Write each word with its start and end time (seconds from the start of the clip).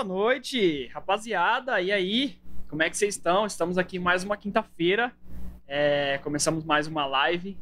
Boa 0.00 0.08
noite, 0.08 0.86
rapaziada. 0.94 1.78
E 1.78 1.92
aí, 1.92 2.38
como 2.70 2.82
é 2.82 2.88
que 2.88 2.96
vocês 2.96 3.16
estão? 3.16 3.44
Estamos 3.44 3.76
aqui 3.76 3.98
mais 3.98 4.24
uma 4.24 4.34
quinta-feira. 4.34 5.12
É, 5.68 6.16
começamos 6.24 6.64
mais 6.64 6.86
uma 6.86 7.04
live. 7.04 7.54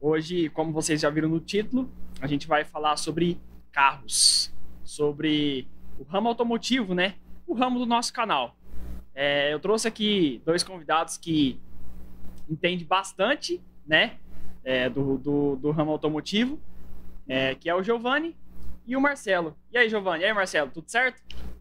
Hoje, 0.00 0.48
como 0.50 0.72
vocês 0.72 1.00
já 1.00 1.10
viram 1.10 1.28
no 1.28 1.40
título, 1.40 1.90
a 2.20 2.28
gente 2.28 2.46
vai 2.46 2.64
falar 2.64 2.96
sobre 2.96 3.40
carros, 3.72 4.54
sobre 4.84 5.66
o 5.98 6.04
ramo 6.04 6.28
automotivo, 6.28 6.94
né? 6.94 7.16
O 7.44 7.54
ramo 7.54 7.80
do 7.80 7.86
nosso 7.86 8.12
canal. 8.12 8.54
É, 9.12 9.52
eu 9.52 9.58
trouxe 9.58 9.88
aqui 9.88 10.40
dois 10.46 10.62
convidados 10.62 11.16
que 11.16 11.58
entendem 12.48 12.86
bastante, 12.86 13.60
né? 13.84 14.16
É, 14.62 14.88
do, 14.88 15.18
do, 15.18 15.56
do, 15.56 15.70
ramo 15.72 15.90
automotivo, 15.90 16.56
é, 17.26 17.56
que 17.56 17.68
é 17.68 17.74
o 17.74 17.82
Giovanni 17.82 18.36
e 18.86 18.94
o 18.94 19.00
Marcelo. 19.00 19.56
E 19.72 19.76
aí, 19.76 19.90
Giovanni? 19.90 20.22
E 20.22 20.26
aí, 20.26 20.32
Marcelo? 20.32 20.70
Tudo 20.70 20.88
certo? 20.88 21.20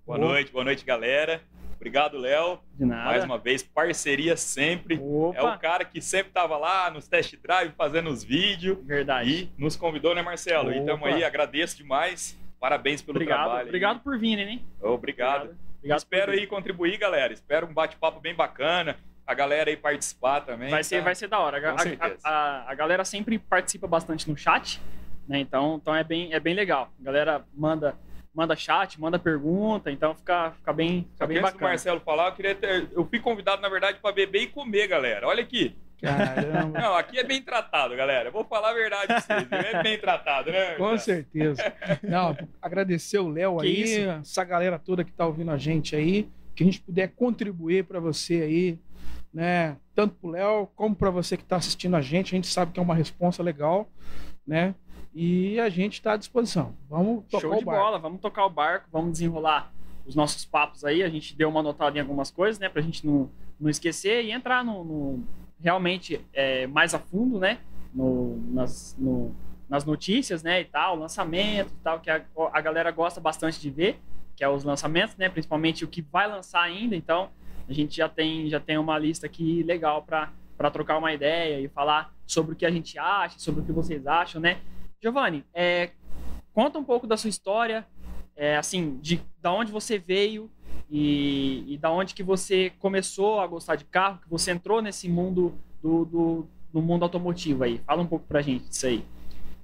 Boa 0.09 0.17
noite, 0.17 0.51
boa 0.51 0.65
noite, 0.65 0.83
galera. 0.83 1.39
Obrigado, 1.75 2.17
Léo. 2.17 2.57
De 2.73 2.83
nada. 2.83 3.03
Mais 3.03 3.23
uma 3.23 3.37
vez, 3.37 3.61
parceria 3.61 4.35
sempre. 4.35 4.99
Opa. 4.99 5.37
É 5.37 5.43
o 5.43 5.59
cara 5.59 5.85
que 5.85 6.01
sempre 6.01 6.29
estava 6.29 6.57
lá 6.57 6.89
nos 6.89 7.07
test 7.07 7.35
drive 7.35 7.73
fazendo 7.77 8.09
os 8.09 8.23
vídeos. 8.23 8.79
Verdade. 8.83 9.29
E 9.29 9.51
nos 9.55 9.75
convidou, 9.75 10.15
né, 10.15 10.23
Marcelo? 10.23 10.69
Opa. 10.69 10.75
E 10.75 10.79
estamos 10.79 11.07
aí, 11.07 11.23
agradeço 11.23 11.77
demais. 11.77 12.35
Parabéns 12.59 13.03
pelo 13.03 13.17
obrigado, 13.17 13.43
trabalho. 13.43 13.67
Obrigado 13.67 13.99
por 13.99 14.17
vir, 14.17 14.35
né? 14.35 14.59
Obrigado. 14.81 14.93
Obrigado. 14.95 15.57
obrigado 15.77 15.99
Espero 15.99 16.31
aí 16.31 16.47
contribuir, 16.47 16.97
galera. 16.97 17.31
Espero 17.31 17.67
um 17.67 17.73
bate-papo 17.73 18.19
bem 18.19 18.33
bacana. 18.33 18.97
A 19.27 19.35
galera 19.35 19.69
aí 19.69 19.77
participar 19.77 20.41
também. 20.41 20.71
Vai 20.71 20.83
ser, 20.83 20.97
tá? 20.97 21.03
vai 21.03 21.13
ser 21.13 21.27
da 21.27 21.37
hora. 21.37 21.77
Certeza. 21.77 22.17
A, 22.23 22.29
a, 22.31 22.71
a 22.71 22.73
galera 22.73 23.05
sempre 23.05 23.37
participa 23.37 23.85
bastante 23.85 24.27
no 24.27 24.35
chat, 24.35 24.81
né? 25.27 25.39
Então, 25.39 25.75
então 25.79 25.95
é, 25.95 26.03
bem, 26.03 26.33
é 26.33 26.39
bem 26.39 26.55
legal. 26.55 26.91
A 26.99 27.03
galera 27.03 27.45
manda, 27.53 27.95
manda 28.33 28.55
chat, 28.55 28.99
manda 28.99 29.19
pergunta, 29.19 29.91
então 29.91 30.15
fica, 30.15 30.51
fica 30.51 30.73
bem, 30.73 31.07
fica 31.11 31.17
Só 31.17 31.23
que 31.25 31.27
bem 31.27 31.37
antes 31.37 31.51
do 31.51 31.53
bacana. 31.53 31.71
Marcelo 31.71 31.99
falar, 32.01 32.27
eu 32.27 32.35
queria 32.35 32.55
ter... 32.55 32.89
Eu 32.93 33.05
fui 33.05 33.19
convidado, 33.19 33.61
na 33.61 33.69
verdade, 33.69 33.99
para 34.01 34.13
beber 34.13 34.43
e 34.43 34.47
comer, 34.47 34.87
galera. 34.87 35.27
Olha 35.27 35.41
aqui. 35.41 35.75
Caramba. 36.01 36.79
Não, 36.79 36.95
aqui 36.95 37.19
é 37.19 37.23
bem 37.23 37.41
tratado, 37.41 37.95
galera. 37.95 38.29
Eu 38.29 38.31
vou 38.31 38.45
falar 38.45 38.69
a 38.69 38.73
verdade 38.73 39.07
pra 39.07 39.19
vocês. 39.19 39.47
É 39.51 39.83
bem 39.83 39.97
tratado, 39.97 40.51
né? 40.51 40.75
Com 40.75 40.97
certeza. 40.97 41.61
Não, 42.01 42.37
agradecer 42.61 43.19
o 43.19 43.27
Léo 43.27 43.59
aí, 43.59 43.83
isso? 43.83 44.09
essa 44.09 44.43
galera 44.45 44.79
toda 44.79 45.03
que 45.03 45.11
tá 45.11 45.25
ouvindo 45.25 45.51
a 45.51 45.57
gente 45.57 45.95
aí, 45.95 46.29
que 46.55 46.63
a 46.63 46.65
gente 46.65 46.81
puder 46.81 47.09
contribuir 47.09 47.83
para 47.83 47.99
você 47.99 48.35
aí, 48.41 48.79
né? 49.33 49.75
Tanto 49.93 50.15
pro 50.15 50.29
Léo 50.29 50.67
como 50.73 50.95
para 50.95 51.09
você 51.09 51.35
que 51.35 51.43
tá 51.43 51.57
assistindo 51.57 51.97
a 51.97 52.01
gente, 52.01 52.33
a 52.33 52.37
gente 52.37 52.47
sabe 52.47 52.71
que 52.71 52.79
é 52.79 52.83
uma 52.83 52.95
responsa 52.95 53.43
legal, 53.43 53.89
né? 54.47 54.73
E 55.13 55.59
a 55.59 55.69
gente 55.69 55.93
está 55.93 56.13
à 56.13 56.17
disposição. 56.17 56.75
Vamos 56.89 57.23
tocar 57.25 57.41
Show 57.41 57.53
o 57.53 57.57
de 57.59 57.65
barco. 57.65 57.81
bola, 57.81 57.99
vamos 57.99 58.21
tocar 58.21 58.45
o 58.45 58.49
barco, 58.49 58.87
vamos 58.91 59.13
desenrolar 59.13 59.71
os 60.05 60.15
nossos 60.15 60.45
papos 60.45 60.85
aí. 60.85 61.01
A 61.03 61.09
gente 61.09 61.35
deu 61.35 61.49
uma 61.49 61.63
notada 61.63 61.97
em 61.97 62.01
algumas 62.01 62.29
coisas, 62.31 62.59
né? 62.59 62.69
Pra 62.69 62.81
gente 62.81 63.05
não, 63.05 63.29
não 63.59 63.69
esquecer 63.69 64.23
e 64.25 64.31
entrar 64.31 64.63
no, 64.63 64.83
no- 64.83 65.23
realmente 65.61 66.21
é, 66.31 66.67
mais 66.67 66.93
a 66.93 66.99
fundo, 66.99 67.39
né? 67.39 67.59
No, 67.93 68.37
nas, 68.51 68.95
no- 68.99 69.35
nas 69.67 69.83
notícias, 69.83 70.43
né? 70.43 70.61
E 70.61 70.65
tal, 70.65 70.95
lançamento 70.95 71.71
e 71.71 71.83
tal, 71.83 71.99
que 71.99 72.09
a, 72.09 72.23
a 72.53 72.61
galera 72.61 72.91
gosta 72.91 73.19
bastante 73.19 73.59
de 73.59 73.69
ver, 73.69 73.99
que 74.35 74.43
é 74.43 74.49
os 74.49 74.63
lançamentos, 74.63 75.15
né? 75.17 75.27
Principalmente 75.27 75.83
o 75.83 75.87
que 75.87 76.01
vai 76.03 76.27
lançar 76.27 76.61
ainda. 76.61 76.95
Então, 76.95 77.29
a 77.67 77.73
gente 77.73 77.95
já 77.97 78.07
tem, 78.07 78.47
já 78.49 78.59
tem 78.59 78.77
uma 78.77 78.97
lista 78.97 79.25
aqui 79.25 79.63
legal 79.63 80.03
para 80.03 80.31
para 80.57 80.69
trocar 80.69 80.97
uma 80.97 81.13
ideia 81.13 81.61
e 81.61 81.69
falar 81.69 82.13
sobre 82.25 82.51
o 82.51 82.55
que 82.55 82.65
a 82.65 82.69
gente 82.69 82.99
acha, 82.99 83.39
sobre 83.39 83.61
o 83.61 83.63
que 83.63 83.71
vocês 83.71 84.05
acham, 84.05 84.41
né? 84.41 84.57
Giovanni, 85.01 85.45
é, 85.53 85.91
conta 86.53 86.77
um 86.77 86.83
pouco 86.83 87.07
da 87.07 87.15
sua 87.15 87.29
história, 87.29 87.87
é, 88.35 88.57
assim, 88.57 88.97
de 89.01 89.21
da 89.41 89.51
onde 89.51 89.71
você 89.71 89.97
veio 89.97 90.51
e, 90.89 91.63
e 91.67 91.77
da 91.77 91.91
onde 91.91 92.13
que 92.13 92.23
você 92.23 92.71
começou 92.79 93.39
a 93.39 93.47
gostar 93.47 93.75
de 93.75 93.85
carro, 93.85 94.19
que 94.21 94.29
você 94.29 94.51
entrou 94.51 94.81
nesse 94.81 95.07
mundo 95.07 95.57
do, 95.81 96.05
do, 96.05 96.47
do 96.73 96.81
mundo 96.81 97.03
automotivo 97.03 97.63
aí. 97.63 97.79
Fala 97.85 98.01
um 98.01 98.07
pouco 98.07 98.25
pra 98.27 98.41
gente 98.41 98.67
disso 98.67 98.87
aí. 98.87 99.05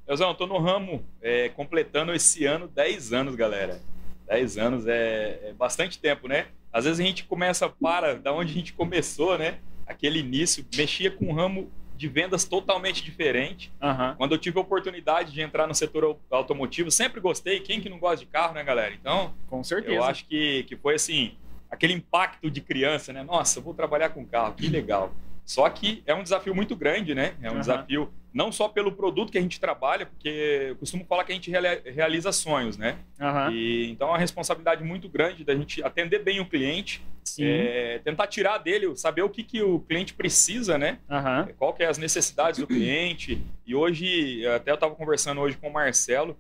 Eu 0.08 0.34
tô 0.36 0.46
no 0.46 0.60
ramo 0.60 1.04
é, 1.22 1.50
completando 1.50 2.14
esse 2.14 2.46
ano 2.46 2.68
10 2.68 3.12
anos, 3.12 3.36
galera. 3.36 3.82
10 4.28 4.58
anos 4.58 4.88
é, 4.88 5.50
é 5.50 5.54
bastante 5.54 6.00
tempo, 6.00 6.28
né? 6.28 6.48
Às 6.72 6.86
vezes 6.86 7.00
a 7.00 7.04
gente 7.04 7.24
começa, 7.26 7.68
para 7.68 8.16
da 8.16 8.32
onde 8.32 8.52
a 8.52 8.56
gente 8.56 8.74
começou, 8.74 9.38
né? 9.38 9.60
Aquele 9.88 10.20
início, 10.20 10.66
mexia 10.76 11.10
com 11.10 11.26
um 11.26 11.34
ramo 11.34 11.72
de 11.98 12.08
vendas 12.08 12.44
totalmente 12.44 13.04
diferente. 13.04 13.72
Aham. 13.82 14.16
Quando 14.18 14.34
eu 14.34 14.38
tive 14.38 14.58
a 14.58 14.62
oportunidade 14.62 15.32
de 15.32 15.42
entrar 15.42 15.66
no 15.68 15.74
setor 15.74 16.04
au- 16.04 16.20
automotivo, 16.30 16.92
sempre 16.92 17.20
gostei. 17.22 17.60
Quem 17.60 17.80
que 17.82 17.90
não 17.90 18.00
gosta 18.00 18.18
de 18.18 18.26
carro, 18.26 18.54
né, 18.54 18.64
galera? 18.64 18.94
Então, 18.94 19.34
Com 19.48 19.64
certeza. 19.64 19.94
eu 19.94 20.04
acho 20.04 20.26
que, 20.26 20.64
que 20.64 20.76
foi 20.76 20.96
assim, 20.96 21.36
aquele 21.70 21.94
impacto 21.94 22.50
de 22.52 22.62
criança, 22.62 23.14
né? 23.14 23.24
Nossa, 23.24 23.62
vou 23.62 23.74
trabalhar 23.74 24.10
com 24.10 24.26
carro, 24.26 24.54
que 24.54 24.68
legal. 24.68 25.12
Só 25.46 25.70
que 25.70 26.02
é 26.08 26.14
um 26.16 26.24
desafio 26.24 26.56
muito 26.56 26.76
grande, 26.76 27.14
né? 27.14 27.36
É 27.42 27.48
um 27.50 27.54
Aham. 27.54 27.60
desafio 27.60 28.10
não 28.34 28.52
só 28.52 28.68
pelo 28.68 28.92
produto 28.92 29.32
que 29.32 29.38
a 29.38 29.42
gente 29.42 29.60
trabalha, 29.60 30.06
porque 30.08 30.28
eu 30.70 30.76
costumo 30.76 31.06
falar 31.06 31.24
que 31.24 31.32
a 31.32 31.36
gente 31.36 31.50
reali- 31.50 31.82
realiza 31.86 32.32
sonhos, 32.32 32.78
né? 32.78 32.98
Aham. 33.22 33.52
E, 33.54 33.90
então 33.92 34.08
é 34.10 34.12
uma 34.12 34.18
responsabilidade 34.18 34.84
muito 34.84 35.08
grande 35.08 35.44
da 35.46 35.56
gente 35.56 35.82
atender 35.84 36.20
bem 36.20 36.40
o 36.42 36.46
cliente, 36.46 37.02
é, 37.40 38.00
tentar 38.04 38.28
tirar 38.28 38.58
dele, 38.58 38.96
saber 38.98 39.22
o 39.22 39.30
que, 39.30 39.42
que 39.44 39.62
o 39.62 39.80
cliente 39.80 40.14
precisa, 40.14 40.78
né? 40.78 41.00
Aham. 41.10 41.48
qual 41.58 41.74
que 41.74 41.84
é 41.84 41.88
as 41.88 41.98
necessidades 41.98 42.60
do 42.60 42.68
cliente. 42.68 43.42
E 43.66 43.74
hoje, 43.74 44.46
até 44.48 44.72
eu 44.72 44.76
estava 44.76 44.94
conversando 44.96 45.40
hoje 45.42 45.56
com 45.58 45.70
o 45.70 45.74
Marcelo, 45.74 46.36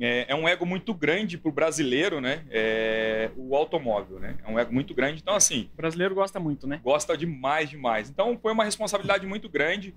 é, 0.00 0.26
é 0.28 0.34
um 0.34 0.46
ego 0.48 0.66
muito 0.66 0.92
grande 0.92 1.38
para 1.38 1.48
o 1.48 1.52
brasileiro, 1.52 2.20
né? 2.20 2.44
É, 2.50 3.30
o 3.36 3.56
automóvel, 3.56 4.18
né? 4.18 4.36
É 4.46 4.50
um 4.50 4.58
ego 4.58 4.72
muito 4.72 4.92
grande. 4.94 5.20
Então, 5.22 5.34
assim, 5.34 5.70
O 5.74 5.76
brasileiro 5.76 6.14
gosta 6.14 6.38
muito, 6.40 6.66
né? 6.66 6.80
gosta 6.82 7.16
demais, 7.16 7.70
demais. 7.70 8.10
Então, 8.10 8.38
foi 8.40 8.52
uma 8.52 8.64
responsabilidade 8.64 9.26
muito 9.26 9.48
grande. 9.48 9.94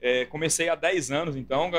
É, 0.00 0.26
comecei 0.26 0.68
há 0.68 0.74
10 0.74 1.10
anos, 1.10 1.34
então, 1.34 1.70
é, 1.72 1.78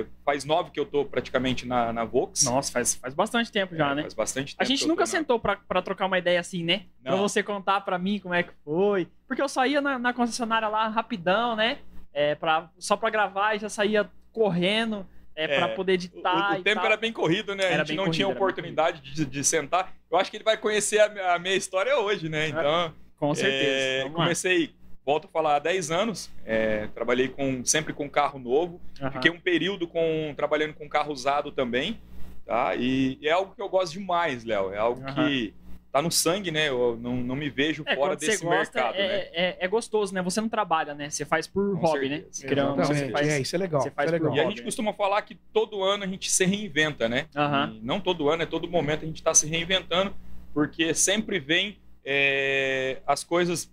é, 0.00 0.06
faz 0.24 0.42
9 0.42 0.70
que 0.70 0.80
eu 0.80 0.86
tô 0.86 1.04
praticamente 1.04 1.66
na, 1.66 1.92
na 1.92 2.02
Vox. 2.02 2.44
Nossa, 2.44 2.72
faz, 2.72 2.94
faz 2.94 3.12
bastante 3.12 3.52
tempo 3.52 3.76
já, 3.76 3.90
É, 3.90 3.94
né? 3.94 4.02
Faz 4.02 4.14
bastante 4.14 4.54
tempo. 4.56 4.62
A 4.62 4.64
gente 4.64 4.86
nunca 4.88 5.02
na- 5.02 5.06
sentou 5.06 5.38
pra, 5.38 5.56
pra 5.56 5.82
trocar 5.82 6.06
uma 6.06 6.16
ideia 6.18 6.40
assim, 6.40 6.64
né? 6.64 6.84
Pra 7.02 7.12
Não. 7.12 7.18
você 7.20 7.42
contar 7.42 7.82
pra 7.82 7.98
mim 7.98 8.18
como 8.18 8.32
é 8.32 8.42
que 8.42 8.52
foi. 8.64 9.06
Porque 9.28 9.42
eu 9.42 9.48
saía 9.50 9.82
na, 9.82 9.98
na 9.98 10.14
concessionária 10.14 10.66
lá 10.68 10.88
rapidão, 10.88 11.54
né? 11.54 11.78
É, 12.14 12.34
pra, 12.34 12.70
só 12.78 12.96
pra 12.96 13.10
gravar 13.10 13.54
e 13.54 13.58
já 13.58 13.68
saía 13.68 14.08
correndo 14.32 15.06
é, 15.36 15.44
É, 15.44 15.58
pra 15.58 15.68
poder 15.68 15.92
O, 15.92 15.94
editar. 15.94 16.52
o 16.56 16.60
e 16.60 16.62
tempo 16.62 16.76
tal. 16.76 16.86
era 16.86 16.96
bem 16.96 17.12
corrido, 17.12 17.54
né? 17.54 17.64
Era 17.72 17.82
a 17.82 17.84
gente 17.86 17.96
não 17.96 18.04
corrido, 18.04 18.14
tinha 18.16 18.28
oportunidade 18.28 19.00
de, 19.00 19.24
de 19.24 19.44
sentar. 19.44 19.92
Eu 20.10 20.18
acho 20.18 20.30
que 20.30 20.36
ele 20.36 20.44
vai 20.44 20.56
conhecer 20.56 21.00
a, 21.00 21.08
minha- 21.08 21.32
a 21.34 21.38
minha 21.38 21.54
história 21.54 21.98
hoje, 21.98 22.28
né? 22.28 22.48
Então, 22.48 22.92
Com 23.18 23.34
certeza. 23.34 24.06
É, 24.06 24.10
comecei, 24.10 24.74
volto 25.06 25.26
a 25.26 25.28
falar, 25.30 25.56
há 25.56 25.58
10 25.58 25.90
anos. 25.90 26.30
é, 26.44 26.86
trabalhei 26.94 27.28
com, 27.28 27.64
sempre 27.64 27.92
com 27.92 28.08
carro 28.10 28.38
novo. 28.38 28.80
Fiquei 29.12 29.30
um 29.30 29.40
período 29.40 29.86
com, 29.86 30.32
trabalhando 30.36 30.74
com 30.74 30.88
carro 30.88 31.12
usado 31.12 31.50
também. 31.52 31.98
Tá? 32.44 32.74
E, 32.74 33.18
e 33.20 33.28
é 33.28 33.30
algo 33.32 33.54
que 33.54 33.62
eu 33.62 33.68
gosto 33.68 33.92
demais, 33.92 34.44
Léo. 34.44 34.72
É 34.72 34.78
algo 34.78 35.00
que 35.14 35.54
tá 35.92 36.00
no 36.00 36.10
sangue, 36.10 36.50
né? 36.50 36.70
Eu 36.70 36.96
não, 37.00 37.16
não 37.16 37.36
me 37.36 37.50
vejo 37.50 37.82
É, 37.86 37.94
fora 37.94 38.16
desse 38.16 38.42
gosta, 38.42 38.78
mercado, 38.80 38.94
é, 38.96 39.06
né? 39.08 39.14
é, 39.34 39.56
é 39.60 39.68
gostoso, 39.68 40.14
né? 40.14 40.22
Você 40.22 40.40
não 40.40 40.48
trabalha, 40.48 40.94
né? 40.94 41.10
Você 41.10 41.24
faz 41.26 41.46
por 41.46 41.78
Com 41.78 41.86
hobby, 41.86 42.08
né? 42.08 42.24
certeza. 42.30 42.70
Ou 42.70 42.76
não, 42.76 42.84
você 42.84 43.10
faz... 43.10 43.28
É, 43.28 43.40
isso 43.40 43.54
é 43.54 43.58
legal. 43.58 43.82
você 43.82 43.90
faz 43.90 44.08
isso 44.08 44.16
é 44.16 44.18
por 44.18 44.24
legal. 44.24 44.36
E 44.36 44.40
a 44.40 44.42
hobby, 44.44 44.54
gente 44.54 44.60
né? 44.62 44.64
costuma 44.64 44.92
falar 44.94 45.20
que 45.22 45.34
todo 45.52 45.82
ano 45.84 46.04
a 46.04 46.06
gente 46.06 46.30
se 46.30 46.44
reinventa, 46.46 47.08
né? 47.10 47.26
E 47.74 47.80
não 47.84 48.00
todo 48.00 48.30
ano, 48.30 48.42
é 48.42 48.46
todo 48.46 48.66
momento 48.66 49.02
a 49.02 49.06
gente 49.06 49.16
está 49.16 49.34
se 49.34 49.46
reinventando, 49.46 50.14
porque 50.54 50.94
sempre 50.94 51.38
vem 51.38 51.78
é, 52.04 53.02
as 53.06 53.22
coisas, 53.22 53.70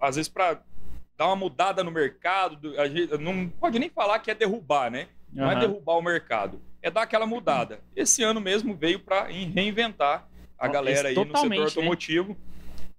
às 0.00 0.16
vezes, 0.16 0.28
para 0.30 0.60
dar 1.16 1.26
uma 1.26 1.36
mudada 1.36 1.84
no 1.84 1.90
mercado. 1.90 2.56
do- 2.56 2.80
A 2.80 2.88
gente 2.88 3.16
não 3.18 3.48
pode 3.48 3.78
nem 3.78 3.90
falar 3.90 4.18
que 4.18 4.30
é 4.30 4.34
derrubar, 4.34 4.90
né? 4.90 5.08
Não 5.32 5.50
é 5.50 5.58
derrubar 5.60 5.94
o 5.98 6.02
mercado, 6.02 6.60
é 6.80 6.90
dar 6.90 7.02
aquela 7.02 7.26
mudada. 7.26 7.80
Esse 7.94 8.22
ano 8.22 8.40
mesmo 8.40 8.74
veio 8.74 9.00
para 9.00 9.24
reinventar 9.24 10.26
a 10.64 10.68
galera 10.68 11.08
aí 11.08 11.14
no 11.14 11.24
setor 11.26 11.48
né? 11.48 11.58
automotivo. 11.58 12.36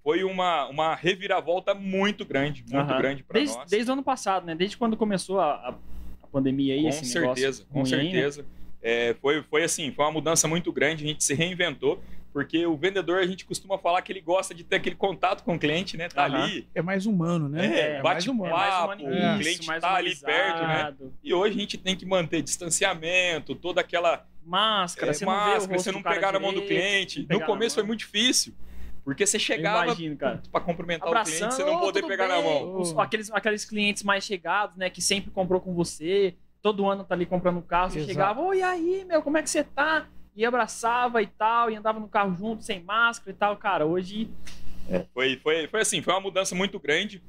Foi 0.04 0.24
uma, 0.24 0.68
uma 0.68 0.96
reviravolta 0.96 1.74
muito 1.74 2.24
grande, 2.24 2.64
muito 2.72 2.92
Aham. 2.92 2.98
grande 2.98 3.24
para 3.24 3.40
nós. 3.42 3.70
desde 3.70 3.90
o 3.90 3.94
ano 3.94 4.04
passado, 4.04 4.46
né? 4.46 4.54
Desde 4.54 4.78
quando 4.78 4.96
começou 4.96 5.40
a, 5.40 5.54
a, 5.54 5.76
pandemia 6.32 6.76
aí, 6.76 6.84
Com 6.84 6.92
certeza, 6.92 7.66
com 7.72 7.82
ruim 7.82 7.94
aí, 7.94 8.04
né? 8.04 8.12
certeza. 8.12 8.46
É, 8.84 9.16
foi, 9.20 9.42
foi 9.42 9.64
assim, 9.64 9.92
foi 9.92 10.06
uma 10.06 10.12
mudança 10.12 10.48
muito 10.48 10.72
grande, 10.72 11.04
a 11.04 11.08
gente 11.08 11.24
se 11.24 11.34
reinventou, 11.34 12.00
porque 12.36 12.66
o 12.68 12.76
vendedor, 12.76 13.20
a 13.20 13.26
gente 13.26 13.46
costuma 13.46 13.78
falar 13.78 14.02
que 14.02 14.12
ele 14.12 14.20
gosta 14.20 14.54
de 14.54 14.62
ter 14.66 14.76
aquele 14.76 14.98
contato 14.98 15.42
com 15.42 15.56
o 15.56 15.58
cliente, 15.60 15.96
né? 15.96 16.10
Tá 16.10 16.26
Aham. 16.26 16.44
ali, 16.44 16.68
É 16.76 16.82
mais 16.82 17.06
humano, 17.06 17.48
né? 17.48 17.66
É, 17.66 17.94
mais 18.04 18.04
bate 18.26 18.30
humano. 18.30 18.52
É 18.54 18.58
mais 18.58 18.76
papo, 18.76 19.04
o 19.06 19.10
isso, 19.10 19.38
cliente 19.40 19.68
mais 19.68 19.82
tá 19.82 19.94
ali 19.94 20.14
perto, 20.18 20.62
né? 20.64 20.94
E 21.24 21.34
hoje 21.34 21.56
a 21.56 21.62
gente 21.62 21.78
tem 21.78 21.96
que 21.96 22.06
manter 22.06 22.42
distanciamento, 22.42 23.56
toda 23.56 23.80
aquela 23.80 24.28
Máscara, 24.44 25.12
é, 25.12 25.14
você 25.14 25.26
não 25.26 25.32
vê 25.32 25.38
o 25.38 25.44
máscara, 25.44 25.74
rosto 25.76 25.84
você 25.86 25.92
não 25.94 26.04
pegar 26.04 26.34
na 26.34 26.40
mão 26.42 26.54
do 26.54 26.62
cliente. 26.62 27.26
No 27.30 27.40
na 27.40 27.46
começo 27.46 27.76
foi 27.76 27.86
muito 27.86 28.00
difícil, 28.00 28.54
porque 29.06 29.26
você 29.26 29.40
chegava 29.40 29.96
para 30.52 30.60
cumprimentar 30.62 31.08
o 31.08 31.12
Abraçando, 31.12 31.38
cliente, 31.38 31.56
você 31.56 31.64
não 31.64 31.76
"Ô, 31.76 31.80
poder 31.80 32.04
pegar 32.06 32.28
na 32.28 32.36
bem?" 32.36 32.44
mão. 32.44 32.82
Os- 32.82 32.98
aqueles, 32.98 33.32
aqueles 33.32 33.64
clientes 33.64 34.04
mais 34.04 34.26
chegados, 34.26 34.76
né? 34.76 34.90
Que 34.90 35.02
sempre 35.02 35.32
comprou 35.32 35.62
com 35.62 35.74
você, 35.74 36.36
todo 36.62 36.86
ano 36.86 37.06
tá 37.06 37.16
ali 37.16 37.26
comprando 37.26 37.60
um 37.60 37.62
carro, 37.62 37.92
você 37.92 38.00
Exato. 38.00 38.12
chegava, 38.12 38.42
oi, 38.42 38.62
aí, 38.62 39.06
meu, 39.08 39.22
como 39.22 39.38
é 39.38 39.42
que 39.42 39.50
você 39.50 39.64
tá? 39.64 40.06
E 40.36 40.46
abraçava 40.46 41.22
e 41.22 41.28
tal, 41.28 41.72
e 41.72 41.76
andava 41.76 42.00
no 42.00 42.08
carro 42.08 42.36
junto, 42.36 42.64
sem 42.64 42.84
máscara 42.84 43.32
e 43.32 43.34
tal. 43.34 43.56
Cara, 43.58 43.86
hoje. 43.86 44.30
Foi, 45.14 45.38
foi, 45.38 45.68
foi 45.68 45.82
assim, 45.82 46.02
foi 46.02 46.14
uma 46.14 46.20
mudança 46.20 46.54
muito 46.54 46.80
grande, 46.80 47.22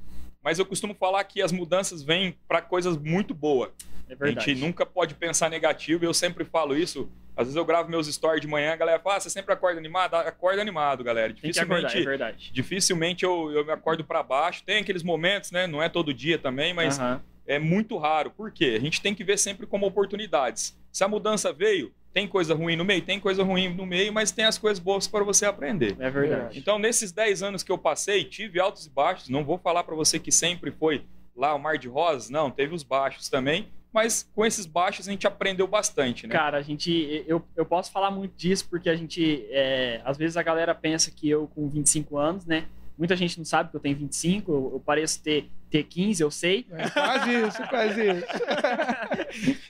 mas 0.43 0.59
eu 0.59 0.65
costumo 0.65 0.93
falar 0.93 1.23
que 1.23 1.41
as 1.41 1.51
mudanças 1.51 2.03
vêm 2.03 2.37
para 2.47 2.61
coisas 2.61 2.97
muito 2.97 3.33
boas. 3.33 3.71
É 4.09 4.13
A 4.13 4.15
verdade. 4.15 4.51
gente 4.51 4.61
nunca 4.61 4.85
pode 4.85 5.15
pensar 5.15 5.49
negativo, 5.49 6.05
eu 6.05 6.13
sempre 6.13 6.45
falo 6.45 6.75
isso. 6.77 7.09
Às 7.35 7.47
vezes 7.47 7.55
eu 7.55 7.65
gravo 7.65 7.89
meus 7.89 8.07
stories 8.07 8.41
de 8.41 8.47
manhã, 8.47 8.73
a 8.73 8.75
galera 8.75 8.99
fala, 8.99 9.17
ah, 9.17 9.19
você 9.19 9.29
sempre 9.29 9.53
acorda 9.53 9.79
animado? 9.79 10.15
Acorda 10.15 10.61
animado, 10.61 11.03
galera. 11.03 11.33
Tem 11.33 11.51
que 11.51 11.59
acordar, 11.59 11.77
é 11.77 11.81
Dificilmente, 11.81 12.05
verdade. 12.09 12.51
dificilmente 12.51 13.23
eu, 13.25 13.51
eu 13.51 13.63
me 13.65 13.71
acordo 13.71 14.03
para 14.03 14.23
baixo. 14.23 14.63
Tem 14.65 14.79
aqueles 14.79 15.03
momentos, 15.03 15.51
né? 15.51 15.67
Não 15.67 15.81
é 15.83 15.87
todo 15.89 16.13
dia 16.13 16.39
também, 16.39 16.73
mas 16.73 16.97
Aham. 16.99 17.21
é 17.45 17.59
muito 17.59 17.95
raro. 17.97 18.31
Por 18.31 18.51
quê? 18.51 18.75
A 18.75 18.79
gente 18.79 19.01
tem 19.01 19.13
que 19.13 19.23
ver 19.23 19.37
sempre 19.37 19.67
como 19.67 19.85
oportunidades. 19.85 20.75
Se 20.91 21.03
a 21.03 21.07
mudança 21.07 21.53
veio, 21.53 21.93
tem 22.17 22.27
coisa 22.27 22.55
ruim 22.55 22.75
no 22.75 22.83
meio? 22.83 23.03
Tem 23.03 23.19
coisa 23.19 23.43
ruim 23.43 23.71
no 23.75 23.85
meio, 23.85 24.11
mas 24.11 24.31
tem 24.31 24.43
as 24.43 24.57
coisas 24.57 24.79
boas 24.79 25.07
para 25.07 25.23
você 25.23 25.45
aprender. 25.45 25.95
É 25.99 26.09
verdade. 26.09 26.57
Então, 26.57 26.79
nesses 26.79 27.11
10 27.11 27.43
anos 27.43 27.61
que 27.61 27.71
eu 27.71 27.77
passei, 27.77 28.23
tive 28.23 28.59
altos 28.59 28.87
e 28.87 28.89
baixos. 28.89 29.29
Não 29.29 29.45
vou 29.45 29.59
falar 29.59 29.83
para 29.83 29.93
você 29.93 30.17
que 30.17 30.31
sempre 30.31 30.71
foi 30.71 31.03
lá 31.35 31.53
o 31.53 31.59
mar 31.59 31.77
de 31.77 31.87
rosas, 31.87 32.31
não, 32.31 32.49
teve 32.49 32.73
os 32.73 32.81
baixos 32.81 33.29
também. 33.29 33.67
Mas 33.93 34.27
com 34.33 34.43
esses 34.43 34.65
baixos 34.65 35.07
a 35.07 35.11
gente 35.11 35.27
aprendeu 35.27 35.67
bastante, 35.67 36.25
né? 36.25 36.33
Cara, 36.33 36.57
a 36.57 36.61
gente. 36.63 37.23
Eu, 37.27 37.43
eu 37.55 37.65
posso 37.65 37.91
falar 37.91 38.09
muito 38.09 38.35
disso 38.35 38.67
porque 38.67 38.89
a 38.89 38.95
gente. 38.95 39.45
é, 39.51 40.01
às 40.03 40.17
vezes 40.17 40.37
a 40.37 40.41
galera 40.41 40.73
pensa 40.73 41.11
que 41.11 41.29
eu, 41.29 41.47
com 41.53 41.69
25 41.69 42.17
anos, 42.17 42.45
né? 42.47 42.65
Muita 42.97 43.15
gente 43.15 43.37
não 43.37 43.45
sabe 43.45 43.69
que 43.69 43.75
eu 43.75 43.79
tenho 43.79 43.95
25, 43.95 44.51
eu, 44.51 44.69
eu 44.73 44.79
pareço 44.79 45.21
ter, 45.21 45.49
ter 45.69 45.83
15, 45.83 46.23
eu 46.23 46.31
sei. 46.31 46.65
É, 46.71 46.89
quase 46.89 47.31
isso, 47.31 47.69
quase 47.69 48.01
isso. 48.01 48.25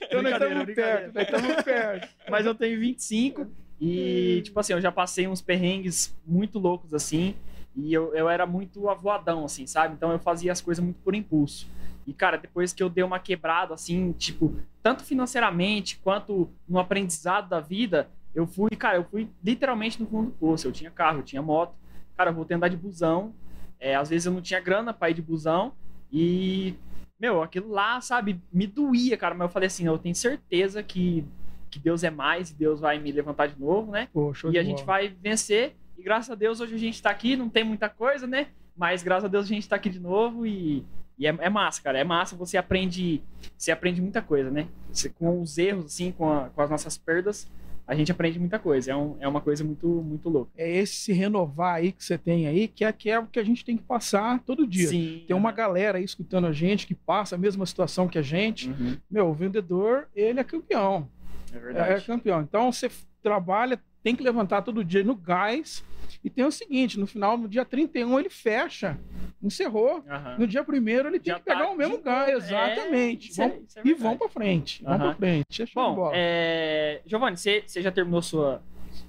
então 0.02 0.22
nós 0.22 0.32
estamos 0.32 0.74
perto, 0.74 1.14
nós 1.14 1.24
estamos 1.24 1.62
perto. 1.62 2.08
Mas 2.30 2.46
eu 2.46 2.54
tenho 2.54 2.80
25 2.80 3.46
e, 3.80 4.40
tipo 4.44 4.58
assim, 4.58 4.72
eu 4.72 4.80
já 4.80 4.90
passei 4.90 5.28
uns 5.28 5.42
perrengues 5.42 6.16
muito 6.26 6.58
loucos 6.58 6.94
assim. 6.94 7.34
E 7.76 7.92
eu, 7.92 8.14
eu 8.14 8.28
era 8.28 8.46
muito 8.46 8.88
avoadão, 8.88 9.44
assim, 9.44 9.66
sabe? 9.66 9.94
Então 9.94 10.10
eu 10.10 10.18
fazia 10.18 10.50
as 10.50 10.60
coisas 10.60 10.82
muito 10.82 10.98
por 11.00 11.14
impulso. 11.14 11.68
E, 12.06 12.12
cara, 12.14 12.38
depois 12.38 12.72
que 12.72 12.82
eu 12.82 12.88
dei 12.88 13.04
uma 13.04 13.18
quebrada, 13.18 13.74
assim, 13.74 14.12
tipo, 14.12 14.56
tanto 14.82 15.04
financeiramente 15.04 15.98
quanto 15.98 16.48
no 16.66 16.78
aprendizado 16.78 17.50
da 17.50 17.60
vida, 17.60 18.08
eu 18.34 18.46
fui, 18.46 18.70
cara, 18.70 18.96
eu 18.96 19.04
fui 19.04 19.28
literalmente 19.44 20.00
no 20.00 20.08
fundo 20.08 20.30
do 20.30 20.32
poço. 20.32 20.66
Eu 20.66 20.72
tinha 20.72 20.90
carro, 20.90 21.18
eu 21.18 21.22
tinha 21.22 21.42
moto. 21.42 21.74
Cara, 22.18 22.30
a 22.36 22.54
andar 22.56 22.66
de 22.68 22.76
busão. 22.76 23.32
É, 23.78 23.94
às 23.94 24.08
vezes 24.10 24.26
eu 24.26 24.32
não 24.32 24.42
tinha 24.42 24.58
grana 24.58 24.92
pra 24.92 25.08
ir 25.08 25.14
de 25.14 25.22
busão. 25.22 25.72
E, 26.12 26.74
meu, 27.18 27.40
aquilo 27.42 27.70
lá, 27.70 28.00
sabe, 28.00 28.40
me 28.52 28.66
doía, 28.66 29.16
cara. 29.16 29.36
Mas 29.36 29.46
eu 29.46 29.52
falei 29.52 29.68
assim, 29.68 29.86
eu 29.86 29.96
tenho 29.96 30.16
certeza 30.16 30.82
que, 30.82 31.24
que 31.70 31.78
Deus 31.78 32.02
é 32.02 32.10
mais 32.10 32.50
e 32.50 32.54
Deus 32.54 32.80
vai 32.80 32.98
me 32.98 33.12
levantar 33.12 33.46
de 33.46 33.58
novo, 33.60 33.92
né? 33.92 34.08
Pô, 34.12 34.34
e 34.52 34.58
a 34.58 34.62
gente 34.64 34.78
vai 34.84 35.08
vencer. 35.22 35.76
E 35.96 36.02
graças 36.02 36.28
a 36.30 36.34
Deus 36.34 36.60
hoje 36.60 36.74
a 36.74 36.78
gente 36.78 37.00
tá 37.00 37.08
aqui, 37.10 37.36
não 37.36 37.48
tem 37.48 37.62
muita 37.62 37.88
coisa, 37.88 38.26
né? 38.26 38.48
Mas 38.76 39.04
graças 39.04 39.24
a 39.24 39.28
Deus 39.28 39.44
a 39.44 39.48
gente 39.48 39.68
tá 39.68 39.76
aqui 39.76 39.88
de 39.88 40.00
novo 40.00 40.44
e, 40.44 40.84
e 41.16 41.24
é, 41.24 41.36
é 41.38 41.48
massa, 41.48 41.80
cara. 41.80 41.98
É 42.00 42.04
massa, 42.04 42.34
você 42.34 42.56
aprende, 42.56 43.22
você 43.56 43.70
aprende 43.70 44.02
muita 44.02 44.20
coisa, 44.20 44.50
né? 44.50 44.66
Você- 44.92 45.08
com 45.08 45.40
os 45.40 45.56
erros, 45.56 45.84
assim, 45.86 46.10
com, 46.10 46.28
a- 46.32 46.48
com 46.50 46.62
as 46.62 46.70
nossas 46.70 46.98
perdas, 46.98 47.48
a 47.88 47.94
gente 47.94 48.12
aprende 48.12 48.38
muita 48.38 48.58
coisa. 48.58 48.92
É, 48.92 48.96
um- 48.96 49.16
é 49.18 49.26
uma 49.26 49.40
coisa 49.40 49.64
muito, 49.64 49.88
muito 49.88 50.28
louca. 50.28 50.50
É 50.56 50.70
esse 50.70 50.92
se 50.94 51.12
renovar 51.12 51.76
aí 51.76 51.90
que 51.90 52.04
você 52.04 52.16
tem 52.18 52.46
aí, 52.46 52.68
que 52.68 52.84
é, 52.84 52.92
que 52.92 53.08
é 53.10 53.18
o 53.18 53.26
que 53.26 53.38
a 53.40 53.44
gente 53.44 53.64
tem 53.64 53.76
que 53.78 53.82
passar 53.82 54.38
todo 54.44 54.66
dia. 54.66 54.88
Sim. 54.88 55.24
Tem 55.26 55.34
uma 55.34 55.50
galera 55.50 55.96
aí 55.98 56.04
escutando 56.04 56.46
a 56.46 56.52
gente 56.52 56.86
que 56.86 56.94
passa 56.94 57.34
a 57.34 57.38
mesma 57.38 57.64
situação 57.66 58.06
que 58.06 58.18
a 58.18 58.22
gente. 58.22 58.68
Uhum, 58.68 58.96
Meu, 59.10 59.28
o 59.28 59.32
vendedor, 59.34 60.06
ele 60.14 60.38
é 60.38 60.44
campeão. 60.44 61.08
é 61.52 61.56
É, 61.56 61.60
verdade. 61.60 62.04
campeão. 62.04 62.42
Então 62.42 62.70
você 62.70 62.90
trabalha, 63.22 63.80
tem 64.08 64.16
que 64.16 64.22
levantar 64.22 64.62
todo 64.62 64.82
dia 64.82 65.04
no 65.04 65.14
gás. 65.14 65.84
E 66.24 66.30
tem 66.30 66.44
o 66.44 66.50
seguinte: 66.50 66.98
no 66.98 67.06
final, 67.06 67.36
no 67.36 67.46
dia 67.46 67.64
31, 67.64 68.18
ele 68.18 68.30
fecha. 68.30 68.98
Encerrou. 69.42 70.02
Aham. 70.08 70.36
No 70.38 70.46
dia 70.46 70.64
primeiro, 70.64 71.08
ele 71.08 71.20
tem 71.20 71.32
Já 71.32 71.38
que 71.38 71.44
pegar 71.44 71.66
tá 71.66 71.70
o 71.70 71.76
mesmo 71.76 71.98
de 71.98 72.02
gás. 72.04 72.32
novo. 72.32 72.44
Exatamente. 72.46 73.28
É, 73.28 73.30
isso 73.30 73.42
é- 73.42 73.48
Vão- 73.48 73.62
isso 73.68 73.78
é 73.78 73.82
e 73.84 73.94
vão 73.94 74.16
pra 74.16 74.28
frente. 74.30 74.82
Vão 74.82 74.92
Aham. 74.94 75.04
pra 75.04 75.14
frente. 75.14 75.62
É 75.62 75.66
Bom, 75.74 76.10
é... 76.14 77.00
Giovanni, 77.06 77.36
você, 77.36 77.62
já 77.76 77.92
terminou 77.92 78.22
sua, 78.22 78.62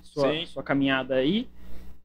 sua, 0.03 0.45
sua 0.45 0.61
caminhada 0.63 1.15
aí. 1.15 1.47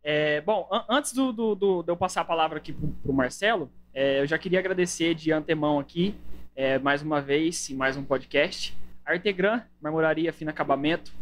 É, 0.03 0.41
bom, 0.43 0.69
an- 0.71 0.85
antes 0.89 1.13
do, 1.13 1.33
do- 1.33 1.55
do- 1.55 1.83
de 1.83 1.91
eu 1.91 1.97
passar 1.97 2.21
a 2.21 2.25
palavra 2.25 2.59
aqui 2.59 2.73
pro, 2.73 2.89
pro 3.03 3.13
Marcelo, 3.13 3.71
é, 3.93 4.21
eu 4.21 4.27
já 4.27 4.39
queria 4.39 4.59
agradecer 4.61 5.15
de 5.15 5.33
antemão 5.33 5.79
aqui, 5.81 6.15
é, 6.55 6.79
mais 6.79 7.03
uma 7.03 7.21
vez, 7.21 7.69
em 7.71 7.75
mais 7.75 7.97
um 7.97 8.05
podcast. 8.05 8.77
Artegran, 9.05 9.61
Marmoraria 9.83 10.33
Fino 10.33 10.51
Acabamento, 10.51 11.13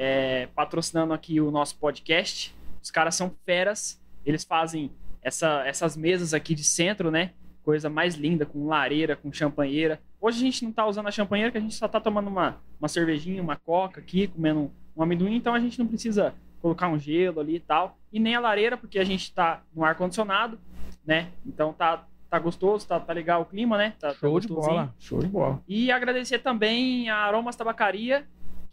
é, 0.00 0.46
patrocinando 0.54 1.12
aqui 1.12 1.40
o 1.40 1.50
nosso 1.50 1.76
podcast. 1.76 2.54
Os 2.80 2.88
caras 2.90 3.16
são 3.16 3.34
feras, 3.44 4.00
eles 4.24 4.44
fazem 4.44 4.92
essa- 5.20 5.64
essas 5.66 5.96
mesas 5.96 6.32
aqui 6.32 6.54
de 6.54 6.62
centro, 6.62 7.10
né? 7.10 7.32
Coisa 7.64 7.90
mais 7.90 8.14
linda, 8.14 8.46
com 8.46 8.68
lareira, 8.68 9.16
com 9.16 9.32
champanheira. 9.32 10.00
Hoje 10.20 10.38
a 10.38 10.40
gente 10.44 10.64
não 10.64 10.72
tá 10.72 10.86
usando 10.86 11.08
a 11.08 11.10
champanheira, 11.10 11.50
que 11.50 11.58
a 11.58 11.60
gente 11.60 11.74
só 11.74 11.88
tá 11.88 12.00
tomando 12.00 12.28
uma, 12.28 12.60
uma 12.78 12.88
cervejinha, 12.88 13.42
uma 13.42 13.56
coca 13.56 14.00
aqui, 14.00 14.28
comendo 14.28 14.70
um 14.96 15.02
amendoim, 15.02 15.34
então 15.34 15.52
a 15.52 15.58
gente 15.60 15.78
não 15.78 15.86
precisa 15.86 16.32
colocar 16.62 16.88
um 16.88 16.98
gelo 16.98 17.40
ali 17.40 17.56
e 17.56 17.60
tal. 17.60 17.98
E 18.12 18.20
nem 18.20 18.36
a 18.36 18.40
lareira, 18.40 18.76
porque 18.76 18.98
a 19.00 19.04
gente 19.04 19.32
tá 19.34 19.62
no 19.74 19.84
ar-condicionado, 19.84 20.58
né? 21.04 21.28
Então 21.44 21.72
tá, 21.72 22.04
tá 22.30 22.38
gostoso, 22.38 22.86
tá, 22.86 22.98
tá 23.00 23.12
legal 23.12 23.42
o 23.42 23.46
clima, 23.46 23.76
né? 23.76 23.94
Tá, 23.98 24.08
tá 24.08 24.14
Show 24.14 24.38
de 24.40 24.46
gostosinho. 24.48 24.74
bola. 24.76 24.94
Show 24.98 25.18
de 25.20 25.26
bola. 25.28 25.60
E 25.68 25.90
agradecer 25.90 26.38
também 26.38 27.10
a 27.10 27.16
Aromas 27.16 27.54
Tabacaria, 27.56 28.26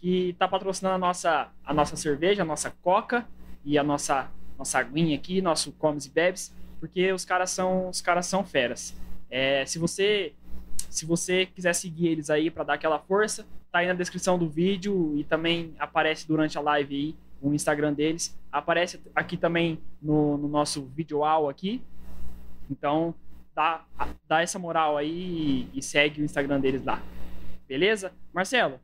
que 0.06 0.30
está 0.30 0.48
patrocinando 0.48 0.94
a 0.94 1.00
nossa, 1.00 1.50
a 1.66 1.74
nossa 1.74 1.96
cerveja, 1.96 2.44
a 2.44 2.46
nossa 2.46 2.70
coca 2.70 3.28
e 3.64 3.76
a 3.76 3.84
nossa, 3.84 4.30
nossa 4.56 4.78
aguinha 4.78 5.16
aqui, 5.16 5.42
nosso 5.42 5.72
comes 5.72 6.06
e 6.06 6.12
bebes, 6.12 6.56
porque 6.80 7.12
os 7.12 7.26
caras 7.26 7.50
são, 7.50 7.90
os 7.90 8.02
caras 8.02 8.28
são 8.28 8.46
feras. 8.46 8.96
É, 9.32 9.66
se 9.66 9.80
você 9.80 10.34
se 10.92 11.08
você 11.08 11.48
quiser 11.48 11.74
seguir 11.74 12.10
eles 12.10 12.30
aí 12.30 12.52
para 12.52 12.64
dar 12.64 12.74
aquela 12.76 13.00
força, 13.00 13.48
tá 13.72 13.80
aí 13.80 13.88
na 13.88 13.96
descrição 13.96 14.38
do 14.38 14.48
vídeo 14.48 15.18
e 15.18 15.24
também 15.24 15.74
aparece 15.80 16.28
durante 16.28 16.56
a 16.56 16.62
live 16.62 16.96
aí 16.96 17.16
o 17.42 17.52
Instagram 17.52 17.92
deles. 17.92 18.38
Aparece 18.52 19.02
aqui 19.16 19.36
também 19.36 19.80
no, 20.00 20.38
no 20.38 20.48
nosso 20.48 20.86
videoal 20.86 21.50
aqui. 21.50 21.82
Então, 22.70 23.16
dá, 23.56 23.84
dá 24.28 24.44
essa 24.44 24.60
moral 24.60 24.98
aí 24.98 25.68
e, 25.74 25.80
e 25.80 25.82
segue 25.82 26.22
o 26.22 26.24
Instagram 26.24 26.60
deles 26.60 26.86
lá. 26.86 27.02
Beleza? 27.68 28.14
Marcelo, 28.32 28.80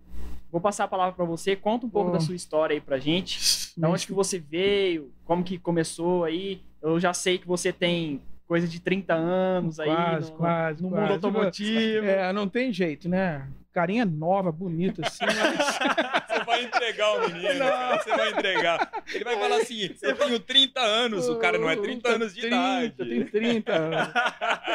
vou 0.52 0.60
passar 0.60 0.84
a 0.84 0.88
palavra 0.88 1.14
para 1.14 1.26
você. 1.26 1.56
Conta 1.56 1.86
um 1.86 1.90
pouco 1.90 2.12
Pô. 2.12 2.18
da 2.18 2.20
sua 2.20 2.36
história 2.36 2.74
aí 2.74 2.82
pra 2.82 3.00
gente. 3.00 3.40
Da 3.78 3.90
onde 3.90 4.06
que 4.06 4.14
você 4.14 4.38
veio, 4.38 5.12
como 5.26 5.44
que 5.44 5.58
começou 5.58 6.24
aí. 6.24 6.62
Eu 6.82 7.00
já 7.00 7.14
sei 7.14 7.38
que 7.38 7.48
você 7.48 7.72
tem 7.72 8.22
coisa 8.48 8.68
de 8.68 8.80
30 8.82 9.14
anos 9.14 9.80
aí 9.80 9.88
Quase, 9.88 10.32
no, 10.32 10.38
quase, 10.38 10.84
no 10.84 10.90
quase. 10.90 11.04
mundo 11.04 11.14
automotivo. 11.14 12.06
É, 12.06 12.34
não 12.34 12.48
tem 12.50 12.74
jeito, 12.74 13.08
né? 13.08 13.48
Carinha 13.72 14.04
nova, 14.04 14.52
bonita, 14.52 15.02
assim, 15.06 15.24
mas. 15.26 15.80
Você 16.42 16.46
vai 16.46 16.64
entregar 16.64 17.14
o 17.14 17.22
menino, 17.30 17.60
cara. 17.60 17.98
Você 18.04 18.10
vai 18.10 18.30
entregar. 18.32 18.92
Ele 19.14 19.24
vai 19.24 19.38
falar 19.40 19.56
assim: 19.58 19.90
eu 20.02 20.16
tenho 20.16 20.40
30 20.40 20.80
anos. 20.80 21.28
O 21.30 21.38
cara 21.38 21.58
não 21.58 21.70
é 21.70 21.76
30 21.76 22.10
anos 22.10 22.34
de 22.34 22.42
30, 22.42 22.56
idade. 22.56 22.92
Tem 23.10 23.26
30 23.26 23.74
anos. 23.74 24.08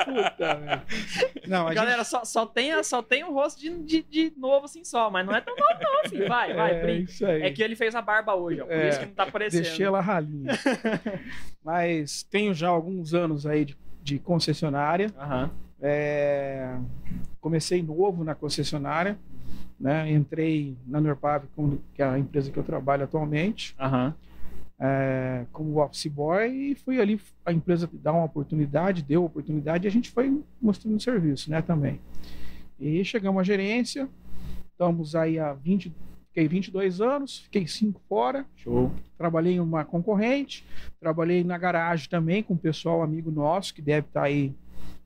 Puta. 0.04 0.82
Não, 1.46 1.68
a 1.68 1.74
Galera, 1.74 2.04
só, 2.04 2.24
só, 2.24 2.46
tem, 2.46 2.72
a- 2.72 2.82
só 2.82 3.02
tem 3.02 3.24
o 3.24 3.32
rosto 3.32 3.60
de, 3.60 3.70
de, 3.82 4.02
de 4.02 4.32
novo 4.36 4.66
assim 4.66 4.84
só, 4.84 5.10
mas 5.10 5.26
não 5.26 5.34
é 5.34 5.40
tão 5.40 5.54
novo 5.56 5.80
não, 5.80 6.04
filho. 6.10 6.28
Vai, 6.28 6.48
gente... 6.48 6.56
vai, 6.56 6.70
é, 6.74 6.80
brinca. 6.82 7.10
isso 7.10 7.26
aí. 7.26 7.42
É 7.42 7.50
que 7.50 7.62
ele 7.62 7.76
fez 7.76 7.94
a 7.94 8.02
barba 8.02 8.34
hoje, 8.34 8.60
ó. 8.60 8.64
Por 8.66 8.72
É, 8.72 8.88
isso 8.88 8.98
que 9.00 9.06
não 9.06 9.14
tá 9.14 9.22
aparecendo. 9.24 9.62
Deixei 9.62 9.86
ela 9.86 10.00
ralinha. 10.00 10.52
Mas 11.64 12.22
tenho 12.24 12.54
já 12.54 12.68
alguns 12.68 13.14
anos 13.14 13.46
aí 13.46 13.64
de, 13.64 13.76
de 14.02 14.18
concessionária. 14.18 15.12
Aham. 15.18 15.50
É, 15.80 16.74
comecei 17.40 17.82
novo 17.82 18.24
na 18.24 18.34
concessionária, 18.34 19.18
né? 19.78 20.10
Entrei 20.10 20.76
na 20.86 21.00
Norpav, 21.00 21.44
que 21.94 22.02
é 22.02 22.04
a 22.06 22.18
empresa 22.18 22.50
que 22.50 22.58
eu 22.58 22.64
trabalho 22.64 23.04
atualmente, 23.04 23.74
Aham. 23.78 24.14
é, 24.78 25.44
como 25.52 25.80
office 25.80 26.06
boy 26.06 26.48
e 26.50 26.74
fui 26.74 27.00
ali 27.00 27.20
a 27.44 27.52
empresa 27.52 27.88
dar 27.92 28.12
uma 28.12 28.24
oportunidade, 28.24 29.02
deu 29.02 29.24
oportunidade 29.24 29.86
e 29.86 29.88
a 29.88 29.90
gente 29.90 30.10
foi 30.10 30.42
mostrando 30.60 31.00
serviço, 31.00 31.50
né? 31.50 31.62
Também. 31.62 32.00
E 32.78 33.04
chegamos 33.04 33.40
à 33.40 33.42
gerência, 33.44 34.08
estamos 34.72 35.14
aí 35.14 35.38
há 35.38 35.52
20, 35.54 35.92
fiquei 36.28 36.46
22 36.46 37.00
anos, 37.00 37.38
fiquei 37.38 37.66
5 37.66 38.00
fora, 38.06 38.44
Show. 38.56 38.92
trabalhei 39.16 39.54
em 39.54 39.60
uma 39.60 39.84
concorrente, 39.84 40.64
trabalhei 41.00 41.42
na 41.42 41.56
garagem 41.56 42.08
também 42.08 42.42
com 42.42 42.52
um 42.54 42.58
pessoal 42.58 43.02
amigo 43.02 43.30
nosso 43.30 43.72
que 43.74 43.80
deve 43.80 44.06
estar 44.08 44.24
aí 44.24 44.54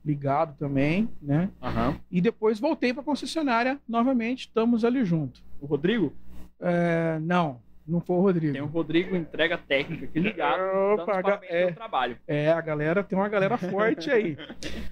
ligado 0.03 0.57
também, 0.57 1.09
né? 1.21 1.49
Aham. 1.61 1.95
E 2.09 2.19
depois 2.19 2.59
voltei 2.59 2.93
para 2.93 3.01
a 3.01 3.05
concessionária 3.05 3.79
novamente, 3.87 4.41
estamos 4.41 4.83
ali 4.83 5.05
junto. 5.05 5.41
O 5.59 5.65
Rodrigo? 5.65 6.13
É, 6.59 7.19
não, 7.21 7.59
não 7.87 7.99
foi 7.99 8.15
o 8.15 8.21
Rodrigo. 8.21 8.53
Tem 8.53 8.61
o 8.61 8.67
Rodrigo 8.67 9.15
Entrega 9.15 9.57
Técnica 9.57 10.05
aqui 10.05 10.19
ligado. 10.19 10.59
dando 10.59 11.01
Opa, 11.01 11.21
parabéns 11.21 11.51
é, 11.51 11.71
trabalho. 11.71 12.17
é, 12.27 12.51
a 12.51 12.61
galera 12.61 13.03
tem 13.03 13.17
uma 13.17 13.29
galera 13.29 13.57
forte 13.59 14.09
aí. 14.09 14.37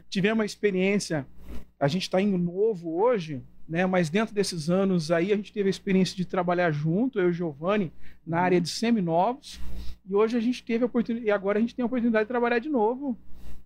Tivemos 0.10 0.40
uma 0.40 0.46
experiência, 0.46 1.26
a 1.80 1.88
gente 1.88 2.04
está 2.04 2.22
indo 2.22 2.38
novo 2.38 3.02
hoje, 3.02 3.44
né? 3.68 3.86
Mas 3.86 4.10
dentro 4.10 4.34
desses 4.34 4.70
anos 4.70 5.12
aí 5.12 5.32
a 5.32 5.36
gente 5.36 5.54
teve 5.54 5.68
a 5.68 5.70
experiência 5.70 6.16
de 6.16 6.26
trabalhar 6.26 6.72
junto, 6.72 7.20
eu 7.20 7.28
e 7.28 7.30
o 7.30 7.34
Giovanni, 7.34 7.92
na 8.26 8.40
área 8.42 8.60
de 8.60 8.70
seminovos. 8.70 9.60
E 10.08 10.16
hoje 10.16 10.36
a 10.38 10.40
gente 10.40 10.64
teve 10.64 10.84
a 10.84 10.88
oportunidade, 10.88 11.28
e 11.28 11.32
agora 11.32 11.60
a 11.60 11.62
gente 11.62 11.76
tem 11.76 11.84
a 11.84 11.86
oportunidade 11.86 12.26
de 12.26 12.30
trabalhar 12.30 12.60
de 12.60 12.70
novo 12.70 13.18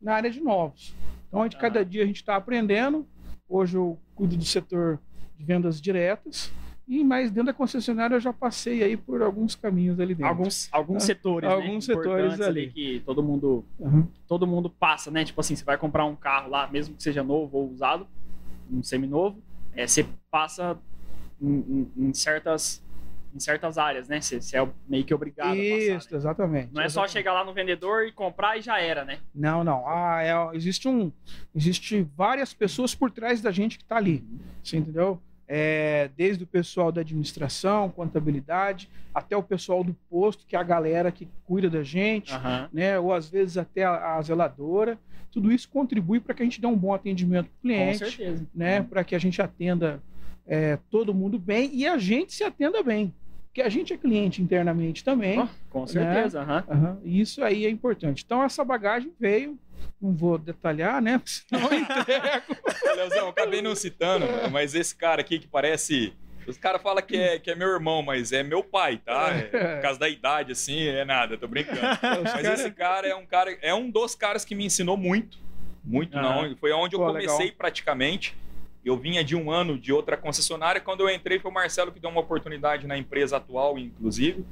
na 0.01 0.13
área 0.13 0.29
de 0.29 0.41
novos. 0.41 0.93
Então, 1.33 1.41
gente, 1.45 1.57
cada 1.57 1.79
Aham. 1.79 1.89
dia 1.89 2.03
a 2.03 2.05
gente 2.05 2.17
está 2.17 2.35
aprendendo. 2.35 3.07
Hoje 3.49 3.75
eu 3.75 3.99
cuido 4.13 4.37
do 4.37 4.45
setor 4.45 4.99
de 5.35 5.43
vendas 5.43 5.81
diretas. 5.81 6.53
E 6.87 7.03
mais 7.03 7.31
dentro 7.31 7.47
da 7.47 7.53
concessionária 7.53 8.15
eu 8.15 8.19
já 8.19 8.31
passei 8.31 8.83
aí 8.83 8.95
por 8.95 9.19
alguns 9.23 9.55
caminhos 9.55 9.99
ali 9.99 10.13
dentro. 10.13 10.29
Alguns, 10.31 10.69
alguns 10.71 11.01
Ah, 11.01 11.05
setores, 11.07 11.49
né? 11.49 11.55
alguns 11.55 11.85
setores 11.85 12.11
Importantes 12.33 12.41
ali. 12.47 12.69
que 12.71 13.01
todo 13.03 13.23
mundo, 13.23 13.65
Aham. 13.81 14.07
todo 14.27 14.45
mundo 14.45 14.69
passa, 14.69 15.09
né? 15.09 15.25
Tipo 15.25 15.41
assim, 15.41 15.55
você 15.55 15.63
vai 15.63 15.75
comprar 15.75 16.05
um 16.05 16.15
carro 16.15 16.51
lá, 16.51 16.69
mesmo 16.69 16.93
que 16.95 17.01
seja 17.01 17.23
novo 17.23 17.57
ou 17.57 17.71
usado, 17.71 18.05
um 18.69 18.83
seminovo, 18.83 19.41
é, 19.73 19.87
você 19.87 20.05
passa 20.29 20.77
em, 21.41 21.47
em- 21.97 22.09
em 22.09 22.13
certas, 22.13 22.83
em 23.35 23.39
certas 23.39 23.77
áreas, 23.77 24.07
né? 24.07 24.21
Você, 24.21 24.57
é 24.57 24.67
meio 24.87 25.03
que 25.03 25.13
obrigado 25.13 25.51
a 25.51 25.55
Isso, 25.55 25.93
passar. 25.95 26.11
né? 26.11 26.17
exatamente. 26.17 26.69
Não 26.73 26.81
é 26.81 26.85
só 26.85 27.01
exatamente. 27.01 27.11
chegar 27.13 27.33
lá 27.33 27.43
no 27.43 27.53
vendedor 27.53 28.05
e 28.05 28.11
comprar 28.11 28.57
e 28.57 28.61
já 28.61 28.79
era, 28.79 29.03
né? 29.03 29.19
Não, 29.33 29.63
não. 29.63 29.87
Ah, 29.87 30.21
é- 30.21 30.55
existe 30.55 30.87
um, 30.87 31.11
existe 31.55 32.07
várias 32.15 32.53
pessoas 32.53 32.93
por 32.93 33.09
trás 33.11 33.41
da 33.41 33.51
gente 33.51 33.77
que 33.77 33.83
está 33.83 33.97
ali. 33.97 34.23
Você 34.63 34.77
entendeu? 34.77 35.19
É, 35.47 36.09
desde 36.15 36.43
o 36.45 36.47
pessoal 36.47 36.91
da 36.91 37.01
administração, 37.01 37.89
contabilidade, 37.89 38.89
até 39.13 39.35
o 39.35 39.43
pessoal 39.43 39.83
do 39.83 39.93
posto, 40.09 40.45
que 40.47 40.55
é 40.55 40.59
a 40.59 40.63
galera 40.63 41.11
que 41.11 41.27
cuida 41.45 41.69
da 41.69 41.83
gente, 41.83 42.33
Aham. 42.33 42.69
né? 42.71 42.97
Ou 42.97 43.13
às 43.13 43.29
vezes 43.29 43.57
até 43.57 43.83
a, 43.83 44.15
a 44.15 44.21
zeladora. 44.21 44.97
Tudo 45.31 45.51
isso 45.51 45.67
contribui 45.67 46.19
para 46.19 46.33
que 46.35 46.43
a 46.43 46.45
gente 46.45 46.61
dê 46.61 46.67
um 46.67 46.77
bom 46.77 46.93
atendimento 46.93 47.45
para 47.47 47.51
o 47.51 47.61
Com 47.61 47.67
cliente, 47.67 47.97
certeza. 47.97 48.47
né? 48.53 48.83
Para 48.83 49.03
que 49.03 49.15
a 49.15 49.19
gente 49.19 49.41
atenda 49.41 50.01
é, 50.47 50.77
todo 50.89 51.13
mundo 51.13 51.39
bem 51.39 51.69
e 51.73 51.87
a 51.87 51.97
gente 51.97 52.33
se 52.33 52.43
atenda 52.43 52.81
bem. 52.83 53.13
Porque 53.53 53.61
a 53.61 53.69
gente 53.69 53.93
é 53.93 53.97
cliente 53.97 54.41
internamente 54.41 55.03
também. 55.03 55.37
Ó, 55.37 55.47
com 55.69 55.85
certeza, 55.85 56.41
aham. 56.41 56.63
Aham, 56.67 56.97
e 57.03 57.21
isso 57.21 57.43
aí 57.43 57.67
é 57.67 57.69
importante. 57.69 58.23
Então, 58.25 58.43
essa 58.43 58.65
bagagem 58.65 59.13
veio, 59.19 59.59
não 60.01 60.11
vou 60.11 60.39
detalhar, 60.39 60.99
né? 60.99 61.21
Senão 61.23 61.71
eu 61.71 61.79
entrego. 61.81 62.57
Leozão, 62.95 63.27
acabei 63.29 63.61
não 63.61 63.75
citando, 63.75 64.25
mas 64.51 64.73
esse 64.73 64.95
cara 64.95 65.21
aqui 65.21 65.37
que 65.37 65.47
parece. 65.47 66.13
Os 66.47 66.57
caras 66.57 66.81
falam 66.81 67.03
que 67.03 67.15
é, 67.15 67.37
que 67.37 67.51
é 67.51 67.55
meu 67.55 67.67
irmão, 67.69 68.01
mas 68.01 68.31
é 68.31 68.41
meu 68.41 68.63
pai, 68.63 68.97
tá? 68.97 69.29
É, 69.29 69.75
por 69.75 69.81
causa 69.83 69.99
da 69.99 70.09
idade, 70.09 70.51
assim, 70.51 70.87
é 70.87 71.05
nada, 71.05 71.37
tô 71.37 71.47
brincando. 71.47 71.79
Mas 72.01 72.33
cara- 72.33 72.53
esse 72.55 72.71
cara 72.71 73.07
é 73.07 73.15
um 73.15 73.25
cara, 73.25 73.55
é 73.61 73.73
um 73.73 73.87
dos 73.89 74.15
caras 74.15 74.43
que 74.43 74.55
me 74.55 74.65
ensinou 74.65 74.97
muito. 74.97 75.37
Muito 75.83 76.17
Aham. 76.17 76.49
não. 76.49 76.57
Foi 76.57 76.71
onde 76.71 76.95
eu 76.95 76.99
Pô, 76.99 77.05
comecei 77.05 77.37
legal. 77.45 77.57
praticamente. 77.57 78.35
Eu 78.85 78.97
vinha 78.97 79.23
de 79.23 79.35
um 79.35 79.49
ano 79.49 79.77
de 79.77 79.93
outra 79.93 80.17
concessionária. 80.17 80.81
Quando 80.81 81.01
eu 81.01 81.09
entrei, 81.09 81.39
foi 81.39 81.49
o 81.49 81.53
Marcelo 81.53 81.91
que 81.91 81.99
deu 81.99 82.09
uma 82.09 82.19
oportunidade 82.19 82.85
na 82.85 82.97
empresa 82.97 83.37
atual, 83.37 83.77
inclusive. 83.77 84.45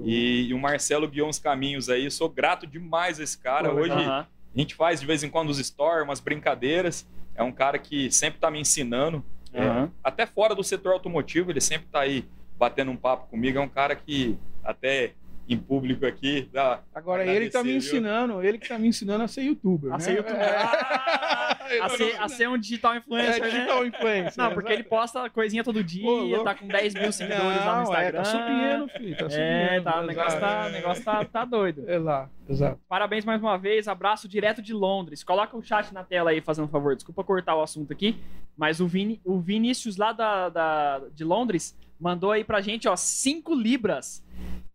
E, 0.00 0.46
e 0.48 0.54
o 0.54 0.58
Marcelo 0.58 1.06
guiou 1.06 1.28
uns 1.28 1.38
caminhos 1.38 1.88
aí. 1.90 2.10
Sou 2.10 2.28
grato 2.28 2.66
demais 2.66 3.20
a 3.20 3.22
esse 3.22 3.36
cara. 3.38 3.68
Pô, 3.68 3.76
Hoje 3.76 3.94
legal. 3.94 4.04
Aham. 4.04 4.26
a 4.54 4.58
gente 4.58 4.74
faz 4.74 5.00
de 5.00 5.06
vez 5.06 5.22
em 5.22 5.28
quando 5.28 5.50
os 5.50 5.58
stories, 5.58 6.04
umas 6.04 6.20
brincadeiras. 6.20 7.06
É 7.34 7.42
um 7.42 7.52
cara 7.52 7.78
que 7.78 8.10
sempre 8.10 8.38
tá 8.40 8.50
me 8.50 8.58
ensinando. 8.58 9.22
É, 9.52 9.62
Aham. 9.62 9.92
até 10.02 10.26
fora 10.26 10.54
do 10.54 10.64
setor 10.64 10.92
automotivo, 10.94 11.50
ele 11.50 11.60
sempre 11.60 11.86
tá 11.92 12.00
aí 12.00 12.24
batendo 12.58 12.90
um 12.90 12.96
papo 12.96 13.28
comigo. 13.28 13.58
É 13.58 13.60
um 13.60 13.68
cara 13.68 13.94
que 13.94 14.36
até 14.62 15.12
em 15.48 15.58
público 15.58 16.06
aqui 16.06 16.48
dá. 16.52 16.80
Agora, 16.94 17.24
ele 17.26 17.50
tá 17.50 17.62
me 17.62 17.74
ensinando, 17.76 18.42
ele 18.42 18.56
que 18.58 18.68
tá 18.68 18.78
me 18.78 18.88
ensinando 18.88 19.24
a 19.24 19.28
ser 19.28 19.42
youtuber. 19.42 19.90
A 19.92 19.94
né? 19.94 20.00
ser 20.00 20.16
youtuber. 20.16 20.40
É. 20.40 20.56
Ah, 20.56 21.58
a, 21.84 21.88
ser, 21.90 22.16
a 22.20 22.28
ser 22.28 22.48
um 22.48 22.56
digital 22.58 22.96
influencer, 22.96 23.34
É, 23.36 23.40
né? 23.40 23.50
digital 23.50 23.86
influencer. 23.86 24.34
Não, 24.42 24.52
porque 24.54 24.72
ele 24.72 24.84
posta 24.84 25.28
coisinha 25.28 25.62
todo 25.62 25.84
dia, 25.84 26.08
Ô, 26.08 26.20
louco. 26.22 26.44
tá 26.44 26.54
com 26.54 26.66
10 26.66 26.94
mil 26.94 27.12
seguidores 27.12 27.58
lá 27.64 27.66
no 27.66 27.74
Não, 27.76 27.82
Instagram. 27.82 28.08
É, 28.08 28.12
tá 28.12 28.24
subindo, 28.24 28.88
filho. 28.88 29.16
Tá 29.16 29.30
subindo. 29.30 29.42
É, 29.42 29.80
tá, 29.80 30.00
o 30.00 30.06
negócio, 30.06 30.40
tá, 30.40 30.66
o 30.66 30.70
negócio 30.70 31.04
tá, 31.04 31.24
tá 31.24 31.44
doido. 31.44 31.84
É 31.88 31.98
lá, 31.98 32.30
exato. 32.48 32.80
Parabéns 32.88 33.24
mais 33.24 33.40
uma 33.42 33.58
vez, 33.58 33.86
abraço 33.86 34.26
direto 34.28 34.62
de 34.62 34.72
Londres. 34.72 35.22
Coloca 35.22 35.56
o 35.56 35.62
chat 35.62 35.92
na 35.92 36.04
tela 36.04 36.30
aí, 36.30 36.40
fazendo 36.40 36.64
um 36.64 36.68
favor. 36.68 36.94
Desculpa 36.94 37.22
cortar 37.22 37.54
o 37.54 37.62
assunto 37.62 37.92
aqui, 37.92 38.16
mas 38.56 38.80
o, 38.80 38.86
Vini, 38.86 39.20
o 39.24 39.38
Vinícius 39.40 39.96
lá 39.98 40.12
da, 40.12 40.48
da- 40.48 41.02
de 41.14 41.22
Londres 41.24 41.76
mandou 42.00 42.32
aí 42.32 42.44
pra 42.44 42.60
gente, 42.60 42.88
ó, 42.88 42.96
5 42.96 43.54
libras. 43.54 44.22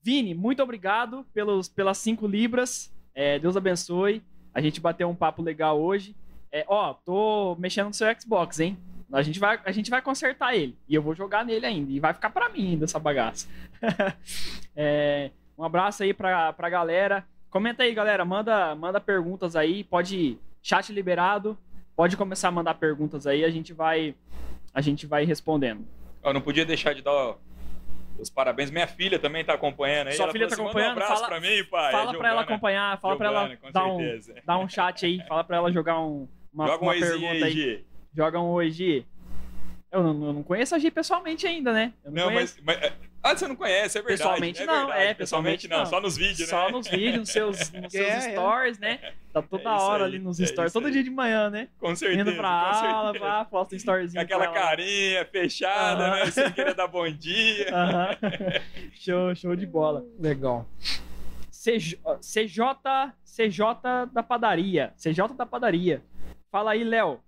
Vini, 0.02 0.34
muito 0.34 0.64
obrigado 0.64 1.26
pelos, 1.34 1.68
pelas 1.68 1.98
5 1.98 2.26
libras. 2.26 2.94
É, 3.14 3.38
Deus 3.38 3.58
abençoe. 3.58 4.24
A 4.54 4.62
gente 4.62 4.80
bateu 4.80 5.10
um 5.10 5.16
papo 5.16 5.42
legal 5.42 5.80
hoje. 5.80 6.16
É, 6.52 6.66
ó, 6.68 6.94
tô 6.94 7.56
mexendo 7.60 7.88
no 7.88 7.94
seu 7.94 8.08
Xbox, 8.20 8.60
hein? 8.60 8.78
A 9.12 9.22
gente, 9.22 9.40
vai, 9.40 9.60
a 9.66 9.72
gente 9.72 9.90
vai 9.90 10.02
consertar 10.02 10.56
ele. 10.56 10.78
E 10.88 10.94
eu 10.94 11.02
vou 11.02 11.16
jogar 11.16 11.44
nele 11.44 11.66
ainda. 11.66 11.92
E 11.92 12.00
vai 12.00 12.14
ficar 12.14 12.30
pra 12.30 12.50
mim 12.50 12.72
ainda 12.72 12.86
essa 12.86 13.00
bagaça. 13.00 13.48
É, 14.82 15.32
um 15.58 15.64
abraço 15.66 16.04
aí 16.04 16.14
pra, 16.14 16.54
pra 16.54 16.70
galera. 16.70 17.26
Comenta 17.50 17.84
aí, 17.84 17.94
galera. 17.94 18.24
Manda, 18.24 18.74
manda 18.76 19.02
perguntas 19.02 19.54
aí. 19.54 19.84
Pode. 19.84 20.38
Chat 20.62 20.94
liberado. 20.94 21.58
Pode 21.98 22.16
começar 22.16 22.48
a 22.48 22.52
mandar 22.52 22.76
perguntas 22.76 23.28
aí. 23.28 23.44
A 23.44 23.50
gente 23.50 23.74
vai. 23.74 24.16
A 24.74 24.80
gente 24.80 25.06
vai 25.06 25.26
respondendo. 25.26 25.86
Eu 26.24 26.34
não 26.34 26.40
podia 26.40 26.66
deixar 26.66 26.94
de 26.94 27.02
dar 27.02 27.36
os 28.20 28.30
parabéns. 28.30 28.70
Minha 28.72 28.88
filha 28.88 29.18
também 29.20 29.44
tá 29.46 29.54
acompanhando 29.54 30.08
aí. 30.08 30.14
Sua 30.14 30.26
Ela 30.26 30.32
filha 30.34 30.50
falou 30.50 30.50
tá 30.50 30.56
assim, 30.56 30.80
Manda 30.80 30.90
acompanhando? 30.90 30.90
Um 30.90 31.04
abraço 31.04 31.14
Fala- 31.24 31.28
pra 31.28 31.40
mim, 31.50 31.64
pai. 31.66 31.92
fala 31.92 32.14
É 32.14 32.18
pra 32.18 32.30
ela 32.30 32.42
acompanhar. 32.42 33.00
Fala 33.00 33.18
pra 33.18 33.28
ela 33.28 33.58
dar 33.72 33.86
um, 33.88 33.98
certeza. 34.00 34.36
dar 34.46 34.58
um 34.60 34.70
chat 34.70 35.06
aí. 35.06 35.22
Fala 35.28 35.44
pra 35.44 35.58
ela 35.58 35.72
jogar 35.72 36.00
um, 36.00 36.28
uma, 36.54 36.68
Joga 36.68 36.84
um 36.84 36.88
uma 36.88 36.92
oizinho 36.94 37.20
pergunta 37.20 37.46
aí. 37.46 37.52
Gi. 37.52 37.86
Joga 38.16 38.40
um 38.40 38.50
oi, 38.50 38.70
Gi. 38.72 39.06
Eu 39.92 40.04
não, 40.04 40.26
eu 40.28 40.34
não 40.34 40.44
conheço 40.44 40.76
a 40.76 40.80
Gi 40.80 40.92
pessoalmente 40.92 41.48
ainda, 41.48 41.74
né? 41.74 41.94
Eu 42.06 42.12
Não, 42.12 42.26
conheço. 42.26 42.60
mas, 42.64 42.80
mas- 42.80 42.94
Ah, 43.22 43.36
você 43.36 43.48
não 43.48 43.56
conhece, 43.56 43.98
é 43.98 44.02
verdade. 44.02 44.18
Pessoalmente 44.22 44.62
é 44.62 44.66
não, 44.66 44.86
verdade. 44.88 45.02
é, 45.04 45.14
pessoalmente 45.14 45.68
não. 45.68 45.86
Só 45.86 46.00
nos 46.00 46.16
vídeos, 46.16 46.48
Só 46.50 46.66
né? 46.68 46.72
nos 46.72 46.88
vídeos, 46.88 47.18
nos 47.18 47.30
seus, 47.30 47.72
nos 47.74 47.92
seus 47.92 48.08
É, 48.08 48.16
é. 48.16 48.32
stories, 48.32 48.80
né? 48.80 49.00
Tá 49.34 49.42
toda 49.42 49.64
É 49.64 49.74
hora 49.74 50.06
aí, 50.06 50.10
ali 50.12 50.20
nos 50.20 50.40
é 50.40 50.46
stories, 50.46 50.72
todo 50.72 50.86
aí. 50.86 50.92
dia 50.94 51.04
de 51.04 51.10
manhã, 51.10 51.50
né? 51.50 51.68
Com 51.80 51.94
certeza. 51.96 52.22
Indo 52.22 52.36
pra 52.38 52.50
aula, 52.50 53.12
certeza. 53.12 53.46
posta 53.46 53.58
um 53.58 53.70
Com 53.70 53.76
storyzinho. 53.76 54.22
aquela 54.24 54.48
carinha 54.48 55.26
fechada, 55.26 56.06
Aham. 56.08 56.26
né? 56.26 56.32
Sem 56.32 56.52
querer 56.52 56.74
dar 56.74 56.88
bom 56.88 57.10
dia. 57.12 57.68
Aham. 57.76 58.18
show, 58.94 59.36
show 59.36 59.56
de 59.56 59.66
bola. 59.66 60.06
Legal. 60.18 60.66
CJ, 61.52 62.00
CJ, 62.22 62.62
CJ 63.26 63.60
da 64.14 64.24
padaria. 64.24 64.94
CJ 64.98 65.34
da 65.36 65.46
padaria. 65.46 66.02
Fala 66.52 66.72
aí, 66.72 66.84
Léo. 66.84 67.20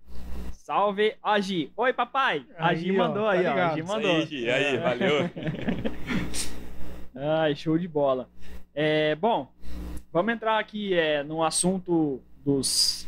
Salve, 0.72 1.14
Agi. 1.22 1.70
Oi, 1.76 1.92
papai. 1.92 2.46
A 2.56 2.68
Aí, 2.68 2.76
Agi 2.76 2.92
ó, 2.92 2.96
mandou 2.96 3.24
tá 3.24 3.30
aí, 3.32 3.46
ó. 3.46 3.50
ligado. 3.50 3.58
A 3.72 3.74
Gi 3.74 3.80
Isso 3.80 3.92
mandou. 3.92 4.10
aí, 4.10 4.26
Gi. 4.26 4.50
Aí, 4.50 4.64
É. 4.64 4.78
valeu. 4.78 5.30
Ai, 7.14 7.54
show 7.54 7.76
de 7.76 7.86
bola. 7.86 8.26
É, 8.74 9.14
bom, 9.16 9.52
vamos 10.10 10.32
entrar 10.32 10.58
aqui 10.58 10.94
é, 10.94 11.22
no 11.22 11.44
assunto 11.44 12.22
dos. 12.42 13.06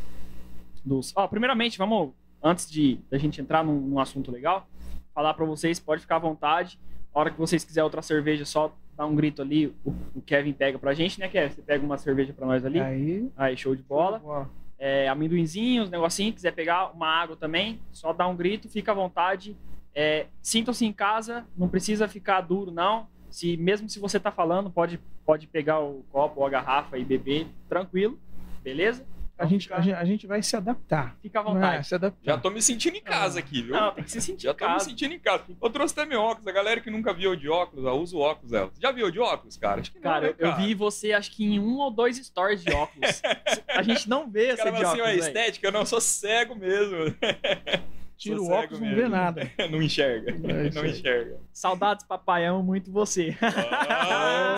dos 0.85 1.11
ó, 1.15 1.27
primeiramente, 1.27 1.75
vamos, 1.79 2.11
antes 2.43 2.69
de 2.69 2.99
da 3.09 3.17
gente 3.17 3.41
entrar 3.41 3.63
num, 3.65 3.81
num 3.81 3.99
assunto 3.99 4.31
legal, 4.31 4.67
falar 5.11 5.33
para 5.33 5.43
vocês, 5.45 5.79
pode 5.79 6.01
ficar 6.01 6.17
à 6.17 6.19
vontade. 6.19 6.79
A 7.15 7.19
hora 7.19 7.31
que 7.31 7.39
vocês 7.39 7.63
quiserem 7.65 7.85
outra 7.85 8.03
cerveja, 8.03 8.45
só 8.45 8.71
dá 8.95 9.07
um 9.07 9.15
grito 9.15 9.41
ali. 9.41 9.73
O, 9.83 9.89
o 10.13 10.21
Kevin 10.21 10.53
pega 10.53 10.77
pra 10.77 10.93
gente, 10.93 11.19
né, 11.19 11.27
Kevin? 11.27 11.51
Você 11.55 11.63
pega 11.63 11.83
uma 11.83 11.97
cerveja 11.97 12.31
pra 12.31 12.45
nós 12.45 12.63
ali. 12.63 12.79
Aí, 12.79 13.27
Aí, 13.35 13.57
show 13.57 13.75
de 13.75 13.81
bola. 13.81 14.19
bola. 14.19 14.51
É, 14.77 15.07
amendoinzinhos, 15.07 15.89
negocinho. 15.89 16.33
Quiser 16.33 16.51
pegar 16.51 16.91
uma 16.91 17.07
água 17.07 17.35
também, 17.35 17.79
só 17.91 18.11
dá 18.13 18.27
um 18.27 18.35
grito, 18.35 18.69
fica 18.69 18.91
à 18.91 18.95
vontade. 18.95 19.55
É, 19.93 20.27
Sintam-se 20.41 20.85
em 20.85 20.91
casa, 20.91 21.45
não 21.57 21.69
precisa 21.69 22.07
ficar 22.07 22.41
duro, 22.41 22.71
não. 22.71 23.07
Se 23.29 23.57
Mesmo 23.57 23.89
se 23.89 23.99
você 23.99 24.19
tá 24.19 24.31
falando, 24.31 24.69
pode, 24.69 24.99
pode 25.25 25.47
pegar 25.47 25.79
o 25.79 26.03
copo 26.11 26.41
ou 26.41 26.45
a 26.45 26.49
garrafa 26.49 26.97
e 26.97 27.05
beber 27.05 27.47
tranquilo, 27.67 28.19
beleza? 28.63 29.05
A 29.37 29.45
gente, 29.45 29.71
a, 29.73 29.81
gente, 29.81 29.93
a 29.95 30.05
gente 30.05 30.27
vai 30.27 30.41
se 30.41 30.55
adaptar. 30.55 31.17
fica 31.21 31.39
à 31.39 31.41
É, 31.41 31.45
vontade. 31.45 31.87
se 31.87 31.93
adaptar. 31.95 32.19
Já 32.23 32.37
tô 32.37 32.49
me 32.49 32.61
sentindo 32.61 32.95
em 32.95 33.01
casa 33.01 33.39
aqui, 33.39 33.61
viu? 33.61 33.73
Não, 33.75 33.91
tem 33.93 34.03
que 34.05 34.11
se 34.11 34.21
sentir 34.21 34.43
Já 34.43 34.51
em 34.51 34.55
tô 34.55 34.69
me 34.69 34.79
sentindo 34.79 35.13
em 35.13 35.19
casa. 35.19 35.43
Eu 35.61 35.69
trouxe 35.69 35.93
até 35.93 36.05
meu 36.05 36.21
óculos. 36.21 36.47
A 36.47 36.51
galera 36.53 36.79
que 36.79 36.89
nunca 36.89 37.13
viu 37.13 37.35
de 37.35 37.49
óculos, 37.49 37.83
ó, 37.85 37.93
usa 37.95 38.15
o 38.15 38.19
óculos, 38.21 38.53
ela. 38.53 38.71
Já 38.79 38.91
viu 38.93 39.11
de 39.11 39.19
óculos, 39.19 39.57
cara? 39.57 39.81
Acho 39.81 39.91
que 39.91 39.97
não, 39.97 40.03
Cara, 40.03 40.27
né, 40.27 40.35
eu, 40.39 40.47
eu 40.47 40.55
vi 40.55 40.73
você, 40.73 41.11
acho 41.11 41.31
que 41.31 41.43
em 41.43 41.59
um 41.59 41.79
ou 41.79 41.91
dois 41.91 42.15
stories 42.17 42.63
de 42.63 42.71
óculos. 42.71 43.21
a 43.67 43.81
gente 43.83 44.07
não 44.07 44.29
vê 44.29 44.47
essa 44.47 44.63
de 44.63 44.69
assim, 44.69 44.85
óculos, 45.01 45.05
velho. 45.07 45.19
estética, 45.19 45.67
eu 45.67 45.71
não 45.71 45.85
sou 45.85 45.99
cego 45.99 46.55
mesmo. 46.55 46.95
Tira 48.17 48.37
Sou 48.37 48.47
o 48.47 48.51
óculos, 48.51 48.79
não 48.79 48.87
mesmo. 48.87 49.01
vê 49.03 49.09
nada. 49.09 49.51
não 49.69 49.81
enxerga. 49.81 50.31
É 50.31 50.69
não 50.71 50.85
enxerga. 50.85 51.37
Saudades, 51.51 52.05
papai, 52.05 52.45
amo 52.45 52.63
muito 52.63 52.91
você. 52.91 53.35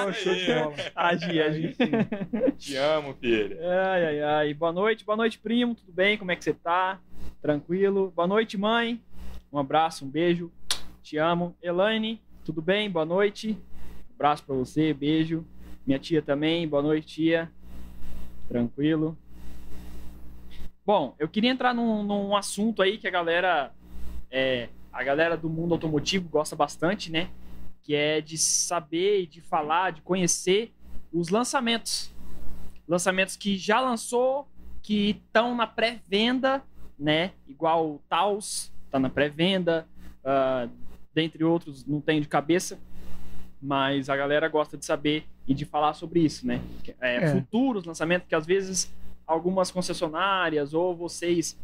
Oh, 0.08 0.14
show 0.14 0.34
de 0.34 0.46
bola. 0.46 0.74
Agi, 0.96 1.42
agi. 1.42 1.76
Te 2.58 2.76
amo, 2.78 3.14
filho. 3.16 3.58
Ai, 3.62 4.06
ai, 4.06 4.22
ai. 4.22 4.54
Boa 4.54 4.72
noite, 4.72 5.04
boa 5.04 5.18
noite, 5.18 5.38
primo. 5.40 5.76
Tudo 5.76 5.92
bem? 5.92 6.18
Como 6.18 6.32
é 6.32 6.36
que 6.36 6.44
você 6.44 6.54
tá? 6.54 7.00
Tranquilo? 7.42 8.14
Boa 8.16 8.28
noite, 8.28 8.58
mãe. 8.58 9.02
Um 9.52 9.58
abraço, 9.58 10.06
um 10.06 10.10
beijo. 10.10 10.50
Te 11.04 11.18
amo. 11.18 11.56
Elaine, 11.62 12.22
tudo 12.46 12.62
bem? 12.62 12.90
Boa 12.90 13.06
noite. 13.06 13.58
abraço 14.16 14.44
pra 14.46 14.56
você, 14.56 14.94
beijo. 14.94 15.46
Minha 15.86 16.00
tia 16.00 16.22
também, 16.22 16.66
boa 16.68 16.82
noite, 16.84 17.08
tia. 17.08 17.52
Tranquilo. 18.48 19.18
Bom, 20.88 21.14
eu 21.20 21.28
queria 21.28 21.52
entrar 21.52 21.74
num, 21.74 22.02
num 22.02 22.34
assunto 22.34 22.82
aí 22.82 22.98
que 22.98 23.06
a 23.06 23.12
galera. 23.12 23.74
é, 24.32 24.70
a 24.90 25.04
galera 25.04 25.36
do 25.36 25.50
mundo 25.50 25.74
automotivo 25.74 26.30
gosta 26.30 26.56
bastante, 26.56 27.12
né? 27.12 27.30
Que 27.84 27.94
é 27.94 28.22
de 28.22 28.38
saber, 28.38 29.28
de 29.28 29.42
falar, 29.42 29.92
de 29.92 30.02
conhecer 30.02 30.74
os 31.12 31.28
lançamentos. 31.28 32.10
Lançamentos 32.88 33.36
que 33.36 33.58
já 33.58 33.82
lançou, 33.82 34.48
que 34.82 35.10
estão 35.10 35.54
na 35.54 35.68
pré-venda, 35.68 36.64
né? 36.98 37.34
Igual 37.46 37.86
o 37.86 38.02
Taos 38.08 38.72
está 38.86 38.98
na 38.98 39.10
pré-venda, 39.10 39.86
uh, 40.24 40.72
dentre 41.14 41.44
outros, 41.44 41.86
não 41.86 42.00
tenho 42.00 42.22
de 42.22 42.30
cabeça, 42.30 42.80
mas 43.62 44.10
a 44.10 44.16
galera 44.16 44.48
gosta 44.48 44.78
de 44.78 44.86
saber 44.86 45.26
e 45.46 45.54
de 45.54 45.66
falar 45.66 45.96
sobre 45.96 46.22
isso, 46.22 46.48
né? 46.48 46.62
É, 47.02 47.18
é. 47.18 47.32
Futuros 47.34 47.84
lançamentos 47.84 48.26
que 48.26 48.36
às 48.36 48.46
vezes 48.46 48.90
algumas 49.28 49.70
concessionárias 49.70 50.74
ou 50.74 50.96
vocês 50.96 51.60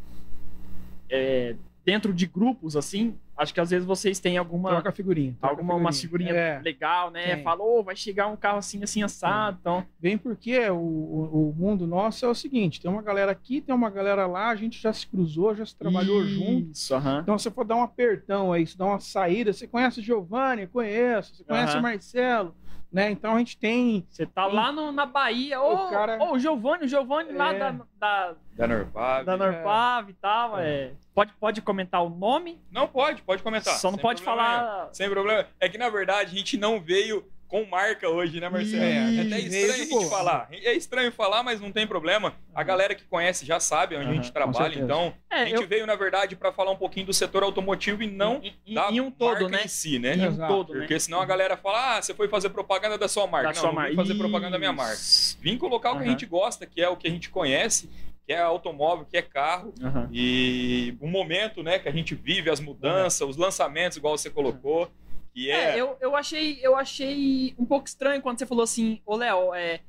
é, 1.10 1.56
dentro 1.84 2.12
de 2.12 2.26
grupos 2.26 2.76
assim, 2.76 3.14
acho 3.36 3.52
que 3.52 3.60
às 3.60 3.70
vezes 3.70 3.86
vocês 3.86 4.18
têm 4.18 4.38
alguma 4.38 4.70
troca 4.70 4.92
figurinha, 4.92 5.36
troca 5.38 5.54
alguma 5.54 5.74
figurinha. 5.74 5.86
uma 5.86 5.92
figurinha 5.92 6.34
é, 6.34 6.60
legal, 6.60 7.10
né? 7.10 7.42
Falou, 7.42 7.80
oh, 7.80 7.82
vai 7.82 7.94
chegar 7.94 8.26
um 8.26 8.36
carro 8.36 8.58
assim 8.58 8.82
assim 8.82 9.02
assado, 9.02 9.58
então 9.60 9.84
bem 9.98 10.16
porque 10.16 10.58
o, 10.70 10.76
o, 10.76 11.54
mundo 11.56 11.86
nosso 11.86 12.24
é 12.24 12.28
o 12.28 12.34
seguinte, 12.34 12.80
tem 12.80 12.90
uma 12.90 13.02
galera 13.02 13.32
aqui, 13.32 13.60
tem 13.60 13.74
uma 13.74 13.90
galera 13.90 14.26
lá, 14.26 14.48
a 14.48 14.56
gente 14.56 14.80
já 14.80 14.92
se 14.92 15.06
cruzou, 15.06 15.54
já 15.54 15.66
se 15.66 15.76
trabalhou 15.76 16.22
Isso, 16.22 16.34
junto. 16.34 16.68
Uh 16.94 17.08
-huh. 17.08 17.22
Então 17.22 17.38
você 17.38 17.50
for 17.50 17.64
dar 17.64 17.76
um 17.76 17.82
apertão 17.82 18.52
aí, 18.52 18.66
se 18.66 18.78
dá 18.78 18.86
uma 18.86 19.00
saída, 19.00 19.52
você 19.52 19.66
conhece 19.66 20.00
o 20.00 20.02
Giovanni, 20.02 20.66
conheço, 20.66 21.34
você 21.34 21.44
conhece 21.44 21.72
uh 21.72 21.76
-huh. 21.76 21.80
o 21.80 21.82
Marcelo, 21.82 22.54
né? 22.94 23.10
Então 23.10 23.34
a 23.34 23.38
gente 23.38 23.58
tem. 23.58 24.06
Você 24.08 24.24
tá 24.24 24.46
tem... 24.46 24.54
lá 24.54 24.70
no, 24.70 24.92
na 24.92 25.04
Bahia, 25.04 25.60
ô, 25.60 25.74
o 25.74 25.90
cara... 25.90 26.16
ô, 26.22 26.34
o 26.34 26.38
Giovanni, 26.38 26.84
o 26.84 26.88
Giovanni 26.88 27.30
é... 27.30 27.34
lá 27.34 27.52
da, 27.52 27.70
da, 27.98 28.34
da 28.56 28.68
Norpav. 28.68 29.24
Da 29.24 29.36
Norpav 29.36 30.06
é. 30.06 30.10
e 30.10 30.14
tal. 30.14 30.60
É. 30.60 30.70
é. 30.70 30.92
Pode, 31.12 31.32
pode 31.34 31.60
comentar 31.60 32.04
o 32.04 32.08
nome? 32.08 32.62
Não 32.70 32.86
pode, 32.86 33.20
pode 33.22 33.42
comentar. 33.42 33.74
Só 33.74 33.90
não 33.90 33.98
pode 33.98 34.22
falar. 34.22 34.90
Sem 34.92 35.10
problema. 35.10 35.44
É 35.58 35.68
que 35.68 35.76
na 35.76 35.88
verdade 35.88 36.32
a 36.32 36.38
gente 36.38 36.56
não 36.56 36.80
veio 36.80 37.28
com 37.48 37.64
marca 37.64 38.08
hoje, 38.08 38.40
né, 38.40 38.48
Marcelo? 38.48 38.82
É, 38.82 39.16
é 39.16 39.20
até 39.20 39.38
estranho 39.40 39.72
a 39.72 39.76
gente 39.76 40.10
falar. 40.10 40.48
É 40.50 40.72
estranho 40.74 41.12
falar, 41.12 41.42
mas 41.42 41.60
não 41.60 41.70
tem 41.70 41.86
problema. 41.86 42.34
A 42.54 42.60
uhum. 42.60 42.66
galera 42.66 42.94
que 42.94 43.04
conhece 43.04 43.46
já 43.46 43.60
sabe 43.60 43.96
onde 43.96 44.06
uhum, 44.06 44.12
a 44.12 44.14
gente 44.14 44.32
trabalha, 44.32 44.78
então 44.78 45.14
é, 45.30 45.42
a 45.42 45.44
gente 45.44 45.62
eu... 45.62 45.68
veio, 45.68 45.86
na 45.86 45.94
verdade, 45.94 46.36
para 46.36 46.52
falar 46.52 46.70
um 46.70 46.76
pouquinho 46.76 47.06
do 47.06 47.12
setor 47.12 47.42
automotivo 47.42 48.02
e 48.02 48.10
não 48.10 48.40
e, 48.42 48.74
da 48.74 48.88
um 48.88 49.10
todo, 49.10 49.48
né? 49.48 49.62
em 49.64 49.68
si, 49.68 49.98
né? 49.98 50.16
Em 50.16 50.28
um 50.28 50.36
todo, 50.36 50.72
Porque 50.72 50.94
né? 50.94 50.98
senão 50.98 51.20
a 51.20 51.26
galera 51.26 51.56
fala, 51.56 51.96
ah, 51.96 52.02
você 52.02 52.14
foi 52.14 52.28
fazer 52.28 52.50
propaganda 52.50 52.98
da 52.98 53.08
sua 53.08 53.26
marca. 53.26 53.48
Da 53.48 53.54
não, 53.54 53.60
sua 53.60 53.68
não 53.68 53.74
mar... 53.74 53.94
fazer 53.94 54.14
propaganda 54.14 54.52
da 54.52 54.58
minha 54.58 54.72
marca. 54.72 55.00
Vim 55.40 55.58
com 55.58 55.66
o 55.66 55.68
local 55.68 55.94
uhum. 55.94 55.98
que 56.00 56.04
a 56.06 56.10
gente 56.10 56.26
gosta, 56.26 56.66
que 56.66 56.80
é 56.80 56.88
o 56.88 56.96
que 56.96 57.06
a 57.06 57.10
gente 57.10 57.30
conhece, 57.30 57.88
que 58.26 58.32
é 58.32 58.40
automóvel, 58.40 59.06
que 59.08 59.16
é 59.16 59.22
carro, 59.22 59.72
uhum. 59.80 60.08
e 60.12 60.96
o 61.00 61.06
momento 61.06 61.62
né, 61.62 61.78
que 61.78 61.88
a 61.88 61.92
gente 61.92 62.14
vive, 62.14 62.50
as 62.50 62.60
mudanças, 62.60 63.20
uhum. 63.20 63.28
os 63.28 63.36
lançamentos, 63.36 63.98
igual 63.98 64.16
você 64.16 64.30
colocou. 64.30 64.90
Que 65.34 65.50
é... 65.50 65.72
é, 65.72 65.80
eu, 65.80 65.96
eu, 66.00 66.14
achei, 66.14 66.60
eu 66.62 66.76
achei 66.76 67.54
um 67.58 67.66
pouco 67.66 67.88
estranho 67.88 68.22
quando 68.22 68.38
você 68.38 68.46
falou 68.46 68.62
assim, 68.62 69.00
ô 69.04 69.16
Léo, 69.16 69.52
é, 69.52 69.80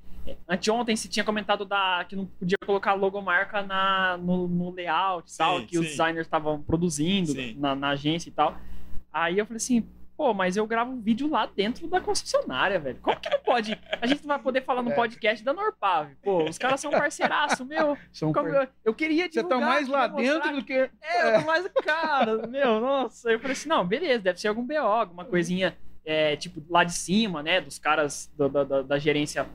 anteontem 0.49 0.95
você 0.95 1.07
tinha 1.07 1.23
comentado 1.23 1.63
da, 1.63 2.03
que 2.09 2.15
não 2.15 2.25
podia 2.25 2.57
colocar 2.65 2.95
logomarca 2.95 3.61
na, 3.61 4.17
no, 4.17 4.47
no 4.47 4.71
layout 4.71 5.31
e 5.31 5.37
tal, 5.37 5.61
que 5.61 5.75
sim. 5.75 5.79
os 5.79 5.87
designers 5.89 6.25
estavam 6.25 6.61
produzindo 6.63 7.33
na, 7.57 7.75
na 7.75 7.89
agência 7.89 8.29
e 8.29 8.31
tal. 8.31 8.57
Aí 9.13 9.37
eu 9.37 9.45
falei 9.45 9.57
assim, 9.57 9.87
Pô, 10.17 10.33
mas 10.33 10.55
eu 10.55 10.65
gravo 10.65 10.91
um 10.91 11.01
vídeo 11.01 11.29
lá 11.29 11.45
dentro 11.45 11.87
da 11.87 11.99
concessionária, 11.99 12.79
velho. 12.79 12.97
Como 13.01 13.19
que 13.19 13.29
não 13.29 13.39
pode? 13.39 13.77
A 14.01 14.07
gente 14.07 14.21
não 14.21 14.29
vai 14.29 14.39
poder 14.39 14.61
falar 14.63 14.81
no 14.81 14.91
é. 14.91 14.95
podcast 14.95 15.43
da 15.43 15.53
Norpav. 15.53 16.09
Pô, 16.23 16.45
os 16.45 16.57
caras 16.57 16.79
são 16.79 16.89
parceiraço, 16.89 17.65
meu. 17.65 17.97
São 18.13 18.31
Como, 18.31 18.49
par... 18.49 18.69
Eu 18.83 18.93
queria 18.93 19.27
divulgar. 19.27 19.59
Você 19.59 19.65
tá 19.65 19.71
mais 19.71 19.87
lá 19.89 20.07
dentro 20.07 20.53
do 20.53 20.63
que... 20.63 20.89
É, 21.01 21.35
eu 21.35 21.39
tô 21.41 21.45
mais... 21.45 21.67
Cara, 21.83 22.47
meu, 22.47 22.79
nossa. 22.79 23.29
Eu 23.29 23.39
falei 23.39 23.53
assim, 23.53 23.67
não, 23.67 23.85
beleza, 23.85 24.23
deve 24.23 24.39
ser 24.39 24.47
algum 24.47 24.65
BO, 24.65 24.77
alguma 24.77 25.25
coisinha, 25.25 25.75
é, 26.05 26.37
tipo, 26.37 26.63
lá 26.69 26.85
de 26.85 26.93
cima, 26.93 27.43
né, 27.43 27.59
dos 27.59 27.77
caras 27.77 28.31
da, 28.37 28.47
da, 28.47 28.81
da 28.83 28.97
gerência, 28.97 29.45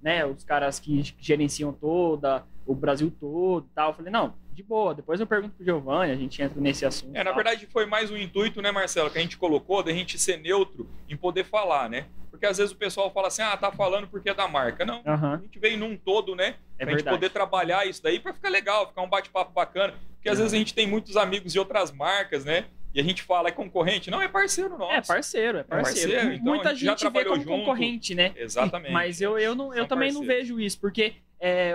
né, 0.00 0.24
os 0.24 0.42
caras 0.42 0.78
que 0.78 1.02
gerenciam 1.18 1.70
toda, 1.70 2.44
o 2.64 2.74
Brasil 2.74 3.12
todo 3.20 3.66
e 3.66 3.74
tal. 3.74 3.90
Eu 3.90 3.94
falei, 3.94 4.10
não, 4.10 4.32
de 4.58 4.62
boa. 4.62 4.92
Depois 4.92 5.20
eu 5.20 5.26
pergunto 5.26 5.54
pro 5.54 5.64
Giovanni, 5.64 6.12
a 6.12 6.16
gente 6.16 6.42
entra 6.42 6.60
nesse 6.60 6.84
assunto. 6.84 7.16
É, 7.16 7.22
na 7.22 7.32
verdade 7.32 7.66
foi 7.66 7.86
mais 7.86 8.10
um 8.10 8.16
intuito, 8.16 8.60
né, 8.60 8.72
Marcelo, 8.72 9.08
que 9.08 9.18
a 9.18 9.20
gente 9.20 9.38
colocou 9.38 9.82
da 9.82 9.92
gente 9.92 10.18
ser 10.18 10.36
neutro 10.36 10.88
em 11.08 11.16
poder 11.16 11.44
falar, 11.44 11.88
né? 11.88 12.06
Porque 12.28 12.44
às 12.44 12.58
vezes 12.58 12.72
o 12.72 12.76
pessoal 12.76 13.10
fala 13.10 13.28
assim, 13.28 13.42
ah, 13.42 13.56
tá 13.56 13.70
falando 13.70 14.08
porque 14.08 14.30
é 14.30 14.34
da 14.34 14.46
marca. 14.46 14.84
Não, 14.84 14.98
uhum. 14.98 15.34
a 15.34 15.36
gente 15.38 15.58
veio 15.58 15.78
num 15.78 15.96
todo, 15.96 16.34
né? 16.34 16.56
É 16.78 16.84
pra 16.84 16.86
verdade. 16.86 16.98
gente 16.98 17.10
poder 17.10 17.30
trabalhar 17.30 17.86
isso 17.86 18.02
daí 18.02 18.18
para 18.18 18.32
ficar 18.32 18.48
legal, 18.48 18.88
ficar 18.88 19.02
um 19.02 19.08
bate-papo 19.08 19.52
bacana. 19.52 19.94
Porque 20.16 20.28
às 20.28 20.36
uhum. 20.36 20.44
vezes 20.44 20.54
a 20.54 20.58
gente 20.58 20.74
tem 20.74 20.86
muitos 20.86 21.16
amigos 21.16 21.52
de 21.52 21.58
outras 21.58 21.92
marcas, 21.92 22.44
né? 22.44 22.66
E 22.94 23.00
a 23.00 23.04
gente 23.04 23.22
fala, 23.22 23.48
é 23.48 23.52
concorrente? 23.52 24.10
Não, 24.10 24.20
é 24.20 24.28
parceiro 24.28 24.76
nosso. 24.76 24.92
É 24.92 25.02
parceiro, 25.02 25.58
é 25.58 25.62
parceiro. 25.62 26.10
É 26.10 26.14
parceiro 26.14 26.34
então, 26.34 26.54
Muita 26.54 26.74
gente, 26.74 27.00
gente 27.00 27.10
vê 27.10 27.24
como 27.24 27.36
junto. 27.36 27.48
concorrente, 27.48 28.14
né? 28.14 28.32
Exatamente. 28.36 28.92
Mas 28.92 29.20
eu, 29.20 29.38
eu, 29.38 29.54
não, 29.54 29.74
eu 29.74 29.86
também 29.86 30.10
não 30.10 30.22
vejo 30.22 30.58
isso, 30.58 30.80
porque 30.80 31.14
é, 31.40 31.74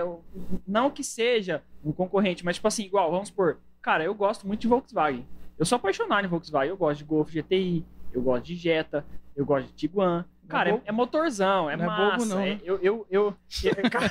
não 0.66 0.90
que 0.90 1.02
seja 1.02 1.62
um 1.84 1.92
concorrente, 1.92 2.44
mas 2.44 2.56
tipo 2.56 2.68
assim, 2.68 2.84
igual, 2.84 3.10
vamos 3.10 3.28
supor, 3.28 3.58
cara, 3.80 4.04
eu 4.04 4.14
gosto 4.14 4.46
muito 4.46 4.60
de 4.60 4.68
Volkswagen. 4.68 5.26
Eu 5.58 5.64
sou 5.64 5.76
apaixonado 5.76 6.24
em 6.24 6.28
Volkswagen, 6.28 6.70
eu 6.70 6.76
gosto 6.76 6.98
de 6.98 7.04
Golf 7.04 7.30
GTI, 7.30 7.84
eu 8.12 8.22
gosto 8.22 8.44
de 8.44 8.54
Jetta, 8.54 9.04
eu 9.36 9.44
gosto 9.44 9.66
de 9.66 9.72
Tiguan. 9.74 10.24
É 10.46 10.50
cara, 10.50 10.70
é, 10.70 10.82
é, 10.86 10.92
motorzão, 10.92 11.70
é 11.70 11.76
não 11.76 11.86
massa. 11.86 12.02
É 12.02 12.18
bobo, 12.18 12.24
não, 12.26 12.36
né? 12.36 12.60
eu, 12.64 12.78
eu, 12.82 13.06
eu, 13.10 13.36
eu 13.62 13.90
cara, 13.90 14.10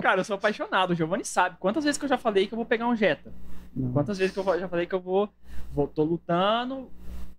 cara, 0.00 0.20
eu 0.20 0.24
sou 0.24 0.34
apaixonado. 0.34 0.90
O 0.90 0.94
Giovanni 0.94 1.24
sabe 1.24 1.56
quantas 1.58 1.84
vezes 1.84 1.96
que 1.96 2.04
eu 2.04 2.08
já 2.08 2.18
falei 2.18 2.46
que 2.46 2.54
eu 2.54 2.56
vou 2.56 2.66
pegar 2.66 2.88
um 2.88 2.96
Jetta. 2.96 3.32
Quantas 3.92 4.18
vezes 4.18 4.34
que 4.34 4.40
eu 4.40 4.58
já 4.58 4.68
falei 4.68 4.84
que 4.84 4.94
eu 4.94 5.00
vou, 5.00 5.28
vou 5.72 5.86
tô 5.86 6.02
lutando, 6.02 6.90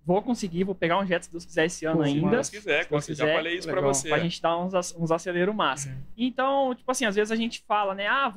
Vou 0.04 0.22
conseguir, 0.22 0.64
vou 0.64 0.74
pegar 0.74 0.98
um 1.00 1.06
jet 1.06 1.24
se 1.24 1.32
Deus 1.32 1.46
quiser 1.46 1.66
esse 1.66 1.86
ano 1.86 1.98
Pô, 1.98 2.04
ainda. 2.04 2.44
Se 2.44 2.52
quiser, 2.52 2.84
se 2.84 3.08
quiser, 3.08 3.28
já 3.28 3.34
falei 3.36 3.58
isso 3.58 3.68
legal. 3.68 3.84
pra 3.84 3.94
você. 3.94 4.10
Pra 4.10 4.20
gente 4.20 4.42
dar 4.42 4.58
uns, 4.58 4.74
uns 4.96 5.12
aceleros 5.12 5.54
massa. 5.54 5.90
Uhum. 5.90 5.96
Então, 6.18 6.74
tipo 6.76 6.90
assim, 6.90 7.06
às 7.06 7.16
vezes 7.16 7.32
a 7.32 7.36
gente 7.36 7.64
fala, 7.68 7.94
né? 7.94 8.08
Ah, 8.08 8.34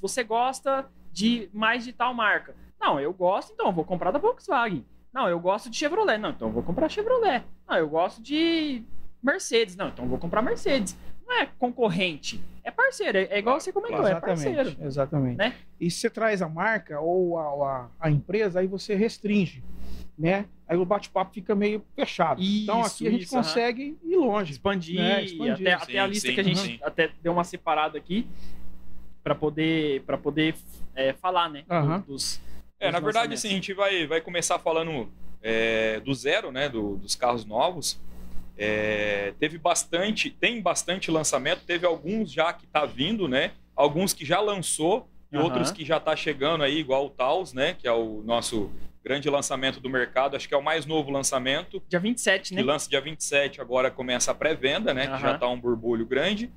você 0.00 0.22
gosta 0.22 0.86
de 1.12 1.50
mais 1.52 1.84
de 1.84 1.92
tal 1.92 2.14
marca. 2.14 2.54
Não, 2.80 3.00
eu 3.00 3.12
gosto, 3.12 3.52
então 3.52 3.66
eu 3.66 3.72
vou 3.72 3.84
comprar 3.84 4.12
da 4.12 4.18
Volkswagen. 4.18 4.84
Não, 5.12 5.28
eu 5.28 5.38
gosto 5.38 5.68
de 5.68 5.76
Chevrolet. 5.76 6.18
Não, 6.18 6.30
então 6.30 6.48
eu 6.48 6.54
vou 6.54 6.62
comprar 6.62 6.88
Chevrolet. 6.88 7.44
Não, 7.68 7.76
eu 7.76 7.88
gosto 7.88 8.22
de 8.22 8.82
Mercedes. 9.22 9.76
Não, 9.76 9.88
então 9.88 10.04
eu 10.04 10.08
vou 10.08 10.18
comprar 10.18 10.40
Mercedes. 10.40 10.96
Não 11.26 11.34
é 11.40 11.46
concorrente, 11.58 12.42
é 12.64 12.70
parceiro. 12.70 13.18
É 13.18 13.38
igual 13.38 13.60
você 13.60 13.72
comentou, 13.72 14.06
é 14.06 14.10
exatamente, 14.10 14.48
é 14.48 14.54
parceiro. 14.54 14.76
Exatamente. 14.86 15.36
Né? 15.36 15.54
E 15.80 15.90
se 15.90 16.00
você 16.00 16.10
traz 16.10 16.42
a 16.42 16.48
marca 16.48 17.00
ou 17.00 17.38
a, 17.38 17.44
a, 17.44 17.88
a 18.00 18.10
empresa, 18.10 18.60
aí 18.60 18.66
você 18.66 18.94
restringe 18.94 19.62
né? 20.18 20.46
Aí 20.66 20.76
o 20.76 20.84
bate-papo 20.84 21.32
fica 21.32 21.54
meio 21.54 21.84
fechado. 21.94 22.40
Isso, 22.40 22.62
então 22.62 22.82
aqui 22.82 23.06
a 23.06 23.10
gente 23.10 23.24
isso, 23.24 23.34
consegue 23.34 23.98
ir 24.02 24.16
longe. 24.16 24.52
Expandir, 24.52 24.98
né? 24.98 25.24
Expandir. 25.24 25.52
Até, 25.52 25.78
sim, 25.78 25.82
até, 25.82 25.98
a 25.98 26.06
lista 26.06 26.28
sim, 26.28 26.34
que 26.34 26.40
a 26.40 26.44
gente 26.44 26.60
sim. 26.60 26.78
até 26.82 27.10
deu 27.22 27.32
uma 27.32 27.44
separada 27.44 27.98
aqui 27.98 28.26
para 29.22 29.34
poder 29.34 30.02
para 30.02 30.16
poder 30.16 30.54
é, 30.94 31.12
falar, 31.12 31.48
né? 31.50 31.64
Uhum. 31.70 32.00
Dos, 32.00 32.40
é, 32.82 32.90
na 32.90 32.98
verdade, 32.98 33.38
sim, 33.38 33.48
a 33.48 33.52
gente 33.52 33.72
vai, 33.72 34.08
vai 34.08 34.20
começar 34.20 34.58
falando 34.58 35.08
é, 35.40 36.00
do 36.00 36.12
zero, 36.12 36.50
né? 36.50 36.68
Do, 36.68 36.96
dos 36.96 37.14
carros 37.14 37.44
novos. 37.44 38.00
É, 38.58 39.34
teve 39.38 39.56
bastante, 39.56 40.30
tem 40.30 40.60
bastante 40.60 41.10
lançamento, 41.10 41.60
teve 41.64 41.86
alguns 41.86 42.32
já 42.32 42.52
que 42.52 42.66
tá 42.66 42.84
vindo, 42.84 43.28
né? 43.28 43.52
Alguns 43.76 44.12
que 44.12 44.24
já 44.24 44.40
lançou 44.40 45.08
e 45.30 45.36
uhum. 45.36 45.44
outros 45.44 45.70
que 45.70 45.84
já 45.84 46.00
tá 46.00 46.16
chegando 46.16 46.64
aí, 46.64 46.78
igual 46.78 47.06
o 47.06 47.10
Taos, 47.10 47.52
né? 47.52 47.74
Que 47.74 47.86
é 47.86 47.92
o 47.92 48.20
nosso 48.24 48.68
grande 49.04 49.28
lançamento 49.28 49.80
do 49.80 49.90
mercado, 49.90 50.36
acho 50.36 50.48
que 50.48 50.54
é 50.54 50.56
o 50.56 50.62
mais 50.62 50.86
novo 50.86 51.10
lançamento. 51.10 51.82
Dia 51.88 51.98
27, 51.98 52.54
né? 52.54 52.60
Que 52.60 52.66
lança 52.66 52.88
dia 52.88 53.00
27, 53.00 53.60
agora 53.60 53.90
começa 53.90 54.30
a 54.30 54.34
pré-venda, 54.34 54.94
né? 54.94 55.08
Uhum. 55.08 55.16
Que 55.16 55.22
já 55.22 55.34
está 55.34 55.48
um 55.48 55.60
burbulho 55.60 56.06
grande. 56.06 56.52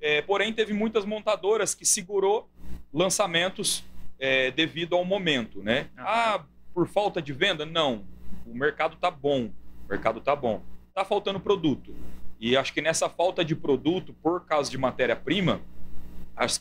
É, 0.00 0.22
porém, 0.22 0.52
teve 0.52 0.72
muitas 0.72 1.04
montadoras 1.04 1.74
que 1.74 1.84
segurou 1.84 2.50
lançamentos 2.92 3.84
é, 4.18 4.50
devido 4.50 4.96
ao 4.96 5.04
momento, 5.04 5.62
né? 5.62 5.88
Uhum. 5.96 6.04
Ah, 6.06 6.44
por 6.74 6.88
falta 6.88 7.20
de 7.20 7.32
venda? 7.32 7.66
Não. 7.66 8.04
O 8.46 8.54
mercado 8.54 8.96
tá 8.96 9.10
bom. 9.10 9.50
O 9.84 9.88
mercado 9.88 10.20
tá 10.20 10.34
bom. 10.34 10.62
Tá 10.94 11.04
faltando 11.04 11.38
produto. 11.38 11.94
E 12.40 12.56
acho 12.56 12.72
que 12.72 12.82
nessa 12.82 13.08
falta 13.08 13.44
de 13.44 13.54
produto, 13.54 14.12
por 14.22 14.44
causa 14.44 14.70
de 14.70 14.76
matéria-prima, 14.76 15.60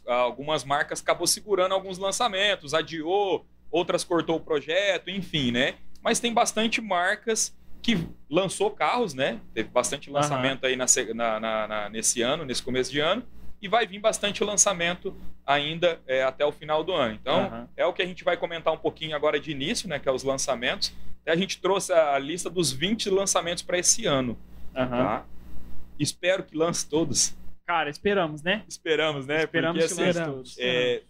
algumas 0.05 0.63
marcas 0.63 1.01
acabou 1.01 1.25
segurando 1.25 1.73
alguns 1.73 1.97
lançamentos, 1.97 2.73
adiou, 2.73 3.45
outras 3.71 4.03
cortou 4.03 4.35
o 4.37 4.39
projeto, 4.39 5.09
enfim, 5.09 5.51
né? 5.51 5.75
Mas 6.03 6.19
tem 6.19 6.33
bastante 6.33 6.81
marcas 6.81 7.55
que 7.81 8.07
lançou 8.29 8.69
carros, 8.71 9.13
né? 9.13 9.39
Teve 9.53 9.69
bastante 9.69 10.09
lançamento 10.09 10.63
uhum. 10.63 10.69
aí 10.69 10.75
na, 10.75 11.39
na, 11.39 11.67
na, 11.67 11.89
nesse 11.89 12.21
ano, 12.21 12.45
nesse 12.45 12.61
começo 12.61 12.91
de 12.91 12.99
ano, 12.99 13.23
e 13.61 13.67
vai 13.67 13.85
vir 13.85 13.99
bastante 13.99 14.43
lançamento 14.43 15.15
ainda 15.45 15.99
é, 16.07 16.23
até 16.23 16.45
o 16.45 16.51
final 16.51 16.83
do 16.83 16.93
ano. 16.93 17.17
Então, 17.19 17.49
uhum. 17.49 17.67
é 17.77 17.85
o 17.85 17.93
que 17.93 18.01
a 18.01 18.05
gente 18.05 18.23
vai 18.23 18.37
comentar 18.37 18.73
um 18.73 18.77
pouquinho 18.77 19.15
agora 19.15 19.39
de 19.39 19.51
início, 19.51 19.87
né? 19.87 19.99
Que 19.99 20.09
é 20.09 20.11
os 20.11 20.23
lançamentos. 20.23 20.93
A 21.25 21.35
gente 21.35 21.61
trouxe 21.61 21.93
a 21.93 22.17
lista 22.17 22.49
dos 22.49 22.71
20 22.71 23.09
lançamentos 23.09 23.63
para 23.63 23.77
esse 23.77 24.05
ano. 24.05 24.37
Uhum. 24.75 24.89
Tá? 24.89 25.25
Espero 25.99 26.43
que 26.43 26.57
lance 26.57 26.87
todos. 26.89 27.35
Cara, 27.67 27.89
esperamos, 27.89 28.41
né? 28.41 28.63
Esperamos, 28.67 29.27
né? 29.27 29.43
Esperamos 29.43 29.79
Porque, 29.79 29.95
que 29.95 30.01
assim, 30.01 30.19
lance 30.19 30.31
todos. 30.31 30.55
É, 30.59 31.03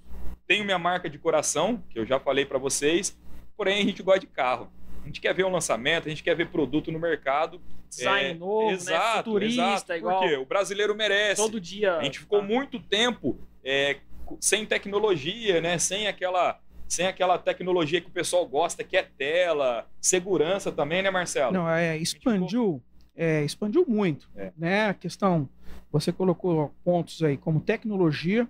tenho 0.52 0.66
minha 0.66 0.78
marca 0.78 1.10
de 1.10 1.18
coração, 1.18 1.82
que 1.90 1.98
eu 1.98 2.06
já 2.06 2.20
falei 2.20 2.46
para 2.46 2.58
vocês, 2.60 3.18
porém 3.56 3.82
a 3.82 3.86
gente 3.86 4.04
gosta 4.04 4.20
de 4.20 4.28
carro. 4.28 4.70
A 5.02 5.06
gente 5.06 5.22
quer 5.22 5.34
ver 5.34 5.46
um 5.46 5.50
lançamento, 5.50 6.08
a 6.08 6.10
gente 6.10 6.22
quer 6.22 6.36
ver 6.36 6.50
produto 6.50 6.92
no 6.92 7.00
mercado. 7.00 7.62
Design 7.90 8.32
É, 8.32 8.34
novo, 8.34 8.68
né? 8.68 8.74
exato, 8.74 9.30
Futurista, 9.32 9.62
exato. 9.62 9.94
igual. 9.94 10.20
Por 10.20 10.28
quê? 10.28 10.36
O 10.36 10.46
brasileiro 10.46 10.94
merece. 10.94 11.42
Todo 11.42 11.58
dia. 11.58 11.96
A 11.96 12.04
gente 12.04 12.20
ficou 12.20 12.42
tá. 12.42 12.46
muito 12.46 12.82
tempo 12.82 13.40
é, 13.64 13.96
sem 14.42 14.66
tecnologia, 14.66 15.62
né? 15.62 15.78
Sem 15.78 16.06
aquela, 16.10 16.60
sem 16.86 17.08
aquela 17.08 17.38
tecnologia 17.38 18.02
que 18.02 18.08
o 18.08 18.12
pessoal 18.12 18.46
gosta, 18.46 18.84
que 18.84 18.98
é 18.98 19.04
tela, 19.04 19.88
segurança 20.02 20.70
também, 20.70 21.02
né, 21.02 21.10
Marcelo? 21.10 21.54
Não, 21.54 21.70
é, 21.70 21.96
expandiu, 21.98 22.84
é, 23.16 23.42
expandiu 23.46 23.86
muito, 23.88 24.30
É. 24.36 24.52
né? 24.58 24.90
A 24.90 24.94
questão, 24.94 25.48
você 25.90 26.12
colocou 26.12 26.74
pontos 26.84 27.24
aí 27.24 27.38
como 27.38 27.62
tecnologia, 27.62 28.46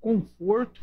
conforto, 0.00 0.80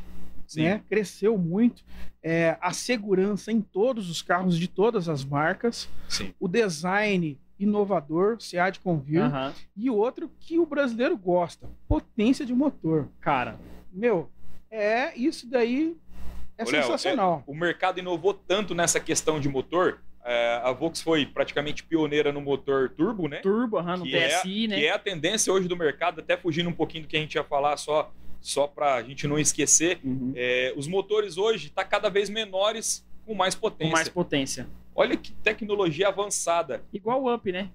Sim. 0.53 0.63
né? 0.63 0.81
Cresceu 0.89 1.37
muito, 1.37 1.83
é, 2.21 2.57
a 2.61 2.71
segurança 2.73 3.51
em 3.51 3.61
todos 3.61 4.09
os 4.09 4.21
carros 4.21 4.57
de 4.57 4.67
todas 4.67 5.07
as 5.09 5.23
marcas, 5.25 5.89
Sim. 6.09 6.33
o 6.39 6.47
design 6.47 7.39
inovador, 7.59 8.41
se 8.41 8.57
há 8.57 8.69
de 8.69 8.79
convir, 8.79 9.21
Aham. 9.21 9.53
e 9.75 9.89
outro 9.89 10.29
que 10.39 10.59
o 10.59 10.65
brasileiro 10.65 11.17
gosta, 11.17 11.69
potência 11.87 12.45
de 12.45 12.53
motor. 12.53 13.07
Cara, 13.21 13.59
Meu, 13.91 14.29
é 14.71 15.15
isso 15.15 15.47
daí 15.49 15.95
é 16.57 16.63
Léo, 16.63 16.83
sensacional. 16.83 17.43
O 17.45 17.53
mercado 17.55 17.99
inovou 17.99 18.33
tanto 18.33 18.73
nessa 18.75 18.99
questão 18.99 19.39
de 19.39 19.47
motor. 19.49 19.99
É, 20.25 20.61
a 20.63 20.71
Volks 20.71 21.01
foi 21.01 21.25
praticamente 21.25 21.83
pioneira 21.83 22.31
no 22.31 22.41
motor 22.41 22.89
turbo, 22.89 23.27
né? 23.27 23.37
turbo, 23.37 23.77
aham, 23.77 23.97
no 23.97 24.03
que 24.05 24.15
é, 24.15 24.39
TSI, 24.39 24.67
né? 24.67 24.75
que 24.77 24.85
é 24.85 24.91
a 24.91 24.99
tendência 24.99 25.51
hoje 25.51 25.67
do 25.67 25.75
mercado, 25.75 26.21
até 26.21 26.37
fugindo 26.37 26.69
um 26.69 26.73
pouquinho 26.73 27.03
do 27.03 27.07
que 27.07 27.17
a 27.17 27.19
gente 27.19 27.35
ia 27.35 27.43
falar, 27.43 27.75
só, 27.77 28.11
só 28.39 28.67
para 28.67 28.95
a 28.95 29.03
gente 29.03 29.27
não 29.27 29.37
esquecer. 29.37 29.99
Uhum. 30.03 30.33
é, 30.35 30.73
os 30.77 30.87
motores 30.87 31.37
hoje 31.37 31.67
estão 31.67 31.83
cada 31.85 32.09
vez 32.09 32.29
menores 32.29 33.05
com 33.25 33.33
mais 33.33 33.55
Com 33.55 33.61
potência. 33.61 33.93
mais 33.93 34.09
potência. 34.09 34.67
Olha 34.95 35.17
que 35.17 35.31
tecnologia 35.31 36.07
avançada. 36.07 36.83
Igual 36.93 37.23
o 37.23 37.33
Up, 37.33 37.51
né? 37.51 37.69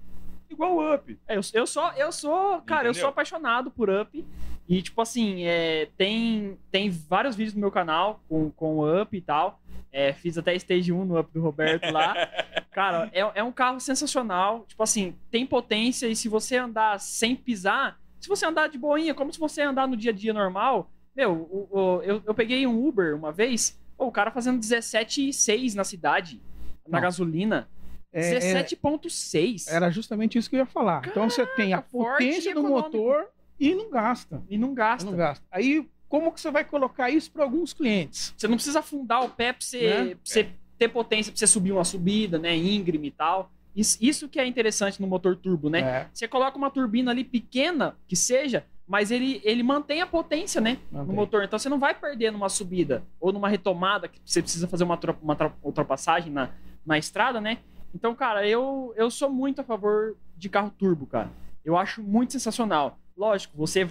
Igual 0.49 0.77
o 0.77 0.93
Up. 0.93 1.17
É, 1.27 1.35
eu, 1.35 1.41
eu 1.53 1.67
sou, 1.67 1.91
eu 1.93 2.11
sou, 2.11 2.61
cara, 2.61 2.87
eu 2.87 2.91
Entendeu? 2.91 3.01
sou 3.01 3.09
apaixonado 3.09 3.69
por 3.69 3.89
Up. 3.89 4.25
E, 4.67 4.81
tipo 4.81 5.01
assim, 5.01 5.43
é, 5.45 5.89
tem, 5.97 6.57
tem 6.71 6.89
vários 6.89 7.35
vídeos 7.35 7.55
no 7.55 7.61
meu 7.61 7.71
canal 7.71 8.21
com, 8.29 8.51
com 8.51 8.77
o 8.77 9.01
Up 9.01 9.15
e 9.17 9.21
tal. 9.21 9.59
É, 9.91 10.13
fiz 10.13 10.37
até 10.37 10.53
Stage 10.55 10.91
1 10.91 11.05
no 11.05 11.19
Up 11.19 11.31
do 11.33 11.41
Roberto 11.41 11.91
lá. 11.91 12.13
Cara, 12.71 13.09
é, 13.11 13.19
é 13.39 13.43
um 13.43 13.51
carro 13.51 13.79
sensacional. 13.79 14.65
Tipo 14.67 14.83
assim, 14.83 15.15
tem 15.31 15.45
potência 15.45 16.07
e 16.07 16.15
se 16.15 16.29
você 16.29 16.57
andar 16.57 16.99
sem 16.99 17.35
pisar, 17.35 17.99
se 18.19 18.29
você 18.29 18.45
andar 18.45 18.67
de 18.69 18.77
boinha, 18.77 19.13
como 19.15 19.33
se 19.33 19.39
você 19.39 19.61
andar 19.61 19.87
no 19.87 19.97
dia 19.97 20.11
a 20.11 20.13
dia 20.13 20.33
normal. 20.33 20.91
Meu, 21.15 21.33
o- 21.33 21.67
o- 21.71 22.01
eu, 22.03 22.21
eu 22.25 22.33
peguei 22.35 22.65
um 22.67 22.85
Uber 22.87 23.15
uma 23.15 23.31
vez, 23.31 23.77
o 23.97 24.11
cara 24.11 24.29
fazendo 24.31 24.59
17,6 24.59 25.73
na 25.75 25.83
cidade, 25.83 26.39
na 26.87 26.97
Não. 26.97 27.01
gasolina. 27.01 27.67
É, 28.13 28.21
é, 28.35 28.39
17,6. 28.63 29.67
era 29.71 29.89
justamente 29.91 30.37
isso 30.37 30.49
que 30.49 30.55
eu 30.55 30.59
ia 30.61 30.65
falar. 30.65 31.01
então 31.05 31.29
você 31.29 31.45
tem 31.45 31.73
a 31.73 31.79
e 31.79 31.81
potência 31.91 32.53
do 32.55 32.63
motor 32.63 33.27
e 33.59 33.75
não 33.75 33.89
gasta. 33.89 34.41
E 34.49 34.57
não 34.57 34.73
gasta. 34.73 35.09
Não 35.09 35.17
gasta. 35.17 35.45
Aí, 35.51 35.87
como 36.09 36.31
que 36.33 36.41
você 36.41 36.51
vai 36.51 36.65
colocar 36.65 37.09
isso 37.09 37.31
para 37.31 37.43
alguns 37.43 37.71
clientes? 37.71 38.33
Você 38.35 38.47
não 38.47 38.55
precisa 38.55 38.79
afundar 38.79 39.23
o 39.23 39.29
pé 39.29 39.53
pra 39.53 39.61
você, 39.61 40.03
Né? 40.05 40.15
você 40.23 40.49
ter 40.77 40.89
potência, 40.89 41.31
pra 41.31 41.37
você 41.39 41.47
subir 41.47 41.71
uma 41.71 41.85
subida, 41.85 42.37
né? 42.39 42.55
Íngreme 42.55 43.07
e 43.07 43.11
tal. 43.11 43.51
Isso, 43.75 43.97
isso 44.01 44.27
que 44.27 44.39
é 44.39 44.45
interessante 44.45 44.99
no 44.99 45.07
motor 45.07 45.35
turbo, 45.35 45.69
né? 45.69 45.79
É, 45.81 46.07
Você 46.11 46.27
coloca 46.27 46.57
uma 46.57 46.71
turbina 46.71 47.11
ali 47.11 47.23
pequena, 47.23 47.95
que 48.07 48.15
seja, 48.15 48.65
mas 48.87 49.11
ele, 49.11 49.39
ele 49.43 49.61
mantém 49.61 50.01
a 50.01 50.07
potência, 50.07 50.59
né? 50.59 50.79
No 50.91 51.05
motor. 51.13 51.43
Então 51.43 51.59
você 51.59 51.69
não 51.69 51.77
vai 51.79 51.93
perder 51.93 52.31
numa 52.31 52.49
subida 52.49 53.03
ou 53.19 53.31
numa 53.31 53.47
retomada, 53.47 54.07
que 54.07 54.19
você 54.25 54.41
precisa 54.41 54.67
fazer 54.67 54.83
uma, 54.83 54.99
uma 55.21 55.37
ultrapassagem 55.61 56.31
na, 56.33 56.49
na 56.85 56.97
estrada, 56.97 57.39
né? 57.39 57.59
Então, 57.93 58.15
cara, 58.15 58.47
eu, 58.47 58.93
eu 58.97 59.11
sou 59.11 59.29
muito 59.29 59.61
a 59.61 59.63
favor 59.63 60.15
de 60.35 60.49
carro 60.49 60.71
turbo, 60.71 61.05
cara. 61.05 61.29
Eu 61.63 61.77
acho 61.77 62.01
muito 62.01 62.33
sensacional. 62.33 62.97
Lógico, 63.15 63.55
você 63.55 63.87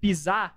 pisar, 0.00 0.56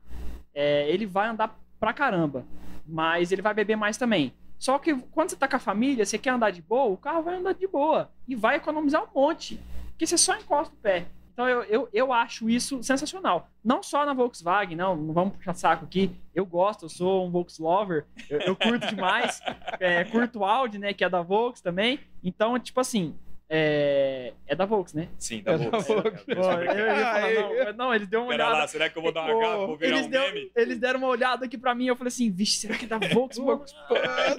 é, 0.54 0.90
ele 0.90 1.06
vai 1.06 1.28
andar 1.28 1.60
pra 1.80 1.94
caramba, 1.94 2.46
mas 2.86 3.32
ele 3.32 3.42
vai 3.42 3.54
beber 3.54 3.76
mais 3.76 3.98
também. 3.98 4.34
Só 4.58 4.78
que 4.78 4.94
quando 4.94 5.32
você 5.32 5.36
tá 5.36 5.48
com 5.48 5.56
a 5.56 5.60
família, 5.60 6.06
você 6.06 6.18
quer 6.18 6.30
andar 6.30 6.52
de 6.52 6.62
boa, 6.62 6.94
o 6.94 6.98
carro 6.98 7.24
vai 7.24 7.36
andar 7.36 7.54
de 7.54 7.68
boa 7.68 8.12
e 8.28 8.36
vai 8.36 8.58
economizar 8.58 9.04
um 9.04 9.20
monte, 9.20 9.60
porque 9.90 10.06
você 10.06 10.18
só 10.18 10.36
encosta 10.38 10.74
o 10.74 10.78
pé. 10.78 11.08
Então 11.34 11.48
eu, 11.48 11.64
eu, 11.64 11.90
eu 11.92 12.14
acho 12.14 12.50
isso 12.50 12.84
sensacional. 12.84 13.50
Não 13.64 13.82
só 13.82 14.06
na 14.06 14.14
Volkswagen, 14.14 14.76
não, 14.76 14.96
não 14.96 15.14
vamos 15.14 15.36
puxar 15.36 15.56
saco 15.56 15.86
aqui. 15.86 16.12
Eu 16.36 16.46
gosto, 16.46 16.86
eu 16.86 16.90
sou 16.90 17.26
um 17.26 17.32
Volkslover, 17.32 18.06
eu, 18.30 18.40
eu 18.42 18.56
curto 18.56 18.88
demais. 18.88 19.42
É, 19.80 20.04
curto 20.04 20.40
o 20.40 20.46
Audi, 20.46 20.78
né, 20.78 20.94
que 20.94 21.04
é 21.04 21.10
da 21.10 21.24
Volks 21.24 21.60
também. 21.60 22.00
Então, 22.24 22.60
tipo 22.60 22.80
assim, 22.80 23.16
é, 23.54 24.32
é 24.48 24.56
da 24.56 24.66
Volks, 24.66 24.94
né? 24.94 25.10
Sim, 25.20 25.40
É 25.46 25.58
da 25.58 25.58
Volks. 25.58 25.86
Pô, 25.86 25.94
eu 25.94 26.64
ia 26.64 26.96
falar, 26.96 27.34
não, 27.66 27.74
não, 27.88 27.94
eles 27.94 28.08
deu 28.08 28.22
uma 28.22 28.30
Pera 28.30 28.46
olhada. 28.46 28.60
lá, 28.62 28.68
será 28.68 28.90
que 28.90 28.98
eu 28.98 29.02
vou 29.02 29.12
dar 29.12 29.26
uma 29.26 29.42
cara? 29.42 29.58
Vou 29.58 29.76
virar 29.78 29.92
Eles, 29.98 30.08
um 30.08 30.10
deu- 30.10 30.22
meme? 30.34 30.52
eles 30.56 30.78
deram 30.80 31.00
uma 31.00 31.10
olhada 31.10 31.46
aqui 31.46 31.58
pra 31.58 31.76
mim, 31.76 31.88
eu 31.88 31.96
falei 31.98 32.08
assim, 32.08 32.32
vixe, 32.32 32.60
será 32.62 32.78
que 32.78 32.86
é 32.86 32.88
da 32.88 32.98
Volks? 32.98 33.38
Volks? 33.38 33.76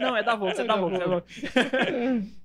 Não, 0.01 0.17
é 0.17 0.23
da 0.23 0.35
Volks, 0.35 0.59
é 0.59 0.65
da 0.65 0.77
Volks. 0.77 0.99
É 0.99 1.05
da 1.05 1.07
Volks. 1.11 1.45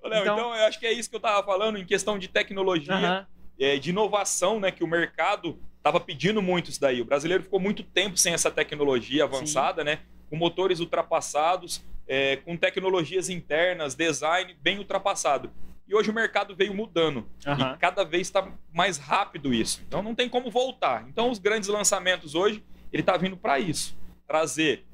Ô, 0.04 0.08
Léo, 0.10 0.22
Então- 0.22 0.36
então... 0.38 0.56
eu 0.56 0.66
acho 0.66 0.78
que 0.78 0.86
é 0.86 0.92
isso 0.92 1.10
que 1.10 1.16
eu 1.16 1.20
tava 1.22 1.42
falando 1.46 1.78
em 1.78 1.86
questão 1.86 2.20
de 2.20 2.28
tecnologia, 2.28 2.94
Aham. 2.94 3.28
é, 3.58 3.78
de 3.78 3.90
inovação, 3.92 4.60
né? 4.60 4.70
Que 4.70 4.84
o 4.84 4.88
mercado 4.88 5.58
tava 5.82 6.02
pedindo 6.02 6.42
muito 6.42 6.70
isso 6.70 6.82
daí. 6.82 7.00
O 7.02 7.06
brasileiro 7.06 7.44
ficou 7.44 7.62
muito 7.62 7.82
tempo 7.82 8.18
sem 8.18 8.34
essa 8.34 8.52
tecnologia 8.52 9.24
avançada, 9.24 9.86
né? 9.86 10.00
Com 10.30 10.36
motores 10.36 10.82
ultrapassados, 10.82 11.82
é, 12.06 12.36
com 12.38 12.58
tecnologias 12.58 13.30
internas, 13.30 13.96
design 13.96 14.54
bem 14.62 14.78
ultrapassado. 14.80 15.50
E 15.88 15.96
hoje 15.96 16.10
o 16.10 16.14
mercado 16.14 16.56
veio 16.56 16.74
mudando. 16.74 17.26
Aham. 17.46 17.74
E 17.76 17.78
cada 17.78 18.04
vez 18.04 18.28
está 18.28 18.48
mais 18.74 18.98
rápido 18.98 19.54
isso. 19.54 19.82
Então 19.88 20.02
não 20.04 20.14
tem 20.14 20.28
como 20.28 20.52
voltar. 20.52 21.06
Então 21.08 21.30
os 21.30 21.40
grandes 21.40 21.70
lançamentos 21.70 22.36
hoje, 22.36 22.64
ele 22.92 23.02
está 23.02 23.16
vindo 23.16 23.38
para 23.38 23.60
isso. 23.60 23.98
Trazer 24.28 24.86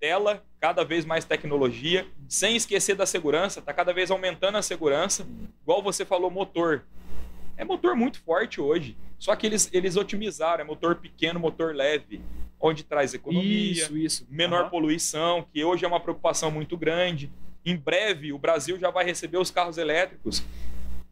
tela, 0.00 0.42
cada 0.60 0.84
vez 0.84 1.04
mais 1.04 1.24
tecnologia, 1.24 2.06
sem 2.28 2.56
esquecer 2.56 2.96
da 2.96 3.06
segurança, 3.06 3.60
está 3.60 3.72
cada 3.72 3.92
vez 3.92 4.10
aumentando 4.10 4.58
a 4.58 4.62
segurança. 4.62 5.24
Igual 5.62 5.80
você 5.80 6.04
falou, 6.04 6.28
motor. 6.30 6.84
É 7.56 7.64
motor 7.64 7.94
muito 7.94 8.20
forte 8.20 8.60
hoje. 8.60 8.96
Só 9.18 9.36
que 9.36 9.46
eles, 9.46 9.70
eles 9.72 9.96
otimizaram, 9.96 10.62
é 10.62 10.64
motor 10.66 10.96
pequeno, 10.96 11.38
motor 11.38 11.72
leve, 11.72 12.20
onde 12.58 12.82
traz 12.82 13.14
economia, 13.14 13.70
Isso, 13.72 13.96
isso. 13.96 14.26
menor 14.28 14.62
Aham. 14.62 14.70
poluição, 14.70 15.46
que 15.52 15.62
hoje 15.64 15.84
é 15.84 15.88
uma 15.88 16.00
preocupação 16.00 16.50
muito 16.50 16.76
grande. 16.76 17.30
Em 17.64 17.76
breve, 17.76 18.32
o 18.32 18.38
Brasil 18.38 18.78
já 18.78 18.90
vai 18.90 19.04
receber 19.04 19.38
os 19.38 19.50
carros 19.50 19.78
elétricos. 19.78 20.42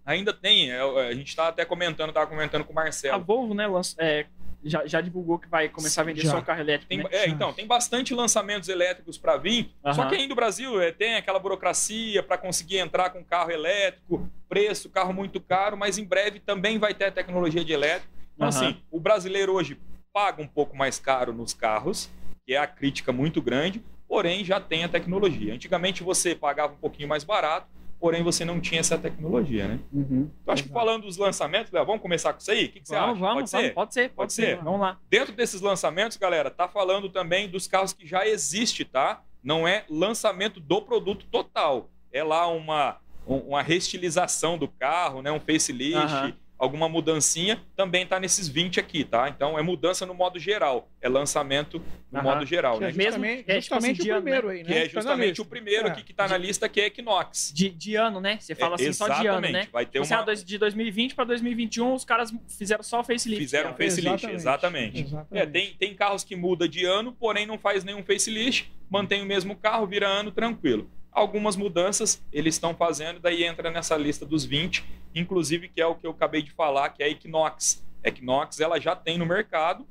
Ainda 0.04 0.32
tem, 0.32 0.70
é, 0.72 0.80
a 0.80 1.14
gente 1.14 1.28
está 1.28 1.48
até 1.48 1.64
comentando, 1.64 2.08
estava 2.08 2.26
comentando 2.26 2.64
com 2.64 2.72
o 2.74 2.78
A 2.78 2.82
Marcelo. 2.82 3.22
Volvo, 3.22 3.54
né, 3.54 3.66
lanç- 3.66 3.94
é, 3.98 4.26
já, 4.64 4.84
já 4.86 5.00
divulgou 5.00 5.38
que 5.38 5.46
vai 5.48 5.68
começar 5.68 6.00
a 6.00 6.04
vender 6.04 6.22
Já. 6.22 6.32
só 6.32 6.40
carro 6.42 6.60
elétrico, 6.60 6.88
Tem, 6.88 6.98
né? 6.98 7.04
é, 7.12 7.28
então, 7.28 7.52
tem 7.52 7.66
bastante 7.66 8.12
lançamentos 8.14 8.68
elétricos 8.68 9.16
para 9.16 9.36
vir, 9.36 9.70
só 9.94 10.02
Aham. 10.02 10.08
que 10.08 10.16
ainda 10.16 10.32
o 10.32 10.36
Brasil 10.36 10.80
é, 10.80 10.90
tem 10.90 11.14
aquela 11.16 11.38
burocracia 11.38 12.22
para 12.22 12.36
conseguir 12.36 12.78
entrar 12.78 13.10
com 13.10 13.22
carro 13.24 13.50
elétrico, 13.50 14.28
preço, 14.48 14.90
carro 14.90 15.12
muito 15.12 15.40
caro, 15.40 15.76
mas 15.76 15.96
em 15.98 16.04
breve 16.04 16.40
também 16.40 16.78
vai 16.78 16.92
ter 16.92 17.04
a 17.04 17.12
tecnologia 17.12 17.64
de 17.64 17.72
elétrico. 17.72 18.12
Então, 18.34 18.48
Aham. 18.48 18.56
assim, 18.68 18.82
o 18.90 18.98
brasileiro 18.98 19.52
hoje 19.52 19.78
paga 20.12 20.42
um 20.42 20.46
pouco 20.48 20.76
mais 20.76 20.98
caro 20.98 21.32
nos 21.32 21.54
carros, 21.54 22.10
que 22.44 22.54
é 22.54 22.58
a 22.58 22.66
crítica 22.66 23.12
muito 23.12 23.40
grande, 23.40 23.82
porém 24.10 24.44
já 24.44 24.58
tem 24.58 24.82
a 24.82 24.88
tecnologia. 24.88 25.54
Antigamente 25.54 26.02
você 26.02 26.34
pagava 26.34 26.72
um 26.72 26.76
pouquinho 26.76 27.08
mais 27.08 27.22
barato, 27.22 27.68
porém 28.00 28.24
você 28.24 28.44
não 28.44 28.60
tinha 28.60 28.80
essa 28.80 28.98
tecnologia, 28.98 29.68
né? 29.68 29.78
Uhum. 29.92 30.28
Então, 30.42 30.52
acho 30.52 30.64
que 30.64 30.68
falando 30.68 31.02
dos 31.04 31.16
lançamentos, 31.16 31.70
Léo, 31.70 31.86
vamos 31.86 32.02
começar 32.02 32.32
com 32.32 32.40
isso 32.40 32.50
aí? 32.50 32.64
O 32.64 32.72
que, 32.72 32.80
que 32.80 32.88
você 32.88 32.94
Vamos, 32.96 33.10
acha? 33.10 33.20
vamos, 33.20 33.34
Pode 33.42 33.50
vamos, 33.52 33.66
ser? 33.68 33.72
pode 33.74 33.94
ser, 33.94 34.02
pode, 34.08 34.14
Pode 34.16 34.32
ser. 34.32 34.42
ser? 34.56 34.64
Vamos 34.64 34.80
lá. 34.80 34.98
Dentro 35.08 35.32
desses 35.32 35.60
lançamentos, 35.60 36.16
galera, 36.16 36.50
tá 36.50 36.66
falando 36.66 37.08
também 37.08 37.48
dos 37.48 37.68
carros 37.68 37.92
que 37.92 38.04
já 38.04 38.26
existe, 38.26 38.84
tá? 38.84 39.22
Não 39.44 39.66
é 39.68 39.84
lançamento 39.88 40.58
do 40.58 40.82
produto 40.82 41.24
total. 41.30 41.88
É 42.12 42.24
lá 42.24 42.48
uma, 42.48 42.96
um- 43.24 43.36
uma 43.38 43.62
restilização 43.62 44.58
do 44.58 44.66
carro, 44.66 45.22
né? 45.22 45.30
Um 45.30 45.38
facelift, 45.40 45.96
Aham. 45.96 46.32
Alguma 46.60 46.88
mudancinha. 46.88 47.60
Também 47.74 48.06
tá 48.06 48.20
nesses 48.20 48.46
20 48.46 48.78
aqui, 48.78 49.02
tá? 49.02 49.28
Então 49.28 49.58
é 49.58 49.62
mudança 49.62 50.04
no 50.06 50.12
modo 50.14 50.38
geral. 50.38 50.88
É 51.00 51.08
lançamento 51.08 51.82
no 52.12 52.18
Aham. 52.20 52.28
modo 52.34 52.46
geral, 52.46 52.78
Que 52.78 52.84
é 52.84 52.86
né? 52.88 52.92
Mesmo- 52.92 53.02
justamente, 53.12 53.38
é, 53.40 53.60
tipo 53.60 53.74
justamente 53.74 54.00
assim, 54.02 54.10
o 54.10 54.12
ano, 54.14 54.22
primeiro 54.22 54.48
aí, 54.50 54.58
né? 54.62 54.64
Que 54.64 54.72
é 54.72 54.74
Tá 54.76 54.82
na 54.82 54.88
justamente 55.00 55.28
lista. 55.28 55.42
o 55.42 55.44
primeiro 55.46 55.86
É. 55.88 55.90
aqui 55.90 56.02
que 56.02 56.12
tá 56.12 56.28
na 56.28 56.36
lista, 56.36 56.68
que 56.68 56.80
é 56.80 56.86
Equinox. 56.86 57.52
De, 57.54 57.70
de 57.70 57.96
ano, 57.96 58.20
né? 58.20 58.36
Você 58.38 58.54
fala 58.54 58.72
É, 58.72 58.74
assim, 58.74 58.92
só 58.92 59.06
de 59.08 59.12
ano, 59.12 59.22
exatamente. 59.38 59.52
né? 59.52 59.68
Vai 59.72 59.86
ter 59.86 60.00
assim, 60.00 60.14
uma... 60.14 60.22
dois- 60.22 60.44
de 60.44 60.58
2020 60.58 61.14
para 61.14 61.24
2021, 61.24 61.94
os 61.94 62.04
caras 62.04 62.32
fizeram 62.58 62.82
só 62.82 63.00
o 63.00 63.04
facelift. 63.04 63.42
Fizeram 63.42 63.70
um 63.70 63.72
né? 63.72 63.78
facelift, 63.78 64.26
exatamente. 64.30 65.00
Exatamente. 65.02 65.42
É, 65.42 65.46
tem, 65.46 65.74
tem 65.74 65.94
carros 65.94 66.22
que 66.22 66.36
muda 66.36 66.68
de 66.68 66.84
ano, 66.84 67.12
porém 67.18 67.46
não 67.46 67.58
faz 67.58 67.82
nenhum 67.84 68.02
facelift, 68.02 68.70
mantém 68.90 69.22
o 69.22 69.26
mesmo 69.26 69.56
carro, 69.56 69.86
vira 69.86 70.06
ano 70.06 70.30
tranquilo. 70.30 70.90
Algumas 71.12 71.56
mudanças 71.56 72.22
eles 72.32 72.54
estão 72.54 72.74
fazendo, 72.74 73.18
daí 73.20 73.44
entra 73.44 73.70
nessa 73.70 73.96
lista 73.96 74.24
dos 74.24 74.44
20, 74.44 74.84
inclusive 75.14 75.68
que 75.68 75.80
é 75.80 75.86
o 75.86 75.94
que 75.94 76.06
eu 76.06 76.12
acabei 76.12 76.42
de 76.42 76.50
falar, 76.52 76.88
que 76.90 77.02
é 77.02 77.06
a 77.06 77.08
Equinox. 77.08 77.84
A 78.04 78.08
Equinox 78.08 78.60
ela 78.60 78.80
já 78.80 78.94
tem 78.94 79.18
no 79.18 79.26
mercado, 79.26 79.86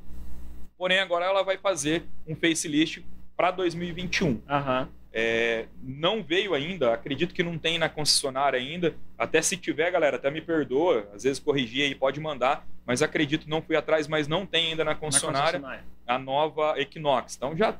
porém 0.77 0.99
agora 0.99 1.25
ela 1.25 1.43
vai 1.43 1.58
fazer 1.58 2.03
um 2.27 2.36
facelift 2.36 3.05
para 3.36 3.51
2021. 3.51 4.41
Aham. 4.49 4.88
É, 5.12 5.65
não 5.82 6.21
veio 6.21 6.53
ainda, 6.53 6.93
acredito 6.93 7.34
que 7.34 7.41
não 7.41 7.58
tem 7.58 7.79
na 7.79 7.89
concessionária 7.89 8.60
ainda. 8.60 8.93
Até 9.17 9.41
se 9.41 9.58
tiver, 9.58 9.89
galera, 9.91 10.17
até 10.17 10.29
me 10.29 10.39
perdoa, 10.39 11.10
às 11.13 11.23
vezes 11.23 11.39
corrigir 11.39 11.84
aí, 11.84 11.95
pode 11.95 12.19
mandar, 12.19 12.65
mas 12.86 13.01
acredito 13.01 13.49
não 13.49 13.60
fui 13.62 13.75
atrás, 13.75 14.08
mas 14.08 14.27
não 14.27 14.45
tem 14.45 14.69
ainda 14.69 14.84
na 14.86 14.91
Na 14.91 14.95
concessionária 14.95 15.60
concessionária. 15.60 15.84
a 16.05 16.19
nova 16.19 16.79
Equinox. 16.79 17.36
Então 17.36 17.58
já 17.58 17.75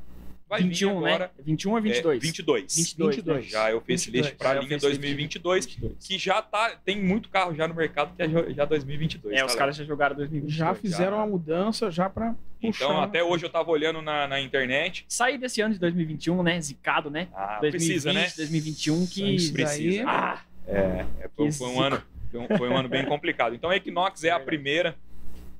vai 0.50 0.64
21, 0.64 0.90
vir 0.90 0.98
agora. 0.98 1.32
né? 1.38 1.44
21 1.46 1.72
ou 1.72 1.82
22? 1.82 2.18
É, 2.18 2.20
22. 2.20 2.76
22, 2.76 3.16
22. 3.16 3.44
né? 3.46 3.50
Já 3.50 3.70
é 3.70 3.76
o 3.76 3.80
facelift 3.80 4.12
22. 4.12 4.34
para 4.34 4.50
a 4.50 4.54
linha 4.54 4.80
facelift 4.80 5.00
2022, 5.00 5.66
22. 5.66 6.08
que 6.08 6.18
já 6.18 6.42
tá 6.42 6.76
tem 6.84 7.00
muito 7.02 7.30
carro 7.30 7.54
já 7.54 7.68
no 7.68 7.76
mercado 7.76 8.16
que 8.16 8.24
é 8.24 8.54
já 8.54 8.66
2022. 8.66 9.36
É, 9.36 9.40
tá, 9.40 9.46
os 9.46 9.56
caras 9.56 9.76
já 9.76 9.84
jogaram 9.84 10.16
2022. 10.16 10.58
Já 10.58 10.74
fizeram 10.74 11.12
já. 11.12 11.18
uma 11.18 11.28
mudança 11.28 11.92
já 11.92 12.10
para 12.10 12.36
Então 12.62 13.00
até 13.00 13.24
hoje 13.24 13.46
eu 13.46 13.50
tava 13.50 13.70
olhando 13.70 14.02
na, 14.02 14.28
na 14.28 14.42
internet. 14.42 15.06
Sair 15.08 15.38
desse 15.38 15.62
ano 15.62 15.74
de 15.76 15.80
2021, 15.80 16.42
né? 16.42 16.60
Zicado, 16.60 17.12
né? 17.12 17.28
Ah, 17.34 17.60
2020, 17.62 17.72
precisa, 17.72 18.14
né? 18.14 18.32
2021 18.36 19.08
que... 19.08 19.36
Isso 19.36 19.54
Precisa. 19.54 20.04
né? 20.04 20.10
Ah, 20.10 20.42
É, 20.68 21.06
é, 21.22 21.30
foi, 21.36 21.48
Que 21.48 21.52
foi 21.54 21.68
um 21.68 21.82
ano, 21.82 22.02
foi 22.32 22.40
um, 22.40 22.48
foi 22.58 22.70
um 22.70 22.78
ano 22.78 22.90
bem 22.90 23.06
complicado. 23.06 23.54
Então 23.54 23.70
a 23.70 23.76
Equinox 23.76 24.24
é 24.24 24.32
a 24.32 24.40
primeira. 24.40 24.96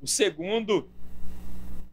O 0.02 0.06
segundo 0.06 0.88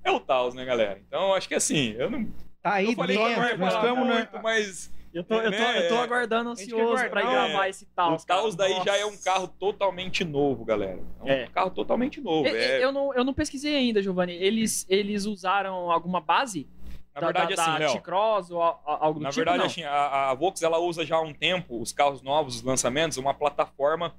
é 0.04 0.12
o 0.12 0.20
Taos, 0.20 0.56
né, 0.56 0.66
galera? 0.66 1.00
Então 1.08 1.34
acho 1.34 1.48
que 1.48 1.56
assim, 1.56 1.94
eu 1.98 2.10
não 2.10 2.28
aí 2.74 2.86
eu 2.86 2.94
falei 2.94 3.18
dentro, 3.18 3.58
nós 3.58 3.74
estamos 3.74 4.08
muito, 4.08 4.34
né? 4.34 4.40
mas 4.44 4.92
eu 5.14 5.24
tô, 5.24 5.36
eu 5.36 5.52
tô, 5.52 5.58
eu 5.58 5.88
tô 5.90 5.96
Né? 5.96 6.02
aguardando 6.04 6.50
ansioso 6.52 6.94
pra 7.10 7.22
guardar, 7.22 7.50
gravar 7.50 7.66
é. 7.66 7.70
esse 7.70 7.86
Taos. 7.88 8.24
o 8.24 8.26
Taos 8.28 8.56
daí 8.56 8.82
já 8.86 8.96
é 8.98 9.06
um 9.06 9.12
Nossa. 9.12 9.24
carro 9.24 9.48
totalmente 9.48 10.24
novo, 10.24 10.64
galera. 10.66 11.00
É 11.22 11.24
um 11.24 11.30
É. 11.30 11.48
carro 11.48 11.72
totalmente 11.72 12.22
novo. 12.22 12.48
Eu, 12.48 12.56
é, 12.56 12.84
eu 12.84 12.92
não, 12.92 13.14
eu 13.14 13.24
não 13.24 13.34
pesquisei 13.34 13.76
ainda, 13.76 14.02
Giovanni. 14.02 14.34
Eles, 14.34 14.86
eles 14.90 15.26
usaram 15.26 15.92
alguma 15.92 16.22
base 16.22 16.68
na 17.16 17.22
da, 17.22 17.28
verdade, 17.28 17.56
da, 17.56 17.64
assim, 17.64 17.80
da. 17.80 17.92
T-Cross 17.94 18.52
ou 18.52 18.62
a- 18.62 18.80
a- 18.86 19.06
algo 19.06 19.20
do 19.20 19.24
Na 19.24 19.30
tipo? 19.30 19.38
verdade, 19.38 19.58
não? 19.60 19.66
assim, 19.66 19.84
a, 19.84 20.30
a 20.30 20.34
Volks 20.36 20.62
ela 20.62 20.78
usa 20.78 21.04
já 21.04 21.16
há 21.16 21.22
um 21.22 21.34
tempo 21.34 21.82
os 21.82 21.92
carros 21.92 22.22
novos, 22.22 22.58
os 22.58 22.62
lançamentos, 22.62 23.18
uma 23.18 23.34
plataforma, 23.34 24.14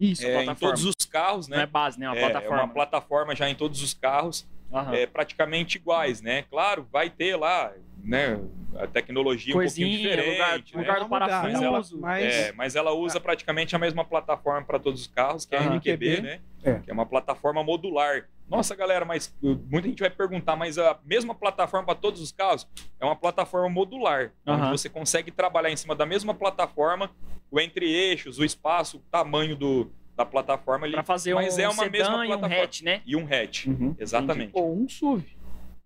Isso, 0.00 0.24
é, 0.24 0.30
em 0.30 0.44
plataforma. 0.44 0.74
todos 0.76 0.84
os 0.86 1.04
carros, 1.06 1.46
Não 1.48 1.56
é 1.56 1.60
né? 1.60 1.66
base, 1.66 2.00
né? 2.00 2.08
Uma 2.08 2.16
É, 2.16 2.20
plataforma. 2.20 2.56
é 2.60 2.64
uma 2.64 2.72
plataforma 2.72 3.36
já 3.36 3.50
em 3.50 3.54
todos 3.54 3.82
os 3.82 3.92
carros, 3.92 4.48
é, 4.92 5.04
praticamente 5.06 5.76
iguais, 5.76 6.22
né? 6.22 6.42
Claro, 6.44 6.86
vai 6.90 7.10
ter 7.10 7.36
lá, 7.36 7.70
né? 8.02 8.38
A 8.76 8.86
tecnologia 8.86 9.54
um 9.56 9.60
pouquinho 9.60 9.88
Coisinha, 9.88 10.10
diferente, 10.10 10.32
lugar, 10.36 10.58
né? 10.58 10.62
lugar 10.74 10.94
do 10.94 11.00
Ela 11.00 11.08
mudar, 11.08 11.42
parafuso. 11.70 11.98
mas- 12.00 12.24
É, 12.24 12.52
mas 12.52 12.76
ela 12.76 12.92
usa 12.92 13.18
praticamente 13.20 13.74
a 13.74 13.78
mesma 13.78 14.04
plataforma 14.04 14.64
para 14.64 14.78
todos 14.78 15.00
os 15.00 15.06
carros, 15.06 15.44
que 15.44 15.54
é 15.54 15.58
a 15.58 15.62
Aham. 15.62 15.74
MQB, 15.76 16.20
né? 16.20 16.40
é. 16.62 16.74
Que 16.80 16.90
é 16.90 16.94
uma 16.94 17.06
plataforma 17.06 17.62
modular. 17.64 18.28
Nossa, 18.48 18.74
galera, 18.74 19.04
mas 19.04 19.34
uh, 19.42 19.58
muita 19.70 19.88
gente 19.88 20.00
vai 20.00 20.10
perguntar, 20.10 20.56
mas 20.56 20.78
a 20.78 20.98
mesma 21.04 21.34
plataforma 21.34 21.84
para 21.86 21.94
todos 21.96 22.20
os 22.20 22.32
carros 22.32 22.66
é 23.00 23.04
uma 23.04 23.16
plataforma 23.16 23.68
modular, 23.68 24.32
onde 24.46 24.68
você 24.70 24.88
consegue 24.88 25.30
trabalhar 25.30 25.70
em 25.70 25.76
cima 25.76 25.94
da 25.94 26.06
mesma 26.06 26.32
plataforma, 26.34 27.10
o 27.50 27.60
entre-eixos, 27.60 28.38
o 28.38 28.44
espaço, 28.44 28.98
o 28.98 29.00
tamanho 29.10 29.54
do, 29.56 29.90
da 30.16 30.24
plataforma 30.24 30.86
ali. 30.86 30.94
Pra 30.94 31.02
fazer 31.02 31.34
mas 31.34 31.58
um 31.58 31.60
é 31.60 31.68
uma 31.68 31.74
sedã 31.84 31.90
mesma 31.90 32.24
e 32.24 32.28
um 32.28 32.38
plataforma. 32.38 32.62
hatch, 32.64 32.82
né? 32.82 33.02
E 33.06 33.16
um 33.16 33.26
hatch, 33.26 33.66
Uhum, 33.66 33.94
exatamente. 33.98 34.50
Ou 34.54 34.74
um 34.82 34.88
SUV. 34.88 35.36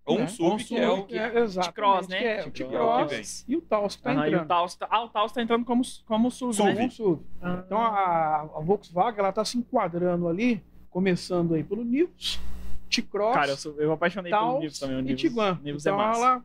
Ou 0.05 0.17
um 0.17 0.19
né? 0.21 0.27
SUV, 0.27 0.53
Um 0.53 0.57
que 0.57 0.75
é 0.77 0.89
o 0.89 1.03
que... 1.05 1.17
é, 1.17 1.39
exatamente, 1.39 1.73
T-Cross, 1.75 2.07
né? 2.09 2.17
que 2.19 2.25
é 2.25 2.45
o 2.45 2.51
T-Cross. 2.51 3.45
E 3.47 3.55
o 3.55 3.61
Taos 3.61 3.95
que 3.95 4.01
tá 4.01 4.11
Aham, 4.11 4.19
e 4.19 4.23
o 4.23 4.27
entrando. 4.27 4.47
Taos 4.47 4.75
tá, 4.75 4.87
ah, 4.89 5.03
o 5.03 5.09
Taos 5.09 5.31
tá 5.31 5.41
entrando 5.41 5.63
como, 5.65 5.81
como 6.05 6.29
SUV, 6.31 6.53
Só 6.53 6.65
né? 6.65 6.85
um 6.85 6.89
SUV. 6.89 7.21
Então 7.65 7.77
a, 7.79 8.41
a 8.41 8.59
Volkswagen 8.61 9.19
ela 9.19 9.31
tá 9.31 9.45
se 9.45 9.57
enquadrando 9.57 10.27
ali, 10.27 10.61
começando 10.89 11.53
aí 11.53 11.63
pelo 11.63 11.83
Nivus, 11.85 12.39
T-Cross, 12.89 13.33
Cara, 13.33 13.51
eu, 13.51 13.57
sou, 13.57 13.75
eu 13.79 13.91
apaixonei 13.93 14.31
pelo 14.31 14.41
Taos 14.43 14.59
Nivus 14.61 14.79
também. 14.79 14.95
O 14.97 14.99
e 14.99 15.03
Nivus, 15.03 15.21
Tiguan. 15.21 15.59
Nivus 15.63 15.85
é 15.85 15.89
Então 15.89 15.97
massa. 15.97 16.19
ela 16.19 16.43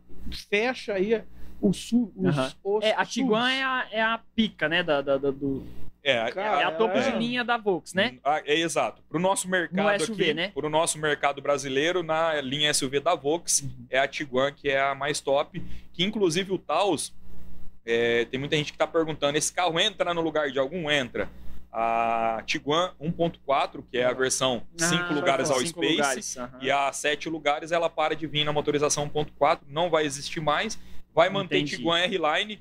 fecha 0.49 0.93
aí 0.93 1.23
o 1.61 1.73
SUV, 1.73 2.11
os, 2.15 2.37
Aham. 2.37 2.51
os 2.63 2.83
É, 2.85 2.93
a 2.95 3.05
Tiguan 3.05 3.49
é 3.51 3.61
a, 3.63 3.87
é 3.91 4.01
a 4.01 4.19
pica, 4.33 4.69
né? 4.69 4.81
Da, 4.81 5.01
da- 5.01 5.17
da- 5.17 5.31
do, 5.31 5.63
É, 6.03 6.11
é 6.13 6.63
a 6.63 6.71
topo 6.71 6.97
é. 6.97 7.01
de 7.11 7.17
linha 7.17 7.43
da 7.43 7.57
Volks, 7.57 7.93
né? 7.93 8.17
Ah, 8.23 8.41
é 8.45 8.57
exato. 8.57 9.01
Para 9.09 9.17
o 9.17 9.21
nosso 9.21 9.49
mercado 9.49 9.99
No 9.99 10.05
SUV, 10.05 10.23
aqui, 10.23 10.33
né? 10.33 10.47
para 10.53 10.65
o 10.65 10.69
nosso 10.69 10.97
mercado 10.97 11.41
brasileiro, 11.41 12.01
na 12.03 12.39
linha 12.41 12.73
SUV 12.73 12.99
da 13.01 13.15
Volks, 13.15 13.61
Uhum. 13.61 13.85
é 13.89 13.99
a 13.99 14.07
Tiguan 14.07 14.51
que 14.53 14.69
é 14.69 14.79
a 14.79 14.95
mais 14.95 15.19
top. 15.19 15.61
Que 15.93 16.03
inclusive 16.03 16.53
o 16.53 16.57
Taos, 16.57 17.13
é, 17.85 18.25
tem 18.25 18.39
muita 18.39 18.55
gente 18.55 18.71
que 18.71 18.75
está 18.75 18.87
perguntando, 18.87 19.37
esse 19.37 19.51
carro 19.51 19.79
entra 19.79 20.13
no 20.13 20.21
lugar 20.21 20.49
de 20.51 20.57
algum? 20.59 20.89
Entra. 20.89 21.29
A 21.71 22.41
Tiguan 22.47 22.93
1.4, 22.99 23.83
que 23.91 23.97
é 23.99 24.05
a 24.05 24.13
versão 24.13 24.63
5 24.75 25.03
Ah, 25.03 25.13
lugares 25.13 25.51
ao 25.51 25.59
Space, 25.63 25.91
lugares, 25.97 26.37
aham. 26.37 26.59
e 26.61 26.71
a 26.71 26.91
7 26.91 27.29
lugares 27.29 27.71
ela 27.71 27.87
para 27.89 28.15
de 28.15 28.25
vir 28.25 28.43
na 28.43 28.51
motorização 28.51 29.07
1.4, 29.07 29.59
não 29.67 29.87
vai 29.89 30.03
existir 30.05 30.39
mais. 30.39 30.79
Vai 31.13 31.29
manter 31.29 31.57
Entendi. 31.57 31.77
Tiguan 31.77 31.99
R-Line, 31.99 32.59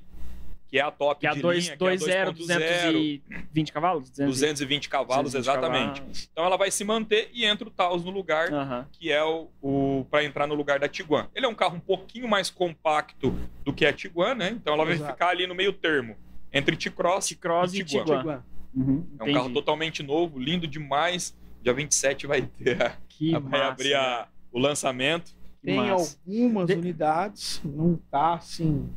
que 0.69 0.79
é 0.79 0.83
a 0.83 0.91
top 0.91 1.21
Que 1.21 1.27
é 1.27 1.31
a 1.31 1.35
de 1.35 1.41
2, 1.41 1.65
linha, 1.65 1.77
que 1.77 1.85
é 1.85 1.89
a 1.89 1.93
2.0, 1.97 2.33
2.0, 2.33 2.33
220 2.35 3.73
cavalos? 3.73 4.11
220 4.11 4.89
cavalos, 4.89 5.33
220 5.33 5.39
exatamente. 5.43 6.01
cavalos. 6.01 6.29
Então 6.31 6.45
ela 6.45 6.57
vai 6.57 6.71
se 6.71 6.85
manter 6.85 7.31
e 7.33 7.45
entra 7.45 7.67
o 7.67 7.71
Taos 7.71 8.05
no 8.05 8.11
lugar, 8.11 8.53
Aham. 8.53 8.87
que 8.93 9.11
é 9.11 9.23
o, 9.25 9.49
o 9.63 10.07
para 10.11 10.25
entrar 10.25 10.47
no 10.47 10.55
lugar 10.55 10.79
da 10.79 10.87
Tiguan. 10.89 11.29
Ele 11.35 11.47
é 11.47 11.49
um 11.49 11.55
carro 11.55 11.77
um 11.77 11.81
pouquinho 11.81 12.29
mais 12.29 12.51
compacto 12.51 13.35
do 13.65 13.73
que 13.73 13.87
a 13.87 13.93
Tiguan, 13.93 14.35
né? 14.35 14.51
Então 14.51 14.75
ela 14.75 14.85
vai 14.85 14.95
Exato. 14.95 15.13
ficar 15.13 15.29
ali 15.31 15.47
no 15.47 15.55
meio 15.55 15.73
termo 15.73 16.17
entre 16.53 16.77
T-Cross 16.77 17.29
T-Cross 17.29 17.75
e 17.75 17.85
Tiguan. 17.85 18.05
Tiguan. 18.05 18.19
Tiguan. 18.21 18.45
Uhum, 18.75 19.07
É 19.19 19.23
um 19.23 19.27
entendi. 19.27 19.33
carro 19.33 19.51
totalmente 19.53 20.03
novo, 20.03 20.39
lindo 20.39 20.67
demais. 20.67 21.35
Dia 21.63 21.73
27 21.73 22.27
vai 22.27 22.43
ter 22.43 22.81
a- 22.83 22.93
Que 23.09 23.33
vai 23.33 23.41
massa, 23.41 23.65
abrir 23.73 23.95
a- 23.95 24.29
o 24.53 24.59
lançamento. 24.59 25.35
Tem 25.63 25.77
massa. 25.77 26.19
algumas 26.27 26.67
De- 26.69 26.75
unidades, 26.75 27.61
não 27.65 27.97
tá 28.11 28.35
assim, 28.35 28.89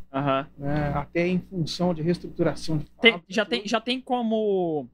né, 0.57 0.91
até 0.95 1.27
em 1.27 1.39
função 1.39 1.93
de 1.93 2.01
reestruturação 2.01 2.77
de 2.77 2.85
Tem- 3.01 3.13
fábrica, 3.13 3.33
já, 3.33 3.45
tem, 3.45 3.67
já 3.67 3.81
tem 3.81 3.99
como, 3.99 4.87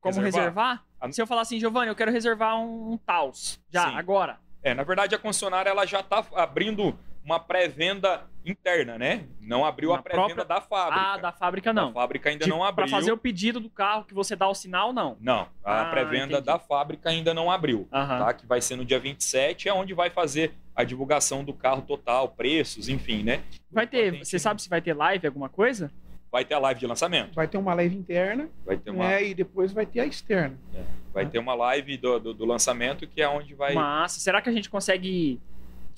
como 0.00 0.14
Reservar? 0.16 0.40
reservar? 0.40 0.84
A- 1.00 1.12
Se 1.12 1.20
eu 1.20 1.26
falar 1.26 1.42
assim, 1.42 1.60
Giovanni, 1.60 1.88
eu 1.88 1.94
quero 1.94 2.10
reservar 2.10 2.58
um, 2.58 2.92
um 2.92 2.96
Taos. 2.96 3.60
Já, 3.70 3.90
Sim. 3.90 3.96
agora. 3.96 4.38
É, 4.62 4.74
na 4.74 4.82
verdade 4.82 5.14
a 5.14 5.18
concessionária 5.18 5.70
ela 5.70 5.86
já 5.86 6.00
está 6.00 6.24
abrindo 6.34 6.94
uma 7.24 7.38
pré-venda 7.38 8.22
interna, 8.44 8.98
né? 8.98 9.24
Não 9.40 9.64
abriu 9.64 9.90
Na 9.90 9.96
a 9.98 10.02
pré-venda 10.02 10.26
própria- 10.26 10.44
da 10.44 10.60
fábrica. 10.60 11.00
Ah, 11.12 11.16
da 11.18 11.32
fábrica 11.32 11.72
não. 11.72 11.90
A 11.90 11.92
fábrica 11.92 12.30
ainda 12.30 12.44
Tipo, 12.44 12.56
não 12.56 12.64
abriu. 12.64 12.86
Pra 12.86 12.96
fazer 12.96 13.12
o 13.12 13.16
pedido 13.16 13.60
do 13.60 13.68
carro 13.68 14.04
que 14.04 14.14
você 14.14 14.34
dá 14.34 14.48
o 14.48 14.54
sinal, 14.54 14.92
não. 14.92 15.16
Não, 15.20 15.46
a 15.64 15.82
Ah, 15.82 15.90
pré-venda 15.90 16.40
da 16.40 16.58
fábrica 16.58 17.10
ainda 17.10 17.34
não 17.34 17.50
abriu. 17.50 17.86
Aham. 17.92 18.18
Tá? 18.18 18.32
Que 18.34 18.46
vai 18.46 18.60
ser 18.60 18.76
no 18.76 18.84
dia 18.84 18.98
27, 18.98 19.68
é 19.68 19.72
onde 19.74 19.92
vai 19.94 20.08
fazer 20.10 20.52
a 20.74 20.82
divulgação 20.84 21.44
do 21.44 21.52
carro 21.52 21.82
total, 21.82 22.28
preços, 22.28 22.88
enfim, 22.88 23.22
né? 23.22 23.42
Vai 23.70 23.86
ter, 23.86 24.18
você 24.24 24.38
sabe 24.38 24.62
se 24.62 24.68
vai 24.68 24.80
ter 24.80 24.94
live, 24.94 25.26
alguma 25.26 25.48
coisa? 25.48 25.90
Vai 26.32 26.44
ter 26.44 26.54
a 26.54 26.58
live 26.60 26.78
de 26.80 26.86
lançamento. 26.86 27.34
Vai 27.34 27.48
ter 27.48 27.58
uma 27.58 27.74
live 27.74 27.96
interna, 27.96 28.48
Vai 28.64 28.76
ter 28.76 28.90
uma, 28.90 29.08
né, 29.08 29.24
e 29.24 29.34
depois 29.34 29.72
vai 29.72 29.84
ter 29.84 29.98
a 30.00 30.06
externa. 30.06 30.56
vai 31.12 31.26
ter 31.26 31.40
uma 31.40 31.54
live 31.54 31.96
do, 31.96 32.20
do, 32.20 32.32
do 32.34 32.44
lançamento, 32.44 33.04
que 33.06 33.20
é 33.20 33.28
onde 33.28 33.52
vai. 33.52 33.74
Massa. 33.74 34.20
Será 34.20 34.40
que 34.40 34.48
a 34.48 34.52
gente 34.52 34.70
consegue, 34.70 35.40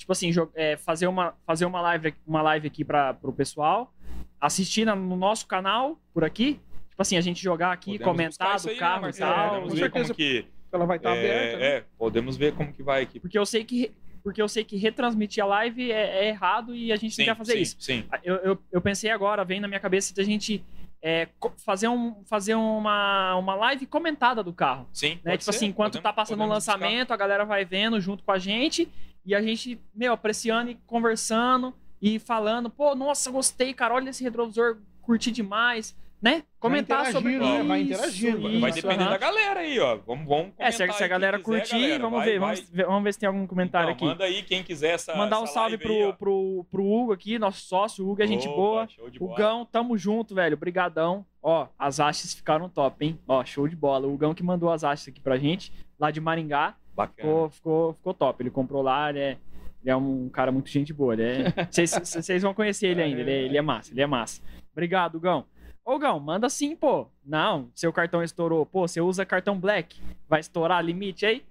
tipo 0.03 0.11
assim, 0.11 0.29
é, 0.53 0.75
fazer, 0.75 1.07
uma, 1.07 1.33
fazer 1.47 1.65
uma 1.65 1.79
live, 1.79 2.13
uma 2.27 2.41
live 2.41 2.67
aqui 2.67 2.83
para 2.83 3.17
o 3.23 3.31
pessoal, 3.31 3.93
assistir 4.39 4.83
na- 4.85 4.95
no 4.97 5.15
nosso 5.15 5.47
canal, 5.47 5.97
por 6.13 6.25
aqui? 6.25 6.59
Tipo 6.89 7.01
assim, 7.01 7.15
a 7.15 7.21
gente 7.21 7.41
jogar 7.41 7.71
aqui, 7.71 7.97
Podemos 7.97 8.35
buscar 8.37 8.45
comentar 8.45 8.61
do 8.61 8.69
aí, 8.69 8.73
né, 8.75 8.79
carro 8.79 9.09
e 9.09 9.13
tal. 9.13 9.49
Podemos 9.49 9.69
com 9.69 9.75
ver 9.79 9.89
como 9.91 10.13
que. 10.13 10.45
Ela 10.73 10.85
vai 10.85 10.97
estar 10.97 11.15
é, 11.15 11.19
aberta. 11.19 11.57
né? 11.57 11.65
é, 11.65 11.83
podemos 11.97 12.35
ver 12.35 12.53
como 12.53 12.73
que 12.73 12.83
vai 12.83 13.03
aqui. 13.03 13.19
Porque 13.19 13.37
eu 13.39 13.45
sei 13.45 13.63
que, 13.63 13.91
porque 14.23 14.41
eu 14.41 14.47
sei 14.49 14.63
que 14.65 14.75
retransmitir 14.75 15.41
a 15.41 15.47
live 15.47 15.89
é, 15.91 16.25
é 16.25 16.27
errado 16.27 16.75
e 16.75 16.91
a 16.91 16.95
gente 16.97 17.17
não 17.17 17.25
quer 17.25 17.35
fazer 17.37 17.53
sim, 17.53 17.59
isso. 17.61 17.75
Sim. 17.79 18.03
Eu, 18.23 18.35
eu, 18.37 18.59
eu 18.71 18.81
pensei 18.81 19.09
agora, 19.09 19.45
vem 19.45 19.59
na 19.61 19.67
minha 19.67 19.79
cabeça 19.79 20.13
da 20.13 20.23
gente 20.23 20.63
é, 21.01 21.27
fazer, 21.65 21.87
um, 21.87 22.23
fazer 22.25 22.55
uma, 22.55 23.35
uma 23.37 23.55
live 23.55 23.85
comentada 23.85 24.43
do 24.43 24.51
carro. 24.51 24.87
Sim. 24.91 25.15
Né? 25.23 25.31
pode 25.31 25.37
Tipo 25.39 25.43
ser. 25.43 25.49
assim, 25.57 25.65
enquanto 25.67 25.93
Podemos- 25.93 26.03
tá 26.03 26.13
passando 26.13 26.39
o 26.41 26.47
buscar. 26.47 26.53
lançamento, 26.55 27.11
a 27.13 27.17
galera 27.17 27.45
vai 27.45 27.63
vendo 27.63 27.99
junto 28.01 28.23
com 28.23 28.31
a 28.31 28.37
gente 28.39 28.89
e 29.25 29.33
a 29.35 29.41
gente, 29.41 29.79
meu, 29.93 30.13
apreciando 30.13 30.71
e 30.71 30.75
conversando 30.85 31.73
e 32.01 32.19
falando, 32.19 32.69
pô, 32.69 32.95
nossa, 32.95 33.31
gostei, 33.31 33.73
cara, 33.73 33.93
olha 33.93 34.09
esse 34.09 34.23
retrovisor, 34.23 34.77
curti 35.01 35.31
demais, 35.31 35.95
né? 36.21 36.43
Comentar 36.59 37.11
sobre 37.11 37.33
isso. 37.33 37.41
né? 37.43 37.63
Vai 37.63 37.81
interagindo, 37.81 38.41
Vai, 38.41 38.51
isso, 38.51 38.61
vai 38.61 38.71
depender 38.71 39.03
aham. 39.03 39.09
da 39.09 39.17
galera 39.17 39.59
aí, 39.59 39.77
ó. 39.79 39.97
Vamos, 39.97 40.25
vamos 40.25 40.53
É, 40.57 40.71
se, 40.71 40.81
a- 40.83 41.07
galera 41.07 41.37
quem 41.37 41.43
quiser, 41.45 41.59
curtir, 41.59 41.81
galera. 41.81 41.99
vamos 42.03 42.17
Vai- 42.19 42.25
ver, 42.29 42.39
vai- 42.39 42.55
vamos 42.55 42.69
ver, 42.71 42.85
vamos 42.85 43.03
ver 43.03 43.13
se 43.13 43.19
tem 43.19 43.27
algum 43.27 43.45
comentário 43.45 43.87
Então, 43.89 43.95
aqui. 43.95 44.05
Manda 44.05 44.23
aí 44.23 44.41
quem 44.43 44.63
quiser 44.63 44.93
essa. 44.93 45.13
Mandar 45.15 45.39
um 45.41 45.43
essa 45.43 45.53
salve 45.53 45.75
live 45.75 45.93
aí, 45.93 46.03
ó. 46.05 46.11
pro, 46.13 46.17
pro, 46.17 46.65
pro 46.71 46.85
Hugo 46.85 47.11
aqui, 47.11 47.37
nosso 47.37 47.65
sócio. 47.65 48.05
O 48.05 48.11
Hugo 48.11 48.23
é 48.23 48.27
gente 48.27 48.47
Opa, 48.47 48.55
boa. 48.55 48.87
O. 49.19 49.33
Gão, 49.35 49.65
tamo 49.65 49.97
junto, 49.97 50.33
velho. 50.33 50.55
Brigadão. 50.55 51.25
Ó, 51.41 51.67
as 51.77 51.99
hastes 51.99 52.33
ficaram 52.33 52.69
top, 52.69 53.05
hein? 53.05 53.19
Ó, 53.27 53.43
show 53.43 53.67
de 53.67 53.75
bola. 53.75 54.07
O 54.07 54.17
Gão 54.17 54.33
que 54.33 54.43
mandou 54.43 54.71
as 54.71 54.85
hastes 54.85 55.09
aqui 55.09 55.19
pra 55.19 55.37
gente, 55.37 55.73
lá 55.99 56.09
de 56.09 56.21
Maringá. 56.21 56.75
Bacana. 56.95 57.27
Ficou, 57.29 57.49
ficou, 57.49 57.93
ficou 57.93 58.13
top. 58.13 58.41
Ele 58.43 58.49
comprou 58.49 58.81
lá, 58.81 59.09
ele 59.09 59.19
é, 59.19 59.37
ele 59.81 59.91
é 59.91 59.95
um 59.95 60.29
cara 60.29 60.51
muito 60.51 60.69
gente 60.69 60.93
boa. 60.93 61.15
É... 61.21 61.51
Vocês 61.71 61.91
vocês 61.91 62.41
vão 62.41 62.53
conhecer 62.53 62.87
ele 62.87 63.01
ainda, 63.01 63.21
ele 63.21 63.31
é, 63.31 63.41
ele 63.43 63.57
é 63.57 63.61
massa, 63.61 63.91
ele 63.93 64.01
é 64.01 64.07
massa. 64.07 64.41
Obrigado, 64.71 65.19
Gão. 65.19 65.45
Ô, 65.85 65.99
Gão, 65.99 66.17
manda 66.17 66.49
sim, 66.49 66.77
pô. 66.77 67.07
Não, 67.25 67.69
seu 67.75 67.91
cartão 67.91 68.23
estourou. 68.23 68.65
Pô, 68.65 68.87
você 68.87 69.01
usa 69.01 69.25
cartão 69.25 69.59
Black. 69.59 69.99
Vai 70.29 70.39
estourar 70.39 70.81
limite 70.83 71.25
aí? 71.25 71.43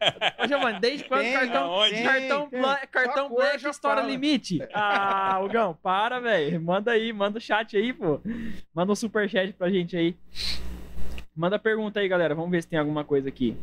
Ô, 0.43 0.49
Giovanni, 0.49 0.81
desde 0.81 1.05
quando 1.05 1.21
Tem, 1.21 1.35
cartão, 1.35 1.65
aonde? 1.75 2.03
cartão, 2.03 2.49
Tem, 2.49 2.61
Bla- 2.61 2.77
tem. 2.77 2.89
cartão 2.89 3.29
Black 3.29 3.69
estoura 3.69 3.97
fala. 4.01 4.11
limite? 4.11 4.59
Ah, 4.73 5.39
ô, 5.43 5.49
Gão, 5.49 5.75
para, 5.83 6.19
velho. 6.19 6.59
Manda 6.63 6.93
aí, 6.93 7.13
manda 7.13 7.37
o 7.37 7.41
chat 7.43 7.77
aí, 7.77 7.93
pô. 7.93 8.21
Manda 8.75 8.93
um 8.93 8.97
superchat 8.97 9.53
pra 9.53 9.69
gente 9.69 9.95
aí. 9.99 10.17
Manda 11.37 11.59
pergunta 11.59 12.01
aí, 12.01 12.09
galera. 12.09 12.35
Vamos 12.35 12.51
ver 12.51 12.63
se 12.63 12.69
tem 12.69 12.79
alguma 12.79 13.05
coisa 13.05 13.29
aqui. 13.29 13.55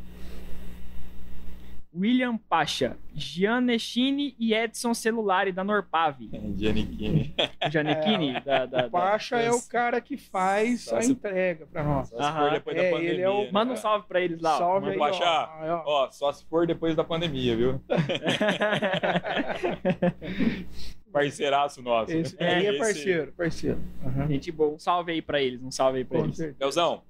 William 1.91 2.37
Pacha, 2.37 2.95
Gianneschini 3.15 4.35
e 4.37 4.53
Edson 4.53 4.93
Celulari 4.93 5.51
da 5.51 5.63
Norpave. 5.63 6.29
Giannichini. 6.55 7.33
O 7.35 7.57
Gianneschini 7.69 8.39
da, 8.41 8.67
da, 8.67 8.77
O 8.77 8.81
da- 8.83 8.89
Pacha 8.89 9.37
é 9.37 9.51
o 9.51 9.59
cara 9.67 9.99
que 9.99 10.15
faz 10.15 10.81
Só 10.81 10.97
a 10.97 11.01
se- 11.01 11.11
entrega 11.11 11.65
pra 11.65 11.83
nós. 11.83 12.09
Só 12.09 12.21
se 12.21 12.31
for 12.37 12.51
depois 12.51 12.77
da 12.77 12.83
É, 12.83 12.91
pandemia. 12.91 13.11
ele 13.11 13.21
é 13.23 13.29
o- 13.29 13.43
né? 13.45 13.49
Manda 13.51 13.73
um 13.73 13.75
salve 13.75 14.05
pra 14.07 14.21
eles 14.21 14.39
lá. 14.39 14.57
Salve 14.59 14.91
aí, 14.91 14.99
Baixar. 14.99 15.49
ó. 15.63 15.83
ó. 15.85 16.05
Ó, 16.05 16.11
só 16.11 16.31
se 16.31 16.45
for 16.45 16.67
depois 16.67 16.95
da 16.95 17.03
pandemia, 17.03 17.57
viu? 17.57 17.81
Parceiraço 21.11 21.81
nosso. 21.81 22.11
Esse 22.11 22.35
aí 22.41 22.67
é 22.67 22.69
Esse- 22.69 22.77
parceiro, 22.77 23.33
parceiro. 23.35 23.79
Aham. 24.05 24.27
Gente 24.27 24.51
boa, 24.51 24.75
um 24.75 24.79
salve 24.79 25.11
aí 25.11 25.21
pra 25.23 25.41
eles, 25.41 25.59
um 25.61 25.71
salve 25.71 25.97
aí 25.99 26.05
pra 26.05 26.19
Com 26.19 26.25
eles. 26.25 26.37
certeza. 26.37 26.57
Leozão, 26.59 27.01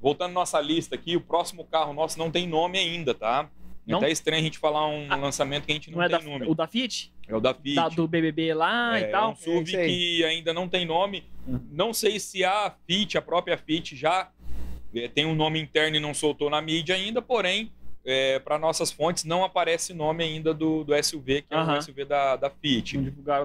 voltando 0.00 0.32
nossa 0.32 0.60
lista 0.60 0.94
aqui, 0.94 1.16
o 1.16 1.20
próximo 1.20 1.64
carro 1.64 1.92
nosso 1.92 2.16
não 2.20 2.30
tem 2.30 2.46
nome 2.46 2.78
ainda, 2.78 3.12
tá? 3.14 3.50
É 3.88 3.92
Não? 3.92 3.98
até 3.98 4.10
estranho 4.10 4.40
a 4.40 4.44
gente 4.44 4.58
falar 4.58 4.86
um 4.86 5.06
Ah, 5.08 5.16
lançamento 5.16 5.64
que 5.64 5.72
a 5.72 5.74
gente 5.74 5.90
não, 5.90 5.98
Não 5.98 6.04
é 6.04 6.08
tem 6.10 6.18
da, 6.18 6.24
nome. 6.24 6.46
o 6.46 6.54
da 6.54 6.66
Fiat? 6.66 7.10
É 7.26 7.34
o 7.34 7.40
da 7.40 7.54
Fiat. 7.54 7.74
Da, 7.74 7.88
do 7.88 8.06
BBB 8.06 8.52
lá 8.54 8.98
é, 8.98 9.02
e 9.02 9.04
tal? 9.06 9.30
É 9.30 9.32
um 9.32 9.36
SUV 9.36 9.62
Esse 9.62 9.76
aí. 9.76 9.88
que 9.90 10.24
ainda 10.24 10.52
não 10.52 10.68
tem 10.68 10.84
nome. 10.84 11.24
Uhum. 11.46 11.60
Não 11.72 11.94
sei 11.94 12.20
se 12.20 12.44
a 12.44 12.74
Fiat, 12.86 13.16
a 13.16 13.22
própria 13.22 13.56
Fiat, 13.56 13.96
já 13.96 14.30
eh, 14.94 15.08
tem 15.08 15.24
um 15.24 15.34
nome 15.34 15.58
interno 15.58 15.96
e 15.96 16.00
não 16.00 16.12
soltou 16.12 16.50
na 16.50 16.60
mídia 16.60 16.94
ainda, 16.94 17.22
porém, 17.22 17.72
para 18.44 18.58
nossas 18.58 18.90
fontes, 18.90 19.24
não 19.24 19.44
aparece 19.44 19.92
nome 19.92 20.24
ainda 20.24 20.54
do, 20.54 20.82
do 20.82 20.94
SUV, 21.04 21.42
que 21.42 21.52
é 21.54 21.58
o 21.58 21.82
SUV 21.82 22.04
da, 22.06 22.36
da 22.36 22.48
Fiat. 22.50 22.96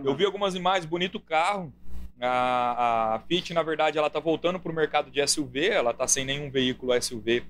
Eu 0.05 0.15
vi 0.15 0.23
algumas 0.25 0.55
imagens, 0.55 0.85
bonito 0.85 1.19
carro. 1.19 1.73
A, 2.21 3.15
a 3.15 3.19
Fiat, 3.27 3.53
na 3.53 3.61
verdade, 3.61 3.97
ela 3.97 4.09
tá 4.09 4.19
voltando 4.21 4.57
para 4.59 4.71
o 4.71 4.75
mercado 4.75 5.11
de 5.11 5.25
SUV, 5.27 5.67
ela 5.67 5.93
tá 5.93 6.07
sem 6.07 6.23
nenhum 6.23 6.49
veículo 6.49 6.93
SUV 7.01 7.43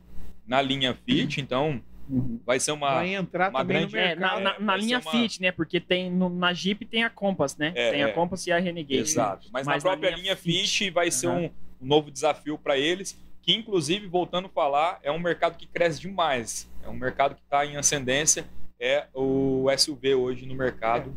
na 0.48 0.60
linha 0.62 0.98
Fiat, 1.06 1.40
então 1.40 1.80
Uhum. 2.14 2.40
vai 2.46 2.60
ser 2.60 2.72
uma. 2.72 2.94
Vai 2.96 3.16
entrar 3.16 3.50
uma 3.50 3.60
também 3.60 3.78
grande- 3.78 3.94
no 3.94 4.00
É, 4.00 4.06
mercado. 4.16 4.40
na, 4.42 4.50
na- 4.52 4.56
é, 4.56 4.60
na 4.60 4.76
linha 4.78 5.02
ser 5.02 5.08
uma- 5.08 5.12
Fit, 5.12 5.42
né? 5.42 5.52
Porque 5.52 5.80
tem 5.80 6.12
no- 6.12 6.30
na 6.30 6.54
Jeep 6.54 6.86
tem 6.86 7.04
a 7.04 7.10
Compass, 7.10 7.58
né? 7.58 7.72
É, 7.76 7.92
tem 7.92 8.02
é. 8.02 8.04
a 8.06 8.14
Compass 8.14 8.46
e 8.48 8.52
a 8.52 8.60
Renegade. 8.60 9.02
Exato. 9.02 9.48
Mas, 9.52 9.66
Mas 9.66 9.68
na 9.68 9.74
na 9.76 9.82
própria 9.82 10.10
linha 10.12 10.22
linha 10.22 10.36
Fit. 10.36 10.68
Fiat 10.68 10.90
vai 10.92 11.10
ser 11.12 11.28
Aham. 11.28 11.38
um, 11.40 11.46
um 11.82 11.88
novo 11.88 12.12
desafio 12.12 12.58
para 12.58 12.78
eles, 12.78 13.20
que 13.42 13.54
inclusive, 13.54 14.08
voltando 14.08 14.46
a 14.46 14.50
falar, 14.50 15.00
é 15.04 15.12
um 15.12 15.20
mercado 15.20 15.58
que 15.58 15.66
cresce 15.66 16.00
demais. 16.00 16.70
É 16.84 16.90
um 16.90 16.94
mercado 16.94 17.36
que 17.36 17.42
está 17.42 17.66
em 17.66 17.76
ascendência, 17.78 18.46
é 18.80 19.08
o 19.14 19.66
SUV 19.76 20.16
hoje 20.16 20.46
no 20.46 20.54
mercado. 20.56 21.14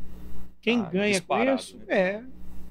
Quem 0.61 0.81
Ah, 0.81 0.85
ganha 0.91 1.21
com 1.21 1.43
isso 1.55 1.77
né? 1.79 1.85
é 1.89 2.19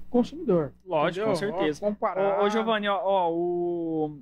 o 0.07 0.09
consumidor. 0.09 0.73
Lógico, 0.85 1.25
com 1.25 1.31
entendeu? 1.33 1.53
certeza. 1.57 1.79
Ó, 1.85 1.87
comparar... 1.89 2.41
Ô, 2.41 2.45
ô 2.45 2.49
Giovanni, 2.49 2.87
ó, 2.89 2.99
ó, 3.03 3.31
o, 3.31 4.19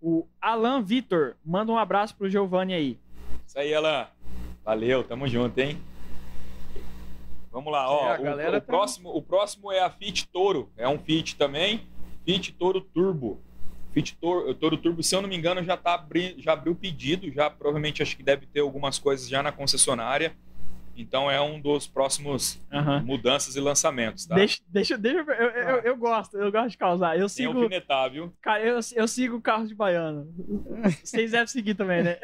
o 0.00 0.26
Alan 0.40 0.82
Vitor 0.82 1.34
manda 1.44 1.72
um 1.72 1.78
abraço 1.78 2.14
pro 2.16 2.28
Giovanni 2.30 2.74
aí. 2.74 2.98
Isso 3.52 3.58
aí, 3.58 3.74
Alan. 3.74 4.06
Valeu, 4.64 5.04
tamo 5.04 5.28
junto, 5.28 5.58
hein? 5.58 5.78
Vamos 7.50 7.70
lá, 7.70 7.86
ó. 7.86 8.14
É, 8.14 8.18
o, 8.18 8.22
galera 8.22 8.56
o 8.56 8.60
tá- 8.62 8.66
próximo, 8.66 9.10
o 9.14 9.20
próximo 9.20 9.70
é 9.70 9.80
a 9.80 9.90
Fit 9.90 10.26
Toro. 10.28 10.70
É 10.74 10.88
um 10.88 10.98
Fit 10.98 11.36
também. 11.36 11.86
Fit 12.24 12.50
Toro 12.52 12.80
Turbo. 12.80 13.42
Fit 13.90 14.16
Toro, 14.16 14.54
Toro 14.54 14.78
Turbo, 14.78 15.02
se 15.02 15.14
eu 15.14 15.20
não 15.20 15.28
me 15.28 15.36
engano, 15.36 15.62
já, 15.62 15.76
tá 15.76 15.92
abri, 15.92 16.34
já 16.38 16.54
abriu 16.54 16.74
pedido. 16.74 17.30
Já 17.30 17.50
provavelmente 17.50 18.02
acho 18.02 18.16
que 18.16 18.22
deve 18.22 18.46
ter 18.46 18.60
algumas 18.60 18.98
coisas 18.98 19.28
já 19.28 19.42
na 19.42 19.52
concessionária. 19.52 20.34
Então 20.96 21.30
é 21.30 21.40
um 21.40 21.60
dos 21.60 21.86
próximos 21.86 22.60
Aham. 22.72 23.02
mudanças 23.02 23.56
e 23.56 23.60
lançamentos, 23.60 24.26
tá? 24.26 24.34
Deixa, 24.34 24.60
deixa, 24.68 24.98
deixa 24.98 25.18
eu, 25.20 25.34
eu, 25.34 25.50
eu, 25.50 25.76
eu 25.80 25.96
gosto, 25.96 26.36
eu 26.36 26.52
gosto 26.52 26.70
de 26.70 26.78
causar. 26.78 27.18
Eu 27.18 27.28
sigo, 27.28 27.56
alfinetar, 27.56 28.10
viu? 28.10 28.32
cara, 28.42 28.62
eu, 28.62 28.78
eu 28.94 29.08
sigo 29.08 29.40
carros 29.40 29.68
de 29.68 29.74
baiano. 29.74 30.32
Vocês 31.02 31.30
devem 31.30 31.46
seguir 31.46 31.74
também, 31.74 32.02
né? 32.02 32.18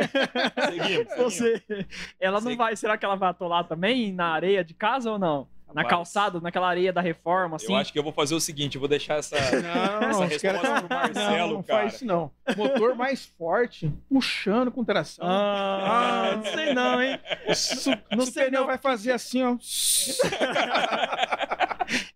Seguimos, 0.66 1.08
seguimos. 1.12 1.14
Você, 1.16 1.62
ela 2.20 2.40
não 2.40 2.56
vai, 2.56 2.76
será 2.76 2.98
que 2.98 3.04
ela 3.04 3.16
vai 3.16 3.30
atolar 3.30 3.64
também 3.64 4.12
na 4.12 4.26
areia 4.28 4.62
de 4.62 4.74
casa 4.74 5.10
ou 5.10 5.18
não? 5.18 5.48
Na 5.74 5.84
calçada, 5.84 6.40
naquela 6.40 6.68
areia 6.68 6.92
da 6.92 7.00
reforma, 7.00 7.56
assim? 7.56 7.72
Eu 7.72 7.76
acho 7.76 7.92
que 7.92 7.98
eu 7.98 8.02
vou 8.02 8.12
fazer 8.12 8.34
o 8.34 8.40
seguinte, 8.40 8.76
eu 8.76 8.80
vou 8.80 8.88
deixar 8.88 9.16
essa... 9.16 9.36
Não, 9.60 10.08
Essa 10.08 10.24
resposta 10.24 10.80
pro 10.82 10.88
Marcelo, 10.96 11.36
não, 11.48 11.52
não 11.54 11.62
cara. 11.62 11.80
faz 11.82 11.94
isso 11.94 12.06
não. 12.06 12.30
Motor 12.56 12.94
mais 12.94 13.26
forte, 13.26 13.92
puxando 14.08 14.70
com 14.72 14.82
tração. 14.84 15.24
Ah, 15.28 16.32
não 16.36 16.44
sei 16.44 16.74
não, 16.74 17.02
hein? 17.02 17.20
Su- 17.54 17.90
Não 18.10 18.26
sei 18.26 18.46
pneu 18.46 18.60
não. 18.60 18.66
vai 18.66 18.78
fazer 18.78 19.12
assim, 19.12 19.42
ó. 19.44 19.56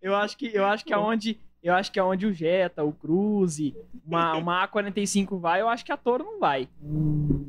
Eu 0.02 0.14
acho 0.14 0.36
que 0.36 0.50
eu 0.54 0.64
acho 0.66 0.84
que 0.84 0.92
aonde 0.92 1.38
eu 1.62 1.72
acho 1.74 1.92
que 1.92 2.00
aonde 2.00 2.26
o 2.26 2.32
Jetta, 2.34 2.82
o 2.82 2.92
Cruze, 2.92 3.72
uma, 4.04 4.34
uma 4.34 4.66
A45 4.68 5.38
vai, 5.38 5.60
eu 5.60 5.68
acho 5.68 5.84
que 5.84 5.92
a 5.92 5.96
Toro 5.96 6.24
não 6.24 6.40
vai. 6.40 6.68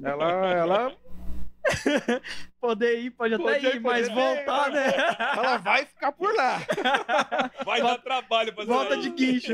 Ela, 0.04 0.32
ela, 0.52 0.94
Poder 2.60 3.00
ir, 3.00 3.12
pode 3.12 3.34
até 3.34 3.44
Pode 3.44 3.66
ir, 3.66 3.76
ir, 3.76 3.80
mas 3.82 4.08
até 4.10 4.14
ir, 4.14 4.16
voltar, 4.46 4.72
né? 4.72 4.94
ela 5.36 5.58
vai 5.58 5.86
ficar 5.86 6.12
por 6.14 6.34
lá. 6.34 6.60
Vai 7.66 7.82
dar 7.82 7.98
trabalho 8.00 8.54
pra 8.54 8.66
Volta 8.66 8.92
sair. 8.96 9.02
de 9.02 9.10
guincho. 9.10 9.54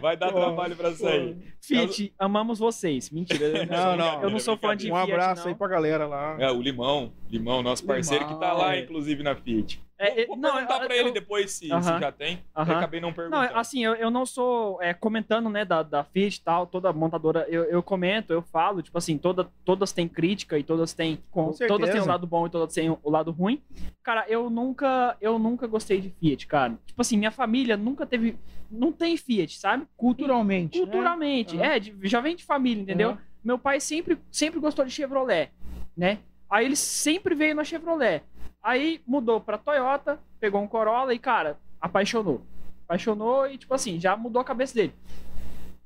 Vai 0.00 0.16
dar 0.16 0.32
Pô, 0.32 0.40
trabalho 0.40 0.76
pra 0.76 0.92
sair. 0.92 1.36
Fit, 1.60 2.12
amamos 2.18 2.58
vocês. 2.58 3.10
Mentira. 3.10 3.44
eu 3.46 3.66
Não, 3.66 3.76
sou- 3.82 3.96
não. 3.96 4.22
Eu 4.22 4.30
não 4.30 4.38
sou 4.38 4.56
fã 4.56 4.76
de 4.76 4.90
Um 4.90 4.94
Fiat, 4.96 5.12
abraço 5.12 5.42
não. 5.42 5.48
aí 5.50 5.54
pra 5.54 5.68
galera 5.68 6.06
lá. 6.06 6.36
É, 6.40 6.50
o 6.50 6.60
Limão, 6.60 7.12
Limão, 7.30 7.62
nosso 7.62 7.84
parceiro, 7.84 8.24
Limão, 8.24 8.38
que 8.40 8.44
tá 8.46 8.52
lá, 8.52 8.76
inclusive, 8.78 9.22
na 9.22 9.34
Fiat. 9.36 9.80
É, 9.98 10.22
é, 10.22 10.26
Vou 10.26 10.36
não, 10.36 10.52
perguntar 10.52 10.82
eu- 10.82 10.86
pra 10.86 10.96
ele 10.96 11.08
eu- 11.08 11.12
depois 11.12 11.50
se, 11.52 11.66
se 11.66 11.72
Aham. 11.72 11.98
já 12.00 12.12
tem. 12.12 12.40
Aham. 12.54 12.70
Eu 12.72 12.76
acabei 12.78 13.00
não 13.00 13.08
Não, 13.08 13.14
perguntando. 13.14 13.58
assim, 13.58 13.82
eu, 13.82 13.94
eu 13.94 14.10
não 14.10 14.26
sou 14.26 14.80
é, 14.82 14.92
comentando, 14.92 15.48
né, 15.48 15.64
da, 15.64 15.82
da 15.82 16.04
Fiat 16.04 16.36
e 16.38 16.42
tal, 16.42 16.66
toda 16.66 16.92
montadora, 16.92 17.46
eu, 17.48 17.64
eu 17.64 17.82
comento, 17.82 18.30
eu 18.32 18.42
falo, 18.42 18.82
tipo 18.82 18.98
assim, 18.98 19.16
toda, 19.16 19.48
todas 19.64 19.92
têm 19.92 20.06
crítica 20.06 20.58
e 20.58 20.62
todas 20.62 20.92
têm, 20.92 21.16
Com 21.30 21.44
todas 21.46 21.58
têm 21.58 21.74
o 21.74 21.78
certeza. 21.78 22.04
lado 22.08 22.26
bom 22.26 22.46
e 22.46 22.50
todas 22.50 22.74
têm 22.74 22.90
o 22.90 23.10
lado 23.10 23.30
ruim. 23.30 23.62
Cara, 24.02 24.26
eu 24.28 24.50
nunca, 24.50 25.16
eu 25.20 25.38
nunca 25.38 25.66
gostei 25.66 25.98
de 26.00 26.10
Fiat, 26.10 26.46
cara. 26.46 26.78
Tipo 26.84 27.00
assim, 27.00 27.16
minha 27.16 27.30
família 27.30 27.76
nunca 27.76 28.04
teve, 28.04 28.36
não 28.70 28.92
tem 28.92 29.16
Fiat, 29.16 29.58
sabe? 29.58 29.86
Culturalmente. 29.96 30.78
né? 30.78 30.84
Culturalmente, 30.84 31.56
Aham. 31.56 31.64
é, 31.64 31.78
de- 31.80 31.96
já 32.02 32.20
vem 32.20 32.36
de 32.36 32.44
família, 32.44 32.82
entendeu? 32.82 33.10
Aham. 33.12 33.18
Meu 33.42 33.58
pai 33.58 33.80
sempre, 33.80 34.18
sempre 34.30 34.60
gostou 34.60 34.84
de 34.84 34.90
Chevrolet, 34.90 35.50
né? 35.96 36.18
Aí 36.50 36.64
ele 36.66 36.76
sempre 36.76 37.34
veio 37.34 37.54
na 37.54 37.64
Chevrolet. 37.64 38.22
Aí 38.66 39.00
mudou 39.06 39.40
pra 39.40 39.56
Toyota, 39.56 40.18
pegou 40.40 40.60
um 40.60 40.66
Corolla 40.66 41.14
e, 41.14 41.20
cara, 41.20 41.56
apaixonou. 41.80 42.42
Apaixonou 42.84 43.46
e, 43.48 43.56
tipo 43.56 43.72
assim, 43.72 44.00
já 44.00 44.16
mudou 44.16 44.42
a 44.42 44.44
cabeça 44.44 44.74
dele. 44.74 44.92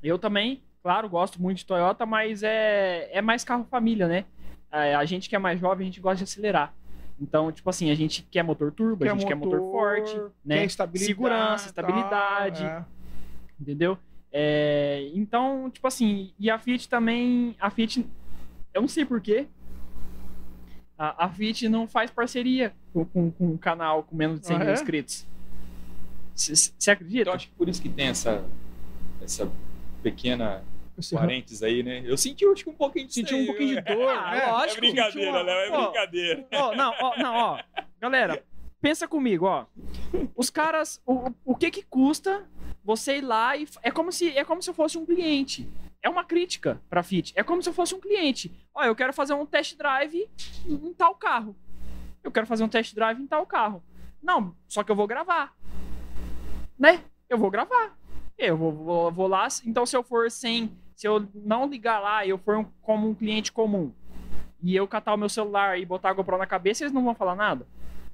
Eu 0.03 0.19
também, 0.19 0.63
claro, 0.83 1.07
gosto 1.07 1.43
muito 1.43 1.59
de 1.59 1.67
Toyota, 1.67 2.07
mas 2.07 2.43
é, 2.43 3.11
é 3.13 3.21
mais 3.21 3.45
carro 3.45 3.67
família, 3.71 4.09
né? 4.09 4.25
É, 4.73 4.95
a 4.95 5.05
gente 5.05 5.29
que 5.29 5.37
é 5.37 5.39
mais 5.39 5.61
jovem, 5.61 5.85
a 5.85 5.91
gente 5.91 6.01
gosta 6.01 6.17
de 6.17 6.25
acelerar. 6.25 6.73
Então, 7.21 7.53
tipo 7.53 7.69
assim, 7.69 7.91
a 7.91 7.95
gente 7.95 8.27
quer 8.31 8.43
motor 8.43 8.73
turbo, 8.73 9.05
a 9.05 9.09
gente 9.09 9.27
quer 9.27 9.35
motor 9.35 9.61
forte, 9.61 10.17
né? 10.43 10.61
quer 10.61 10.65
estabilidade, 10.65 11.07
Segurança, 11.07 11.67
estabilidade. 11.67 12.65
tal, 12.65 12.79
é. 12.79 12.85
entendeu? 13.61 13.99
É, 14.33 15.11
então, 15.13 15.69
tipo 15.71 15.87
assim, 15.87 16.33
e 16.39 16.49
a 16.49 16.59
Fiat 16.59 16.89
também, 16.89 17.55
a 17.61 17.69
Fiat, 17.69 18.07
eu 18.73 18.81
não 18.81 18.89
sei 18.89 19.05
porquê, 19.05 19.49
a, 21.03 21.25
a 21.25 21.29
Fiat 21.31 21.67
não 21.71 21.89
faz 21.89 22.11
parceria 22.11 22.75
com, 22.93 23.07
com, 23.07 23.31
com 23.31 23.47
um 23.53 23.57
canal 23.57 24.03
com 24.03 24.15
menos 24.15 24.39
de 24.41 24.47
100 24.49 24.57
Ah, 24.57 24.59
mil 24.59 24.69
é? 24.69 24.73
inscritos. 24.75 25.27
Você 26.35 26.91
acredita? 26.91 27.23
Então 27.23 27.33
acho 27.35 27.49
que 27.49 27.55
por 27.55 27.69
isso 27.69 27.81
que 27.81 27.89
tem 27.89 28.09
essa, 28.09 28.45
essa 29.23 29.51
pequena 30.03 30.63
Esse 30.99 31.15
parênteses 31.15 31.63
aí, 31.63 31.83
né? 31.83 32.03
Eu 32.05 32.17
senti 32.19 32.45
acho 32.47 32.65
que 32.65 32.71
um 32.71 32.75
pouquinho 32.75 33.07
de 33.07 33.15
Sentiu 33.15 33.39
um 33.39 33.47
pouquinho 33.47 33.77
de 33.77 33.81
dor, 33.95 34.09
Ah, 34.11 34.31
né? 34.37 34.47
lógico. 34.47 34.77
É 34.77 34.81
brincadeira, 34.81 35.43
Léo, 35.43 35.59
é 35.59 35.71
Ó, 35.71 35.85
brincadeira. 35.91 36.47
Ó, 36.53 36.75
não, 36.75 36.95
ó, 37.01 37.17
não, 37.19 37.35
ó. 37.35 37.61
Galera, 38.01 38.43
pensa 38.81 39.09
comigo, 39.09 39.47
ó. 39.47 39.65
Os 40.37 40.51
caras, 40.51 41.01
o, 41.07 41.31
o 41.45 41.55
que 41.57 41.71
que 41.71 41.83
custa 41.83 42.45
você 42.85 43.19
ir 43.19 43.23
lá 43.23 43.57
e 43.57 43.67
é 43.83 43.91
como 43.91 44.11
se 44.13 44.37
é 44.37 44.45
como 44.45 44.63
se 44.63 44.69
eu 44.71 44.75
fosse 44.75 44.97
um 44.99 45.05
cliente. 45.07 45.67
É 46.03 46.09
uma 46.09 46.25
crítica 46.25 46.81
pra 46.89 47.03
Fit. 47.03 47.33
É 47.37 47.43
como 47.43 47.63
se 47.63 47.69
eu 47.69 47.73
fosse 47.75 47.95
um 47.95 48.01
cliente. 48.01 48.51
Ó, 48.75 48.83
eu 48.83 48.95
quero 48.97 49.13
fazer 49.13 49.35
um 49.35 49.45
test 49.45 49.77
drive 49.77 50.29
em 50.67 50.95
tal 50.95 51.15
carro. 51.15 51.55
Eu 52.23 52.31
quero 52.33 52.47
fazer 52.47 52.65
um 52.65 52.69
test 52.69 52.95
drive 52.95 53.21
em 53.21 53.27
tal 53.27 53.45
carro. 53.47 53.83
Não, 54.23 54.55
só 54.67 54.83
que 54.83 54.91
eu 54.91 54.97
vou 54.97 55.07
gravar. 55.07 55.55
Né? 56.79 57.03
Eu 57.29 57.39
vou 57.39 57.51
gravar. 57.51 57.97
Eu 58.39 58.57
vou, 58.57 58.73
vou, 58.73 59.13
vou 59.13 59.27
lá. 59.27 59.47
Então, 59.67 59.85
se 59.85 59.97
eu 59.97 60.03
for 60.03 60.31
sem. 60.31 60.71
Se 60.97 61.07
eu 61.07 61.27
não 61.35 61.67
ligar 61.69 61.99
lá 62.01 62.25
e 62.25 62.31
eu 62.31 62.39
for 62.39 62.57
um- 62.59 62.65
como 62.83 63.09
um 63.09 63.15
cliente 63.15 63.51
comum 63.53 63.93
e 64.63 64.77
eu 64.77 64.87
catar 64.87 65.15
o 65.15 65.17
meu 65.17 65.31
celular 65.31 65.79
e 65.79 65.87
botar 65.87 66.11
a 66.11 66.13
GoPro 66.13 66.37
na 66.37 66.47
cabeça, 66.47 66.83
eles 66.83 66.93
não 66.93 67.03
vão 67.05 67.15
falar 67.15 67.35
nada. 67.35 67.67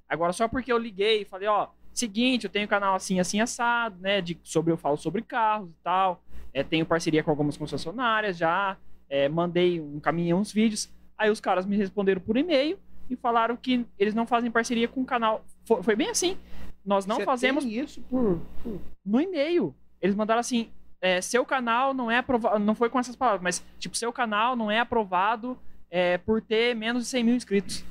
Agora, 0.09 0.33
só 0.33 0.47
porque 0.47 0.73
eu 0.73 0.79
liguei 0.79 1.23
e 1.23 1.25
falei, 1.25 1.49
ó, 1.49 1.69
seguinte, 1.99 2.45
eu 2.45 2.51
tenho 2.51 2.69
canal 2.69 2.95
assim, 2.95 3.19
assim, 3.21 3.41
assado, 3.41 3.97
né? 4.01 4.21
De, 4.21 4.39
sobre, 4.43 4.73
eu 4.73 4.77
falo 4.77 4.97
sobre 4.97 5.23
carros 5.23 5.71
e 5.71 5.83
tal. 5.83 6.23
É, 6.53 6.63
tenho 6.63 6.87
parceria 6.87 7.23
com 7.23 7.31
algumas 7.31 7.57
concessionárias 7.57 8.37
já. 8.37 8.77
É, 9.09 9.29
mandei 9.29 9.81
um 9.81 10.01
caminhão, 10.01 10.41
uns 10.41 10.53
vídeos. 10.53 10.89
Aí 11.17 11.31
os 11.31 11.41
caras 11.41 11.65
me 11.67 11.77
responderam 11.77 12.21
por 12.21 12.37
e-mail 12.37 12.79
e 13.09 13.17
falaram 13.17 13.57
que 13.57 13.87
eles 13.99 14.15
não 14.15 14.27
fazem 14.27 14.51
parceria 14.51 14.89
com 14.89 15.03
o 15.03 15.05
canal. 15.05 15.45
Foi, 15.65 15.83
foi 15.83 15.97
bem 15.97 16.11
assim. 16.11 16.37
Nós 16.85 17.07
não 17.07 17.17
Você 17.17 17.25
fazemos 17.25 17.65
isso 17.65 18.01
por, 18.03 18.41
por- 18.63 18.81
no 19.05 19.21
e-mail. 19.21 19.75
Eles 20.01 20.15
mandaram 20.15 20.41
assim: 20.41 20.69
é, 21.01 21.21
seu 21.21 21.45
canal 21.45 21.93
não 21.95 22.11
é 22.11 22.19
aprovado. 22.19 22.59
Não 22.59 22.75
foi 22.75 22.89
com 22.89 22.99
essas 22.99 23.17
palavras, 23.17 23.43
mas 23.43 23.65
tipo, 23.79 23.97
seu 23.97 24.13
canal 24.13 24.55
não 24.57 24.71
é 24.71 24.79
aprovado 24.79 25.59
é, 25.91 26.19
por 26.19 26.41
ter 26.41 26.75
menos 26.75 27.05
de 27.05 27.09
100 27.09 27.25
mil 27.25 27.35
inscritos. 27.35 27.85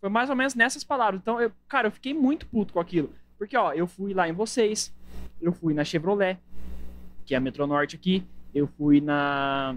Foi 0.00 0.10
mais 0.10 0.28
ou 0.28 0.36
menos 0.36 0.54
nessas 0.54 0.84
palavras. 0.84 1.20
Então, 1.20 1.40
eu, 1.40 1.50
cara, 1.66 1.88
eu 1.88 1.92
fiquei 1.92 2.12
muito 2.12 2.46
puto 2.46 2.74
com 2.74 2.80
aquilo. 2.80 3.10
Porque, 3.38 3.56
ó, 3.56 3.72
eu 3.72 3.86
fui 3.86 4.14
lá 4.14 4.28
em 4.28 4.32
vocês, 4.32 4.92
eu 5.40 5.52
fui 5.52 5.74
na 5.74 5.84
Chevrolet, 5.84 6.38
que 7.24 7.34
é 7.34 7.36
a 7.38 7.40
Metronorte 7.40 7.96
aqui, 7.96 8.24
eu 8.54 8.66
fui 8.66 9.00
na. 9.00 9.76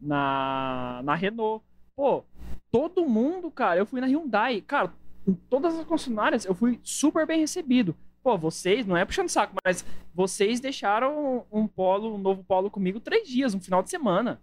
na. 0.00 1.00
na 1.04 1.14
Renault. 1.14 1.64
Pô, 1.94 2.24
todo 2.70 3.08
mundo, 3.08 3.50
cara, 3.50 3.80
eu 3.80 3.86
fui 3.86 4.00
na 4.00 4.06
Hyundai. 4.06 4.60
Cara, 4.60 4.92
em 5.26 5.34
todas 5.34 5.74
as 5.78 5.84
concessionárias 5.84 6.44
eu 6.44 6.54
fui 6.54 6.78
super 6.82 7.26
bem 7.26 7.40
recebido. 7.40 7.96
Pô, 8.22 8.36
vocês, 8.36 8.86
não 8.86 8.96
é 8.96 9.04
puxando 9.04 9.28
saco, 9.28 9.54
mas 9.64 9.84
vocês 10.14 10.60
deixaram 10.60 11.44
um 11.50 11.66
polo, 11.66 12.14
um 12.14 12.18
novo 12.18 12.42
polo 12.44 12.70
comigo 12.70 13.00
três 13.00 13.28
dias, 13.28 13.54
um 13.54 13.60
final 13.60 13.82
de 13.82 13.90
semana. 13.90 14.40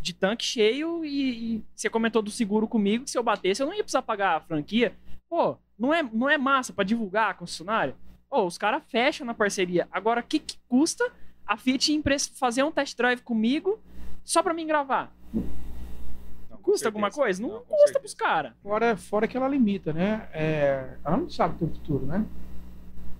De 0.00 0.12
tanque 0.12 0.44
cheio 0.44 1.04
e, 1.04 1.56
e 1.56 1.64
você 1.74 1.88
comentou 1.88 2.22
do 2.22 2.30
seguro 2.30 2.66
comigo 2.66 3.04
que 3.04 3.10
se 3.10 3.18
eu 3.18 3.22
batesse 3.22 3.62
eu 3.62 3.66
não 3.66 3.74
ia 3.74 3.84
precisar 3.84 4.02
pagar 4.02 4.36
a 4.36 4.40
franquia. 4.40 4.96
Pô, 5.32 5.56
não 5.78 5.94
é, 5.94 6.02
não 6.02 6.28
é 6.28 6.36
massa 6.36 6.74
pra 6.74 6.84
divulgar 6.84 7.30
a 7.30 7.34
concessionária? 7.34 7.96
Pô, 8.28 8.44
os 8.44 8.58
caras 8.58 8.82
fecham 8.88 9.26
na 9.26 9.32
parceria. 9.32 9.88
Agora, 9.90 10.20
o 10.20 10.22
que, 10.22 10.38
que 10.38 10.58
custa 10.68 11.10
a 11.46 11.56
Fiat 11.56 12.02
fazer 12.38 12.62
um 12.62 12.70
test 12.70 12.94
drive 12.94 13.22
comigo 13.22 13.80
só 14.22 14.42
pra 14.42 14.52
mim 14.52 14.66
gravar? 14.66 15.10
Não, 15.32 16.58
Custa 16.58 16.88
alguma 16.88 17.10
coisa? 17.10 17.40
Não, 17.40 17.48
com 17.48 17.60
custa 17.60 17.76
certeza. 17.76 17.98
pros 18.00 18.12
caras. 18.12 18.52
fora, 18.62 18.94
fora 18.94 19.26
que 19.26 19.34
ela 19.34 19.48
limita, 19.48 19.90
né? 19.94 20.28
É, 20.34 20.98
ela 21.02 21.16
não 21.16 21.30
sabe 21.30 21.54
o 21.64 21.66
futuro, 21.66 22.04
né? 22.04 22.26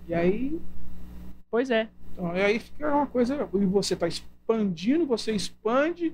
E 0.07 0.13
aí, 0.13 0.61
Pois 1.49 1.71
é. 1.71 1.89
então, 2.11 2.29
aí 2.29 2.59
fica 2.59 2.93
uma 2.95 3.07
coisa. 3.07 3.49
E 3.55 3.65
você 3.65 3.95
tá 3.95 4.07
expandindo, 4.07 5.07
você 5.07 5.31
expande, 5.31 6.13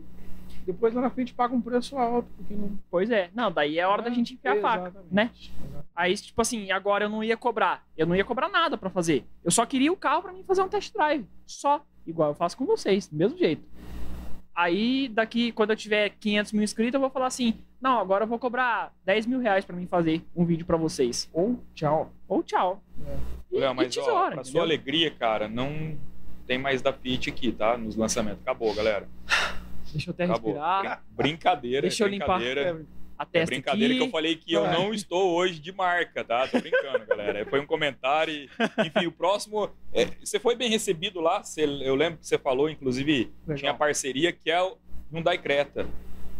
depois 0.71 0.93
lá 0.93 1.01
na 1.01 1.09
frente 1.09 1.33
paga 1.33 1.55
um 1.55 1.61
preço 1.61 1.97
alto, 1.97 2.27
porque 2.37 2.53
não. 2.53 2.77
Pois 2.91 3.09
é. 3.09 3.29
Não, 3.33 3.51
daí 3.51 3.79
é 3.79 3.87
hora 3.87 4.03
da 4.03 4.09
gente 4.09 4.35
enfiar 4.35 4.57
a 4.57 4.61
faca, 4.61 5.03
né? 5.11 5.31
Exatamente. 5.33 5.53
Aí, 5.95 6.15
tipo 6.15 6.41
assim, 6.41 6.71
agora 6.71 7.05
eu 7.05 7.09
não 7.09 7.23
ia 7.23 7.35
cobrar. 7.35 7.83
Eu 7.97 8.05
não 8.05 8.15
ia 8.15 8.23
cobrar 8.23 8.49
nada 8.49 8.77
pra 8.77 8.89
fazer. 8.89 9.25
Eu 9.43 9.51
só 9.51 9.65
queria 9.65 9.91
o 9.91 9.97
carro 9.97 10.21
pra 10.21 10.31
mim 10.31 10.43
fazer 10.43 10.61
um 10.61 10.69
test 10.69 10.93
drive. 10.93 11.25
Só. 11.45 11.83
Igual 12.05 12.29
eu 12.29 12.35
faço 12.35 12.55
com 12.55 12.65
vocês, 12.65 13.07
do 13.07 13.15
mesmo 13.15 13.37
jeito. 13.37 13.63
Aí, 14.55 15.07
daqui, 15.07 15.51
quando 15.51 15.71
eu 15.71 15.75
tiver 15.75 16.09
500 16.19 16.51
mil 16.51 16.63
inscritos, 16.63 16.93
eu 16.93 16.99
vou 16.99 17.09
falar 17.09 17.27
assim: 17.27 17.55
não, 17.81 17.99
agora 17.99 18.25
eu 18.25 18.27
vou 18.27 18.37
cobrar 18.37 18.93
10 19.05 19.25
mil 19.25 19.39
reais 19.39 19.65
pra 19.65 19.75
mim 19.75 19.87
fazer 19.87 20.21
um 20.35 20.45
vídeo 20.45 20.65
pra 20.65 20.77
vocês. 20.77 21.29
Ou 21.33 21.63
tchau. 21.73 22.11
Ou 22.27 22.43
tchau. 22.43 22.83
E, 23.51 23.57
Léo, 23.57 23.71
e 23.71 23.73
mas 23.73 23.97
ó, 23.97 24.01
tesoura, 24.01 24.35
pra 24.35 24.43
sua 24.43 24.49
entendeu? 24.49 24.61
alegria, 24.61 25.11
cara, 25.11 25.47
não 25.47 25.97
tem 26.45 26.57
mais 26.57 26.81
da 26.81 26.93
Fiat 26.93 27.29
aqui, 27.29 27.51
tá? 27.51 27.77
Nos 27.77 27.95
lançamentos. 27.95 28.41
Acabou, 28.41 28.73
galera. 28.73 29.07
Deixa 29.91 30.09
eu 30.09 30.13
até 30.13 30.23
Acabou. 30.25 30.53
respirar. 30.53 31.03
Brincadeira, 31.11 31.81
Deixa 31.81 32.03
eu 32.03 32.07
limpar 32.07 32.37
brincadeira. 32.39 32.85
a 33.17 33.23
É 33.23 33.25
testa 33.25 33.45
brincadeira 33.47 33.93
aqui. 33.93 33.99
que 34.01 34.07
eu 34.07 34.11
falei 34.11 34.35
que 34.35 34.53
eu 34.53 34.63
não 34.71 34.93
estou 34.93 35.31
hoje 35.35 35.59
de 35.59 35.71
marca, 35.71 36.23
tá? 36.23 36.47
Tô 36.47 36.59
brincando, 36.59 37.05
galera. 37.07 37.45
Foi 37.45 37.59
um 37.59 37.65
comentário. 37.65 38.33
e- 38.33 38.49
Enfim, 38.85 39.07
o 39.07 39.11
próximo. 39.11 39.69
é, 39.93 40.05
você 40.23 40.39
foi 40.39 40.55
bem 40.55 40.69
recebido 40.69 41.19
lá. 41.19 41.43
você- 41.43 41.63
eu 41.65 41.95
lembro 41.95 42.19
que 42.19 42.27
você 42.27 42.37
falou, 42.37 42.69
inclusive, 42.69 43.31
Legal. 43.47 43.57
tinha 43.57 43.73
parceria 43.73 44.31
que 44.31 44.49
é 44.49 44.61
o 44.61 44.77
Hyundai 45.11 45.37
Creta. 45.37 45.87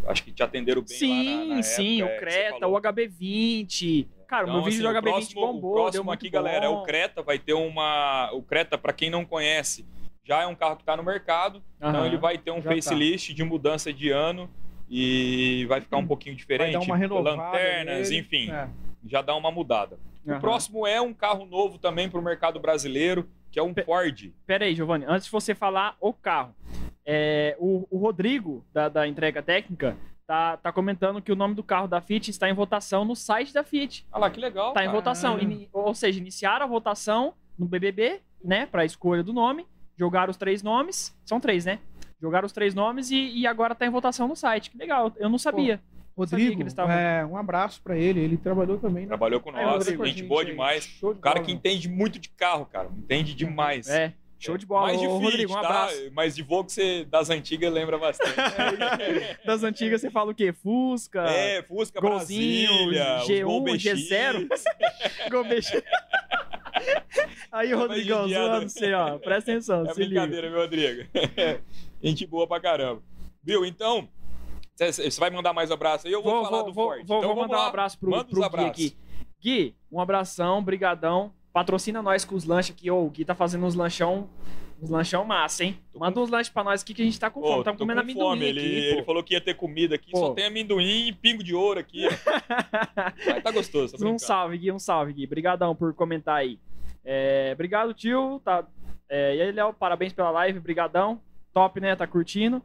Acho 0.07 0.23
que 0.23 0.31
te 0.31 0.41
atenderam 0.41 0.81
bem 0.81 0.97
Sim, 0.97 1.39
lá 1.39 1.45
na, 1.45 1.55
na 1.55 1.63
sim, 1.63 2.01
época, 2.01 2.13
é, 2.13 2.15
o 2.15 2.19
você 2.19 2.19
Creta, 2.19 2.67
o 2.67 2.77
HB20. 2.79 4.07
Cara, 4.27 4.45
o 4.45 4.47
meu 4.47 4.59
Então, 4.59 4.69
vídeo 4.69 4.77
assim, 4.77 4.83
do 4.83 4.87
o 4.87 5.01
HB20 5.01 5.11
próximo- 5.11 5.41
bombou, 5.41 5.71
o 5.71 5.73
próximo 5.73 6.11
aqui, 6.11 6.29
galera, 6.29 6.65
é 6.65 6.69
bom. 6.69 6.81
o 6.81 6.83
Creta. 6.83 7.21
Vai 7.21 7.37
ter 7.39 7.53
uma. 7.53 8.29
O 8.31 8.41
Creta, 8.43 8.77
para 8.77 8.93
quem 8.93 9.09
não 9.09 9.25
conhece, 9.25 9.85
já 10.29 10.43
é 10.43 10.45
um 10.47 10.53
carro 10.53 10.75
que 10.75 10.83
está 10.83 10.95
no 10.95 11.01
mercado. 11.01 11.59
Então 11.77 11.89
Aham. 11.89 12.05
ele 12.05 12.17
vai 12.17 12.37
ter 12.37 12.51
um 12.51 12.61
Já 12.61 12.69
tá. 12.69 12.75
facelift 12.75 13.33
de 13.33 13.43
mudança 13.43 13.91
de 13.91 14.11
ano 14.11 14.47
e 14.87 15.65
vai 15.67 15.81
ficar 15.81 15.97
um 15.97 16.05
pouquinho 16.05 16.35
Vai 16.35 16.39
diferente. 16.39 16.73
dar 16.73 16.79
uma 16.81 16.95
renovada. 16.95 17.35
lanternas, 17.35 18.09
nele. 18.11 18.21
enfim, 18.21 18.51
É. 18.51 18.69
já 19.07 19.23
dá 19.23 19.35
uma 19.35 19.49
mudada. 19.49 19.97
Aham. 20.27 20.37
O 20.37 20.39
próximo 20.39 20.85
é 20.85 21.01
um 21.01 21.13
carro 21.15 21.45
novo 21.47 21.79
também 21.79 22.07
para 22.07 22.19
o 22.19 22.23
mercado 22.23 22.59
brasileiro, 22.59 23.27
que 23.51 23.57
é 23.57 23.63
um 23.63 23.73
Pe- 23.73 23.83
Ford. 23.83 24.31
Pera 24.45 24.65
aí, 24.65 24.75
Giovanni, 24.75 25.03
antes 25.07 25.25
de 25.25 25.31
você 25.31 25.55
falar 25.55 25.95
o 25.99 26.13
carro, 26.13 26.53
é, 27.03 27.55
o, 27.57 27.87
o 27.89 27.97
Rodrigo, 27.97 28.63
da, 28.71 28.87
da 28.87 29.07
entrega 29.07 29.41
técnica, 29.41 29.97
tá, 30.27 30.57
tá 30.57 30.71
comentando 30.71 31.23
que 31.23 31.31
o 31.31 31.35
nome 31.35 31.55
do 31.55 31.63
carro 31.63 31.87
da 31.87 31.99
Fiat 32.01 32.29
está 32.29 32.47
em 32.47 32.53
votação 32.53 33.03
no 33.03 33.15
site 33.15 33.51
da 33.51 33.63
Fiat. 33.63 34.05
Ah 34.11 34.19
lá, 34.19 34.29
que 34.29 34.39
legal. 34.39 34.67
Está 34.69 34.85
em 34.85 34.89
votação. 34.89 35.37
Ah. 35.37 35.41
Ini- 35.41 35.67
ou 35.73 35.95
seja, 35.95 36.19
iniciaram 36.19 36.65
a 36.65 36.69
votação 36.69 37.33
no 37.57 37.65
BBB, 37.65 38.19
né, 38.43 38.67
para 38.67 38.83
a 38.83 38.85
escolha 38.85 39.23
do 39.23 39.33
nome, 39.33 39.65
jogaram 39.99 40.31
os 40.31 40.37
três 40.37 40.63
nomes, 40.63 41.13
são 41.25 41.39
três, 41.39 41.65
né? 41.65 41.77
Jogaram 42.21 42.45
os 42.45 42.51
três 42.53 42.73
nomes 42.73 43.11
e, 43.11 43.39
e 43.39 43.45
agora 43.45 43.75
tá 43.75 43.85
em 43.85 43.89
votação 43.91 44.27
no 44.27 44.35
site. 44.35 44.71
Que 44.71 44.77
legal, 44.77 45.13
eu 45.17 45.29
não 45.29 45.37
sabia. 45.37 45.75
Sabia 45.75 45.85
Rodrigo, 46.17 46.55
que 46.57 46.61
eles 46.63 46.73
estavam- 46.73 46.93
é, 46.93 47.25
um 47.25 47.37
abraço 47.37 47.81
pra 47.81 47.95
ele. 47.97 48.19
Ele 48.19 48.35
trabalhou 48.35 48.77
também. 48.77 49.03
na- 49.03 49.09
Trabalhou 49.09 49.39
com 49.39 49.51
nós, 49.53 49.63
Rodrigo, 49.85 50.05
gente 50.05 50.23
boa 50.23 50.41
aí. 50.41 50.47
demais. 50.47 50.83
Show 50.83 51.13
de 51.13 51.19
O 51.19 51.21
cara 51.21 51.35
bola, 51.35 51.45
que 51.45 51.51
meu. 51.53 51.57
entende 51.59 51.87
muito 51.87 52.19
de 52.19 52.27
carro, 52.29 52.65
cara. 52.65 52.89
Entende 52.97 53.33
demais. 53.33 53.87
É, 53.87 54.13
show 54.37 54.57
de 54.57 54.65
bola. 54.65 54.87
Mais 54.87 54.99
Fiat, 54.99 55.13
Rodrigo, 55.13 55.51
um 55.53 55.55
tá? 55.55 55.61
abraço. 55.61 56.09
Mas 56.13 56.35
de 56.35 56.43
Volkswagen 56.43 57.07
das 57.09 57.29
antigas 57.29 57.71
lembra 57.71 57.97
bastante. 57.97 58.35
Das 59.45 59.63
antigas 59.63 60.01
você 60.01 60.11
fala 60.11 60.31
o 60.31 60.35
quê? 60.35 60.51
Fusca, 60.51 61.21
É, 61.21 61.63
Fusca 61.63 62.01
Golzinho, 62.01 62.67
Brasília, 62.91 63.17
os 63.21 63.27
G1, 63.29 63.43
Gol 63.45 63.63
BX. 63.63 63.83
G0. 63.83 64.47
Gol 65.31 65.43
BX. 65.45 65.71
Aí, 67.51 67.71
É, 67.71 67.75
Rodrigão, 67.75 68.27
zoando 68.27 68.69
você, 68.69 68.93
ó. 68.93 69.17
Presta 69.17 69.51
atenção, 69.51 69.85
É 69.89 69.93
se 69.93 70.03
liga. 70.03 70.21
brincadeira, 70.21 70.49
meu 70.49 70.59
Rodrigo. 70.61 71.09
Gente 72.01 72.25
boa 72.25 72.47
pra 72.47 72.59
caramba. 72.59 73.01
Viu? 73.43 73.65
Então, 73.65 74.07
você 74.75 75.09
vai 75.19 75.29
mandar 75.29 75.53
mais 75.53 75.71
abraço 75.71 76.07
aí? 76.07 76.13
Eu 76.13 76.21
vou, 76.21 76.43
falar 76.45 76.63
do 76.63 76.73
vou, 76.73 76.89
Ford. 76.89 77.05
Vou, 77.07 77.17
então 77.19 77.33
vou 77.33 77.43
mandar 77.43 77.57
lá. 77.57 77.65
um 77.65 77.67
abraço 77.67 77.99
pro, 77.99 78.11
Manda 78.11 78.25
pro 78.25 78.41
Gui 78.41 78.65
aqui. 78.65 78.97
Gui, 79.41 79.75
um 79.91 79.99
abração, 79.99 80.63
brigadão. 80.63 81.33
Patrocina 81.51 82.01
nós 82.01 82.23
com 82.23 82.35
os 82.35 82.45
lanches 82.45 82.75
aqui. 82.75 82.89
Ô, 82.91 83.05
o 83.05 83.09
Gui 83.09 83.25
tá 83.25 83.33
fazendo 83.33 83.65
uns 83.65 83.73
lanchão, 83.75 84.29
uns 84.81 84.89
lanchão 84.89 85.25
massa, 85.25 85.63
hein? 85.63 85.79
Manda 85.95 86.19
uns 86.19 86.29
lanches 86.29 86.49
pra 86.53 86.63
nós 86.63 86.81
aqui 86.81 86.93
que 86.93 87.01
a 87.01 87.05
gente 87.05 87.19
tá 87.19 87.29
com 87.29 87.41
fome. 87.41 87.63
Tô 87.63 87.73
comendo 87.75 88.01
com 88.01 88.05
amendoim 88.05 88.23
fome. 88.29 88.45
Ele, 88.45 88.59
aqui, 88.59 88.69
ele 88.69 88.97
pô. 88.99 89.03
falou 89.05 89.23
que 89.23 89.33
ia 89.33 89.41
ter 89.41 89.55
comida 89.55 89.95
aqui, 89.95 90.11
Pô. 90.11 90.17
só 90.17 90.33
tem 90.33 90.45
amendoim 90.45 91.07
e 91.07 91.13
pingo 91.13 91.43
de 91.43 91.55
ouro 91.55 91.79
aqui. 91.79 92.03
Mas 93.25 93.43
tá 93.43 93.51
gostoso, 93.51 93.97
tá 93.97 94.05
Um 94.05 94.19
salve, 94.19 94.57
Gui, 94.57 94.71
um 94.71 94.79
salve, 94.79 95.13
Gui. 95.13 95.25
Brigadão 95.27 95.75
por 95.75 95.93
comentar 95.93 96.37
aí. 96.37 96.59
É, 97.11 97.49
obrigado, 97.53 97.91
tio. 97.91 98.39
Tá, 98.45 98.63
é, 99.09 99.35
e 99.35 99.41
aí, 99.41 99.51
Léo, 99.51 99.73
parabéns 99.73 100.13
pela 100.13 100.29
live, 100.29 100.59
brigadão. 100.59 101.19
Top, 101.51 101.81
né? 101.81 101.95
Tá 101.95 102.05
curtindo. 102.05 102.61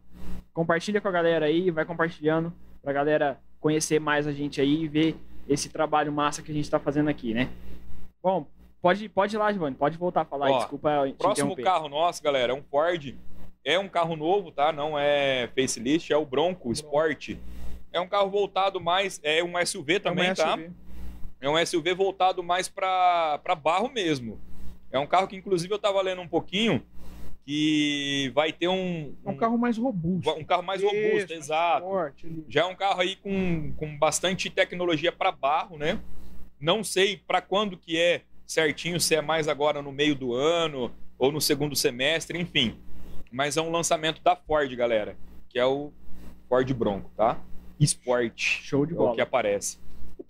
Compartilha 0.52 1.00
com 1.00 1.08
a 1.08 1.10
galera 1.10 1.46
aí, 1.46 1.70
vai 1.70 1.86
compartilhando 1.86 2.52
pra 2.82 2.92
galera 2.92 3.40
conhecer 3.58 3.98
mais 3.98 4.26
a 4.26 4.32
gente 4.32 4.60
aí 4.60 4.82
e 4.82 4.88
ver 4.88 5.16
esse 5.48 5.70
trabalho 5.70 6.12
massa 6.12 6.42
que 6.42 6.52
a 6.52 6.54
gente 6.54 6.70
tá 6.70 6.78
fazendo 6.78 7.08
aqui, 7.08 7.32
né? 7.32 7.48
Bom, 8.22 8.46
pode, 8.82 9.08
pode 9.08 9.34
ir 9.34 9.38
lá, 9.38 9.50
Giovanni, 9.50 9.76
pode 9.76 9.96
voltar 9.96 10.20
a 10.20 10.24
falar 10.26 10.48
aí, 10.48 10.52
Ó, 10.52 10.58
desculpa 10.58 10.90
te 11.06 11.14
Próximo 11.14 11.56
carro 11.56 11.88
nosso, 11.88 12.22
galera, 12.22 12.52
é 12.52 12.54
um 12.54 12.62
Ford. 12.62 13.16
É 13.64 13.78
um 13.78 13.88
carro 13.88 14.14
novo, 14.14 14.52
tá? 14.52 14.70
Não 14.70 14.98
é 14.98 15.48
facelift, 15.56 16.12
é 16.12 16.16
o 16.18 16.26
Bronco 16.26 16.70
Sport. 16.70 17.30
É 17.90 17.98
um 17.98 18.06
carro 18.06 18.28
voltado 18.28 18.78
mais. 18.78 19.18
É 19.22 19.42
um 19.42 19.54
SUV 19.64 20.00
também, 20.00 20.26
É 20.26 20.28
uma 20.28 20.36
tá? 20.36 20.58
É 21.44 21.48
um 21.50 21.66
SUV 21.66 21.92
voltado 21.94 22.42
mais 22.42 22.68
para 22.68 23.38
barro 23.62 23.90
mesmo. 23.90 24.40
É 24.90 24.98
um 24.98 25.06
carro 25.06 25.28
que, 25.28 25.36
inclusive, 25.36 25.72
eu 25.74 25.78
tava 25.78 26.00
lendo 26.00 26.22
um 26.22 26.28
pouquinho 26.28 26.82
que 27.44 28.30
vai 28.34 28.52
ter 28.52 28.68
um. 28.68 29.14
É 29.24 29.30
um 29.30 29.36
carro 29.36 29.58
mais 29.58 29.76
robusto. 29.76 30.30
um 30.30 30.44
carro 30.44 30.62
mais 30.62 30.82
Isso, 30.82 30.90
robusto, 30.90 31.32
exato. 31.34 31.84
forte. 31.86 32.44
Já 32.48 32.62
é 32.62 32.64
um 32.64 32.74
carro 32.74 33.00
aí 33.02 33.16
com, 33.16 33.72
com 33.76 33.98
bastante 33.98 34.48
tecnologia 34.48 35.12
para 35.12 35.30
barro, 35.30 35.76
né? 35.76 36.00
Não 36.58 36.82
sei 36.82 37.18
para 37.18 37.42
quando 37.42 37.76
que 37.76 37.98
é 38.00 38.22
certinho, 38.46 38.98
se 38.98 39.14
é 39.14 39.20
mais 39.20 39.46
agora 39.48 39.82
no 39.82 39.92
meio 39.92 40.14
do 40.14 40.32
ano 40.32 40.90
ou 41.18 41.30
no 41.30 41.40
segundo 41.40 41.76
semestre, 41.76 42.40
enfim. 42.40 42.78
Mas 43.30 43.56
é 43.58 43.60
um 43.60 43.70
lançamento 43.70 44.22
da 44.22 44.34
Ford, 44.34 44.74
galera, 44.74 45.16
que 45.50 45.58
é 45.58 45.66
o 45.66 45.92
Ford 46.48 46.72
Bronco, 46.72 47.10
tá? 47.16 47.38
Sport. 47.80 48.40
Show 48.62 48.86
de 48.86 48.92
É 48.92 48.96
o 48.96 48.98
bola. 48.98 49.14
que 49.14 49.20
aparece. 49.20 49.78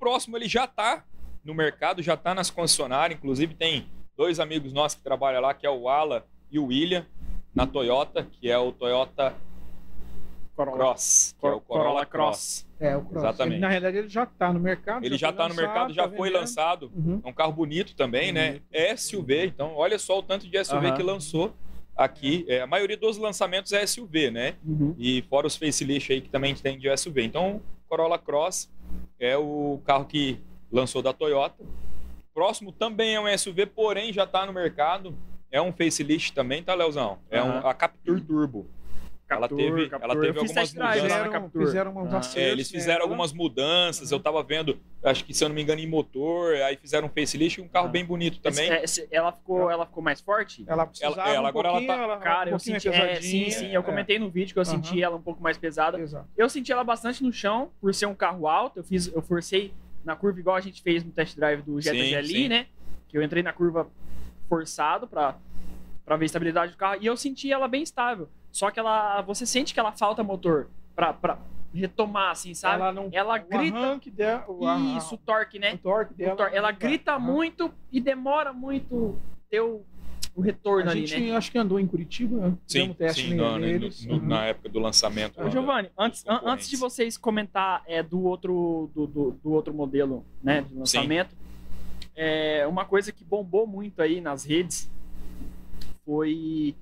O 0.05 0.07
próximo 0.07 0.37
ele 0.37 0.47
já 0.47 0.67
tá 0.67 1.03
no 1.43 1.55
mercado, 1.55 2.03
já 2.03 2.15
tá 2.15 2.35
nas 2.35 2.51
concessionárias, 2.51 3.19
inclusive 3.19 3.55
tem 3.55 3.87
dois 4.15 4.39
amigos 4.39 4.71
nossos 4.71 4.99
que 4.99 5.03
trabalham 5.03 5.41
lá, 5.41 5.55
que 5.55 5.67
é 5.67 5.71
o 5.71 5.89
Ala 5.89 6.27
e 6.51 6.59
o 6.59 6.67
William, 6.67 7.07
na 7.55 7.67
Toyota, 7.67 8.23
que 8.23 8.51
é 8.51 8.59
o 8.59 8.71
Toyota 8.71 9.35
Corolla. 10.55 10.77
Cross, 10.77 11.35
que 11.41 11.47
é 11.47 11.49
o 11.49 11.59
Corolla, 11.59 11.85
Corolla 11.85 12.07
Cross. 12.07 12.67
É, 12.79 12.95
o 12.95 13.01
Cross. 13.01 13.17
Exatamente. 13.17 13.55
Ele, 13.55 13.61
na 13.63 13.69
realidade, 13.71 13.97
ele 13.97 14.09
já 14.11 14.25
está 14.25 14.53
no 14.53 14.61
mercado. 14.61 15.07
Ele 15.07 15.17
já 15.17 15.31
está 15.31 15.49
no 15.49 15.55
mercado, 15.55 15.89
lançado, 15.89 15.95
já 15.95 16.03
tá 16.03 16.17
foi 16.19 16.29
vendendo. 16.29 16.41
lançado. 16.41 16.93
Uhum. 16.95 17.23
É 17.25 17.29
um 17.31 17.33
carro 17.33 17.53
bonito 17.55 17.97
também, 17.97 18.31
né? 18.31 18.47
Bonito. 18.49 18.67
É 18.73 18.95
SUV, 18.95 19.47
então 19.47 19.75
olha 19.75 19.99
só 19.99 20.19
o 20.19 20.23
tanto 20.23 20.47
de 20.47 20.63
SUV 20.63 20.89
Aham. 20.89 20.97
que 20.97 21.03
lançou 21.03 21.57
aqui. 21.97 22.45
É, 22.49 22.61
a 22.61 22.67
maioria 22.67 22.97
dos 22.97 23.17
lançamentos 23.17 23.73
é 23.73 23.87
SUV, 23.87 24.31
né? 24.31 24.55
Uhum. 24.65 24.95
E 24.99 25.23
fora 25.23 25.47
os 25.47 25.57
facelift 25.57 26.13
aí 26.13 26.21
que 26.21 26.29
também 26.29 26.55
tem 26.55 26.79
de 26.79 26.95
SUV. 26.97 27.23
Então, 27.23 27.61
Corolla 27.89 28.19
Cross 28.19 28.71
é 29.19 29.37
o 29.37 29.81
carro 29.85 30.05
que 30.05 30.41
lançou 30.71 31.03
da 31.03 31.13
Toyota. 31.13 31.65
Próximo 32.33 32.73
também 32.73 33.15
é 33.15 33.21
um 33.21 33.39
SUV, 33.39 33.67
porém 33.67 34.13
já 34.13 34.25
está 34.25 34.45
no 34.45 34.53
mercado. 34.53 35.17
É 35.51 35.63
um 35.63 35.73
facelift 35.73 36.33
também, 36.33 36.63
tá, 36.63 36.75
Leozão? 36.75 37.19
É 37.31 37.41
um, 37.41 37.51
Aham. 37.51 37.69
a 37.69 37.75
Captur 37.75 38.21
Turbo. 38.21 38.67
Ela 39.37 39.49
teve- 39.49 39.89
Captur. 39.89 40.11
ela 40.11 40.21
teve 40.21 40.39
algumas 40.39 40.75
lá 40.75 40.85
na 40.87 40.93
Fizeram, 40.93 41.51
fizeram 41.51 41.97
uns 41.97 42.15
Ah. 42.15 42.19
acertos 42.19 42.37
É, 42.43 42.51
eles 42.51 42.71
fizeram 42.71 42.93
nela. 43.01 43.05
algumas 43.05 43.33
mudanças. 43.33 44.11
Eu 44.11 44.21
tava 44.21 44.43
vendo, 44.43 44.79
acho 45.03 45.25
que 45.25 45.33
se 45.35 45.43
eu 45.45 45.49
não 45.49 45.55
me 45.57 45.63
engano, 45.63 45.81
em 45.81 45.87
motor. 45.87 46.55
Aí 46.57 46.77
fizeram 46.77 47.07
um 47.07 47.11
facelift, 47.11 47.61
um 47.61 47.69
carro 47.69 47.87
Ah. 47.89 47.91
bem 47.91 48.05
bonito 48.05 48.41
também. 48.41 48.71
Esse- 48.73 49.03
esse- 49.03 49.09
ela, 49.11 49.33
ficou, 49.33 49.71
ela 49.71 49.87
ficou 49.87 50.03
mais 50.03 50.21
forte? 50.21 50.65
Ela 50.67 50.87
precisava 50.87 51.21
Ela- 51.21 51.31
ela 51.35 51.43
um 51.43 51.47
agora 51.47 51.69
ela 51.69 51.87
tá- 51.87 51.95
ela, 52.03 52.17
Cara, 52.19 52.51
um 52.51 52.53
eu 52.55 52.59
senti. 52.59 52.89
mais 52.89 53.01
É, 53.01 53.21
sim, 53.21 53.51
sim, 53.51 53.71
eu 53.75 53.81
é. 53.81 53.85
comentei 53.85 54.19
no 54.19 54.29
vídeo 54.31 54.53
que 54.53 54.59
eu 54.59 54.63
Aham. 54.63 54.71
senti 54.71 55.03
ela 55.03 55.17
um 55.17 55.23
pouco 55.23 55.43
mais 55.43 55.57
pesada. 55.59 55.99
Exato. 56.01 56.27
Eu 56.37 56.49
senti 56.49 56.73
ela 56.73 56.85
bastante 56.85 57.23
no 57.23 57.33
chão, 57.33 57.71
por 57.81 57.95
ser 57.95 58.07
um 58.07 58.15
carro 58.15 58.47
alto. 58.49 58.79
Eu 58.81 58.85
fiz, 58.85 59.07
eu 59.13 59.23
forcei 59.23 59.73
na 60.05 60.15
curva 60.17 60.39
igual 60.39 60.57
a 60.57 60.61
gente 60.61 60.83
fez 60.83 61.03
no 61.03 61.11
test 61.11 61.35
drive 61.37 61.63
do 61.63 61.81
Jetta 61.81 61.97
Sim, 61.97 62.11
GLI, 62.11 62.27
sim. 62.43 62.49
né? 62.49 62.67
Que 63.09 63.17
eu 63.19 63.23
entrei 63.23 63.43
na 63.43 63.53
curva 63.53 63.89
forçado 64.49 65.07
pra, 65.07 65.37
pra 66.05 66.17
ver 66.17 66.25
a 66.25 66.27
estabilidade 66.27 66.73
do 66.73 66.79
carro. 66.79 66.99
E 67.01 67.07
eu 67.07 67.17
senti 67.17 67.53
ela 67.53 67.67
bem 67.69 67.83
estável. 67.83 68.29
Só 68.53 68.71
que 68.71 68.79
ela. 68.79 69.21
Você 69.23 69.45
sente 69.47 69.73
que 69.75 69.81
ela 69.81 69.93
falta 69.93 70.23
motor 70.23 70.69
pra, 70.95 71.13
pra 71.13 71.39
retomar, 71.73 72.31
assim, 72.31 72.55
sabe? 72.55 72.77
Ela 72.83 72.93
não. 72.93 73.09
Ela 73.13 73.37
o 73.41 73.49
grita- 73.59 73.77
arranque 73.79 74.11
dela, 74.11 74.45
o, 74.49 74.97
Isso, 74.97 75.15
o 75.17 75.19
torque, 75.19 75.59
o 75.59 75.61
né? 75.61 75.77
torque 75.83 76.13
O 76.15 76.17
dela. 76.17 76.37
tor- 76.37 76.51
ela 76.53 76.71
não 76.73 76.79
vai. 76.79 76.89
grita 76.89 77.19
muito 77.19 77.73
e 77.91 78.01
demora 78.01 78.53
muito 78.53 79.19
ter 79.51 79.61
o, 79.61 79.83
o 80.37 80.41
retorno 80.41 80.89
A 80.89 80.93
ali, 80.93 81.05
gente 81.07 81.31
né? 81.31 81.37
acho 81.37 81.51
que 81.51 81.59
andou 81.59 81.81
em 81.81 81.87
Curitiba, 81.87 82.37
né? 82.37 82.49
Sim, 82.65 82.79
Fizemos 82.79 82.97
teste 82.97 83.23
sim 83.23 83.31
ne- 83.31 83.37
no- 83.37 83.51
no- 83.51 83.59
neles. 83.59 84.07
no- 84.07 84.15
Uhum. 84.15 84.27
na 84.27 84.45
época 84.45 84.69
do 84.69 84.79
lançamento. 84.79 85.41
Ô, 85.43 85.51
Giovanni, 85.51 85.91
antes, 85.99 86.25
an- 86.29 86.43
antes 86.45 86.69
de 86.71 86.77
vocês 86.77 87.17
comentar 87.17 87.83
é, 87.89 88.05
do, 88.05 88.23
outro, 88.23 88.89
do, 88.95 89.07
do, 89.09 89.31
do 89.43 89.51
outro 89.53 89.75
modelo 89.75 90.25
né, 90.41 90.63
de 90.63 90.75
lançamento, 90.75 91.35
é, 92.15 92.65
uma 92.69 92.85
coisa 92.85 93.11
que 93.11 93.25
bombou 93.25 93.67
muito 93.67 94.01
aí 94.01 94.21
nas 94.21 94.45
redes 94.45 94.89
foi 96.05 96.75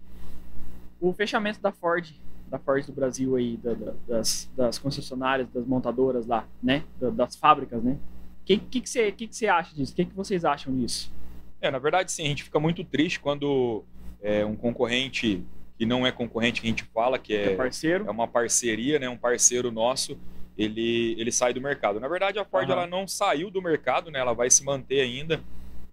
o 1.00 1.12
fechamento 1.12 1.60
da 1.60 1.72
Ford, 1.72 2.10
da 2.48 2.58
Ford 2.58 2.84
do 2.86 2.92
Brasil 2.92 3.34
aí, 3.36 3.56
da- 3.56 3.74
da- 3.74 3.94
das, 4.06 4.50
das 4.56 4.78
concessionárias, 4.78 5.48
das 5.50 5.66
montadoras 5.66 6.26
lá, 6.26 6.46
né? 6.62 6.84
da- 7.00 7.10
das 7.10 7.36
fábricas, 7.36 7.82
né? 7.82 7.98
O 8.42 8.44
que, 8.44 8.56
que, 8.58 8.80
que, 8.80 8.88
você, 8.88 9.12
que, 9.12 9.26
que 9.28 9.36
você 9.36 9.46
acha 9.46 9.74
disso? 9.74 9.92
O 9.92 9.96
que, 9.96 10.04
que 10.04 10.14
vocês 10.14 10.44
acham 10.44 10.76
disso? 10.76 11.12
É, 11.60 11.70
na 11.70 11.78
verdade, 11.78 12.10
sim, 12.10 12.24
a 12.24 12.28
gente 12.28 12.42
fica 12.42 12.58
muito 12.58 12.82
triste 12.84 13.20
quando 13.20 13.84
é, 14.20 14.44
um 14.44 14.56
concorrente 14.56 15.44
que 15.78 15.86
não 15.86 16.06
é 16.06 16.10
concorrente 16.12 16.60
que 16.60 16.66
a 16.66 16.70
gente 16.70 16.84
fala, 16.84 17.18
que 17.18 17.34
É 17.34 17.52
é, 17.52 17.56
parceiro? 17.56 18.04
é 18.06 18.10
uma 18.10 18.26
parceria, 18.28 18.98
né, 18.98 19.08
um 19.08 19.16
parceiro 19.16 19.70
nosso, 19.70 20.18
ele, 20.58 21.14
ele 21.18 21.30
sai 21.32 21.52
do 21.54 21.60
mercado. 21.60 21.98
Na 22.00 22.08
verdade, 22.08 22.38
a 22.38 22.44
Ford 22.44 22.64
Aham. 22.68 22.72
ela 22.80 22.86
não 22.86 23.06
saiu 23.08 23.50
do 23.50 23.62
mercado, 23.62 24.10
né, 24.10 24.18
ela 24.18 24.32
vai 24.34 24.50
se 24.50 24.64
manter 24.64 25.00
ainda. 25.00 25.40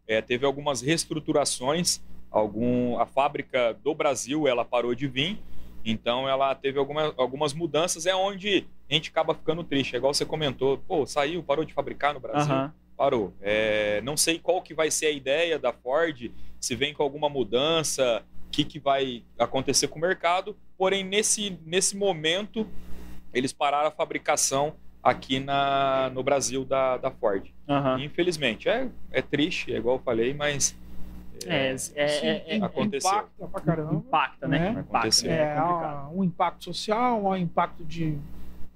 É, 0.07 0.21
teve 0.21 0.43
algumas 0.45 0.81
reestruturações, 0.81 2.01
algum, 2.31 2.99
a 2.99 3.05
fábrica 3.05 3.73
do 3.83 3.93
Brasil 3.93 4.47
ela 4.47 4.63
parou 4.63 4.93
de 4.93 5.07
vir, 5.07 5.39
então 5.83 6.27
ela 6.27 6.53
teve 6.53 6.77
alguma, 6.77 7.13
algumas 7.17 7.53
mudanças, 7.53 8.05
é 8.05 8.15
onde 8.15 8.65
a 8.89 8.93
gente 8.93 9.09
acaba 9.09 9.33
ficando 9.33 9.63
triste. 9.63 9.95
É 9.95 9.97
igual 9.97 10.13
você 10.13 10.25
comentou, 10.25 10.77
pô, 10.79 11.05
saiu, 11.05 11.43
parou 11.43 11.65
de 11.65 11.73
fabricar 11.73 12.13
no 12.13 12.19
Brasil 12.19 12.53
Aham. 12.53 12.73
parou. 12.97 13.33
É, 13.41 14.01
não 14.01 14.17
sei 14.17 14.39
qual 14.39 14.61
que 14.61 14.73
vai 14.73 14.91
ser 14.91 15.07
a 15.07 15.11
ideia 15.11 15.57
da 15.57 15.71
Ford, 15.71 16.31
se 16.59 16.75
vem 16.75 16.93
com 16.93 17.01
alguma 17.01 17.29
mudança, 17.29 18.23
o 18.47 18.49
que, 18.51 18.63
que 18.63 18.79
vai 18.79 19.23
acontecer 19.37 19.87
com 19.87 19.97
o 19.97 20.01
mercado. 20.01 20.55
Porém, 20.77 21.03
nesse, 21.03 21.57
nesse 21.65 21.95
momento, 21.95 22.67
eles 23.33 23.53
pararam 23.53 23.87
a 23.87 23.91
fabricação 23.91 24.75
aqui 25.01 25.39
na, 25.39 26.11
no 26.13 26.21
Brasil 26.21 26.65
da, 26.65 26.97
da 26.97 27.09
Ford. 27.09 27.49
Aham. 27.67 28.03
Infelizmente, 28.03 28.67
é, 28.67 28.89
é 29.11 29.21
triste, 29.21 29.73
é 29.73 29.77
igual 29.77 29.97
eu 29.97 30.03
falei, 30.03 30.33
mas 30.33 30.75
É, 31.47 31.73
é, 31.73 31.75
é, 31.95 32.43
é, 32.53 32.57
im- 32.57 32.63
aconteceu. 32.63 33.09
Impacta 33.09 33.47
pra 33.47 33.61
caramba. 33.61 33.93
impacta, 33.95 34.47
né? 34.47 34.71
né? 34.73 34.81
Impacta, 34.81 35.27
né? 35.27 35.33
É, 35.33 35.55
É 35.55 36.07
um 36.13 36.23
impacto 36.23 36.63
social, 36.65 37.25
um 37.25 37.35
impacto 37.35 37.83
de 37.85 38.17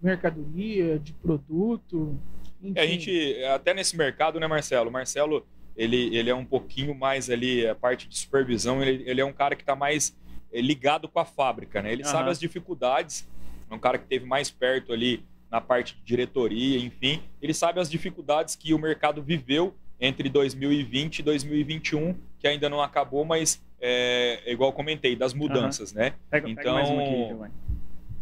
mercadoria, 0.01 0.99
de 0.99 1.13
produto. 1.13 2.17
Enfim. 2.61 2.73
É, 2.75 2.81
a 2.81 2.87
gente, 2.87 3.43
até 3.45 3.73
nesse 3.73 3.95
mercado, 3.97 4.39
né, 4.39 4.47
Marcelo? 4.47 4.91
Marcelo, 4.91 5.45
ele, 5.75 6.15
ele 6.15 6.29
é 6.29 6.35
um 6.35 6.45
pouquinho 6.45 6.93
mais 6.93 7.29
ali, 7.29 7.65
a 7.67 7.75
parte 7.75 8.07
de 8.07 8.17
supervisão, 8.17 8.81
ele, 8.81 9.03
ele 9.09 9.21
é 9.21 9.25
um 9.25 9.33
cara 9.33 9.55
que 9.55 9.63
está 9.63 9.75
mais 9.75 10.15
ligado 10.53 11.07
com 11.07 11.19
a 11.19 11.25
fábrica, 11.25 11.81
né? 11.81 11.91
Ele 11.91 12.03
Aham. 12.03 12.11
sabe 12.11 12.29
as 12.29 12.39
dificuldades, 12.39 13.27
é 13.69 13.73
um 13.73 13.79
cara 13.79 13.97
que 13.97 14.05
teve 14.05 14.25
mais 14.25 14.51
perto 14.51 14.93
ali 14.93 15.23
na 15.49 15.59
parte 15.59 15.95
de 15.95 16.03
diretoria, 16.03 16.77
enfim. 16.79 17.21
Ele 17.41 17.53
sabe 17.53 17.79
as 17.79 17.89
dificuldades 17.89 18.55
que 18.55 18.73
o 18.73 18.77
mercado 18.79 19.21
viveu 19.21 19.73
entre 20.03 20.27
2020 20.29 21.19
e 21.19 21.23
2021, 21.23 22.13
que 22.37 22.45
ainda 22.45 22.69
não 22.69 22.81
acabou, 22.81 23.23
mas 23.23 23.63
é, 23.79 24.43
igual 24.51 24.69
eu 24.69 24.73
comentei, 24.73 25.15
das 25.15 25.33
mudanças, 25.33 25.93
né? 25.93 26.13
Pega, 26.29 26.53
pega 26.53 26.73
mais 26.73 26.89
uma 26.89 27.01
aqui, 27.01 27.13
Então-. 27.13 27.47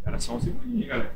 Era 0.05 0.19
só 0.19 0.35
um 0.35 0.39
segundinho, 0.39 0.87
galera. 0.87 1.11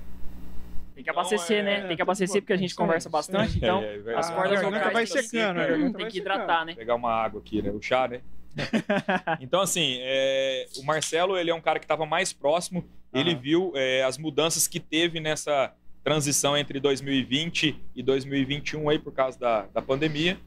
Tem 0.95 1.03
que 1.03 1.09
abastecer, 1.09 1.59
Então, 1.59 1.71
é- 1.71 1.75
né? 1.75 1.79
Tem 1.81 1.89
que 1.89 1.93
tudo 1.97 2.01
abastecer 2.01 2.41
porque 2.41 2.53
a 2.53 2.57
gente 2.57 2.73
conversa 2.73 3.09
Sim, 3.09 3.11
bastante, 3.13 3.51
sim. 3.51 3.57
então 3.59 3.83
É, 3.83 4.01
é 4.07 4.15
as 4.15 4.29
cordas 4.31 4.57
a 4.59 4.61
garganta 4.63 4.89
vocais 4.89 4.93
vai 4.93 5.05
secando, 5.23 5.59
a 5.59 5.63
Hum, 5.63 5.67
garganta 5.67 5.97
tem 5.99 6.07
que 6.07 6.13
secando. 6.13 6.33
hidratar, 6.35 6.65
né? 6.65 6.73
pegar 6.75 6.95
uma 6.95 7.11
água 7.11 7.39
aqui, 7.41 7.61
né? 7.61 7.69
O 7.69 7.79
chá, 7.81 8.07
né? 8.07 8.21
então, 9.41 9.61
assim, 9.61 9.97
é, 10.01 10.67
o 10.77 10.83
Marcelo, 10.83 11.37
ele 11.37 11.51
é 11.51 11.53
um 11.55 11.61
cara 11.61 11.77
que 11.77 11.85
estava 11.85 12.05
mais 12.07 12.33
próximo. 12.33 12.83
Ele 13.13 13.35
viu 13.35 13.71
é, 13.75 14.03
as 14.03 14.17
mudanças 14.17 14.67
que 14.67 14.79
teve 14.79 15.19
nessa 15.19 15.73
transição 16.03 16.55
entre 16.57 16.79
2020 16.79 17.75
e 17.95 18.01
2021 18.03 18.89
aí 18.89 18.97
por 18.99 19.11
causa 19.13 19.39
da, 19.39 19.61
da 19.73 19.81
pandemia. 19.81 20.37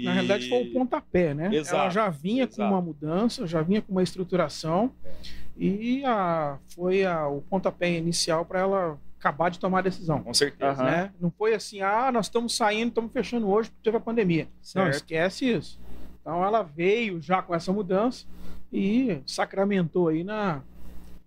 E- 0.00 0.04
Na 0.04 0.12
realidade, 0.12 0.48
foi 0.48 0.62
o 0.62 0.72
pontapé, 0.72 1.34
né? 1.34 1.50
Exato, 1.54 1.76
Ela 1.76 1.90
já 1.90 2.08
vinha 2.08 2.46
com 2.46 2.54
exato. 2.54 2.70
uma 2.72 2.80
mudança, 2.80 3.46
já 3.46 3.62
vinha 3.62 3.82
com 3.82 3.92
uma 3.92 4.02
estruturação 4.02 4.92
e 5.56 6.04
a, 6.04 6.58
foi 6.74 7.04
a, 7.04 7.26
o 7.26 7.40
pontapé 7.42 7.90
inicial 7.96 8.44
para 8.44 8.60
ela 8.60 8.98
acabar 9.18 9.50
de 9.50 9.58
tomar 9.58 9.80
a 9.80 9.82
decisão. 9.82 10.22
Com 10.22 10.32
certeza. 10.32 10.82
Né? 10.82 11.12
Não 11.20 11.30
foi 11.30 11.52
assim, 11.54 11.80
ah, 11.80 12.12
nós 12.12 12.26
estamos 12.26 12.54
saindo, 12.56 12.90
estamos 12.90 13.12
fechando 13.12 13.48
hoje 13.50 13.68
porque 13.70 13.82
teve 13.82 13.96
a 13.96 14.00
pandemia. 14.00 14.44
Não, 14.44 14.84
Certo. 14.84 14.94
esquece 14.94 15.50
isso. 15.50 15.80
Então 16.20 16.44
ela 16.44 16.62
veio 16.62 17.20
já 17.20 17.42
com 17.42 17.54
essa 17.54 17.72
mudança 17.72 18.24
e 18.72 19.20
sacramentou 19.26 20.08
aí 20.08 20.22
na. 20.22 20.62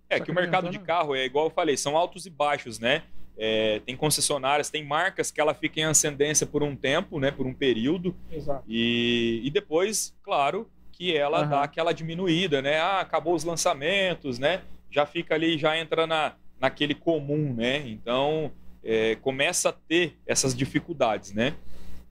É 0.09 0.19
que 0.19 0.31
o 0.31 0.35
mercado 0.35 0.69
de 0.69 0.79
carro 0.79 1.15
é 1.15 1.25
igual 1.25 1.45
eu 1.47 1.51
falei, 1.51 1.75
são 1.75 1.97
altos 1.97 2.25
e 2.25 2.29
baixos, 2.29 2.79
né? 2.79 3.03
É, 3.43 3.81
tem 3.87 3.97
concessionárias, 3.97 4.69
tem 4.69 4.85
marcas 4.85 5.31
que 5.31 5.41
ela 5.41 5.55
fica 5.55 5.79
em 5.79 5.85
ascendência 5.85 6.45
por 6.45 6.61
um 6.61 6.75
tempo, 6.75 7.19
né? 7.19 7.31
Por 7.31 7.47
um 7.47 7.53
período. 7.55 8.15
Exato. 8.31 8.63
E, 8.67 9.41
e 9.43 9.49
depois, 9.49 10.15
claro, 10.21 10.69
que 10.91 11.17
ela 11.17 11.39
Aham. 11.39 11.49
dá 11.49 11.63
aquela 11.63 11.91
diminuída, 11.91 12.61
né? 12.61 12.77
Ah, 12.79 12.99
acabou 12.99 13.33
os 13.33 13.43
lançamentos, 13.43 14.37
né? 14.37 14.61
Já 14.91 15.07
fica 15.07 15.33
ali, 15.33 15.57
já 15.57 15.75
entra 15.75 16.05
na, 16.05 16.35
naquele 16.59 16.93
comum, 16.93 17.51
né? 17.51 17.77
Então, 17.87 18.51
é, 18.83 19.15
começa 19.15 19.69
a 19.69 19.73
ter 19.73 20.19
essas 20.27 20.55
dificuldades, 20.55 21.33
né? 21.33 21.55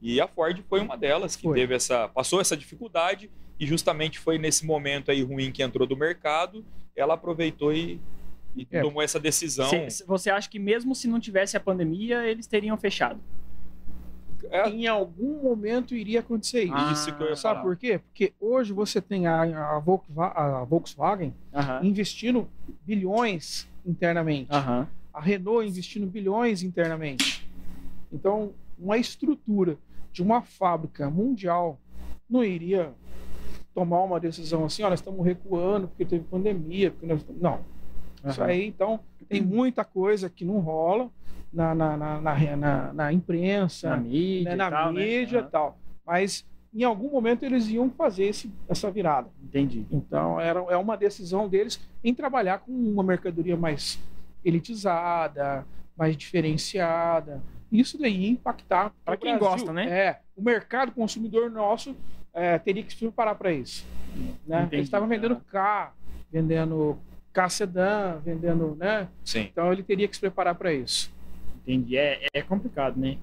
E 0.02 0.20
a 0.20 0.26
Ford 0.26 0.60
foi 0.68 0.80
uma 0.80 0.96
delas 0.96 1.36
que 1.36 1.44
Foi. 1.44 1.60
teve 1.60 1.76
essa, 1.76 2.08
passou 2.08 2.40
essa 2.40 2.56
dificuldade 2.56 3.30
e 3.60 3.64
justamente 3.66 4.18
foi 4.18 4.36
nesse 4.36 4.66
momento 4.66 5.12
aí 5.12 5.22
ruim 5.22 5.52
que 5.52 5.62
entrou 5.62 5.86
do 5.86 5.96
mercado, 5.96 6.64
ela 6.96 7.14
aproveitou 7.14 7.72
e, 7.72 8.00
e 8.56 8.66
É. 8.70 8.80
tomou 8.82 9.02
essa 9.02 9.18
decisão. 9.20 9.68
Cê- 9.68 9.90
cê- 9.90 10.04
Você 10.04 10.30
acha 10.30 10.48
que 10.48 10.58
mesmo 10.58 10.94
se 10.94 11.06
não 11.08 11.20
tivesse 11.20 11.56
a 11.56 11.60
pandemia, 11.60 12.24
eles 12.26 12.46
teriam 12.46 12.76
fechado? 12.76 13.20
É, 14.50 14.68
Em 14.68 14.86
algum 14.86 15.42
momento 15.42 15.94
iria 15.94 16.20
acontecer 16.20 16.64
isso. 16.64 16.74
Ah, 16.74 16.92
isso 16.92 17.14
que 17.14 17.22
eu 17.22 17.28
ia 17.28 17.36
Sabe 17.36 17.56
falar. 17.56 17.62
por 17.62 17.76
quê? 17.76 17.98
Porque 17.98 18.32
hoje 18.40 18.72
você 18.72 19.00
tem 19.00 19.26
a, 19.26 19.76
a 19.76 19.78
Volkswa- 19.78 20.32
a 20.34 20.64
Volkswagen 20.64 21.34
Aham. 21.54 21.80
investindo 21.84 22.48
bilhões 22.84 23.68
internamente. 23.86 24.50
Aham. 24.50 24.88
A 25.12 25.20
Renault 25.20 25.68
investindo 25.68 26.06
bilhões 26.06 26.62
internamente. 26.62 27.46
Então, 28.12 28.52
uma 28.78 28.96
estrutura 28.96 29.76
de 30.12 30.22
uma 30.22 30.40
fábrica 30.42 31.08
mundial 31.10 31.78
não 32.28 32.42
iria 32.42 32.92
tomar 33.74 34.02
uma 34.02 34.18
decisão 34.18 34.64
assim, 34.64 34.82
olha, 34.82 34.94
estamos 34.94 35.24
recuando 35.24 35.86
porque 35.88 36.04
teve 36.04 36.24
pandemia, 36.24 36.90
porque 36.90 37.06
nós... 37.06 37.24
não. 37.40 37.60
Isso 38.26 38.40
Aham. 38.42 38.50
aí, 38.50 38.66
então, 38.66 39.00
tem 39.28 39.40
muita 39.40 39.84
coisa 39.84 40.28
que 40.28 40.44
não 40.44 40.58
rola 40.58 41.08
na, 41.52 41.74
na, 41.74 41.96
na, 41.96 42.20
na, 42.20 42.56
na- 42.56 42.92
na 42.92 43.12
imprensa, 43.12 43.90
Na 43.90 43.96
mídia, 43.96 44.50
né, 44.50 44.54
e 44.54 44.56
na 44.56 44.70
tal, 44.70 44.92
né? 44.92 45.00
mídia 45.04 45.36
e 45.38 45.40
Aham. 45.40 45.48
tal. 45.50 45.78
Mas 46.06 46.44
em 46.72 46.84
algum 46.84 47.10
momento 47.10 47.44
eles 47.44 47.68
iam 47.68 47.90
fazer 47.90 48.24
esse, 48.26 48.50
essa 48.68 48.90
virada. 48.90 49.28
Entendi. 49.42 49.86
Então 49.90 50.40
era, 50.40 50.60
é 50.68 50.76
uma 50.76 50.96
decisão 50.96 51.48
deles 51.48 51.80
em 52.04 52.14
trabalhar 52.14 52.58
com 52.60 52.70
uma 52.72 53.02
mercadoria 53.02 53.56
mais 53.56 53.98
elitizada, 54.44 55.64
mais 55.96 56.16
diferenciada. 56.16 57.42
Isso 57.72 57.98
daí 57.98 58.16
ia 58.24 58.30
impactar 58.30 58.92
Pra 59.04 59.14
o 59.14 59.18
quem 59.18 59.36
Brasil. 59.38 59.48
gosta, 59.48 59.72
né? 59.72 59.88
É, 59.88 60.20
o 60.36 60.42
mercado 60.42 60.92
consumidor 60.92 61.50
nosso 61.50 61.94
é, 62.32 62.58
teria 62.58 62.82
que 62.82 62.92
se 62.92 62.98
preparar 62.98 63.34
para 63.36 63.52
isso. 63.52 63.86
Né? 64.46 64.60
Entendi. 64.62 64.76
Eles 64.76 64.86
estavam 64.86 65.08
vendendo 65.08 65.36
K, 65.50 65.92
vendendo 66.32 66.98
K 67.32 67.48
sedã, 67.48 68.18
vendendo, 68.24 68.74
né? 68.76 69.08
Sim. 69.24 69.48
Então 69.52 69.72
ele 69.72 69.82
teria 69.82 70.08
que 70.08 70.14
se 70.14 70.20
preparar 70.20 70.54
para 70.54 70.72
isso. 70.72 71.12
Entendi. 71.62 71.96
É, 71.96 72.26
é 72.34 72.42
complicado, 72.42 72.98
né? 72.98 73.16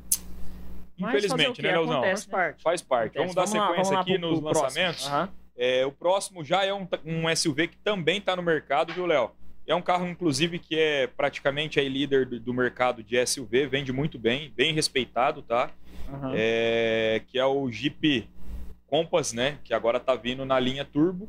Infelizmente, 0.97 1.61
né, 1.61 1.71
Leozão? 1.73 1.97
Acontece, 1.99 2.27
Faz 2.27 2.41
parte. 2.43 2.63
Faz 2.63 2.81
parte. 2.81 3.17
Acontece. 3.19 3.35
Vamos 3.35 3.51
dar 3.53 3.59
lá, 3.59 3.67
sequência 3.67 3.95
lá 3.95 4.01
aqui 4.01 4.17
pro- 4.17 4.29
nos 4.29 4.39
pro 4.39 4.47
lançamentos. 4.61 5.07
Aham. 5.07 5.29
É, 5.59 5.85
o 5.85 5.91
próximo 5.91 6.43
já 6.43 6.63
é 6.65 6.73
um, 6.73 6.87
um 7.05 7.35
SUV 7.35 7.67
que 7.67 7.77
também 7.77 8.17
está 8.19 8.35
no 8.35 8.41
mercado, 8.43 8.93
viu, 8.93 9.05
Léo? 9.05 9.31
É 9.65 9.75
um 9.75 9.81
carro, 9.81 10.07
inclusive, 10.07 10.59
que 10.59 10.77
é 10.79 11.07
praticamente 11.07 11.79
aí 11.79 11.89
líder 11.89 12.25
do, 12.25 12.39
do 12.39 12.53
mercado 12.53 13.03
de 13.03 13.17
SUV, 13.25 13.67
vende 13.67 13.91
muito 13.91 14.17
bem, 14.17 14.51
bem 14.55 14.73
respeitado, 14.73 15.41
tá? 15.41 15.71
Aham. 16.09 16.31
É, 16.35 17.21
que 17.27 17.37
é 17.37 17.45
o 17.45 17.69
Jeep 17.69 18.29
Compass, 18.87 19.33
né? 19.33 19.57
Que 19.63 19.73
agora 19.73 19.99
tá 19.99 20.15
vindo 20.15 20.45
na 20.45 20.59
linha 20.59 20.85
Turbo, 20.85 21.27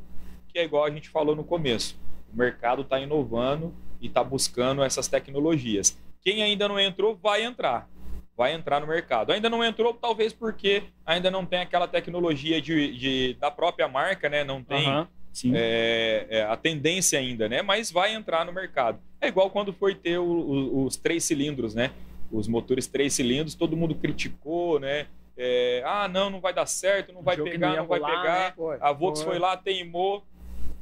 que 0.49 0.59
é 0.59 0.65
igual 0.65 0.85
a 0.85 0.91
gente 0.91 1.09
falou 1.09 1.35
no 1.35 1.43
começo. 1.43 1.99
O 2.33 2.37
mercado 2.37 2.83
está 2.83 2.99
inovando 3.01 3.75
e 4.01 4.07
está 4.07 4.23
buscando 4.23 4.83
essas 4.83 5.09
tecnologias. 5.09 5.99
Quem 6.23 6.43
ainda 6.43 6.69
não 6.69 6.79
entrou, 6.79 7.17
vai 7.17 7.45
entrar. 7.45 7.89
Vai 8.37 8.53
entrar 8.53 8.81
no 8.81 8.87
mercado. 8.87 9.33
Ainda 9.33 9.49
não 9.51 9.65
entrou, 9.65 9.93
talvez 9.95 10.33
porque 10.33 10.85
ainda 11.05 11.31
não 11.31 11.45
tem 11.45 11.61
aquela 11.61 11.89
tecnologia 11.89 12.61
de, 12.63 12.97
de- 12.97 13.35
da 13.41 13.51
própria 13.51 13.89
marca, 13.89 14.29
né? 14.29 14.45
Não 14.45 14.63
tem. 14.63 14.87
Sim. 15.33 15.53
é, 15.55 16.27
é, 16.31 16.43
a 16.43 16.57
tendência 16.57 17.19
ainda, 17.19 17.49
né? 17.49 17.63
Mas 17.63 17.91
vai 17.93 18.13
entrar 18.15 18.45
no 18.45 18.53
mercado. 18.53 18.99
É 19.21 19.29
igual 19.29 19.51
quando 19.51 19.73
foi 19.73 19.95
ter 19.95 20.19
o- 20.19 20.25
o- 20.25 20.85
os 20.85 20.97
três 20.97 21.23
cilindros, 21.25 21.75
né? 21.75 21.93
Os 22.31 22.47
motores 22.49 22.87
três 22.87 23.13
cilindros, 23.15 23.55
todo 23.55 23.77
mundo 23.77 23.95
criticou, 23.95 24.79
né? 24.81 25.07
É, 25.37 25.83
ah, 25.87 26.09
não, 26.09 26.29
não 26.31 26.41
vai 26.41 26.53
dar 26.53 26.67
certo, 26.67 27.13
não 27.13 27.23
vai 27.23 27.37
pegar, 27.37 27.71
não 27.71 27.77
não 27.79 27.87
vai 27.87 28.01
rolar, 28.01 28.21
pegar. 28.21 28.39
né? 28.49 28.53
Foi, 28.57 28.77
A 28.81 28.93
Volks 28.93 29.23
foi. 29.23 29.31
foi 29.33 29.39
lá, 29.39 29.57
teimou, 29.57 30.25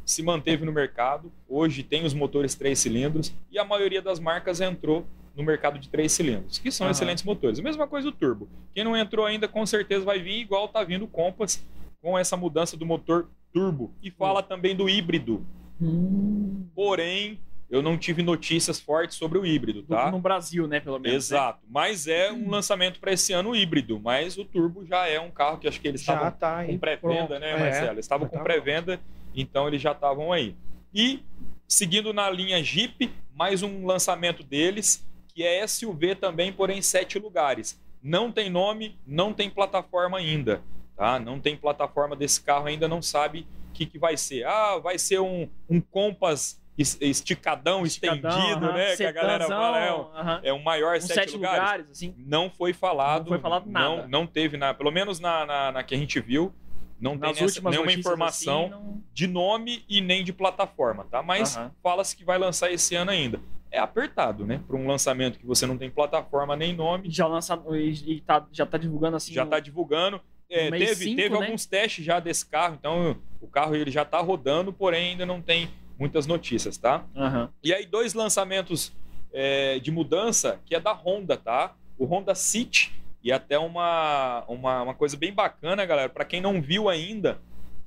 se 0.06 0.22
manteve 0.22 0.64
no 0.64 0.72
mercado. 0.72 1.30
Hoje 1.48 1.82
tem 1.82 2.04
os 2.06 2.14
motores 2.14 2.54
três 2.54 2.78
cilindros 2.78 3.34
e 3.50 3.58
a 3.58 3.64
maioria 3.64 4.00
das 4.00 4.18
marcas 4.20 4.60
entrou 4.60 5.04
no 5.34 5.42
mercado 5.42 5.78
de 5.78 5.88
três 5.90 6.12
cilindros, 6.12 6.58
que 6.58 6.70
são 6.70 6.86
Aham. 6.86 6.92
excelentes 6.92 7.24
motores. 7.24 7.58
A 7.58 7.62
mesma 7.62 7.86
coisa 7.86 8.10
do 8.10 8.16
turbo. 8.16 8.48
Quem 8.72 8.84
não 8.84 8.96
entrou 8.96 9.26
ainda, 9.26 9.46
com 9.46 9.66
certeza 9.66 10.04
vai 10.04 10.18
vir 10.20 10.40
igual 10.40 10.68
tá 10.68 10.82
vindo 10.84 11.04
o 11.04 11.08
Compass 11.08 11.62
com 12.00 12.16
essa 12.16 12.36
mudança 12.36 12.76
do 12.76 12.86
motor 12.86 13.28
turbo. 13.52 13.92
E 14.02 14.10
fala 14.10 14.42
também 14.42 14.74
do 14.74 14.88
híbrido. 14.88 15.44
Hum. 15.82 16.66
Porém, 16.74 17.38
eu 17.68 17.82
não 17.82 17.98
tive 17.98 18.22
notícias 18.22 18.78
fortes 18.80 19.16
sobre 19.16 19.38
o 19.38 19.44
híbrido, 19.44 19.82
Do- 19.82 19.88
tá? 19.88 20.10
No 20.10 20.20
Brasil, 20.20 20.66
né, 20.68 20.78
pelo 20.80 20.98
menos. 20.98 21.10
né? 21.12 21.16
Exato. 21.36 21.58
Mas 21.68 22.06
é 22.06 22.32
um 22.32 22.48
lançamento 22.48 23.00
para 23.00 23.12
esse 23.12 23.32
ano 23.32 23.54
híbrido. 23.56 23.98
Mas 24.00 24.38
o 24.38 24.44
turbo 24.44 24.86
já 24.86 25.06
é 25.08 25.18
um 25.20 25.30
carro 25.30 25.58
que 25.58 25.66
acho 25.68 25.80
que 25.80 25.88
eles 25.88 26.02
Já 26.02 26.12
estavam 26.14 26.32
tá 26.38 26.64
com 26.64 26.78
pré-venda, 26.78 27.38
né, 27.38 27.50
É, 27.50 27.58
Marcelo? 27.58 27.90
Eles 27.92 28.04
estavam 28.04 28.28
com 28.28 28.36
tá 28.38 28.42
pré-venda, 28.44 29.00
então 29.36 29.68
eles 29.68 29.80
já 29.82 29.92
estavam 29.92 30.32
aí. 30.32 30.56
E 30.94 31.22
seguindo 31.68 32.12
na 32.12 32.28
linha 32.30 32.62
Jeep, 32.64 33.12
mais 33.34 33.62
um 33.62 33.86
lançamento 33.86 34.42
deles, 34.42 35.06
que 35.28 35.42
é 35.42 35.66
SUV 35.66 36.14
também, 36.14 36.52
porém 36.52 36.80
sete 36.80 37.18
lugares. 37.18 37.78
Não 38.02 38.32
tem 38.32 38.48
nome, 38.48 38.98
não 39.06 39.32
tem 39.32 39.50
plataforma 39.50 40.18
ainda, 40.18 40.62
tá? 40.96 41.18
Não 41.18 41.38
tem 41.40 41.56
plataforma 41.56 42.16
desse 42.16 42.40
carro 42.40 42.66
ainda, 42.66 42.88
não 42.88 43.02
sabe 43.02 43.46
o 43.68 43.72
que, 43.72 43.84
que 43.84 43.98
vai 43.98 44.16
ser. 44.16 44.46
Ah, 44.46 44.78
vai 44.78 44.98
ser 44.98 45.20
um, 45.20 45.48
um 45.68 45.80
Compass 45.80 46.62
es- 46.78 46.96
esticadão, 47.00 47.84
Esticadão, 47.84 48.30
estendido, 48.30 48.66
aham. 48.66 48.74
né? 48.74 48.96
Que 48.96 49.04
a 49.04 49.12
galera 49.12 49.46
fala, 49.46 49.78
é 49.80 49.92
um, 49.92 50.00
aham. 50.14 50.40
é 50.44 50.52
um 50.52 50.62
maior 50.62 50.96
Uns 50.96 51.04
sete, 51.04 51.14
sete 51.14 51.32
lugares. 51.34 51.58
lugares, 51.60 51.90
assim. 51.90 52.14
Não 52.16 52.48
foi 52.48 52.72
falado. 52.72 53.22
Não 53.22 53.28
foi 53.28 53.38
falado 53.40 53.68
nada. 53.68 53.88
Não, 54.02 54.08
não 54.08 54.26
teve, 54.26 54.56
na, 54.56 54.72
pelo 54.72 54.90
menos 54.92 55.18
na, 55.20 55.44
na, 55.44 55.72
na 55.72 55.82
que 55.82 55.94
a 55.94 55.98
gente 55.98 56.20
viu, 56.20 56.54
não 57.00 57.18
tem 57.18 57.32
nenhuma 57.32 57.70
notícias, 57.70 57.98
informação 57.98 58.60
assim, 58.62 58.70
não- 58.70 59.02
de 59.12 59.26
nome 59.26 59.84
e 59.88 60.00
nem 60.00 60.24
de 60.24 60.32
plataforma, 60.32 61.04
tá? 61.10 61.22
Mas 61.22 61.58
fala-se 61.82 62.16
que 62.16 62.24
vai 62.24 62.38
lançar 62.38 62.70
esse 62.72 62.94
ano 62.94 63.10
ainda. 63.10 63.40
É 63.70 63.78
apertado, 63.78 64.46
né? 64.46 64.62
Para 64.66 64.76
um 64.76 64.86
lançamento 64.86 65.38
que 65.38 65.44
você 65.46 65.66
não 65.66 65.76
tem 65.76 65.90
plataforma 65.90 66.56
nem 66.56 66.72
nome, 66.74 67.10
Já 67.10 67.26
lançado 67.26 67.76
e, 67.76 68.20
tá, 68.20 68.46
já 68.52 68.64
tá 68.64 68.78
divulgando 68.78 69.16
assim. 69.16 69.32
já 69.32 69.42
no- 69.42 69.48
está 69.48 69.60
divulgando. 69.60 70.20
É, 70.48 70.70
teve 70.70 70.94
cinco, 70.94 71.16
teve 71.16 71.34
né? 71.38 71.44
alguns 71.44 71.66
testes 71.66 72.04
já 72.04 72.20
desse 72.20 72.46
carro, 72.46 72.76
então 72.78 73.16
o 73.40 73.48
carro 73.48 73.74
ele 73.74 73.90
já 73.90 74.02
está 74.02 74.20
rodando, 74.20 74.72
porém 74.72 75.10
ainda 75.10 75.26
não 75.26 75.42
tem 75.42 75.68
muitas 75.98 76.24
notícias, 76.26 76.76
tá? 76.78 77.04
Aham. 77.16 77.50
E 77.64 77.74
aí, 77.74 77.84
dois 77.84 78.14
lançamentos 78.14 78.92
é, 79.32 79.80
de 79.80 79.90
mudança, 79.90 80.60
que 80.64 80.74
é 80.74 80.80
da 80.80 80.92
Honda, 80.92 81.36
tá? 81.36 81.74
O 81.98 82.04
Honda 82.06 82.34
City, 82.34 82.92
e 83.26 83.32
até 83.32 83.58
uma, 83.58 84.44
uma, 84.46 84.82
uma 84.82 84.94
coisa 84.94 85.16
bem 85.16 85.32
bacana, 85.32 85.84
galera, 85.84 86.08
para 86.08 86.24
quem 86.24 86.40
não 86.40 86.62
viu 86.62 86.88
ainda, 86.88 87.40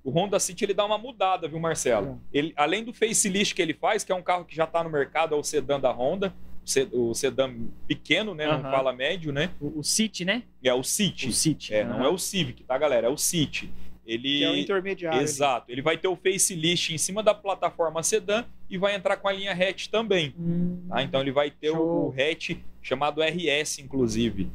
o 0.04 0.12
Honda 0.12 0.38
City 0.40 0.66
ele 0.66 0.74
dá 0.74 0.86
uma 0.86 0.98
mudada, 0.98 1.48
viu, 1.48 1.60
Marcelo? 1.60 2.22
Ele, 2.34 2.54
além 2.58 2.84
do 2.84 2.94
facelift 2.94 3.56
que 3.56 3.62
ele 3.62 3.74
faz, 3.74 4.04
que 4.04 4.12
é 4.12 4.16
um 4.16 4.22
carro 4.22 4.44
que 4.46 4.56
já 4.56 4.66
está 4.66 4.84
no 4.84 4.90
mercado, 4.90 5.34
é 5.36 5.38
o 5.38 5.44
sedã 5.44 5.80
da 5.80 5.92
Honda, 5.92 6.34
o 6.66 6.70
se- 6.70 6.90
o 6.92 7.14
sedã 7.14 7.50
pequeno, 7.88 8.36
né? 8.36 8.46
Não 8.48 8.62
fala 8.64 8.92
médio, 8.94 9.32
né? 9.32 9.50
O, 9.62 9.80
o 9.80 9.84
City, 9.84 10.26
né? 10.26 10.44
É 10.64 10.74
o 10.74 10.84
City. 10.84 11.30
O 11.30 11.32
City. 11.34 11.74
É, 11.74 11.84
não 11.86 12.04
é 12.04 12.10
o 12.10 12.18
Civic, 12.18 12.64
tá, 12.64 12.78
galera? 12.78 13.08
É 13.08 13.10
o 13.10 13.18
City. 13.18 13.72
Ele... 14.06 14.40
Que 14.40 14.44
é 14.44 14.52
o 14.52 14.56
intermediário. 14.58 15.18
ali. 15.20 15.24
Exato. 15.26 15.72
Ele 15.72 15.82
vai 15.82 15.98
ter 15.98 16.08
o 16.08 16.16
facelift 16.16 16.94
em 16.94 16.98
cima 16.98 17.22
da 17.24 17.34
plataforma 17.34 18.02
sedã 18.04 18.44
e 18.70 18.78
vai 18.78 18.96
entrar 18.96 19.18
com 19.18 19.28
a 19.28 19.32
linha 19.32 19.52
hatch 19.54 19.88
também. 19.88 20.34
Hum, 20.38 20.86
Tá? 20.90 21.02
Então 21.04 21.22
ele 21.22 21.32
vai 21.32 21.52
ter 21.52 21.72
Show. 21.72 22.08
o 22.10 22.14
hatch 22.18 22.58
chamado 22.82 23.22
RS, 23.22 23.80
inclusive. 23.80 24.50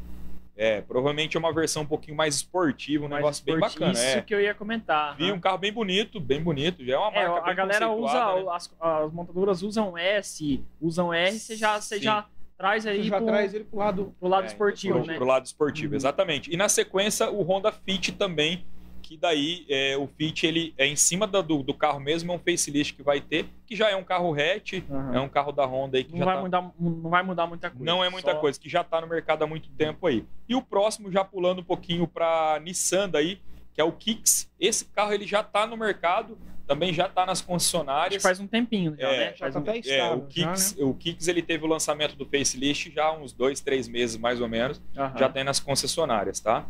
É, 0.57 0.81
provavelmente 0.83 1.37
é 1.37 1.41
uma 1.41 1.53
versão 1.53 1.83
um 1.83 1.87
pouquinho 1.87 2.17
mais 2.17 2.37
esportiva, 2.37 3.05
um 3.07 3.09
mais 3.09 3.21
negócio 3.23 3.45
bem 3.45 3.55
esportivo, 3.57 3.81
bacana. 3.81 3.93
Isso 3.93 4.19
É. 4.19 4.23
que 4.23 4.35
eu 4.35 4.41
ia 4.41 4.55
comentar. 4.55 5.17
Vi 5.17 5.33
um 5.33 5.41
carro 5.41 5.59
bem 5.59 5.73
bonito, 5.73 6.21
bem 6.21 6.41
bonito. 6.41 6.85
Já 6.85 6.95
é 6.95 6.99
uma 6.99 7.09
É, 7.13 7.29
marca 7.29 7.41
a 7.41 7.47
bem 7.47 7.57
galera 7.57 7.91
usa, 7.91 8.35
né? 8.37 8.45
as, 8.53 8.73
as 8.81 9.13
montadoras 9.13 9.63
usam 9.63 9.99
S, 9.99 10.63
usam 10.81 11.13
R, 11.13 11.33
você 11.39 11.57
já, 11.57 11.81
você 11.81 11.97
Sim. 11.97 12.03
já 12.03 12.27
traz 12.57 12.87
aí 12.87 12.99
Você 13.03 13.09
já 13.09 13.17
pro, 13.17 13.27
traz 13.27 13.53
ele 13.53 13.65
pro 13.65 13.79
lado. 13.81 14.15
pro 14.21 14.29
lado 14.29 14.45
É, 14.45 14.47
esportivo, 14.47 14.99
pro, 15.01 15.07
né? 15.09 15.17
pro 15.17 15.27
lado 15.27 15.45
esportivo, 15.45 15.91
Uhum. 15.93 15.97
exatamente. 15.97 16.53
E 16.53 16.57
na 16.57 16.69
sequência, 16.69 17.29
o 17.29 17.43
Honda 17.43 17.73
Fit 17.73 18.13
também, 18.13 18.65
que 19.07 19.19
daí 19.19 19.67
é, 19.69 19.97
o 19.99 20.07
Fit 20.07 20.47
ele 20.47 20.73
é 20.79 20.87
em 20.87 20.97
cima 20.97 21.27
da- 21.27 21.43
do, 21.43 21.63
do 21.63 21.75
carro 21.75 22.01
mesmo, 22.01 22.33
é 22.33 22.35
um 22.35 22.39
facelift 22.39 22.95
que 22.95 23.03
vai 23.03 23.21
ter, 23.21 23.47
que 23.67 23.77
já 23.77 23.91
é 23.91 23.95
um 23.97 24.03
carro 24.03 24.33
hatch, 24.33 24.83
Aham. 24.91 25.15
é 25.15 25.21
um 25.21 25.29
carro 25.29 25.53
da 25.53 25.67
Honda 25.67 25.99
aí 25.99 26.05
que 26.05 26.13
não, 26.13 26.21
já 26.21 26.25
vai 26.25 26.35
tá... 26.37 26.41
mudar, 26.43 26.73
não 26.81 27.11
vai 27.11 27.23
mudar 27.23 27.47
muita 27.47 27.69
coisa. 27.71 27.85
Não 27.85 28.03
é 28.03 28.09
muita 28.09 28.33
só- 28.33 28.39
coisa, 28.41 28.59
que 28.59 28.69
já 28.69 28.81
está 28.81 29.01
no 29.01 29.07
mercado 29.07 29.43
há 29.45 29.47
muito 29.47 29.69
tempo 29.71 30.07
aí. 30.07 30.25
E 30.49 30.55
o 30.55 30.63
próximo, 30.63 31.13
já 31.13 31.23
pulando 31.23 31.61
um 31.61 31.65
pouquinho 31.65 32.09
para 32.09 32.59
Nissan 32.65 33.09
daí, 33.11 33.39
que 33.75 33.81
é 33.81 33.85
o 33.85 33.93
Kicks. 33.93 34.51
Esse 34.59 34.87
carro 34.87 35.13
ele 35.13 35.27
já 35.27 35.41
está 35.41 35.67
no 35.67 35.77
mercado, 35.77 36.39
também 36.67 36.95
já 36.95 37.07
está 37.07 37.27
nas 37.27 37.43
concessionárias. 37.43 38.23
faz 38.23 38.41
um 38.41 38.47
tempinho 38.47 38.97
já, 38.99 39.09
É, 39.09 39.17
né? 39.19 39.31
Já 39.33 39.37
Faz 39.37 39.53
tá 39.55 39.61
um- 39.61 39.63
até 39.63 39.91
É, 39.91 40.11
o 40.13 40.21
Kicks, 40.23 40.77
o 40.79 40.95
Kicks 40.95 41.29
ele 41.29 41.43
teve 41.43 41.65
o 41.65 41.67
lançamento 41.67 42.17
do 42.17 42.25
facelift 42.25 42.91
já 42.95 43.05
há 43.07 43.13
uns 43.13 43.33
dois, 43.35 43.61
três 43.61 43.87
meses 43.87 44.17
mais 44.17 44.41
ou 44.41 44.49
menos, 44.49 44.81
Aham. 44.97 45.19
já 45.19 45.29
tem 45.29 45.45
nas 45.45 45.61
concessionárias, 45.61 46.41
tá? 46.41 46.65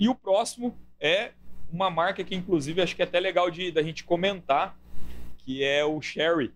E 0.00 0.08
o 0.08 0.14
próximo 0.14 0.76
é 1.00 1.32
uma 1.72 1.90
marca 1.90 2.24
que 2.24 2.34
inclusive 2.34 2.82
acho 2.82 2.96
que 2.96 3.02
é 3.02 3.04
até 3.04 3.20
legal 3.20 3.50
de 3.50 3.70
da 3.70 3.82
gente 3.82 4.04
comentar, 4.04 4.76
que 5.38 5.64
é 5.64 5.84
o 5.84 6.00
Sherry. 6.00 6.52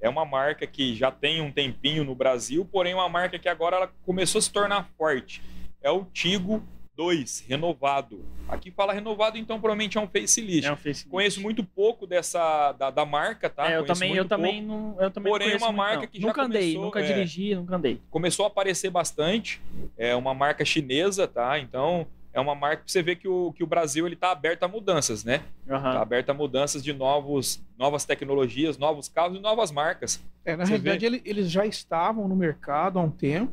É 0.00 0.08
uma 0.08 0.24
marca 0.24 0.66
que 0.66 0.94
já 0.94 1.10
tem 1.10 1.40
um 1.40 1.50
tempinho 1.50 2.04
no 2.04 2.14
Brasil, 2.14 2.68
porém 2.70 2.94
uma 2.94 3.08
marca 3.08 3.38
que 3.38 3.48
agora 3.48 3.76
ela 3.76 3.90
começou 4.04 4.38
a 4.38 4.42
se 4.42 4.52
tornar 4.52 4.88
forte. 4.98 5.42
É 5.82 5.90
o 5.90 6.04
Tigo 6.04 6.62
2 6.96 7.44
renovado. 7.48 8.24
Aqui 8.48 8.70
fala 8.70 8.92
renovado, 8.92 9.38
então 9.38 9.58
provavelmente 9.58 9.98
é 9.98 10.00
um 10.00 10.06
facelift. 10.06 10.66
É 10.66 10.72
um 10.72 10.76
facelift. 10.76 11.08
Conheço 11.08 11.40
muito 11.40 11.64
pouco 11.64 12.06
dessa 12.06 12.72
da, 12.72 12.90
da 12.90 13.04
marca, 13.04 13.48
tá? 13.50 13.70
É, 13.70 13.76
eu 13.76 13.84
Conheço 13.84 13.94
também, 13.94 14.10
eu 14.10 14.16
muito 14.16 14.28
também 14.28 14.66
pouco. 14.66 14.96
não, 14.96 15.02
eu 15.02 15.10
também 15.10 15.32
Porém, 15.32 15.48
conheço 15.48 15.64
uma 15.64 15.72
muito, 15.72 15.78
marca 15.78 16.00
não. 16.02 16.06
que 16.06 16.20
já 16.20 16.26
nunca 16.26 16.42
andei, 16.42 16.60
começou, 16.60 16.84
nunca 16.84 17.00
é. 17.00 17.02
dirigi, 17.02 17.54
nunca 17.54 17.76
andei. 17.76 18.00
começou 18.10 18.44
a 18.44 18.48
aparecer 18.48 18.90
bastante. 18.90 19.60
É 19.96 20.14
uma 20.14 20.34
marca 20.34 20.64
chinesa, 20.64 21.26
tá? 21.26 21.58
Então 21.58 22.06
é 22.34 22.40
uma 22.40 22.54
marca 22.54 22.82
que 22.84 22.90
você 22.92 23.00
vê 23.02 23.14
que 23.16 23.26
o, 23.28 23.52
que 23.52 23.62
o 23.62 23.66
Brasil 23.66 24.06
ele 24.06 24.16
tá 24.16 24.30
aberto 24.32 24.64
a 24.64 24.68
mudanças, 24.68 25.24
né? 25.24 25.42
Aham. 25.70 25.92
Tá 25.94 26.02
aberto 26.02 26.30
a 26.30 26.34
mudanças 26.34 26.82
de 26.82 26.92
novos, 26.92 27.62
novas 27.78 28.04
tecnologias, 28.04 28.76
novos 28.76 29.08
carros 29.08 29.38
e 29.38 29.40
novas 29.40 29.70
marcas. 29.70 30.22
É, 30.44 30.56
na 30.56 30.64
Você 30.66 30.70
realidade, 30.72 31.06
ele- 31.06 31.22
eles 31.24 31.50
já 31.50 31.64
estavam 31.64 32.26
no 32.28 32.34
mercado 32.36 32.98
há 32.98 33.02
um 33.02 33.10
tempo, 33.10 33.52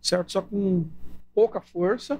certo? 0.00 0.30
Só 0.32 0.40
com 0.40 0.86
pouca 1.34 1.60
força. 1.60 2.18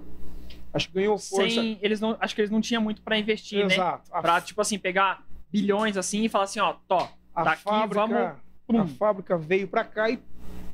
Acho 0.75 0.89
que 0.89 0.95
ganhou 0.95 1.17
força. 1.17 1.49
Sem, 1.61 1.79
eles 1.81 2.01
não, 2.01 2.17
acho 2.21 2.35
que 2.35 2.41
eles 2.41 2.51
não 2.51 2.61
tinham 2.61 2.83
muito 2.83 3.03
pra 3.03 3.17
investir, 3.19 3.65
né? 3.67 3.75
Exato. 3.75 4.11
A, 4.13 4.21
Pra, 4.21 4.41
tipo 4.41 4.61
assim, 4.61 4.79
pegar 4.79 5.25
bilhões 5.51 5.97
assim 5.97 6.25
e 6.25 6.29
falar 6.29 6.45
assim, 6.45 6.61
ó, 6.61 6.75
tó, 6.87 7.09
a 7.35 7.45
daqui 7.45 7.63
fábrica, 7.63 8.07
vamos- 8.07 8.39
pum. 8.67 8.81
a 8.81 8.87
fábrica 8.87 9.39
veio 9.39 9.67
para 9.69 9.85
cá 9.85 10.11
e 10.11 10.19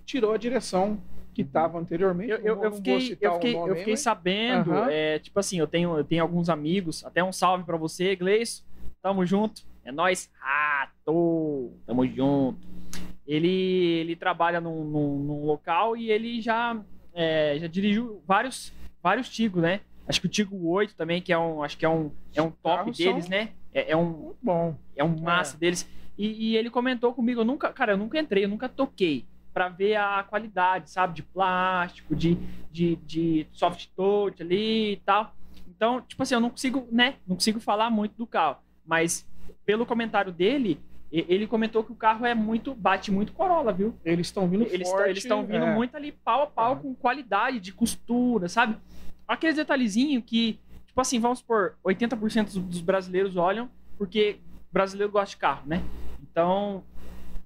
tirou 0.05 0.33
a 0.33 0.37
direção 0.37 0.99
que 1.37 1.43
estava 1.43 1.79
anteriormente. 1.79 2.31
Eu, 2.31 2.39
eu, 2.39 2.57
Não 2.57 2.65
eu 2.65 2.73
fiquei, 2.73 3.19
eu 3.21 3.35
fiquei, 3.35 3.53
nome 3.53 3.71
eu 3.71 3.77
fiquei 3.77 3.93
mas- 3.93 4.01
sabendo, 4.01 4.73
Aham. 4.73 4.89
é, 4.91 5.19
tipo 5.19 5.39
assim, 5.39 5.59
eu 5.59 5.67
tenho, 5.67 5.95
eu 5.99 6.03
tenho 6.03 6.23
alguns 6.23 6.49
amigos, 6.49 7.05
até 7.05 7.23
um 7.23 7.31
salve 7.31 7.63
pra 7.63 7.77
você, 7.77 8.17
Gleice, 8.17 8.63
tamo 9.03 9.27
junto, 9.27 9.61
é 9.85 9.93
nóis, 9.93 10.31
rato, 10.39 11.75
tamo 11.87 12.07
junto. 12.07 12.59
ele, 13.27 13.49
ele 14.01 14.17
trabalha 14.17 14.63
num, 14.63 14.83
num, 14.83 15.19
num 15.19 15.45
local 15.45 15.95
e 15.95 16.11
ele 16.11 16.41
já, 16.41 16.81
é, 17.13 17.59
já 17.61 17.67
dirigiu 17.67 18.23
vários, 18.27 18.73
vários 19.03 19.29
Tigos, 19.29 19.63
né? 19.63 19.81
Acho 20.09 20.21
que 20.23 20.27
o 20.27 20.31
Tigo 20.31 20.69
8 20.71 20.95
também, 20.97 21.21
que 21.21 21.35
é 21.35 21.39
um, 21.39 21.63
acho 21.63 21.77
que 21.77 21.85
é 21.85 21.89
um, 21.89 22.11
é 22.35 22.41
um 22.41 22.51
top 22.51 22.91
deles, 22.93 23.25
são- 23.25 23.31
né? 23.31 23.51
É, 23.75 23.91
é 23.93 23.97
um, 23.97 24.05
Muito 24.11 24.39
bom. 24.43 24.75
é 24.97 25.05
um 25.05 25.21
massa 25.21 25.59
deles. 25.59 25.87
E, 26.17 26.53
e 26.53 26.57
ele 26.57 26.71
comentou 26.71 27.13
comigo, 27.13 27.43
eu 27.43 27.45
nunca, 27.45 27.71
cara, 27.75 27.93
eu 27.93 27.99
nunca 27.99 28.19
entrei, 28.19 28.45
eu 28.45 28.49
nunca 28.49 28.71
toquei 28.71 29.27
pra 29.57 29.71
ver 29.71 29.97
a 29.97 30.23
qualidade, 30.23 30.91
sabe? 30.91 31.15
De 31.15 31.23
plástico, 31.23 32.15
de, 32.15 32.35
de, 32.71 32.97
de 32.97 33.47
soft 33.53 33.87
touch 33.97 34.43
ali 34.43 34.93
e 34.93 34.97
tal. 34.99 35.35
Então, 35.67 36.03
tipo 36.03 36.23
assim, 36.23 36.35
eu 36.35 36.41
não 36.43 36.51
consigo, 36.51 36.87
né? 36.93 37.15
Não 37.27 37.37
consigo 37.37 37.59
falar 37.59 37.89
muito 37.89 38.15
do 38.19 38.27
carro. 38.27 38.59
Mas 38.87 39.27
pelo 39.65 39.87
comentário 39.87 40.31
dele, 40.31 40.79
ele 41.11 41.47
comentou 41.47 41.83
que 41.83 41.91
o 41.91 41.95
carro 41.95 42.27
é 42.27 42.35
muito, 42.35 42.75
bate 42.75 43.11
muito 43.11 43.33
Corolla, 43.33 43.73
viu? 43.73 43.95
Eles 44.05 44.27
estão 44.27 44.47
vindo 44.47 44.67
Eles 44.67 44.91
forte. 44.91 45.09
eles 45.09 45.23
estão 45.25 45.47
vindo 45.47 45.65
é. 45.65 45.75
muito 45.75 45.97
ali 45.97 46.13
pau 46.13 46.43
a 46.43 46.47
pau 46.47 46.75
Uhum. 46.75 46.81
com 46.81 46.95
qualidade 46.95 47.59
de 47.59 47.73
costura, 47.73 48.51
sabe? 48.51 48.77
Aqueles 49.27 49.57
detalhezinhos 49.57 50.23
que, 50.27 50.61
tipo 50.87 51.01
assim, 51.01 51.19
vamos 51.19 51.39
supor, 51.39 51.77
80% 51.83 52.45
dos- 52.53 52.59
dos 52.63 52.81
brasileiros 52.83 53.37
olham 53.39 53.71
porque 53.97 54.39
brasileiro 54.71 55.11
gosta 55.11 55.31
de 55.31 55.39
carro, 55.39 55.63
né? 55.67 55.83
Então, 56.23 56.85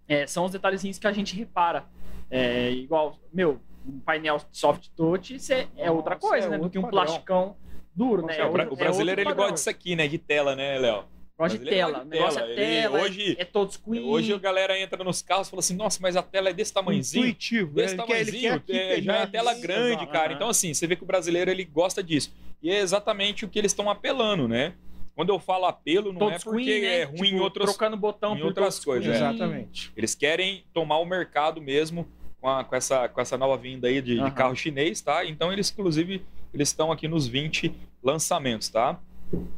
é, 0.09 0.27
são 0.27 0.45
os 0.45 0.51
detalhezinhos 0.51 0.99
que 0.99 1.07
a 1.07 1.13
gente 1.13 1.37
repara. 1.37 1.85
É, 2.31 2.71
igual, 2.71 3.19
meu, 3.33 3.61
um 3.87 3.99
painel 4.01 4.41
soft 4.53 4.89
touch 4.97 5.37
é 5.77 5.91
outra 5.91 6.15
Nossa, 6.15 6.29
coisa, 6.29 6.47
é 6.47 6.51
né? 6.51 6.59
Do 6.59 6.71
que 6.71 6.79
um 6.79 6.83
padrão. 6.83 7.05
plasticão 7.05 7.57
duro, 7.95 8.23
Nossa, 8.23 8.35
né? 8.35 8.41
É, 8.41 8.47
o, 8.47 8.53
bra- 8.53 8.63
outro- 8.65 8.75
o 8.75 8.79
brasileiro 8.79 9.21
é 9.21 9.25
ele 9.25 9.35
gosta 9.35 9.53
disso 9.55 9.71
aqui, 9.71 9.97
né? 9.97 10.07
De 10.07 10.19
tela, 10.19 10.55
né, 10.55 10.79
Léo? 10.79 11.05
Gosta 11.37 11.59
de 11.59 11.65
tela. 11.65 12.01
O 12.01 12.05
de 12.05 12.11
negócio 12.11 12.39
é 12.41 12.55
tela. 12.55 12.99
Ele- 13.01 13.05
hoje- 13.05 13.37
é, 13.39 13.43
é 13.43 13.45
touchscreen. 13.47 14.05
Hoje 14.05 14.33
a 14.35 14.39
galera 14.39 14.79
entra 14.79 15.03
nos 15.03 15.23
carros 15.23 15.47
e 15.49 15.51
fala 15.51 15.61
assim, 15.61 15.75
nossa, 15.75 15.99
mas 16.03 16.15
a 16.15 16.23
tela 16.23 16.51
é 16.51 16.53
desse 16.53 16.73
tamanhozinho. 16.73 17.25
Intuitivo. 17.25 17.73
Desse 17.75 17.95
ele 17.95 18.03
quer, 18.05 18.21
ele 18.21 18.33
quer 18.33 18.61
tamanhozinho, 18.61 18.79
é, 18.99 19.03
já 19.03 19.17
é 19.17 19.27
tela 19.27 19.55
grande, 19.55 20.07
cara. 20.07 20.27
aham. 20.29 20.35
Então, 20.35 20.49
assim, 20.51 20.73
você 20.75 20.87
vê 20.87 20.95
que 20.97 21.03
o 21.03 21.07
brasileiro 21.07 21.51
ele 21.51 21.65
gosta 21.65 22.03
disso. 22.03 22.33
E 22.63 22.71
é 22.71 22.79
exatamente 22.79 23.45
o 23.47 23.49
que 23.49 23.59
eles 23.59 23.73
estão 23.73 23.89
apelando, 23.89 24.47
né? 24.47 24.75
Quando 25.17 25.31
eu 25.31 25.39
falo 25.41 25.65
apelo, 25.65 26.13
não 26.13 26.29
é 26.29 26.39
touchscreen, 26.39 26.55
porque 26.67 26.81
né? 26.81 27.01
é 27.01 27.05
ruim 27.05 27.19
em 27.29 27.33
Tipo, 27.33 27.43
outros. 27.43 27.65
Trocando 27.71 27.97
botão 27.97 28.35
em 28.37 28.39
por 28.41 28.47
outras 28.49 28.79
coisas, 28.85 29.09
é. 29.11 29.17
Exatamente. 29.17 29.91
Eles 29.97 30.15
querem 30.15 30.65
tomar 30.75 30.99
o 30.99 31.05
mercado 31.07 31.61
mesmo 31.61 32.07
com, 32.41 32.49
a- 32.49 32.65
com 32.65 32.75
essa, 32.77 33.09
com 33.09 33.21
essa 33.21 33.37
nova 33.37 33.57
vinda 33.57 33.89
aí 33.89 34.01
de, 34.01 34.15
de 34.15 34.21
Aham. 34.21 34.31
carro 34.31 34.57
chinês, 34.57 35.01
tá? 35.01 35.25
Então, 35.25 35.53
eles, 35.53 35.71
inclusive, 35.71 36.23
eles 36.55 36.69
estão 36.69 36.91
aqui 36.91 37.07
nos 37.09 37.27
20 37.27 37.73
lançamentos, 38.03 38.69
tá? 38.69 38.99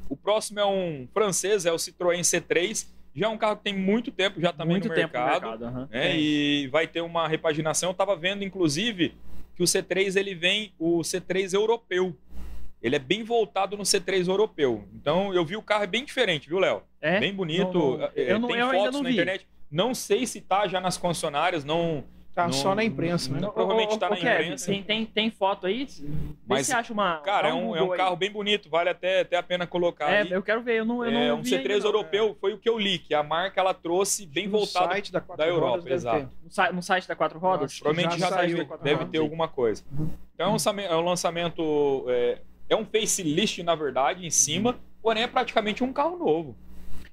O 0.08 0.16
próximo 0.16 0.60
é 0.60 0.66
um 0.66 1.08
francês, 1.14 1.64
é 1.64 1.72
o 1.72 1.76
Citroën 1.76 2.20
C3. 2.20 2.86
Já 3.14 3.26
é 3.26 3.28
um 3.28 3.38
carro 3.38 3.56
que 3.56 3.64
tem 3.64 3.74
muito 3.76 4.10
tempo 4.10 4.40
já 4.40 4.52
também 4.52 4.74
Muito 4.76 4.88
no 4.88 4.94
tempo 4.94 5.16
no 5.16 5.24
mercado. 5.24 5.42
mercado. 5.42 5.64
aham. 5.64 5.88
né? 5.90 6.16
E 6.18 6.66
vai 6.68 6.86
ter 6.86 7.00
uma 7.02 7.28
repaginação. 7.28 7.90
Eu 7.90 7.92
estava 7.92 8.16
vendo, 8.16 8.42
inclusive, 8.42 9.14
que 9.54 9.62
o 9.62 9.66
C3 9.66 10.16
ele 10.18 10.34
vem 10.34 10.72
o 10.78 11.00
C3 11.00 11.52
europeu. 11.54 12.14
Ele 12.82 12.96
é 12.96 12.98
bem 12.98 13.22
voltado 13.22 13.76
no 13.76 13.82
C3 13.84 14.28
europeu. 14.28 14.84
Então 14.94 15.32
eu 15.32 15.44
vi 15.44 15.56
o 15.56 15.62
carro 15.62 15.84
é 15.84 15.86
bem 15.86 16.04
diferente, 16.04 16.48
viu, 16.48 16.58
Léo? 16.58 16.82
É? 17.00 17.20
Bem 17.20 17.32
bonito. 17.32 17.72
Não, 17.72 17.98
não. 17.98 18.04
É, 18.16 18.32
Eu 18.32 18.38
não- 18.40 18.48
tem 18.48 18.58
eu 18.58 18.70
fotos 18.70 19.00
na 19.00 19.08
vi. 19.08 19.12
internet. 19.14 19.46
Não 19.70 19.94
sei 19.94 20.26
se 20.26 20.40
tá 20.40 20.66
já 20.66 20.80
nas 20.80 20.96
concessionárias, 20.98 21.64
não. 21.64 22.04
Tá 22.34 22.44
Não- 22.46 22.52
só 22.54 22.74
na 22.74 22.82
imprensa, 22.82 23.30
né? 23.30 23.40
não- 23.40 23.50
provavelmente 23.52 23.98
tá 23.98 24.06
ô, 24.06 24.10
na 24.10 24.16
Kevin, 24.16 24.44
imprensa. 24.44 24.66
Tem, 24.66 24.82
tem, 24.82 25.04
tem 25.04 25.30
foto 25.30 25.66
aí? 25.66 25.84
Vê 25.84 26.06
Mas, 26.46 26.66
se 26.66 26.72
acha 26.72 26.90
uma. 26.90 27.18
Cara, 27.18 27.50
é 27.50 27.52
um, 27.54 27.76
é 27.76 27.82
um 27.82 27.92
aí. 27.92 27.98
carro 27.98 28.16
bem 28.16 28.30
bonito, 28.30 28.70
vale 28.70 28.88
até, 28.88 29.20
até 29.20 29.36
a 29.36 29.42
pena 29.42 29.66
colocar. 29.66 30.10
É, 30.10 30.22
aí. 30.22 30.30
eu 30.32 30.42
quero 30.42 30.62
ver, 30.62 30.78
eu 30.78 30.84
não, 30.86 31.04
eu 31.04 31.10
É 31.10 31.28
não 31.28 31.38
um 31.40 31.42
vi 31.42 31.50
C3 31.50 31.58
ainda, 31.60 31.78
não. 31.80 31.86
europeu, 31.88 32.34
foi 32.40 32.54
o 32.54 32.58
que 32.58 32.70
eu 32.70 32.78
li, 32.78 32.98
que 32.98 33.12
a 33.14 33.22
marca 33.22 33.60
ela 33.60 33.74
trouxe 33.74 34.24
bem 34.24 34.46
No 34.46 34.52
voltado 34.60 34.86
site 34.92 35.12
da, 35.12 35.20
Quatro 35.20 35.44
da 35.44 35.50
Europa, 35.50 35.68
Rodas 35.72 35.84
deve 35.84 35.94
exato. 35.94 36.28
No, 36.42 36.50
site, 36.50 36.72
no 36.74 36.82
site 36.82 37.08
da 37.08 37.14
Quatro 37.16 37.38
Rodas? 37.38 37.78
Provavelmente 37.78 38.18
já, 38.18 38.30
já 38.30 38.34
saiu, 38.34 38.66
deve 38.82 39.02
aham. 39.02 39.10
ter 39.10 39.18
alguma 39.18 39.46
coisa. 39.48 39.84
Então 40.34 40.46
é 40.46 40.48
um 40.48 40.52
lançamento, 40.52 40.90
é 40.90 40.96
um 40.96 41.04
lançamento, 41.04 42.04
é, 42.08 42.38
é 42.70 42.76
um 42.76 42.86
facelift, 42.86 43.62
na 43.62 43.74
verdade, 43.74 44.24
em 44.26 44.30
cima, 44.30 44.78
porém 45.02 45.24
é 45.24 45.26
praticamente 45.26 45.84
um 45.84 45.92
carro 45.92 46.16
novo. 46.16 46.56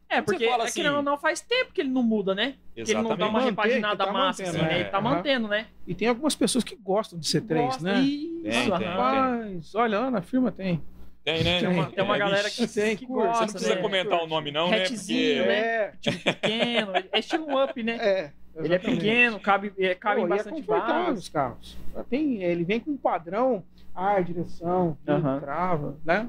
É, 0.09 0.21
porque 0.21 0.47
fala 0.49 0.63
é 0.63 0.67
assim- 0.67 0.81
que 0.81 0.87
não, 0.87 1.01
não 1.03 1.17
faz 1.19 1.39
tempo 1.39 1.71
que 1.71 1.81
ele 1.81 1.89
não 1.89 2.01
muda, 2.01 2.33
né? 2.33 2.55
Que 2.73 2.81
ele 2.81 2.95
não 2.95 3.15
dá 3.15 3.27
uma 3.27 3.39
repaginada 3.41 4.05
tá 4.05 4.11
massa, 4.11 4.41
mantendo, 4.43 4.57
assim, 4.63 4.67
né? 4.67 4.77
é. 4.77 4.79
Ele 4.81 4.89
tá 4.89 4.97
Aham. 4.97 5.09
mantendo, 5.15 5.47
né? 5.47 5.67
E 5.85 5.93
tem 5.93 6.07
algumas 6.07 6.35
pessoas 6.35 6.63
que 6.63 6.75
gostam 6.75 7.19
de 7.19 7.27
C3, 7.27 7.65
Gosta, 7.65 7.83
né? 7.83 7.99
Isso, 8.01 8.43
Tem, 8.43 8.71
aham. 8.71 9.43
tem. 9.43 9.61
Olha, 9.75 9.99
lá 9.99 10.11
na 10.11 10.21
firma 10.23 10.51
tem. 10.51 10.81
Tem, 11.23 11.43
né? 11.43 11.59
Tem 11.59 11.69
uma- 11.69 11.91
Tem 11.91 12.03
uma 12.03 12.15
É, 12.15 12.19
galera 12.19 12.49
que, 12.49 12.67
Tem, 12.67 12.97
que 12.97 13.05
curte. 13.05 13.27
gosta, 13.27 13.35
Você 13.37 13.45
não 13.45 13.53
precisa 13.53 13.75
né? 13.75 13.81
comentar 13.81 14.23
o 14.23 14.25
nome, 14.27 14.51
não, 14.51 14.71
né? 14.71 14.77
Hatchzinho, 14.85 15.43
Porque 15.43 15.47
né? 15.47 15.59
É, 15.59 15.93
Tipo 16.01 16.19
pequeno, 16.23 16.91
é 17.11 17.19
estilo 17.19 17.63
up, 17.63 17.83
né? 17.83 17.97
é. 17.99 18.31
Ele 18.55 18.73
é 18.73 18.75
exatamente. 18.77 18.99
pequeno, 19.01 19.39
cabe, 19.39 19.73
é, 19.77 19.95
cabe 19.95 20.21
Pô, 20.21 20.27
em 20.27 20.29
e 20.29 20.33
é 20.33 20.35
bastante 20.35 20.55
confortável 20.55 21.13
os 21.13 21.29
carros. 21.29 21.77
Tem, 22.09 22.41
ele 22.43 22.63
vem 22.65 22.79
com 22.79 22.91
um 22.91 22.97
padrão, 22.97 23.63
ar, 23.95 24.23
direção, 24.23 24.97
trava, 25.39 25.95
né? 26.03 26.27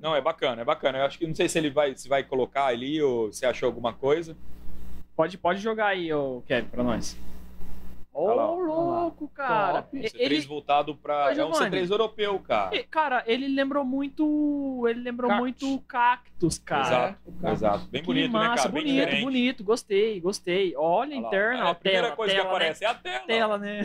Não, 0.00 0.14
é 0.16 0.20
bacana, 0.20 0.62
é 0.62 0.64
bacana. 0.64 0.98
Eu 0.98 1.04
acho 1.06 1.18
que 1.18 1.26
não 1.26 1.34
sei 1.34 1.48
se 1.48 1.58
ele 1.58 1.70
vai, 1.70 1.94
se 1.96 2.08
vai 2.08 2.22
colocar 2.22 2.66
ali 2.66 3.02
ou 3.02 3.32
se 3.32 3.44
achou 3.46 3.66
alguma 3.66 3.92
coisa. 3.92 4.36
Pode, 5.16 5.36
pode 5.38 5.60
jogar 5.60 5.86
aí, 5.88 6.12
ô 6.12 6.42
Kevin, 6.46 6.68
pra 6.68 6.82
nós. 6.82 7.18
Ô, 8.12 8.24
Olha 8.24 8.34
lá, 8.34 8.50
louco, 8.50 9.28
cara. 9.28 9.82
Top. 9.82 9.96
E- 9.96 10.02
C3 10.02 10.14
Ele, 10.18 10.40
voltado 10.40 10.96
para 10.96 11.26
Ô, 11.26 11.28
é 11.28 11.32
um 11.32 11.34
Giovanni. 11.34 11.76
C3 11.76 11.90
europeu, 11.92 12.38
cara. 12.40 12.74
e, 12.76 12.82
cara, 12.82 13.22
ele 13.24 13.46
lembrou 13.46 13.84
muito. 13.84 14.84
Ele 14.88 15.00
lembrou 15.00 15.28
Cactus. 15.30 15.62
muito 15.68 15.84
cactus, 15.86 16.58
cara. 16.58 16.82
Exato, 16.88 17.18
o 17.40 17.48
exato. 17.48 17.86
Bem 17.88 18.00
Que 18.00 18.06
bonito, 18.06 18.32
massa, 18.32 18.48
né, 18.50 18.56
cara? 18.56 18.68
Bem 18.70 18.82
bonito, 18.82 18.96
diferente. 19.04 19.22
bonito, 19.24 19.64
gostei, 19.64 20.20
gostei. 20.20 20.74
Olha 20.76 21.14
a 21.14 21.18
Olha 21.18 21.26
interna, 21.26 21.58
É, 21.60 21.64
ó, 21.64 21.68
a 21.70 21.74
primeira 21.74 22.04
tela, 22.06 22.16
coisa 22.16 22.34
tela, 22.34 22.44
que 22.44 22.50
aparece 22.50 22.84
é 22.84 22.88
a 22.88 22.94
tela. 22.94 23.18
né? 23.20 23.24
Tela, 23.28 23.58
né? 23.58 23.82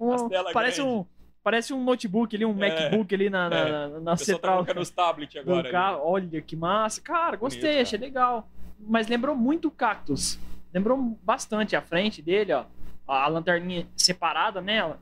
Um- 0.00 0.12
As 0.14 0.22
telas 0.22 0.52
parece 0.54 0.80
grandes. 0.82 0.96
um 1.02 1.06
parece 1.44 1.74
um 1.74 1.84
notebook 1.84 2.34
ali, 2.34 2.44
um 2.44 2.60
É, 2.64 2.70
MacBook 2.70 3.14
ali 3.14 3.28
na, 3.30 3.48
na, 3.50 3.56
é. 3.56 3.70
na, 3.70 3.88
na 4.00 4.10
tá 4.12 4.16
central 4.16 4.54
colocando 4.56 4.80
os 4.80 4.90
tablets 4.90 5.44
do 5.44 5.50
agora. 5.52 5.70
carro. 5.70 5.96
ali. 6.16 6.26
Olha 6.32 6.40
que 6.40 6.56
massa. 6.56 7.00
Cara, 7.02 7.36
gostei, 7.36 7.60
Bonito, 7.60 7.74
cara. 7.74 7.82
achei 7.82 7.98
legal. 7.98 8.48
Mas 8.80 9.06
lembrou 9.06 9.36
muito 9.36 9.68
o 9.68 9.70
cactus. 9.70 10.38
Lembrou 10.72 11.16
bastante 11.22 11.76
a 11.76 11.82
frente 11.82 12.20
dele, 12.22 12.52
ó. 12.54 12.64
A 13.06 13.28
lanterninha 13.28 13.86
separada 13.94 14.60
nela. 14.60 14.98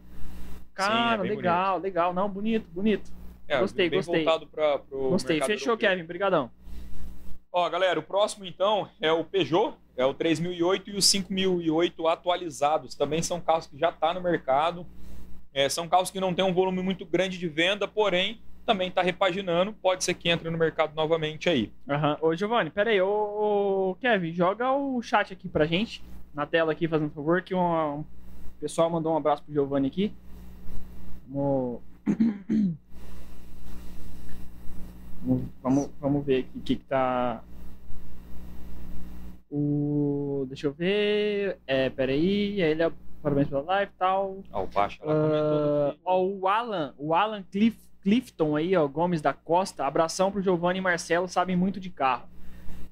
Cara, 0.75 1.25
é 1.25 1.29
bem 1.29 1.37
legal, 1.37 1.79
legal. 1.79 2.13
Não, 2.13 2.29
bonito, 2.29 2.69
bonito. 2.71 3.11
É, 3.47 3.59
Gostei, 3.61 3.89
gostei. 3.89 4.25
voltado 4.25 4.47
pra, 4.47 4.81
Gostei. 4.91 5.41
Fechou. 5.43 5.77
Kevin. 5.77 6.05
Brigadão. 6.05 6.51
Ó, 7.53 7.69
galera, 7.69 8.01
o 8.01 8.03
próximo 8.03 8.47
então 8.47 8.89
é 9.01 9.13
o 9.13 9.23
Peugeot, 9.25 9.75
é 9.97 10.07
o 10.07 10.15
3008 10.15 10.91
e 10.91 10.97
o 10.97 11.03
5008 11.03 12.09
atualizados. 12.09 12.95
Também 12.95 13.23
são 13.23 13.41
carros 13.41 13.67
que 13.67 13.79
já 13.79 13.91
estão 13.91 14.15
no 14.15 14.23
mercado. 14.23 14.87
É, 15.55 15.69
são 15.69 15.87
carros 15.89 16.11
que 16.11 16.21
não 16.21 16.33
têm 16.33 16.45
um 16.45 16.53
volume 16.53 16.83
muito 16.83 17.05
grande 17.05 17.39
de 17.39 17.49
venda, 17.49 17.87
porém 17.87 18.41
também 18.65 18.89
está 18.89 19.03
repaginando. 19.03 19.73
Pode 19.73 20.05
ser 20.05 20.15
que 20.15 20.29
entre 20.29 20.49
no 20.49 20.57
mercado 20.57 20.95
novamente 20.95 21.49
aí. 21.49 21.73
Aham. 21.89 22.17
Ô, 22.21 22.35
Giovanni, 22.35 22.71
pera 22.71 22.91
aí. 22.91 23.01
Ô, 23.01 23.91
ô, 23.91 23.95
Kevin, 23.97 24.33
joga 24.33 24.73
o 24.73 25.03
chat 25.03 25.33
aqui 25.33 25.49
pra 25.49 25.67
gente. 25.67 26.03
Na 26.33 26.47
tela 26.47 26.73
aqui, 26.73 26.89
fazendo 26.89 27.11
favor, 27.11 27.43
que 27.43 27.55
um, 27.55 27.99
um 27.99 28.05
pessoal 28.61 28.89
mandou 28.89 29.13
um 29.13 29.17
abraço 29.17 29.43
pro 29.43 29.53
Giovanni 29.53 29.89
aqui. 29.89 30.13
Vamos... 31.29 31.81
vamos, 35.23 35.47
vamos, 35.63 35.91
vamos 36.01 36.25
ver 36.25 36.39
aqui 36.41 36.59
o 36.59 36.61
que, 36.63 36.77
que 36.77 36.85
tá... 36.85 37.43
O... 39.51 40.47
Deixa 40.49 40.69
eu 40.69 40.73
ver... 40.73 41.59
É, 41.67 41.91
pera 41.91 42.13
aí. 42.13 42.63
Ele 42.63 42.83
é... 42.83 42.91
Parabéns 43.23 43.49
pela 43.49 43.63
live 43.63 43.93
e 43.95 43.99
tal. 43.99 44.39
Ó, 44.53 44.63
o 44.65 44.69
Pacha 44.69 44.99
lá 45.05 45.15
comentou. 45.15 45.99
ó, 46.05 46.23
o 46.25 46.49
Alan, 46.49 46.95
o 46.99 47.15
Alan 47.15 47.43
Cliff, 47.51 47.79
Clifton 48.03 48.57
aí, 48.57 48.77
ó, 48.77 48.87
Gomes 48.89 49.21
da 49.23 49.33
Costa. 49.33 49.87
Abração 49.87 50.33
pro 50.33 50.43
Giovanni 50.43 50.79
e 50.81 50.83
Marcelo, 50.83 51.29
sabem 51.29 51.55
muito 51.55 51.79
de 51.79 51.89
carro. 51.89 52.29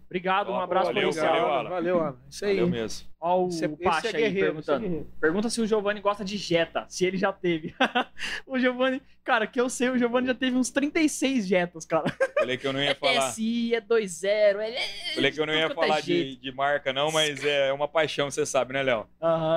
Obrigado, 0.06 0.50
um 0.50 0.54
Ó, 0.54 0.60
abraço 0.60 0.86
valeu, 0.86 1.10
pra 1.10 1.12
você. 1.12 1.20
valeu, 1.26 1.44
Alan. 1.46 1.58
Alan. 1.58 1.70
Valeu, 1.70 2.00
Alan. 2.00 2.16
Isso 2.28 2.44
aí. 2.44 2.54
Valeu 2.56 2.68
mesmo. 2.68 3.09
Ó, 3.20 3.42
o 3.42 3.46
é, 3.46 3.48
esse 3.48 3.68
Pacha 3.68 4.08
é 4.08 4.16
aí 4.16 4.24
é 4.38 4.40
perguntando. 4.40 4.80
guerreiro. 4.80 5.06
Pergunta 5.20 5.50
se 5.50 5.60
o 5.60 5.66
Giovanni 5.66 6.00
gosta 6.00 6.24
de 6.24 6.38
Jetta, 6.38 6.86
se 6.88 7.04
ele 7.04 7.18
já 7.18 7.30
teve. 7.32 7.74
o 8.46 8.58
Giovanni, 8.58 9.02
cara, 9.22 9.46
que 9.46 9.60
eu 9.60 9.68
sei, 9.68 9.90
o 9.90 9.98
Giovanni 9.98 10.28
já 10.28 10.34
teve 10.34 10.56
uns 10.56 10.70
36 10.70 11.46
Jetas, 11.46 11.84
cara. 11.84 12.06
Falei 12.38 12.56
que 12.56 12.66
eu 12.66 12.72
não 12.72 12.82
ia 12.82 12.92
É 12.92 12.94
falar. 12.94 13.30
TSI, 13.30 13.74
é 13.74 13.80
2.0, 13.82 14.26
é... 14.60 15.14
Falei 15.14 15.30
que 15.32 15.38
eu 15.40 15.44
não 15.46 15.52
ia 15.54 15.66
é 15.66 15.74
falar 15.74 16.00
de, 16.00 16.36
de 16.36 16.52
marca, 16.52 16.92
não, 16.94 17.12
mas 17.12 17.44
é 17.44 17.70
uma 17.72 17.86
paixão, 17.86 18.30
você 18.30 18.46
sabe, 18.46 18.72
né, 18.72 18.82
Léo? 18.82 19.06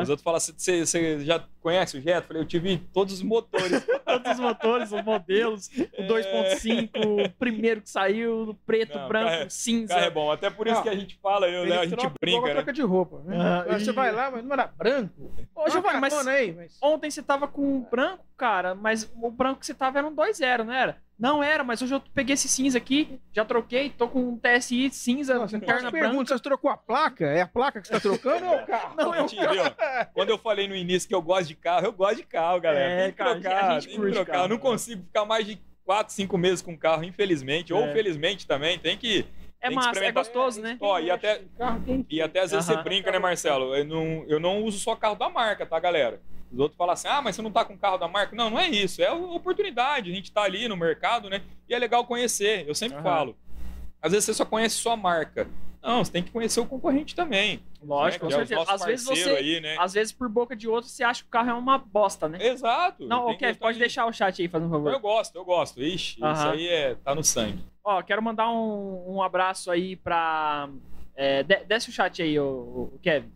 Os 0.01 0.09
outros 0.09 0.24
falam 0.24 0.38
assim: 0.38 0.53
você, 0.57 0.86
você 0.86 1.20
já 1.24 1.41
conhece 1.61 1.97
o 1.97 2.01
Jetta? 2.01 2.28
Falei, 2.28 2.41
eu 2.41 2.45
tive 2.47 2.78
todos 2.93 3.14
os 3.14 3.22
motores. 3.22 3.82
Todos 4.14 4.34
os 4.34 4.39
motores, 4.39 4.91
os 4.91 5.03
modelos, 5.03 5.70
o 5.97 6.03
2.5, 6.03 6.89
o 7.26 7.30
primeiro 7.32 7.82
que 7.82 7.89
saiu, 7.89 8.49
o 8.49 8.53
preto, 8.53 8.95
Não, 8.97 9.07
branco, 9.07 9.30
carro 9.30 9.41
é- 9.43 9.49
cinza. 9.49 9.93
carro 9.95 10.05
é 10.05 10.09
bom. 10.11 10.32
Até 10.32 10.49
por 10.51 10.68
isso 10.68 10.76
Não. 10.76 10.84
que 10.84 10.89
a 10.89 10.95
gente 10.95 11.18
fala, 11.20 11.47
eu, 11.47 11.66
né, 11.66 11.80
a 11.80 11.86
gente 11.86 11.97
troca- 11.97 12.16
brinca, 12.22 12.38
igual 12.38 12.47
né? 12.49 12.53
troca 12.53 12.74
de 12.74 12.82
roupa. 12.84 13.22
Né? 13.26 13.36
Aí 13.62 13.80
Você 13.84 13.91
e- 13.91 13.93
vai 13.93 14.12
lá, 14.12 14.32
mas 14.32 14.43
não 14.43 14.54
era 14.54 14.68
branco. 14.68 15.32
Ô, 15.56 15.70
Giovanni, 15.70 15.99
mas 15.99 16.28
aí, 16.28 16.51
mas... 16.54 16.78
ontem 16.82 17.10
você 17.12 17.22
tava 17.22 17.47
com 17.47 17.62
um 17.62 17.82
branco, 17.82 18.24
cara, 18.36 18.74
mas 18.76 19.12
o 19.16 19.30
branco 19.32 19.60
que 19.60 19.66
você 19.66 19.74
tava 19.74 19.99
era 19.99 20.08
um 20.08 20.16
2-0, 20.16 20.64
não 20.64 20.74
era? 20.74 20.97
Não 21.18 21.43
era, 21.43 21.64
mas 21.64 21.82
hoje 21.82 21.93
eu 21.93 22.01
peguei 22.14 22.34
esse 22.34 22.49
cinza 22.49 22.78
aqui, 22.78 23.20
já 23.32 23.45
troquei, 23.45 23.89
tô 23.91 24.08
com 24.10 24.20
um 24.20 24.38
TSI 24.38 24.89
cinza, 24.89 25.36
Nossa, 25.36 25.56
então 25.56 25.68
branca. 25.76 25.91
pergunta, 25.91 26.36
você 26.36 26.43
trocou 26.43 26.72
a 26.72 26.76
placa? 26.76 27.26
É 27.26 27.41
a 27.41 27.47
placa 27.47 27.80
que 27.80 27.88
você 27.88 27.93
tá 27.93 27.99
trocando 27.99 28.45
ou 28.47 28.54
é 28.56 28.64
o 28.64 28.66
carro? 28.66 28.95
Não, 28.97 29.14
é 29.14 29.22
o 29.22 29.28
viu? 29.28 29.39
Quando 30.14 30.30
eu 30.30 30.38
falei 30.39 30.68
no 30.68 30.76
início 30.76 31.08
que 31.08 31.14
eu 31.16 31.22
gosto 31.22 31.47
de 31.47 31.56
carro, 31.56 31.86
eu 31.86 31.93
gosto 31.93 32.18
de 32.18 32.24
carro, 32.24 32.60
galera. 32.60 32.89
É, 32.91 33.01
tem 33.04 33.12
que 33.12 33.18
cara, 33.18 33.39
trocar, 33.39 33.64
a 33.64 33.74
gente 33.80 33.84
tem 33.86 33.95
que 33.95 34.01
curte 34.01 34.14
trocar. 34.16 34.32
carro, 34.34 34.45
eu 34.45 34.49
não 34.49 34.56
né? 34.58 34.62
consigo 34.62 35.04
ficar 35.04 35.26
mais 35.26 35.45
de 35.45 35.62
4, 35.86 36.14
5 36.14 36.38
meses 36.38 36.62
com 36.62 36.78
carro, 36.78 37.04
infelizmente. 37.04 37.74
Ou 37.74 37.84
É. 37.84 37.93
felizmente 37.93 38.47
também, 38.47 38.80
tem 38.80 38.97
que... 38.97 39.26
É 39.64 39.70
massa, 39.70 40.03
é 40.03 40.11
gostoso, 40.11 40.61
né? 40.61 40.78
Ó, 40.82 40.99
e 40.99 41.09
até, 41.09 41.41
e 42.09 42.22
até 42.22 42.41
às 42.41 42.51
vezes 42.51 42.66
você 42.66 42.76
brinca, 42.84 43.09
né, 43.09 43.18
Marcelo? 43.18 43.74
Eu 43.74 43.86
não, 43.86 44.26
eu 44.28 44.39
não 44.39 44.61
uso 44.61 44.78
só 44.78 44.93
carro 44.93 45.16
da 45.16 45.30
marca, 45.30 45.66
tá, 45.66 45.80
galera? 45.80 46.20
Os 46.51 46.59
outros 46.59 46.78
falam 46.78 46.93
assim, 46.93 47.07
ah, 47.07 47.22
mas 47.22 47.36
você 47.36 47.41
não 47.41 47.49
tá 47.49 47.64
com 47.64 47.78
carro 47.78 47.97
da 47.97 48.07
marca? 48.07 48.36
Não, 48.36 48.49
não 48.49 48.59
é 48.59 48.68
isso. 48.68 49.01
É 49.01 49.09
oportunidade. 49.11 50.11
A 50.11 50.14
gente 50.14 50.32
tá 50.32 50.43
ali 50.43 50.68
no 50.68 50.76
mercado, 50.76 51.30
né? 51.30 51.41
E 51.68 51.74
é 51.74 51.80
legal 51.80 52.05
conhecer. 52.05 52.68
Eu 52.68 52.76
sempre 52.76 53.01
falo. 53.01 53.36
Às 54.01 54.11
vezes 54.11 54.26
você 54.26 54.34
só 54.34 54.45
conhece 54.45 54.76
sua 54.76 54.97
marca. 54.97 55.47
Não, 55.84 56.04
você 56.04 56.12
tem 56.14 56.24
que 56.24 56.32
conhecer 56.32 56.62
o 56.62 56.66
concorrente 56.66 57.14
também. 57.14 57.60
Lógico, 57.84 58.26
né? 58.26 58.32
com 58.32 58.36
é 58.42 58.46
certeza. 58.46 58.56
nossos 58.62 58.82
Às 58.82 58.86
vezes 58.86 59.06
você, 59.06 59.30
Aí, 59.32 59.60
né? 59.60 59.76
às 59.78 59.94
vezes 59.94 60.14
por 60.14 60.30
boca 60.30 60.56
de 60.56 60.68
outro, 60.68 60.90
você 60.90 61.04
acha 61.04 61.22
que 61.22 61.28
o 61.28 61.32
carro 61.32 61.50
é 61.50 61.54
uma 61.54 61.78
bosta, 61.78 62.30
né? 62.30 62.38
Exato. 62.42 63.06
Não, 63.06 63.28
ok, 63.28 63.54
pode 63.56 63.74
de- 63.74 63.80
deixar 63.82 64.06
o 64.06 64.14
chat 64.14 64.42
aí, 64.42 64.48
fazendo 64.48 64.70
um 64.70 64.72
favor. 64.72 64.94
Eu 64.94 65.00
gosto, 65.02 65.36
eu 65.36 65.44
gosto. 65.44 65.84
Ixi, 65.84 66.16
isso 66.16 66.26
Aham. 66.26 66.52
aí 66.52 66.68
é, 66.70 66.96
tá 66.96 67.14
no 67.14 67.22
sangue. 67.24 67.60
Ó, 67.84 68.02
quero 68.02 68.24
mandar 68.24 68.50
um, 68.50 69.16
um 69.16 69.22
abraço 69.22 69.70
aí 69.70 69.98
pra. 69.98 70.70
É, 71.16 71.44
de- 71.44 71.66
desce 71.66 71.90
o 71.90 71.92
chat 71.94 72.22
aí, 72.24 72.40
o, 72.40 72.94
Kevin. 73.02 73.30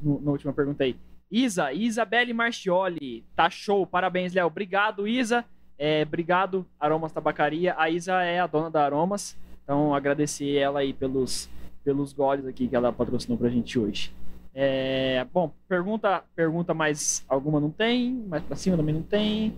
No, 0.00 0.20
na 0.20 0.30
última 0.30 0.52
pergunta 0.52 0.84
aí. 0.84 0.96
Isa, 1.30 1.72
Isabelle 1.72 2.32
Marchioli. 2.32 3.24
Tá 3.34 3.50
show, 3.50 3.84
parabéns, 3.84 4.32
Léo. 4.32 4.46
Obrigado, 4.46 5.08
Isa. 5.08 5.44
É, 5.76 6.02
obrigado, 6.06 6.64
Aromas 6.78 7.10
Tabacaria. 7.10 7.74
A 7.76 7.90
Isa 7.90 8.22
é 8.22 8.38
a 8.38 8.46
dona 8.46 8.70
da 8.70 8.84
Aromas. 8.84 9.36
Então, 9.64 9.94
agradecer 9.94 10.56
ela 10.56 10.80
aí 10.80 10.92
pelos, 10.92 11.48
pelos 11.82 12.12
goles 12.12 12.46
aqui 12.46 12.68
que 12.68 12.76
ela 12.76 12.92
patrocinou 12.92 13.36
pra 13.38 13.48
gente 13.48 13.78
hoje. 13.78 14.14
É, 14.54 15.26
bom, 15.32 15.50
pergunta, 15.66 16.22
pergunta 16.36 16.72
mais 16.72 17.24
alguma 17.28 17.58
não 17.58 17.70
tem, 17.70 18.12
mais 18.28 18.42
pra 18.44 18.54
cima 18.56 18.76
também 18.76 18.94
não 18.94 19.02
tem. 19.02 19.56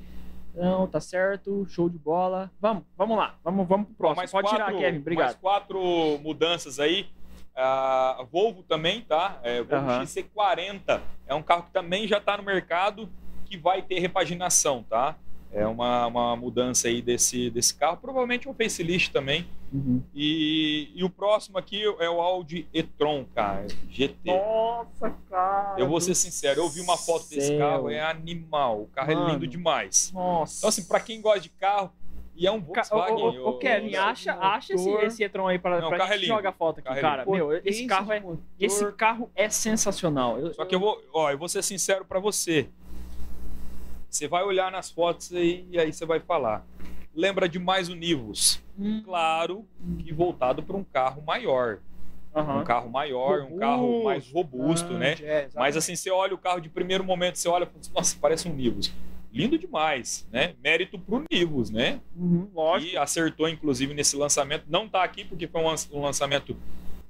Não, 0.54 0.86
tá 0.86 1.00
certo, 1.00 1.66
show 1.68 1.86
de 1.90 1.98
bola. 1.98 2.50
Vamos, 2.58 2.84
vamos 2.96 3.16
lá, 3.18 3.34
vamos, 3.44 3.68
vamos 3.68 3.86
pro 3.88 3.96
próximo. 3.96 4.16
mais 4.16 4.30
Pode 4.30 4.48
tirar, 4.48 4.64
quatro, 4.66 4.78
Kevin, 4.78 4.92
Mais 4.92 5.00
obrigado. 5.02 5.36
quatro 5.38 5.78
mudanças 6.22 6.78
aí. 6.78 7.06
A 7.54 8.24
Volvo 8.30 8.62
também, 8.62 9.00
tá? 9.02 9.38
É, 9.42 9.62
Volvo 9.62 9.90
Aham. 9.90 10.02
XC40 10.04 11.00
é 11.26 11.34
um 11.34 11.42
carro 11.42 11.64
que 11.64 11.70
também 11.72 12.06
já 12.06 12.18
está 12.18 12.36
no 12.36 12.42
mercado, 12.42 13.08
que 13.44 13.56
vai 13.58 13.82
ter 13.82 13.98
repaginação, 13.98 14.82
tá? 14.82 15.16
É 15.56 15.66
uma, 15.66 16.06
uma 16.06 16.36
mudança 16.36 16.86
aí 16.88 17.00
desse, 17.00 17.48
desse 17.50 17.74
carro, 17.74 17.96
provavelmente 17.96 18.46
um 18.48 18.52
facelift 18.52 19.10
também. 19.10 19.46
Uhum. 19.72 20.02
E, 20.14 20.90
e 20.94 21.02
o 21.02 21.08
próximo 21.08 21.56
aqui 21.56 21.82
é 21.98 22.10
o 22.10 22.20
Audi 22.20 22.68
e-tron, 22.74 23.24
cara, 23.34 23.66
GT. 23.90 24.16
Nossa, 24.26 25.10
cara. 25.30 25.74
Eu 25.80 25.88
vou 25.88 25.98
ser 26.00 26.14
sincero, 26.14 26.60
eu 26.60 26.68
vi 26.68 26.80
uma 26.82 26.96
foto 26.98 27.28
desse 27.30 27.48
céu. 27.48 27.58
carro, 27.58 27.88
é 27.90 28.00
animal. 28.02 28.82
O 28.82 28.86
carro 28.88 29.10
é 29.10 29.14
Mano. 29.14 29.30
lindo 29.32 29.46
demais. 29.46 30.12
Nossa. 30.12 30.58
Então, 30.58 30.68
assim, 30.68 30.84
pra 30.84 31.00
quem 31.00 31.20
gosta 31.22 31.40
de 31.40 31.48
carro, 31.48 31.90
e 32.38 32.46
é 32.46 32.52
um 32.52 32.60
Volkswagen. 32.60 33.14
Ô, 33.24 33.30
ô, 33.30 33.32
eu- 33.34 33.46
ô, 33.46 33.58
Kevin, 33.58 33.96
acha, 33.96 34.34
acha 34.34 34.74
esse, 34.74 34.90
esse 34.90 35.24
e-tron 35.24 35.48
aí 35.48 35.58
pra, 35.58 35.80
Não, 35.80 35.88
pra 35.88 35.96
carro 35.96 36.10
é 36.10 36.14
gente 36.16 36.24
lindo. 36.26 36.36
jogar 36.36 36.52
foto 36.52 36.80
aqui, 36.80 36.88
Carro 36.88 36.98
é 36.98 37.00
cara. 37.00 37.24
Meu, 37.26 37.50
esse 37.64 37.86
carro 37.86 38.12
é, 38.12 38.22
esse 38.60 38.92
carro 38.92 39.30
é 39.34 39.48
sensacional. 39.48 40.38
Eu- 40.38 40.52
Só 40.52 40.66
que 40.66 40.74
eu 40.74 40.80
vou, 40.80 41.02
ó, 41.14 41.30
eu 41.30 41.38
vou 41.38 41.48
ser 41.48 41.62
sincero 41.62 42.04
pra 42.04 42.20
você. 42.20 42.68
Você 44.16 44.26
vai 44.26 44.42
olhar 44.44 44.72
nas 44.72 44.90
fotos 44.90 45.30
aí 45.34 45.66
e 45.70 45.78
aí 45.78 45.92
você 45.92 46.06
vai 46.06 46.18
falar. 46.20 46.66
Lembra 47.14 47.46
demais 47.46 47.90
o 47.90 47.94
Nivus. 47.94 48.62
Hum, 48.78 49.02
Claro 49.04 49.66
que 49.98 50.10
voltado 50.12 50.62
para 50.62 50.74
um 50.76 50.82
carro 50.84 51.22
maior. 51.22 51.80
aham. 52.34 52.60
Um 52.60 52.64
carro 52.64 52.88
maior, 52.90 53.42
um 53.42 53.58
carro 53.58 54.04
mais 54.04 54.30
robusto, 54.32 54.94
Ah, 54.94 54.98
né? 54.98 55.16
Mas 55.54 55.76
assim, 55.76 55.94
você 55.94 56.10
olha 56.10 56.34
o 56.34 56.38
carro 56.38 56.60
de 56.60 56.68
primeiro 56.70 57.04
momento, 57.04 57.36
você 57.36 57.46
olha 57.48 57.64
e 57.64 57.66
fala, 57.66 57.94
nossa, 57.94 58.16
parece 58.18 58.48
um 58.48 58.54
Nivus. 58.54 58.90
Lindo 59.30 59.58
demais, 59.58 60.26
né? 60.32 60.54
Mérito 60.64 60.98
pro 60.98 61.22
Nivus, 61.30 61.68
né? 61.68 62.00
Uhum, 62.16 62.48
lógico. 62.54 62.92
E 62.92 62.96
acertou, 62.96 63.46
inclusive, 63.50 63.92
nesse 63.92 64.16
lançamento. 64.16 64.64
Não 64.66 64.88
tá 64.88 65.04
aqui 65.04 65.24
porque 65.26 65.46
foi 65.46 65.60
um 65.60 65.74
um 65.92 66.00
lançamento 66.00 66.56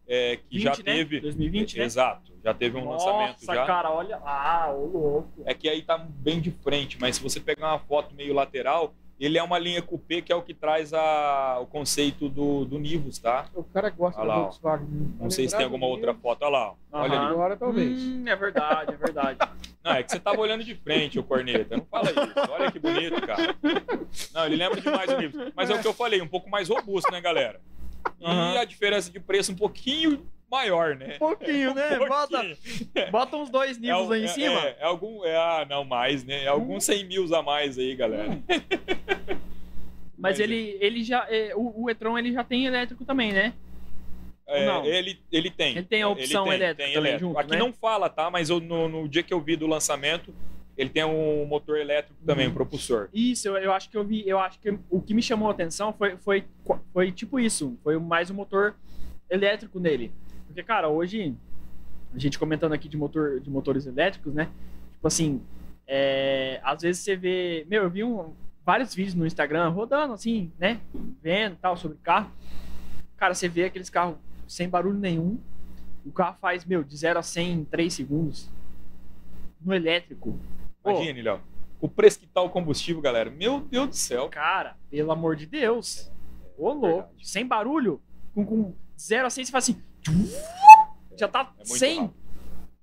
é, 0.08 0.38
que 0.48 0.58
20, 0.58 0.62
já 0.64 0.70
né? 0.70 0.82
teve. 0.82 1.20
2020, 1.20 1.78
né? 1.78 1.84
Exato, 1.84 2.32
já 2.46 2.54
teve 2.54 2.78
um 2.78 2.88
lançamento 2.88 3.40
Nossa, 3.40 3.54
já. 3.54 3.66
cara, 3.66 3.90
olha. 3.90 4.20
Ah, 4.24 4.72
ô 4.72 4.86
louco. 4.86 5.42
É 5.44 5.52
que 5.52 5.68
aí 5.68 5.82
tá 5.82 5.98
bem 5.98 6.40
de 6.40 6.52
frente, 6.52 6.96
mas 7.00 7.16
se 7.16 7.22
você 7.22 7.40
pegar 7.40 7.72
uma 7.72 7.78
foto 7.80 8.14
meio 8.14 8.32
lateral, 8.32 8.94
ele 9.18 9.36
é 9.36 9.42
uma 9.42 9.58
linha 9.58 9.82
coupé 9.82 10.22
que 10.22 10.32
é 10.32 10.36
o 10.36 10.42
que 10.42 10.54
traz 10.54 10.92
a, 10.94 11.58
o 11.60 11.66
conceito 11.66 12.28
do, 12.28 12.64
do 12.64 12.78
Nivus, 12.78 13.18
tá? 13.18 13.46
O 13.52 13.64
cara 13.64 13.90
gosta 13.90 14.20
Olha 14.20 14.28
da 14.28 14.34
lá, 14.34 14.40
ó. 14.40 14.42
Volkswagen. 14.44 14.86
Não 15.18 15.28
sei 15.28 15.48
se 15.48 15.56
tem 15.56 15.64
alguma 15.64 15.88
outra 15.88 16.14
foto. 16.14 16.42
Olha 16.42 16.50
lá, 16.52 16.70
ó. 16.70 16.74
olha 16.92 17.18
ali. 17.20 17.32
Agora 17.32 17.56
talvez. 17.56 18.00
Hum, 18.00 18.28
é 18.28 18.36
verdade, 18.36 18.92
é 18.94 18.96
verdade. 18.96 19.38
Não, 19.82 19.92
é 19.92 20.02
que 20.04 20.10
você 20.12 20.20
tava 20.20 20.40
olhando 20.40 20.62
de 20.62 20.74
frente, 20.76 21.18
ô 21.18 21.24
corneta. 21.24 21.76
Não 21.76 21.84
fala 21.84 22.10
isso. 22.10 22.50
Olha 22.50 22.70
que 22.72 22.78
bonito, 22.78 23.24
cara. 23.26 23.56
Não, 24.34 24.46
ele 24.46 24.56
lembra 24.56 24.80
demais 24.80 25.12
o 25.12 25.16
Nivus. 25.16 25.52
Mas 25.54 25.70
é 25.70 25.74
o 25.74 25.80
que 25.80 25.86
eu 25.86 25.94
falei, 25.94 26.20
um 26.20 26.26
pouco 26.28 26.48
mais 26.50 26.68
robusto, 26.68 27.10
né, 27.10 27.20
galera? 27.20 27.60
E 28.20 28.56
a 28.58 28.64
diferença 28.64 29.10
de 29.10 29.20
preço 29.20 29.52
um 29.52 29.56
pouquinho 29.56 30.26
maior, 30.50 30.96
né? 30.96 31.14
Um 31.16 31.18
pouquinho, 31.18 31.74
né? 31.74 31.98
Um 31.98 32.08
Bota, 32.08 32.38
pouquinho. 32.38 32.56
bota 33.12 33.36
uns 33.36 33.50
dois 33.50 33.78
níveis 33.78 34.10
É, 34.10 34.14
aí 34.14 34.20
em 34.22 34.24
é- 34.24 34.28
cima. 34.28 34.60
É, 34.60 34.76
é 34.80 34.84
algum. 34.84 35.24
É, 35.24 35.36
ah, 35.36 35.66
não, 35.68 35.84
mais, 35.84 36.24
né? 36.24 36.44
É 36.44 36.48
alguns 36.48 36.84
100 36.84 37.04
mil 37.04 37.34
a 37.34 37.42
mais 37.42 37.78
aí, 37.78 37.94
galera. 37.94 38.38
Mas 40.18 40.38
Mas 40.38 40.40
ele, 40.40 40.78
ele 40.80 41.04
já. 41.04 41.26
é, 41.28 41.54
o, 41.54 41.84
o 41.84 41.90
e-tron 41.90 42.18
ele 42.18 42.32
já 42.32 42.42
tem 42.42 42.64
elétrico 42.66 43.04
também, 43.04 43.32
né? 43.32 43.52
É, 44.46 44.64
não? 44.64 44.84
ele, 44.86 45.20
ele 45.30 45.50
tem. 45.50 45.72
Ele 45.76 45.82
tem 45.86 46.02
a 46.02 46.08
opção 46.08 46.44
tem, 46.44 46.52
elétrica 46.54 46.84
tem 46.84 46.94
também 46.94 47.10
elétrico. 47.10 47.28
junto, 47.34 47.38
Aqui 47.40 47.50
né? 47.52 47.58
não 47.58 47.72
fala, 47.72 48.08
tá? 48.08 48.30
Mas 48.30 48.48
eu, 48.48 48.60
no, 48.60 48.88
no 48.88 49.08
dia 49.08 49.22
que 49.22 49.34
eu 49.34 49.40
vi 49.40 49.56
do 49.56 49.66
lançamento, 49.66 50.32
ele 50.78 50.88
tem 50.88 51.04
um 51.04 51.44
motor 51.44 51.76
elétrico 51.78 52.18
também, 52.24 52.46
Uhum. 52.46 52.52
um 52.52 52.54
propulsor. 52.54 53.08
Isso, 53.12 53.48
eu, 53.48 53.56
eu 53.58 53.72
acho 53.72 53.90
que 53.90 53.96
eu 53.96 54.04
vi. 54.04 54.26
Eu 54.26 54.38
acho 54.38 54.58
que 54.60 54.78
o 54.88 55.02
que 55.02 55.12
me 55.12 55.20
chamou 55.20 55.48
a 55.48 55.50
atenção 55.50 55.92
foi, 55.92 56.16
foi, 56.16 56.44
foi 56.92 57.12
tipo 57.12 57.38
isso. 57.38 57.76
Foi 57.82 57.98
mais 57.98 58.30
um 58.30 58.34
motor 58.34 58.74
elétrico 59.28 59.78
nele. 59.80 60.12
Porque, 60.56 60.66
cara, 60.66 60.88
hoje, 60.88 61.36
a 62.14 62.18
gente 62.18 62.38
comentando 62.38 62.72
aqui 62.72 62.88
de, 62.88 62.96
motor, 62.96 63.40
de 63.40 63.50
motores 63.50 63.84
elétricos, 63.84 64.32
né? 64.32 64.48
Tipo 64.92 65.06
assim, 65.06 65.42
é, 65.86 66.58
às 66.64 66.80
vezes 66.80 67.02
você 67.02 67.14
vê. 67.14 67.66
Meu, 67.68 67.82
eu 67.82 67.90
vi 67.90 68.02
um, 68.02 68.32
vários 68.64 68.94
vídeos 68.94 69.14
no 69.14 69.26
Instagram 69.26 69.68
rodando, 69.68 70.14
assim, 70.14 70.50
né? 70.58 70.80
Vendo 71.22 71.56
tal, 71.56 71.76
sobre 71.76 71.98
carro. 71.98 72.32
Cara, 73.18 73.34
você 73.34 73.48
vê 73.48 73.64
aqueles 73.64 73.90
carros 73.90 74.16
sem 74.48 74.66
barulho 74.66 74.98
nenhum. 74.98 75.38
O 76.06 76.10
carro 76.10 76.38
faz, 76.40 76.64
meu, 76.64 76.82
de 76.82 76.96
0 76.96 77.18
a 77.18 77.22
100 77.22 77.52
em 77.52 77.64
3 77.66 77.92
segundos. 77.92 78.50
No 79.60 79.74
elétrico. 79.74 80.40
Imagine, 80.82 81.20
Léo. 81.20 81.40
O 81.82 81.86
preço 81.86 82.18
que 82.18 82.26
tá 82.26 82.40
o 82.40 82.48
combustível, 82.48 83.02
galera. 83.02 83.30
Meu 83.30 83.60
Deus 83.60 83.88
do 83.90 83.94
céu. 83.94 84.30
Cara, 84.30 84.74
pelo 84.88 85.12
amor 85.12 85.36
de 85.36 85.44
Deus. 85.44 86.10
Ô, 86.56 86.72
louco. 86.72 87.12
Sem 87.22 87.46
barulho. 87.46 88.00
Com, 88.34 88.46
com 88.46 88.74
0 88.98 89.26
a 89.26 89.28
100, 89.28 89.44
você 89.44 89.52
faz 89.52 89.64
assim. 89.64 89.82
Já 91.16 91.28
tá 91.28 91.52
É 91.58 91.58
muito 91.58 91.78
100. 91.78 92.00
rápido. 92.00 92.14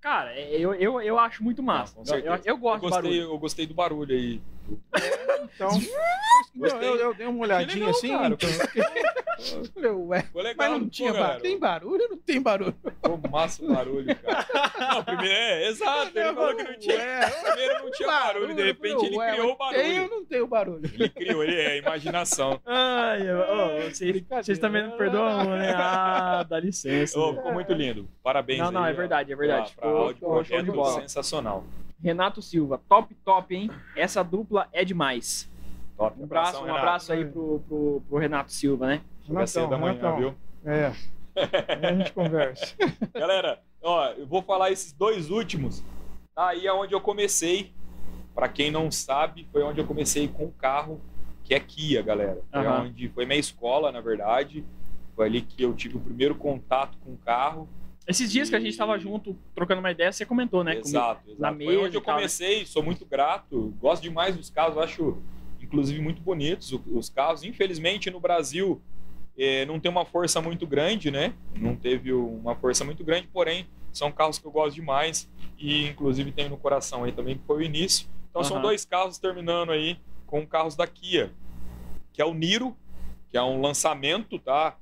Cara, 0.02 0.34
é- 0.34 0.58
eu, 0.60 0.74
eu, 0.74 1.02
eu 1.02 1.18
acho 1.20 1.44
muito 1.44 1.64
massa. 1.64 1.96
com 1.96 2.04
eu, 2.14 2.20
eu, 2.20 2.40
eu 2.44 2.58
gosto 2.58 2.84
eu 2.84 2.90
gostei, 2.90 3.02
barulho. 3.12 3.22
eu 3.22 3.40
gostei 3.40 3.66
do 3.68 3.74
barulho 3.74 4.14
aí. 4.16 4.42
Então, 5.56 5.70
não, 6.56 6.70
Gostei. 6.70 6.90
eu, 6.90 6.96
eu 6.96 7.14
dei 7.14 7.28
uma 7.28 7.42
olhadinha 7.44 7.86
legal, 7.86 7.90
assim. 7.92 8.10
cara. 8.10 8.38
eu 9.56 9.66
falei, 9.74 9.92
ué, 9.92 10.26
legal. 10.36 10.56
mas 10.58 10.72
não 10.82 10.90
tinha 10.90 11.14
barulho. 11.14 11.42
Tem 11.42 11.60
barulho 11.60 12.08
não 12.10 12.18
tem 12.18 12.42
barulho? 12.42 12.76
Ficou 12.84 13.20
massa 13.30 13.64
o 13.64 13.74
barulho, 13.74 14.16
cara. 14.16 14.48
Não, 14.96 15.04
primeiro, 15.04 15.34
é, 15.34 15.68
exato. 15.68 16.18
Ele 16.18 16.34
falou 16.34 16.56
que 16.56 16.64
não 16.64 16.80
tinha. 16.80 16.96
Ué, 16.96 17.30
Primeiro 17.44 17.84
não 17.84 17.92
tinha 17.92 18.08
barulho, 18.08 18.56
de 18.56 18.64
repente 18.64 19.06
ele 19.06 19.18
Ué, 19.18 19.32
criou 19.34 19.54
o 19.54 19.58
mas 19.60 19.76
Tem 19.76 19.92
ou 19.92 19.96
barulho. 20.08 20.16
não 20.20 20.26
tem 20.26 20.42
o 20.42 20.48
barulho? 20.48 20.92
Ele 20.94 21.10
criou, 21.10 21.44
ele 21.44 21.56
é 21.56 21.78
imaginação. 21.78 22.60
Ai, 22.66 23.30
eu- 23.30 23.40
ô, 23.40 23.82
vocês, 23.92 24.24
vocês 24.30 24.60
também 24.60 24.84
não 24.84 24.98
perdoam, 24.98 25.44
né? 25.58 25.74
Ah, 25.76 26.44
dá 26.48 26.60
licença. 26.60 27.20
Né? 27.20 27.36
ficou 27.36 27.54
muito 27.54 27.74
lindo. 27.74 28.08
Parabéns 28.24 28.60
Não, 28.60 28.72
não, 28.72 28.84
aí, 28.84 28.92
é 28.94 28.96
verdade, 28.96 29.32
é 29.32 29.36
verdade. 29.36 29.74
Pra, 29.76 29.82
pra 29.82 29.90
Ficou- 29.92 30.04
áudio 30.08 30.20
projeto 30.28 30.72
bola. 30.74 31.02
sensacional. 31.02 31.64
Renato 32.04 32.42
Silva, 32.42 32.82
top, 32.90 33.16
top, 33.24 33.56
hein? 33.56 33.70
Essa 33.96 34.22
dupla 34.24 34.68
é 34.74 34.84
demais. 34.84 35.50
Top. 35.98 36.20
Um 36.20 36.26
abraço, 36.26 36.50
Abração, 36.50 36.62
um 36.62 36.66
Renato. 36.66 36.80
abraço 36.86 37.14
aí 37.14 37.26
pro, 37.26 37.60
pro, 37.68 38.04
pro 38.10 38.18
Renato 38.18 38.52
Silva, 38.52 38.88
né? 38.88 39.02
Chega 39.26 39.48
cedo 39.48 39.70
da 39.70 39.78
manhã, 39.78 39.94
Renatão. 39.94 40.18
viu? 40.18 40.36
É. 40.66 40.94
Aí 41.36 41.86
a 41.86 41.94
gente 41.96 42.12
conversa. 42.14 42.76
Galera, 43.14 43.62
ó, 43.82 44.08
eu 44.10 44.28
vou 44.28 44.42
falar 44.42 44.70
esses 44.72 44.92
dois 44.92 45.30
últimos. 45.32 45.84
Aí 46.36 46.68
é 46.68 46.74
onde 46.74 46.94
eu 46.94 47.00
comecei. 47.02 47.72
Pra 48.36 48.50
quem 48.50 48.72
não 48.72 48.90
sabe, 48.92 49.48
foi 49.52 49.62
onde 49.64 49.80
eu 49.80 49.86
comecei 49.86 50.28
com 50.28 50.46
o 50.46 50.52
carro, 50.52 51.00
que 51.44 51.54
é 51.54 51.60
Kia, 51.60 52.02
galera. 52.02 52.42
Foi 52.52 52.66
Aham. 52.66 52.86
onde 52.86 53.08
foi 53.10 53.26
minha 53.28 53.40
escola, 53.40 53.92
na 53.92 54.02
verdade. 54.02 54.66
Foi 55.16 55.28
ali 55.28 55.42
que 55.44 55.62
eu 55.64 55.72
tive 55.76 55.98
o 55.98 56.00
primeiro 56.00 56.34
contato 56.34 56.98
com 56.98 57.12
o 57.14 57.18
carro. 57.18 57.70
Esses 58.08 58.32
dias 58.32 58.50
que 58.50 58.56
a 58.56 58.60
gente 58.60 58.78
tava 58.78 58.98
junto, 59.00 59.36
trocando 59.56 59.80
uma 59.80 59.92
ideia, 59.92 60.12
você 60.12 60.26
comentou, 60.26 60.64
né? 60.64 60.72
comigo. 60.72 60.88
Exato, 60.88 61.22
exato. 61.30 61.42
Na 61.42 61.50
Foi 61.50 61.58
mesa 61.58 61.72
onde 61.72 61.98
eu 61.98 62.02
e 62.02 62.06
né? 62.06 62.14
comecei, 62.14 62.66
sou 62.66 62.84
muito 62.84 63.06
grato, 63.06 63.74
gosto 63.80 64.04
demais 64.04 64.36
dos 64.36 64.50
carros, 64.50 64.78
acho 64.78 65.18
inclusive 65.62 66.02
muito 66.02 66.22
bonitos 66.22 66.72
os 66.72 67.10
carros. 67.10 67.44
Infelizmente 67.44 68.12
no 68.12 68.20
Brasil 68.20 68.82
eh, 69.38 69.66
não 69.66 69.80
tem 69.80 69.90
uma 69.90 70.06
força 70.06 70.42
muito 70.42 70.68
grande, 70.68 71.10
né? 71.10 71.34
Não 71.56 71.76
teve 71.76 72.12
uma 72.12 72.56
força 72.56 72.84
muito 72.84 73.04
grande, 73.04 73.28
porém 73.32 73.68
são 73.94 74.12
carros 74.12 74.38
que 74.38 74.46
eu 74.46 74.52
gosto 74.52 74.76
demais 74.76 75.30
e 75.58 75.88
inclusive 75.88 76.32
tenho 76.32 76.50
no 76.50 76.58
coração 76.58 77.06
aí 77.06 77.12
também, 77.14 77.38
que 77.38 77.46
foi 77.46 77.58
o 77.58 77.62
início. 77.62 78.08
Então 78.30 78.44
são 78.44 78.58
Aham. 78.58 78.64
dois 78.64 78.84
carros 78.84 79.18
terminando 79.18 79.72
aí 79.72 79.98
com 80.28 80.46
carros 80.46 80.76
da 80.76 80.86
Kia, 80.86 81.32
que 82.12 82.22
é 82.22 82.26
o 82.26 82.34
Niro, 82.34 82.76
que 83.30 83.38
é 83.38 83.42
um 83.42 83.62
lançamento, 83.62 84.38
tá? 84.40 84.76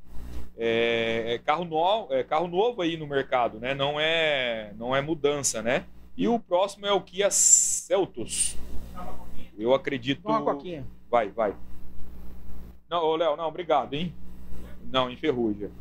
É, 0.58 1.34
é 1.36 1.38
carro, 1.40 1.66
no, 1.66 2.08
é 2.14 2.24
carro 2.24 2.48
novo 2.48 2.82
aí 2.82 2.98
no 2.98 3.08
mercado, 3.08 3.60
né? 3.60 3.74
Não 3.74 4.00
é, 4.00 4.74
não 4.78 4.96
é 4.96 5.02
mudança, 5.02 5.62
né? 5.62 5.86
E 6.16 6.28
o 6.28 6.40
próximo 6.40 6.86
é 6.86 6.92
o 6.92 7.02
Kia 7.02 7.32
Celtos. 7.32 8.58
Eu 9.58 9.74
acredito. 9.74 10.28
Uma 10.28 10.42
coquinha. 10.42 10.86
Vai, 11.10 11.30
vai. 11.30 11.56
Não, 12.90 13.04
ô 13.04 13.16
Léo, 13.16 13.36
não, 13.38 13.48
obrigado, 13.48 13.94
hein? 13.94 14.14
Não, 14.92 15.10
enferruja. 15.10 15.72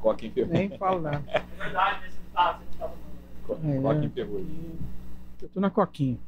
Coca 0.00 0.26
enferruja. 0.26 0.52
Nem 0.58 0.70
falo 0.78 1.00
nada. 1.00 1.22
É 1.58 1.64
verdade, 1.64 2.12
Co- 3.46 3.58
É. 3.62 3.80
Coca 3.80 4.04
enferruja. 4.04 4.46
Eu 5.42 5.48
tô 5.48 5.60
na 5.60 5.70
coquinha. 5.70 6.18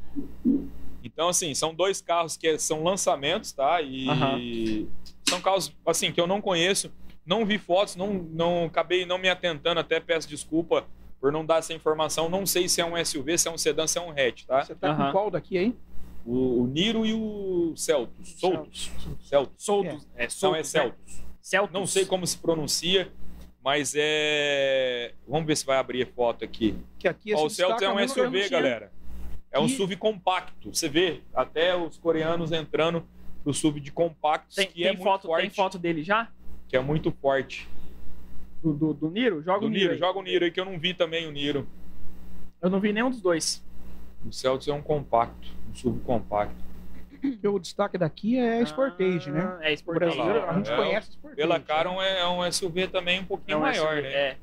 Então, 1.05 1.29
assim, 1.29 1.55
são 1.55 1.75
dois 1.75 2.01
carros 2.01 2.37
que 2.37 2.59
são 2.59 2.83
lançamentos, 2.83 3.53
tá? 3.53 3.81
E 3.83 4.89
são 5.29 5.41
carros, 5.41 5.71
assim, 5.87 6.11
que 6.11 6.21
eu 6.21 6.27
não 6.27 6.41
conheço, 6.41 6.91
não 7.27 7.45
vi 7.45 7.59
fotos, 7.59 7.95
não, 7.95 8.13
não 8.15 8.65
acabei 8.65 9.05
não 9.05 9.19
me 9.19 9.29
atentando, 9.29 9.79
até 9.81 10.01
peço 10.01 10.27
desculpa 10.29 10.87
por 11.21 11.31
não 11.31 11.45
dar 11.45 11.59
essa 11.59 11.73
informação. 11.75 12.29
Não 12.29 12.45
sei 12.47 12.69
se 12.69 12.81
é 12.81 12.85
um 12.87 13.03
SUV, 13.05 13.37
se 13.39 13.49
é 13.49 13.51
um 13.51 13.59
sedã, 13.59 13.87
se 13.87 13.99
é 13.99 14.01
um 14.01 14.11
hatch, 14.11 14.45
tá? 14.47 14.65
Você 14.65 14.75
tá 14.75 14.95
com 14.95 15.13
qual 15.13 15.31
daqui 15.31 15.59
aí? 15.59 15.75
O, 16.25 16.63
o 16.63 16.67
Niro 16.67 17.05
e 17.05 17.13
o 17.13 17.75
Celtos. 17.77 18.31
Soltos. 18.41 18.91
Celtos. 19.23 19.63
Soltos. 19.63 20.09
É, 20.17 20.23
Não, 20.25 20.31
soltos. 20.31 20.59
é? 20.61 20.65
Celtos. 20.65 21.25
Celtos. 21.43 21.75
Não 21.75 21.87
sei 21.87 22.07
como 22.07 22.27
se 22.27 22.39
pronuncia, 22.39 23.13
mas 23.63 23.93
é. 23.97 25.13
Vamos 25.29 25.47
ver 25.47 25.57
se 25.57 25.67
vai 25.67 25.77
abrir 25.77 26.07
foto 26.15 26.43
aqui. 26.45 26.75
Que 26.99 27.09
aqui 27.09 27.35
Ó, 27.35 27.45
o 27.45 27.51
se 27.51 27.57
Celtos 27.57 27.83
é 27.83 27.91
um 27.91 27.99
SUV, 28.09 28.39
tinha- 28.39 28.49
galera. 28.49 28.91
É 29.55 29.59
um 29.61 29.67
Que- 29.67 29.77
SUV 29.77 29.97
compacto. 29.97 30.75
Você 30.75 30.89
vê 30.89 31.21
até 31.33 31.77
os 31.77 31.97
coreanos 31.97 32.51
entrando 32.51 33.07
pro 33.43 33.55
SUV 33.55 33.79
de 33.79 33.93
compactos, 33.93 34.57
Tem, 34.57 34.67
que 34.67 34.75
tem 34.75 34.87
é 34.87 34.89
muito 34.93 35.03
foto, 35.05 35.27
forte. 35.29 35.41
tem 35.43 35.51
foto 35.51 35.79
dele 35.79 36.03
já? 36.03 36.29
Que 36.69 36.77
é 36.77 36.81
muito 36.81 37.13
forte. 37.13 37.69
Do, 38.63 38.73
do, 38.73 38.93
do 38.95 39.11
Niro? 39.11 39.43
Joga 39.43 39.61
Do 39.61 39.67
o 39.67 39.69
Niro. 39.71 39.97
Joga 39.97 40.19
o 40.19 40.23
Niro 40.23 40.45
aí 40.45 40.51
que 40.51 40.59
eu 40.59 40.65
não 40.65 40.79
vi 40.79 40.93
também 40.93 41.27
o 41.29 41.31
Niro. 41.31 41.69
Eu 42.61 42.69
não 42.69 42.81
vi 42.81 42.93
nenhum 42.93 43.11
dos 43.11 43.21
dois. 43.21 43.65
O 44.27 44.33
Celtos 44.33 44.67
é 44.67 44.73
um 44.73 44.83
compacto, 44.83 45.49
um 45.71 45.75
SUV 45.75 46.01
compacto. 46.01 46.57
Porque 47.21 47.47
o 47.47 47.59
destaque 47.59 47.97
daqui 47.97 48.37
é 48.39 48.59
a 48.61 48.67
Sportage, 48.67 49.31
né? 49.31 49.41
Ah, 49.61 49.71
É, 49.71 49.73
O 49.73 49.77
Sportage. 49.79 50.17
brasileiro, 50.17 50.51
a 50.51 50.53
gente 50.55 50.71
É, 50.73 50.77
conhece 50.77 51.11
Sportage. 51.13 51.37
Pela 51.37 51.59
né? 51.59 51.65
cara 51.67 51.91
é 52.03 52.21
é 52.21 52.27
um 52.27 52.43
SUV 52.51 52.89
também 52.89 53.21
um 53.21 53.23
É 53.23 53.27
pouquinho 53.27 53.59
um 53.59 53.61
maior, 53.61 53.97
SUV, 53.97 54.03
né? 54.03 54.09
É. 54.13 54.37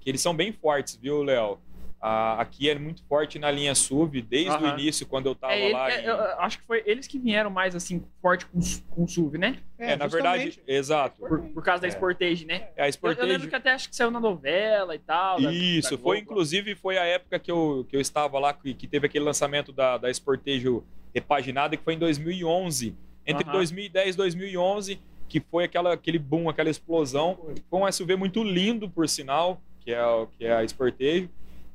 Que 0.00 0.10
eles 0.10 0.20
são 0.20 0.34
bem 0.34 0.52
fortes, 0.52 0.96
viu, 0.96 1.22
Léo? 1.22 1.58
A, 2.00 2.40
aqui 2.40 2.70
é 2.70 2.78
muito 2.78 3.02
forte 3.08 3.40
na 3.40 3.50
linha 3.50 3.74
SUV, 3.74 4.22
desde 4.22 4.56
o 4.62 4.66
início, 4.68 5.04
quando 5.04 5.26
eu 5.26 5.34
tava 5.34 5.54
É, 5.54 5.64
ele- 5.64 5.72
lá. 5.74 5.90
é, 5.90 6.00
em- 6.00 6.04
eu 6.04 6.14
acho 6.40 6.58
que 6.60 6.64
foi 6.64 6.80
eles 6.86 7.08
que 7.08 7.18
vieram 7.18 7.50
mais 7.50 7.74
assim, 7.74 8.04
forte 8.22 8.46
com, 8.46 8.60
com 8.90 9.02
o 9.02 9.08
SUV, 9.08 9.36
né? 9.36 9.56
É, 9.76 9.96
na 9.96 10.06
verdade, 10.06 10.62
exato. 10.64 11.18
Por, 11.20 11.40
por 11.50 11.62
causa 11.64 11.82
da 11.82 11.88
É. 11.88 11.90
Sportage, 11.90 12.44
né? 12.46 12.68
É, 12.76 12.82
a 12.82 12.84
Eu, 12.84 12.86
eu 12.86 12.92
Sportage... 12.92 13.26
lembro 13.28 13.48
que 13.48 13.56
até 13.56 13.72
acho 13.72 13.88
que 13.88 13.96
saiu 13.96 14.12
na 14.12 14.20
novela 14.20 14.94
e 14.94 14.98
tal. 15.00 15.40
da- 15.40 15.52
Isso, 15.52 15.90
da 15.90 15.98
foi 16.02 16.18
Globo. 16.18 16.30
inclusive 16.32 16.74
foi 16.76 16.98
a 16.98 17.04
época 17.04 17.36
que 17.40 17.50
eu, 17.50 17.84
que 17.88 17.96
eu 17.96 18.00
estava 18.00 18.38
lá, 18.38 18.52
que, 18.52 18.72
que 18.74 18.86
teve 18.86 19.06
aquele 19.06 19.24
lançamento 19.24 19.72
da, 19.72 19.98
da 19.98 20.08
Sportage 20.12 20.68
repaginada, 21.12 21.76
que 21.76 21.82
foi 21.82 21.94
em 21.94 21.98
2011. 21.98 22.94
Entre 23.26 23.42
Aham. 23.44 23.52
2010 23.54 24.14
e 24.14 24.16
2011, 24.18 25.00
que 25.28 25.40
foi 25.40 25.64
aquela, 25.64 25.92
aquele 25.94 26.18
boom, 26.18 26.48
aquela 26.48 26.70
explosão. 26.70 27.36
Foi 27.68 27.80
um 27.80 27.90
SUV 27.90 28.14
muito 28.14 28.42
lindo, 28.44 28.88
por 28.88 29.08
sinal, 29.08 29.60
que 29.80 29.92
é, 29.92 30.04
o- 30.06 30.28
que 30.28 30.44
é 30.46 30.52
a 30.52 30.64
Sportage. 30.64 31.28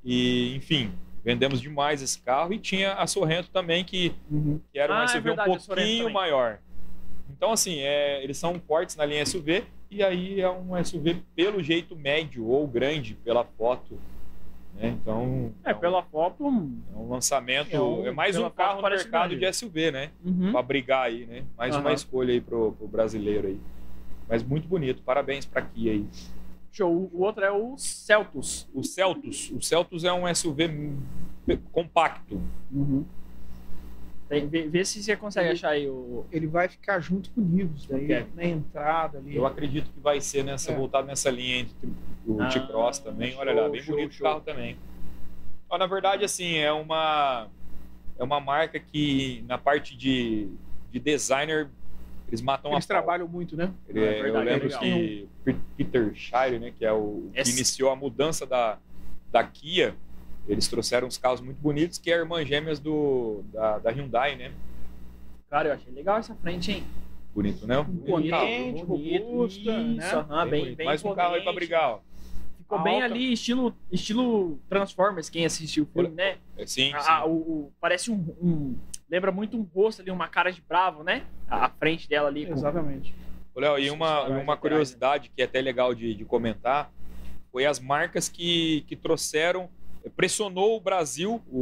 E, 0.04 0.56
enfim, 0.56 0.92
vendemos 1.24 1.62
demais 1.62 2.02
esse 2.02 2.20
carro. 2.22 2.54
E 2.54 2.60
tinha 2.60 2.94
a 2.94 3.08
Sorrento 3.08 3.50
também, 3.50 3.84
que, 3.84 4.14
Uhum. 4.30 4.60
que 4.72 4.80
era 4.80 4.94
um 4.94 4.98
Ah, 4.98 5.04
é 5.04 5.08
SUV 5.08 5.22
verdade, 5.22 5.50
a 5.50 5.54
um 5.54 5.58
pouquinho 5.60 6.10
maior. 6.12 6.60
Então, 7.30 7.52
assim, 7.52 7.80
é, 7.80 8.24
eles 8.24 8.38
são 8.38 8.60
fortes 8.60 8.96
na 8.96 9.06
linha 9.06 9.26
SUV. 9.26 9.64
E 9.90 10.02
aí 10.04 10.42
é 10.42 10.50
um 10.50 10.76
SUV 10.76 11.22
pelo 11.36 11.62
jeito 11.62 11.96
médio 11.96 12.46
ou 12.48 12.68
grande, 12.68 13.14
pela 13.24 13.44
foto. 13.44 13.98
né? 14.76 14.88
Então, 15.00 15.54
É, 15.64 15.72
um- 15.76 15.80
pela 15.80 16.02
foto. 16.02 16.44
é 16.44 16.98
um 16.98 17.08
lançamento, 17.08 17.72
É 17.76 17.80
um- 17.80 18.08
é 18.08 18.12
mais 18.12 18.36
um 18.40 18.50
carro 18.50 18.82
no 18.82 18.90
mercado 18.90 19.30
grande. 19.30 19.46
de 19.46 19.46
SUV, 19.46 19.92
né? 19.92 20.10
uhum. 20.26 20.52
Pra 20.52 20.64
brigar 20.64 21.04
aí, 21.06 21.28
né? 21.28 21.44
Mais 21.56 21.76
uma 21.76 21.84
Aham. 21.90 21.94
escolha 21.94 22.34
aí 22.34 22.42
pro, 22.42 22.72
pro 22.72 22.88
brasileiro 22.88 23.50
aí. 23.50 23.60
Mas 24.28 24.42
muito 24.42 24.68
bonito, 24.68 25.04
parabéns 25.04 25.46
pra 25.46 25.62
Kia 25.62 25.92
aí. 25.92 26.08
Show. 26.74 27.10
O 27.14 27.22
outro 27.22 27.46
é 27.46 27.52
o 27.52 27.78
Celtos. 27.78 28.68
O 28.74 28.84
Celtos, 28.84 29.52
o 29.52 29.62
Celtos 29.62 30.04
é 30.04 30.12
um 30.12 30.28
SUV 30.34 30.92
compacto. 31.72 32.42
Uhum. 32.72 33.06
Tem- 34.28 34.48
vê, 34.48 34.68
vê 34.68 34.84
se 34.84 35.04
você 35.04 35.16
consegue 35.16 35.48
Ele- 35.50 35.54
achar 35.54 35.70
aí 35.70 35.88
o. 35.88 36.26
Ele 36.32 36.48
vai 36.48 36.68
ficar 36.68 37.00
junto 37.00 37.30
com 37.30 37.42
o 37.42 37.44
Nivus, 37.44 37.86
daí, 37.86 38.06
Ok. 38.06 38.26
na 38.36 38.44
entrada 38.46 39.20
ali. 39.20 39.36
Eu 39.36 39.46
acredito 39.46 39.92
que 39.92 40.00
vai 40.00 40.20
ser 40.20 40.44
nessa 40.44 40.72
É. 40.72 40.76
voltado 40.76 41.06
nessa 41.06 41.30
linha 41.30 41.60
entre 41.60 41.94
o 42.26 42.42
Ah, 42.42 42.48
T-Cross 42.50 43.00
também. 43.00 43.32
show, 43.32 43.42
Olha 43.42 43.54
lá, 43.54 43.70
bem 43.70 43.82
show, 43.82 43.96
bonito 43.96 44.16
o 44.16 44.24
carro 44.24 44.42
também. 44.42 44.76
Ó, 45.70 45.78
na 45.78 45.86
verdade, 45.86 46.26
assim, 46.26 46.56
é 46.56 46.72
uma 46.72 47.48
é 48.18 48.24
uma 48.24 48.40
marca 48.40 48.80
que 48.80 49.44
na 49.48 49.58
parte 49.58 49.96
de, 49.98 50.48
de 50.92 51.00
designer 51.00 51.70
eles 52.28 52.42
matam 52.42 52.72
Eles 52.72 52.86
a 52.86 52.88
pau. 52.88 52.98
trabalham 53.02 53.28
muito, 53.28 53.56
né? 53.56 53.72
Ele 53.88 54.00
É 54.00 54.04
é- 54.06 54.20
eu 54.20 54.24
verdade, 54.24 54.46
lembro 54.46 54.64
legal. 54.68 54.80
que 54.82 55.28
Peter 55.78 56.12
Shire, 56.16 56.60
né, 56.60 56.72
que 56.78 56.86
é 56.86 56.92
o 56.92 57.30
que 57.34 57.40
Esse- 57.42 57.52
iniciou 57.52 57.92
a 57.92 57.96
mudança 57.96 58.46
da, 58.46 58.78
da 59.32 59.44
Kia, 59.44 59.96
eles 60.48 60.68
trouxeram 60.68 61.08
uns 61.08 61.18
carros 61.18 61.42
muito 61.42 61.58
bonitos, 61.62 61.98
que 61.98 62.12
é 62.12 62.16
a 62.16 62.18
irmã 62.18 62.44
gêmeas 62.46 62.80
do, 62.80 63.44
da, 63.54 63.78
da 63.80 63.92
Hyundai, 63.92 64.36
né? 64.36 64.52
Cara, 65.50 65.70
eu 65.70 65.74
achei 65.74 65.94
legal 65.94 66.18
essa 66.18 66.34
frente, 66.36 66.72
hein? 66.72 66.84
Bonito, 67.34 67.66
né? 67.68 67.82
Bonito 67.84 68.30
carro. 68.32 68.48
Imponente, 68.48 68.84
robusta, 68.84 69.60
isso, 69.72 69.96
né? 69.96 70.12
aham, 70.14 70.48
bem, 70.50 70.62
bonito. 70.62 70.78
bem 70.78 70.86
Mais 70.86 71.04
um 71.06 71.14
carro 71.16 71.36
aí 71.36 71.42
pra 71.42 71.52
imponente. 71.52 71.56
brigar, 71.56 71.90
ó. 71.92 72.00
Ficou 72.58 72.82
bem 72.82 72.94
Alta. 73.02 73.06
ali, 73.06 73.34
estilo, 73.34 73.76
estilo 73.92 74.60
Transformers, 74.70 75.30
quem 75.30 75.46
assistiu 75.46 75.84
o 75.84 75.88
filme, 75.88 76.16
né? 76.16 76.38
É, 76.58 76.66
Sim, 76.66 76.94
A- 76.94 77.00
sim. 77.02 77.10
a- 77.12 77.26
o, 77.26 77.32
o- 77.36 77.72
parece 77.80 78.10
um, 78.12 78.16
um- 78.42 78.76
Lembra 79.10 79.32
muito 79.32 79.56
um 79.56 79.62
rosto 79.62 80.02
ali, 80.02 80.10
uma 80.10 80.28
cara 80.28 80.52
de 80.52 80.60
bravo, 80.68 81.04
né? 81.04 81.24
A, 81.54 81.66
a 81.66 81.70
frente 81.70 82.08
dela 82.10 82.28
ali. 82.30 82.46
com- 82.46 82.54
Exatamente. 82.54 83.14
Ô, 83.56 83.60
Léo, 83.60 83.78
e 83.80 83.90
uma, 83.92 84.22
uma 84.24 84.30
laterais, 84.38 84.60
curiosidade 84.60 85.32
que 85.36 85.42
é 85.42 85.46
até 85.46 85.62
legal 85.62 85.94
de, 85.94 86.16
de 86.16 86.26
comentar 86.26 86.92
foi 87.52 87.66
as 87.68 87.80
marcas 87.80 88.28
que, 88.28 88.84
que 88.88 88.96
trouxeram, 88.96 89.70
pressionou 90.16 90.76
o 90.76 90.80
Brasil 90.80 91.40
o, 91.48 91.60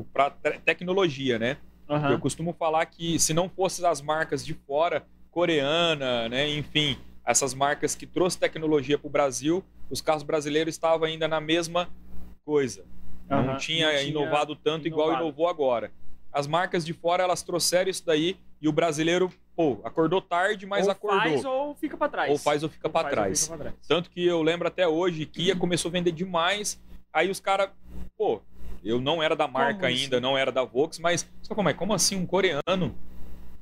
o, 0.00 0.06
para 0.12 0.30
tecnologia, 0.64 1.38
né? 1.38 1.56
Aham. 1.88 2.10
Eu 2.12 2.18
costumo 2.20 2.52
falar 2.52 2.84
que 2.86 3.18
se 3.18 3.32
não 3.32 3.48
fossem 3.48 3.84
as 3.86 4.02
marcas 4.02 4.44
de 4.44 4.52
fora, 4.52 5.04
coreana, 5.30 6.28
né, 6.28 6.48
enfim, 6.50 6.98
essas 7.24 7.54
marcas 7.54 7.94
que 7.94 8.06
trouxe 8.06 8.38
tecnologia 8.38 8.98
para 8.98 9.08
o 9.08 9.10
Brasil, 9.10 9.64
os 9.88 10.00
carros 10.02 10.22
brasileiros 10.22 10.74
estavam 10.74 11.06
ainda 11.06 11.26
na 11.26 11.40
mesma 11.40 11.88
coisa. 12.44 12.84
Não, 13.28 13.38
Aham. 13.38 13.56
tinha 13.56 13.86
Não 13.86 13.98
tinha 13.98 14.02
inovado 14.02 14.54
tanto 14.54 14.86
igual 14.86 15.08
inovado. 15.08 15.24
inovou 15.26 15.48
agora. 15.48 15.90
As 16.32 16.46
marcas 16.46 16.84
de 16.84 16.92
fora, 16.92 17.22
elas 17.22 17.42
trouxeram 17.42 17.90
isso 17.90 18.04
daí 18.04 18.36
e 18.60 18.68
o 18.68 18.72
brasileiro, 18.72 19.30
pô, 19.56 19.80
acordou 19.84 20.20
tarde, 20.20 20.66
mas 20.66 20.86
ou 20.86 20.92
acordou. 20.92 21.20
faz 21.20 21.44
ou 21.44 21.74
fica 21.74 21.96
pra 21.96 22.08
trás. 22.08 22.30
Ou 22.30 22.38
faz 22.38 22.62
ou 22.62 22.68
fica 22.68 22.88
para 22.88 23.08
trás. 23.08 23.48
trás. 23.48 23.74
Tanto 23.88 24.10
que 24.10 24.24
eu 24.24 24.42
lembro 24.42 24.68
até 24.68 24.86
hoje, 24.86 25.24
Kia 25.24 25.56
começou 25.56 25.88
a 25.88 25.92
vender 25.92 26.12
demais. 26.12 26.80
Aí 27.12 27.30
os 27.30 27.40
caras, 27.40 27.70
pô, 28.16 28.42
eu 28.84 29.00
não 29.00 29.22
era 29.22 29.34
da 29.34 29.48
marca 29.48 29.74
Como 29.74 29.86
ainda, 29.86 30.16
assim? 30.16 30.22
não 30.22 30.36
era 30.36 30.52
da 30.52 30.62
Vox, 30.62 30.98
mas 30.98 31.28
só 31.42 31.54
como 31.54 31.68
é? 31.68 31.74
Como 31.74 31.94
assim 31.94 32.16
um 32.16 32.26
coreano 32.26 32.94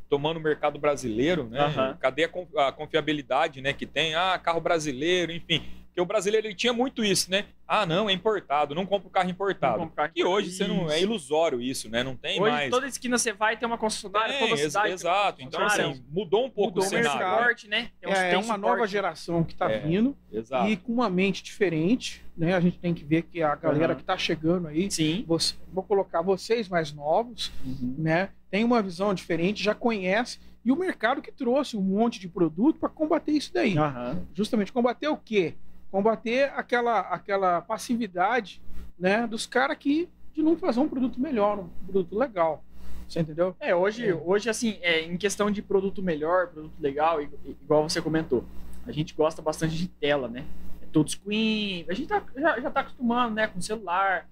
tomando 0.09 0.39
o 0.39 0.41
mercado 0.41 0.79
brasileiro, 0.79 1.45
né? 1.45 1.97
Cadê 2.01 2.25
a 2.25 2.73
confiabilidade, 2.73 3.61
né, 3.61 3.73
que 3.73 3.87
tem? 3.87 4.15
Ah, 4.15 4.39
carro 4.43 4.61
brasileiro, 4.61 5.31
enfim. 5.33 5.63
Porque 5.99 6.03
o 6.03 6.07
brasileiro 6.07 6.47
ele 6.47 6.55
tinha 6.55 6.73
muito 6.73 7.03
isso, 7.05 7.29
né? 7.29 7.47
Ah, 7.67 7.85
não, 7.85 8.09
é 8.09 8.13
importado, 8.13 8.73
não 8.73 8.87
compra 8.87 9.09
o 9.09 9.11
carro 9.11 9.29
importado. 9.31 9.79
Não 9.79 9.89
compra 9.89 10.05
carro 10.05 10.13
E 10.15 10.23
hoje 10.25 10.53
você 10.53 10.65
não 10.65 10.89
é 10.89 10.95
Isso. 10.95 11.05
ilusório 11.05 11.61
isso, 11.61 11.91
né? 11.91 12.05
Não 12.05 12.15
tem 12.15 12.41
Hoje, 12.41 12.51
mais. 12.53 12.71
toda 12.71 12.87
esquina 12.87 13.19
você 13.19 13.33
vai 13.33 13.57
ter 13.57 13.67
uma 13.67 13.77
concessionária, 13.77 14.39
Tem, 14.39 14.49
toda 14.49 14.61
ex- 14.61 14.73
cidade. 14.73 14.85
tem 14.85 14.93
uma 14.93 14.95
exato. 14.95 15.43
Então 15.43 15.67
assim, 15.67 16.05
mudou 16.09 16.47
um 16.47 16.51
pouco 16.51 16.71
mudou 16.77 16.85
o 16.85 16.87
o 16.87 16.89
cenário. 16.89 17.11
mercado. 17.19 17.37
suporte, 17.39 17.69
né? 17.69 17.91
Tem 18.01 18.13
É, 18.13 18.31
tem 18.31 18.35
é 18.35 18.39
uma 18.39 18.57
nova 18.57 18.87
geração 18.87 19.43
que 19.43 19.55
está 19.55 19.69
É. 19.69 19.81
vindo 19.81 20.17
Exato. 20.33 20.69
e 20.69 20.77
com 20.77 20.93
uma 20.93 21.11
mente 21.11 21.43
diferente, 21.43 22.25
né? 22.37 22.55
A 22.55 22.61
gente 22.61 22.79
tem 22.79 22.95
que 22.95 23.05
ver 23.05 23.23
que 23.23 23.43
a 23.43 23.57
galera 23.57 23.87
Aham. 23.87 23.95
que 23.97 24.03
está 24.03 24.17
chegando 24.17 24.69
aí, 24.69 24.89
Sim. 24.93 25.25
você- 25.27 25.55
vou 25.73 25.83
colocar 25.83 26.23
vocês 26.23 26.69
mais 26.69 26.93
novos, 26.93 27.51
Uhum. 27.65 27.97
né? 27.99 28.29
tem 28.51 28.65
uma 28.65 28.81
visão 28.81 29.13
diferente, 29.13 29.63
já 29.63 29.75
conhece, 29.75 30.39
e 30.65 30.73
o 30.73 30.77
mercado 30.77 31.21
que 31.21 31.31
trouxe 31.31 31.77
um 31.77 31.83
monte 31.83 32.19
de 32.19 32.27
produto 32.29 32.79
para 32.79 32.89
combater 32.89 33.33
isso 33.33 33.53
daí. 33.53 33.77
Aham. 33.77 34.23
Justamente 34.33 34.73
combater 34.73 35.07
o 35.09 35.19
quê? 35.19 35.53
Combater 35.91 36.53
aquela, 36.55 37.01
aquela 37.01 37.61
passividade 37.63 38.61
né, 38.99 39.27
dos 39.27 39.47
caras 39.47 39.77
que 39.79 40.09
de 40.35 40.43
não 40.43 40.57
fazer 40.57 40.81
um 40.81 40.89
produto 40.89 41.21
melhor, 41.21 41.59
um 41.59 41.69
produto 41.85 42.17
legal. 42.17 42.63
Você 43.09 43.21
entendeu? 43.21 43.57
É, 43.59 43.75
hoje, 43.75 44.07
É. 44.09 44.15
hoje 44.15 44.51
assim, 44.51 44.79
é, 44.83 45.01
em 45.03 45.17
questão 45.17 45.51
de 45.51 45.63
produto 45.63 46.03
melhor, 46.03 46.49
produto 46.49 46.75
legal, 46.79 47.21
igual 47.23 47.89
você 47.89 48.03
comentou, 48.03 48.45
a 48.87 48.93
gente 48.93 49.15
gosta 49.15 49.41
bastante 49.41 49.77
de 49.77 49.89
tela, 49.89 50.29
né? 50.29 50.45
É 50.83 50.87
touchscreen, 50.93 51.87
a 51.89 51.95
gente 51.95 52.07
tá, 52.09 52.23
já, 52.37 52.61
já 52.61 52.71
tá 52.71 52.81
acostumando, 52.81 53.35
né, 53.35 53.47
com 53.47 53.61
celular. 53.61 54.29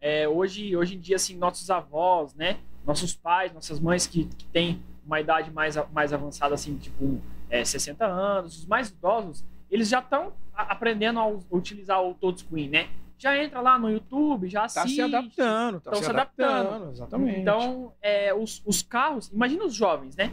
É, 0.00 0.28
hoje, 0.28 0.76
hoje 0.76 0.94
em 0.96 1.00
dia, 1.00 1.16
assim, 1.16 1.36
nossos 1.36 1.68
avós, 1.70 2.34
né, 2.34 2.58
nossos 2.86 3.14
pais, 3.14 3.52
nossas 3.52 3.78
mães 3.80 4.06
que, 4.06 4.24
que 4.24 4.44
têm 4.46 4.80
uma 5.04 5.20
idade 5.20 5.50
mais, 5.50 5.76
mais 5.92 6.12
avançada, 6.12 6.54
assim, 6.54 6.76
tipo 6.78 7.20
é, 7.50 7.64
60 7.64 8.06
anos, 8.06 8.58
os 8.58 8.66
mais 8.66 8.90
idosos, 8.90 9.44
eles 9.70 9.88
já 9.88 9.98
estão 9.98 10.32
aprendendo 10.62 11.18
a 11.20 11.26
utilizar 11.50 12.02
o 12.02 12.14
touchscreen, 12.14 12.68
né? 12.68 12.88
Já 13.18 13.36
entra 13.36 13.60
lá 13.60 13.78
no 13.78 13.90
YouTube, 13.90 14.48
já 14.48 14.60
Tá 14.60 14.64
assiste. 14.82 14.94
se 14.94 15.02
adaptando, 15.02 15.80
tá 15.80 15.94
se 15.94 16.04
se 16.04 16.10
adaptando. 16.10 16.90
Exatamente. 16.90 17.40
Então, 17.40 17.92
é, 18.00 18.32
os, 18.32 18.62
os 18.64 18.82
carros, 18.82 19.28
imagina 19.32 19.64
os 19.64 19.74
jovens, 19.74 20.16
né? 20.16 20.32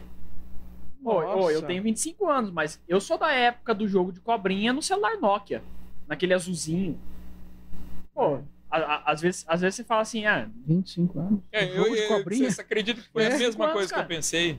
Ô, 1.04 1.50
eu 1.50 1.62
tenho 1.62 1.82
25 1.82 2.28
anos, 2.28 2.50
mas 2.50 2.80
eu 2.88 3.00
sou 3.00 3.16
da 3.18 3.30
época 3.32 3.74
do 3.74 3.86
jogo 3.86 4.10
de 4.12 4.20
cobrinha 4.20 4.72
no 4.72 4.82
celular 4.82 5.16
Nokia, 5.18 5.62
naquele 6.06 6.34
azulzinho. 6.34 6.98
Pô, 8.14 8.40
a- 8.70 8.78
a- 8.78 9.02
às, 9.12 9.20
vezes, 9.20 9.44
às 9.48 9.60
vezes 9.60 9.76
você 9.76 9.84
fala 9.84 10.00
assim, 10.02 10.26
ah, 10.26 10.48
25 10.66 11.18
anos. 11.20 11.40
É, 11.52 11.66
jogo 11.68 11.94
eu, 11.94 12.08
cobrinha. 12.08 12.50
Você 12.50 12.60
acredita 12.60 13.00
que 13.00 13.08
foi 13.10 13.22
É. 13.22 13.26
a 13.26 13.30
mesma 13.30 13.46
25 13.66 13.72
coisa 13.72 13.78
anos, 13.78 13.92
que 13.92 13.98
eu 14.12 14.16
pensei? 14.16 14.58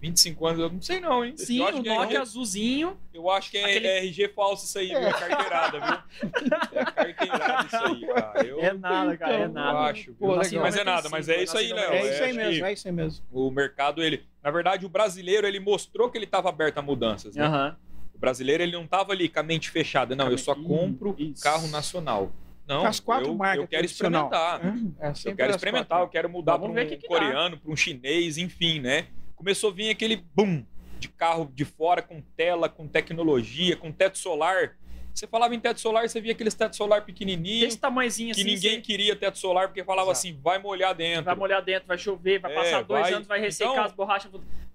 25 0.00 0.46
anos, 0.46 0.60
eu 0.60 0.70
não 0.70 0.80
sei 0.80 1.00
não, 1.00 1.24
hein? 1.24 1.34
sim, 1.36 1.60
o 1.60 1.68
é 1.68 1.72
Nokia 1.72 1.92
RG 2.02 2.16
azulzinho. 2.18 2.96
Eu 3.12 3.28
acho 3.28 3.50
que 3.50 3.58
é, 3.58 3.64
Aquele- 3.64 3.86
é 3.86 3.98
RG 3.98 4.28
falso 4.28 4.64
isso 4.64 4.78
aí, 4.78 4.88
viu? 4.88 4.98
É 4.98 5.12
carteirada, 5.12 5.80
viu? 5.80 6.30
É 6.72 7.12
carteirada 7.12 7.66
isso 7.66 7.76
aí, 7.76 8.06
cara. 8.14 8.46
Eu, 8.46 8.60
É 8.60 8.72
nada, 8.74 9.16
cara, 9.16 9.32
é 9.32 9.36
então, 9.38 9.48
eu 9.48 9.52
nada. 9.52 9.78
acho. 9.90 10.12
Pô, 10.14 10.36
mas 10.36 10.52
é 10.76 10.84
nada, 10.84 11.08
mas 11.08 11.28
é 11.28 11.42
isso 11.42 11.56
aí, 11.58 11.72
Léo. 11.72 11.92
É 11.92 12.10
isso 12.10 12.22
aí 12.22 12.32
mesmo, 12.32 12.64
é 12.66 12.72
isso 12.72 12.86
aí 12.88 12.92
mesmo. 12.92 13.24
O 13.32 13.50
mercado, 13.50 14.02
ele... 14.02 14.22
Na 14.42 14.50
verdade, 14.52 14.86
o 14.86 14.88
brasileiro, 14.88 15.46
ele 15.46 15.58
mostrou 15.58 16.08
que 16.08 16.16
ele 16.16 16.24
estava 16.24 16.48
aberto 16.48 16.78
a 16.78 16.82
mudanças, 16.82 17.34
né? 17.34 17.44
Aham. 17.44 17.76
O 18.14 18.18
brasileiro, 18.18 18.62
ele 18.62 18.72
não 18.72 18.84
estava 18.84 19.12
ali 19.12 19.28
com 19.28 19.40
a 19.40 19.42
mente 19.42 19.68
fechada. 19.70 20.14
Não, 20.14 20.30
eu 20.30 20.38
só 20.38 20.54
compro 20.54 21.14
isso. 21.18 21.42
carro 21.42 21.66
nacional. 21.68 22.32
Não, 22.66 22.82
Com 22.82 22.86
as 22.86 23.00
quatro 23.00 23.28
eu, 23.28 23.34
marcas 23.34 23.62
eu 23.62 23.68
quero 23.68 23.86
experimentar. 23.86 24.60
É, 25.00 25.08
é 25.08 25.12
Eu 25.24 25.34
quero 25.36 25.50
experimentar, 25.52 26.00
eu 26.02 26.08
quero 26.08 26.28
mudar 26.28 26.58
para 26.58 26.68
um 26.68 26.74
que 26.74 26.96
que 26.98 27.06
coreano, 27.08 27.56
para 27.58 27.72
um 27.72 27.76
chinês, 27.76 28.36
enfim, 28.36 28.78
né? 28.80 29.06
Começou 29.38 29.70
a 29.70 29.72
vir 29.72 29.90
aquele 29.90 30.16
boom 30.34 30.64
de 30.98 31.08
carro 31.08 31.48
de 31.54 31.64
fora 31.64 32.02
com 32.02 32.20
tela, 32.36 32.68
com 32.68 32.88
tecnologia, 32.88 33.76
com 33.76 33.92
teto 33.92 34.18
solar. 34.18 34.76
Você 35.14 35.28
falava 35.28 35.54
em 35.54 35.60
teto 35.60 35.80
solar, 35.80 36.08
você 36.08 36.20
via 36.20 36.32
aqueles 36.32 36.54
teto 36.54 36.74
solar 36.74 37.04
pequenininho, 37.04 37.60
Desse 37.64 37.78
tamanhozinho 37.78 38.34
que 38.34 38.40
assim, 38.40 38.50
ninguém 38.50 38.74
você 38.76 38.80
queria 38.80 39.14
teto 39.14 39.38
solar 39.38 39.68
porque 39.68 39.84
falava 39.84 40.10
Exato. 40.10 40.26
assim, 40.28 40.40
vai 40.42 40.58
molhar 40.58 40.92
dentro. 40.94 41.24
vai 41.24 41.36
molhar 41.36 41.62
dentro, 41.62 41.86
vai 41.86 41.96
chover, 41.98 42.40
vai 42.40 42.50
É, 42.50 42.54
passar 42.54 42.82
dois 42.82 43.02
vai- 43.02 43.12
anos, 43.12 43.28
vai 43.28 43.40
ressecar 43.40 43.72
então- 43.72 43.84
as 43.84 43.92
borrachas, 43.92 44.30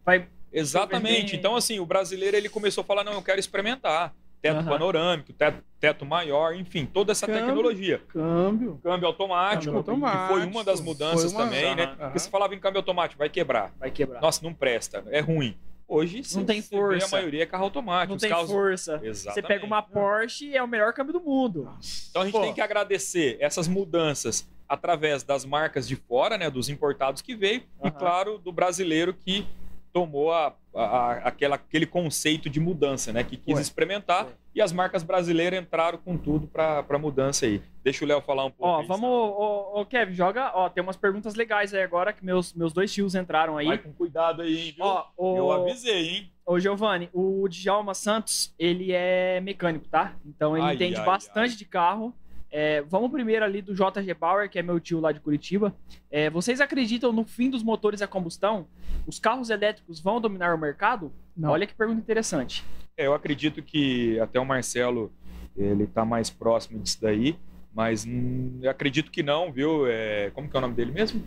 vai... 0.06 0.28
Exatamente. 0.52 1.36
Então, 1.36 1.56
assim, 1.58 1.80
o 1.80 1.86
brasileiro 1.86 2.38
ele 2.38 2.48
começou 2.48 2.84
a 2.84 2.86
falar, 2.86 3.04
não, 3.04 3.14
eu 3.14 3.22
quero 3.22 3.40
experimentar. 3.40 4.14
Teto 4.44 4.58
Aham. 4.58 4.66
panorâmico, 4.70 5.32
teto, 5.32 5.64
teto 5.80 6.06
maior, 6.06 6.54
enfim, 6.54 6.86
toda 6.86 7.14
essa 7.14 7.26
Câmbio. 7.26 7.46
tecnologia. 7.46 8.02
Câmbio. 8.10 8.78
Câmbio 8.84 9.08
automático, 9.08 9.64
Câmbio 9.74 9.78
automático. 9.78 10.22
que 10.22 10.34
foi 10.34 10.46
uma 10.46 10.64
das 10.66 10.82
mudanças 10.82 11.32
uma- 11.32 11.46
também, 11.46 11.74
né? 11.78 11.84
Aham. 11.86 11.96
Porque 11.98 12.20
você 12.20 12.30
falava 12.30 12.54
em 12.54 12.60
câmbio 12.60 12.80
automático, 12.80 13.18
vai 13.20 13.30
quebrar. 13.30 13.72
vai 13.80 13.90
quebrar. 13.90 14.20
Nossa, 14.22 14.44
não 14.44 14.54
presta, 14.54 15.02
é 15.12 15.22
ruim. 15.22 15.58
Hoje 15.88 16.22
você- 16.26 16.38
Não 16.38 16.46
tem 16.46 16.62
você 16.62 16.76
vê 16.76 16.82
força. 16.82 17.06
a 17.06 17.20
maioria 17.20 17.44
é 17.44 17.46
carro 17.46 17.64
automático. 17.64 18.12
Não 18.12 18.18
tem 18.20 18.30
carros... 18.30 18.52
força. 18.52 19.00
Exatamente. 19.02 19.34
Você 19.34 19.42
pega 19.42 19.66
uma 19.66 19.82
Porsche, 19.82 20.54
é 20.54 20.62
o 20.62 20.68
melhor 20.68 20.92
câmbio 20.92 21.14
do 21.14 21.22
mundo. 21.22 21.70
Então 22.10 22.22
a 22.22 22.26
gente 22.26 22.34
Pô. 22.34 22.42
tem 22.42 22.54
que 22.54 22.60
agradecer 22.62 23.38
essas 23.40 23.66
mudanças 23.66 24.46
através 24.68 25.24
das 25.24 25.46
marcas 25.46 25.88
de 25.88 25.96
fora, 25.96 26.38
né, 26.38 26.50
dos 26.50 26.68
importados 26.68 27.22
que 27.22 27.34
veio, 27.34 27.62
e 27.82 27.88
Aham. 27.88 27.92
claro, 27.98 28.38
do 28.40 28.52
brasileiro 28.52 29.14
que 29.14 29.48
tomou 29.94 30.34
a, 30.34 30.54
a- 30.76 30.82
a- 30.84 31.14
aquela, 31.28 31.56
aquele 31.56 31.86
conceito 31.86 32.50
de 32.50 32.60
mudança, 32.60 33.12
né, 33.14 33.24
que 33.24 33.38
quis 33.38 33.54
Foi. 33.54 33.62
experimentar, 33.62 34.26
Foi. 34.26 34.34
e 34.56 34.62
as 34.62 34.72
marcas 34.72 35.04
brasileiras 35.04 35.60
entraram 35.62 35.98
com 35.98 36.18
tudo 36.18 36.48
para 36.48 36.86
a 36.88 36.98
mudança 37.00 37.46
aí. 37.46 37.62
Deixa 37.84 38.04
o 38.04 38.08
Léo 38.08 38.22
falar 38.22 38.46
um 38.46 38.52
pouco. 38.52 38.66
Ó, 38.74 38.80
aí, 38.82 38.88
vamos, 38.88 39.10
ô, 39.10 39.82
ô, 39.82 39.86
Kevin, 39.86 40.14
joga, 40.14 40.52
ó, 40.56 40.70
tem 40.70 40.82
umas 40.84 40.96
perguntas 40.98 41.36
legais 41.36 41.74
aí 41.74 41.84
agora 41.84 42.14
que 42.14 42.24
meus, 42.26 42.54
meus 42.54 42.74
dois 42.74 42.92
tios 42.94 43.14
entraram 43.16 43.58
aí. 43.58 43.68
Vai 43.68 43.78
com 43.78 43.92
cuidado 43.94 44.42
aí, 44.42 44.68
hein, 44.68 44.74
viu? 44.76 44.86
Ó, 44.86 45.06
Eu 45.18 45.46
o, 45.46 45.52
avisei, 45.52 46.10
hein? 46.10 46.32
ô 46.46 46.60
Giovanni, 46.60 47.10
o 47.14 47.48
Djalma 47.50 47.94
Santos, 47.94 48.54
ele 48.58 48.92
é 48.92 49.40
mecânico, 49.42 49.88
tá? 49.88 50.14
Então 50.26 50.58
ele 50.58 50.66
Ai, 50.66 50.76
entende 50.76 51.00
ai, 51.00 51.06
bastante 51.06 51.52
ai. 51.52 51.58
de 51.58 51.66
carro. 51.66 52.14
É, 52.56 52.84
vamos 52.84 53.10
primeiro 53.10 53.44
ali 53.44 53.64
do 53.64 53.74
JG 53.74 54.14
Bauer, 54.14 54.48
que 54.48 54.60
é 54.60 54.62
meu 54.62 54.80
tio 54.80 55.00
lá 55.00 55.12
de 55.12 55.20
Curitiba. 55.20 55.76
É, 56.12 56.30
vocês 56.30 56.62
acreditam 56.62 57.12
no 57.12 57.26
fim 57.26 57.50
dos 57.50 57.64
motores 57.64 58.00
a 58.00 58.08
combustão? 58.08 58.68
Os 59.08 59.18
carros 59.18 59.50
elétricos 59.50 60.00
vão 60.00 60.22
dominar 60.22 60.54
o 60.54 60.58
mercado? 60.60 61.12
Não. 61.36 61.50
Olha 61.50 61.66
que 61.66 61.74
pergunta 61.74 62.00
interessante. 62.00 62.64
É, 62.96 63.08
eu 63.08 63.16
acredito 63.16 63.64
que 63.64 64.20
até 64.20 64.40
o 64.40 64.46
Marcelo 64.46 65.12
ele 65.58 65.88
tá 65.88 66.06
mais 66.06 66.30
próximo 66.30 66.80
disso 66.80 67.00
daí, 67.02 67.36
mas 67.74 68.06
hum, 68.06 68.60
eu 68.62 68.70
acredito 68.70 69.10
que 69.10 69.24
não, 69.24 69.52
viu? 69.52 69.88
É, 69.88 70.30
como 70.36 70.48
que 70.48 70.56
é 70.56 70.60
o 70.60 70.62
nome 70.62 70.76
dele 70.76 70.92
mesmo? 70.92 71.24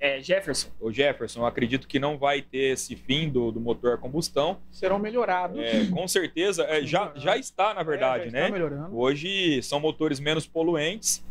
É, 0.00 0.20
Jefferson. 0.22 0.68
O 0.80 0.90
Jefferson, 0.92 1.40
eu 1.40 1.46
acredito 1.46 1.86
que 1.86 1.98
não 1.98 2.16
vai 2.16 2.40
ter 2.42 2.72
esse 2.72 2.96
fim 2.96 3.28
do, 3.28 3.52
do 3.52 3.60
motor 3.60 3.94
a 3.94 3.96
combustão. 3.98 4.58
Serão 4.70 4.98
melhorados. 4.98 5.58
É, 5.58 5.86
com 5.86 6.06
certeza, 6.08 6.64
é, 6.64 6.82
já, 6.84 7.12
já 7.16 7.36
está, 7.36 7.74
na 7.74 7.82
verdade, 7.82 8.24
É, 8.24 8.26
já 8.26 8.32
né? 8.32 8.40
Está 8.44 8.52
melhorando. 8.52 8.98
Hoje 8.98 9.62
são 9.62 9.78
motores 9.78 10.18
menos 10.20 10.46
poluentes. 10.46 11.24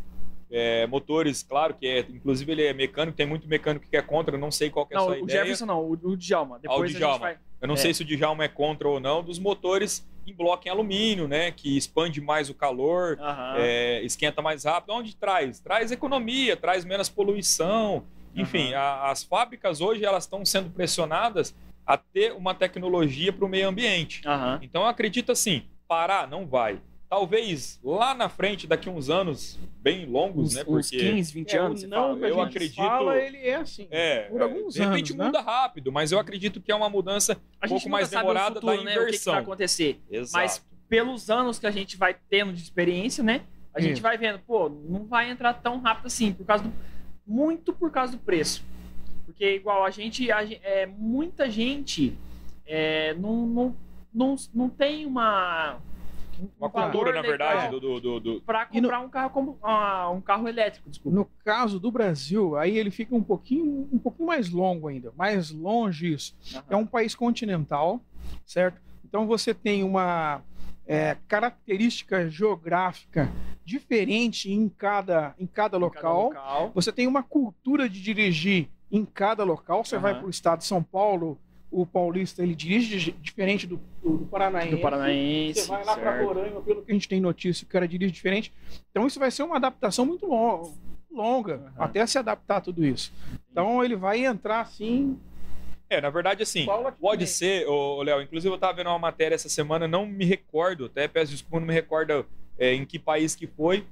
é, 0.48 0.86
motores, 0.86 1.42
claro, 1.42 1.74
que 1.74 1.86
é, 1.88 1.98
inclusive 2.08 2.52
ele 2.52 2.64
é 2.64 2.72
mecânico, 2.72 3.16
tem 3.16 3.26
muito 3.26 3.48
mecânico 3.48 3.84
que 3.90 3.96
é 3.96 4.00
contra, 4.02 4.36
eu 4.36 4.38
não 4.38 4.52
sei 4.52 4.70
qual 4.70 4.86
que 4.86 4.94
é 4.94 4.96
a 4.96 5.00
Não, 5.00 5.06
sua 5.08 5.16
o 5.16 5.24
ideia. 5.24 5.40
Jefferson 5.40 5.66
não, 5.66 5.80
o, 5.82 5.92
o 5.92 6.16
Djalma. 6.16 6.58
Depois 6.60 6.94
a 6.94 6.98
Djalma. 6.98 7.14
gente 7.14 7.20
vai... 7.22 7.38
Eu 7.60 7.66
não 7.68 7.74
É. 7.74 7.78
sei 7.78 7.92
se 7.92 8.02
o 8.02 8.04
Djalma 8.06 8.44
é 8.44 8.48
contra 8.48 8.86
ou 8.88 9.00
não, 9.00 9.24
dos 9.24 9.40
motores 9.40 10.06
em 10.24 10.32
bloco 10.32 10.66
em 10.66 10.70
alumínio, 10.70 11.26
né? 11.26 11.50
Que 11.50 11.76
expande 11.76 12.20
mais 12.20 12.48
o 12.50 12.54
calor, 12.54 13.18
é, 13.56 14.00
esquenta 14.04 14.40
mais 14.42 14.64
rápido. 14.64 14.90
Onde 14.92 15.16
traz? 15.16 15.58
Traz 15.60 15.90
economia, 15.90 16.56
traz 16.56 16.84
menos 16.84 17.08
poluição. 17.08 18.04
Enfim, 18.36 18.72
Aham. 18.74 18.78
a- 18.82 19.10
as 19.10 19.22
fábricas 19.24 19.80
hoje 19.80 20.04
elas 20.04 20.24
estão 20.24 20.44
sendo 20.44 20.70
pressionadas 20.70 21.54
a 21.86 21.96
ter 21.96 22.32
uma 22.32 22.54
tecnologia 22.54 23.32
para 23.32 23.44
o 23.44 23.48
meio 23.48 23.68
ambiente. 23.68 24.20
Aham. 24.26 24.58
Então 24.62 24.82
eu 24.82 24.88
acredito 24.88 25.32
assim, 25.32 25.62
parar 25.88 26.28
não 26.28 26.46
vai. 26.46 26.80
Talvez 27.08 27.78
lá 27.84 28.12
na 28.14 28.28
frente, 28.28 28.66
daqui 28.66 28.90
uns 28.90 29.08
anos 29.08 29.56
bem 29.80 30.04
longos, 30.06 30.48
Uns, 30.48 30.54
né? 30.56 30.60
uns 30.66 30.90
Porque 30.90 30.98
15, 30.98 31.32
20 31.32 31.54
É, 31.54 31.58
anos, 31.60 31.80
você 31.80 31.86
não 31.86 31.96
fala. 31.96 32.18
que 32.18 32.24
a 32.24 32.28
Eu 32.28 32.34
gente 32.34 32.48
acredito- 32.48 32.76
fala, 32.76 33.16
ele 33.16 33.38
é 33.38 33.54
assim. 33.54 33.86
é, 33.92 34.22
por 34.22 34.42
alguns 34.42 34.74
de 34.74 34.80
repente 34.80 35.12
anos, 35.12 35.16
né? 35.18 35.24
muda 35.26 35.40
rápido, 35.40 35.92
mas 35.92 36.10
eu 36.10 36.18
acredito 36.18 36.60
que 36.60 36.72
é 36.72 36.74
uma 36.74 36.90
mudança 36.90 37.34
um 37.64 37.68
pouco 37.68 37.74
nunca 37.74 37.88
mais 37.90 38.08
sabe 38.08 38.16
o 38.16 38.28
demorada 38.28 38.54
futuro, 38.56 38.76
da 38.78 38.82
né, 38.82 38.90
o 38.90 38.94
que 38.94 38.98
que, 38.98 39.00
inversão. 39.08 39.32
vai 39.34 39.42
acontecer. 39.42 40.00
Exato. 40.10 40.32
Mas 40.44 40.66
pelos 40.88 41.30
anos 41.30 41.60
que 41.60 41.66
a 41.68 41.70
gente 41.70 41.96
vai 41.96 42.16
tendo 42.28 42.52
de 42.52 42.60
experiência, 42.60 43.22
né? 43.22 43.42
A 43.72 43.80
gente 43.80 43.92
Isso. 43.94 44.02
vai 44.02 44.18
vendo, 44.18 44.40
pô, 44.40 44.68
não 44.68 45.04
vai 45.06 45.30
entrar 45.30 45.54
tão 45.54 45.78
rápido 45.80 46.06
assim, 46.06 46.32
por 46.32 46.44
causa 46.44 46.64
do, 46.64 46.72
muito 47.26 47.72
por 47.72 47.90
causa 47.90 48.12
do 48.12 48.18
preço. 48.18 48.64
Porque 49.24 49.54
igual 49.56 49.84
a 49.84 49.90
gente, 49.90 50.30
a 50.30 50.42
é, 50.44 50.86
muita 50.86 51.50
gente 51.50 52.16
é, 52.66 53.14
não, 53.14 53.46
não, 53.46 53.76
não, 54.14 54.36
não 54.54 54.68
tem 54.68 55.04
uma 55.06 55.78
Uma 56.58 56.68
um 56.68 56.70
valor 56.70 56.90
cultura, 56.92 57.12
na 57.12 57.22
verdade, 57.22 57.70
do, 57.70 57.80
do, 57.80 58.00
do, 58.00 58.20
do- 58.20 58.40
pra 58.42 58.68
E 58.70 58.80
no- 58.80 58.88
comprar 58.88 59.00
um 59.00 59.08
carro 59.08 59.30
como 59.30 59.58
ah, 59.62 60.10
um 60.10 60.20
carro 60.20 60.46
elétrico, 60.48 60.88
desculpa. 60.88 61.16
No 61.18 61.24
caso 61.44 61.80
do 61.80 61.90
Brasil, 61.90 62.56
aí 62.56 62.78
ele 62.78 62.90
fica 62.90 63.14
um 63.14 63.22
pouquinho, 63.22 63.88
um 63.92 63.98
pouquinho 63.98 64.28
mais 64.28 64.50
longo 64.50 64.86
ainda, 64.88 65.12
mais 65.16 65.50
longe 65.50 66.12
isso. 66.12 66.36
É 66.70 66.76
um 66.76 66.86
país 66.86 67.14
continental, 67.14 68.00
certo? 68.46 68.80
Então 69.04 69.26
você 69.26 69.52
tem 69.54 69.82
uma 69.82 70.42
é, 70.86 71.16
característica 71.26 72.28
geográfica 72.28 73.30
diferente 73.64 74.50
em 74.52 74.68
cada, 74.68 75.34
em 75.38 75.46
cada 75.46 75.76
Em 75.76 75.78
cada 75.78 75.78
local. 75.78 76.22
local. 76.28 76.70
Você 76.74 76.92
tem 76.92 77.06
uma 77.06 77.22
cultura 77.22 77.88
de 77.88 78.00
dirigir 78.00 78.68
em 78.90 79.04
cada 79.04 79.42
local. 79.44 79.84
Você 79.84 79.98
vai 79.98 80.12
Aham. 80.12 80.20
para 80.20 80.26
o 80.28 80.30
estado 80.30 80.58
de 80.60 80.64
São 80.66 80.82
Paulo, 80.82 81.38
o 81.70 81.84
paulista 81.84 82.42
ele 82.42 82.54
dirige 82.54 82.96
di- 82.98 83.12
diferente 83.20 83.66
do, 83.66 83.80
do, 84.02 84.18
do 84.18 84.26
paranaense. 84.26 84.70
Do 84.70 84.78
Paranaense. 84.80 85.60
Você 85.62 85.66
vai 85.68 85.84
lá 85.84 85.96
para. 85.96 86.22
Roraima, 86.22 86.60
pelo 86.62 86.82
que 86.82 86.92
a 86.92 86.94
gente 86.94 87.08
tem 87.08 87.20
notícia, 87.20 87.64
o 87.64 87.68
cara 87.68 87.88
dirige 87.88 88.12
diferente. 88.12 88.52
Então 88.90 89.06
isso 89.06 89.18
vai 89.18 89.30
ser 89.32 89.42
uma 89.42 89.56
adaptação 89.56 90.06
muito 90.06 90.24
longa, 90.26 90.70
longa 91.10 91.54
Aham. 91.54 91.72
até 91.78 92.06
se 92.06 92.16
adaptar 92.18 92.58
a 92.58 92.60
tudo 92.60 92.86
isso. 92.86 93.12
Então 93.50 93.82
ele 93.82 93.96
vai 93.96 94.24
entrar 94.24 94.60
assim. 94.60 95.18
É, 95.88 96.00
na 96.00 96.10
verdade, 96.10 96.42
assim, 96.42 96.66
pode 97.00 97.26
ser, 97.26 97.66
ô, 97.68 98.02
Léo, 98.02 98.20
inclusive 98.20 98.52
eu 98.52 98.58
tava 98.58 98.72
vendo 98.74 98.88
uma 98.88 98.98
matéria 98.98 99.36
essa 99.36 99.48
semana, 99.48 99.86
não 99.86 100.04
me 100.04 100.24
recordo, 100.24 100.86
até 100.86 101.06
peço 101.06 101.30
desculpa, 101.30 101.60
não 101.60 101.66
me 101.66 101.72
recordo 101.74 102.26
é, 102.58 102.74
em 102.74 102.84
que 102.84 102.98
país 102.98 103.36
que 103.36 103.46
foi, 103.46 103.86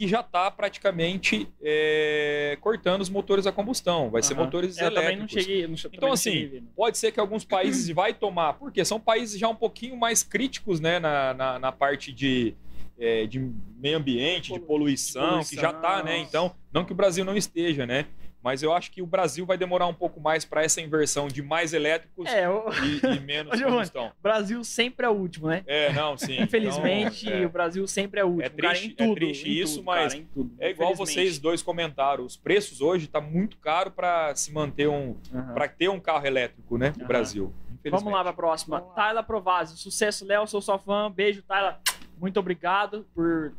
que 0.00 0.08
já 0.08 0.20
está 0.20 0.50
praticamente 0.50 1.46
é, 1.60 2.56
cortando 2.60 3.02
os 3.02 3.10
motores 3.10 3.46
a 3.46 3.52
combustão. 3.52 4.08
Vai 4.10 4.22
ser 4.22 4.34
motores 4.34 4.78
Eu 4.78 4.94
também 4.94 5.16
elétricos. 5.16 5.34
não 5.34 5.42
cheguei. 5.42 5.66
Não, 5.66 5.76
Então, 5.92 6.12
assim, 6.12 6.30
cheguei 6.30 6.60
não. 6.60 6.68
Pode 6.68 6.96
ser 6.96 7.12
que 7.12 7.20
alguns 7.20 7.44
países 7.44 7.88
vai 7.94 8.14
tomar, 8.14 8.54
porque 8.54 8.82
são 8.82 8.98
países 8.98 9.38
já 9.38 9.46
um 9.48 9.54
pouquinho 9.54 9.96
mais 9.96 10.22
críticos 10.22 10.80
né, 10.80 10.98
na, 10.98 11.34
na, 11.34 11.58
na 11.58 11.72
parte 11.72 12.12
de, 12.12 12.54
é, 12.98 13.26
de 13.26 13.40
meio 13.76 13.98
ambiente, 13.98 14.52
de 14.54 14.60
poluição, 14.60 15.44
que 15.44 15.56
já 15.56 15.70
está, 15.70 15.96
né? 15.96 16.12
Poluição. 16.12 16.22
Então, 16.46 16.54
não 16.72 16.84
que 16.84 16.92
o 16.92 16.96
Brasil 16.96 17.24
não 17.24 17.36
esteja, 17.36 17.84
né? 17.84 18.06
Mas 18.42 18.62
eu 18.62 18.72
acho 18.72 18.90
que 18.90 19.02
o 19.02 19.06
Brasil 19.06 19.44
vai 19.44 19.58
demorar 19.58 19.86
um 19.86 19.92
pouco 19.94 20.18
mais 20.20 20.44
para 20.44 20.62
essa 20.64 20.80
inversão 20.80 21.28
de 21.28 21.42
mais 21.42 21.74
elétricos 21.74 22.26
É, 22.26 22.48
o 22.48 22.64
e, 22.72 23.16
e 23.16 23.20
menos 23.24 23.60
combustão. 23.60 24.12
Brasil 24.22 24.64
sempre 24.64 25.04
é 25.04 25.08
o 25.08 25.12
último, 25.12 25.48
né? 25.48 25.62
É, 25.66 25.92
não, 25.92 26.16
sim. 26.16 26.40
Infelizmente, 26.42 27.26
Então, 27.26 27.38
é. 27.42 27.46
o 27.46 27.50
Brasil 27.50 27.86
sempre 27.86 28.20
é 28.20 28.24
o 28.24 28.28
último. 28.28 28.42
É 28.46 28.48
cara, 28.48 28.74
triste- 28.74 28.86
em 28.92 28.94
tudo, 28.94 29.12
é 29.12 29.14
triste 29.14 29.48
em 29.48 29.52
isso, 29.52 29.74
tudo, 29.76 29.84
mas 29.86 30.14
cara, 30.14 30.26
É 30.58 30.70
igual 30.70 30.94
vocês 30.94 31.38
dois 31.38 31.62
comentaram, 31.62 32.24
os 32.24 32.36
preços 32.36 32.80
hoje 32.80 33.06
tá 33.06 33.20
muito 33.20 33.58
caro 33.58 33.90
para 33.90 34.34
se 34.34 34.52
manter 34.52 34.88
um, 34.88 35.16
Aham. 35.34 35.54
para 35.54 35.68
ter 35.68 35.88
um 35.90 36.00
carro 36.00 36.26
elétrico, 36.26 36.78
né, 36.78 36.92
no 36.96 37.00
Aham. 37.02 37.08
Brasil. 37.08 37.54
Vamos 37.90 38.12
lá 38.12 38.22
pra 38.22 38.32
próxima. 38.32 38.78
Vamos 38.78 38.94
lá. 38.96 39.02
Tayla 39.02 39.22
Provazzi. 39.22 39.76
Sucesso, 39.78 40.26
Léo. 40.26 40.46
Sou 40.46 40.60
sua 40.60 40.78
fã. 40.78 41.10
Beijo, 41.10 41.42
Tayla. 41.42 41.80
Muito 42.18 42.38
obrigado 42.38 43.06
por 43.14 43.52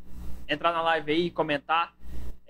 entrar 0.47 0.71
na 0.71 0.81
live 0.83 1.11
aí 1.11 1.25
e 1.25 1.31
comentar. 1.31 1.91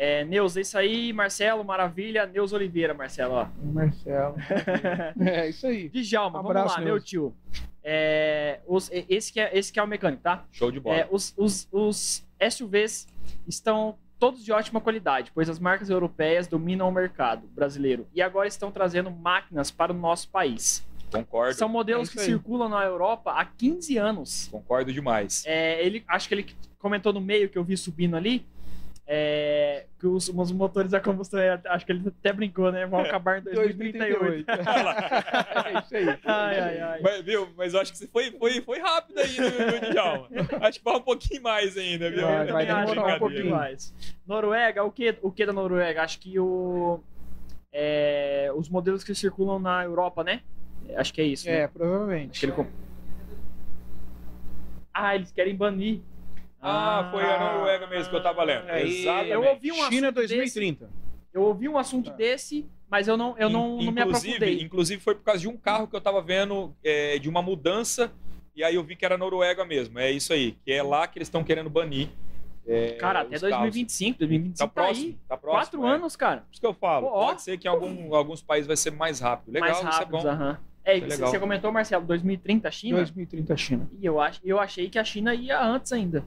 É, 0.03 0.25
Neus, 0.25 0.57
é 0.57 0.61
isso 0.61 0.75
aí. 0.79 1.13
Marcelo, 1.13 1.63
maravilha. 1.63 2.25
Neus 2.25 2.53
Oliveira, 2.53 2.91
Marcelo. 2.91 3.35
Ó. 3.35 3.47
Marcelo. 3.63 4.35
é 5.23 5.49
isso 5.49 5.67
aí. 5.67 5.89
Djalma, 5.89 6.39
Um 6.39 6.41
vamos 6.41 6.57
abraço, 6.57 6.75
lá, 6.79 6.81
meu 6.83 6.95
Neus. 6.95 7.03
tio. 7.05 7.35
É, 7.83 8.59
os- 8.67 8.89
esse, 8.91 9.31
que 9.31 9.39
é, 9.39 9.55
esse 9.55 9.71
que 9.71 9.79
é 9.79 9.83
o 9.83 9.87
mecânico, 9.87 10.23
tá? 10.23 10.43
Show 10.51 10.71
de 10.71 10.79
bola. 10.79 10.95
É, 10.97 11.07
os, 11.11 11.35
os, 11.37 11.67
os 11.71 12.25
SUVs 12.49 13.07
estão 13.47 13.95
todos 14.17 14.43
de 14.43 14.51
ótima 14.51 14.81
qualidade, 14.81 15.31
pois 15.35 15.47
as 15.49 15.59
marcas 15.59 15.89
europeias 15.91 16.47
dominam 16.47 16.89
o 16.89 16.91
mercado 16.91 17.45
brasileiro 17.47 18.07
e 18.13 18.23
agora 18.23 18.47
estão 18.47 18.71
trazendo 18.71 19.11
máquinas 19.11 19.69
para 19.69 19.91
o 19.91 19.95
nosso 19.95 20.29
país. 20.29 20.83
Concordo. 21.11 21.53
São 21.53 21.69
modelos 21.69 22.09
É 22.09 22.13
que 22.13 22.19
aí. 22.21 22.25
circulam 22.25 22.69
na 22.69 22.83
Europa 22.83 23.33
há 23.33 23.45
15 23.45 23.97
anos. 23.97 24.47
Concordo 24.51 24.91
demais. 24.91 25.43
É, 25.45 25.83
ele, 25.85 26.03
acho 26.07 26.27
que 26.27 26.33
ele 26.33 26.45
comentou 26.79 27.13
no 27.13 27.21
meio 27.21 27.49
que 27.49 27.57
eu 27.57 27.63
vi 27.63 27.77
subindo 27.77 28.15
ali. 28.15 28.43
É, 29.13 29.87
que 29.99 30.07
os, 30.07 30.29
os 30.29 30.51
motores 30.53 30.93
a 30.93 31.01
combustão, 31.01 31.37
é, 31.37 31.59
acho 31.65 31.85
que 31.85 31.91
ele 31.91 32.07
até 32.07 32.31
brincou, 32.31 32.71
né? 32.71 32.85
Vão 32.85 33.01
acabar 33.01 33.39
em 33.39 33.41
2038. 33.41 34.45
2038. 34.45 34.47
é 35.67 35.79
isso 35.79 35.95
aí. 35.97 36.19
Ai, 36.23 36.59
ai, 36.61 36.79
ai. 36.79 36.99
Mas, 37.03 37.21
viu, 37.21 37.49
mas 37.57 37.73
eu 37.73 37.81
acho 37.81 37.91
que 37.91 37.97
você 37.97 38.07
foi, 38.07 38.31
foi, 38.31 38.61
foi 38.61 38.79
rápido 38.79 39.19
aí, 39.19 39.27
viu, 39.27 39.49
viu, 39.49 39.91
Djalma? 39.91 40.29
Acho 40.61 40.79
que 40.79 40.85
vai 40.85 40.95
um 40.95 41.01
pouquinho 41.01 41.43
mais 41.43 41.77
ainda, 41.77 42.09
viu? 42.09 42.21
Vai, 42.21 42.47
vai 42.47 42.65
demorar 42.65 43.15
um 43.17 43.19
pouquinho. 43.19 43.51
mais. 43.51 43.93
Noruega, 44.25 44.81
o 44.85 44.91
que, 44.93 45.13
o 45.21 45.29
que 45.29 45.45
da 45.45 45.51
Noruega? 45.51 46.03
Acho 46.03 46.17
que 46.17 46.39
o. 46.39 47.01
é, 47.73 48.49
os 48.55 48.69
modelos 48.69 49.03
que 49.03 49.13
circulam 49.13 49.59
na 49.59 49.83
Europa, 49.83 50.23
né? 50.23 50.39
Acho 50.95 51.13
que 51.13 51.19
é 51.19 51.25
isso. 51.25 51.47
né? 51.47 51.57
É, 51.57 51.63
Acho 51.65 51.73
provavelmente. 51.73 52.45
ele... 52.45 52.53
Ah, 54.93 55.15
eles 55.15 55.33
querem 55.33 55.53
banir. 55.53 55.99
Ah, 56.61 57.07
foi 57.11 57.23
a 57.23 57.39
Noruega 57.39 57.87
mesmo 57.87 58.09
que 58.09 58.15
eu 58.15 58.23
tava 58.23 58.43
lendo. 58.43 58.69
É, 58.69 58.83
Exatamente. 58.85 59.31
Eu 59.31 59.43
ouvi 59.43 59.71
um 59.71 59.75
China 59.75 60.07
assunto 60.09 60.11
2030. 60.15 60.89
Eu 61.33 61.41
ouvi 61.43 61.67
um 61.69 61.77
assunto 61.77 62.09
É. 62.11 62.13
desse, 62.13 62.65
mas 62.89 63.07
eu 63.07 63.15
não, 63.17 63.35
eu 63.37 63.49
não, 63.49 63.79
In- 63.79 63.85
não 63.85 63.91
me 63.93 64.01
aprofundei. 64.01 64.61
inclusive 64.61 65.01
foi 65.01 65.15
por 65.15 65.23
causa 65.23 65.39
de 65.41 65.47
um 65.47 65.57
carro 65.57 65.87
que 65.87 65.95
eu 65.95 66.01
tava 66.01 66.21
vendo 66.21 66.75
é, 66.83 67.17
de 67.17 67.29
uma 67.29 67.41
mudança 67.41 68.11
e 68.55 68.63
aí 68.63 68.75
eu 68.75 68.83
vi 68.83 68.95
que 68.95 69.05
era 69.05 69.17
Noruega 69.17 69.63
mesmo. 69.65 69.97
É 69.97 70.11
isso 70.11 70.33
aí, 70.33 70.57
que 70.63 70.71
é 70.71 70.83
lá 70.83 71.07
que 71.07 71.17
eles 71.17 71.27
estão 71.27 71.43
querendo 71.43 71.69
banir. 71.69 72.09
é, 72.67 72.91
Cara, 72.91 73.21
até 73.21 73.35
os 73.37 73.41
carros. 73.41 73.57
2025, 73.57 74.19
2025 74.19 74.57
Tá 74.59 74.67
tá, 74.67 74.71
próximo, 74.83 75.07
aí. 75.07 75.17
tá 75.27 75.37
próximo. 75.37 75.61
Quatro 75.81 75.85
é. 75.87 75.95
anos, 75.95 76.15
cara. 76.15 76.41
Por 76.41 76.51
isso 76.51 76.61
que 76.61 76.67
eu 76.67 76.73
falo. 76.73 77.07
Ó. 77.07 77.27
Pode 77.27 77.41
ser 77.41 77.57
que 77.57 77.67
em 77.67 77.71
algum- 77.71 78.13
alguns 78.13 78.41
países 78.43 78.67
vai 78.67 78.77
ser 78.77 78.91
mais 78.91 79.19
rápido. 79.19 79.51
Legal, 79.53 79.69
mais 79.69 79.79
isso 79.79 79.87
é 79.87 79.91
rápidos, 79.99 80.23
bom. 80.23 80.29
aham. 80.29 80.59
É, 80.83 80.97
é 80.97 80.99
você- 81.01 81.17
você 81.17 81.39
comentou, 81.39 81.71
Marcelo, 81.71 82.05
2030 82.05 82.71
China? 82.71 82.97
2030 82.97 83.55
China. 83.55 83.87
E 83.99 84.05
eu, 84.05 84.19
ach, 84.19 84.39
eu 84.43 84.59
achei 84.59 84.89
que 84.89 84.97
a 84.97 85.03
China 85.03 85.33
ia 85.33 85.61
antes 85.61 85.91
ainda. 85.91 86.25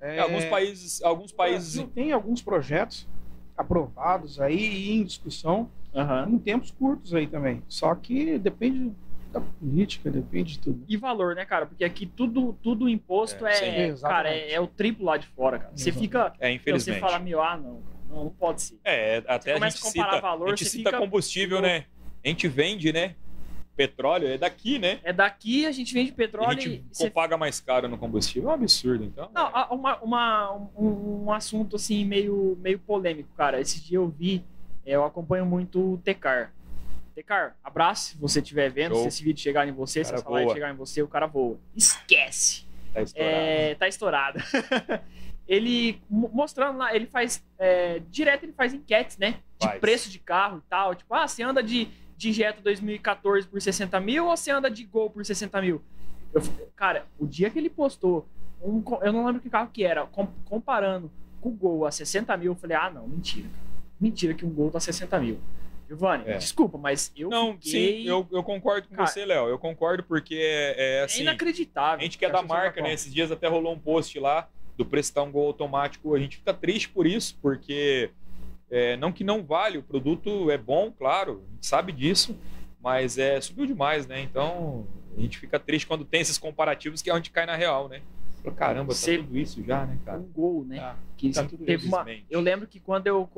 É, 0.00 0.18
alguns 0.20 0.44
países, 0.44 1.02
alguns 1.02 1.32
países 1.32 1.74
Brasil 1.76 1.92
tem 1.94 2.12
alguns 2.12 2.42
projetos 2.42 3.08
aprovados 3.56 4.40
aí 4.40 4.58
e 4.58 4.92
em 4.92 5.04
discussão 5.04 5.70
Aham. 5.94 6.28
em 6.30 6.38
tempos 6.38 6.70
curtos 6.70 7.14
aí 7.14 7.26
também. 7.26 7.62
Só 7.68 7.94
que 7.94 8.38
depende 8.38 8.92
da 9.32 9.40
política, 9.40 10.10
depende 10.10 10.52
de 10.54 10.58
tudo. 10.58 10.84
E 10.86 10.96
valor, 10.96 11.34
né, 11.34 11.44
cara? 11.46 11.64
Porque 11.66 11.84
aqui 11.84 12.06
tudo, 12.06 12.52
tudo 12.62 12.88
imposto 12.88 13.46
É, 13.46 13.50
é, 13.50 13.54
sim. 13.54 13.64
cara, 13.64 13.86
Exatamente. 14.30 14.42
é, 14.44 14.52
é 14.54 14.60
o 14.60 14.66
triplo 14.66 15.06
lá 15.06 15.16
de 15.16 15.26
fora, 15.28 15.58
cara. 15.58 15.72
Você 15.74 15.90
fica. 15.90 16.32
É, 16.38 16.48
Você 16.50 16.54
infelizmente. 16.54 17.00
fala, 17.00 17.18
meu, 17.18 17.42
ah, 17.42 17.56
não, 17.56 17.80
não, 18.10 18.24
não 18.24 18.30
pode 18.30 18.62
ser. 18.62 18.78
É, 18.84 19.22
até 19.26 19.52
a 19.52 19.54
começa 19.54 19.76
gente 19.78 19.86
a 19.86 19.90
comparar 19.90 20.10
cita, 20.16 20.20
valor, 20.22 20.46
a 20.46 20.50
gente 20.50 20.64
você 20.64 20.70
cita 20.70 20.90
fica- 20.90 21.00
combustível, 21.02 21.60
né? 21.62 21.84
A 22.24 22.28
gente 22.28 22.46
vende, 22.48 22.92
né? 22.92 23.14
Petróleo 23.76 24.26
é 24.28 24.38
daqui, 24.38 24.78
né? 24.78 24.98
É 25.04 25.12
daqui, 25.12 25.66
a 25.66 25.72
gente 25.72 25.92
vende 25.92 26.10
E 26.10 26.14
petróleo 26.14 26.58
a 26.58 26.62
e. 26.62 26.82
gente 26.92 27.10
paga 27.10 27.36
mais 27.36 27.60
caro 27.60 27.86
no 27.88 27.98
combustível. 27.98 28.48
É 28.48 28.52
um 28.52 28.54
absurdo, 28.54 29.04
então. 29.04 29.30
Não, 29.34 29.46
a- 29.54 29.68
uma, 29.74 29.96
uma- 29.98 30.52
um, 30.76 31.24
um 31.26 31.32
assunto 31.32 31.76
assim 31.76 32.04
meio, 32.04 32.56
meio 32.62 32.78
polêmico, 32.78 33.28
cara. 33.36 33.60
Esse 33.60 33.80
dia 33.84 33.98
eu 33.98 34.08
vi, 34.08 34.42
é, 34.84 34.92
eu 34.96 35.04
acompanho 35.04 35.44
muito 35.44 35.94
o 35.94 35.98
Tecar. 35.98 36.52
Tecar, 37.14 37.56
abraço 37.62 38.10
se 38.10 38.16
você 38.18 38.40
estiver 38.40 38.70
vendo, 38.70 38.92
Show. 38.94 39.02
se 39.02 39.08
esse 39.08 39.24
vídeo 39.24 39.40
chegar 39.42 39.66
em 39.68 39.72
você, 39.72 40.02
se 40.04 40.12
essa 40.14 40.28
live 40.28 40.52
chegar 40.52 40.72
em 40.72 40.76
você, 40.76 41.02
o 41.02 41.08
cara 41.08 41.26
voa. 41.26 41.58
Esquece! 41.74 42.64
tá 42.94 43.02
estourado. 43.02 43.36
É, 43.36 43.74
tá 43.74 43.88
estourado. 43.88 44.38
ele 45.46 46.00
mo- 46.08 46.30
mostrando 46.32 46.78
lá, 46.78 46.94
ele 46.94 47.06
faz 47.06 47.44
é, 47.58 48.00
direto, 48.10 48.44
ele 48.44 48.52
faz 48.52 48.72
enquetes, 48.74 49.16
né? 49.18 49.36
De 49.60 49.66
Faz. 49.66 49.80
preço 49.80 50.10
de 50.10 50.18
carro 50.18 50.58
e 50.64 50.68
tal. 50.68 50.94
Tipo, 50.94 51.14
ah, 51.14 51.26
você 51.28 51.42
anda 51.42 51.62
de, 51.62 51.88
de 52.16 52.32
Jetta 52.32 52.60
2014 52.62 53.46
por 53.46 53.60
60 53.60 53.98
mil 54.00 54.26
ou 54.26 54.36
você 54.36 54.50
anda 54.50 54.70
de 54.70 54.84
Gol 54.84 55.10
por 55.10 55.24
60 55.24 55.60
mil? 55.60 55.82
Eu 56.32 56.42
cara, 56.74 57.06
o 57.18 57.26
dia 57.26 57.48
que 57.50 57.58
ele 57.58 57.70
postou, 57.70 58.26
um 58.62 58.82
eu 59.02 59.12
não 59.12 59.26
lembro 59.26 59.40
que 59.40 59.50
carro 59.50 59.70
que 59.72 59.84
era, 59.84 60.06
com- 60.06 60.28
comparando 60.44 61.10
com 61.40 61.50
o 61.50 61.52
Gol 61.52 61.86
a 61.86 61.90
60 61.90 62.36
mil, 62.36 62.52
eu 62.52 62.56
falei, 62.56 62.76
ah, 62.76 62.90
não, 62.90 63.06
mentira. 63.06 63.48
cara. 63.48 63.66
Mentira 64.00 64.34
que 64.34 64.44
um 64.44 64.50
Gol 64.50 64.70
tá 64.70 64.80
60 64.80 65.18
mil. 65.20 65.38
Giovanni, 65.88 66.24
É. 66.26 66.36
desculpa, 66.38 66.76
mas 66.76 67.12
eu 67.16 67.28
Não, 67.30 67.52
fiquei... 67.54 68.02
sim, 68.02 68.08
eu, 68.08 68.26
eu 68.32 68.42
concordo 68.42 68.88
com 68.88 68.96
Cara, 68.96 69.06
você, 69.06 69.24
Léo. 69.24 69.46
Eu 69.48 69.56
concordo 69.58 70.02
porque 70.02 70.34
é, 70.34 70.74
é 70.76 71.00
É 71.00 71.04
assim. 71.04 71.22
inacreditável. 71.22 72.00
A 72.00 72.02
gente 72.02 72.18
que 72.18 72.24
é 72.24 72.28
da 72.28 72.38
Acho 72.38 72.42
que 72.42 72.48
você 72.52 72.58
marca, 72.58 72.80
tá 72.82 72.88
né? 72.88 72.92
Esses 72.92 73.14
dias 73.14 73.30
até 73.30 73.46
rolou 73.46 73.72
um 73.72 73.78
post 73.78 74.18
lá 74.18 74.48
do 74.76 74.84
prestar 74.84 75.22
um 75.22 75.30
gol 75.30 75.46
automático. 75.46 76.12
A 76.14 76.18
gente 76.18 76.38
fica 76.38 76.52
triste 76.52 76.88
por 76.88 77.06
isso, 77.06 77.38
porque 77.40 78.10
é, 78.70 78.96
não 78.96 79.12
que 79.12 79.22
não 79.24 79.42
vale, 79.44 79.78
o 79.78 79.82
produto 79.82 80.50
é 80.50 80.58
bom, 80.58 80.90
claro, 80.90 81.42
a 81.48 81.54
gente 81.54 81.66
sabe 81.66 81.92
disso, 81.92 82.36
mas 82.82 83.18
é 83.18 83.40
subiu 83.40 83.66
demais, 83.66 84.06
né? 84.06 84.20
Então 84.20 84.86
a 85.16 85.20
gente 85.20 85.38
fica 85.38 85.58
triste 85.58 85.86
quando 85.86 86.04
tem 86.04 86.20
esses 86.20 86.38
comparativos 86.38 87.00
que 87.02 87.10
é 87.10 87.14
onde 87.14 87.30
cai 87.30 87.46
na 87.46 87.56
real, 87.56 87.88
né? 87.88 88.02
Caramba, 88.56 88.90
tá 88.92 88.94
Você- 88.94 89.18
tudo 89.18 89.36
isso 89.36 89.60
já, 89.64 89.84
né, 89.84 89.98
cara? 90.04 90.20
Um 90.20 90.30
Gol, 90.30 90.64
né? 90.64 90.76
Tá. 90.78 90.96
que 91.16 91.32
Tá 91.32 91.42
tudo 91.42 91.64
teve 91.64 91.88
uma, 91.88 92.06
eu 92.30 92.40
lembro 92.40 92.68
que 92.68 92.78
quando 92.78 93.08
eu 93.08 93.28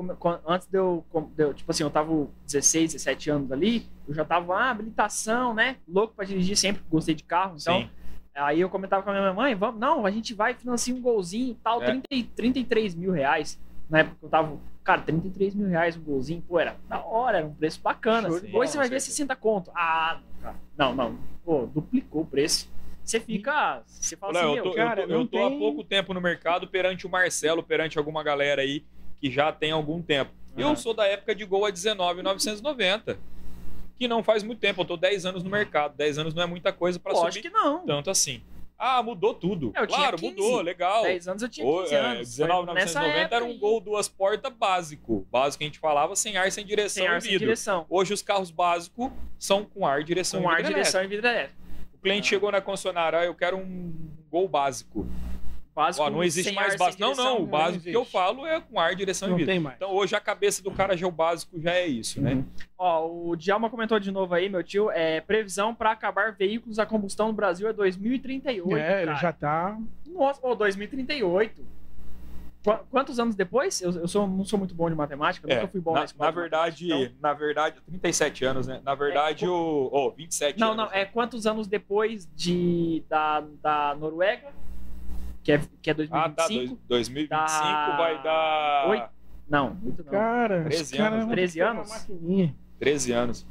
antes 0.45 0.67
de 0.67 0.77
eu, 0.77 1.03
com- 1.09 1.31
de 1.35 1.43
eu, 1.43 1.51
tipo 1.53 1.71
assim 1.71 1.81
eu 1.81 1.89
tava 1.89 2.09
com 2.09 2.27
16 2.45 2.91
17 2.93 3.29
anos 3.31 3.51
ali 3.51 3.87
eu 4.07 4.13
já 4.13 4.23
tava 4.25 4.53
ah, 4.55 4.69
habilitação 4.69 5.53
né 5.55 5.77
louco 5.87 6.13
pra 6.13 6.25
dirigir 6.25 6.55
sempre 6.57 6.83
gostei 6.91 7.15
de 7.15 7.23
carro 7.23 7.55
então 7.59 7.79
Sim. 7.81 7.89
aí 8.35 8.59
eu 8.59 8.69
comentava 8.69 9.01
com 9.01 9.09
a 9.09 9.13
minha 9.13 9.33
mãe 9.33 9.55
vamos 9.55 9.79
não 9.79 10.05
a 10.05 10.11
gente 10.11 10.33
vai 10.35 10.53
financiar 10.53 10.95
um 10.97 11.01
golzinho 11.01 11.55
tal 11.63 11.81
É. 11.81 11.85
30, 11.85 12.05
e- 12.11 12.23
33 12.23 12.93
mil 12.93 13.11
reais 13.11 13.57
na 13.89 13.99
época 13.99 14.17
que 14.19 14.25
eu 14.25 14.29
tava 14.29 14.57
cara 14.89 15.01
33 15.03 15.53
mil 15.53 15.67
reais 15.67 15.95
um 15.95 16.01
golzinho 16.01 16.41
pô 16.41 16.59
era 16.59 16.75
da 16.87 17.05
hora 17.05 17.37
era 17.37 17.45
um 17.47 17.53
preço 17.53 17.79
bacana 17.79 18.27
Show 18.27 18.39
de 18.39 18.45
hoje 18.45 18.51
bola, 18.53 18.65
você 18.67 18.77
vai 18.77 18.89
ver 18.89 18.99
certeza. 18.99 19.11
60 19.17 19.35
conto 19.35 19.71
ah 19.75 20.19
não 20.41 20.41
cara 20.41 20.59
não 20.75 20.95
não 20.95 21.19
pô 21.45 21.65
duplicou 21.67 22.23
o 22.23 22.25
preço 22.25 22.67
você 23.03 23.19
fica 23.19 23.83
você 23.85 24.15
fala 24.17 24.33
Léo, 24.33 24.47
assim 24.49 24.57
eu 24.57 24.63
tô, 24.63 24.73
cara, 24.73 25.01
eu 25.01 25.07
tô, 25.07 25.13
eu 25.13 25.27
tô 25.27 25.45
há 25.45 25.49
tem- 25.49 25.59
pouco 25.59 25.83
tempo 25.83 26.13
no 26.13 26.21
mercado 26.21 26.67
perante 26.67 27.05
o 27.05 27.09
Marcelo, 27.09 27.61
perante 27.61 27.97
alguma 27.99 28.23
galera 28.23 28.61
aí 28.63 28.83
que 29.19 29.29
já 29.31 29.51
tem 29.51 29.71
algum 29.71 30.01
tempo. 30.01 30.31
Eu 30.57 30.67
Aham. 30.67 30.75
sou 30.75 30.93
da 30.93 31.05
época 31.05 31.33
de 31.35 31.43
Gol 31.43 31.65
a 31.65 31.71
19,990, 31.71 33.17
que 33.97 34.07
não 34.07 34.23
faz 34.23 34.43
muito 34.43 34.59
tempo. 34.59 34.81
Eu 34.81 34.85
tô 34.85 34.95
10 34.95 35.25
anos 35.25 35.43
no 35.43 35.49
mercado. 35.49 35.95
10 35.97 36.19
anos 36.19 36.33
não 36.33 36.43
é 36.43 36.45
muita 36.45 36.71
coisa 36.71 36.99
para 36.99 37.13
subir 37.15 37.41
que 37.41 37.49
não 37.49 37.85
tanto 37.85 38.09
assim. 38.09 38.41
Ah, 38.81 39.03
mudou 39.03 39.33
tudo. 39.33 39.73
Eu 39.75 39.85
tinha 39.85 39.97
claro, 39.99 40.17
15, 40.17 40.29
mudou, 40.31 40.61
legal. 40.61 41.03
10 41.03 41.27
anos 41.27 41.43
eu 41.43 41.49
tinha 41.49 41.67
Ô, 41.67 41.81
15 41.83 41.93
é, 41.93 41.97
anos. 41.99 42.35
Foi 42.37 42.45
19,990 42.47 43.35
era 43.35 43.43
um 43.43 43.59
gol 43.59 43.81
duas 43.81 44.07
portas 44.07 44.53
básico. 44.53 45.27
Básico 45.29 45.57
que 45.59 45.63
a 45.65 45.67
gente 45.67 45.79
falava 45.79 46.15
sem 46.15 46.37
ar, 46.37 46.49
sem 46.49 46.65
direção 46.65 47.03
sem 47.03 47.07
ar, 47.11 47.17
e 47.17 47.21
sem 47.21 47.31
vidro. 47.31 47.45
direção. 47.47 47.85
Hoje 47.89 48.13
os 48.13 48.21
carros 48.21 48.49
básicos 48.51 49.11
são 49.37 49.65
com 49.65 49.85
ar, 49.85 50.01
direção 50.03 50.41
Com 50.41 50.47
e 50.49 50.51
ar, 50.51 50.57
vidro 50.57 50.71
direção 50.73 51.03
e 51.03 51.07
vidro 51.07 51.27
elétrico. 51.27 51.59
O 51.93 51.97
cliente 52.01 52.27
Ah. 52.27 52.29
chegou 52.29 52.49
na 52.53 52.61
concessionária, 52.61 53.19
ah, 53.19 53.25
eu 53.25 53.35
quero 53.35 53.57
um 53.57 53.93
gol 54.31 54.47
básico. 54.47 55.05
Básico, 55.79 56.03
Ó, 56.05 56.09
não 56.09 56.21
existe 56.21 56.51
mais 56.51 56.73
ar, 56.73 56.77
básico. 56.77 57.01
Não, 57.01 57.13
não. 57.15 57.37
O 57.37 57.45
né? 57.45 57.51
básico 57.51 57.83
que 57.85 57.93
eu 57.95 58.03
falo 58.03 58.45
é 58.45 58.59
com 58.59 58.77
ar, 58.77 58.93
direção 58.95 59.29
Não 59.29 59.35
e 59.35 59.39
vidro. 59.39 59.53
tem 59.53 59.59
mais. 59.61 59.77
Então 59.77 59.91
hoje 59.95 60.13
a 60.13 60.19
cabeça 60.19 60.61
do 60.61 60.71
cara 60.71 60.97
já 60.97 61.07
o 61.07 61.11
básico 61.11 61.57
já 61.61 61.71
é 61.71 61.87
isso, 61.87 62.21
né? 62.21 62.33
Uhum. 62.33 62.45
Ó, 62.77 63.07
o 63.07 63.35
Djalma 63.37 63.69
comentou 63.69 63.97
de 63.97 64.11
novo 64.11 64.33
aí, 64.33 64.49
meu 64.49 64.61
tio. 64.61 64.91
É, 64.91 65.21
previsão 65.21 65.73
para 65.73 65.91
acabar 65.91 66.33
veículos 66.33 66.79
a 66.79 66.85
combustão 66.85 67.27
no 67.27 67.33
Brasil 67.33 67.65
é 67.69 67.71
2038. 67.71 68.75
É, 68.77 68.97
ele 69.03 69.05
cara. 69.05 69.19
já 69.21 69.31
tá. 69.31 69.77
Nossa, 70.05 70.45
ô, 70.45 70.53
2038. 70.53 71.65
Qu- 72.61 72.79
quantos 72.91 73.17
anos 73.17 73.35
depois? 73.35 73.81
Eu, 73.81 73.91
eu 73.93 74.07
sou, 74.09 74.27
não 74.27 74.43
sou 74.43 74.59
muito 74.59 74.75
bom 74.75 74.89
de 74.89 74.95
matemática, 74.97 75.47
eu 75.47 75.51
É, 75.51 75.55
nunca 75.61 75.67
fui 75.69 75.79
bom 75.79 75.93
na, 75.93 75.99
na, 75.99 76.05
escola. 76.05 76.25
na 76.25 76.31
de 76.35 76.41
verdade, 76.41 76.87
matemática, 76.89 77.15
na 77.21 77.33
verdade, 77.33 77.75
37 77.87 78.43
anos, 78.45 78.67
né? 78.67 78.81
Na 78.83 78.95
verdade, 78.95 79.45
É, 79.45 79.47
o. 79.47 79.89
Oh, 79.93 80.11
27 80.11 80.55
então- 80.57 80.75
Não, 80.75 80.83
anos. 80.83 80.91
não, 80.93 80.99
é 80.99 81.05
quantos 81.05 81.47
anos 81.47 81.67
depois 81.67 82.27
de, 82.35 83.01
da, 83.07 83.45
da 83.63 83.95
Noruega, 83.97 84.47
que 85.43 85.51
é, 85.51 85.61
que 85.81 85.89
é 85.89 85.93
Ah, 86.11 86.29
tá. 86.29 86.47
2025? 86.47 86.79
dois- 86.87 87.07
2025 87.09 87.27
Dá 87.29 87.95
vai 87.97 88.23
dar 88.23 88.87
oito. 88.89 89.09
Não, 89.49 89.73
muito 89.73 90.03
não. 90.03 90.11
Cara, 90.11 90.63
13 90.65 90.81
esse 90.83 90.97
cara 90.97 91.09
anos, 91.15 91.19
vai 91.25 91.29
né? 91.29 91.35
13 91.35 91.53
ter 91.59 91.63
uma 91.63 91.71
anos? 91.71 91.89
maquininha. 91.89 92.55
13 92.79 93.11
anos. 93.11 93.47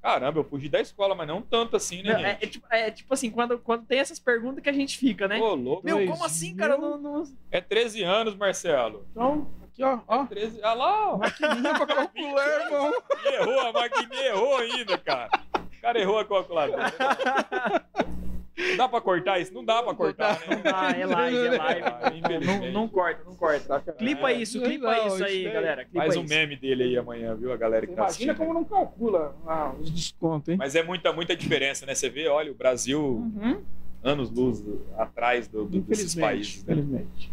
Caramba, 0.00 0.40
eu 0.40 0.44
fugi 0.44 0.68
da 0.68 0.80
escola, 0.80 1.14
mas 1.14 1.28
não 1.28 1.40
tanto 1.40 1.76
assim, 1.76 2.02
né, 2.02 2.12
Não, 2.14 2.18
é, 2.20 2.22
gente? 2.32 2.42
é 2.44 2.46
tipo, 2.48 2.66
é 2.70 2.90
tipo 2.90 3.14
assim, 3.14 3.30
quando, 3.30 3.56
quando 3.58 3.84
tem 3.86 4.00
essas 4.00 4.18
perguntas 4.18 4.60
que 4.62 4.68
a 4.68 4.72
gente 4.72 4.98
fica, 4.98 5.28
né? 5.28 5.38
Ô, 5.38 5.54
louco. 5.54 5.84
Meu, 5.84 6.04
como 6.08 6.24
assim, 6.24 6.48
mil? 6.48 6.56
cara? 6.56 6.76
Não, 6.76 6.98
não... 6.98 7.22
É 7.52 7.60
13 7.60 8.02
anos, 8.02 8.34
Marcelo. 8.34 9.06
Então, 9.12 9.48
aqui, 9.62 9.84
ó, 9.84 10.00
ó. 10.08 10.24
13... 10.26 10.58
Ah 10.64 10.74
lá, 10.74 11.12
ó. 11.12 11.18
Maquininha 11.18 11.74
pra 11.74 11.86
calcular, 11.94 12.64
irmão. 12.64 12.92
Errou, 13.26 13.60
a 13.60 13.72
maquininha 13.72 14.26
errou 14.26 14.56
ainda, 14.56 14.98
cara. 14.98 15.30
O 15.54 15.80
cara 15.80 16.00
errou 16.00 16.18
a 16.18 16.24
calculadora. 16.24 16.92
Não 18.56 18.76
dá 18.76 18.88
pra 18.88 19.00
cortar 19.00 19.40
isso? 19.40 19.52
Não 19.54 19.64
dá 19.64 19.82
pra 19.82 19.94
cortar, 19.94 20.38
né? 20.46 20.62
Ah, 20.74 20.90
é 20.90 21.06
live, 21.06 21.36
é 21.38 21.50
live. 21.58 22.46
Não, 22.46 22.70
não 22.72 22.88
corta, 22.88 23.24
não 23.24 23.34
corta. 23.34 23.80
Clipa 23.94 24.30
É. 24.30 24.34
isso, 24.34 24.60
clipa 24.60 24.94
Não, 24.94 25.06
isso 25.06 25.24
aí, 25.24 25.44
galera. 25.50 25.84
Clipa 25.84 25.98
Faz 26.04 26.16
um 26.16 26.24
isso. 26.24 26.34
meme 26.34 26.56
dele 26.56 26.82
aí 26.84 26.98
amanhã, 26.98 27.34
viu? 27.34 27.50
A 27.52 27.56
galera 27.56 27.86
que 27.86 27.94
tá 27.94 28.02
Imagina 28.02 28.32
assistindo. 28.32 28.36
como 28.36 28.52
não 28.52 28.64
calcula 28.64 29.34
ah, 29.46 29.72
os 29.80 29.90
descontos, 29.90 30.48
hein? 30.50 30.56
Mas 30.58 30.74
é 30.74 30.82
muita, 30.82 31.12
muita 31.12 31.34
diferença, 31.34 31.86
né? 31.86 31.94
Você 31.94 32.10
vê, 32.10 32.28
olha, 32.28 32.52
o 32.52 32.54
Brasil, 32.54 33.00
Uhum. 33.02 33.62
anos 34.02 34.30
luz 34.30 34.62
atrás 34.98 35.48
do, 35.48 35.64
do, 35.64 35.80
desses 35.80 36.14
países. 36.14 36.62
Né? 36.64 36.74
infelizmente. 36.74 37.32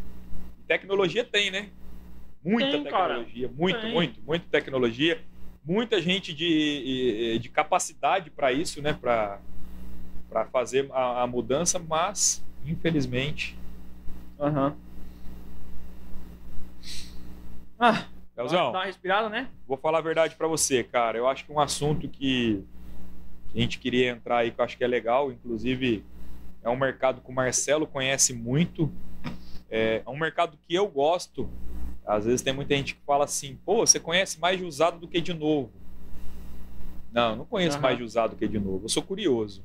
Tecnologia 0.68 1.24
tem, 1.26 1.52
né? 1.52 1.70
Muita 2.44 2.72
Tem, 2.72 2.84
cara. 2.86 3.08
tecnologia, 3.16 3.52
muito, 3.58 3.82
Tem. 3.82 3.92
muito, 3.94 4.22
muita 4.26 4.46
tecnologia. 4.50 5.20
Muita 5.66 6.02
gente 6.02 6.34
de, 6.34 7.38
de 7.40 7.50
capacidade 7.50 8.30
para 8.32 8.52
isso, 8.54 8.82
né? 8.82 8.98
Para 10.30 10.46
fazer 10.46 10.90
a, 10.92 11.24
a 11.24 11.28
mudança, 11.28 11.80
mas, 11.80 12.44
infelizmente. 12.66 13.58
Aham. 14.40 14.76
Ah, 17.80 18.06
Leozão, 18.36 18.72
dá 18.72 18.80
uma 18.80 18.86
respirada, 18.86 19.30
né? 19.30 19.50
vou 19.68 19.78
falar 19.78 20.00
a 20.00 20.02
verdade 20.02 20.36
para 20.36 20.48
você, 20.48 20.84
cara. 20.84 21.18
Eu 21.18 21.28
acho 21.28 21.46
que 21.46 21.52
um 21.52 21.60
assunto 21.60 22.08
que 22.08 22.64
a 23.54 23.60
gente 23.60 23.80
queria 23.80 24.10
entrar 24.10 24.40
aí, 24.40 24.52
que 24.52 24.60
eu 24.60 24.66
acho 24.66 24.78
que 24.78 24.84
é 24.84 24.88
legal, 24.88 25.32
inclusive 25.32 26.04
é 26.64 26.70
um 26.70 26.76
mercado 26.76 27.22
que 27.22 27.30
o 27.30 27.34
Marcelo 27.34 27.88
conhece 27.88 28.34
muito. 28.34 28.92
É 29.70 30.02
um 30.08 30.18
mercado 30.18 30.58
que 30.68 30.74
eu 30.74 30.88
gosto. 30.88 31.50
Às 32.06 32.26
vezes 32.26 32.42
tem 32.42 32.52
muita 32.54 32.76
gente 32.76 32.96
que 32.96 33.02
fala 33.06 33.26
assim, 33.26 33.58
pô, 33.66 33.86
você 33.86 34.00
conhece 34.00 34.40
mais 34.40 34.58
de 34.58 34.66
usado 34.66 35.00
do 35.00 35.08
que 35.08 35.22
de 35.22 35.34
novo. 35.34 35.72
Não, 37.12 37.36
não 37.36 37.46
conheço 37.46 37.78
Aham. 37.78 37.84
mais 37.84 37.98
de 37.98 38.04
usado 38.04 38.32
do 38.32 38.36
que 38.36 38.48
de 38.48 38.60
novo. 38.60 38.86
Eu 38.86 38.90
sou 38.90 39.04
curioso. 39.04 39.64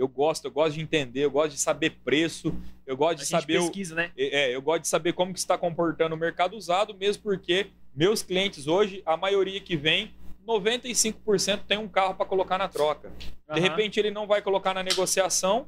Eu 0.00 0.08
gosto, 0.08 0.46
eu 0.46 0.50
gosto 0.50 0.76
de 0.76 0.80
entender, 0.80 1.26
eu 1.26 1.30
gosto 1.30 1.50
de 1.52 1.60
saber 1.60 1.90
preço, 2.02 2.54
eu 2.86 2.96
gosto 2.96 3.18
de 3.18 3.26
saber 3.26 3.58
o, 3.58 3.64
pesquisa, 3.64 3.94
né? 3.94 4.10
é, 4.16 4.54
eu 4.56 4.62
gosto 4.62 4.80
de 4.80 4.88
saber 4.88 5.12
como 5.12 5.30
que 5.30 5.38
está 5.38 5.58
comportando 5.58 6.14
o 6.14 6.18
mercado 6.18 6.56
usado, 6.56 6.94
mesmo 6.94 7.22
porque 7.22 7.66
meus 7.94 8.22
clientes 8.22 8.66
hoje, 8.66 9.02
a 9.04 9.14
maioria 9.14 9.60
que 9.60 9.76
vem, 9.76 10.10
95% 10.48 11.64
tem 11.68 11.76
um 11.76 11.86
carro 11.86 12.14
para 12.14 12.24
colocar 12.24 12.56
na 12.56 12.66
troca. 12.66 13.10
De 13.10 13.26
Aham. 13.50 13.60
repente 13.60 14.00
ele 14.00 14.10
não 14.10 14.26
vai 14.26 14.40
colocar 14.40 14.72
na 14.72 14.82
negociação 14.82 15.66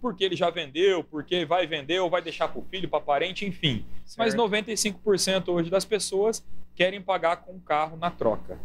porque 0.00 0.22
ele 0.22 0.36
já 0.36 0.48
vendeu, 0.48 1.02
porque 1.02 1.44
vai 1.44 1.66
vender 1.66 1.98
ou 1.98 2.08
vai 2.08 2.22
deixar 2.22 2.46
para 2.48 2.60
o 2.60 2.64
filho, 2.64 2.88
para 2.88 3.00
parente, 3.00 3.44
enfim. 3.44 3.84
Mas 4.16 4.32
Certo. 4.32 4.36
95% 4.36 5.48
hoje 5.48 5.70
das 5.70 5.84
pessoas 5.84 6.44
querem 6.74 7.02
pagar 7.02 7.38
com 7.38 7.56
o 7.56 7.60
carro 7.60 7.96
na 7.96 8.10
troca. 8.12 8.60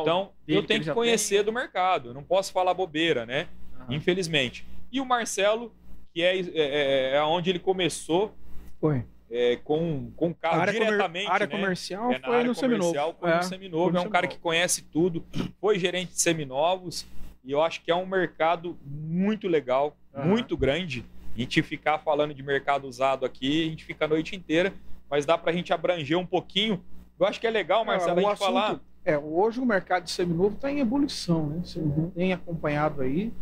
O- 0.00 0.02
Então, 0.02 0.32
eu 0.46 0.60
que 0.62 0.68
tenho 0.68 0.80
que 0.80 0.86
já 0.86 0.94
conhecer 0.94 1.36
tem. 1.36 1.44
do 1.44 1.52
mercado, 1.52 2.10
eu 2.10 2.14
não 2.14 2.22
posso 2.22 2.52
falar 2.52 2.72
bobeira, 2.74 3.24
né? 3.26 3.48
Aham. 3.86 3.94
Infelizmente. 3.94 4.66
E 4.92 5.00
o 5.00 5.04
Marcelo, 5.06 5.72
que 6.12 6.22
é, 6.22 6.38
é, 6.40 7.16
é 7.16 7.22
onde 7.22 7.50
ele 7.50 7.58
começou 7.58 8.34
Foi. 8.80 9.04
é, 9.30 9.56
com, 9.56 10.10
com 10.16 10.28
o 10.28 10.30
A 10.30 10.34
carro 10.34 10.60
área, 10.60 10.72
comer- 10.72 10.84
diretamente. 10.86 11.30
área 11.30 11.46
né? 11.46 11.52
comercial 11.52 12.12
É, 12.12 12.18
na 12.18 12.26
foi 12.26 12.36
área 12.36 12.48
no 12.48 12.54
comercial, 12.54 12.92
Seminovo. 12.92 13.16
foi 13.20 13.30
É, 13.30 13.36
no 13.36 13.42
Seminovo. 13.42 13.84
foi 13.84 13.92
no 13.92 13.98
É 13.98 14.00
um 14.02 14.10
cara 14.10 14.26
que 14.26 14.38
conhece 14.38 14.82
tudo, 14.82 15.24
foi 15.60 15.78
gerente 15.78 16.12
de 16.12 16.20
seminovos 16.20 17.06
e 17.44 17.52
eu 17.52 17.62
acho 17.62 17.82
que 17.82 17.90
é 17.90 17.94
um 17.94 18.06
mercado 18.06 18.76
muito 18.84 19.46
legal, 19.48 19.96
Aham. 20.14 20.26
muito 20.26 20.56
grande. 20.56 21.04
A 21.34 21.38
gente 21.38 21.60
ficar 21.62 21.98
falando 21.98 22.32
de 22.32 22.42
mercado 22.42 22.86
usado 22.88 23.26
aqui, 23.26 23.66
a 23.66 23.70
gente 23.70 23.84
fica 23.84 24.06
a 24.06 24.08
noite 24.08 24.34
inteira, 24.34 24.72
mas 25.10 25.26
dá 25.26 25.36
pra 25.36 25.52
gente 25.52 25.72
abranger 25.72 26.18
um 26.18 26.24
pouquinho. 26.26 26.82
Eu 27.20 27.26
acho 27.26 27.38
que 27.40 27.46
é 27.46 27.50
legal, 27.50 27.84
Marcelo, 27.84 28.20
É, 28.20 28.24
a 28.24 28.28
gente 28.30 28.38
falar. 28.38 28.66
assunto- 28.68 28.82
É, 29.04 29.16
hoje 29.18 29.60
o 29.60 29.66
mercado 29.66 30.04
de 30.04 30.10
seminovo 30.10 30.56
está 30.56 30.70
em 30.72 30.80
ebulição, 30.80 31.46
né? 31.46 31.60
Você 31.62 31.78
Uhum. 31.78 32.10
tem 32.10 32.32
acompanhado 32.32 33.02
aí 33.02 33.32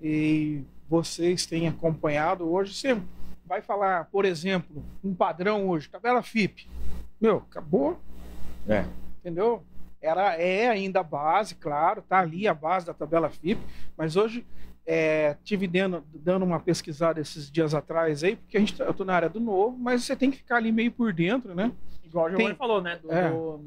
e 0.00 0.62
vocês 0.88 1.46
têm 1.46 1.68
acompanhado 1.68 2.48
hoje. 2.50 2.74
Você 2.74 3.00
vai 3.46 3.60
falar, 3.62 4.04
por 4.06 4.24
exemplo, 4.24 4.84
um 5.02 5.14
padrão 5.14 5.68
hoje, 5.68 5.88
tabela 5.88 6.22
FIP. 6.22 6.68
Meu, 7.20 7.38
acabou, 7.38 7.98
É. 8.68 8.84
entendeu? 9.20 9.62
Era, 10.00 10.34
é 10.34 10.68
ainda 10.68 11.00
a 11.00 11.02
base, 11.02 11.54
claro, 11.54 12.02
tá 12.02 12.20
ali 12.20 12.46
a 12.46 12.54
base 12.54 12.86
da 12.86 12.94
tabela 12.94 13.28
FIP, 13.30 13.60
mas 13.96 14.16
hoje 14.16 14.46
é, 14.88 15.36
tive 15.42 15.66
dando, 15.66 16.04
dando 16.14 16.44
uma 16.44 16.60
pesquisada 16.60 17.20
esses 17.20 17.50
dias 17.50 17.74
atrás 17.74 18.22
aí, 18.22 18.36
porque 18.36 18.56
a 18.56 18.60
gente, 18.60 18.76
tá- 18.76 18.84
eu 18.84 18.94
tô 18.94 19.04
na 19.04 19.14
área 19.14 19.28
do 19.28 19.40
novo, 19.40 19.76
mas 19.76 20.04
você 20.04 20.14
tem 20.14 20.30
que 20.30 20.36
ficar 20.36 20.56
ali 20.58 20.70
meio 20.70 20.92
por 20.92 21.12
dentro, 21.12 21.54
né? 21.56 21.72
Igual 22.04 22.26
o 22.26 22.28
Giovanni 22.30 22.48
Tem- 22.50 22.56
falou, 22.56 22.80
né? 22.80 22.96
Do, 23.02 23.10
É. 23.12 23.28
do- 23.30 23.60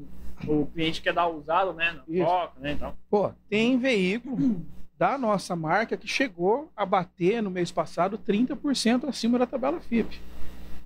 o 0.48 0.66
cliente 0.72 1.02
quer 1.02 1.12
dar 1.12 1.28
usado, 1.28 1.74
né? 1.74 1.92
Na 1.92 2.02
Isso. 2.08 2.24
troca, 2.24 2.58
né? 2.60 2.72
Então. 2.72 2.94
Pô, 3.10 3.30
tem 3.50 3.76
veículo 3.78 4.64
da 5.00 5.16
nossa 5.16 5.56
marca 5.56 5.96
que 5.96 6.06
chegou 6.06 6.70
a 6.76 6.84
bater 6.84 7.42
no 7.42 7.50
mês 7.50 7.72
passado 7.72 8.18
30% 8.18 9.08
acima 9.08 9.38
da 9.38 9.46
tabela 9.46 9.80
FIP. 9.80 10.20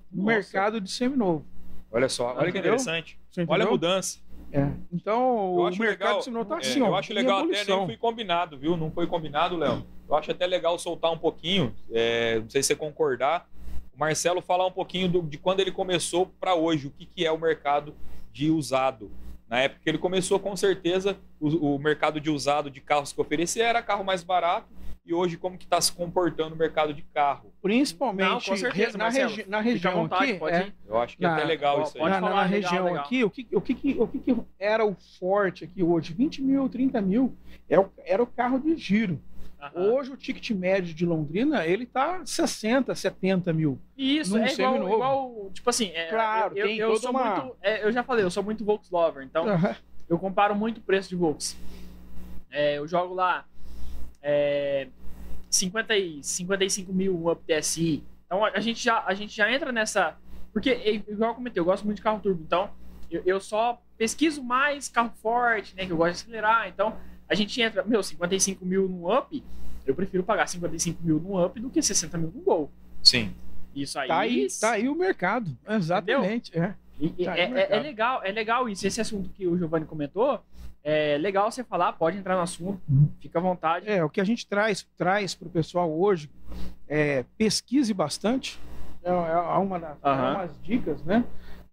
No 0.09 0.23
Nossa. 0.23 0.35
mercado 0.37 0.79
de 0.79 0.89
seminovo. 0.89 1.43
Olha 1.91 2.07
só, 2.07 2.33
olha 2.33 2.49
que 2.49 2.57
interessante. 2.57 3.19
Olha 3.45 3.65
a 3.65 3.69
mudança. 3.69 4.19
É. 4.53 4.69
Então, 4.89 5.53
o 5.55 5.63
mercado 5.65 5.79
legal- 5.81 6.17
de 6.19 6.23
seminovo 6.23 6.47
tá 6.49 6.55
É, 6.55 6.59
assim, 6.59 6.81
ó. 6.81 6.87
eu 6.87 6.95
acho 6.95 7.13
legal, 7.13 7.39
até 7.43 7.65
nem 7.65 7.85
foi 7.85 7.97
combinado, 7.97 8.57
viu? 8.57 8.77
Não 8.77 8.89
foi 8.89 9.05
combinado, 9.05 9.57
Léo. 9.57 9.85
Eu 10.07 10.15
acho 10.15 10.31
até 10.31 10.47
legal 10.47 10.79
soltar 10.79 11.11
um 11.11 11.17
pouquinho, 11.17 11.75
é, 11.91 12.39
não 12.39 12.49
sei 12.49 12.63
se 12.63 12.67
você 12.67 12.75
concordar, 12.75 13.45
o 13.93 13.99
Marcelo 13.99 14.41
falar 14.41 14.65
um 14.65 14.71
pouquinho 14.71 15.09
do- 15.09 15.23
de 15.23 15.37
quando 15.37 15.59
ele 15.59 15.71
começou 15.73 16.27
para 16.39 16.55
hoje, 16.55 16.87
o 16.87 16.91
que, 16.91 17.05
que 17.05 17.25
é 17.25 17.31
o 17.33 17.37
mercado 17.37 17.93
de 18.31 18.49
usado. 18.49 19.11
Na 19.49 19.59
época 19.59 19.81
que 19.83 19.89
ele 19.89 19.97
começou, 19.97 20.39
com 20.39 20.55
certeza, 20.55 21.17
o, 21.39 21.75
o 21.75 21.79
mercado 21.79 22.19
de 22.19 22.29
usado 22.29 22.69
de 22.69 22.81
carros 22.81 23.13
que 23.13 23.21
oferecia 23.21 23.65
era 23.65 23.81
carro 23.81 24.03
mais 24.03 24.23
barato, 24.23 24.67
e 25.05 25.13
hoje 25.13 25.37
como 25.37 25.55
que 25.55 25.65
está 25.65 25.79
se 25.79 25.91
comportando 25.91 26.55
o 26.55 26.57
mercado 26.57 26.91
de 26.91 27.03
carro. 27.03 27.53
Principalmente 27.61 28.27
Não, 28.27 28.41
com 28.41 28.57
certeza, 28.57 28.97
na, 28.97 29.03
Marcelo. 29.03 29.29
regi- 29.29 29.45
na 29.47 29.61
região 29.61 29.93
vontade, 29.93 30.31
aqui. 30.31 30.39
pode 30.39 30.55
é. 30.55 30.73
Eu 30.87 30.97
acho 30.99 31.15
que 31.15 31.21
Na- 31.21 31.29
é 31.29 31.33
até 31.33 31.43
legal 31.43 31.79
ó, 31.79 31.83
isso 31.83 31.95
aí. 31.95 32.01
pode 32.01 32.13
na, 32.15 32.19
falar, 32.21 32.35
na 32.35 32.41
legal, 32.49 32.71
região 32.71 32.85
legal. 32.85 33.03
aqui, 33.03 33.23
o 33.23 33.29
que, 33.29 33.47
o, 33.53 33.61
que, 33.61 33.73
que- 33.75 33.95
o 33.99 34.07
que, 34.07 34.35
era 34.57 34.83
o 34.83 34.95
forte 35.19 35.63
aqui 35.63 35.83
hoje? 35.83 36.11
20 36.11 36.41
mil, 36.41 36.67
30 36.67 36.99
mil. 37.01 37.37
É 37.69 37.79
o- 37.79 37.91
era 38.03 38.23
o 38.23 38.25
carro 38.25 38.59
de 38.59 38.75
giro. 38.75 39.21
Aham. 39.75 39.93
Hoje 39.93 40.11
o 40.11 40.17
ticket 40.17 40.49
médio 40.51 40.93
de 40.93 41.05
Londrina, 41.05 41.65
ele 41.65 41.85
tá 41.85 42.21
60, 42.25 42.93
70 42.93 43.51
mil. 43.53 43.79
E 43.97 44.17
Isso, 44.19 44.37
é 44.37 44.51
igual, 44.53 44.75
igual, 44.93 45.51
tipo 45.53 45.69
assim, 45.69 45.91
é, 45.93 46.07
Claro, 46.09 46.57
eu, 46.57 46.65
tem 46.67 46.77
eu, 46.77 46.87
toda 46.89 46.99
sou 47.01 47.09
uma- 47.11 47.35
muito, 47.41 47.55
é, 47.61 47.83
eu 47.85 47.91
já 47.91 48.03
falei, 48.03 48.23
eu 48.25 48.29
sou 48.31 48.43
muito 48.43 48.63
Volks 48.65 48.89
lover, 48.91 49.23
então 49.23 49.47
Aham. 49.47 49.75
eu 50.09 50.19
comparo 50.19 50.55
muito 50.55 50.77
o 50.79 50.81
preço 50.81 51.09
de 51.09 51.15
Volks. 51.15 51.57
É, 52.51 52.77
eu 52.77 52.87
jogo 52.87 53.13
lá 53.13 53.45
é, 54.21 54.87
50 55.49 55.95
e 55.97 56.23
55 56.23 56.91
mil 56.93 57.15
um 57.17 57.29
Up 57.29 57.41
TSI. 57.45 58.03
Então 58.25 58.43
a, 58.43 58.49
a 58.49 58.59
gente 58.59 58.83
já, 58.83 59.03
a 59.05 59.13
gente 59.13 59.35
já 59.35 59.51
entra 59.51 59.71
nessa. 59.71 60.15
Porque, 60.51 60.71
igual 61.07 61.31
eu 61.31 61.35
comentei, 61.35 61.59
eu 61.59 61.65
gosto 61.65 61.83
muito 61.85 61.97
de 61.97 62.03
carro 62.03 62.19
turbo. 62.19 62.41
Então 62.43 62.69
eu, 63.11 63.21
eu 63.25 63.39
só 63.39 63.81
pesquiso 63.97 64.43
mais 64.43 64.87
carro 64.89 65.11
forte, 65.21 65.75
né? 65.75 65.85
Que 65.85 65.91
eu 65.91 65.97
gosto 65.97 66.15
de 66.15 66.21
acelerar. 66.23 66.67
Então 66.67 66.95
a 67.27 67.35
gente 67.35 67.61
entra, 67.61 67.83
meu, 67.83 68.01
55 68.03 68.65
mil 68.65 68.87
no 68.87 69.15
Up. 69.17 69.43
Eu 69.85 69.93
prefiro 69.95 70.23
pagar 70.23 70.47
55 70.47 71.03
mil 71.03 71.19
no 71.19 71.43
Up 71.45 71.59
do 71.59 71.69
que 71.69 71.81
60 71.81 72.17
mil 72.17 72.31
no 72.33 72.41
Gol. 72.41 72.71
Sim. 73.03 73.33
Isso 73.75 73.99
aí. 73.99 74.07
Tá 74.07 74.17
aí, 74.19 74.47
tá 74.59 74.71
aí 74.71 74.89
o 74.89 74.95
mercado. 74.95 75.55
Exatamente. 75.67 76.57
É. 76.57 76.67
Tá 76.67 76.75
é, 76.97 77.01
o 77.01 77.31
é- 77.31 77.47
mercado. 77.49 77.73
é 77.77 77.79
legal, 77.81 78.21
é 78.23 78.31
legal 78.31 78.69
isso. 78.69 78.87
Esse 78.87 79.01
assunto 79.01 79.29
que 79.29 79.45
o 79.45 79.57
Giovanni 79.57 79.85
comentou, 79.85 80.39
é 80.83 81.17
legal 81.17 81.51
você 81.51 81.63
falar, 81.63 81.93
pode 81.93 82.17
entrar 82.17 82.35
no 82.35 82.41
assunto, 82.41 82.79
Uhum. 82.89 83.09
fica 83.19 83.37
à 83.37 83.41
vontade. 83.41 83.89
É, 83.89 84.03
o 84.03 84.09
que 84.09 84.21
a 84.21 84.23
gente 84.23 84.47
traz, 84.47 84.87
traz 84.97 85.35
para 85.35 85.47
o 85.47 85.51
pessoal 85.51 85.91
hoje 85.91 86.29
é 86.87 87.25
pesquise 87.37 87.93
bastante. 87.93 88.57
É, 89.03 89.09
é 89.09 89.13
uma 89.57 89.79
das 89.79 89.97
é 89.97 90.07
Aham. 90.09 90.33
umas 90.35 90.61
dicas, 90.63 91.03
né? 91.03 91.23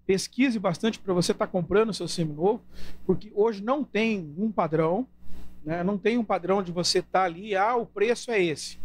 Pesquise 0.05 0.59
bastante 0.59 0.99
para 0.99 1.15
você 1.15 1.33
estar 1.33 1.47
comprando 1.47 1.91
o 1.91 1.95
seu 1.95 2.09
seminovo, 2.09 2.61
porque 3.07 3.31
hoje 3.35 3.62
não 3.62 3.85
tem 3.85 4.35
um 4.37 4.51
padrão, 4.51 5.07
né? 5.64 5.82
Não 5.82 5.97
tem 5.98 6.18
um 6.18 6.24
padrão 6.24 6.62
de 6.62 6.72
você 6.72 6.98
estar 6.98 7.24
ali, 7.24 7.55
ah, 7.56 7.76
o 7.76 7.86
preço 7.86 8.30
é 8.30 8.43
esse. 8.43 8.78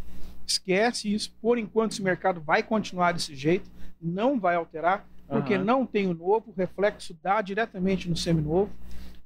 Esquece 0.45 1.13
isso. 1.13 1.35
Por 1.41 1.57
enquanto, 1.57 1.91
esse 1.91 2.01
mercado 2.01 2.39
vai 2.41 2.63
continuar 2.63 3.11
desse 3.11 3.35
jeito, 3.35 3.69
não 4.01 4.39
vai 4.39 4.55
alterar. 4.55 5.05
porque 5.27 5.55
Aham. 5.55 5.63
não 5.65 5.85
tem 5.85 6.07
o 6.07 6.13
novo, 6.13 6.51
o 6.51 6.53
reflexo 6.55 7.13
dá 7.21 7.41
diretamente 7.41 8.09
no 8.09 8.15
seminovo, 8.15 8.71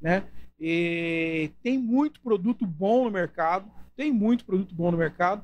né? 0.02 0.24
E 0.60 1.52
tem 1.62 1.78
muito 1.78 2.20
produto 2.22 2.66
bom 2.66 3.06
no 3.06 3.12
mercado, 3.12 3.70
tem 3.96 4.12
muito 4.12 4.44
produto 4.44 4.74
bom 4.74 4.90
no 4.90 4.98
mercado, 4.98 5.44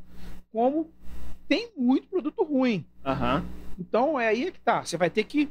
como 0.52 0.92
tem 1.48 1.72
muito 1.78 2.08
produto 2.08 2.44
ruim. 2.44 2.86
Aham. 3.06 3.46
Então 3.78 4.20
é 4.20 4.28
aí 4.28 4.52
que 4.52 4.60
tá. 4.60 4.84
Você 4.84 4.98
vai 4.98 5.12
ter 5.12 5.24
que 5.26 5.48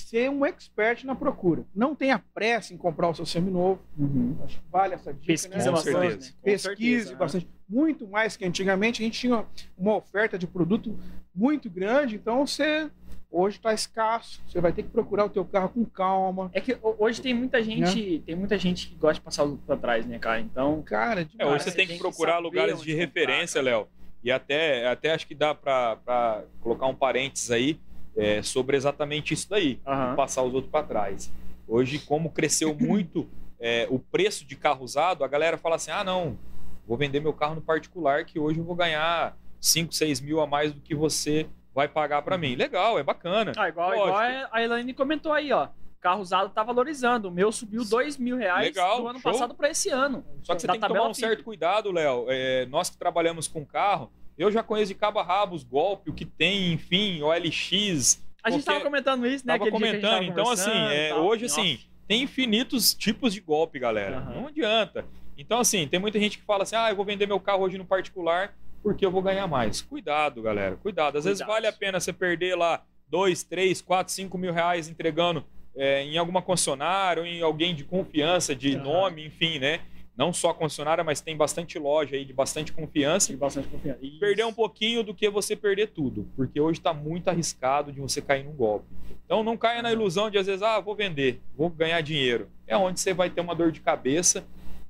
ser 0.00 0.28
um 0.30 0.44
expert 0.44 1.04
na 1.04 1.14
procura. 1.14 1.64
Não 1.74 1.94
tenha 1.94 2.18
pressa 2.34 2.72
em 2.74 2.76
comprar 2.76 3.08
o 3.08 3.14
seu 3.14 3.26
seminovo. 3.26 3.80
Uhum. 3.98 4.36
Acho 4.44 4.58
que 4.58 4.64
vale 4.70 4.94
essa 4.94 5.12
dica. 5.12 5.26
Pesquisa 5.26 5.58
né? 5.58 5.64
Com 5.66 5.72
bastante, 5.72 5.98
certeza. 6.00 6.30
né? 6.30 6.36
Pesquise 6.42 6.76
certeza, 6.76 7.10
né? 7.12 7.16
bastante. 7.18 7.48
Muito 7.68 8.08
mais 8.08 8.36
que 8.36 8.44
antigamente. 8.44 9.02
A 9.02 9.04
gente 9.04 9.18
tinha 9.20 9.44
uma 9.78 9.96
oferta 9.96 10.38
de 10.38 10.46
produto 10.46 10.98
muito 11.34 11.70
grande. 11.70 12.16
Então 12.16 12.46
você 12.46 12.90
hoje 13.30 13.56
está 13.58 13.72
escasso. 13.72 14.42
Você 14.48 14.60
vai 14.60 14.72
ter 14.72 14.82
que 14.82 14.88
procurar 14.88 15.24
o 15.26 15.30
teu 15.30 15.44
carro 15.44 15.68
com 15.68 15.84
calma. 15.84 16.50
É 16.52 16.60
que 16.60 16.72
ho- 16.82 16.96
hoje 16.98 17.22
tem 17.22 17.32
muita 17.32 17.62
gente, 17.62 18.16
Né? 18.18 18.22
tem 18.26 18.34
muita 18.34 18.58
gente 18.58 18.88
que 18.88 18.96
gosta 18.96 19.14
de 19.14 19.20
passar 19.20 19.44
o 19.44 19.48
luto 19.50 19.62
pra 19.64 19.76
trás, 19.76 20.04
né, 20.04 20.18
cara? 20.18 20.40
Então, 20.40 20.82
Cara, 20.82 21.20
É, 21.20 21.24
demais. 21.24 21.52
hoje 21.54 21.64
você 21.64 21.70
tem 21.70 21.86
que 21.86 21.92
tem 21.92 21.96
que 21.98 22.02
procurar 22.02 22.32
saber 22.32 22.42
lugares 22.44 22.80
de 22.80 22.90
comprar, 22.90 23.04
referência. 23.06 23.62
Léo. 23.62 23.86
E 24.22 24.30
até, 24.32 24.86
até 24.88 25.12
acho 25.12 25.26
que 25.26 25.34
dá 25.34 25.54
para 25.54 26.42
colocar 26.60 26.86
um 26.86 26.94
parênteses 26.94 27.50
aí 27.50 27.78
é, 28.16 28.42
sobre 28.42 28.76
exatamente 28.76 29.34
isso 29.34 29.48
daí. 29.48 29.80
E 30.12 30.16
passar 30.16 30.42
os 30.42 30.52
outros 30.54 30.70
para 30.70 30.86
trás. 30.86 31.32
Hoje, 31.66 31.98
como 31.98 32.30
cresceu 32.30 32.74
muito 32.78 33.28
é, 33.58 33.86
o 33.90 33.98
preço 33.98 34.44
de 34.44 34.56
carro 34.56 34.84
usado, 34.84 35.22
a 35.24 35.28
galera 35.28 35.56
fala 35.58 35.76
assim: 35.76 35.90
ah, 35.90 36.02
não, 36.04 36.38
vou 36.86 36.96
vender 36.96 37.20
meu 37.20 37.32
carro 37.32 37.54
no 37.54 37.60
particular 37.62 38.24
que 38.24 38.38
hoje 38.38 38.58
eu 38.58 38.64
vou 38.64 38.74
ganhar 38.74 39.36
5, 39.60 39.92
6 39.94 40.20
mil 40.20 40.40
a 40.40 40.46
mais 40.46 40.72
do 40.72 40.80
que 40.80 40.94
você 40.94 41.46
vai 41.74 41.86
pagar 41.86 42.22
para 42.22 42.36
mim. 42.36 42.54
Legal, 42.56 42.98
é 42.98 43.02
bacana. 43.02 43.52
ah, 43.56 43.68
igual, 43.68 43.92
igual 43.94 44.16
a 44.50 44.62
Elaine 44.62 44.92
comentou 44.94 45.32
aí, 45.32 45.52
ó. 45.52 45.68
Carro 46.00 46.22
usado 46.22 46.48
tá 46.48 46.62
valorizando. 46.62 47.28
O 47.28 47.30
meu 47.30 47.52
subiu 47.52 47.84
dois 47.84 48.16
mil 48.16 48.36
reais 48.36 48.68
Legal, 48.68 49.02
do 49.02 49.08
ano 49.08 49.20
show. 49.20 49.30
passado 49.30 49.54
para 49.54 49.68
esse 49.68 49.90
ano. 49.90 50.24
Só 50.42 50.54
que 50.54 50.62
você 50.62 50.66
Da 50.66 50.72
tem 50.72 50.80
que 50.80 50.88
tomar 50.88 51.08
um 51.08 51.14
certo 51.14 51.44
cuidado, 51.44 51.92
Léo. 51.92 52.24
É, 52.28 52.64
nós 52.66 52.88
que 52.88 52.96
trabalhamos 52.96 53.46
com 53.46 53.64
carro, 53.66 54.10
eu 54.42 54.50
já 54.50 54.62
conheço 54.62 54.92
de 54.92 54.98
cabo 54.98 55.18
a 55.18 55.22
rabo 55.22 55.54
os 55.54 55.62
golpes, 55.62 56.06
o 56.12 56.14
que 56.14 56.24
tem, 56.24 56.72
enfim, 56.72 57.22
OLX. 57.22 58.22
A 58.42 58.50
gente 58.50 58.62
Qualquer- 58.64 58.64
tava 58.64 58.80
comentando 58.84 59.26
isso, 59.26 59.46
né? 59.46 59.52
Tava 59.54 59.64
gente 59.64 59.72
comentando. 59.72 60.02
tava 60.10 60.24
Então, 60.24 60.50
assim, 60.50 60.70
é, 60.70 61.14
hoje, 61.14 61.42
Nossa. 61.42 61.60
assim, 61.60 61.78
tem 62.08 62.22
infinitos 62.22 62.94
tipos 62.94 63.34
de 63.34 63.40
golpe, 63.40 63.78
galera. 63.78 64.16
Aham. 64.18 64.34
Não 64.34 64.46
adianta. 64.48 65.04
Então, 65.36 65.60
assim, 65.60 65.86
tem 65.86 66.00
muita 66.00 66.18
gente 66.18 66.38
que 66.38 66.44
fala 66.44 66.62
assim: 66.62 66.76
ah, 66.76 66.90
eu 66.90 66.96
vou 66.96 67.04
vender 67.04 67.26
meu 67.26 67.38
carro 67.38 67.62
hoje 67.62 67.76
no 67.78 67.84
particular 67.84 68.54
porque 68.82 69.04
eu 69.04 69.10
vou 69.10 69.20
ganhar 69.20 69.46
mais. 69.46 69.82
Cuidado, 69.82 70.40
galera. 70.40 70.76
Cuidado. 70.76 71.18
Às 71.18 71.24
vezes 71.24 71.40
Cuidado. 71.40 71.54
vale 71.54 71.66
a 71.66 71.72
pena 71.72 72.00
você 72.00 72.12
perder 72.14 72.56
lá 72.56 72.82
2, 73.10 73.42
3, 73.42 73.82
4, 73.82 74.10
5 74.12 74.38
mil 74.38 74.52
reais 74.54 74.88
entregando 74.88 75.44
é, 75.76 76.02
em 76.02 76.16
alguma 76.16 76.40
concessionária 76.40 77.20
ou 77.22 77.26
em 77.26 77.42
alguém 77.42 77.74
de 77.74 77.84
confiança, 77.84 78.54
de 78.56 78.74
Aham. 78.74 78.82
nome, 78.84 79.26
enfim, 79.26 79.58
né? 79.58 79.80
Não 80.16 80.32
só 80.32 80.50
a 80.50 80.54
concessionária, 80.54 81.02
mas 81.02 81.20
tem 81.20 81.36
bastante 81.36 81.78
loja 81.78 82.16
aí 82.16 82.24
de 82.24 82.32
bastante 82.32 82.72
confiança. 82.72 83.28
Tive 83.28 83.38
bastante 83.38 83.68
confiança. 83.68 83.98
Isso. 84.02 84.18
Perder 84.18 84.44
um 84.44 84.52
pouquinho 84.52 85.02
do 85.02 85.14
que 85.14 85.28
você 85.30 85.56
perder 85.56 85.88
tudo, 85.88 86.28
porque 86.36 86.60
hoje 86.60 86.78
está 86.78 86.92
muito 86.92 87.28
arriscado 87.28 87.92
de 87.92 88.00
você 88.00 88.20
cair 88.20 88.44
num 88.44 88.52
golpe. 88.52 88.86
Então 89.24 89.42
não 89.42 89.56
caia 89.56 89.80
na 89.80 89.92
ilusão 89.92 90.28
de 90.28 90.36
às 90.36 90.46
vezes, 90.46 90.62
ah, 90.62 90.80
vou 90.80 90.94
vender, 90.94 91.40
vou 91.56 91.70
ganhar 91.70 92.00
dinheiro. 92.00 92.48
É 92.66 92.76
onde 92.76 93.00
você 93.00 93.14
vai 93.14 93.30
ter 93.30 93.40
uma 93.40 93.54
dor 93.54 93.72
de 93.72 93.80
cabeça 93.80 94.44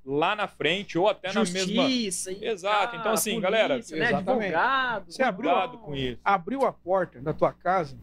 lá 0.05 0.34
na 0.34 0.48
frente 0.48 0.98
ou 0.98 1.09
até 1.09 1.32
na 1.32 1.40
mesma. 1.40 1.60
Justiça. 1.60 2.32
e, 2.32 2.44
Exato. 2.44 2.97
Então, 2.97 3.12
assim, 3.12 3.40
polícia, 3.40 3.51
galera, 3.51 3.76
Né, 3.76 4.06
advogado. 4.06 5.12
Você 5.12 5.22
abriu 5.22 5.51
com 5.78 5.94
isso. 5.94 6.18
Abriu 6.24 6.64
a 6.64 6.72
porta 6.72 7.20
da 7.20 7.32
tua 7.32 7.52
casa. 7.52 7.97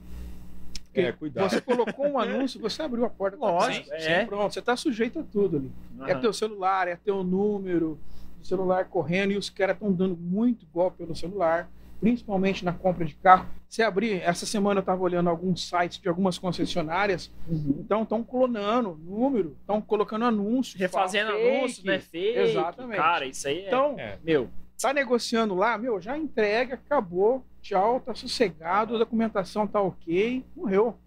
É, 1.01 1.11
cuidado. 1.11 1.49
Você 1.49 1.61
colocou 1.61 2.07
um 2.07 2.17
anúncio, 2.19 2.59
você 2.59 2.81
abriu 2.81 3.05
a 3.05 3.09
porta 3.09 3.37
tua 3.37 3.51
Lógico, 3.51 3.89
casa. 3.89 4.09
é. 4.09 4.25
Pronto, 4.25 4.53
você 4.53 4.59
está 4.59 4.75
sujeito 4.75 5.19
a 5.19 5.23
tudo 5.23 5.57
ali. 5.57 5.71
É 6.07 6.13
Aham. 6.13 6.21
teu 6.21 6.33
celular, 6.33 6.87
é 6.87 6.95
teu 6.95 7.23
número, 7.23 7.99
o 8.41 8.45
celular 8.45 8.85
correndo, 8.85 9.31
e 9.31 9.37
os 9.37 9.49
caras 9.49 9.75
estão 9.75 9.91
dando 9.91 10.15
muito 10.17 10.65
golpe 10.73 10.97
pelo 10.97 11.15
celular, 11.15 11.69
principalmente 11.99 12.63
na 12.63 12.71
compra 12.73 13.03
de 13.05 13.15
carro. 13.15 13.47
Você 13.67 13.81
abrir, 13.83 14.21
essa 14.21 14.45
semana 14.45 14.77
eu 14.79 14.81
estava 14.81 15.01
olhando 15.01 15.29
alguns 15.29 15.67
sites 15.67 15.99
de 15.99 16.07
algumas 16.07 16.37
concessionárias, 16.37 17.31
Uhum. 17.49 17.77
então 17.79 18.03
estão 18.03 18.23
clonando 18.23 18.97
número, 19.03 19.57
estão 19.59 19.81
colocando 19.81 20.23
anúncio. 20.25 20.77
Refazendo 20.79 21.31
anúncios, 21.31 21.83
né? 21.83 21.99
Fake. 21.99 22.37
Exatamente. 22.39 22.97
Cara, 22.97 23.25
isso 23.25 23.47
aí 23.47 23.59
é. 23.59 23.67
Então, 23.67 23.95
É. 23.97 24.17
Meu, 24.23 24.47
tá 24.79 24.93
negociando 24.93 25.55
lá, 25.55 25.77
meu, 25.77 25.99
já 25.99 26.17
entrega, 26.17 26.75
acabou, 26.75 27.43
tchau, 27.61 27.99
tá 27.99 28.13
sossegado, 28.13 28.95
a 28.95 28.99
documentação 28.99 29.65
tá 29.67 29.81
ok, 29.81 30.43
morreu. 30.55 30.97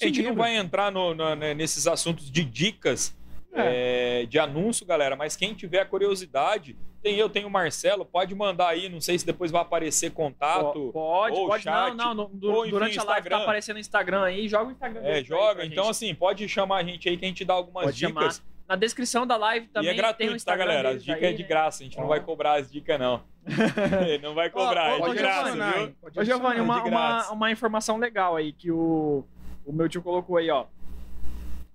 A 0.00 0.06
gente 0.06 0.22
não 0.22 0.34
vai 0.34 0.56
entrar 0.56 0.90
no- 0.90 1.14
no- 1.14 1.34
né, 1.36 1.52
nesses 1.54 1.86
assuntos 1.86 2.30
de 2.30 2.44
dicas 2.44 3.16
é, 3.54 4.24
de 4.30 4.38
anúncio, 4.38 4.86
galera, 4.86 5.14
mas 5.14 5.36
quem 5.36 5.52
tiver 5.52 5.84
curiosidade, 5.84 6.74
tem 7.02 7.16
eu, 7.16 7.28
tem 7.28 7.44
o 7.44 7.50
Marcelo, 7.50 8.02
pode 8.02 8.34
mandar 8.34 8.68
aí, 8.68 8.88
não 8.88 8.98
sei 8.98 9.18
se 9.18 9.26
depois 9.26 9.50
vai 9.50 9.60
aparecer 9.60 10.10
contato. 10.10 10.90
pode, 10.90 11.36
ou 11.36 11.48
pode. 11.48 11.64
chat, 11.64 11.94
não, 11.94 12.14
não. 12.14 12.30
du- 12.32 12.50
ou, 12.50 12.62
enfim, 12.62 12.70
durante 12.70 12.98
a 12.98 13.02
live 13.02 13.18
Instagram. 13.18 13.36
tá 13.36 13.42
aparecendo 13.42 13.74
no 13.74 13.80
Instagram 13.80 14.22
aí, 14.22 14.48
joga 14.48 14.68
o 14.68 14.72
Instagram. 14.72 15.00
É, 15.04 15.22
joga. 15.22 15.66
Então, 15.66 15.84
gente. 15.84 15.90
assim, 15.90 16.14
pode 16.14 16.48
chamar 16.48 16.78
a 16.78 16.82
gente 16.84 17.06
aí 17.10 17.16
que 17.18 17.26
a 17.26 17.28
gente 17.28 17.44
dá 17.44 17.52
algumas 17.52 17.84
Pode 17.84 17.96
dicas. 17.98 18.36
chamar. 18.36 18.51
Na 18.72 18.76
descrição 18.76 19.26
da 19.26 19.36
live 19.36 19.66
também 19.66 19.90
e 19.90 19.92
é 19.92 19.94
gratuito, 19.94 20.42
tá, 20.46 20.56
galera? 20.56 20.92
As 20.92 21.04
dicas 21.04 21.22
aí, 21.22 21.28
é 21.28 21.32
de 21.34 21.42
né? 21.42 21.48
graça. 21.50 21.82
A 21.82 21.84
gente 21.84 21.98
não 21.98 22.06
vai 22.06 22.20
cobrar 22.20 22.54
as 22.54 22.72
dicas, 22.72 22.98
não. 22.98 23.22
não 24.22 24.34
vai 24.34 24.48
cobrar, 24.48 24.94
Ó, 24.94 25.02
ó, 25.02 25.06
é 25.08 25.10
de 25.10 25.16
graça, 25.16 25.52
viu? 25.52 25.94
Ô, 26.16 26.24
Giovanni, 26.24 26.60
adicionar. 26.60 26.62
uma, 26.62 26.84
uma, 26.86 27.30
uma 27.32 27.50
informação 27.50 27.98
legal 27.98 28.34
aí 28.34 28.50
que 28.50 28.70
o, 28.70 29.26
o 29.66 29.72
meu 29.74 29.90
tio 29.90 30.00
colocou 30.00 30.38
aí, 30.38 30.48
ó. 30.48 30.64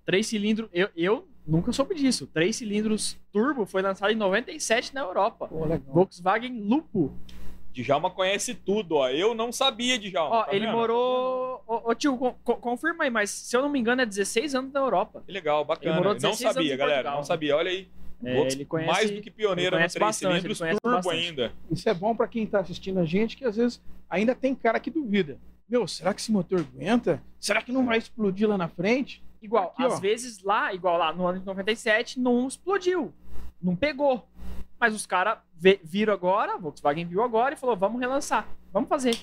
Três 0.08 0.26
cilindros. 0.26 0.72
Eu, 0.74 0.90
eu 0.98 1.28
nunca 1.46 1.72
soube 1.72 1.94
disso. 1.94 2.26
Três 2.26 2.56
cilindros 2.56 3.16
turbo 3.32 3.68
foi 3.68 3.84
lançado 3.84 4.12
em 4.12 4.16
97 4.16 4.96
na 4.96 5.02
Europa. 5.02 5.50
Pô, 5.50 5.66
legal. 5.66 5.94
Volkswagen 5.94 6.62
Lupo. 6.62 7.14
Djalma 7.84 8.10
conhece 8.10 8.54
tudo, 8.54 8.96
ó. 8.96 9.10
Eu 9.10 9.34
não 9.36 9.52
sabia, 9.52 9.98
Djalma. 10.00 10.36
Ó, 10.38 10.44
tá 10.44 10.54
ele 10.56 10.66
vendo? 10.66 10.76
morou. 10.76 11.64
Ô, 11.68 11.92
ô, 11.92 11.96
tio, 11.96 12.18
co- 12.18 12.34
co- 12.44 12.56
confirma 12.58 13.04
aí, 13.04 13.10
mas 13.10 13.30
se 13.30 13.56
eu 13.56 13.62
não 13.62 13.70
me 13.70 13.80
engano 13.80 14.02
é 14.02 14.06
16 14.06 14.56
anos 14.56 14.72
na 14.74 14.80
Europa. 14.80 15.22
Que 15.26 15.32
legal, 15.32 15.60
Ele 15.60 15.68
bacana. 15.68 15.96
morou 15.96 16.14
Não 16.14 16.20
16 16.20 16.42
anos 16.44 16.54
sabia, 16.56 16.78
galera. 16.78 16.96
Portugal. 16.96 17.18
Não 17.18 17.24
sabia. 17.24 17.56
Olha 17.58 17.70
aí. 17.72 17.88
É, 18.24 18.40
ele 18.48 18.66
conhece- 18.66 18.92
mais 18.92 19.12
do 19.12 19.22
que 19.22 19.30
pioneiro 19.30 19.76
ele 19.76 19.76
no 19.76 19.78
conhece 19.78 19.94
três 19.96 20.08
bastante, 20.08 20.32
ele 20.32 20.40
cilindros, 20.40 20.58
conhece 20.60 20.80
turbo 20.82 20.96
bastante. 20.98 21.18
ainda. 21.28 21.52
Isso 21.70 21.88
é 21.90 21.94
bom 21.94 22.16
para 22.16 22.28
quem 22.28 22.48
tá 22.48 22.60
assistindo 22.62 23.00
a 23.00 23.06
gente, 23.06 23.38
que 23.38 23.46
às 23.46 23.56
vezes 23.58 23.80
ainda 24.10 24.34
tem 24.34 24.56
cara 24.56 24.80
que 24.80 24.90
duvida. 24.90 25.38
Meu, 25.70 25.88
será 25.88 26.14
que 26.16 26.22
esse 26.22 26.32
motor 26.32 26.62
aguenta? 26.62 27.22
Será 27.40 27.62
que 27.62 27.72
não 27.72 27.86
vai 27.86 27.98
explodir 28.00 28.50
lá 28.50 28.58
na 28.58 28.68
frente? 28.68 29.22
Igual, 29.40 29.66
Aqui, 29.74 29.84
às 29.84 29.94
ó. 29.94 30.00
vezes 30.00 30.42
lá, 30.42 30.74
igual 30.74 30.98
lá 30.98 31.14
no 31.14 31.28
ano 31.28 31.40
de 31.40 31.46
97, 31.46 32.20
não 32.20 32.48
explodiu. 32.48 33.14
Não 33.62 33.76
pegou. 33.76 34.28
Mas 34.80 34.94
os 34.94 35.06
caras 35.06 35.40
viram 35.84 36.14
agora, 36.14 36.54
a 36.54 36.58
Volkswagen 36.58 37.06
viu 37.06 37.24
agora 37.24 37.56
e 37.56 37.58
falou: 37.58 37.76
vamos 37.76 38.00
relançar, 38.00 38.48
vamos 38.72 38.90
fazer. 38.90 39.18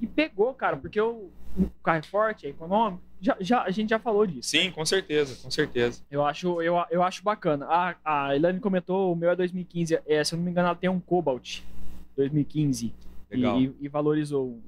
E 0.00 0.06
pegou, 0.06 0.52
cara, 0.54 0.76
porque 0.76 1.00
o, 1.00 1.30
o 1.56 1.70
carro 1.82 1.98
é 1.98 2.02
forte, 2.02 2.46
é 2.46 2.50
econômico. 2.50 3.02
Já, 3.20 3.36
já, 3.40 3.62
a 3.62 3.70
gente 3.70 3.90
já 3.90 3.98
falou 3.98 4.26
disso. 4.26 4.50
Sim, 4.50 4.70
com 4.70 4.84
certeza, 4.84 5.42
com 5.42 5.50
certeza. 5.50 6.02
Eu 6.10 6.24
acho, 6.24 6.60
eu, 6.60 6.76
eu 6.90 7.02
acho 7.02 7.22
bacana. 7.22 7.66
A, 7.66 7.96
a 8.04 8.36
Elane 8.36 8.60
comentou, 8.60 9.12
o 9.12 9.16
meu 9.16 9.30
é 9.30 9.36
2015. 9.36 10.00
É, 10.06 10.22
se 10.22 10.34
eu 10.34 10.36
não 10.36 10.44
me 10.44 10.50
engano, 10.50 10.68
ela 10.68 10.76
tem 10.76 10.90
um 10.90 11.00
Cobalt 11.00 11.60
2015. 12.16 12.92
Legal. 13.30 13.60
E, 13.60 13.74
e 13.80 13.88
valorizou. 13.88 14.60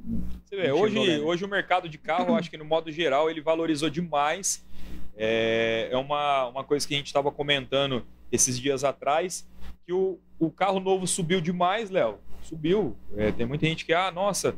Você 0.44 0.56
vê, 0.56 0.72
hoje, 0.72 1.20
hoje 1.20 1.44
o 1.44 1.48
mercado 1.48 1.88
de 1.88 1.98
carro, 1.98 2.34
acho 2.34 2.50
que 2.50 2.56
no 2.56 2.64
modo 2.64 2.90
geral, 2.90 3.30
ele 3.30 3.40
valorizou 3.40 3.90
demais. 3.90 4.64
É, 5.16 5.88
é 5.90 5.96
uma, 5.96 6.48
uma 6.48 6.64
coisa 6.64 6.86
que 6.86 6.94
a 6.94 6.96
gente 6.96 7.06
estava 7.06 7.30
comentando 7.30 8.04
esses 8.32 8.58
dias 8.58 8.84
atrás, 8.84 9.46
que 9.88 9.92
o, 9.94 10.18
o 10.38 10.50
carro 10.50 10.78
novo 10.78 11.06
subiu 11.06 11.40
demais, 11.40 11.88
Léo. 11.88 12.18
Subiu. 12.42 12.94
É, 13.16 13.32
tem 13.32 13.46
muita 13.46 13.64
gente 13.64 13.86
que, 13.86 13.94
ah, 13.94 14.10
nossa, 14.10 14.54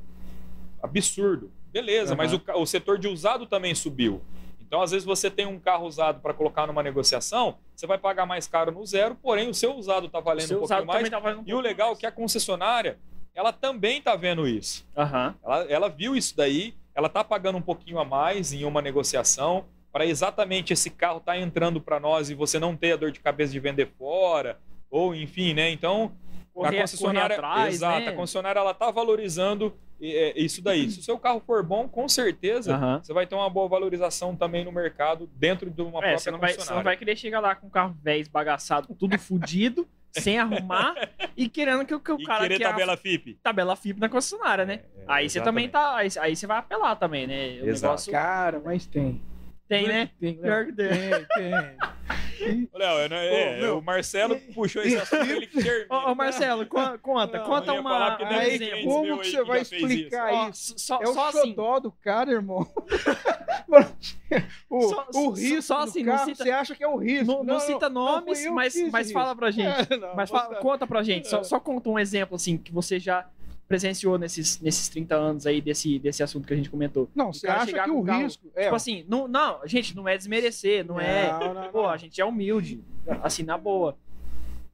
absurdo. 0.82 1.52
Beleza, 1.72 2.14
Aham. 2.14 2.16
mas 2.16 2.32
o, 2.32 2.42
o 2.56 2.66
setor 2.66 2.98
de 2.98 3.06
usado 3.06 3.46
também 3.46 3.72
subiu. 3.72 4.20
Então, 4.60 4.82
às 4.82 4.90
vezes, 4.90 5.06
você 5.06 5.30
tem 5.30 5.46
um 5.46 5.58
carro 5.58 5.86
usado 5.86 6.20
para 6.20 6.34
colocar 6.34 6.66
numa 6.66 6.82
negociação, 6.82 7.58
você 7.76 7.86
vai 7.86 7.96
pagar 7.96 8.26
mais 8.26 8.48
caro 8.48 8.72
no 8.72 8.84
zero, 8.84 9.14
porém 9.14 9.48
o 9.48 9.54
seu 9.54 9.72
usado 9.76 10.06
está 10.06 10.18
valendo 10.18 10.48
Seu 10.48 10.56
um 10.58 10.66
pouquinho 10.66 10.86
mais. 10.86 11.08
tá 11.08 11.18
valendo 11.20 11.42
E 11.46 11.54
o 11.54 11.60
legal 11.60 11.92
é 11.92 11.94
que 11.96 12.06
a 12.06 12.10
concessionária, 12.10 12.98
ela 13.32 13.52
também 13.52 13.98
está 13.98 14.16
vendo 14.16 14.48
isso. 14.48 14.84
Aham. 14.96 15.36
Ela, 15.44 15.62
ela 15.64 15.88
viu 15.88 16.16
isso 16.16 16.36
daí, 16.36 16.74
ela 16.92 17.08
tá 17.08 17.22
pagando 17.22 17.58
um 17.58 17.62
pouquinho 17.62 18.00
a 18.00 18.04
mais 18.04 18.52
em 18.52 18.64
uma 18.64 18.82
negociação 18.82 19.64
para 19.92 20.04
exatamente 20.06 20.72
esse 20.72 20.90
carro 20.90 21.18
estar 21.18 21.38
entrando 21.38 21.80
para 21.80 22.00
nós 22.00 22.30
e 22.30 22.34
você 22.34 22.58
não 22.58 22.76
ter 22.76 22.92
a 22.92 22.96
dor 22.96 23.12
de 23.12 23.20
cabeça 23.20 23.52
de 23.52 23.58
vender 23.60 23.92
fora, 23.96 24.58
ou 24.90 25.14
enfim, 25.14 25.54
né? 25.54 25.70
Então, 25.70 26.12
Correr- 26.52 26.78
a 26.78 26.80
concessionária, 26.82 27.36
atrás, 27.36 27.74
exato, 27.76 28.00
né? 28.00 28.08
a 28.08 28.12
concessionária 28.12 28.58
ela 28.60 28.74
tá 28.74 28.90
valorizando 28.90 29.72
é, 30.02 30.32
isso 30.40 30.62
daí. 30.62 30.90
Se 30.90 30.98
o 31.00 31.02
seu 31.02 31.18
carro 31.18 31.40
for 31.46 31.62
bom, 31.62 31.86
com 31.88 32.08
certeza 32.08 32.98
você 33.02 33.12
vai 33.12 33.26
ter 33.26 33.34
uma 33.34 33.48
boa 33.50 33.68
valorização 33.68 34.34
também 34.34 34.64
no 34.64 34.72
mercado 34.72 35.28
dentro 35.34 35.70
de 35.70 35.80
uma 35.82 35.98
É, 35.98 36.00
própria 36.00 36.18
você 36.18 36.30
não, 36.30 36.38
vai, 36.38 36.52
você 36.54 36.72
não 36.74 36.82
vai 36.82 36.96
querer 36.96 37.16
chegar 37.16 37.40
lá 37.40 37.54
com 37.54 37.66
um 37.66 37.70
carro 37.70 37.94
velho, 38.02 38.20
esbagaçado, 38.22 38.88
tudo 38.98 39.16
fudido, 39.20 39.86
sem 40.10 40.38
arrumar 40.38 40.94
e 41.36 41.48
querendo 41.48 41.84
que, 41.86 41.94
o- 41.94 42.00
que 42.00 42.10
o 42.12 42.20
e 42.20 42.24
cara 42.24 42.42
querer 42.42 42.56
que 42.56 42.64
é 42.64 42.66
a 42.66 42.70
tabela 42.70 42.96
FIP. 42.96 43.38
tabela 43.42 43.76
FIP 43.76 44.00
na 44.00 44.08
concessionária, 44.08 44.64
né? 44.64 44.80
É, 44.96 45.04
aí 45.06 45.30
você 45.30 45.40
também 45.40 45.66
exatamente. 45.66 45.70
tá. 45.70 46.20
Aí, 46.22 46.30
aí 46.30 46.36
você 46.36 46.46
vai 46.46 46.58
apelar 46.58 46.96
também, 46.96 47.26
né? 47.28 47.60
O 47.62 47.68
Exato. 47.68 47.82
negócio 47.92 48.12
Cara, 48.12 48.60
mas 48.64 48.86
tem. 48.86 49.22
Tem, 49.70 49.86
né? 49.88 50.10
Tem, 50.20 50.34
Pior 50.34 50.66
que 50.66 50.72
tem. 50.72 50.88
tem. 50.88 51.26
tem. 52.38 52.40
Léo, 52.74 52.98
eu 53.00 53.08
não- 53.10 53.16
é, 53.18 53.60
meu, 53.60 53.78
o 53.78 53.82
Marcelo 53.82 54.34
e- 54.34 54.52
puxou 54.54 54.82
esse 54.82 54.96
assunto, 54.96 55.30
ele 55.30 55.46
que 55.46 55.62
termina. 55.62 55.86
Ô, 55.94 56.10
ô, 56.10 56.14
Marcelo, 56.14 56.64
co- 56.66 56.98
conta, 56.98 57.38
Não, 57.38 57.44
conta 57.44 57.70
eu 57.70 57.74
ia 57.74 57.80
uma. 57.82 58.16
que 58.16 58.24
deve 58.24 58.34
Aí, 58.40 58.58
ter 58.58 58.82
como 58.84 59.02
meu 59.02 59.18
que 59.18 59.24
aí 59.26 59.30
você 59.30 59.36
que 59.38 59.44
vai 59.44 59.58
já 59.58 59.64
fez 59.66 59.82
explicar 59.82 60.32
Ó, 60.32 60.48
isso? 60.48 60.74
só, 60.78 61.00
É 61.02 61.08
o 61.08 61.12
só 61.12 61.28
assim. 61.28 61.38
xodó 61.50 61.78
do 61.80 61.92
cara, 61.92 62.30
irmão. 62.32 62.66
o, 64.70 64.82
Só- 64.88 65.06
o 65.08 65.12
só- 65.12 65.30
risco 65.30 65.62
só 65.62 65.76
do 65.78 65.82
assim, 65.84 66.02
não 66.02 66.14
carro, 66.16 66.26
cita- 66.30 66.44
você 66.44 66.50
acha 66.50 66.74
que 66.74 66.82
é 66.84 66.88
o 66.88 66.96
risco. 66.96 67.26
Não, 67.26 67.44
não 67.44 67.60
cita 67.60 67.88
não, 67.88 68.04
nomes, 68.06 68.38
foi 68.38 68.46
eu 68.46 68.50
que 68.50 68.54
mas, 68.56 68.72
fiz 68.72 68.90
mas 68.90 69.12
fala 69.12 69.36
pra 69.36 69.50
gente. 69.50 69.92
É, 69.92 69.96
não, 69.96 70.14
Mas 70.16 70.30
fala- 70.30 70.56
conta 70.56 70.86
pra 70.86 71.02
gente, 71.02 71.28
só, 71.28 71.40
É. 71.40 71.44
só 71.44 71.60
conta 71.60 71.88
um 71.90 71.98
exemplo 71.98 72.36
assim 72.36 72.56
que 72.56 72.72
você 72.72 72.98
já 72.98 73.26
presenciou 73.70 74.18
nesses, 74.18 74.60
nesses 74.60 74.88
30 74.88 75.14
anos 75.14 75.46
aí 75.46 75.60
desse, 75.60 75.96
desse 76.00 76.24
assunto 76.24 76.44
que 76.44 76.52
a 76.52 76.56
gente 76.56 76.68
comentou. 76.68 77.08
Não, 77.14 77.32
você 77.32 77.46
cara 77.46 77.62
acha 77.62 77.84
que 77.84 77.90
o 77.92 78.02
carro- 78.02 78.22
risco. 78.24 78.50
É, 78.56 78.64
Tipo 78.64 78.74
assim, 78.74 79.04
não, 79.08 79.28
não, 79.28 79.60
gente, 79.64 79.94
não 79.94 80.08
é 80.08 80.18
desmerecer, 80.18 80.84
não, 80.84 80.98
é. 81.00 81.30
Não, 81.30 81.54
não, 81.54 81.70
Pô, 81.70 81.82
não. 81.82 81.88
a 81.90 81.96
gente 81.96 82.20
é 82.20 82.24
humilde, 82.24 82.82
assim, 83.22 83.44
na 83.44 83.56
boa. 83.56 83.96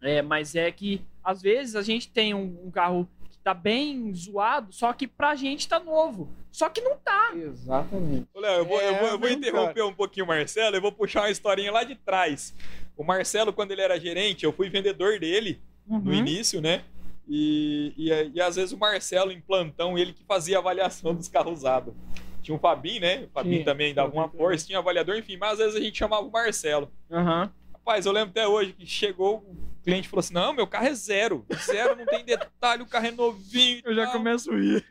É, 0.00 0.22
mas 0.22 0.54
é 0.54 0.72
que, 0.72 1.02
às 1.22 1.42
vezes, 1.42 1.76
a 1.76 1.82
gente 1.82 2.08
tem 2.08 2.32
um, 2.32 2.58
um 2.64 2.70
carro 2.70 3.06
que 3.30 3.36
tá 3.38 3.52
bem 3.52 4.10
zoado, 4.14 4.72
só 4.72 4.90
que 4.94 5.06
pra 5.06 5.34
gente 5.34 5.68
tá 5.68 5.78
novo. 5.78 6.30
Só 6.50 6.70
que 6.70 6.80
não 6.80 6.96
tá. 6.96 7.32
Exatamente. 7.36 8.26
Ô, 8.32 8.40
Léo, 8.40 8.60
eu 8.60 8.64
vou, 8.64 8.80
eu 8.80 8.94
É, 8.94 8.98
vou, 8.98 9.08
eu 9.10 9.18
vou 9.18 9.28
interromper 9.28 9.82
um 9.82 9.92
pouquinho 9.92 10.24
o 10.24 10.28
Marcelo, 10.28 10.74
eu 10.74 10.80
vou 10.80 10.90
puxar 10.90 11.20
uma 11.20 11.30
historinha 11.30 11.70
lá 11.70 11.84
de 11.84 11.96
trás. 11.96 12.54
O 12.96 13.04
Marcelo, 13.04 13.52
quando 13.52 13.72
ele 13.72 13.82
era 13.82 14.00
gerente, 14.00 14.44
eu 14.46 14.52
fui 14.54 14.70
vendedor 14.70 15.18
dele 15.20 15.60
no 15.86 15.98
Uhum. 15.98 16.14
início, 16.14 16.62
né? 16.62 16.82
E, 17.28 17.92
e, 17.96 18.30
e 18.34 18.40
às 18.40 18.56
vezes 18.56 18.72
o 18.72 18.78
Marcelo 18.78 19.32
em 19.32 19.40
plantão, 19.40 19.98
ele 19.98 20.12
que 20.12 20.24
fazia 20.24 20.58
avaliação 20.58 21.14
dos 21.14 21.28
carros 21.28 21.58
usados. 21.58 21.94
Tinha 22.42 22.56
o 22.56 22.60
Fabinho, 22.60 23.00
né? 23.00 23.24
O 23.24 23.28
Fabinho 23.30 23.54
Tinha, 23.56 23.64
também 23.64 23.92
dava 23.92 24.12
uma 24.12 24.28
força, 24.28 24.66
tinha 24.66 24.78
avaliador, 24.78 25.16
enfim, 25.16 25.36
mas 25.36 25.52
às 25.52 25.58
vezes 25.58 25.74
a 25.76 25.80
gente 25.80 25.98
chamava 25.98 26.22
o 26.22 26.30
Marcelo. 26.30 26.90
Aham. 27.10 27.50
Rapaz, 27.72 28.06
eu 28.06 28.12
lembro 28.12 28.30
até 28.30 28.46
hoje 28.46 28.72
que 28.72 28.86
chegou, 28.86 29.38
o 29.38 29.82
cliente 29.82 30.08
falou 30.08 30.20
assim: 30.20 30.34
não, 30.34 30.52
meu 30.52 30.66
carro 30.66 30.86
é 30.86 30.94
zero. 30.94 31.44
Zero, 31.64 31.96
não 31.96 32.06
tem 32.06 32.24
detalhe, 32.24 32.82
o 32.82 32.86
carro 32.86 33.06
é 33.06 33.10
novinho. 33.10 33.82
Eu 33.84 33.94
já 33.94 34.04
tal." 34.04 34.12
começo 34.14 34.52
a 34.52 34.56
ir. 34.56 34.84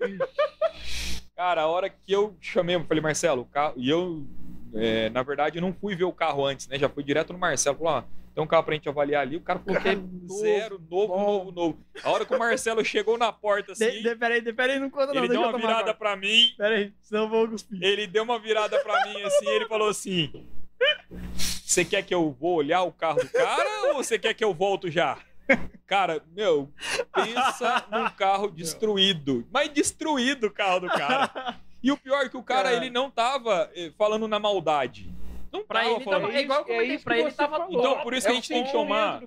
Cara, 1.36 1.64
a 1.64 1.68
hora 1.68 1.90
que 1.90 2.12
eu 2.12 2.38
chamei, 2.40 2.76
eu 2.76 2.86
falei, 2.86 3.02
Marcelo, 3.02 3.41
o 3.41 3.45
carro. 3.45 3.74
E 3.76 3.90
eu, 3.90 4.26
é, 4.74 5.10
na 5.10 5.22
verdade, 5.22 5.57
eu 5.57 5.62
não 5.62 5.74
fui 5.74 5.94
ver 5.94 6.06
o 6.06 6.14
carro 6.14 6.45
antes, 6.45 6.68
né? 6.68 6.80
Já 6.80 6.88
fui 6.88 7.03
direto 7.03 7.34
no 7.34 7.40
Marcelo. 7.40 7.78
Falou, 7.78 7.94
ó, 7.94 8.03
tem 8.36 8.44
um 8.44 8.48
carro 8.48 8.64
pra 8.66 8.74
gente 8.74 8.90
avaliar 8.90 9.22
ali. 9.22 9.38
O 9.38 9.41
cara 9.41 9.60
falou 9.60 9.82
que 9.82 9.88
é 9.88 9.98
zero, 10.41 10.78
novo, 10.91 11.07
bom. 11.07 11.26
novo, 11.26 11.52
novo. 11.53 11.86
A 12.03 12.12
hora 12.12 12.26
que 12.26 12.36
o 12.36 12.38
Marcelo 12.38 12.84
chegou 12.84 13.18
na 13.18 13.32
porta 13.32 13.72
assim, 13.72 13.90
De, 13.90 14.03
de, 14.03 14.16
peraí, 14.18 14.41
de, 14.41 14.52
peraí, 14.52 14.78
não 14.78 14.90
conta 14.90 15.14
não. 15.14 15.24
ele 15.24 15.30
deu 15.30 15.41
eu 15.41 15.48
uma 15.48 15.57
virada 15.57 15.94
pra 15.94 16.18
mim. 16.18 16.53
Peraí, 16.57 16.94
senão 17.02 17.24
eu 17.24 17.30
vou 17.30 17.48
cuspir. 17.48 17.82
Ele 17.82 18.06
deu 18.06 18.24
uma 18.24 18.38
virada 18.38 18.78
pra 18.80 19.06
mim 19.06 19.22
assim, 19.22 19.48
ele 19.48 19.68
falou 19.68 19.88
assim: 19.88 20.45
Você 21.34 21.86
quer 21.86 22.03
que 22.03 22.14
eu 22.14 22.30
vou 22.38 22.56
olhar 22.56 22.84
o 22.84 22.91
carro 22.91 23.20
do 23.22 23.30
cara 23.30 23.88
ou 23.88 23.95
você 23.95 24.20
quer 24.20 24.34
que 24.34 24.44
eu 24.44 24.53
volto 24.53 24.91
já? 24.91 25.18
Cara, 25.88 26.22
meu, 26.36 26.74
pensa 27.14 27.86
num 27.90 28.10
carro 28.18 28.52
destruído. 28.52 29.48
Mas 29.49 29.70
destruído 29.70 30.48
o 30.48 30.52
carro 30.52 30.82
do 30.82 30.88
cara. 30.90 31.56
E 31.84 31.91
o 31.91 31.98
pior 31.98 32.26
é 32.26 32.30
que 32.30 32.36
o 32.36 32.41
cara, 32.41 32.64
Cara. 32.72 32.76
ele 32.78 32.90
não 32.90 33.12
tava 33.12 33.70
eh, 33.76 33.91
falando 33.95 34.28
na 34.28 34.40
maldade. 34.40 35.14
Não 35.57 35.64
Pra 35.65 35.82
tava 35.82 35.91
ele 35.95 36.03
falando. 36.03 36.22
tava- 36.22 36.34
é 36.34 36.41
igual 36.41 36.60
eu 36.60 36.65
comentei, 36.65 36.98
pra 36.99 37.18
ele 37.19 37.32
tava 37.32 37.68
Então, 37.69 37.99
por 38.02 38.14
isso 38.14 38.26
que 38.27 38.32
a 38.32 38.36
É 38.36 38.36
gente 38.36 38.49
tem 38.49 38.64
que 38.64 38.72
tomar- 38.72 39.23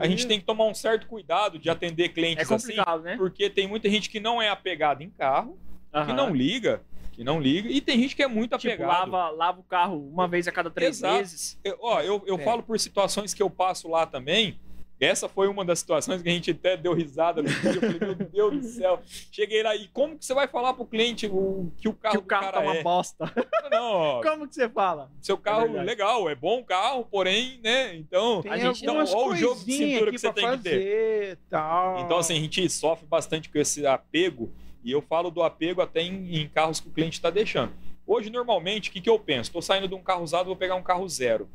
A 0.00 0.06
gente 0.06 0.26
tem 0.26 0.38
que 0.40 0.44
tomar 0.46 0.64
um 0.66 0.74
certo 0.74 1.06
cuidado 1.06 1.58
de 1.58 1.70
atender 1.70 2.04
É 2.04 2.08
clientes 2.08 2.50
assim, 2.50 2.68
complicado, 2.68 3.02
né? 3.02 3.16
porque 3.16 3.48
tem 3.50 3.66
muita 3.66 3.88
gente 3.88 4.10
que 4.10 4.20
não 4.20 4.40
é 4.42 4.48
apegada 4.48 5.02
em 5.02 5.10
carro, 5.10 5.58
que 6.06 6.12
não 6.12 6.34
liga, 6.34 6.82
que 7.12 7.24
não 7.24 7.40
liga, 7.40 7.68
e 7.68 7.80
tem 7.80 7.98
gente 8.00 8.14
que 8.14 8.22
é 8.22 8.28
muito 8.28 8.56
Tipo, 8.58 8.72
apegado. 8.74 9.10
lava, 9.10 9.30
lava 9.30 9.60
o 9.60 9.64
carro 9.64 9.96
uma 10.08 10.28
vez 10.28 10.46
a 10.46 10.52
cada 10.52 10.70
três 10.70 10.98
Exato. 10.98 11.14
meses. 11.16 11.58
Eu, 11.64 11.76
ó, 11.80 12.00
eu, 12.00 12.22
eu 12.26 12.36
É. 12.36 12.44
falo 12.44 12.62
por 12.62 12.78
situações 12.78 13.34
que 13.34 13.42
eu 13.42 13.50
passo 13.50 13.88
lá 13.88 14.06
também. 14.06 14.58
Essa 15.00 15.28
foi 15.28 15.46
uma 15.46 15.64
das 15.64 15.78
situações 15.78 16.20
que 16.22 16.28
a 16.28 16.32
gente 16.32 16.50
até 16.50 16.76
deu 16.76 16.92
risada 16.92 17.40
no 17.40 17.48
dia. 17.48 17.70
Eu 17.70 17.80
falei, 17.80 17.98
meu 18.00 18.14
Deus 18.14 18.56
do 18.56 18.62
céu. 18.64 19.00
Cheguei 19.30 19.62
lá 19.62 19.76
e 19.76 19.86
como 19.88 20.18
que 20.18 20.24
você 20.24 20.34
vai 20.34 20.48
falar 20.48 20.74
pro 20.74 20.84
cliente 20.84 21.26
o, 21.26 21.70
que 21.76 21.88
o 21.88 21.92
carro, 21.94 22.14
Que 22.16 22.18
o 22.18 22.26
carro 22.26 22.44
tá 22.46 22.52
cara 22.52 22.64
uma 22.66 22.76
é? 22.76 22.82
bosta. 22.82 23.32
Não, 23.70 23.92
ó, 23.92 24.22
Como 24.26 24.48
que 24.48 24.54
você 24.56 24.68
fala? 24.68 25.10
seu 25.20 25.38
carro 25.38 25.66
verdade. 25.66 25.86
legal, 25.86 26.28
é 26.28 26.34
bom 26.34 26.64
carro, 26.64 27.04
porém, 27.08 27.60
né? 27.62 27.94
Então, 27.96 28.42
Tem 28.42 28.50
a 28.50 28.56
gente- 28.58 28.82
então 28.82 29.00
o 29.02 29.36
jogo 29.36 29.64
de 29.64 29.72
cintura 29.72 30.10
que 30.10 30.18
você 30.18 30.32
tem 30.32 30.50
que 30.50 30.58
ter. 30.58 30.70
fazer, 30.70 31.38
tal. 31.48 32.00
Então, 32.00 32.18
assim, 32.18 32.36
a 32.36 32.40
gente 32.40 32.68
sofre 32.68 33.06
bastante 33.06 33.48
com 33.48 33.58
esse 33.58 33.86
apego, 33.86 34.50
e 34.82 34.90
eu 34.90 35.00
falo 35.02 35.30
do 35.30 35.42
apego 35.42 35.80
até 35.80 36.00
em, 36.02 36.40
em 36.40 36.48
carros 36.48 36.80
que 36.80 36.88
o 36.88 36.90
cliente 36.92 37.18
está 37.18 37.30
deixando. 37.30 37.72
Hoje, 38.06 38.30
normalmente, 38.30 38.88
o 38.90 38.92
que, 38.92 39.00
que 39.00 39.10
eu 39.10 39.18
penso? 39.18 39.50
Estou 39.50 39.60
saindo 39.62 39.86
de 39.86 39.94
um 39.94 40.02
carro 40.02 40.22
usado, 40.24 40.46
vou 40.46 40.56
pegar 40.56 40.74
um 40.76 40.82
carro 40.82 41.06
zero. 41.08 41.48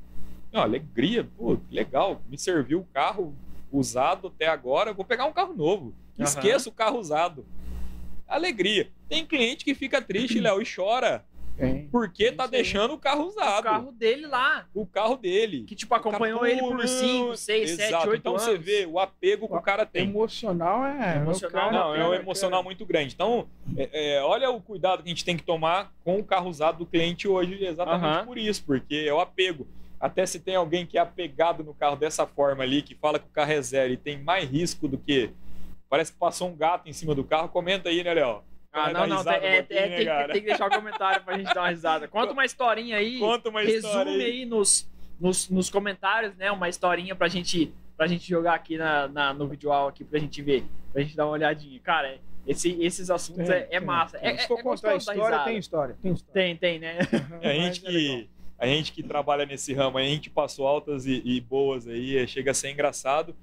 Não, 0.53 0.61
alegria, 0.61 1.27
pô, 1.35 1.57
legal, 1.71 2.21
me 2.29 2.37
serviu 2.37 2.79
o 2.81 2.85
carro 2.93 3.35
usado 3.71 4.27
até 4.27 4.47
agora, 4.47 4.93
vou 4.93 5.03
pegar 5.03 5.25
um 5.25 5.33
carro 5.33 5.53
novo. 5.55 5.95
Aham. 6.19 6.23
Esqueça 6.29 6.69
o 6.69 6.71
carro 6.71 6.99
usado. 6.99 7.43
Alegria. 8.27 8.89
Tem 9.09 9.25
cliente 9.25 9.65
que 9.65 9.73
fica 9.73 9.99
triste, 10.01 10.39
Léo, 10.39 10.61
e 10.61 10.65
chora, 10.65 11.25
Tem. 11.57 11.87
porque 11.91 12.31
tá 12.31 12.43
aí. 12.45 12.49
deixando 12.51 12.93
o 12.93 12.97
carro 12.99 13.25
usado. 13.25 13.61
O 13.61 13.63
carro 13.63 13.91
dele 13.91 14.27
lá. 14.27 14.67
O 14.75 14.85
carro 14.85 15.15
dele. 15.17 15.63
Que, 15.63 15.75
tipo, 15.75 15.93
acompanhou 15.95 16.45
ele 16.45 16.59
por 16.61 16.87
5, 16.87 17.35
6, 17.35 17.69
7, 17.71 17.81
Exato. 17.89 18.09
8 18.09 18.19
Então 18.19 18.33
anos. 18.33 18.43
você 18.43 18.55
vê 18.57 18.85
o 18.85 18.99
apego 18.99 19.47
que 19.47 19.55
o 19.55 19.61
cara 19.61 19.85
tem. 19.87 20.03
Emocional 20.07 20.85
é. 20.85 21.17
Emocional, 21.17 21.67
o 21.67 21.71
cara- 21.71 21.83
Não, 21.83 21.95
é 21.95 22.05
um 22.05 22.09
cara- 22.11 22.21
emocional 22.21 22.63
muito 22.63 22.85
grande. 22.85 23.13
Então, 23.15 23.47
é, 23.75 24.17
é, 24.17 24.21
olha 24.23 24.51
o 24.51 24.61
cuidado 24.61 25.01
que 25.01 25.09
a 25.09 25.11
gente 25.11 25.25
tem 25.25 25.35
que 25.35 25.43
tomar 25.43 25.91
com 26.03 26.17
o 26.19 26.23
carro 26.23 26.47
usado 26.49 26.77
do 26.77 26.85
cliente 26.85 27.27
hoje, 27.27 27.63
exatamente 27.65 28.05
Aham. 28.05 28.25
por 28.25 28.37
isso, 28.37 28.63
porque 28.63 28.95
é 29.07 29.13
o 29.13 29.19
apego. 29.19 29.67
Até 30.03 30.25
se 30.25 30.37
tem 30.37 30.53
alguém 30.57 30.85
que 30.85 30.97
é 30.97 31.01
apegado 31.01 31.63
no 31.63 31.73
carro 31.73 31.95
dessa 31.95 32.27
forma 32.27 32.61
ali, 32.61 32.81
que 32.81 32.93
fala 32.93 33.17
que 33.17 33.25
o 33.25 33.29
carro 33.31 33.53
é 33.53 33.61
zero 33.61 33.93
e 33.93 33.95
tem 33.95 34.21
mais 34.21 34.49
risco 34.49 34.85
do 34.85 34.97
que. 34.97 35.29
Parece 35.89 36.11
que 36.11 36.19
passou 36.19 36.49
um 36.49 36.57
gato 36.57 36.89
em 36.89 36.91
cima 36.91 37.15
do 37.15 37.23
carro, 37.23 37.47
comenta 37.47 37.87
aí, 37.87 38.03
né, 38.03 38.13
Léo? 38.13 38.43
Ah, 38.73 38.91
não, 38.91 39.07
não. 39.07 39.17
risada 39.19 39.37
é- 39.37 39.39
um 39.39 39.53
é- 39.53 39.57
pouquinho, 39.61 39.79
é- 39.79 39.87
né, 39.87 39.95
tem, 40.25 40.33
tem 40.33 40.41
que 40.41 40.47
deixar 40.47 40.67
o 40.67 40.69
comentário 40.69 41.23
pra 41.23 41.37
gente 41.37 41.53
dar 41.53 41.61
uma 41.61 41.69
risada. 41.69 42.05
Conta 42.09 42.33
uma 42.33 42.43
historinha 42.43 42.97
aí. 42.97 43.17
Conta 43.17 43.47
uma 43.47 43.63
história 43.63 44.11
resume 44.11 44.25
aí. 44.25 44.31
aí, 44.41 44.45
nos, 44.45 44.91
nos, 45.17 45.49
nos 45.49 45.69
comentários, 45.69 46.35
né? 46.35 46.51
Uma 46.51 46.67
historinha 46.67 47.15
pra 47.15 47.29
gente, 47.29 47.73
pra 47.95 48.05
gente 48.05 48.27
jogar 48.29 48.55
aqui 48.55 48.77
na, 48.77 49.07
na- 49.07 49.33
no 49.33 49.47
visual 49.47 49.87
aqui 49.87 50.03
pra 50.03 50.19
gente 50.19 50.41
ver. 50.41 50.65
Pra 50.91 51.01
gente 51.01 51.15
dar 51.15 51.27
uma 51.27 51.31
olhadinha. 51.31 51.79
Cara, 51.79 52.19
esse, 52.45 52.73
esses 52.83 53.09
assuntos 53.09 53.47
Tem, 53.47 53.55
é, 53.55 53.59
é 53.59 53.65
tem, 53.67 53.79
massa. 53.79 54.19
tem. 54.19 54.31
É, 54.31 54.37
Se 54.37 54.43
é, 54.43 54.47
for 54.49 54.59
é 54.59 54.63
contar 54.63 54.95
história, 54.97 55.39
tem 55.45 55.57
história. 55.57 55.95
Tem 56.01 56.11
história. 56.11 56.33
Tem, 56.33 56.57
tem, 56.57 56.79
né? 56.79 56.97
É, 57.41 57.51
a 57.51 57.53
gente 57.53 57.85
é 57.85 57.89
que 57.89 58.29
a 58.63 58.67
gente 58.67 58.93
que 58.93 59.03
trabalha 59.03 59.45
nesse 59.45 59.73
ramo, 59.73 59.97
a 59.97 60.03
gente 60.03 60.29
passou 60.29 60.65
altas 60.65 61.05
e, 61.05 61.21
e 61.25 61.41
boas 61.41 61.85
aí, 61.85 62.17
é, 62.17 62.25
chega 62.25 62.51
a 62.51 62.53
ser 62.53 62.71
engraçado. 62.71 63.35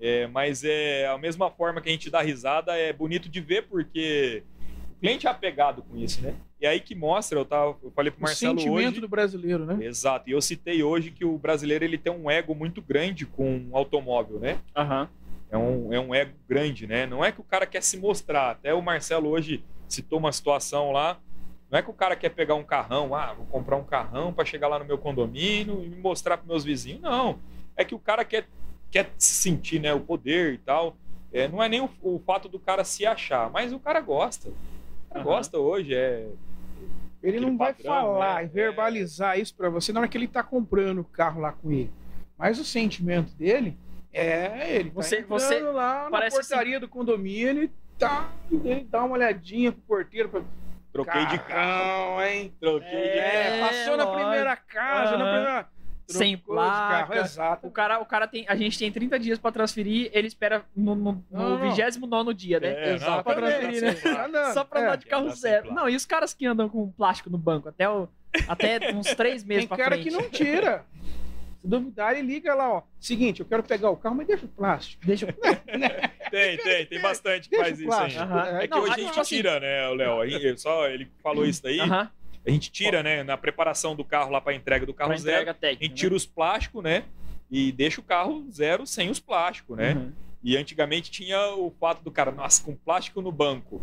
É, 0.00 0.26
mas 0.28 0.62
é 0.62 1.08
a 1.08 1.18
mesma 1.18 1.50
forma 1.50 1.80
que 1.80 1.88
a 1.88 1.92
gente 1.92 2.10
dá 2.10 2.20
risada, 2.20 2.76
é 2.76 2.92
bonito 2.92 3.28
de 3.28 3.40
ver 3.40 3.62
porque 3.62 4.44
o 4.92 5.00
cliente 5.00 5.26
é 5.26 5.30
apegado 5.30 5.82
com 5.82 5.96
isso, 5.96 6.20
né? 6.22 6.34
E 6.60 6.66
aí 6.66 6.80
que 6.80 6.94
mostra, 6.94 7.38
eu 7.38 7.44
tava, 7.44 7.76
eu 7.82 7.90
falei 7.90 8.10
pro 8.10 8.20
O 8.20 8.22
Marcelo 8.22 8.58
sentimento 8.58 8.88
hoje, 8.90 9.00
do 9.00 9.08
brasileiro, 9.08 9.64
né? 9.64 9.84
exato, 9.84 10.28
e 10.28 10.32
eu 10.32 10.40
citei 10.40 10.82
hoje 10.82 11.10
que 11.10 11.24
o 11.24 11.38
brasileiro 11.38 11.84
ele 11.84 11.98
tem 11.98 12.12
um 12.12 12.30
ego 12.30 12.54
muito 12.54 12.82
grande 12.82 13.26
com 13.26 13.66
o 13.70 13.76
automóvel, 13.76 14.38
né? 14.38 14.58
Aham. 14.76 15.08
É 15.50 15.56
um, 15.56 15.92
é 15.92 15.98
um 15.98 16.14
ego 16.14 16.32
grande, 16.46 16.86
né? 16.86 17.06
Não 17.06 17.24
é 17.24 17.32
que 17.32 17.40
o 17.40 17.44
cara 17.44 17.64
quer 17.66 17.82
se 17.82 17.96
mostrar. 17.96 18.50
Até 18.50 18.74
o 18.74 18.82
Marcelo 18.82 19.30
hoje 19.30 19.64
citou 19.88 20.18
uma 20.18 20.30
situação 20.30 20.92
lá. 20.92 21.18
Não 21.70 21.78
é 21.78 21.82
que 21.82 21.90
o 21.90 21.94
cara 21.94 22.16
quer 22.16 22.30
pegar 22.30 22.54
um 22.54 22.64
carrão, 22.64 23.14
ah, 23.14 23.34
vou 23.34 23.44
comprar 23.46 23.76
um 23.76 23.84
carrão 23.84 24.32
para 24.32 24.44
chegar 24.44 24.68
lá 24.68 24.78
no 24.78 24.84
meu 24.86 24.96
condomínio 24.96 25.82
e 25.84 25.88
me 25.88 25.96
mostrar 25.96 26.38
para 26.38 26.46
meus 26.46 26.64
vizinhos. 26.64 27.02
Não. 27.02 27.38
É 27.76 27.84
que 27.84 27.94
o 27.94 27.98
cara 27.98 28.24
quer, 28.24 28.46
quer 28.90 29.10
sentir 29.18 29.78
né, 29.80 29.92
o 29.92 30.00
poder 30.00 30.54
e 30.54 30.58
tal. 30.58 30.96
É, 31.32 31.46
não 31.46 31.62
é 31.62 31.68
nem 31.68 31.80
o, 31.82 31.90
o 32.02 32.18
fato 32.24 32.48
do 32.48 32.58
cara 32.58 32.84
se 32.84 33.04
achar, 33.04 33.50
mas 33.50 33.72
o 33.72 33.78
cara 33.78 34.00
gosta. 34.00 34.48
O 34.48 34.52
cara 35.10 35.20
Aham. 35.20 35.24
gosta 35.24 35.58
hoje. 35.58 35.94
É, 35.94 36.26
Ele 37.22 37.38
não 37.38 37.56
vai 37.58 37.74
padrão, 37.74 37.92
falar 37.92 38.36
né? 38.36 38.44
e 38.44 38.46
verbalizar 38.48 39.38
isso 39.38 39.54
pra 39.54 39.68
você 39.68 39.92
na 39.92 40.00
hora 40.00 40.08
que 40.08 40.16
ele 40.16 40.26
tá 40.28 40.42
comprando 40.42 41.00
o 41.00 41.04
carro 41.04 41.40
lá 41.40 41.52
com 41.52 41.70
ele. 41.70 41.90
Mas 42.38 42.58
o 42.58 42.64
sentimento 42.64 43.34
dele 43.34 43.76
é 44.10 44.76
ele. 44.76 44.88
Tá 44.90 44.94
Você- 45.02 45.16
entrando 45.16 45.28
você 45.38 45.60
lá 45.60 46.08
na 46.08 46.30
portaria 46.30 46.80
do 46.80 46.88
condomínio 46.88 47.64
e 47.64 47.70
tá, 47.98 48.30
ele 48.50 48.84
dá 48.88 49.04
uma 49.04 49.14
olhadinha 49.16 49.70
pro 49.70 49.82
porteiro. 49.82 50.30
Pra... 50.30 50.42
troquei 51.04 51.26
de 51.26 51.38
carro. 51.40 52.22
Hein? 52.22 52.54
Troquei 52.60 52.88
de 52.90 53.18
É, 53.18 53.58
É, 53.58 53.60
passou 53.60 53.96
na 53.96 54.06
primeira 54.06 54.56
casa, 54.56 55.16
na 55.16 55.24
Aham. 55.24 55.32
primeira. 55.34 55.78
Sem 56.10 56.36
de 56.36 56.42
carro, 56.42 56.54
placa. 56.54 57.16
Exato. 57.18 57.66
O 57.66 57.70
cara, 57.70 57.98
o 58.00 58.06
cara 58.06 58.26
tem. 58.26 58.46
A 58.48 58.56
gente 58.56 58.78
tem 58.78 58.90
30 58.90 59.18
dias 59.18 59.38
pra 59.38 59.52
transferir, 59.52 60.10
ele 60.14 60.26
espera 60.26 60.64
no, 60.74 60.94
no, 60.94 61.24
Não, 61.30 61.58
não. 61.58 61.70
29 61.70 62.32
dia, 62.32 62.58
né? 62.58 62.68
É, 62.68 62.94
Exato. 62.94 63.10
não, 63.16 63.22
pra 63.22 63.34
transferir, 63.34 63.82
né? 63.82 63.94
Só 64.54 64.64
pra 64.64 64.80
é. 64.80 64.84
andar 64.84 64.96
de 64.96 65.04
carro 65.06 65.24
Andar 65.24 65.32
sem 65.32 65.40
zero. 65.50 65.62
placa. 65.64 65.80
Não, 65.80 65.88
e 65.88 65.94
os 65.94 66.06
caras 66.06 66.32
que 66.32 66.46
andam 66.46 66.66
com 66.66 66.90
plástico 66.92 67.28
no 67.28 67.36
banco 67.36 67.68
até, 67.68 67.86
o, 67.90 68.08
até 68.48 68.90
uns 68.94 69.14
três 69.14 69.44
meses 69.44 69.66
Tem 69.66 69.68
pra 69.68 69.76
cara 69.76 69.96
frente. 69.96 70.08
que 70.08 70.16
não 70.16 70.30
tira. 70.30 70.84
duvidar, 71.68 72.16
ele 72.16 72.26
liga 72.26 72.54
lá, 72.54 72.72
ó. 72.74 72.82
Seguinte, 72.98 73.40
eu 73.40 73.46
quero 73.46 73.62
pegar 73.62 73.90
o 73.90 73.96
carro, 73.96 74.16
mas 74.16 74.26
deixa 74.26 74.44
o 74.46 74.48
plástico. 74.48 75.04
Deixa 75.06 75.26
eu... 75.30 75.32
Tem, 76.30 76.56
tem, 76.58 76.86
tem 76.86 77.00
bastante 77.00 77.48
que 77.48 77.56
Deixa 77.56 77.64
faz 77.64 77.78
o 77.78 77.82
isso 77.82 77.92
aí. 77.92 77.98
plástico. 77.98 78.22
Aham. 78.22 78.58
É 78.60 78.68
que 78.68 78.74
Não, 78.74 78.82
hoje 78.82 78.92
a 78.92 78.98
gente 78.98 79.20
assim- 79.20 79.36
tira, 79.36 79.60
né, 79.60 79.88
o 79.88 79.94
Léo? 79.94 80.58
Só 80.58 80.88
ele 80.88 81.08
falou 81.22 81.44
isso 81.46 81.62
daí. 81.62 81.80
Aham, 81.80 82.10
A 82.46 82.50
gente 82.50 82.70
tira, 82.70 83.02
né, 83.02 83.22
na 83.22 83.36
preparação 83.36 83.94
do 83.94 84.04
carro 84.04 84.30
lá 84.30 84.40
para 84.40 84.54
entrega 84.54 84.84
do 84.86 84.94
carro 84.94 85.10
pra 85.10 85.18
zero. 85.18 85.36
entrega 85.36 85.50
A 85.50 85.54
técnica. 85.54 85.84
gente 85.84 85.94
tira 85.94 86.14
os 86.14 86.24
plásticos, 86.26 86.82
né? 86.82 87.04
E 87.50 87.72
deixa 87.72 88.00
o 88.00 88.04
carro 88.04 88.46
zero 88.50 88.86
sem 88.86 89.10
os 89.10 89.18
plásticos, 89.20 89.76
né? 89.76 89.94
Uhum. 89.94 90.12
E 90.44 90.56
antigamente 90.56 91.10
tinha 91.10 91.54
o 91.54 91.70
fato 91.80 92.02
do 92.02 92.10
cara, 92.10 92.30
nossa, 92.30 92.62
com 92.62 92.74
plástico 92.74 93.20
no 93.22 93.32
banco, 93.32 93.82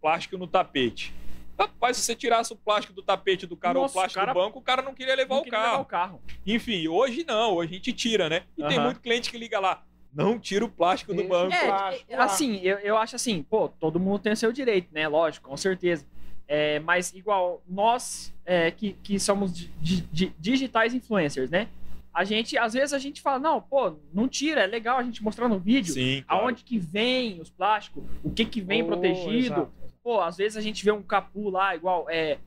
plástico 0.00 0.36
no 0.38 0.46
tapete. 0.46 1.12
Rapaz, 1.58 1.96
se 1.96 2.02
você 2.02 2.14
tirasse 2.16 2.52
o 2.52 2.56
plástico 2.56 2.92
do 2.92 3.02
tapete 3.02 3.46
do 3.46 3.56
cara 3.56 3.78
ou 3.78 3.82
o 3.82 3.84
Nossa, 3.84 3.94
plástico 3.94 4.18
o 4.20 4.22
cara- 4.26 4.32
do 4.32 4.40
banco, 4.44 4.58
o 4.58 4.62
cara 4.62 4.82
não 4.82 4.94
queria 4.94 5.14
levar 5.14 5.34
Não 5.34 5.40
o 5.40 5.44
queria 5.44 5.58
carro. 5.58 5.70
levar 5.72 5.82
o 5.82 5.86
carro. 5.86 6.22
Enfim, 6.46 6.88
hoje 6.88 7.24
não, 7.26 7.54
hoje 7.54 7.72
a 7.72 7.74
gente 7.76 7.92
tira, 7.92 8.28
né? 8.28 8.42
E 8.58 8.64
tem 8.66 8.80
muito 8.80 9.00
cliente 9.00 9.30
que 9.30 9.38
liga 9.38 9.60
lá, 9.60 9.82
não 10.12 10.38
tira 10.38 10.64
o 10.64 10.68
plástico 10.68 11.14
do 11.14 11.22
banco. 11.24 11.54
É, 11.54 12.16
assim, 12.16 12.56
eu, 12.62 12.78
eu 12.78 12.96
acho 12.96 13.16
assim, 13.16 13.42
pô, 13.42 13.68
todo 13.68 14.00
mundo 14.00 14.18
tem 14.20 14.32
o 14.32 14.36
seu 14.36 14.52
direito, 14.52 14.88
né? 14.92 15.06
Lógico, 15.08 15.48
com 15.48 15.56
certeza. 15.56 16.06
É, 16.46 16.78
mas 16.80 17.14
igual 17.14 17.62
nós 17.68 18.34
é, 18.44 18.70
que, 18.70 18.92
que 19.02 19.18
somos 19.18 19.52
di- 19.56 19.72
di- 19.80 20.08
di- 20.12 20.34
digitais 20.38 20.92
influencers, 20.92 21.48
né? 21.50 21.68
A 22.12 22.22
gente, 22.22 22.56
às 22.58 22.74
vezes 22.74 22.92
a 22.92 22.98
gente 22.98 23.20
fala, 23.22 23.38
não, 23.40 23.60
pô, 23.60 23.96
não 24.12 24.28
tira, 24.28 24.60
é 24.62 24.66
legal 24.66 24.98
a 24.98 25.02
gente 25.02 25.22
mostrar 25.24 25.48
no 25.48 25.58
vídeo 25.58 25.94
Sim, 25.94 26.22
claro. 26.28 26.44
aonde 26.44 26.62
que 26.62 26.78
vem 26.78 27.40
os 27.40 27.50
plásticos, 27.50 28.04
o 28.22 28.30
que 28.30 28.44
que 28.44 28.60
vem 28.60 28.82
Oh, 28.82 28.86
protegido. 28.86 29.36
exato. 29.36 29.72
Pô, 30.04 30.20
às 30.20 30.36
vezes 30.36 30.56
a 30.56 30.60
gente 30.60 30.84
vê 30.84 30.92
um 30.92 31.02
capu 31.02 31.48
lá, 31.48 31.74
igual, 31.74 32.06
é... 32.10 32.38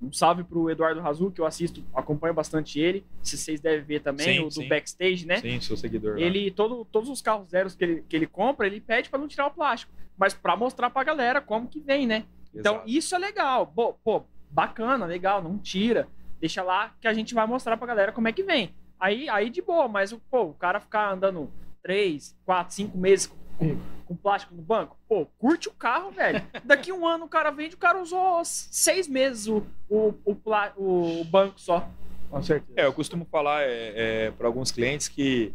Um 0.00 0.10
salve 0.10 0.42
pro 0.44 0.70
Eduardo 0.70 0.98
Razu, 1.00 1.30
que 1.30 1.40
eu 1.42 1.44
assisto, 1.44 1.84
acompanho 1.94 2.32
bastante 2.32 2.80
ele. 2.80 3.04
Se 3.22 3.36
vocês 3.36 3.60
devem 3.60 3.84
ver 3.84 4.00
também, 4.00 4.36
Sim, 4.36 4.40
o 4.40 4.44
do 4.44 4.50
sim. 4.52 4.68
backstage, 4.68 5.26
né? 5.26 5.36
Sim, 5.36 5.60
sou 5.60 5.76
seguidor. 5.76 6.14
lá. 6.14 6.20
Ele, 6.22 6.50
todo, 6.50 6.86
todos 6.86 7.10
os 7.10 7.20
carros 7.20 7.50
zeros 7.50 7.74
que 7.74 7.84
ele, 7.84 8.04
que 8.08 8.16
ele 8.16 8.26
compra, 8.26 8.66
ele 8.66 8.80
pede 8.80 9.10
pra 9.10 9.18
não 9.18 9.28
tirar 9.28 9.48
o 9.48 9.50
plástico. 9.50 9.92
Mas 10.16 10.32
pra 10.32 10.56
mostrar 10.56 10.88
pra 10.88 11.04
galera 11.04 11.38
como 11.42 11.66
que 11.68 11.80
vem, 11.80 12.06
né? 12.06 12.24
Então, 12.54 12.76
Exato. 12.76 12.88
isso 12.88 13.14
é 13.14 13.18
legal. 13.18 13.66
Pô, 13.66 13.92
pô, 13.92 14.22
bacana, 14.50 15.04
legal, 15.04 15.42
não 15.42 15.58
tira. 15.58 16.08
Deixa 16.40 16.62
lá 16.62 16.94
que 16.98 17.06
a 17.06 17.12
gente 17.12 17.34
vai 17.34 17.46
mostrar 17.46 17.76
pra 17.76 17.86
galera 17.86 18.10
como 18.12 18.26
é 18.28 18.32
que 18.32 18.42
vem. 18.42 18.74
Aí, 18.98 19.28
aí 19.28 19.50
de 19.50 19.60
boa, 19.60 19.86
mas 19.86 20.12
o- 20.12 20.22
pô, 20.30 20.44
o 20.44 20.54
cara 20.54 20.80
ficar 20.80 21.12
andando 21.12 21.50
3, 21.82 22.34
4, 22.46 22.74
5 22.74 22.96
meses 22.96 23.26
com, 23.58 23.78
com- 24.10 24.16
plástico 24.16 24.54
no 24.54 24.62
banco, 24.62 24.96
pô, 25.08 25.26
curte 25.38 25.68
o 25.68 25.72
carro, 25.72 26.10
velho. 26.10 26.42
Daqui 26.64 26.90
um 26.92 27.06
ano 27.06 27.24
o 27.26 27.28
cara 27.28 27.50
vende, 27.50 27.74
o 27.74 27.78
cara 27.78 28.00
usou 28.00 28.44
seis 28.44 29.06
meses 29.06 29.46
o, 29.46 29.64
o, 29.88 30.14
o, 30.24 30.34
plá- 30.34 30.72
o 30.76 31.24
banco 31.24 31.60
só. 31.60 31.88
Com 32.28 32.42
certeza. 32.42 32.72
É, 32.80 32.84
eu 32.86 32.92
costumo 32.92 33.24
falar 33.30 33.62
é, 33.62 33.92
é, 34.26 34.30
para 34.32 34.46
alguns 34.46 34.70
clientes 34.70 35.08
que 35.08 35.52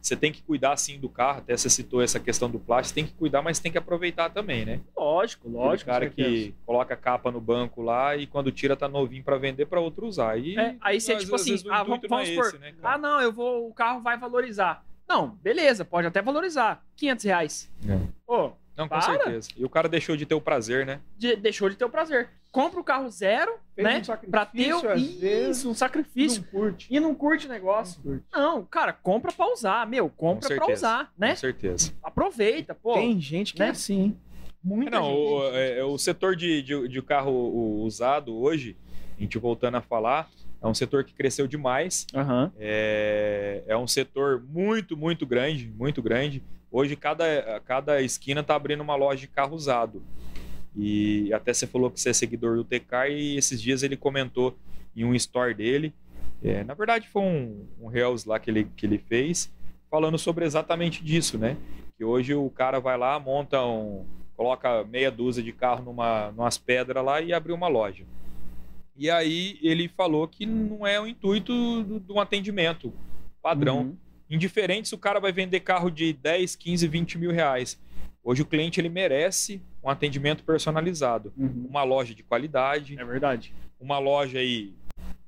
você 0.00 0.16
tem 0.16 0.32
que 0.32 0.42
cuidar 0.42 0.76
sim 0.76 0.98
do 0.98 1.08
carro, 1.08 1.38
até 1.38 1.56
você 1.56 1.70
citou 1.70 2.02
essa 2.02 2.18
questão 2.18 2.50
do 2.50 2.58
plástico, 2.58 2.94
tem 2.96 3.06
que 3.06 3.12
cuidar, 3.12 3.40
mas 3.40 3.60
tem 3.60 3.70
que 3.70 3.78
aproveitar 3.78 4.30
também, 4.30 4.64
né? 4.64 4.80
Lógico, 4.96 5.48
lógico. 5.48 5.88
cara 5.90 6.08
com 6.10 6.16
certeza. 6.16 6.28
que 6.48 6.54
coloca 6.66 6.92
a 6.94 6.96
capa 6.96 7.30
no 7.30 7.40
banco 7.40 7.80
lá 7.82 8.16
e 8.16 8.26
quando 8.26 8.50
tira 8.50 8.74
tá 8.76 8.88
novinho 8.88 9.22
para 9.22 9.36
vender 9.38 9.66
para 9.66 9.80
outro 9.80 10.06
usar. 10.06 10.36
E, 10.38 10.58
É, 10.58 10.76
aí 10.80 11.00
você, 11.00 11.12
às- 11.12 11.22
tipo 11.22 11.34
às 11.36 11.42
assim, 11.42 11.68
o 11.68 11.72
ah, 11.72 11.82
vamos, 11.84 12.08
vamos 12.08 12.28
é 12.28 12.32
supor, 12.34 12.46
esse, 12.48 12.58
né, 12.58 12.72
cara? 12.72 12.94
ah, 12.94 12.98
não, 12.98 13.20
eu 13.20 13.32
vou, 13.32 13.68
o 13.68 13.72
carro 13.72 14.00
vai 14.00 14.18
valorizar. 14.18 14.84
Não, 15.08 15.28
beleza, 15.42 15.84
pode 15.84 16.06
até 16.06 16.22
valorizar. 16.22 16.84
500 16.96 17.24
reais. 17.24 17.70
É. 17.88 17.98
Pô, 18.26 18.52
Não, 18.76 18.88
com 18.88 18.98
para. 18.98 19.02
certeza. 19.02 19.50
E 19.56 19.64
o 19.64 19.68
cara 19.68 19.88
deixou 19.88 20.16
de 20.16 20.24
ter 20.26 20.34
o 20.34 20.40
prazer, 20.40 20.86
né? 20.86 21.00
de- 21.18 21.36
deixou 21.36 21.68
de 21.68 21.76
ter 21.76 21.84
o 21.84 21.90
prazer. 21.90 22.28
Compra 22.50 22.80
o 22.80 22.84
carro 22.84 23.08
zero, 23.10 23.54
Fez 23.74 23.86
né? 23.86 24.02
um 24.26 24.30
Pra 24.30 24.44
ter 24.44 24.74
o, 24.74 24.94
isso, 24.94 25.18
vezes, 25.20 25.64
um 25.64 25.72
sacrifício. 25.74 26.42
não 26.42 26.60
curte. 26.60 26.86
E 26.90 27.00
não 27.00 27.14
curte 27.14 27.46
o 27.46 27.48
negócio. 27.48 27.98
Não 28.04 28.12
curte. 28.12 28.26
Não, 28.32 28.64
cara, 28.66 28.92
compra 28.92 29.32
pra 29.32 29.50
usar, 29.50 29.86
meu, 29.86 30.10
compra 30.10 30.54
pra 30.54 30.70
usar, 30.72 31.12
né? 31.16 31.30
Com 31.30 31.36
certeza. 31.36 31.92
Aproveita, 32.02 32.74
pô. 32.74 32.92
Tem 32.94 33.18
gente 33.20 33.54
que 33.54 33.60
né? 33.60 33.68
é 33.68 33.70
assim, 33.70 34.00
hein? 34.00 34.18
muita 34.62 34.90
Não, 34.98 35.04
gente. 35.06 35.16
o, 35.16 35.48
é, 35.56 35.84
o 35.84 35.96
setor 35.98 36.36
de, 36.36 36.62
de, 36.62 36.88
de 36.88 37.02
carro 37.02 37.32
usado 37.82 38.34
hoje, 38.38 38.76
a 39.18 39.20
gente 39.22 39.38
voltando 39.38 39.76
a 39.78 39.80
falar, 39.80 40.28
é 40.62 40.66
um 40.66 40.74
setor 40.74 41.02
que 41.02 41.12
cresceu 41.12 41.46
demais. 41.46 42.06
Aham. 42.14 42.52
É, 42.58 43.64
é 43.66 43.76
um 43.76 43.86
setor 43.86 44.42
muito, 44.48 44.96
muito 44.96 45.26
grande, 45.26 45.68
muito 45.76 46.00
grande. 46.00 46.42
Hoje, 46.70 46.94
cada, 46.94 47.60
cada 47.66 48.00
esquina 48.00 48.40
está 48.40 48.54
abrindo 48.54 48.80
uma 48.80 48.94
loja 48.94 49.20
de 49.20 49.26
carro 49.26 49.54
usado. 49.54 50.02
E 50.76 51.32
até 51.34 51.52
você 51.52 51.66
falou 51.66 51.90
que 51.90 52.00
você 52.00 52.10
é 52.10 52.12
seguidor 52.12 52.56
do 52.56 52.64
TK 52.64 53.10
e 53.10 53.36
esses 53.36 53.60
dias 53.60 53.82
ele 53.82 53.96
comentou 53.96 54.56
em 54.96 55.04
um 55.04 55.14
store 55.14 55.52
dele. 55.52 55.92
é, 56.42 56.64
na 56.64 56.74
verdade, 56.74 57.08
foi 57.08 57.22
um, 57.22 57.66
um 57.80 57.88
Reels 57.88 58.24
lá 58.24 58.38
que 58.38 58.50
ele, 58.50 58.64
que 58.76 58.86
ele 58.86 58.98
fez, 58.98 59.52
falando 59.90 60.16
sobre 60.16 60.44
exatamente 60.44 61.04
disso, 61.04 61.36
né? 61.36 61.56
Que 61.96 62.04
hoje 62.04 62.34
o 62.34 62.48
cara 62.48 62.80
vai 62.80 62.96
lá, 62.96 63.18
monta 63.18 63.62
um. 63.64 64.06
coloca 64.36 64.84
meia 64.84 65.10
dúzia 65.10 65.42
de 65.42 65.52
carro 65.52 65.84
numa, 65.84 66.30
numas 66.30 66.56
pedras 66.56 67.04
lá 67.04 67.20
e 67.20 67.32
abre 67.32 67.52
uma 67.52 67.68
loja. 67.68 68.04
E 68.96 69.10
aí 69.10 69.58
ele 69.62 69.88
falou 69.88 70.28
que 70.28 70.44
não 70.44 70.86
é 70.86 71.00
o 71.00 71.06
intuito 71.06 71.82
do, 71.82 71.98
do 72.00 72.20
atendimento 72.20 72.92
padrão. 73.42 73.78
Uhum. 73.80 73.96
Indiferente 74.30 74.88
se 74.88 74.94
o 74.94 74.98
cara 74.98 75.18
vai 75.20 75.32
vender 75.32 75.60
carro 75.60 75.90
de 75.90 76.12
10, 76.12 76.56
15, 76.56 76.86
20 76.88 77.18
mil 77.18 77.30
reais. 77.30 77.78
Hoje 78.24 78.42
o 78.42 78.46
cliente 78.46 78.80
ele 78.80 78.88
merece 78.88 79.60
um 79.82 79.88
atendimento 79.88 80.44
personalizado. 80.44 81.32
Uhum. 81.36 81.66
Uma 81.68 81.82
loja 81.82 82.14
de 82.14 82.22
qualidade, 82.22 82.98
É 82.98 83.04
verdade. 83.04 83.52
uma 83.80 83.98
loja 83.98 84.38
aí 84.38 84.74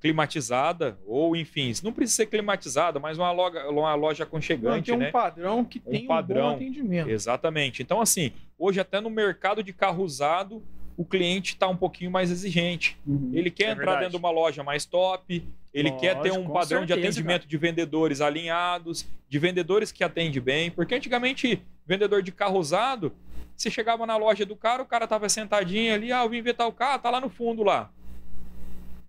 climatizada, 0.00 0.98
ou 1.06 1.34
enfim, 1.34 1.72
não 1.82 1.90
precisa 1.90 2.16
ser 2.16 2.26
climatizada, 2.26 3.00
mas 3.00 3.16
uma 3.16 3.32
loja, 3.32 3.66
uma 3.70 3.94
loja 3.94 4.22
Não, 4.22 4.28
aconchegante, 4.28 4.86
tem 4.86 4.94
um 4.94 4.98
né? 4.98 5.10
padrão 5.10 5.64
que 5.64 5.80
tem 5.80 6.04
um 6.04 6.06
padrão. 6.06 6.50
bom 6.50 6.54
atendimento. 6.56 7.08
Exatamente. 7.08 7.82
Então, 7.82 8.02
assim, 8.02 8.30
hoje 8.58 8.78
até 8.78 9.00
no 9.00 9.08
mercado 9.08 9.62
de 9.62 9.72
carro 9.72 10.04
usado, 10.04 10.62
o 10.96 11.04
cliente 11.04 11.54
está 11.54 11.68
um 11.68 11.76
pouquinho 11.76 12.10
mais 12.10 12.30
exigente. 12.30 12.96
Uhum. 13.06 13.30
Ele 13.32 13.50
quer 13.50 13.64
É 13.64 13.70
entrar 13.72 13.76
verdade. 13.84 14.00
dentro 14.00 14.10
de 14.12 14.16
uma 14.24 14.30
loja 14.30 14.62
mais 14.62 14.84
top, 14.84 15.44
ele 15.72 15.90
quer 15.92 16.20
ter 16.20 16.30
Lógico, 16.30 16.50
um 16.50 16.52
padrão 16.52 16.82
de 16.84 16.92
certeza, 16.92 17.08
atendimento 17.08 17.46
de 17.48 17.56
vendedores 17.56 18.20
alinhados, 18.20 19.06
de 19.28 19.38
vendedores 19.38 19.90
que 19.90 20.04
atendem 20.04 20.40
bem, 20.40 20.70
porque 20.70 20.94
antigamente, 20.94 21.60
vendedor 21.84 22.22
de 22.22 22.30
carro 22.30 22.58
usado, 22.58 23.12
você 23.56 23.70
chegava 23.70 24.06
na 24.06 24.16
loja 24.16 24.46
do 24.46 24.54
cara, 24.56 24.82
o 24.82 24.86
cara 24.86 25.06
tava 25.06 25.28
sentadinho 25.28 25.92
ali, 25.94 26.12
ah, 26.12 26.22
eu 26.24 26.28
vim 26.30 26.42
ver 26.42 26.54
tal 26.54 26.72
carro, 26.72 27.00
tá 27.00 27.10
lá 27.10 27.20
no 27.20 27.28
fundo 27.28 27.62
lá. 27.62 27.90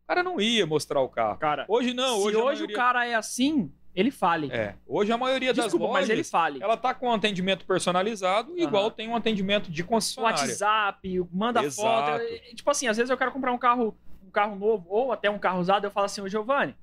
O 0.03 0.07
cara 0.07 0.22
não 0.24 0.40
ia 0.40 0.66
mostrar 0.66 1.02
o 1.02 1.10
carro. 1.10 1.38
Cara, 1.38 1.66
Hoje 1.68 1.94
não, 1.94 2.18
se 2.18 2.28
hoje, 2.28 2.36
hoje, 2.38 2.40
a 2.40 2.44
maioria... 2.44 2.76
o 2.76 2.78
cara 2.78 3.06
é 3.07 3.16
assim, 3.16 3.72
ele 3.95 4.11
fale. 4.11 4.49
É, 4.51 4.76
hoje 4.85 5.11
a 5.11 5.17
maioria 5.17 5.53
das 5.53 5.65
Desculpa, 5.65 5.85
lojas, 5.88 6.01
mas 6.01 6.09
ele 6.09 6.23
fale. 6.23 6.61
ela 6.61 6.76
tá 6.76 6.93
com 6.93 7.07
um 7.07 7.13
atendimento 7.13 7.65
personalizado, 7.65 8.51
Aham. 8.51 8.59
igual 8.59 8.91
tem 8.91 9.07
um 9.07 9.15
atendimento 9.15 9.72
de 9.72 9.84
concessionária. 9.84 10.39
WhatsApp, 10.41 11.26
manda 11.31 11.63
Exato. 11.63 12.19
foto. 12.19 12.22
Tipo 12.55 12.69
assim, 12.72 12.88
às 12.88 12.97
vezes 12.97 13.09
eu 13.09 13.17
quero 13.17 13.31
comprar 13.31 13.51
um 13.53 13.57
carro, 13.57 13.95
um 14.26 14.30
carro 14.30 14.55
novo 14.55 14.85
ou 14.89 15.11
até 15.11 15.30
um 15.30 15.39
carro 15.39 15.59
usado, 15.59 15.85
eu 15.85 15.91
falo 15.91 16.05
assim, 16.07 16.19
ô 16.22 16.27
Giovanni, 16.27 16.76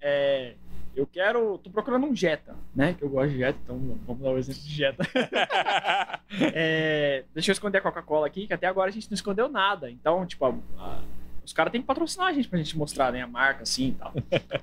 é, 0.00 0.54
eu 0.96 1.06
quero, 1.06 1.58
tô 1.58 1.70
procurando 1.70 2.06
um 2.06 2.14
Jetta, 2.14 2.54
né? 2.74 2.94
Que 2.94 3.02
eu 3.04 3.08
gosto 3.08 3.30
de 3.30 3.38
Jetta, 3.38 3.58
então 3.64 3.78
vamos 4.06 4.22
dar 4.22 4.30
o 4.30 4.38
exemplo 4.38 4.60
de 4.62 4.74
Jetta. 4.74 5.04
É, 6.54 7.24
deixa 7.34 7.50
eu 7.50 7.52
esconder 7.52 7.78
a 7.78 7.80
Coca-Cola 7.82 8.26
aqui, 8.26 8.46
que 8.46 8.54
até 8.54 8.66
agora 8.66 8.88
a 8.88 8.92
gente 8.92 9.10
não 9.10 9.14
escondeu 9.14 9.48
nada. 9.48 9.90
Então, 9.90 10.24
tipo, 10.26 10.44
a- 10.46 10.54
a- 10.78 11.00
os 11.44 11.52
caras 11.52 11.70
têm 11.70 11.80
que 11.80 11.86
patrocinar 11.86 12.28
a 12.28 12.32
gente 12.32 12.48
pra 12.48 12.58
gente 12.58 12.76
mostrar, 12.76 13.12
né? 13.12 13.20
A 13.20 13.26
marca, 13.26 13.62
assim 13.64 13.88
e 13.88 13.92
tal. 13.92 14.12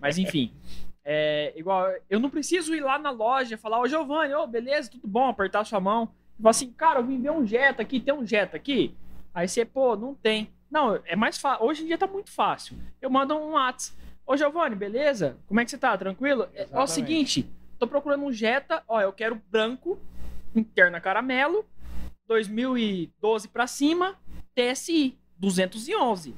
Mas 0.01 0.17
enfim. 0.17 0.51
É, 1.11 1.53
igual, 1.55 1.91
eu 2.07 2.19
não 2.19 2.29
preciso 2.29 2.75
ir 2.75 2.81
lá 2.81 2.99
na 2.99 3.09
loja 3.09 3.57
falar, 3.57 3.79
ô 3.79 3.87
Giovanni, 3.87 4.31
ô, 4.35 4.45
beleza, 4.45 4.91
tudo 4.91 5.07
bom, 5.07 5.27
apertar 5.27 5.65
sua 5.65 5.79
mão. 5.79 6.13
Falar 6.37 6.51
assim, 6.51 6.71
cara, 6.71 6.99
eu 6.99 7.03
vim 7.03 7.19
ver 7.19 7.31
um 7.31 7.43
Jetta 7.43 7.81
aqui, 7.81 7.99
tem 7.99 8.13
um 8.13 8.23
Jetta 8.23 8.55
aqui? 8.55 8.95
Aí 9.33 9.47
você, 9.47 9.65
pô, 9.65 9.95
não 9.95 10.13
tem. 10.13 10.51
Não, 10.69 10.99
é 11.05 11.15
mais 11.15 11.39
fácil. 11.39 11.65
Hoje 11.65 11.81
em 11.81 11.87
dia 11.87 11.97
tá 11.97 12.05
muito 12.05 12.31
fácil. 12.31 12.77
Eu 13.01 13.09
mando 13.09 13.35
um 13.35 13.53
WhatsApp. 13.53 13.97
Ô, 14.23 14.37
Giovanni, 14.37 14.75
beleza? 14.75 15.35
Como 15.47 15.59
é 15.59 15.65
que 15.65 15.71
você 15.71 15.79
tá? 15.79 15.97
Tranquilo? 15.97 16.43
É, 16.53 16.67
ó, 16.71 16.81
o 16.81 16.83
Exatamente. 16.83 16.91
seguinte, 16.91 17.49
tô 17.79 17.87
procurando 17.87 18.25
um 18.25 18.31
Jetta, 18.31 18.83
ó, 18.87 19.01
eu 19.01 19.11
quero 19.11 19.41
branco, 19.49 19.97
interna 20.55 21.01
caramelo, 21.01 21.65
2012 22.27 23.47
pra 23.47 23.65
cima, 23.65 24.15
TSI, 24.53 25.17
211. 25.39 26.35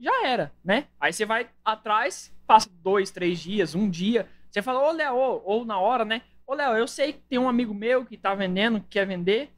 Já 0.00 0.26
era, 0.26 0.50
né? 0.64 0.86
Aí 0.98 1.12
você 1.12 1.26
vai 1.26 1.50
atrás, 1.62 2.34
passa 2.46 2.70
dois, 2.82 3.10
três 3.10 3.38
dias, 3.38 3.74
um 3.74 3.88
dia, 3.88 4.26
você 4.50 4.62
fala, 4.62 4.88
ô 4.88 4.92
Léo, 4.92 5.16
ou, 5.44 5.64
na 5.64 5.78
hora, 5.78 6.04
né? 6.04 6.22
Ô 6.46 6.54
Léo, 6.54 6.76
eu 6.76 6.86
sei 6.86 7.12
que 7.12 7.20
tem 7.28 7.38
um 7.38 7.48
amigo 7.48 7.74
meu 7.74 8.04
que 8.04 8.16
tá 8.16 8.34
vendendo, 8.34 8.80
que 8.80 8.86
quer 8.90 9.06
vender, 9.06 9.50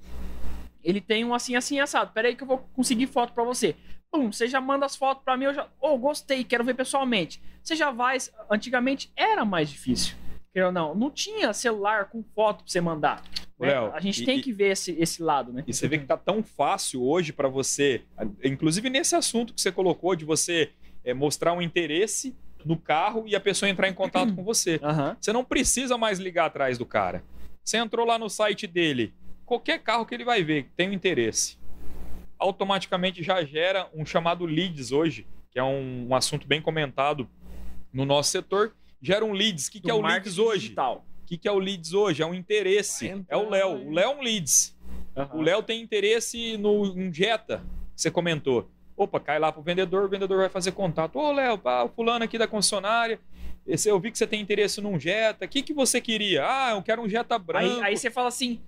ele 0.82 1.01
tem 1.01 1.24
um 1.24 1.35
assim, 1.35 1.55
assim, 1.56 1.81
assado, 1.81 2.12
peraí 2.12 2.35
que 2.35 2.43
eu 2.43 2.47
vou 2.47 2.59
conseguir 2.74 3.06
foto 3.06 3.32
pra 3.32 3.44
você. 3.44 3.74
Pum, 4.10 4.32
você 4.32 4.48
já 4.48 4.60
manda 4.60 4.86
as 4.86 4.97
fotos 4.97 5.23
pra 5.23 5.36
mim, 5.36 5.44
eu 5.44 5.55
já, 5.55 5.69
ô, 5.81 5.98
gostei, 5.98 6.43
quero 6.44 6.65
ver 6.65 6.74
pessoalmente. 6.74 7.43
Você 7.62 7.77
já 7.77 7.90
vai, 7.90 8.16
antigamente 8.51 9.12
era 9.15 9.44
mais 9.44 9.69
difícil, 9.69 10.16
ou 10.56 10.73
não, 10.73 10.94
não 10.94 11.10
tinha 11.10 11.52
celular 11.52 12.06
com 12.06 12.23
foto 12.35 12.65
pra 12.65 12.73
você 12.73 12.81
mandar. 12.81 13.23
né? 13.60 13.69
Léo, 13.69 13.93
a 13.94 14.01
gente 14.01 14.23
e- 14.23 14.24
tem 14.24 14.40
que 14.40 14.52
ver 14.52 14.70
esse, 14.73 14.93
esse 14.98 15.23
lado, 15.23 15.52
né? 15.52 15.62
E 15.66 15.74
você 15.74 15.86
vê 15.86 15.98
que 15.98 16.06
tá 16.06 16.16
tão 16.16 16.43
fácil 16.43 17.05
hoje 17.05 17.32
para 17.32 17.48
você, 17.48 18.02
inclusive 18.43 18.89
nesse 18.89 19.15
assunto 19.15 19.52
que 19.52 19.60
você 19.60 19.70
colocou, 19.70 20.16
de 20.16 20.24
você 20.24 20.70
é, 21.05 21.12
mostrar 21.12 21.52
um 21.52 21.60
interesse 21.60 22.35
no 22.69 22.77
carro 22.77 23.24
e 23.27 23.35
a 23.35 23.40
pessoa 23.40 23.66
entrar 23.66 23.89
em 23.89 23.95
contato 23.95 24.35
com 24.35 24.45
você. 24.45 24.78
Aham. 24.85 25.16
Você 25.19 25.32
não 25.32 25.43
precisa 25.43 25.97
mais 25.97 26.19
ligar 26.19 26.45
atrás 26.45 26.77
do 26.77 26.85
cara. 26.85 27.24
Você 27.65 27.78
entrou 27.78 28.07
lá 28.07 28.19
no 28.19 28.28
site 28.28 28.66
dele, 28.66 29.15
qualquer 29.47 29.82
carro 29.82 30.05
que 30.05 30.15
ele 30.15 30.24
vai 30.24 30.45
ver 30.45 30.65
que 30.65 30.70
tem 30.77 30.90
um 30.90 30.93
interesse, 30.93 31.59
automaticamente 32.39 33.23
já 33.23 33.43
gera 33.43 33.89
um 33.95 34.05
chamado 34.05 34.45
leads 34.45 34.93
hoje, 34.93 35.27
que 35.51 35.59
é 35.59 35.65
um, 35.65 36.09
um 36.11 36.15
assunto 36.15 36.47
bem 36.47 36.61
comentado 36.61 37.27
no 37.90 38.05
nosso 38.05 38.31
setor. 38.31 38.74
Gera 39.01 39.24
um 39.24 39.32
leads. 39.32 39.69
O 39.69 39.73
que, 39.73 39.81
que 39.81 39.90
é 39.90 39.95
o 39.95 40.03
leads 40.03 40.39
hoje? 40.39 40.61
digital. 40.61 41.07
O 41.23 41.27
que, 41.27 41.39
que 41.39 41.49
é 41.49 41.53
o 41.53 41.59
leads 41.59 41.95
hoje? 41.95 42.23
É 42.23 42.27
um 42.27 42.35
interesse. 42.35 43.24
É 43.28 43.36
o 43.36 43.49
Léo. 43.49 43.77
aí. 43.77 43.86
O 43.86 43.90
Léo 43.93 44.05
é 44.11 44.16
um 44.16 44.20
leads. 44.20 44.77
Aham. 45.16 45.39
O 45.39 45.40
Léo 45.40 45.62
tem 45.62 45.81
interesse 45.81 46.59
no 46.59 46.86
em 46.86 47.12
Jetta, 47.12 47.62
que 47.95 48.03
você 48.03 48.11
comentou. 48.11 48.70
Opa, 48.98 49.20
cai 49.20 49.38
lá 49.38 49.52
pro 49.52 49.62
vendedor, 49.62 50.04
o 50.04 50.08
vendedor 50.08 50.38
vai 50.38 50.48
fazer 50.48 50.72
contato. 50.72 51.16
Ô, 51.18 51.30
Léo, 51.30 51.56
pá, 51.56 51.84
o 51.84 51.88
fulano 51.88 52.24
aqui 52.24 52.36
da 52.36 52.48
concessionária, 52.48 53.20
esse, 53.64 53.88
eu 53.88 53.98
vi 54.00 54.10
que 54.10 54.18
você 54.18 54.26
tem 54.26 54.40
interesse 54.40 54.80
num 54.80 54.98
Jetta. 54.98 55.44
O 55.44 55.48
que, 55.48 55.62
que 55.62 55.72
você 55.72 56.00
queria? 56.00 56.44
Ah, 56.44 56.70
eu 56.72 56.82
quero 56.82 57.00
um 57.02 57.08
Jetta 57.08 57.38
branco. 57.38 57.64
Aí, 57.64 57.82
aí 57.92 57.96
você 57.96 58.10
fala 58.10 58.26
assim, 58.28 58.60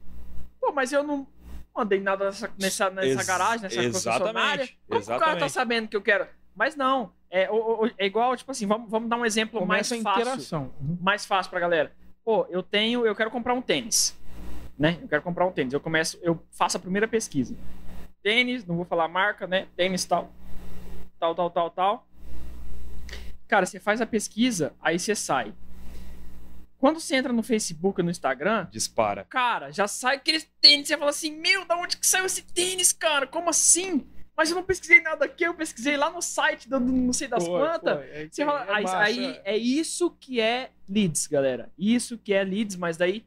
pô, 0.61 0.70
mas 0.73 0.93
eu 0.93 1.02
não 1.02 1.27
mandei 1.74 1.98
nada 2.01 2.27
nessa, 2.27 2.51
nessa, 2.59 2.90
nessa 2.90 3.09
Ex- 3.09 3.27
garagem, 3.27 3.62
nessa 3.62 3.82
concessionária. 3.82 4.62
Exatamente. 4.62 4.78
Como 4.89 5.01
que 5.01 5.05
o 5.07 5.09
cara 5.09 5.19
tá 5.19 5.27
exatamente. 5.47 5.52
sabendo 5.52 5.89
que 5.89 5.97
eu 5.97 6.02
quero? 6.02 6.27
Mas 6.55 6.77
não, 6.77 7.11
é, 7.31 7.51
o- 7.51 7.86
o- 7.86 7.90
é 7.98 8.07
igual, 8.07 8.36
tipo 8.36 8.51
assim, 8.52 8.66
vamos, 8.66 8.89
vamos 8.89 9.09
dar 9.11 9.16
um 9.16 9.24
exemplo 9.27 9.66
mais 9.66 9.89
Começa 9.89 10.09
a 10.09 10.12
fácil. 10.12 10.23
interação. 10.31 10.73
Uhum. 10.81 10.98
Mais 11.01 11.27
fácil 11.27 11.51
pra 11.51 11.59
galera. 11.59 11.93
Pô, 12.24 12.47
eu 12.51 12.62
tenho, 12.62 13.05
eu 13.05 13.16
quero 13.16 13.31
comprar 13.32 13.55
um 13.55 13.62
tênis, 13.62 14.16
né? 14.78 14.98
Eu 15.02 15.09
quero 15.09 15.23
comprar 15.23 15.44
um 15.47 15.51
tênis. 15.51 15.73
Eu 15.73 15.81
começo, 15.81 16.19
eu 16.23 16.40
faço 16.52 16.77
a 16.77 16.81
primeira 16.81 17.09
pesquisa. 17.09 17.57
Tênis, 18.23 18.65
não 18.67 18.77
vou 18.77 18.85
falar 18.85 19.09
marca, 19.09 19.47
né? 19.47 19.67
Tênis 19.77 20.05
tal, 20.05 20.33
tal, 21.19 21.35
tal, 21.35 21.51
tal, 21.51 21.71
tal. 21.71 22.07
Cara, 23.49 23.67
você 23.67 23.81
faz 23.81 24.01
a 24.01 24.07
pesquisa, 24.07 24.75
aí 24.81 24.99
você 24.99 25.15
sai. 25.15 25.53
Quando 26.79 26.99
você 27.01 27.17
entra 27.17 27.33
no 27.33 27.43
Facebook 27.43 28.01
e 28.01 28.05
no 28.05 28.11
Instagram, 28.11 28.67
Dispara. 28.71 29.25
cara, 29.29 29.71
já 29.71 29.87
sai 29.87 30.17
aquele 30.17 30.41
tênis, 30.61 30.89
você 30.89 30.97
fala 30.97 31.11
assim, 31.11 31.31
meu, 31.37 31.65
da 31.67 31.77
onde 31.77 31.97
que 31.99 32.07
saiu 32.07 32.25
esse 32.25 32.43
tênis, 32.43 32.93
cara? 32.93 33.27
Como 33.27 33.51
assim? 33.51 34.07
Mas 34.35 34.49
eu 34.49 34.57
não 34.57 34.63
pesquisei 34.63 35.03
nada 35.03 35.27
aqui, 35.27 35.45
eu 35.45 35.53
pesquisei 35.53 35.99
lá 35.99 36.11
no 36.11 36.23
site 36.23 36.71
do, 36.71 36.81
não 36.81 37.13
sei 37.13 37.29
das 37.29 37.47
quantas. 37.47 37.99
É- 37.99 38.29
Você 38.31 38.45
fala, 38.47 38.65
é 38.65 38.73
aí, 38.73 38.83
massa, 38.85 38.99
aí 38.99 39.25
é. 39.45 39.55
é 39.55 39.57
isso 39.59 40.11
que 40.19 40.41
é 40.41 40.71
leads, 40.89 41.27
galera. 41.27 41.71
Isso 41.77 42.17
que 42.17 42.33
é 42.33 42.43
leads, 42.43 42.77
mas 42.77 42.97
daí 42.97 43.27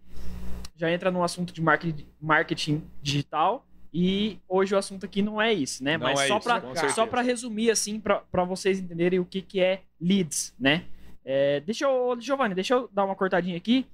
já 0.75 0.89
entra 0.91 1.11
no 1.11 1.23
assunto 1.23 1.53
de 1.53 1.61
marketing 1.61 2.83
digital. 2.99 3.67
E 3.93 4.39
hoje 4.49 4.73
o 4.73 4.77
assunto 4.77 5.05
aqui 5.05 5.21
não 5.21 5.39
é 5.39 5.53
isso, 5.53 5.83
né? 5.83 5.97
Não 5.97 6.07
mas 6.07 6.21
é 6.21 6.27
só 6.27 6.39
com 6.39 6.89
só 6.89 7.05
para 7.05 7.21
resumir, 7.21 7.69
assim, 7.69 7.99
para 7.99 8.43
vocês 8.43 8.79
entenderem 8.79 9.19
o 9.19 9.25
que, 9.25 9.41
que 9.41 9.59
é 9.59 9.81
leads, 10.01 10.53
né? 10.59 10.85
É, 11.23 11.59
deixa 11.59 11.85
eu, 11.85 12.19
Giovanni, 12.19 12.55
deixa 12.55 12.73
eu 12.73 12.89
dar 12.91 13.05
uma 13.05 13.15
cortadinha 13.15 13.55
aqui 13.55 13.85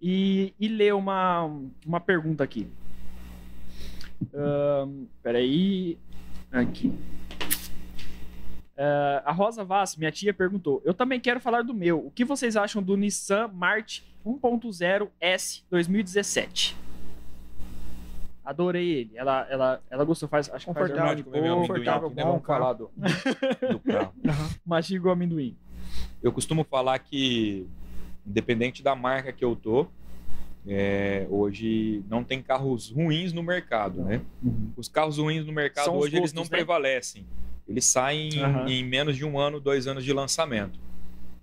e, 0.00 0.52
e 0.60 0.68
ler 0.68 0.94
uma, 0.94 1.50
uma 1.86 2.00
pergunta 2.00 2.44
aqui. 2.44 2.68
Ahn, 4.34 5.06
peraí. 5.22 5.98
Aqui. 6.52 6.92
Ah, 8.76 9.22
a 9.26 9.32
Rosa 9.32 9.62
Vaz, 9.62 9.94
minha 9.94 10.10
tia, 10.10 10.32
perguntou: 10.32 10.80
Eu 10.84 10.94
também 10.94 11.20
quero 11.20 11.38
falar 11.38 11.62
do 11.62 11.74
meu. 11.74 12.06
O 12.06 12.10
que 12.10 12.24
vocês 12.24 12.56
acham 12.56 12.82
do 12.82 12.96
Nissan 12.96 13.48
March 13.48 14.00
1.0 14.24 15.08
S 15.20 15.62
2017? 15.70 16.76
Adorei 18.44 18.88
ele. 18.90 19.10
Ela, 19.14 19.46
ela, 19.50 19.82
ela 19.90 20.04
gostou. 20.04 20.28
Faz, 20.28 20.48
acho 20.52 20.66
que 20.66 20.72
faz 20.72 20.88
Confortável, 20.88 21.12
aqui, 21.12 21.30
né? 21.30 22.24
bom 22.24 22.30
Vamos 22.32 22.46
falar 22.46 22.72
do, 22.72 22.90
do 23.72 23.78
carro. 23.80 24.14
Aham. 24.26 24.48
Mastiga 24.64 25.08
o 25.08 25.10
amendoim. 25.10 25.56
Eu 26.22 26.32
costumo 26.32 26.64
falar 26.64 26.98
que, 26.98 27.66
independente 28.26 28.82
da 28.82 28.94
marca 28.94 29.32
que 29.32 29.44
eu 29.44 29.54
tô, 29.56 29.86
é, 30.66 31.26
hoje 31.30 32.02
não 32.08 32.22
tem 32.24 32.42
carros 32.42 32.90
ruins 32.90 33.32
no 33.32 33.42
mercado, 33.42 34.02
né? 34.02 34.20
Os 34.76 34.88
carros 34.88 35.18
ruins 35.18 35.46
no 35.46 35.52
mercado 35.52 35.84
São 35.86 35.96
hoje 35.96 36.16
eles 36.16 36.32
não 36.32 36.42
né? 36.42 36.48
prevalecem. 36.48 37.26
Eles 37.68 37.84
saem 37.84 38.28
em- 38.34 38.42
Aham. 38.42 38.68
em 38.68 38.84
menos 38.84 39.16
de 39.16 39.24
um 39.24 39.38
ano, 39.38 39.60
dois 39.60 39.86
anos 39.86 40.04
de 40.04 40.12
lançamento. 40.12 40.78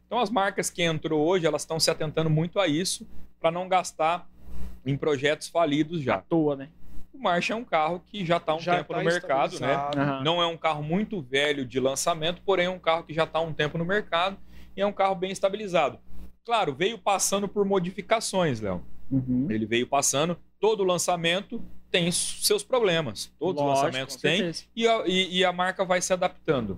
Então 0.05 0.19
as 0.19 0.29
marcas 0.29 0.69
que 0.69 0.83
entrou 0.83 1.25
hoje, 1.25 1.45
elas 1.45 1.61
estão 1.63 1.79
se 1.79 1.89
atentando 1.89 2.29
muito 2.29 2.59
a 2.59 2.67
isso 2.67 3.07
para 3.39 3.51
não 3.51 3.67
gastar 3.67 4.27
em 4.85 4.95
projetos 4.95 5.47
falidos 5.47 5.99
À 6.01 6.03
já. 6.03 6.17
toa, 6.19 6.55
né? 6.55 6.69
O 7.17 7.23
March 7.23 7.49
é 7.49 7.55
um 7.55 7.63
carro 7.63 8.01
que 8.05 8.23
já 8.23 8.37
está 8.37 8.51
há 8.51 8.55
um 8.55 8.59
Já 8.59 8.77
tempo 8.77 8.93
tá 8.93 8.99
no 8.99 9.05
mercado, 9.05 9.59
né? 9.59 9.73
Aham. 9.95 10.23
Não 10.23 10.41
é 10.41 10.45
um 10.45 10.55
carro 10.57 10.83
muito 10.83 11.19
velho 11.21 11.65
de 11.65 11.79
lançamento, 11.79 12.41
porém 12.45 12.67
é 12.67 12.69
um 12.69 12.77
carro 12.79 13.03
que 13.03 13.13
já 13.13 13.23
está 13.23 13.39
há 13.39 13.41
um 13.41 13.51
tempo 13.53 13.77
no 13.77 13.83
mercado 13.85 14.37
e 14.75 14.81
é 14.81 14.85
um 14.85 14.93
carro 14.93 15.15
bem 15.15 15.31
estabilizado. 15.31 15.97
Claro, 16.45 16.73
veio 16.75 16.97
passando 16.99 17.47
por 17.47 17.65
modificações, 17.65 18.61
Léo. 18.61 18.83
Uhum. 19.09 19.47
Ele 19.49 19.65
veio 19.65 19.87
passando, 19.87 20.37
todo 20.59 20.83
lançamento 20.83 21.61
tem 21.89 22.11
seus 22.11 22.61
problemas. 22.63 23.31
Todos 23.39 23.61
os 23.61 23.67
lançamentos 23.67 24.15
têm 24.17 24.51
e 24.75 24.87
a, 24.87 25.03
e- 25.07 25.37
e 25.39 25.45
a 25.45 25.51
marca 25.51 25.83
vai 25.83 26.01
se 26.01 26.13
adaptando. 26.13 26.77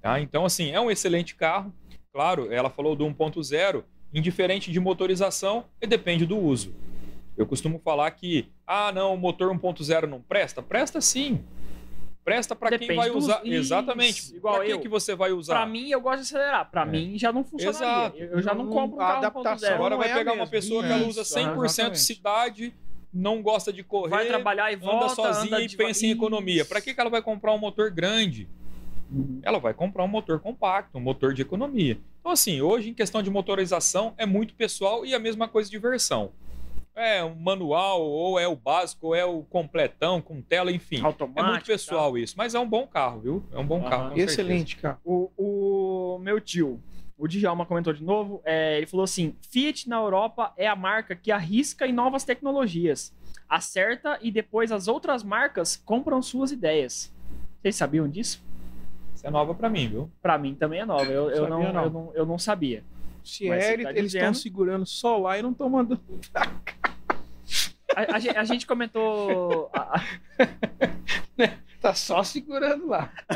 Tá? 0.00 0.20
Então, 0.20 0.44
assim, 0.44 0.70
é 0.70 0.80
um 0.80 0.90
excelente 0.90 1.34
carro. 1.34 1.72
Claro, 2.12 2.52
ela 2.52 2.70
falou 2.70 2.94
do 2.94 3.04
1.0, 3.06 3.82
indiferente 4.14 4.70
de 4.70 4.78
motorização, 4.78 5.64
e 5.80 5.86
depende 5.86 6.24
do 6.26 6.38
uso. 6.38 6.72
Eu 7.36 7.46
costumo 7.46 7.80
falar 7.82 8.10
que, 8.10 8.48
ah, 8.66 8.92
não, 8.92 9.14
o 9.14 9.16
motor 9.16 9.50
1.0 9.50 10.06
não 10.06 10.20
presta. 10.20 10.62
Presta 10.62 11.00
sim. 11.00 11.42
Presta 12.24 12.54
para 12.54 12.78
quem 12.78 12.94
vai 12.94 13.10
usar. 13.10 13.40
Isso, 13.42 13.54
Exatamente. 13.54 14.36
igual 14.36 14.54
Para 14.56 14.64
que, 14.66 14.72
eu. 14.72 14.80
que 14.80 14.88
você 14.88 15.14
vai 15.14 15.32
usar? 15.32 15.54
Pra 15.54 15.66
mim, 15.66 15.88
eu 15.90 16.00
gosto 16.00 16.16
de 16.18 16.22
acelerar. 16.22 16.70
Pra 16.70 16.82
É. 16.82 16.86
mim, 16.86 17.18
já 17.18 17.32
não 17.32 17.42
funcionaria. 17.42 17.80
Exato. 17.80 18.16
Eu 18.18 18.28
eu 18.32 18.42
já 18.42 18.54
não 18.54 18.66
Não- 18.66 18.72
compro 18.72 18.98
um 18.98 19.00
a 19.00 19.06
carro 19.06 19.18
adaptação 19.18 19.68
1.0. 19.70 19.74
Agora 19.74 19.96
vai 19.96 20.10
é 20.10 20.14
pegar 20.14 20.32
uma 20.34 20.46
pessoa 20.46 20.84
que 20.84 20.92
ela 20.92 21.06
usa 21.06 21.22
Isso, 21.22 21.34
100% 21.34 21.64
exatamente. 21.64 21.98
cidade, 22.00 22.74
não 23.12 23.42
gosta 23.42 23.72
de 23.72 23.82
correr, 23.82 24.10
Vai 24.10 24.26
trabalhar 24.28 24.70
e 24.72 24.76
volta, 24.76 25.06
anda 25.06 25.14
sozinha 25.14 25.56
anda 25.56 25.62
e 25.64 25.68
pensa 25.76 26.04
em 26.06 26.10
deva- 26.10 26.18
economia. 26.20 26.64
Para 26.64 26.80
que, 26.80 26.94
que 26.94 27.00
ela 27.00 27.10
vai 27.10 27.22
comprar 27.22 27.52
um 27.54 27.58
motor 27.58 27.90
grande? 27.90 28.48
Uhum. 29.10 29.40
ela 29.42 29.58
vai 29.58 29.74
comprar 29.74 30.04
um 30.04 30.08
motor 30.08 30.38
compacto, 30.40 30.96
um 30.96 31.00
motor 31.00 31.34
de 31.34 31.42
economia. 31.42 31.98
Então, 32.20 32.32
assim, 32.32 32.62
hoje, 32.62 32.88
em 32.88 32.94
questão 32.94 33.22
de 33.22 33.28
motorização, 33.30 34.14
é 34.16 34.24
muito 34.24 34.54
pessoal 34.54 35.04
e 35.04 35.12
a 35.14 35.18
mesma 35.18 35.46
coisa 35.46 35.68
de 35.68 35.76
versão. 35.78 36.30
É 36.94 37.24
um 37.24 37.34
manual, 37.34 38.02
ou 38.02 38.38
é 38.38 38.46
o 38.46 38.54
básico, 38.54 39.08
ou 39.08 39.14
é 39.14 39.24
o 39.24 39.42
completão, 39.44 40.20
com 40.20 40.42
tela, 40.42 40.70
enfim. 40.70 41.02
Automático. 41.02 41.40
É 41.40 41.50
muito 41.50 41.64
pessoal 41.64 42.18
isso, 42.18 42.34
mas 42.36 42.54
é 42.54 42.58
um 42.58 42.68
bom 42.68 42.86
carro, 42.86 43.20
viu? 43.20 43.44
É 43.50 43.58
um 43.58 43.66
bom 43.66 43.80
Aham. 43.80 43.90
carro. 43.90 44.18
Excelente, 44.18 44.76
cara. 44.76 44.98
O, 45.02 45.30
o 45.36 46.18
meu 46.18 46.38
tio, 46.38 46.78
o 47.16 47.26
Djalma 47.26 47.64
comentou 47.64 47.92
de 47.92 48.04
novo, 48.04 48.42
é, 48.44 48.76
ele 48.76 48.86
falou 48.86 49.04
assim: 49.04 49.34
Fiat 49.50 49.88
na 49.88 49.96
Europa 49.96 50.52
é 50.56 50.66
a 50.66 50.76
marca 50.76 51.16
que 51.16 51.32
arrisca 51.32 51.86
em 51.86 51.92
novas 51.92 52.24
tecnologias, 52.24 53.14
acerta 53.48 54.18
e 54.20 54.30
depois 54.30 54.70
as 54.70 54.86
outras 54.86 55.22
marcas 55.22 55.76
compram 55.76 56.20
suas 56.20 56.52
ideias. 56.52 57.10
Vocês 57.60 57.76
sabiam 57.76 58.08
disso? 58.08 58.42
Isso 59.14 59.26
é 59.26 59.30
nova 59.30 59.54
pra 59.54 59.70
mim, 59.70 59.88
viu? 59.88 60.10
Pra 60.20 60.36
mim 60.36 60.54
também 60.54 60.80
é 60.80 60.84
nova. 60.84 61.10
Eu, 61.10 61.30
eu, 61.30 61.48
não, 61.48 61.72
não. 61.72 61.84
Eu, 61.84 61.90
não, 61.90 62.12
eu 62.14 62.26
não 62.26 62.38
sabia. 62.38 62.82
Se 63.24 63.48
Mas 63.48 63.64
é, 63.64 63.76
tá 63.78 63.90
eles 63.92 64.14
estão 64.14 64.34
segurando 64.34 64.84
só 64.86 65.16
lá 65.18 65.38
e 65.38 65.42
não 65.42 65.52
estão 65.52 65.68
mandando. 65.70 66.00
A, 67.94 68.16
a 68.16 68.18
gen- 68.18 68.36
a 68.36 68.44
gente 68.44 68.66
comentou. 68.66 69.70
a- 69.72 69.98
a- 69.98 70.02
Tá 71.82 71.94
só 71.94 72.22
segurando 72.22 72.86
lá. 72.86 73.12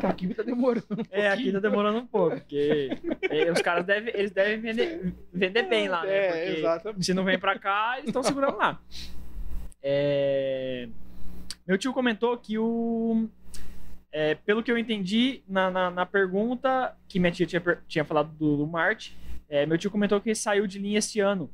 tá 0.00 0.08
aqui 0.08 0.32
tá 0.34 0.42
demorando. 0.42 0.86
um 0.90 1.02
é, 1.10 1.28
aqui 1.28 1.52
tá 1.52 1.58
demorando 1.60 1.98
um 1.98 2.06
pouco, 2.06 2.36
porque 2.36 2.88
é, 3.28 3.52
os 3.52 3.60
caras 3.60 3.84
devem, 3.84 4.10
eles 4.16 4.30
devem 4.30 4.58
vender, 4.58 5.12
vender 5.30 5.64
bem 5.64 5.88
lá, 5.88 6.02
né? 6.02 6.10
É, 6.16 6.28
Porque 6.46 6.58
exatamente. 6.60 7.04
Se 7.04 7.12
não 7.12 7.24
vem 7.24 7.38
pra 7.38 7.58
cá, 7.58 7.96
eles 7.98 8.08
estão 8.08 8.22
segurando 8.22 8.56
lá. 8.56 8.80
É, 9.82 10.88
Meu 11.66 11.76
tio 11.76 11.92
comentou 11.92 12.34
que 12.38 12.56
o. 12.58 13.28
é, 14.12 14.34
pelo 14.34 14.62
que 14.62 14.70
eu 14.70 14.78
entendi 14.78 15.42
na, 15.48 15.70
na, 15.70 15.90
na 15.90 16.06
pergunta 16.06 16.96
que 17.08 17.18
minha 17.18 17.30
tia 17.30 17.46
tinha, 17.46 17.62
tinha 17.86 18.04
falado 18.04 18.32
do, 18.32 18.56
do 18.56 18.66
Marte, 18.66 19.16
é, 19.48 19.66
meu 19.66 19.78
tio 19.78 19.90
comentou 19.90 20.20
que 20.20 20.34
saiu 20.34 20.66
de 20.66 20.78
linha 20.78 20.98
esse 20.98 21.20
ano, 21.20 21.50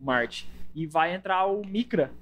o 0.00 0.04
Marte. 0.04 0.48
E 0.74 0.86
vai 0.86 1.14
entrar 1.14 1.46
o 1.46 1.66
Micra, 1.66 2.12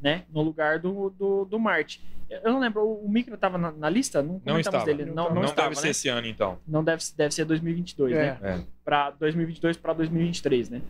né? 0.00 0.24
No 0.32 0.42
lugar 0.42 0.78
do, 0.78 1.10
do, 1.10 1.44
do 1.44 1.58
Marte. 1.58 2.02
Eu 2.30 2.52
não 2.52 2.60
lembro, 2.60 2.86
o 2.86 3.08
Micra 3.08 3.36
tava 3.36 3.58
na, 3.58 3.72
na 3.72 3.90
lista? 3.90 4.22
Não, 4.22 4.38
comentamos 4.40 4.58
estava. 4.60 4.84
dele. 4.84 5.04
Não, 5.04 5.28
não, 5.28 5.34
Não, 5.34 5.44
estava, 5.44 5.68
deve 5.68 5.76
né? 5.76 5.82
ser 5.82 5.88
esse 5.88 6.08
ano, 6.08 6.26
então. 6.26 6.58
Não 6.66 6.84
deve, 6.84 7.02
deve 7.16 7.34
ser 7.34 7.44
2022, 7.44 8.14
né? 8.14 8.38
É. 8.40 8.48
É. 8.50 8.64
para 8.84 9.10
2022 9.10 9.76
para 9.76 9.92
2023, 9.94 10.70
né? 10.70 10.80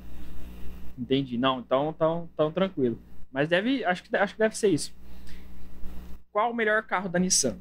Entendi. 0.99 1.39
Não, 1.39 1.61
então 1.61 1.95
tão, 1.95 2.29
tão 2.37 2.53
tranquilo. 2.53 2.99
Mas 3.33 3.49
deve, 3.49 3.85
acho 3.85 4.03
que 4.03 4.15
acho 4.15 4.35
que 4.35 4.39
deve 4.39 4.57
ser 4.57 4.69
isso. 4.69 4.95
Qual 6.31 6.51
o 6.51 6.55
melhor 6.55 6.83
carro 6.83 7.09
da 7.09 7.19
Nissan? 7.19 7.57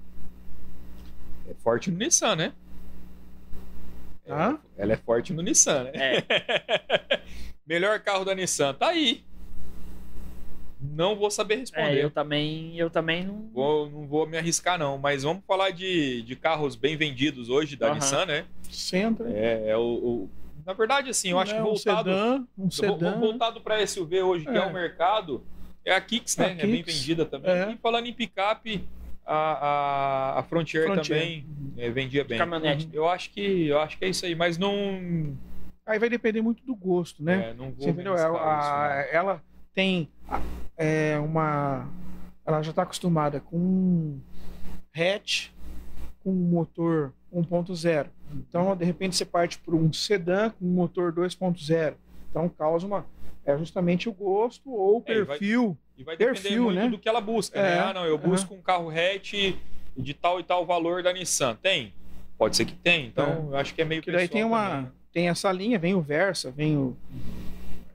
É 1.49 1.53
forte 1.55 1.89
no 1.91 1.97
Nissan, 1.97 2.35
né? 2.35 2.53
É, 4.25 4.31
Hã? 4.33 4.59
Ela 4.77 4.93
é 4.93 4.97
forte 4.97 5.33
no 5.33 5.41
Nissan, 5.41 5.85
né? 5.85 5.91
É, 5.95 7.19
Melhor 7.65 7.99
carro 7.99 8.23
da 8.25 8.33
Nissan, 8.35 8.73
tá 8.73 8.89
aí. 8.89 9.23
não 10.79 11.15
vou 11.15 11.29
saber 11.31 11.55
É, 11.55 11.57
responder. 11.59 12.03
eu 12.03 12.09
também, 12.11 12.77
eu 12.77 12.89
também 12.89 13.23
não. 13.25 13.49
Vou, 13.53 13.89
não 13.89 14.07
vou 14.07 14.27
me 14.27 14.37
arriscar, 14.37 14.77
não. 14.77 14.97
Mas 14.97 15.23
vamos 15.23 15.43
falar 15.47 15.71
de, 15.71 16.21
de 16.23 16.35
carros 16.35 16.75
bem 16.75 16.95
vendidos 16.95 17.49
hoje 17.49 17.75
da. 17.75 17.93
Nissan, 17.93 18.25
né? 18.25 18.45
Centra. 18.69 19.29
É, 19.31 19.69
é 19.69 19.77
o, 19.77 19.81
o- 19.81 20.29
Na 20.65 20.73
verdade, 20.73 21.09
assim, 21.09 21.29
eu 21.31 21.39
acho 21.39 21.51
né, 21.53 21.57
que 21.57 21.63
um 21.63 21.71
voltado. 21.73 22.09
sedã, 22.09 22.35
um 22.37 22.43
eu 22.43 22.47
vou- 22.57 22.71
sedã. 22.71 23.19
voltado 23.19 23.61
para 23.61 23.85
SUV 23.85 24.21
hoje, 24.21 24.45
que 24.45 24.51
é. 24.51 24.57
É. 24.57 24.65
o 24.65 24.73
mercado, 24.73 25.43
é 25.83 25.93
a 25.93 25.99
Kicks, 26.01 26.37
né? 26.37 26.45
A 26.45 26.49
É 26.51 26.55
bem 26.55 26.75
Kicks, 26.83 26.99
vendida 26.99 27.25
também. 27.25 27.51
é. 27.51 27.71
E 27.71 27.77
falando 27.77 28.05
em 28.07 28.13
picape, 28.13 28.87
a, 29.31 30.33
a, 30.35 30.39
a 30.39 30.43
Frontier, 30.43 30.85
Frontier. 30.85 31.19
também 31.19 31.45
é, 31.77 31.89
vendia 31.89 32.23
bem. 32.23 32.37
Caminhonete. 32.37 32.85
Uhum. 32.87 32.91
Eu 32.93 33.07
acho 33.07 33.29
que 33.29 33.67
eu 33.67 33.79
acho 33.79 33.97
que 33.97 34.05
é 34.05 34.09
isso 34.09 34.25
aí, 34.25 34.33
mas 34.35 34.57
não. 34.57 35.37
Aí 35.85 35.97
vai 35.99 36.09
depender 36.09 36.41
muito 36.41 36.63
do 36.65 36.75
gosto, 36.75 37.23
né? 37.23 37.49
é, 37.49 37.53
não 37.53 37.65
vou 37.71 37.75
Você 37.79 37.89
entendeu? 37.91 38.15
Ela, 38.15 38.37
isso, 38.59 38.69
a- 38.69 39.07
ela 39.11 39.43
tem 39.73 40.09
é, 40.77 41.17
uma. 41.19 41.87
Ela 42.45 42.61
já 42.63 42.71
está 42.71 42.81
acostumada 42.83 43.39
com 43.39 43.57
um 43.57 44.19
hatch, 44.95 45.49
com 46.23 46.31
um 46.31 46.49
motor 46.49 47.13
1.0. 47.33 48.07
Então, 48.33 48.75
de 48.75 48.85
repente, 48.85 49.15
você 49.15 49.25
parte 49.25 49.57
por 49.59 49.75
um 49.75 49.91
sedã 49.93 50.49
com 50.51 50.65
um 50.65 50.73
motor 50.73 51.11
2.0. 51.13 51.93
Então, 52.29 52.49
causa 52.49 52.85
uma. 52.87 53.05
É 53.49 53.57
justamente 53.57 54.07
o 54.07 54.13
gosto 54.13 54.69
ou 54.71 54.99
o 54.99 55.03
É, 55.07 55.11
e 55.13 55.15
vai- 55.23 55.25
perfil. 55.37 55.77
E 55.97 56.03
vai 56.03 56.15
depender 56.15 56.39
Perfil, 56.41 56.63
muito 56.65 56.75
né? 56.79 56.87
do 56.89 56.97
que 56.99 57.09
ela 57.09 57.19
busca, 57.19 57.57
É, 57.59 57.61
né? 57.63 57.79
Ah, 57.79 57.93
não, 57.93 58.05
eu 58.05 58.17
busco 58.17 58.53
um 58.53 58.61
carro 58.61 58.89
hatch 58.89 59.33
de 59.97 60.13
tal 60.13 60.39
e 60.39 60.43
tal 60.43 60.65
valor 60.65 61.01
da 61.03 61.11
Nissan. 61.11 61.55
Tem? 61.61 61.93
Pode 62.37 62.55
ser 62.55 62.63
que 62.65 62.73
tem. 62.75 63.07
Então, 63.07 63.49
eu 63.51 63.57
acho 63.57 63.73
que 63.73 63.81
é 63.81 63.85
meio 63.85 64.01
Que 64.01 64.11
daí 64.11 64.27
tem 64.27 64.43
pessoal 64.43 64.61
uma. 64.61 64.69
também. 64.69 64.91
Tem 65.11 65.27
essa 65.29 65.51
linha, 65.51 65.77
vem 65.79 65.93
o 65.95 66.01
Versa, 66.01 66.51
vem 66.51 66.77
o. 66.77 66.95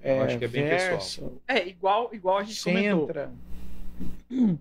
Eu 0.03 0.23
acho 0.23 0.37
que 0.39 0.45
é 0.45 0.49
bem 0.49 0.65
Versa, 0.65 1.33
É, 1.49 1.67
igual, 1.67 2.11
igual 2.13 2.37
a 2.39 2.43
gente 2.45 2.63
comentou. 2.63 3.07
Sentra. 3.07 3.33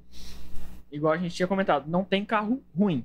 Igual 0.91 1.13
a 1.13 1.17
gente 1.17 1.33
tinha 1.33 1.47
comentado. 1.47 1.89
Não 1.89 2.03
tem 2.03 2.23
carro 2.23 2.61
ruim. 2.77 3.03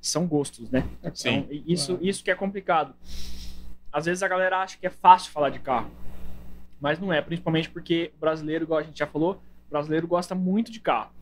São 0.00 0.26
gostos, 0.26 0.68
né? 0.70 0.84
Sim. 1.14 1.36
Então, 1.48 1.62
isso, 1.66 1.92
Claro. 1.92 2.04
isso 2.08 2.24
que 2.24 2.30
é 2.32 2.34
complicado. 2.34 2.94
Às 3.92 4.06
vezes 4.06 4.22
a 4.24 4.28
galera 4.28 4.58
acha 4.58 4.76
que 4.76 4.86
é 4.86 4.90
fácil 4.90 5.30
falar 5.30 5.50
de 5.50 5.60
carro. 5.60 5.88
Mas 6.82 6.98
não 6.98 7.12
é, 7.12 7.22
principalmente 7.22 7.70
porque 7.70 8.12
o 8.16 8.18
brasileiro, 8.18 8.64
igual 8.64 8.80
a 8.80 8.82
gente 8.82 8.98
já 8.98 9.06
falou, 9.06 9.40
o 9.68 9.70
brasileiro 9.70 10.08
gosta 10.08 10.34
muito 10.34 10.72
de 10.72 10.80
carro. 10.80 11.12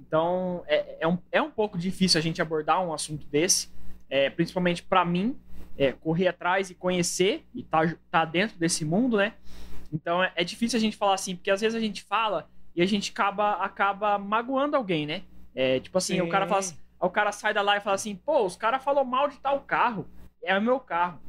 Então 0.00 0.64
é, 0.66 0.96
é, 1.00 1.06
um, 1.06 1.16
é 1.30 1.40
um 1.40 1.52
pouco 1.52 1.78
difícil 1.78 2.18
a 2.18 2.22
gente 2.22 2.42
abordar 2.42 2.84
um 2.84 2.92
assunto 2.92 3.24
desse, 3.28 3.70
é, 4.10 4.28
principalmente 4.28 4.82
para 4.82 5.04
mim, 5.04 5.38
é, 5.76 5.92
correr 5.92 6.26
atrás 6.26 6.68
e 6.68 6.74
conhecer 6.74 7.46
e 7.54 7.62
tá, 7.62 7.94
tá 8.10 8.24
dentro 8.24 8.58
desse 8.58 8.84
mundo, 8.84 9.18
né? 9.18 9.34
Então 9.92 10.22
é, 10.22 10.32
é 10.34 10.42
difícil 10.42 10.76
a 10.76 10.80
gente 10.80 10.96
falar 10.96 11.14
assim, 11.14 11.36
porque 11.36 11.50
às 11.50 11.60
vezes 11.60 11.76
a 11.76 11.80
gente 11.80 12.02
fala 12.02 12.50
e 12.74 12.82
a 12.82 12.86
gente 12.86 13.12
acaba, 13.12 13.52
acaba 13.52 14.18
magoando 14.18 14.76
alguém, 14.76 15.06
né? 15.06 15.22
É, 15.54 15.78
tipo 15.78 15.96
assim, 15.96 16.20
o 16.20 16.28
cara 16.28 16.48
fala 16.48 16.58
assim, 16.58 16.76
o 17.00 17.08
cara 17.08 17.30
sai 17.30 17.54
da 17.54 17.62
lá 17.62 17.76
e 17.76 17.80
fala 17.80 17.94
assim, 17.94 18.16
pô, 18.16 18.44
os 18.44 18.56
caras 18.56 18.82
falou 18.82 19.04
mal 19.04 19.28
de 19.28 19.38
tal 19.38 19.60
carro, 19.60 20.08
é 20.42 20.58
o 20.58 20.62
meu 20.62 20.80
carro. 20.80 21.20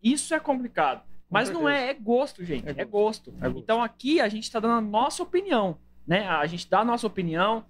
Isso 0.00 0.32
é 0.32 0.38
complicado. 0.38 1.02
Mas 1.34 1.50
não 1.50 1.68
é, 1.68 1.90
é 1.90 1.94
gosto, 1.94 2.44
gente. 2.44 2.66
É 2.68 2.74
É 2.78 2.84
gosto. 2.84 3.34
É 3.40 3.48
gosto. 3.48 3.58
Então 3.58 3.82
aqui 3.82 4.20
a 4.20 4.28
gente 4.28 4.44
está 4.44 4.58
dando 4.58 4.74
a 4.74 4.80
nossa 4.80 5.22
opinião, 5.22 5.76
né? 6.06 6.26
A 6.26 6.46
gente 6.46 6.68
dá 6.70 6.80
a 6.80 6.84
nossa 6.84 7.06
opinião, 7.06 7.64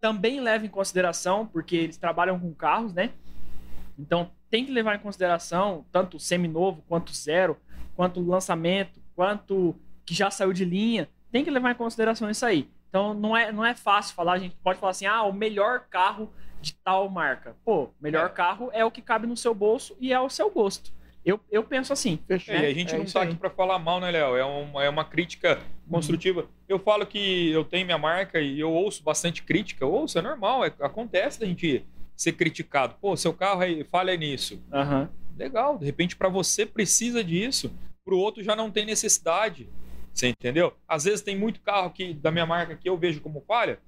também 0.00 0.40
leva 0.40 0.64
em 0.64 0.68
consideração, 0.70 1.46
porque 1.46 1.76
eles 1.76 1.96
trabalham 1.96 2.38
com 2.40 2.54
carros, 2.54 2.94
né? 2.94 3.10
Então 3.98 4.30
tem 4.48 4.64
que 4.64 4.72
levar 4.72 4.96
em 4.96 5.00
consideração 5.00 5.84
tanto 5.92 6.16
o 6.16 6.20
seminovo, 6.20 6.82
quanto 6.88 7.12
zero, 7.14 7.56
quanto 7.94 8.20
o 8.20 8.26
lançamento, 8.28 9.00
quanto 9.14 9.76
que 10.06 10.14
já 10.14 10.30
saiu 10.30 10.52
de 10.52 10.64
linha. 10.64 11.08
Tem 11.30 11.44
que 11.44 11.50
levar 11.50 11.72
em 11.72 11.76
consideração 11.76 12.30
isso 12.30 12.44
aí. 12.46 12.68
Então 12.88 13.14
não 13.14 13.36
é, 13.36 13.52
não 13.52 13.64
é 13.64 13.74
fácil 13.74 14.14
falar, 14.14 14.32
a 14.32 14.38
gente 14.38 14.56
pode 14.62 14.78
falar 14.80 14.90
assim, 14.90 15.06
ah, 15.06 15.22
o 15.22 15.32
melhor 15.32 15.86
carro 15.88 16.32
de 16.60 16.74
tal 16.74 17.08
marca. 17.08 17.56
Pô, 17.64 17.84
o 17.84 17.94
melhor 18.00 18.26
É. 18.26 18.28
carro 18.30 18.70
é 18.72 18.84
o 18.84 18.90
que 18.90 19.00
cabe 19.00 19.26
no 19.26 19.36
seu 19.36 19.54
bolso 19.54 19.96
e 20.00 20.12
é 20.12 20.20
o 20.20 20.28
seu 20.28 20.50
gosto. 20.50 20.92
Eu, 21.24 21.38
eu 21.50 21.62
penso 21.62 21.92
assim. 21.92 22.18
Fechou. 22.26 22.54
É, 22.54 22.62
e 22.62 22.66
a 22.66 22.74
gente 22.74 22.94
É 22.94 22.98
não 22.98 23.04
tá 23.04 23.22
aí. 23.22 23.28
aqui 23.28 23.36
para 23.36 23.50
falar 23.50 23.78
mal, 23.78 24.00
né, 24.00 24.10
Léo? 24.10 24.36
É 24.36 24.44
uma, 24.44 24.84
é 24.84 24.88
uma 24.88 25.04
crítica 25.04 25.58
construtiva. 25.88 26.46
Eu 26.68 26.78
falo 26.78 27.04
que 27.06 27.50
eu 27.50 27.64
tenho 27.64 27.84
minha 27.84 27.98
marca 27.98 28.40
e 28.40 28.58
eu 28.58 28.70
ouço 28.72 29.02
bastante 29.02 29.42
crítica. 29.42 29.84
Eu 29.84 29.92
ouço, 29.92 30.18
é 30.18 30.22
normal, 30.22 30.64
é- 30.64 30.72
acontece 30.80 31.38
da 31.40 31.46
gente 31.46 31.84
ser 32.16 32.32
criticado. 32.32 32.94
Pô, 33.00 33.16
seu 33.16 33.32
carro 33.34 33.60
aí, 33.60 33.84
falha 33.84 34.16
nisso. 34.16 34.62
Aham. 34.72 35.08
Legal, 35.36 35.78
de 35.78 35.86
repente 35.86 36.16
para 36.16 36.28
você 36.28 36.66
precisa 36.66 37.24
disso, 37.24 37.72
para 38.04 38.14
o 38.14 38.18
outro 38.18 38.42
já 38.42 38.54
não 38.54 38.70
tem 38.70 38.84
necessidade. 38.84 39.68
Você 40.12 40.28
entendeu? 40.28 40.74
Às 40.88 41.04
vezes 41.04 41.22
tem 41.22 41.36
muito 41.36 41.60
carro 41.60 41.90
que 41.90 42.12
da 42.12 42.30
minha 42.30 42.44
marca 42.44 42.76
que 42.76 42.88
eu 42.88 42.96
vejo 42.96 43.20
como 43.20 43.40
falha. 43.46 43.78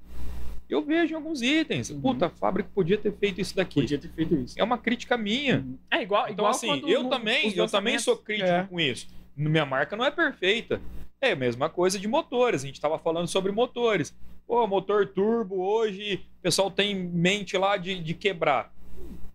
Eu 0.73 0.83
vejo 0.83 1.15
alguns 1.15 1.43
itens. 1.43 1.91
Uhum. 1.91 2.01
Puta, 2.01 2.27
a 2.27 2.31
fábrica 2.31 2.71
podia 2.75 2.97
ter 2.97 3.13
feito 3.13 3.41
isso 3.41 3.55
daqui. 3.55 3.81
Podia 3.83 3.99
ter 3.99 4.09
feito 4.09 4.35
isso. 4.35 4.55
É 4.59 4.65
uma 4.65 4.79
crítica 4.79 5.17
minha. 5.19 5.65
É 5.91 6.03
igual, 6.03 6.23
Então, 6.25 6.33
igual 6.35 6.51
assim, 6.51 6.83
eu 6.87 7.03
no- 7.03 7.11
também, 7.11 7.53
eu 7.55 7.69
também 7.69 7.99
sou 7.99 8.17
crítico 8.17 8.49
É. 8.49 8.65
com 8.65 8.81
isso. 8.81 9.07
Minha 9.37 9.67
marca 9.67 9.97
não 9.97 10.05
é 10.05 10.11
perfeita. 10.11 10.81
É 11.21 11.33
a 11.33 11.37
mesma 11.37 11.69
coisa 11.69 11.99
de 11.99 12.09
motores. 12.09 12.63
A 12.63 12.67
gente 12.67 12.77
estava 12.77 12.99
falando 12.99 13.27
sobre 13.29 13.53
motores. 13.53 14.15
Pô, 14.47 14.67
motor 14.67 15.07
turbo 15.07 15.63
hoje, 15.63 16.25
o 16.39 16.43
pessoal 16.43 16.71
tem 16.71 16.93
em 16.93 17.09
mente 17.09 17.57
lá 17.57 17.77
de, 17.77 18.03
de 18.03 18.15
quebrar. 18.15 18.73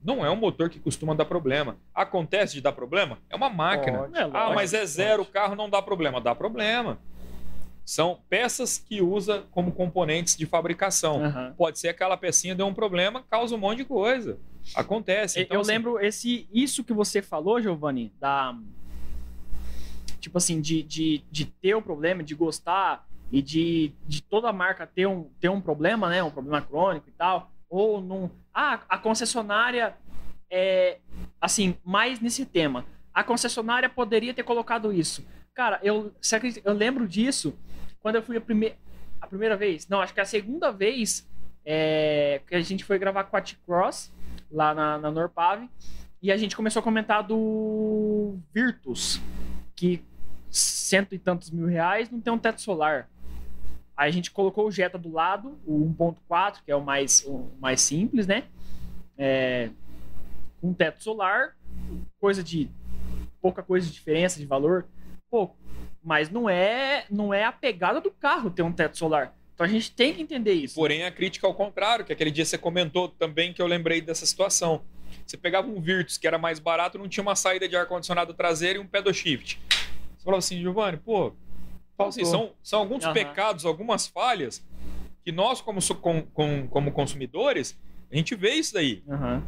Não 0.03 0.25
é 0.25 0.29
um 0.31 0.35
motor 0.35 0.69
que 0.69 0.79
costuma 0.79 1.13
dar 1.13 1.25
problema. 1.25 1.77
Acontece 1.93 2.53
de 2.55 2.61
dar 2.61 2.71
problema? 2.71 3.17
É 3.29 3.35
uma 3.35 3.49
máquina. 3.49 3.99
Pode. 3.99 4.17
É, 4.17 4.21
ah, 4.21 4.25
lógico, 4.27 4.55
mas 4.55 4.73
é 4.73 4.85
zero, 4.85 5.23
o 5.23 5.25
carro 5.25 5.55
não 5.55 5.69
dá 5.69 5.81
problema. 5.81 6.19
Dá 6.21 6.33
problema. 6.35 6.97
São 7.87 8.19
peças 8.27 8.77
que 8.77 9.01
usa 9.01 9.45
como 9.49 9.71
componentes 9.71 10.35
de 10.35 10.45
fabricação. 10.45 11.23
Aham. 11.23 11.53
Pode 11.57 11.79
ser 11.79 11.87
aquela 11.87 12.17
pecinha 12.17 12.53
deu 12.53 12.67
um 12.67 12.73
problema, 12.73 13.23
causa 13.31 13.55
um 13.55 13.57
monte 13.57 13.77
de 13.77 13.85
coisa. 13.85 14.37
Acontece. 14.75 15.39
Então, 15.39 15.55
eu 15.55 15.61
assim, 15.61 15.71
lembro 15.71 15.97
esse 15.97 16.49
isso 16.51 16.83
que 16.83 16.91
você 16.91 17.21
falou, 17.21 17.61
Giovanni, 17.61 18.11
da 18.19 18.53
tipo 20.19 20.37
assim, 20.37 20.59
de, 20.59 20.83
de, 20.83 21.23
de 21.31 21.45
ter 21.45 21.75
o 21.75 21.81
problema, 21.81 22.21
de 22.21 22.35
gostar 22.35 23.07
e 23.31 23.41
de, 23.41 23.93
de 24.05 24.21
toda 24.21 24.51
marca 24.51 24.85
ter 24.85 25.07
um, 25.07 25.29
ter 25.39 25.47
um 25.47 25.61
problema, 25.61 26.09
né? 26.09 26.21
Um 26.21 26.29
problema 26.29 26.61
crônico 26.61 27.07
e 27.07 27.13
tal. 27.13 27.49
Ou 27.69 28.01
num. 28.01 28.29
Ah, 28.53 28.81
a 28.89 28.97
concessionária 28.97 29.95
é 30.51 30.97
assim, 31.39 31.77
mais 31.85 32.19
nesse 32.19 32.45
tema. 32.45 32.85
A 33.13 33.23
concessionária 33.23 33.87
poderia 33.87 34.33
ter 34.33 34.43
colocado 34.43 34.91
isso. 34.91 35.25
Cara, 35.53 35.79
eu, 35.81 36.11
eu 36.65 36.73
lembro 36.73 37.07
disso 37.07 37.57
quando 38.01 38.15
eu 38.15 38.23
fui 38.23 38.37
a, 38.37 38.41
prime, 38.41 38.73
a 39.19 39.27
primeira 39.27 39.55
vez. 39.55 39.87
Não, 39.87 40.01
acho 40.01 40.13
que 40.13 40.19
é 40.19 40.23
a 40.23 40.25
segunda 40.25 40.71
vez 40.71 41.27
é, 41.65 42.41
que 42.47 42.55
a 42.55 42.61
gente 42.61 42.83
foi 42.83 42.97
gravar 42.97 43.25
com 43.25 43.37
a 43.37 43.41
T-Cross 43.41 44.11
lá 44.51 44.73
na, 44.73 44.97
na 44.97 45.11
Norpave. 45.11 45.69
E 46.21 46.31
a 46.31 46.37
gente 46.37 46.55
começou 46.55 46.79
a 46.79 46.83
comentar 46.83 47.23
do 47.23 48.37
Virtus, 48.53 49.21
que 49.75 50.03
cento 50.49 51.13
e 51.13 51.19
tantos 51.19 51.51
mil 51.51 51.67
reais 51.67 52.09
não 52.09 52.19
tem 52.19 52.33
um 52.33 52.39
teto 52.39 52.61
solar. 52.61 53.09
Aí 53.95 54.09
a 54.09 54.13
gente 54.13 54.31
colocou 54.31 54.67
o 54.67 54.71
Jetta 54.71 54.97
do 54.97 55.11
lado, 55.11 55.57
o 55.65 55.93
1.4, 55.97 56.59
que 56.63 56.71
é 56.71 56.75
o 56.75 56.83
mais, 56.83 57.23
o 57.25 57.49
mais 57.59 57.81
simples, 57.81 58.27
né? 58.27 58.43
É, 59.17 59.69
com 60.61 60.73
teto 60.73 61.03
solar, 61.03 61.55
coisa 62.19 62.43
de 62.43 62.69
pouca 63.41 63.63
coisa 63.63 63.87
de 63.87 63.93
diferença 63.93 64.39
de 64.39 64.45
valor, 64.45 64.85
pouco. 65.29 65.57
Mas 66.03 66.29
não 66.29 66.49
é, 66.49 67.05
não 67.09 67.33
é 67.33 67.43
a 67.43 67.51
pegada 67.51 67.99
do 67.99 68.11
carro 68.11 68.49
ter 68.49 68.61
um 68.63 68.71
teto 68.71 68.97
solar. 68.97 69.33
Então 69.53 69.65
a 69.65 69.69
gente 69.69 69.91
tem 69.91 70.13
que 70.13 70.21
entender 70.21 70.53
isso. 70.53 70.75
Porém, 70.75 71.03
a 71.03 71.11
crítica 71.11 71.47
ao 71.47 71.53
contrário, 71.53 72.05
que 72.05 72.13
aquele 72.13 72.29
dia 72.31 72.45
você 72.45 72.57
comentou 72.57 73.09
também 73.09 73.51
que 73.53 73.61
eu 73.61 73.67
lembrei 73.67 74.01
dessa 74.01 74.25
situação. 74.25 74.83
Você 75.25 75.35
pegava 75.35 75.67
um 75.67 75.81
Virtus 75.81 76.17
que 76.17 76.27
era 76.27 76.37
mais 76.37 76.59
barato, 76.59 76.97
não 76.97 77.07
tinha 77.09 77.21
uma 77.23 77.35
saída 77.35 77.67
de 77.67 77.75
ar-condicionado 77.75 78.33
traseiro 78.33 78.79
e 78.79 78.81
um 78.81 78.87
pedal 78.87 79.13
shift. 79.13 79.59
Você 80.15 80.23
falava 80.23 80.39
assim, 80.39 80.61
Giovanni, 80.61 80.97
pô, 80.97 81.33
assim, 81.97 82.23
são, 82.23 82.53
são 82.61 82.79
alguns 82.79 83.03
Aham. 83.03 83.13
pecados, 83.13 83.65
algumas 83.65 84.05
falhas 84.07 84.63
que 85.25 85.31
nós, 85.31 85.59
como, 85.59 85.79
com- 85.99 86.21
com- 86.21 86.67
como 86.67 86.91
consumidores, 86.91 87.77
a 88.11 88.15
gente 88.15 88.35
vê 88.35 88.51
isso 88.53 88.73
daí. 88.75 89.03
Aham. 89.09 89.43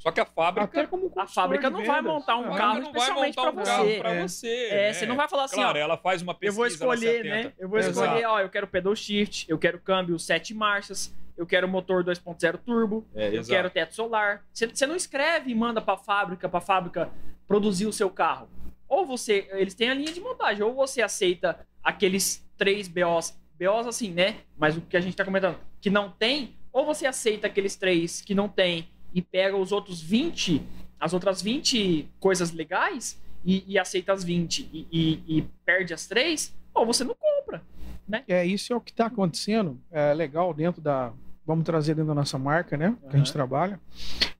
Só 0.00 0.10
que 0.10 0.18
a 0.18 0.24
fábrica, 0.24 0.64
Até 0.64 0.86
como 0.86 1.12
A 1.14 1.26
fábrica 1.26 1.68
não 1.68 1.84
vai 1.84 2.00
montar 2.00 2.38
um 2.38 2.50
a 2.50 2.54
É. 2.54 2.58
carro 2.58 2.80
especialmente 2.80 3.36
montar 3.36 3.50
um 3.50 3.54
você. 3.84 3.98
pra 4.00 4.22
você. 4.22 4.48
É, 4.70 4.86
né? 4.86 4.92
você 4.94 5.06
não 5.06 5.14
vai 5.14 5.28
falar 5.28 5.44
assim, 5.44 5.56
Claro, 5.56 5.78
ó, 5.78 5.80
ela 5.82 5.96
faz 5.98 6.22
uma 6.22 6.32
eu 6.32 6.36
pesquisa, 6.36 6.56
vou 6.56 6.64
ela 6.64 6.70
se 6.70 7.06
escolher, 7.06 7.24
né? 7.24 7.52
Eu 7.58 7.68
vou 7.68 7.78
Exato. 7.78 8.00
escolher, 8.06 8.24
ó, 8.24 8.40
eu 8.40 8.48
quero 8.48 8.66
pedal 8.66 8.96
shift, 8.96 9.44
eu 9.50 9.58
quero 9.58 9.78
câmbio 9.78 10.18
7 10.18 10.54
marchas, 10.54 11.14
eu 11.36 11.46
quero 11.46 11.68
motor 11.68 12.02
2.0 12.02 12.56
turbo, 12.64 13.06
É, 13.14 13.28
eu 13.28 13.34
exato. 13.34 13.48
quero 13.50 13.68
teto 13.70 13.94
solar. 13.94 14.42
Você, 14.50 14.66
você 14.66 14.86
não 14.86 14.96
escreve 14.96 15.50
e 15.50 15.54
manda 15.54 15.82
pra 15.82 15.98
fábrica, 15.98 16.48
pra 16.48 16.62
fábrica 16.62 17.10
produzir 17.46 17.84
o 17.86 17.92
seu 17.92 18.08
carro. 18.08 18.48
Ou 18.88 19.04
você, 19.04 19.48
eles 19.52 19.74
têm 19.74 19.90
a 19.90 19.94
linha 19.94 20.12
de 20.12 20.20
montagem, 20.20 20.62
ou 20.62 20.72
você 20.74 21.02
aceita 21.02 21.60
aqueles 21.84 22.42
três 22.56 22.88
BOs, 22.88 23.38
BOs 23.58 23.86
assim, 23.86 24.10
né? 24.12 24.36
Mas 24.56 24.78
o 24.78 24.80
que 24.80 24.96
a 24.96 25.00
gente 25.00 25.14
tá 25.14 25.26
comentando, 25.26 25.58
que 25.78 25.90
não 25.90 26.10
tem, 26.10 26.56
ou 26.72 26.86
você 26.86 27.06
aceita 27.06 27.46
aqueles 27.48 27.76
três 27.76 28.22
que 28.22 28.34
não 28.34 28.48
tem 28.48 28.88
e 29.14 29.20
pega 29.22 29.56
os 29.56 29.72
outros 29.72 30.00
20, 30.00 30.62
as 30.98 31.12
outras 31.12 31.40
20 31.42 32.08
coisas 32.20 32.52
legais 32.52 33.20
e, 33.44 33.64
e 33.66 33.78
aceita 33.78 34.12
as 34.12 34.22
20 34.24 34.68
e, 34.72 34.86
e- 34.92 35.38
e 35.38 35.42
perde 35.64 35.92
as 35.94 36.06
três, 36.06 36.54
ou 36.74 36.84
você 36.86 37.02
não 37.04 37.14
compra. 37.18 37.62
né? 38.08 38.22
É, 38.28 38.44
isso 38.44 38.72
é 38.72 38.76
o 38.76 38.80
que 38.80 38.90
está 38.90 39.06
acontecendo. 39.06 39.80
É 39.90 40.12
legal 40.14 40.52
dentro 40.54 40.80
da. 40.80 41.12
Vamos 41.46 41.64
trazer 41.64 41.94
dentro 41.94 42.08
da 42.08 42.14
nossa 42.14 42.38
marca, 42.38 42.76
né? 42.76 42.96
Que 43.08 43.16
a 43.16 43.18
gente 43.18 43.32
trabalha. 43.32 43.80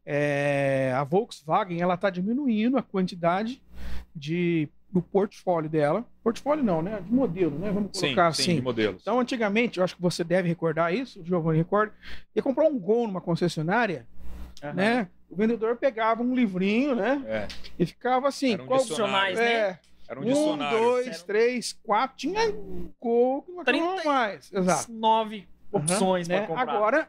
É, 0.04 0.92
a 0.96 1.02
Volkswagen 1.04 1.80
ela 1.80 1.94
está 1.94 2.10
diminuindo 2.10 2.76
a 2.78 2.82
quantidade 2.82 3.60
de 4.14 4.68
do 4.92 5.00
portfólio 5.00 5.70
dela. 5.70 6.04
Portfólio 6.22 6.64
não, 6.64 6.82
né? 6.82 7.00
De 7.00 7.12
modelo, 7.12 7.56
né? 7.58 7.70
Vamos 7.70 7.90
Sim, 7.92 8.06
colocar 8.06 8.32
sim, 8.34 8.42
assim. 8.42 8.54
de 8.56 8.60
modelos. 8.62 9.02
Então, 9.02 9.20
antigamente, 9.20 9.78
eu 9.78 9.84
acho 9.84 9.94
que 9.94 10.02
você 10.02 10.24
deve 10.24 10.48
recordar 10.48 10.92
isso, 10.92 11.20
o 11.20 11.24
Giovanni 11.24 11.58
recorda, 11.58 11.92
ia 12.34 12.42
comprar 12.42 12.64
um 12.68 12.76
Gol 12.76 13.06
numa 13.06 13.20
concessionária, 13.20 14.04
Aham. 14.62 14.72
né? 14.74 15.08
O 15.30 15.36
vendedor 15.36 15.76
pegava 15.76 16.22
um 16.22 16.34
livrinho, 16.34 16.94
né? 16.94 17.22
É, 17.26 17.48
E 17.78 17.86
ficava 17.86 18.28
assim, 18.28 18.54
Era 18.54 18.62
um 18.62 18.66
qual 18.66 18.80
dicionário. 18.80 19.36
né? 19.36 19.52
é, 19.52 19.78
era 20.08 20.18
um 20.20 20.22
um, 20.22 20.26
dicionário. 20.26 20.78
dois, 20.78 21.06
Era 21.06 21.18
três, 21.20 21.72
quatro, 21.84 22.16
tinha 22.16 22.40
que 22.52 22.58
não 23.52 23.60
acabava 23.60 24.04
mais. 24.04 24.52
Exato. 24.52 24.92
Nove 24.92 25.46
opções 25.72 26.26
para 26.26 26.46
comprar. 26.46 26.62
Agora, 26.62 27.08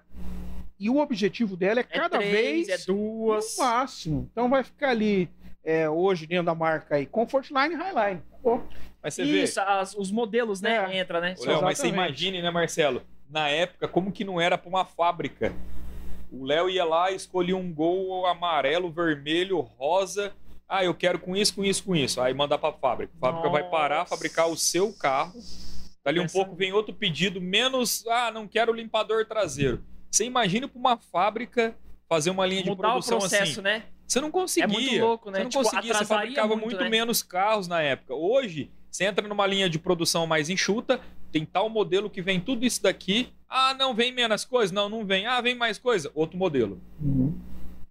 e 0.79 0.89
o 0.89 0.97
objetivo 0.97 1.57
dela 1.57 1.79
é 1.79 1.81
é 1.81 1.83
cada 1.83 2.17
três, 2.19 2.31
vez 2.67 2.69
é 2.69 2.85
duas. 2.85 3.57
no 3.57 3.63
máximo. 3.63 4.29
Então 4.31 4.49
vai 4.49 4.63
ficar 4.63 4.89
ali, 4.89 5.27
é, 5.63 5.89
hoje, 5.89 6.27
dentro 6.27 6.45
da 6.45 6.55
marca 6.55 6.95
aí, 6.95 7.05
Comfortline 7.07 7.73
e 7.73 7.77
Highline. 7.77 8.21
Acabou. 8.33 8.67
Mas 9.01 9.15
você 9.15 9.25
vê, 9.25 9.43
Isso, 9.43 9.59
as- 9.59 9.95
os 9.95 10.11
modelos, 10.11 10.61
né? 10.61 10.75
É. 10.91 10.97
Entra, 10.99 11.19
né? 11.19 11.33
Ô, 11.39 11.45
Léo, 11.45 11.61
mas 11.63 11.79
você 11.79 11.87
imagine, 11.87 12.39
né, 12.41 12.51
Marcelo? 12.51 13.01
Na 13.29 13.47
época, 13.49 13.87
como 13.87 14.11
que 14.11 14.23
não 14.23 14.39
era 14.39 14.57
para 14.59 14.69
uma 14.69 14.85
fábrica? 14.85 15.51
O 16.31 16.45
Léo 16.45 16.69
ia 16.69 16.85
lá 16.85 17.11
e 17.11 17.15
escolhia 17.15 17.57
um 17.57 17.73
gol 17.73 18.25
amarelo, 18.25 18.89
vermelho, 18.91 19.59
rosa. 19.59 20.33
Ah, 20.67 20.83
eu 20.85 20.93
quero 20.95 21.19
com 21.19 21.35
isso, 21.35 21.53
com 21.53 21.63
isso, 21.65 21.83
com 21.83 21.95
isso. 21.95 22.21
Aí 22.21 22.33
mandar 22.33 22.57
para 22.57 22.69
a 22.69 22.77
fábrica. 22.77 23.11
A 23.17 23.19
fábrica 23.19 23.49
vai 23.49 23.69
parar, 23.69 23.99
Nossa. 23.99 24.15
fabricar 24.15 24.47
o 24.49 24.55
seu 24.55 24.93
carro. 24.93 25.33
Dali 26.03 26.19
um 26.19 26.27
pouco 26.27 26.55
vem 26.55 26.71
outro 26.73 26.93
pedido, 26.93 27.39
menos, 27.41 28.05
ah, 28.07 28.31
não 28.31 28.47
quero 28.47 28.73
limpador 28.73 29.25
traseiro. 29.25 29.83
Você 30.09 30.23
imagina 30.25 30.67
para 30.67 30.79
uma 30.79 30.97
fábrica 30.97 31.75
fazer 32.09 32.29
uma 32.29 32.45
linha 32.45 32.63
de 32.63 32.69
Mudar 32.69 32.87
o 32.87 32.91
produção 32.91 33.19
processo, 33.19 33.51
assim. 33.51 33.61
né? 33.61 33.83
Você 34.07 34.19
não 34.19 34.31
conseguia. 34.31 34.65
É 34.65 34.67
muito 34.67 34.99
louco, 34.99 35.29
né? 35.29 35.37
Você 35.39 35.43
não 35.43 35.49
Tipo, 35.49 35.63
conseguia, 35.63 35.93
você 35.93 36.05
fabricava 36.05 36.47
muito, 36.55 36.65
muito, 36.65 36.83
né? 36.83 36.89
menos 36.89 37.21
carros 37.21 37.67
na 37.67 37.81
época. 37.81 38.13
Hoje, 38.15 38.71
você 38.89 39.05
entra 39.05 39.25
numa 39.27 39.45
linha 39.45 39.69
de 39.69 39.77
produção 39.79 40.25
mais 40.25 40.49
enxuta, 40.49 40.99
tem 41.31 41.45
tal 41.45 41.69
modelo 41.69 42.09
que 42.09 42.21
vem 42.21 42.39
tudo 42.39 42.65
isso 42.65 42.83
daqui. 42.83 43.29
Ah, 43.47 43.73
não 43.73 43.93
vem 43.93 44.11
menos 44.11 44.45
coisa? 44.45 44.73
Não, 44.73 44.89
não 44.89 45.05
vem. 45.05 45.25
Ah, 45.25 45.41
vem 45.41 45.55
mais 45.55 45.77
coisa? 45.77 46.11
Outro 46.13 46.37
modelo. 46.37 46.81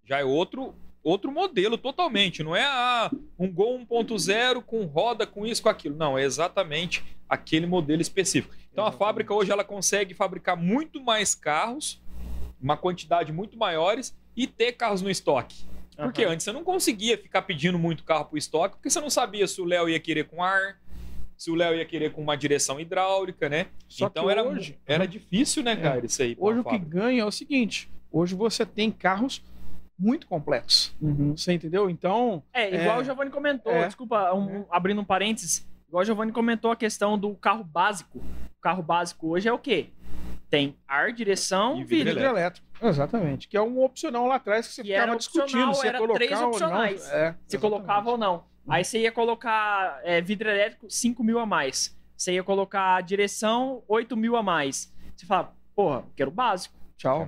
Já 0.04 0.20
é 0.20 0.24
outro 0.24 0.74
outro 1.02 1.32
modelo 1.32 1.78
totalmente. 1.78 2.42
Não 2.42 2.54
é 2.54 2.64
ah, 2.64 3.10
um 3.38 3.50
Gol 3.50 3.78
1.0 3.80 4.62
com 4.62 4.84
roda, 4.84 5.26
com 5.26 5.46
isso, 5.46 5.62
com 5.62 5.68
aquilo. 5.68 5.96
Não, 5.96 6.18
é 6.18 6.24
exatamente 6.24 7.04
aquele 7.28 7.66
modelo 7.66 8.02
específico. 8.02 8.54
Então 8.72 8.84
a 8.84 8.92
fábrica 8.92 9.34
hoje 9.34 9.50
ela 9.50 9.64
consegue 9.64 10.14
fabricar 10.14 10.56
muito 10.56 11.02
mais 11.02 11.34
carros, 11.34 12.00
uma 12.60 12.76
quantidade 12.76 13.32
muito 13.32 13.56
maiores 13.56 14.16
e 14.36 14.46
ter 14.46 14.72
carros 14.72 15.02
no 15.02 15.10
estoque. 15.10 15.64
Porque 15.96 16.24
Aham. 16.24 16.32
antes 16.32 16.44
você 16.44 16.52
não 16.52 16.64
conseguia 16.64 17.18
ficar 17.18 17.42
pedindo 17.42 17.78
muito 17.78 18.04
carro 18.04 18.24
pro 18.24 18.38
estoque, 18.38 18.76
porque 18.76 18.88
você 18.88 19.00
não 19.00 19.10
sabia 19.10 19.46
se 19.46 19.60
o 19.60 19.64
Léo 19.64 19.88
ia 19.88 20.00
querer 20.00 20.24
com 20.24 20.42
ar, 20.42 20.78
se 21.40 21.50
o 21.50 21.54
Léo 21.54 21.74
ia 21.74 21.86
querer 21.86 22.12
com 22.12 22.20
uma 22.20 22.36
direção 22.36 22.78
hidráulica, 22.78 23.48
né? 23.48 23.68
Só 23.88 24.08
então 24.08 24.24
que 24.26 24.30
era, 24.30 24.42
hoje- 24.44 24.78
era 24.86 25.06
difícil, 25.08 25.62
né, 25.62 25.72
É. 25.72 25.76
cara, 25.76 26.04
isso 26.04 26.20
aí. 26.22 26.36
Hoje 26.38 26.60
o 26.60 26.64
que 26.64 26.76
ganha 26.78 27.22
é 27.22 27.24
o 27.24 27.30
seguinte: 27.30 27.90
hoje 28.12 28.34
você 28.34 28.66
tem 28.66 28.90
carros 28.90 29.42
muito 29.98 30.26
complexos. 30.26 30.94
Uhum. 31.00 31.34
Você 31.34 31.54
entendeu? 31.54 31.88
Então, 31.88 32.42
É, 32.52 32.82
igual 32.82 32.98
É. 32.98 33.00
o 33.00 33.04
Giovanni 33.04 33.30
comentou, 33.30 33.72
É. 33.72 33.86
desculpa, 33.86 34.34
um- 34.34 34.66
abrindo 34.70 35.00
um 35.00 35.04
parênteses, 35.04 35.66
igual 35.88 36.02
o 36.02 36.04
Giovanni 36.04 36.30
comentou 36.30 36.70
a 36.70 36.76
questão 36.76 37.18
do 37.18 37.34
carro 37.34 37.64
básico. 37.64 38.18
O 38.18 38.60
carro 38.60 38.82
básico 38.82 39.28
hoje 39.28 39.48
é 39.48 39.52
o 39.52 39.58
quê? 39.58 39.86
Tem 40.50 40.76
ar, 40.86 41.10
direção, 41.10 41.78
E 41.80 41.84
vidro. 41.84 42.12
vidro 42.12 42.28
elétrico. 42.28 42.66
Exatamente. 42.82 43.48
Que 43.48 43.56
é 43.56 43.62
um 43.62 43.82
opcional 43.82 44.26
lá 44.26 44.34
atrás 44.34 44.66
que 44.66 44.74
você 44.74 44.82
Que 44.82 44.88
ficava 44.88 45.04
era 45.04 45.14
opcional, 45.14 45.46
discutindo 45.46 45.74
se 45.74 45.84
ia 45.86 45.88
era 45.90 45.98
colocar 45.98 46.18
três 46.18 46.40
ou 46.40 46.48
opcionais. 46.48 47.00
não. 47.00 47.06
É, 47.06 47.08
Se 47.46 47.56
exatamente. 47.56 47.58
colocava 47.60 48.10
ou 48.10 48.18
não. 48.18 48.44
Aí 48.68 48.84
você 48.84 49.00
ia 49.00 49.12
colocar 49.12 50.00
é, 50.04 50.20
vidro 50.20 50.48
elétrico, 50.48 50.90
5 50.90 51.22
mil 51.24 51.38
a 51.38 51.46
mais. 51.46 51.96
Você 52.16 52.32
ia 52.34 52.42
colocar 52.42 53.00
direção, 53.02 53.82
8 53.88 54.16
mil 54.16 54.36
a 54.36 54.42
mais. 54.42 54.92
Você 55.16 55.26
fala, 55.26 55.54
porra, 55.74 56.04
quero 56.14 56.30
o 56.30 56.34
básico. 56.34 56.74
Tchau. 57.00 57.26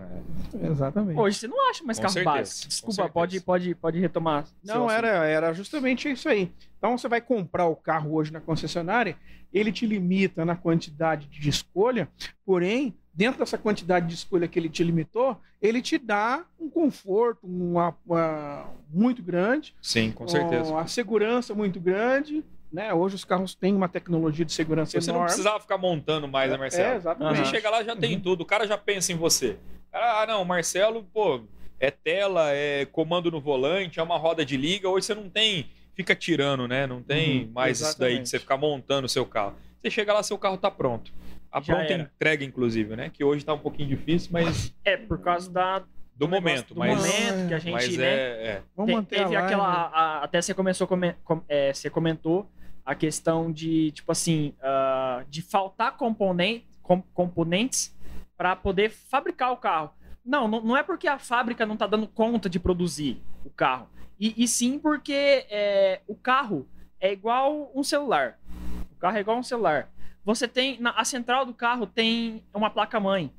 Exatamente. 0.62 1.18
Hoje 1.18 1.38
você 1.38 1.48
não 1.48 1.70
acha 1.70 1.82
mais 1.82 1.96
Com 1.98 2.02
carro 2.02 2.12
certeza, 2.12 2.36
básico. 2.36 2.68
Desculpa, 2.68 3.08
pode, 3.08 3.40
pode, 3.40 3.74
pode 3.74 3.98
retomar. 3.98 4.44
Não, 4.62 4.86
assunto. 4.86 4.92
era, 4.92 5.24
era 5.24 5.54
justamente 5.54 6.10
isso 6.10 6.28
aí. 6.28 6.52
Então 6.76 6.98
você 6.98 7.08
vai 7.08 7.22
comprar 7.22 7.64
o 7.66 7.74
carro 7.74 8.12
hoje 8.12 8.30
na 8.30 8.40
concessionária, 8.40 9.16
ele 9.50 9.72
te 9.72 9.86
limita 9.86 10.44
na 10.44 10.56
quantidade 10.56 11.26
de 11.26 11.48
escolha, 11.48 12.06
porém, 12.44 12.94
dentro 13.12 13.40
dessa 13.40 13.58
quantidade 13.58 14.06
de 14.06 14.14
escolha 14.14 14.48
que 14.48 14.58
ele 14.58 14.68
te 14.68 14.82
limitou, 14.82 15.36
ele 15.60 15.82
te 15.82 15.98
dá 15.98 16.44
um 16.58 16.68
conforto 16.70 17.46
uma, 17.46 17.96
uma- 18.06 18.66
muito 18.92 19.22
grande, 19.22 19.74
Sim, 19.82 20.10
com 20.12 20.26
certeza. 20.26 20.72
uma 20.72 20.86
segurança 20.86 21.54
muito 21.54 21.78
grande. 21.80 22.44
Né? 22.72 22.92
Hoje 22.94 23.16
os 23.16 23.24
carros 23.24 23.54
têm 23.54 23.74
uma 23.74 23.86
tecnologia 23.88 24.46
de 24.46 24.52
segurança 24.52 24.98
Você 24.98 25.06
não 25.08 25.16
enorme. 25.16 25.26
precisava 25.26 25.60
ficar 25.60 25.76
montando 25.76 26.26
mais, 26.26 26.48
né, 26.50 26.56
É, 26.56 26.58
Marcelo? 26.58 26.96
exatamente. 26.96 27.36
Você 27.38 27.44
chega 27.56 27.68
lá 27.68 27.84
já 27.84 27.94
tem 27.94 28.14
Uhum. 28.14 28.20
tudo. 28.20 28.40
O 28.40 28.46
cara 28.46 28.66
já 28.66 28.78
pensa 28.78 29.12
em 29.12 29.16
você. 29.16 29.58
Ah, 29.92 30.24
não, 30.26 30.42
Marcelo, 30.42 31.04
pô, 31.12 31.42
é 31.78 31.90
tela, 31.90 32.50
é 32.50 32.86
comando 32.86 33.30
no 33.30 33.42
volante, 33.42 34.00
é 34.00 34.02
uma 34.02 34.16
roda 34.16 34.42
de 34.42 34.56
liga. 34.56 34.88
Hoje 34.88 35.04
você 35.04 35.14
não 35.14 35.28
tem, 35.28 35.66
fica 35.94 36.14
tirando, 36.16 36.66
né? 36.66 36.86
Não 36.86 37.02
tem 37.02 37.44
Uhum, 37.44 37.50
mais 37.52 37.78
isso 37.78 37.98
daí 37.98 38.12
de 38.12 38.20
exatamente. 38.22 38.28
você 38.30 38.38
ficar 38.38 38.56
montando 38.56 39.04
o 39.04 39.08
seu 39.08 39.26
carro. 39.26 39.54
Você 39.82 39.90
chega 39.90 40.14
lá, 40.14 40.22
seu 40.22 40.38
carro 40.38 40.56
tá 40.56 40.70
pronto. 40.70 41.12
A 41.52 41.60
pronta 41.60 41.92
entrega, 41.92 42.44
inclusive, 42.44 42.96
né? 42.96 43.10
Que 43.10 43.22
hoje 43.22 43.44
tá 43.44 43.52
um 43.52 43.58
pouquinho 43.58 43.88
difícil, 43.88 44.30
mas 44.32 44.74
É, 44.84 44.96
por 44.96 45.20
causa 45.20 45.50
da, 45.50 45.84
do, 46.16 46.26
momento. 46.28 46.72
do 46.74 46.78
mas 46.80 46.96
momento 46.98 47.48
que 47.48 47.54
a 47.54 47.58
gente, 47.58 47.72
mas 47.72 47.96
né? 47.96 48.06
é, 48.06 48.46
é. 48.48 48.62
Vamos 48.74 48.90
Te- 48.90 48.96
manter 48.96 49.16
teve 49.18 49.36
a 49.36 49.44
aquela. 49.44 49.64
a- 49.66 50.24
até 50.24 50.40
você 50.40 50.54
começou 50.54 50.86
a 50.86 50.88
come- 50.88 51.14
com- 51.22 51.42
é, 51.48 51.72
você 51.74 51.90
comentou 51.90 52.50
a 52.84 52.94
questão 52.94 53.52
de, 53.52 53.92
tipo 53.92 54.10
assim, 54.10 54.54
ah, 54.62 55.24
de 55.28 55.42
faltar 55.42 55.96
componen- 55.96 56.64
com- 56.82 57.02
componentes 57.14 57.94
para 58.36 58.56
poder 58.56 58.90
fabricar 58.90 59.52
o 59.52 59.56
carro. 59.56 59.90
Não, 60.24 60.48
não, 60.48 60.60
não 60.62 60.76
é 60.76 60.82
porque 60.82 61.06
a 61.06 61.18
fábrica 61.18 61.66
não 61.66 61.74
está 61.74 61.86
dando 61.86 62.06
conta 62.08 62.48
de 62.48 62.58
produzir 62.58 63.20
o 63.44 63.50
carro. 63.50 63.88
E, 64.18 64.34
e 64.42 64.48
sim 64.48 64.78
porque 64.78 65.46
é, 65.50 66.00
o 66.06 66.14
carro 66.14 66.66
é 67.00 67.12
igual 67.12 67.70
um 67.74 67.82
celular. 67.84 68.38
O 68.92 68.96
carro 68.96 69.16
é 69.16 69.20
igual 69.20 69.36
um 69.38 69.42
celular. 69.42 69.90
Você 70.24 70.46
tem. 70.46 70.80
na- 70.80 70.92
a 70.92 71.04
central 71.04 71.44
do 71.44 71.52
carro 71.54 71.86
tem 71.86 72.42
uma 72.54 72.70
placa-mãe. 72.70 73.32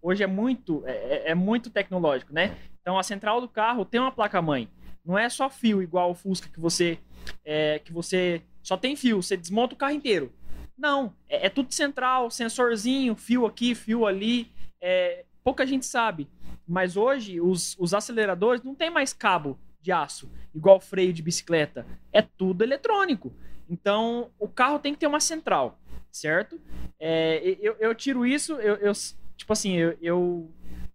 Hoje 0.00 0.22
é 0.22 0.26
muito, 0.26 0.82
é, 0.86 0.92
é- 0.92 1.30
é 1.30 1.34
muito 1.34 1.70
tecnológico, 1.70 2.32
né? 2.32 2.56
Então 2.80 2.98
a 2.98 3.02
central 3.02 3.40
do 3.40 3.48
carro 3.48 3.84
tem 3.84 4.00
uma 4.00 4.12
placa-mãe. 4.12 4.68
Não 5.04 5.18
é 5.18 5.28
só 5.28 5.48
fio 5.50 5.82
igual 5.82 6.10
o 6.10 6.14
Fusca 6.14 6.48
que 6.48 6.60
você 6.60 6.98
é, 7.44 7.78
que 7.80 7.92
você 7.92 8.42
só 8.62 8.76
tem 8.76 8.94
fio, 8.96 9.22
você 9.22 9.36
desmonta 9.36 9.74
o 9.74 9.76
carro 9.76 9.92
inteiro. 9.92 10.32
Não, 10.76 11.12
é, 11.28 11.46
é 11.46 11.50
tudo 11.50 11.72
central, 11.74 12.30
sensorzinho, 12.30 13.16
fio 13.16 13.44
aqui, 13.44 13.74
fio 13.74 14.06
ali. 14.06 14.50
É, 14.80 15.24
pouca 15.42 15.66
gente 15.66 15.84
sabe. 15.84 16.28
Mas 16.66 16.96
hoje 16.96 17.40
os, 17.40 17.76
os 17.78 17.92
aceleradores 17.92 18.62
não 18.62 18.74
tem 18.74 18.88
mais 18.90 19.12
cabo 19.12 19.58
de 19.80 19.90
aço, 19.90 20.30
igual 20.54 20.80
freio 20.80 21.12
de 21.12 21.22
bicicleta. 21.22 21.84
É 22.12 22.22
tudo 22.22 22.62
eletrônico. 22.62 23.32
Então 23.68 24.30
o 24.38 24.46
carro 24.48 24.78
tem 24.78 24.92
que 24.94 25.00
ter 25.00 25.06
uma 25.06 25.20
central, 25.20 25.78
certo? 26.10 26.60
É, 26.98 27.56
eu, 27.60 27.76
eu 27.78 27.94
tiro 27.94 28.24
isso, 28.26 28.54
eu, 28.54 28.74
eu- 28.76 28.92
tipo 29.36 29.52
assim, 29.52 29.74
eu, 29.76 29.96
eu 30.00 30.50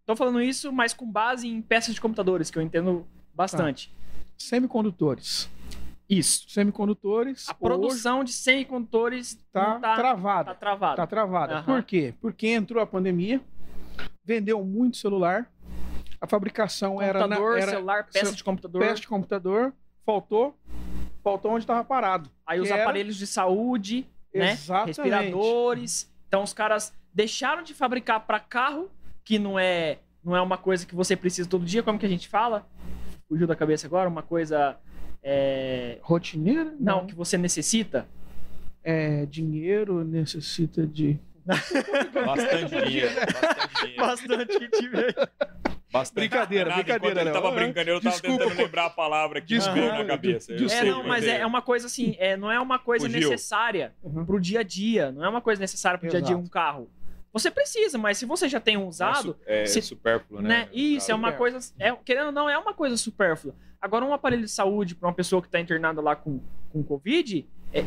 tô 0.06 0.16
falando 0.16 0.42
isso, 0.42 0.72
mas 0.72 0.94
com 0.94 1.10
base 1.10 1.48
em 1.48 1.62
peças 1.62 1.94
de 1.96 2.02
computadores, 2.02 2.50
que 2.52 2.58
eu 2.58 2.62
entendo 2.62 3.06
bastante. 3.34 3.94
Semicondutores. 4.38 5.50
Isso. 6.10 6.50
Semicondutores. 6.50 7.48
A 7.50 7.54
produção 7.54 8.24
de 8.24 8.34
semicondutores 8.34 9.36
tá, 9.52 9.74
não 9.76 9.82
tá, 9.82 9.96
travada. 9.96 10.54
tá 10.54 10.56
travada. 10.60 10.96
Tá 10.98 11.08
travada. 11.08 11.54
Aham. 11.56 11.64
Por 11.66 11.84
quê? 11.84 12.14
Porque 12.20 12.48
entrou 12.50 12.84
a 12.84 12.86
pandemia, 12.86 13.42
vendeu 14.24 14.64
muito 14.64 14.98
celular, 14.98 15.50
a 16.20 16.28
fabricação 16.28 17.02
era, 17.02 17.20
na, 17.20 17.36
computador, 17.36 17.58
era 17.58 17.72
celular, 17.72 18.08
peça 18.12 18.32
de 18.36 18.44
computador. 18.44 18.82
peça 18.82 19.02
de 19.02 19.08
computador, 19.08 19.74
faltou, 20.06 20.58
faltou 21.24 21.52
onde 21.52 21.64
estava 21.64 21.84
parado. 21.84 22.30
Aí 22.46 22.60
os 22.60 22.70
era- 22.70 22.84
aparelhos 22.84 23.16
de 23.16 23.26
saúde, 23.26 24.06
né? 24.34 24.52
Exatamente. 24.52 24.98
Respiradores. 24.98 26.12
Então 26.28 26.44
os 26.44 26.54
caras 26.54 26.94
deixaram 27.14 27.64
de 27.64 27.74
fabricar 27.74 28.26
para 28.26 28.40
carro, 28.40 28.90
que 29.24 29.38
não 29.38 29.60
é 29.60 30.00
não 30.24 30.36
é 30.36 30.42
uma 30.42 30.58
coisa 30.58 30.86
que 30.86 30.96
você 30.96 31.16
precisa 31.18 31.50
todo 31.50 31.66
dia, 31.66 31.84
como 31.84 32.00
que 32.00 32.06
a 32.06 32.10
gente 32.10 32.30
fala? 32.30 32.66
Fugiu 33.28 33.46
da 33.46 33.56
cabeça 33.56 33.86
agora, 33.88 34.08
uma 34.08 34.24
coisa 34.24 34.78
é, 35.22 35.98
Rotineira? 36.02 36.74
não, 36.80 37.06
que 37.06 37.14
você 37.16 37.38
necessita. 37.38 38.08
É, 38.84 39.26
dinheiro 39.26 40.04
necessita 40.04 40.86
de. 40.86 41.20
Bastante 41.46 42.86
dinheiro. 42.86 43.16
Bastante 43.16 43.82
dinheiro. 43.82 44.02
Bastante 44.02 44.60
que 44.60 44.68
tiver. 44.70 45.16
Bastante. 45.94 46.16
Brincadeira, 46.28 46.70
Nada, 46.72 46.82
brincadeira, 46.84 47.22
Ele 47.22 47.30
Léo. 47.30 47.42
tava 47.42 47.52
brincando, 47.56 47.90
eu 47.92 48.02
tava 48.02 48.10
Desculpa, 48.16 48.44
tentando 48.46 48.58
lembrar 48.64 48.86
a 48.86 48.90
palavra 48.90 49.40
que 49.40 49.48
Desculpa, 49.48 49.80
veio 49.80 49.94
na 49.94 50.06
cabeça. 50.06 50.52
Eu 50.52 50.58
desculpa. 50.58 50.86
É, 50.88 50.90
não, 50.92 51.04
mas 51.04 51.24
é- 51.24 51.30
é, 51.38 51.40
é 51.42 51.46
uma 51.46 51.62
coisa 51.62 51.86
assim, 51.86 52.16
é, 52.18 52.36
não 52.36 52.52
é 52.52 52.60
uma 52.60 52.80
coisa 52.80 53.06
Fugiu. 53.06 53.30
necessária 53.30 53.94
Uhum. 54.02 54.26
pro 54.26 54.40
dia 54.42 54.62
a 54.62 54.64
dia. 54.64 55.12
Não 55.12 55.24
é 55.24 55.30
uma 55.30 55.40
coisa 55.42 55.62
necessária 55.62 56.00
pro 56.00 56.10
dia 56.10 56.18
a 56.18 56.22
dia 56.22 56.32
Exato. 56.34 56.44
um 56.46 56.50
carro. 56.50 56.90
Você 57.32 57.50
precisa, 57.52 57.98
mas 57.98 58.18
se 58.18 58.26
você 58.26 58.50
já 58.50 58.60
tem 58.60 58.76
um 58.76 58.88
usado, 58.88 59.38
É, 59.46 59.66
se- 59.66 59.82
supérfluo, 59.82 60.42
né? 60.42 60.50
né? 60.50 60.70
Isso 60.74 61.12
é 61.12 61.16
uma 61.16 61.32
coisa. 61.32 61.60
É, 61.80 61.92
querendo 61.96 62.28
ou 62.28 62.32
não, 62.32 62.50
é 62.50 62.58
uma 62.58 62.74
coisa 62.74 62.98
supérflua. 62.98 63.56
Agora, 63.80 64.04
um 64.04 64.14
aparelho 64.14 64.42
de 64.44 64.50
saúde 64.52 64.96
para 64.96 65.08
uma 65.08 65.14
pessoa 65.16 65.42
que 65.42 65.50
tá 65.50 65.60
internada 65.60 66.02
lá 66.02 66.16
com, 66.16 66.40
com 66.72 66.84
Covid, 66.84 67.48
é, 67.74 67.86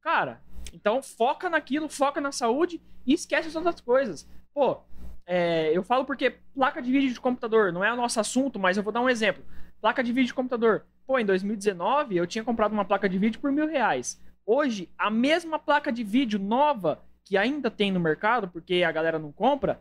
cara, 0.00 0.40
então 0.72 1.02
foca 1.02 1.50
naquilo, 1.50 1.88
foca 1.88 2.20
na 2.20 2.32
saúde 2.32 2.80
e 3.06 3.12
esquece 3.14 3.48
as 3.48 3.56
outras 3.56 3.80
coisas. 3.80 4.26
Pô, 4.54 4.80
é, 5.26 5.70
eu 5.76 5.82
falo 5.82 6.04
porque 6.04 6.34
placa 6.54 6.80
de 6.82 6.90
vídeo 6.90 7.12
de 7.12 7.20
computador 7.20 7.72
não 7.72 7.84
é 7.84 7.92
o 7.92 7.96
nosso 7.96 8.18
assunto, 8.20 8.58
mas 8.58 8.76
eu 8.76 8.82
vou 8.82 8.92
dar 8.92 9.00
um 9.00 9.08
exemplo. 9.08 9.42
Placa 9.80 10.02
de 10.02 10.12
vídeo 10.12 10.28
de 10.28 10.34
computador. 10.34 10.84
Pô, 11.06 11.18
em 11.18 11.24
2019 11.26 12.16
eu 12.16 12.26
tinha 12.26 12.44
comprado 12.44 12.72
uma 12.72 12.84
placa 12.84 13.08
de 13.08 13.18
vídeo 13.18 13.40
por 13.40 13.50
mil 13.50 13.66
reais. 13.66 14.20
Hoje, 14.46 14.88
a 14.98 15.10
mesma 15.10 15.58
placa 15.58 15.92
de 15.92 16.02
vídeo 16.04 16.38
nova 16.38 17.00
que 17.24 17.36
ainda 17.36 17.70
tem 17.70 17.90
no 17.92 18.00
mercado, 18.00 18.48
porque 18.48 18.82
a 18.82 18.90
galera 18.92 19.18
não 19.18 19.30
compra, 19.32 19.80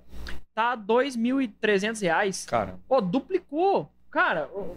tá 0.54 0.76
2.300 0.78 2.02
reais. 2.02 2.46
Cara, 2.46 2.76
Pô, 2.88 3.02
duplicou. 3.02 3.92
Cara, 4.12 4.48
o- 4.54 4.76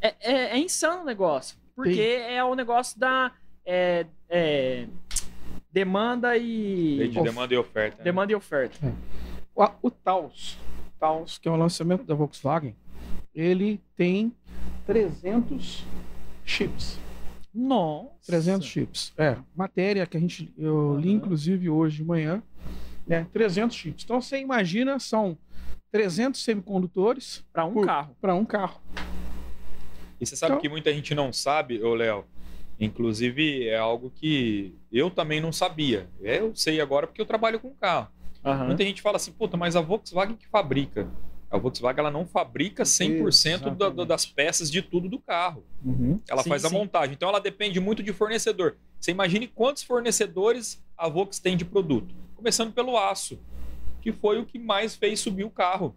é, 0.00 0.14
é, 0.20 0.32
é 0.50 0.58
insano 0.58 1.02
o 1.02 1.04
negócio. 1.04 1.56
Porque 1.76 2.18
é 2.28 2.42
o 2.44 2.54
negócio 2.54 2.98
da 2.98 3.32
é, 3.64 4.04
é, 4.28 4.86
demanda 5.72 6.36
e. 6.36 6.96
lei 6.98 7.08
de 7.08 7.22
demanda 7.22 7.54
e 7.54 7.56
oferta. 7.56 7.98
né? 7.98 8.04
Demanda 8.04 8.32
e 8.32 8.34
oferta. 8.34 8.76
O, 9.54 9.64
o 9.82 9.90
Taos, 9.90 10.58
Taos, 10.98 11.38
que 11.38 11.48
é 11.48 11.50
o 11.50 11.56
lançamento 11.56 12.04
da 12.04 12.14
Volkswagen, 12.14 12.74
ele 13.34 13.80
tem 13.96 14.32
300 14.86 15.84
chips. 16.44 16.98
Nossa. 17.54 18.10
300 18.26 18.66
chips. 18.66 19.12
É, 19.18 19.36
matéria 19.54 20.06
que 20.06 20.16
a 20.16 20.20
gente 20.20 20.52
eu 20.56 20.96
li 20.98 21.12
inclusive 21.12 21.68
hoje 21.68 21.98
de 21.98 22.04
manhã, 22.04 22.42
né? 23.06 23.26
300 23.32 23.76
chips. 23.76 24.04
Então 24.04 24.20
você 24.20 24.38
imagina, 24.38 24.98
são 24.98 25.36
300 25.90 26.42
semicondutores 26.42 27.44
Pra 27.52 27.64
um 27.66 27.74
Por- 27.74 27.84
carro. 27.86 28.16
para 28.20 28.34
um 28.34 28.44
carro. 28.44 28.80
E 30.20 30.24
você 30.26 30.34
sabe 30.36 30.52
Então- 30.52 30.62
que 30.62 30.68
muita 30.68 30.92
gente 30.92 31.14
não 31.14 31.32
sabe, 31.32 31.82
ô 31.82 31.94
Léo. 31.94 32.24
Inclusive, 32.80 33.68
é 33.68 33.76
algo 33.76 34.10
que 34.10 34.74
eu 34.90 35.10
também 35.10 35.40
não 35.40 35.52
sabia. 35.52 36.08
Eu 36.20 36.54
sei 36.56 36.80
agora 36.80 37.06
porque 37.06 37.20
eu 37.20 37.26
trabalho 37.26 37.60
com 37.60 37.70
carro. 37.74 38.08
Aham. 38.44 38.66
Muita 38.66 38.82
gente 38.84 39.00
fala 39.02 39.16
assim, 39.16 39.32
puta, 39.32 39.56
mas 39.56 39.76
a 39.76 39.80
Volkswagen 39.80 40.36
que 40.36 40.46
fabrica. 40.48 41.08
A 41.50 41.58
Volkswagen 41.58 42.00
ela 42.00 42.10
não 42.10 42.26
fabrica 42.26 42.82
100% 42.84 43.70
da- 43.76 43.90
da- 43.90 44.04
das 44.04 44.24
peças 44.26 44.70
de 44.70 44.80
tudo 44.82 45.08
do 45.08 45.18
carro. 45.18 45.64
Uhum. 45.84 46.18
Ela 46.28 46.42
Sim, 46.42 46.48
faz 46.48 46.64
a 46.64 46.68
sim. 46.68 46.74
montagem. 46.74 47.14
Então 47.14 47.28
ela 47.28 47.40
depende 47.40 47.78
muito 47.78 48.02
de 48.02 48.12
fornecedor. 48.12 48.76
Você 48.98 49.10
imagine 49.10 49.46
quantos 49.46 49.82
fornecedores 49.82 50.82
a 50.96 51.08
Volks 51.08 51.38
tem 51.38 51.56
de 51.56 51.64
produto. 51.64 52.14
Começando 52.34 52.72
pelo 52.72 52.96
aço, 52.96 53.38
que 54.00 54.10
foi 54.12 54.40
o 54.40 54.46
que 54.46 54.58
mais 54.58 54.96
fez 54.96 55.20
subir 55.20 55.44
o 55.44 55.50
carro. 55.50 55.94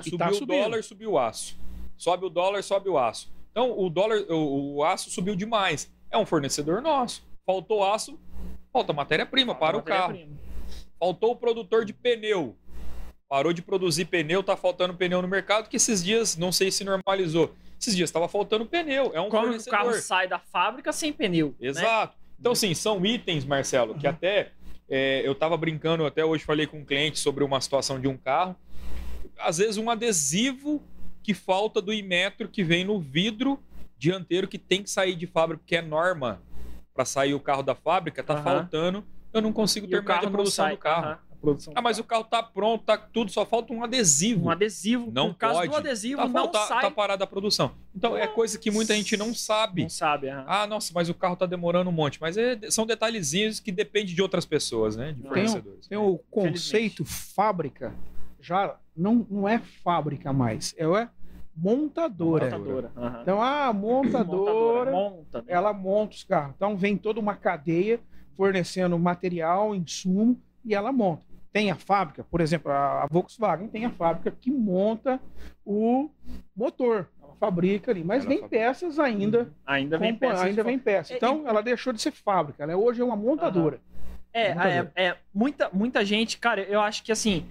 E 0.00 0.02
Subiu 0.10 0.18
tá 0.18 0.28
o 0.30 0.34
subindo. 0.34 0.60
dólar, 0.60 0.82
subiu 0.82 1.12
o 1.12 1.18
aço. 1.18 1.56
Sobe 1.96 2.26
o 2.26 2.28
dólar, 2.28 2.62
sobe 2.64 2.88
o 2.88 2.98
aço. 2.98 3.32
Então 3.52 3.78
o 3.78 3.88
dólar, 3.88 4.18
o, 4.28 4.76
o 4.78 4.84
aço 4.84 5.08
subiu 5.10 5.36
demais. 5.36 5.90
É 6.10 6.18
um 6.18 6.26
fornecedor 6.26 6.82
nosso. 6.82 7.22
Faltou 7.46 7.84
aço, 7.84 8.18
falta 8.72 8.92
matéria-prima 8.92 9.54
para 9.54 9.76
o 9.76 9.82
carro. 9.82 10.08
Matéria-prima. 10.08 10.51
Faltou 11.02 11.32
o 11.32 11.36
produtor 11.36 11.84
de 11.84 11.92
pneu. 11.92 12.56
Parou 13.28 13.52
de 13.52 13.60
produzir 13.60 14.04
pneu, 14.04 14.40
tá 14.40 14.56
faltando 14.56 14.94
pneu 14.94 15.20
no 15.20 15.26
mercado, 15.26 15.68
que 15.68 15.74
esses 15.74 16.00
dias, 16.04 16.36
não 16.36 16.52
sei 16.52 16.70
se 16.70 16.84
normalizou. 16.84 17.56
Esses 17.80 17.96
dias 17.96 18.08
estava 18.08 18.28
faltando 18.28 18.64
pneu. 18.64 19.10
É 19.12 19.20
um 19.20 19.28
Como 19.28 19.42
o 19.42 19.46
fornecedor. 19.46 19.78
carro 19.80 19.92
sai 19.94 20.28
da 20.28 20.38
fábrica 20.38 20.92
sem 20.92 21.12
pneu. 21.12 21.56
né? 21.58 21.68
Exato. 21.70 22.16
Então, 22.38 22.52
assim, 22.52 22.72
são 22.72 23.04
itens, 23.04 23.44
Marcelo, 23.44 23.98
que 23.98 24.06
até 24.06 24.52
é, 24.88 25.26
eu 25.26 25.34
tava 25.34 25.56
brincando, 25.56 26.06
até 26.06 26.24
hoje 26.24 26.44
falei 26.44 26.68
com 26.68 26.78
um 26.78 26.84
cliente 26.84 27.18
sobre 27.18 27.42
uma 27.42 27.60
situação 27.60 28.00
de 28.00 28.06
um 28.06 28.16
carro. 28.16 28.54
Às 29.40 29.58
vezes, 29.58 29.78
um 29.78 29.90
adesivo 29.90 30.80
que 31.20 31.34
falta 31.34 31.82
do 31.82 31.92
Imetro 31.92 32.48
que 32.48 32.62
vem 32.62 32.84
no 32.84 33.00
vidro 33.00 33.58
dianteiro 33.98 34.46
que 34.46 34.56
tem 34.56 34.84
que 34.84 34.90
sair 34.90 35.16
de 35.16 35.26
fábrica, 35.26 35.58
porque 35.64 35.74
é 35.74 35.82
norma 35.82 36.40
para 36.94 37.04
sair 37.04 37.34
o 37.34 37.40
carro 37.40 37.64
da 37.64 37.74
fábrica, 37.74 38.22
tá 38.22 38.34
Aham. 38.34 38.44
faltando. 38.44 39.04
Eu 39.32 39.40
não 39.42 39.52
consigo 39.52 39.86
terminar 39.86 40.14
carro 40.14 40.28
a 40.28 40.30
produção 40.30 40.64
sai. 40.66 40.74
do 40.74 40.78
carro. 40.78 41.18
Produção 41.40 41.72
Ah, 41.76 41.82
mas 41.82 41.98
o 41.98 42.04
carro 42.04 42.22
tá 42.22 42.40
pronto, 42.40 42.84
tá 42.84 42.96
tudo, 42.96 43.32
só 43.32 43.44
falta 43.44 43.72
um 43.72 43.82
adesivo. 43.82 44.46
Um 44.46 44.50
adesivo. 44.50 45.10
Não 45.12 45.30
Por 45.32 45.38
causa 45.38 45.58
pode. 45.58 45.70
do 45.70 45.76
adesivo, 45.76 46.22
Tá, 46.22 46.28
não 46.28 46.46
tá, 46.48 46.66
sai. 46.66 46.82
tá 46.82 46.90
parada 46.92 47.24
a 47.24 47.26
produção. 47.26 47.72
Então, 47.92 48.16
é 48.16 48.28
coisa 48.28 48.56
que 48.56 48.70
muita 48.70 48.94
gente 48.94 49.16
não 49.16 49.34
sabe. 49.34 49.82
Não 49.82 49.88
sabe. 49.88 50.28
aham. 50.28 50.44
Ah, 50.46 50.66
nossa, 50.68 50.92
mas 50.94 51.08
o 51.08 51.14
carro 51.14 51.34
tá 51.34 51.44
demorando 51.44 51.90
um 51.90 51.92
monte. 51.92 52.20
Mas 52.20 52.36
é- 52.36 52.60
são 52.70 52.86
detalhezinhos 52.86 53.58
que 53.58 53.72
dependem 53.72 54.14
de 54.14 54.22
outras 54.22 54.44
pessoas, 54.46 54.94
né? 54.94 55.12
De 55.14 55.22
Tem 55.22 55.24
um- 55.24 55.28
fornecedores. 55.34 55.86
Tem 55.88 55.98
o 55.98 56.18
conceito 56.30 57.04
fábrica, 57.04 57.92
já 58.40 58.76
não, 58.96 59.26
não 59.28 59.48
é 59.48 59.58
fábrica 59.82 60.32
mais, 60.32 60.72
é 60.78 60.86
o- 60.86 61.08
montadora. 61.56 62.44
Montadora. 62.56 62.92
aham. 62.96 63.18
Então, 63.22 63.42
a 63.42 63.72
montadora, 63.72 64.90
Monta. 64.92 65.38
né? 65.38 65.44
ela 65.48 65.72
monta 65.72 66.14
os 66.14 66.22
carros. 66.24 66.54
Então, 66.56 66.76
vem 66.76 66.96
toda 66.96 67.18
uma 67.20 67.34
cadeia 67.34 68.00
fornecendo 68.36 68.98
material, 68.98 69.74
insumo, 69.74 70.40
e 70.64 70.74
ela 70.74 70.92
monta. 70.92 71.24
Tem 71.52 71.70
a 71.70 71.76
fábrica, 71.76 72.24
por 72.24 72.40
exemplo, 72.40 72.72
a 72.72 73.06
Volkswagen 73.10 73.68
tem 73.68 73.84
a 73.84 73.90
fábrica 73.90 74.30
que 74.30 74.50
monta 74.50 75.20
o 75.66 76.08
motor. 76.56 77.08
Ela 77.22 77.34
fabrica 77.38 77.90
ali, 77.90 78.02
mas 78.02 78.20
Ela 78.20 78.28
vem 78.30 78.40
fabrica. 78.40 78.64
peças 78.64 78.98
ainda. 78.98 79.52
Ainda 79.66 79.98
vem 79.98 80.14
peças 80.14 80.40
ainda 80.40 80.64
vem 80.64 80.78
peça. 80.78 81.12
É, 81.12 81.16
Então, 81.16 81.46
ela 81.46 81.62
deixou 81.62 81.92
de 81.92 82.00
ser 82.00 82.12
fábrica. 82.12 82.62
Ela 82.62 82.74
hoje 82.76 83.02
é 83.02 83.04
uma 83.04 83.16
montadora. 83.16 83.80
É, 84.32 84.54
Montador. 84.54 84.92
é, 84.96 85.04
é, 85.08 85.16
muita, 85.34 85.68
muita 85.70 86.02
gente, 86.06 86.38
cara, 86.38 86.62
eu 86.62 86.80
acho 86.80 87.02
que 87.02 87.12
assim, 87.12 87.44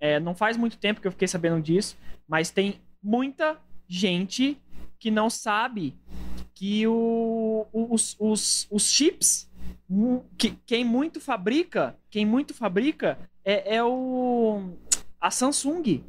é, 0.00 0.18
não 0.18 0.34
faz 0.34 0.56
muito 0.56 0.76
tempo 0.76 1.00
que 1.00 1.06
eu 1.06 1.12
fiquei 1.12 1.28
sabendo 1.28 1.62
disso, 1.62 1.96
mas 2.26 2.50
tem 2.50 2.80
muita 3.00 3.56
gente 3.86 4.60
que 4.98 5.12
não 5.12 5.30
sabe 5.30 5.94
que 6.54 6.84
o, 6.88 7.66
os, 7.72 8.16
os, 8.18 8.66
os 8.68 8.90
chips, 8.90 9.47
que, 10.36 10.50
quem 10.66 10.84
muito 10.84 11.20
fabrica, 11.20 11.96
quem 12.10 12.24
muito 12.26 12.54
fabrica 12.54 13.18
é, 13.44 13.76
é 13.76 13.84
o 13.84 14.70
a 15.20 15.30
Samsung. 15.30 16.02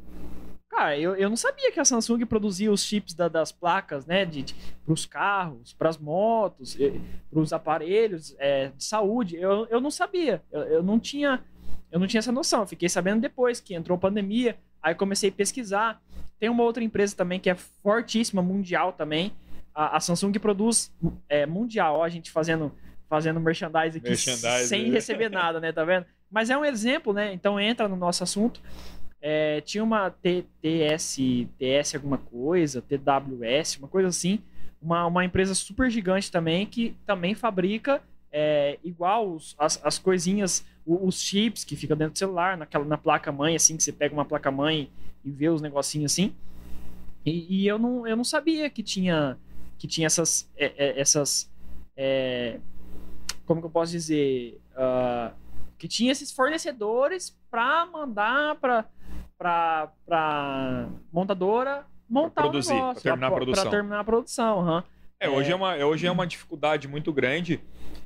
Cara, 0.68 0.96
eu, 0.96 1.16
eu 1.16 1.28
não 1.28 1.36
sabia 1.36 1.72
que 1.72 1.80
a 1.80 1.84
Samsung 1.84 2.24
produzia 2.26 2.70
os 2.70 2.84
chips 2.84 3.12
da- 3.12 3.26
das 3.26 3.50
placas, 3.50 4.06
né, 4.06 4.24
de, 4.24 4.42
de, 4.42 4.54
para 4.84 4.94
os 4.94 5.04
carros, 5.04 5.72
para 5.72 5.88
as 5.88 5.98
motos, 5.98 6.76
para 7.28 7.40
os 7.40 7.52
aparelhos 7.52 8.36
é, 8.38 8.68
de 8.68 8.84
saúde. 8.84 9.36
Eu, 9.36 9.66
eu 9.68 9.80
não 9.80 9.90
sabia, 9.90 10.40
eu, 10.52 10.60
eu 10.62 10.82
não 10.82 10.98
tinha 10.98 11.42
eu 11.90 11.98
não 11.98 12.06
tinha 12.06 12.20
essa 12.20 12.30
noção. 12.32 12.60
Eu 12.60 12.66
fiquei 12.66 12.88
sabendo 12.88 13.20
depois 13.20 13.60
que 13.60 13.74
entrou 13.74 13.96
a 13.96 14.00
pandemia, 14.00 14.56
aí 14.80 14.94
comecei 14.94 15.28
a 15.30 15.32
pesquisar. 15.32 16.00
Tem 16.38 16.48
uma 16.48 16.62
outra 16.62 16.84
empresa 16.84 17.16
também 17.16 17.40
que 17.40 17.50
é 17.50 17.54
fortíssima, 17.54 18.40
mundial 18.40 18.92
também. 18.92 19.32
A, 19.74 19.96
a 19.96 20.00
Samsung 20.00 20.32
produz 20.38 20.92
é, 21.28 21.46
mundial, 21.46 21.96
ó, 21.96 22.04
a 22.04 22.08
gente 22.08 22.30
fazendo 22.30 22.72
fazendo 23.10 23.40
merchandise 23.40 23.98
aqui 23.98 24.08
Merchandise, 24.08 24.68
sem 24.68 24.84
né? 24.84 24.90
receber 24.90 25.28
nada, 25.28 25.58
né? 25.60 25.72
Tá 25.72 25.84
vendo? 25.84 26.06
Mas 26.30 26.48
é 26.48 26.56
um 26.56 26.64
exemplo, 26.64 27.12
né? 27.12 27.32
Então 27.34 27.58
entra 27.60 27.88
no 27.88 27.96
nosso 27.96 28.22
assunto. 28.22 28.62
É, 29.20 29.60
tinha 29.62 29.84
uma 29.84 30.10
T- 30.10 30.46
TS, 30.62 31.94
alguma 31.96 32.16
coisa, 32.18 32.80
TWS, 32.80 33.78
uma 33.78 33.88
coisa 33.88 34.08
assim. 34.08 34.38
Uma, 34.80 35.04
uma 35.06 35.24
empresa 35.24 35.54
super 35.54 35.90
gigante 35.90 36.30
também 36.30 36.64
que 36.64 36.96
também 37.04 37.34
fabrica 37.34 38.00
é, 38.32 38.78
igual 38.84 39.28
os- 39.34 39.56
as, 39.58 39.78
as 39.84 39.98
coisinhas, 39.98 40.64
o- 40.86 41.04
os 41.06 41.20
chips 41.20 41.64
que 41.64 41.74
fica 41.74 41.96
dentro 41.96 42.12
do 42.12 42.18
celular, 42.18 42.56
naquela, 42.56 42.84
na 42.84 42.96
placa 42.96 43.32
mãe, 43.32 43.56
assim, 43.56 43.76
que 43.76 43.82
você 43.82 43.92
pega 43.92 44.14
uma 44.14 44.24
placa 44.24 44.50
mãe 44.52 44.88
e 45.24 45.30
vê 45.30 45.48
os 45.48 45.60
negocinhos 45.60 46.12
assim. 46.12 46.32
E, 47.26 47.64
e 47.64 47.66
eu, 47.66 47.76
não, 47.78 48.06
eu 48.06 48.16
não 48.16 48.24
sabia 48.24 48.70
que 48.70 48.82
tinha, 48.84 49.36
que 49.76 49.88
tinha 49.88 50.06
essas. 50.06 50.48
é, 50.56 50.72
é, 50.78 51.00
essas 51.00 51.50
é, 51.96 52.60
como 53.50 53.60
que 53.60 53.66
eu 53.66 53.70
posso 53.70 53.90
dizer? 53.90 54.60
Ah, 54.76 55.32
que 55.76 55.88
tinha 55.88 56.12
esses 56.12 56.30
fornecedores 56.30 57.36
para 57.50 57.84
mandar 57.86 58.54
para 58.60 58.84
para 59.36 60.88
montadora 61.12 61.84
montar 62.08 62.42
Pra 62.42 62.42
produzir, 62.44 62.72
o 62.72 62.74
negócio, 62.76 62.94
pra 62.94 63.02
terminar 63.02 63.26
a 63.26 63.30
produção. 63.32 63.62
pra 63.64 63.70
terminar 63.70 64.00
a 64.00 64.04
produção. 64.04 64.60
aham. 64.60 64.84
É, 65.18 65.28
hoje 65.28 65.50
é, 65.52 65.56
uma, 65.56 65.74
hoje 65.76 66.06
é 66.06 66.10
uma 66.12 66.26
dificuldade 66.26 66.86
muito 66.86 67.12
grande 67.12 67.60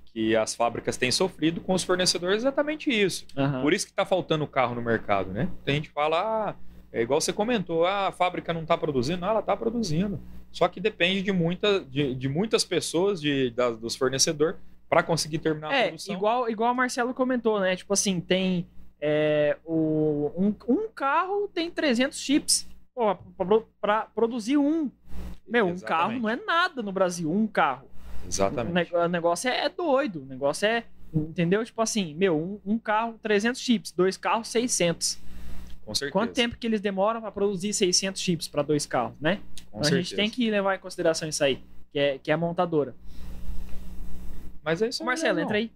que 0.07 0.35
as 0.35 0.55
fábricas 0.55 0.97
têm 0.97 1.11
sofrido 1.12 1.61
com 1.61 1.75
os 1.75 1.83
fornecedores 1.85 2.39
exatamente 2.39 2.89
isso. 2.91 3.27
Aham. 3.37 3.61
Por 3.62 3.73
isso 3.75 3.85
que 3.87 3.93
está 3.93 4.07
faltando 4.07 4.47
carro 4.47 4.75
no 4.75 4.81
mercado, 4.83 5.31
né? 5.31 5.49
A 5.66 5.71
gente 5.71 5.91
fala, 5.91 6.21
ah, 6.21 6.55
é 6.93 7.03
igual 7.03 7.21
você 7.21 7.33
comentou, 7.33 7.85
ah, 7.85 8.09
a 8.09 8.12
fábrica 8.12 8.53
não 8.55 8.62
está 8.62 8.79
produzindo, 8.79 9.21
não, 9.21 9.29
ela 9.29 9.41
está 9.41 9.57
produzindo. 9.57 10.21
Só 10.53 10.69
que 10.69 10.81
depende 10.81 11.21
de, 11.23 11.33
muita, 11.33 11.81
de, 11.81 12.15
de 12.15 12.29
muitas 12.29 12.65
pessoas, 12.65 13.21
de, 13.21 13.51
da- 13.51 13.71
dos 13.71 13.95
fornecedores, 13.97 14.57
para 14.89 15.02
conseguir 15.02 15.39
terminar 15.39 15.70
a 15.70 15.74
É, 15.74 15.86
produção. 15.89 16.15
igual, 16.15 16.48
igual 16.51 16.73
o 16.73 16.77
Marcelo 16.77 17.12
comentou, 17.15 17.59
né? 17.61 17.74
Tipo 17.77 17.93
assim, 17.93 18.20
tem 18.20 18.66
é, 19.01 19.56
o, 19.65 20.31
um, 20.36 20.55
um 20.69 20.89
carro 20.89 21.48
tem 21.52 21.70
300 21.70 22.19
chips. 22.19 22.66
Pra 23.81 24.02
produzir 24.15 24.56
um. 24.56 24.90
Meu, 25.47 25.66
um 25.66 25.70
Exatamente. 25.70 25.85
carro 25.85 26.20
não 26.20 26.28
é 26.28 26.36
nada 26.36 26.82
no 26.82 26.93
Brasil, 26.93 27.31
um 27.31 27.47
carro. 27.47 27.86
O, 28.24 28.28
Exatamente. 28.28 28.93
ne- 28.93 28.98
o 28.98 29.09
negócio 29.09 29.51
é, 29.51 29.65
é 29.65 29.69
doido. 29.69 30.23
O 30.23 30.24
negócio 30.27 30.66
é. 30.66 30.85
Entendeu? 31.12 31.65
Tipo 31.65 31.81
assim, 31.82 32.15
meu, 32.15 32.36
um, 32.36 32.61
um 32.74 32.78
carro, 32.78 33.19
300 33.23 33.61
chips, 33.61 33.93
dois 33.93 34.16
carros, 34.16 34.48
600. 34.48 35.19
Com 35.85 35.94
certeza. 35.94 36.12
Quanto 36.12 36.32
tempo 36.32 36.56
que 36.56 36.66
eles 36.66 36.81
demoram 36.81 37.20
para 37.20 37.31
produzir 37.31 37.73
600 37.73 38.20
chips 38.20 38.48
para 38.48 38.62
dois 38.62 38.85
carros, 38.86 39.15
né? 39.20 39.36
Com 39.70 39.78
Então 39.78 39.81
a 39.81 39.85
gente 39.97 40.09
certeza. 40.09 40.16
tem 40.16 40.31
que 40.31 40.51
levar 40.51 40.74
em 40.74 40.78
consideração 40.78 41.28
isso 41.28 41.44
aí, 41.44 41.62
que 41.93 41.98
é, 41.98 42.19
que 42.19 42.31
é 42.31 42.35
a 42.35 42.36
montadora. 42.36 42.94
Mas 44.65 44.81
é 44.82 44.89
isso 44.89 45.03
aí. 45.03 45.07
Marcelo, 45.07 45.41
entra 45.41 45.57
aí. 45.59 45.70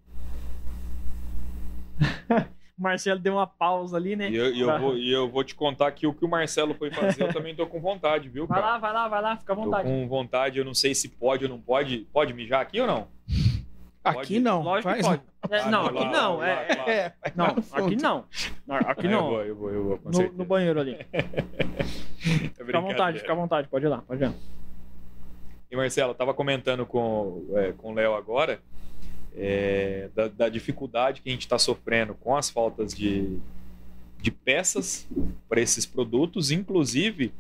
o 2.79 2.81
Marcelo 2.83 3.19
deu 3.21 3.35
uma 3.35 3.47
pausa 3.47 3.97
ali, 3.97 4.17
né? 4.17 4.31
E 4.31 4.37
eu, 4.37 4.55
e 4.55 4.61
eu 4.61 4.79
vou, 4.79 4.97
e 4.97 5.13
eu 5.13 5.29
vou 5.29 5.43
te 5.45 5.55
contar 5.55 5.91
que 5.93 6.07
o 6.07 6.15
que 6.15 6.25
o 6.25 6.29
Marcelo 6.29 6.75
foi 6.75 6.91
fazer, 6.91 7.23
eu 7.25 7.33
também 7.33 7.55
tô 7.55 7.67
com 7.67 7.81
vontade, 7.81 8.29
viu, 8.29 8.47
Vai 8.49 8.61
cara? 8.61 8.73
lá, 8.73 8.79
vai 8.79 8.93
lá, 8.93 9.09
vai 9.09 9.23
lá, 9.23 9.37
fica 9.37 9.53
à 9.53 9.57
Tô 9.57 9.63
vontade. 9.63 9.89
com 9.89 10.09
vontade, 10.09 10.59
eu 10.59 10.65
não 10.65 10.75
sei 10.75 10.95
se 10.95 11.09
pode 11.09 11.45
ou 11.45 11.51
não 11.51 11.61
pode. 11.61 12.07
Pode 12.13 12.33
mijar 12.33 12.61
aqui 12.63 12.81
ou 12.81 12.87
não? 12.87 13.09
Aqui 14.05 14.17
Pode- 14.17 14.41
não. 14.41 14.63
Lógico 14.63 14.95
que 14.95 15.03
faz- 15.03 15.19
pode. 15.19 15.23
É, 15.55 15.71
não, 15.71 15.85
vai 15.85 15.95
aqui 16.03 16.13
não. 16.13 16.37
vai 16.39 16.51
É, 16.51 16.77
vai. 16.77 16.91
É, 16.91 17.13
vai 17.21 17.33
não, 17.37 17.47
aqui 17.47 17.97
não. 17.97 18.25
Não, 18.67 18.77
Aqui 18.77 19.07
Ah, 19.07 19.11
não. 19.11 19.19
Eu 19.21 19.31
vou, 19.31 19.43
eu 19.45 19.57
vou, 19.57 19.71
eu 19.71 19.85
vou, 20.03 20.13
No, 20.13 20.33
no 20.33 20.45
banheiro 20.45 20.81
ali. 20.81 20.97
É 22.21 22.65
Fica 22.65 22.79
à 22.79 22.81
vontade, 22.81 23.19
fica 23.21 23.33
à 23.33 23.37
vontade, 23.37 23.69
pode 23.69 23.85
ir 23.87 23.89
lá, 23.89 23.99
pode 24.03 24.23
ir 24.23 24.27
lá. 24.27 24.35
E 25.71 25.77
Marcelo, 25.77 26.13
eu 26.13 26.15
tava 26.15 26.33
comentando 26.33 26.87
com, 26.87 27.45
é, 27.55 27.73
com 27.73 27.93
o 27.93 27.95
Léo 27.95 28.15
agora 28.15 28.61
é, 29.37 30.09
da, 30.15 30.29
da 30.29 30.49
dificuldade 30.49 31.21
que 31.21 31.29
a 31.29 31.33
gente 31.33 31.43
está 31.43 31.59
sofrendo 31.59 32.15
com 32.15 32.35
as 32.37 32.49
faltas 32.49 32.95
de, 32.95 33.39
de 34.21 34.31
peças 34.31 35.07
para 35.49 35.61
esses 35.61 35.85
produtos. 35.85 36.51
Inclusive, 36.51 37.33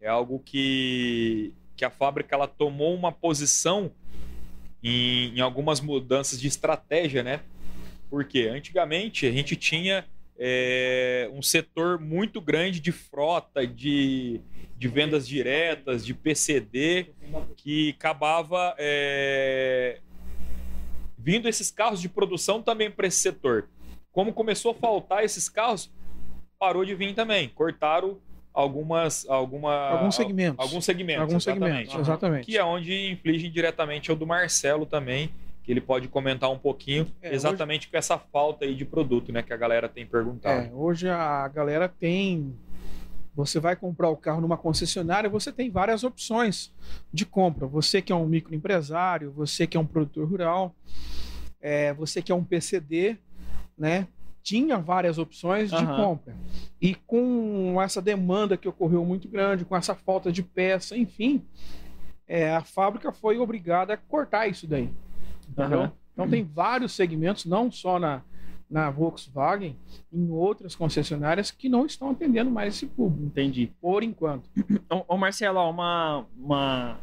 é 0.00 0.08
algo 0.08 0.38
que, 0.38 1.52
que 1.74 1.84
a 1.84 1.90
fábrica 1.90 2.34
ela 2.34 2.46
tomou 2.46 2.94
uma 2.94 3.10
posição 3.10 3.90
em, 4.82 5.36
em 5.36 5.40
algumas 5.40 5.80
mudanças 5.80 6.40
de 6.40 6.46
estratégia, 6.48 7.22
né? 7.22 7.40
Porque 8.08 8.42
antigamente 8.42 9.26
a 9.26 9.32
gente 9.32 9.56
tinha 9.56 10.04
é, 10.38 11.30
um 11.32 11.42
setor 11.42 11.98
muito 11.98 12.40
grande 12.40 12.80
de 12.80 12.92
frota, 12.92 13.66
de, 13.66 14.40
de 14.80 14.88
vendas 14.88 15.28
diretas, 15.28 16.06
de 16.06 16.14
PCD, 16.14 17.08
que 17.54 17.90
acabava 17.90 18.74
é, 18.78 19.98
vindo 21.18 21.46
esses 21.46 21.70
carros 21.70 22.00
de 22.00 22.08
produção 22.08 22.62
também 22.62 22.90
para 22.90 23.06
esse 23.06 23.18
setor. 23.18 23.68
Como 24.10 24.32
começou 24.32 24.70
a 24.70 24.74
faltar 24.74 25.22
esses 25.22 25.50
carros, 25.50 25.92
parou 26.58 26.82
de 26.82 26.94
vir 26.94 27.14
também. 27.14 27.46
Cortaram 27.50 28.16
algumas, 28.54 29.28
alguma, 29.28 29.90
Alguns 29.90 30.14
segmentos. 30.14 30.64
alguns 30.64 30.82
segmentos. 30.86 31.20
Alguns 31.24 31.46
exatamente. 31.46 31.76
segmentos, 31.76 32.00
exatamente. 32.08 32.46
Que 32.46 32.56
é 32.56 32.64
onde 32.64 33.10
inflige 33.10 33.50
diretamente 33.50 34.10
é 34.10 34.14
o 34.14 34.16
do 34.16 34.26
Marcelo 34.26 34.86
também, 34.86 35.30
que 35.62 35.70
ele 35.70 35.82
pode 35.82 36.08
comentar 36.08 36.50
um 36.50 36.58
pouquinho 36.58 37.06
É, 37.20 37.34
exatamente 37.34 37.86
com 37.86 37.98
essa 37.98 38.16
falta 38.16 38.64
aí 38.64 38.74
de 38.74 38.86
produto, 38.86 39.30
né, 39.30 39.42
que 39.42 39.52
a 39.52 39.58
galera 39.58 39.90
tem 39.90 40.06
perguntado. 40.06 40.68
É, 40.68 40.70
hoje 40.72 41.06
a 41.06 41.46
galera 41.48 41.86
tem. 41.86 42.56
Você 43.34 43.60
vai 43.60 43.76
comprar 43.76 44.08
o 44.08 44.16
carro 44.16 44.40
numa 44.40 44.56
concessionária, 44.56 45.30
você 45.30 45.52
tem 45.52 45.70
várias 45.70 46.02
opções 46.04 46.72
de 47.12 47.24
compra. 47.24 47.66
Você 47.66 48.02
que 48.02 48.12
é 48.12 48.16
um 48.16 48.26
microempresário, 48.26 49.30
você 49.30 49.66
que 49.66 49.76
é 49.76 49.80
um 49.80 49.86
produtor 49.86 50.28
rural, 50.28 50.74
é, 51.60 51.92
você 51.94 52.20
que 52.20 52.32
é 52.32 52.34
um 52.34 52.44
PCD, 52.44 53.16
né? 53.78 54.06
Tinha 54.42 54.78
várias 54.78 55.18
opções 55.18 55.70
de 55.70 55.76
Aham. 55.76 55.96
compra. 55.96 56.34
E 56.80 56.94
com 56.94 57.80
essa 57.80 58.00
demanda 58.00 58.56
que 58.56 58.68
ocorreu 58.68 59.04
muito 59.04 59.28
grande, 59.28 59.64
com 59.64 59.76
essa 59.76 59.94
falta 59.94 60.32
de 60.32 60.42
peça, 60.42 60.96
enfim, 60.96 61.42
é, 62.26 62.54
a 62.54 62.62
fábrica 62.62 63.12
foi 63.12 63.38
obrigada 63.38 63.94
a 63.94 63.96
cortar 63.96 64.48
isso 64.48 64.66
daí. 64.66 64.90
Entendeu? 65.48 65.80
Aham. 65.80 65.92
Então 66.12 66.28
tem 66.28 66.42
vários 66.42 66.92
segmentos, 66.92 67.44
não 67.44 67.70
só 67.70 67.98
na, 67.98 68.22
na 68.70 68.88
Volkswagen, 68.88 69.76
em 70.12 70.30
outras 70.30 70.76
concessionárias 70.76 71.50
que 71.50 71.68
não 71.68 71.84
estão 71.84 72.10
atendendo 72.10 72.50
mais 72.50 72.74
esse 72.74 72.86
público, 72.86 73.26
Entendi. 73.26 73.72
por 73.80 74.02
enquanto. 74.02 74.48
Ô, 74.88 75.14
ô, 75.14 75.16
Marcelo, 75.16 75.58
uma. 75.68 76.24
uma... 76.38 76.98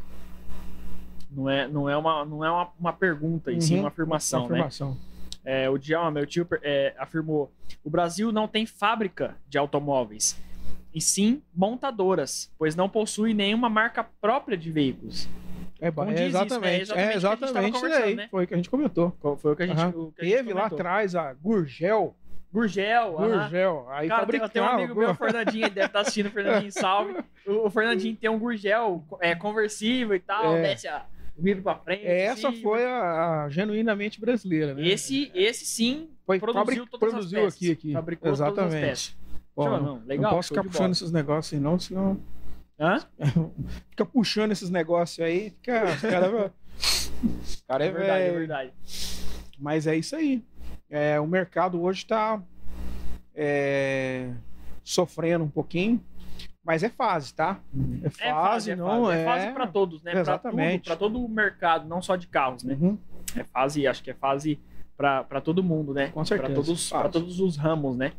Não 1.30 1.50
é, 1.50 1.68
não 1.68 1.90
é, 1.90 1.98
uma, 1.98 2.24
não 2.26 2.44
é 2.46 2.50
uma, 2.50 2.70
uma 2.80 2.94
pergunta, 2.94 3.52
e 3.52 3.62
sim 3.62 3.76
Uhum, 3.76 3.80
uma 3.82 3.88
afirmação, 3.90 4.46
Uma 4.46 4.50
né? 4.50 4.54
afirmação. 4.56 4.98
É, 5.44 5.70
o 5.70 5.78
Djalma, 5.78 6.12
meu 6.12 6.26
tio, 6.26 6.48
é, 6.64 6.96
afirmou: 6.98 7.52
o 7.84 7.90
Brasil 7.90 8.32
não 8.32 8.48
tem 8.48 8.66
fábrica 8.66 9.36
de 9.48 9.58
automóveis, 9.58 10.42
e 10.94 11.02
sim 11.02 11.42
montadoras, 11.54 12.52
pois 12.58 12.76
não 12.76 12.88
possui 12.90 13.34
nenhuma 13.34 13.70
marca 13.70 14.04
própria 14.22 14.58
de 14.58 14.72
veículos. 14.72 15.28
É, 15.80 15.92
Como 15.92 16.10
é 16.10 16.14
isso, 16.14 16.22
né? 16.22 16.28
exatamente, 16.28 16.82
Exatamente 16.82 17.08
o 17.08 17.12
é 17.12 17.16
exatamente 17.16 17.76
isso 17.78 17.86
aí. 17.86 18.16
né? 18.16 18.28
Foi 18.32 18.44
o 18.44 18.48
que 18.48 18.54
a 18.54 18.58
gente 18.58 18.70
comentou. 18.70 19.16
Foi 19.40 19.52
o 19.52 19.56
que 19.56 19.64
a 19.64 19.68
gente, 19.68 19.80
o 19.96 20.12
que 20.12 20.22
a 20.22 20.26
gente 20.26 20.36
Teve 20.38 20.54
lá 20.54 20.62
comentou. 20.62 20.78
atrás 20.80 21.16
a 21.16 21.34
Gurgel. 21.34 22.16
Gurgel, 22.52 23.20
aham. 23.20 23.28
Gurgel. 23.42 23.88
Aí 23.90 24.08
Cara, 24.08 24.26
tem, 24.26 24.40
fabricava. 24.40 24.50
tem 24.52 24.62
um 24.62 24.66
amigo 24.66 24.96
meu, 25.00 25.12
o 25.12 25.16
Fernandinho, 25.16 25.66
ele 25.66 25.74
deve 25.76 25.88
estar 25.88 26.00
assistindo, 26.00 26.28
o 26.28 26.32
Fernandinho, 26.32 26.72
salve. 26.72 27.16
O, 27.46 27.68
o 27.68 27.70
Fernandinho 27.70 28.16
tem 28.16 28.30
um 28.30 28.40
Gurgel 28.40 29.04
é, 29.20 29.36
conversível 29.36 30.16
e 30.16 30.20
tal, 30.20 30.56
É. 30.56 30.62
desce 30.62 30.88
a 30.88 31.06
vidro 31.38 31.62
pra 31.62 31.76
frente. 31.76 32.06
Essa 32.08 32.50
assim. 32.50 32.62
foi 32.64 32.84
a, 32.86 33.44
a 33.44 33.50
genuinamente 33.50 34.20
brasileira, 34.20 34.74
né? 34.74 34.88
Esse, 34.88 35.30
esse 35.36 35.66
sim 35.66 36.10
foi 36.26 36.40
produziu 36.40 36.88
todas 36.88 37.10
produziu 37.12 37.40
as 37.40 37.54
peças. 37.54 37.56
aqui, 37.56 37.72
aqui. 37.72 37.94
Fabricou 37.94 38.32
Exatamente. 38.32 39.16
Ó, 39.56 39.80
não, 39.80 40.02
legal, 40.06 40.32
não 40.32 40.38
posso 40.38 40.50
ficar 40.50 40.64
puxando 40.64 40.92
esses 40.94 41.12
negócios 41.12 41.54
aí, 41.54 41.60
não, 41.60 41.78
senão. 41.80 42.20
Hã? 42.80 43.00
Fica 43.90 44.06
puxando 44.06 44.52
esses 44.52 44.70
negócios 44.70 45.20
aí, 45.26 45.50
fica. 45.52 45.84
os 45.86 46.02
cara, 46.02 46.54
cara 47.68 47.86
é, 47.86 47.88
É 47.88 47.92
verdade, 47.92 48.24
é 48.24 48.32
verdade. 48.32 48.74
Mas 49.60 49.88
é 49.88 49.96
isso 49.96 50.16
aí. 50.16 50.44
É, 50.90 51.20
o 51.20 51.28
mercado 51.28 51.82
hoje 51.82 52.00
está 52.04 52.42
sofrendo 54.84 55.44
um 55.44 55.50
pouquinho, 55.50 56.02
mas 56.64 56.84
é 56.84 56.90
fase, 56.90 57.34
tá? 57.34 57.60
É 58.04 58.10
fase, 58.10 58.24
É 58.24 58.32
fase, 58.34 58.72
é 58.72 58.76
não 58.76 59.06
fase. 59.06 59.18
é. 59.18 59.22
É 59.22 59.26
fase 59.26 59.52
pra 59.52 59.68
todos, 59.68 60.04
né? 60.04 60.12
Exatamente. 60.20 60.86
pra 60.86 60.96
todo 60.96 61.24
o 61.24 61.28
mercado, 61.28 61.88
não 61.88 62.02
só 62.02 62.16
de 62.16 62.28
carros, 62.28 62.64
né? 62.64 62.78
Uhum. 62.80 62.98
É 63.36 63.44
fase, 63.44 63.86
acho 63.88 64.04
que 64.04 64.12
é 64.12 64.14
fase 64.14 64.60
pra, 64.96 65.24
pra 65.24 65.42
todo 65.42 65.64
mundo, 65.64 65.94
né? 65.94 66.10
Com 66.10 66.24
certeza, 66.24 66.54
Pra 66.54 66.56
todos, 66.56 66.90
todos 67.12 67.40
os 67.40 67.58
ramos, 67.58 67.98
né? 67.98 68.14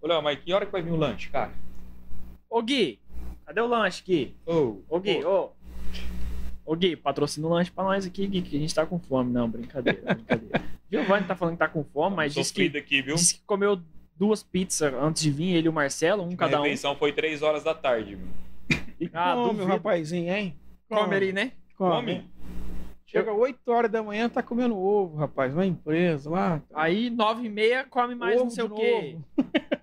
Ô, 0.00 0.06
Léo, 0.06 0.22
mas 0.22 0.38
que 0.38 0.52
hora 0.52 0.66
que 0.66 0.72
vai 0.72 0.82
vir 0.82 0.92
o 0.92 0.96
lanche, 0.96 1.30
cara? 1.30 1.52
Ô 2.48 2.62
Gui, 2.62 3.00
cadê 3.46 3.60
o 3.60 3.66
lanche, 3.66 4.02
Gui? 4.04 4.36
Ô, 4.46 4.76
Ô 4.88 5.00
Gui, 5.00 5.24
ô. 5.24 5.50
Ô 6.66 6.74
Gui, 6.76 6.96
patrocina 6.96 7.46
o 7.46 7.50
lanche 7.50 7.70
pra 7.70 7.84
nós 7.84 8.06
aqui, 8.06 8.26
Gui, 8.26 8.42
que 8.42 8.56
a 8.56 8.60
gente 8.60 8.74
tá 8.74 8.86
com 8.86 8.98
fome. 8.98 9.30
Não, 9.32 9.48
brincadeira, 9.48 10.00
brincadeira. 10.14 10.62
Giovanni 10.90 11.26
tá 11.26 11.34
falando 11.36 11.54
que 11.54 11.58
tá 11.58 11.68
com 11.68 11.84
fome, 11.84 12.16
mas 12.16 12.32
disse 12.34 12.52
que, 12.52 12.78
aqui, 12.78 13.02
viu? 13.02 13.14
disse 13.16 13.34
que 13.34 13.42
comeu 13.46 13.78
duas 14.16 14.42
pizzas 14.42 14.92
antes 14.94 15.22
de 15.22 15.30
vir, 15.30 15.54
ele 15.56 15.66
e 15.66 15.68
o 15.68 15.72
Marcelo, 15.72 16.22
um 16.22 16.32
A 16.32 16.36
cada 16.36 16.58
um. 16.60 16.62
refeição 16.62 16.94
foi 16.96 17.12
3 17.12 17.42
horas 17.42 17.64
da 17.64 17.74
tarde, 17.74 18.14
viu? 18.16 18.28
E 19.00 19.10
Ah, 19.12 19.34
come, 19.34 19.48
duvido. 19.48 19.64
o 19.64 19.66
rapazinho, 19.66 20.32
hein? 20.32 20.56
Come 20.88 21.16
ali, 21.16 21.32
né? 21.32 21.52
Come? 21.76 22.30
Chega 23.06 23.32
8 23.32 23.68
horas 23.70 23.90
da 23.90 24.02
manhã, 24.02 24.28
tá 24.28 24.42
comendo 24.42 24.76
ovo, 24.76 25.16
rapaz, 25.16 25.54
na 25.54 25.66
empresa 25.66 26.30
lá. 26.30 26.62
Aí, 26.72 27.10
nove 27.10 27.46
e 27.46 27.48
meia, 27.48 27.84
come 27.84 28.14
mais 28.14 28.36
Ovo 28.36 28.44
não 28.44 28.50
sei 28.50 28.64
o 28.64 28.70
quê. 28.70 29.16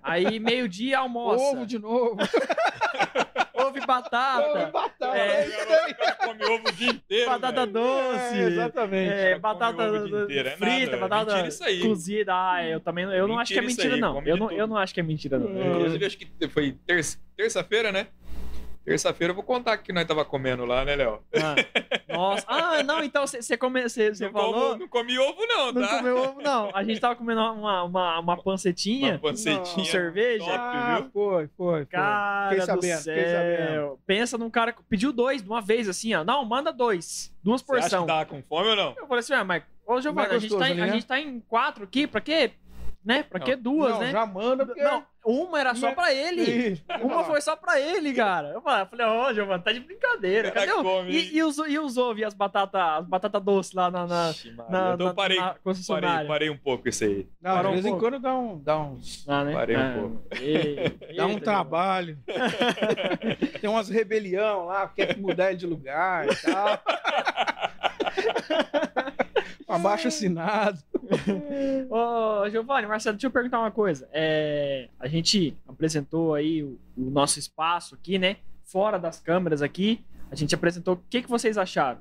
Aí, 0.02 0.38
meio-dia, 0.40 0.98
almoça. 0.98 1.42
Ovo 1.44 1.66
de 1.66 1.78
novo. 1.78 2.16
Ovo 3.72 3.78
e 3.82 3.86
batata. 3.86 4.48
Ovo 4.50 4.58
e 4.58 4.70
batata. 4.70 5.16
É. 5.16 5.44
É. 5.46 5.90
O 5.90 5.96
cara 5.96 6.14
come 6.16 6.44
ovo 6.44 6.68
o 6.68 6.72
dia 6.72 6.90
inteiro, 6.90 7.30
Batata 7.30 7.60
velho. 7.66 7.72
doce. 7.72 8.34
É, 8.38 8.42
exatamente. 8.46 9.12
É, 9.12 9.38
batata 9.38 9.84
inteiro, 9.86 10.48
é 10.48 10.56
frita, 10.56 10.96
nada, 10.96 10.96
batata 11.08 11.24
mentira 11.32 11.48
isso 11.48 11.64
aí. 11.64 11.80
cozida. 11.80 12.32
Ah, 12.34 12.64
eu 12.68 12.80
também 12.80 13.04
eu 13.04 13.26
não 13.26 13.38
acho 13.38 13.52
que 13.52 13.58
é 13.58 13.62
Mentira 13.62 13.96
não. 13.96 14.22
Eu 14.26 14.36
não, 14.36 14.50
eu 14.50 14.66
não 14.66 14.76
acho 14.76 14.92
que 14.94 15.00
é 15.00 15.02
mentira, 15.02 15.38
não. 15.38 15.48
Inclusive, 15.76 16.04
acho 16.06 16.18
que 16.18 16.48
foi 16.48 16.72
terça- 16.86 17.18
terça-feira, 17.36 17.90
né? 17.90 18.08
Terça-feira 18.84 19.30
eu 19.30 19.34
vou 19.36 19.44
contar 19.44 19.78
o 19.78 19.82
que 19.82 19.92
nós 19.92 20.04
tava 20.06 20.24
comendo 20.24 20.64
lá, 20.64 20.84
né, 20.84 20.96
Léo? 20.96 21.22
Ah, 21.36 21.54
nossa. 22.12 22.44
Ah, 22.48 22.82
não, 22.82 23.02
então 23.04 23.24
você 23.26 23.56
come, 23.56 23.82
você 23.82 24.10
Não, 24.20 24.30
falou. 24.32 24.54
como- 24.54 24.76
não 24.76 24.88
comi 24.88 25.18
ovo, 25.18 25.46
não, 25.46 25.72
Não 25.72 25.82
tá? 25.82 25.96
comeu 25.98 26.18
ovo, 26.18 26.42
não. 26.42 26.70
A 26.74 26.82
gente 26.82 27.00
tava 27.00 27.14
comendo 27.14 27.40
uma, 27.40 27.84
uma, 27.84 28.18
uma 28.18 28.36
pancetinha 28.42 29.12
Uma 29.12 29.18
pancetinha. 29.20 29.60
com 29.76 29.84
cerveja. 29.84 30.44
top, 30.44 30.58
Ah, 30.58 30.96
viu? 31.00 31.10
foi, 31.12 31.48
foi. 31.56 31.86
Cara 31.86 32.48
Fiquei 32.50 32.60
do 32.60 32.66
sabendo, 32.66 32.98
fiquei 32.98 33.24
céu. 33.24 33.56
sabendo. 33.66 33.98
Pensa 34.06 34.38
num 34.38 34.50
cara 34.50 34.72
que 34.72 34.82
pediu 34.82 35.12
dois 35.12 35.42
de 35.42 35.48
uma 35.48 35.60
vez, 35.60 35.88
assim, 35.88 36.12
ó. 36.14 36.24
Não, 36.24 36.44
manda 36.44 36.72
dois. 36.72 37.32
Duas 37.42 37.60
Você 37.62 37.72
acha 37.76 37.80
porções. 37.82 38.00
que 38.02 38.06
tava 38.08 38.26
com 38.26 38.42
fome 38.42 38.68
ou 38.70 38.76
não? 38.76 38.94
Eu 38.98 39.06
falei 39.06 39.20
assim, 39.20 39.32
ah, 39.34 39.44
mas, 39.44 39.62
ô 39.86 40.00
Giovanni, 40.00 40.28
é 40.32 40.34
a, 40.34 40.38
gente 40.38 40.56
tá 40.58 40.68
em, 40.68 40.72
ali, 40.72 40.80
a 40.82 40.86
né? 40.86 40.92
gente 40.92 41.06
tá 41.06 41.20
em 41.20 41.40
quatro 41.40 41.84
aqui, 41.84 42.06
pra 42.06 42.20
quê? 42.20 42.50
Né? 43.04 43.22
Pra 43.22 43.40
que 43.40 43.56
duas, 43.56 43.92
não, 43.92 44.00
né? 44.00 44.12
já 44.12 44.26
manda, 44.26 44.66
porque... 44.66 44.82
Não, 44.82 45.04
uma 45.24 45.60
era 45.60 45.74
só 45.74 45.86
Uma- 45.88 45.94
pra 45.94 46.12
ele. 46.12 46.80
Uma 47.00 47.22
foi 47.22 47.40
só 47.40 47.54
pra 47.54 47.78
ele, 47.80 48.12
cara. 48.12 48.48
Eu 48.48 48.60
falei, 48.60 49.06
ô, 49.06 49.32
Giovanni, 49.32 49.62
tá 49.62 49.72
de 49.72 49.78
brincadeira. 49.80 50.50
Cadê 50.50 50.72
o... 50.72 51.04
E, 51.06 51.36
e 51.36 51.42
os, 51.44 51.58
e 51.58 51.78
os 51.78 51.96
ovo 51.96 52.18
e 52.18 52.24
as 52.24 52.34
batatas 52.34 52.80
as 52.80 53.06
batata 53.06 53.38
doces 53.38 53.72
lá 53.72 53.88
na, 53.90 54.06
na, 54.06 54.30
Ixi, 54.30 54.52
na, 54.68 54.94
então 54.94 55.06
na- 55.08 55.14
parei, 55.14 55.38
na 55.38 55.46
parei, 55.46 55.60
concessionária? 55.62 56.26
parei 56.28 56.50
um 56.50 56.56
pouco 56.56 56.88
isso 56.88 57.04
aí. 57.04 57.28
Não, 57.40 57.54
Parou 57.54 57.72
de 57.72 57.78
um 57.78 57.82
vez 57.82 57.86
em 57.86 57.90
pouco. 57.90 58.04
quando 58.04 58.18
dá, 58.20 58.34
um, 58.36 58.58
dá 58.58 58.78
uns... 58.80 59.24
Ah, 59.28 59.44
né? 59.44 59.52
Parei 59.52 59.76
um 59.76 59.80
Ah, 59.80 59.94
pouco. 59.98 60.22
e- 60.42 61.14
Dá 61.16 61.26
um 61.26 61.30
eita, 61.30 61.40
trabalho. 61.44 62.18
Tem 63.60 63.70
umas 63.70 63.88
rebelião 63.88 64.66
lá, 64.66 64.88
quer 64.88 65.16
mudar 65.18 65.50
ele 65.50 65.58
de 65.58 65.66
lugar 65.66 66.26
e 66.26 66.34
tal. 66.36 66.82
Abaixo 69.68 70.08
assinado. 70.08 70.78
Ô, 71.90 72.48
Giovanni, 72.50 72.86
Marcelo, 72.86 73.16
deixa 73.16 73.26
eu 73.26 73.30
perguntar 73.30 73.58
uma 73.58 73.70
coisa. 73.70 74.08
É, 74.12 74.88
a 74.98 75.06
gente 75.06 75.56
apresentou 75.68 76.34
aí 76.34 76.62
o, 76.62 76.78
o 76.96 77.10
nosso 77.10 77.38
espaço 77.38 77.94
aqui, 77.94 78.18
né? 78.18 78.36
Fora 78.64 78.98
das 78.98 79.20
câmeras 79.20 79.62
aqui. 79.62 80.04
A 80.30 80.34
gente 80.34 80.54
apresentou. 80.54 80.94
O 80.94 81.00
que, 81.10 81.22
que 81.22 81.28
vocês 81.28 81.58
acharam? 81.58 82.00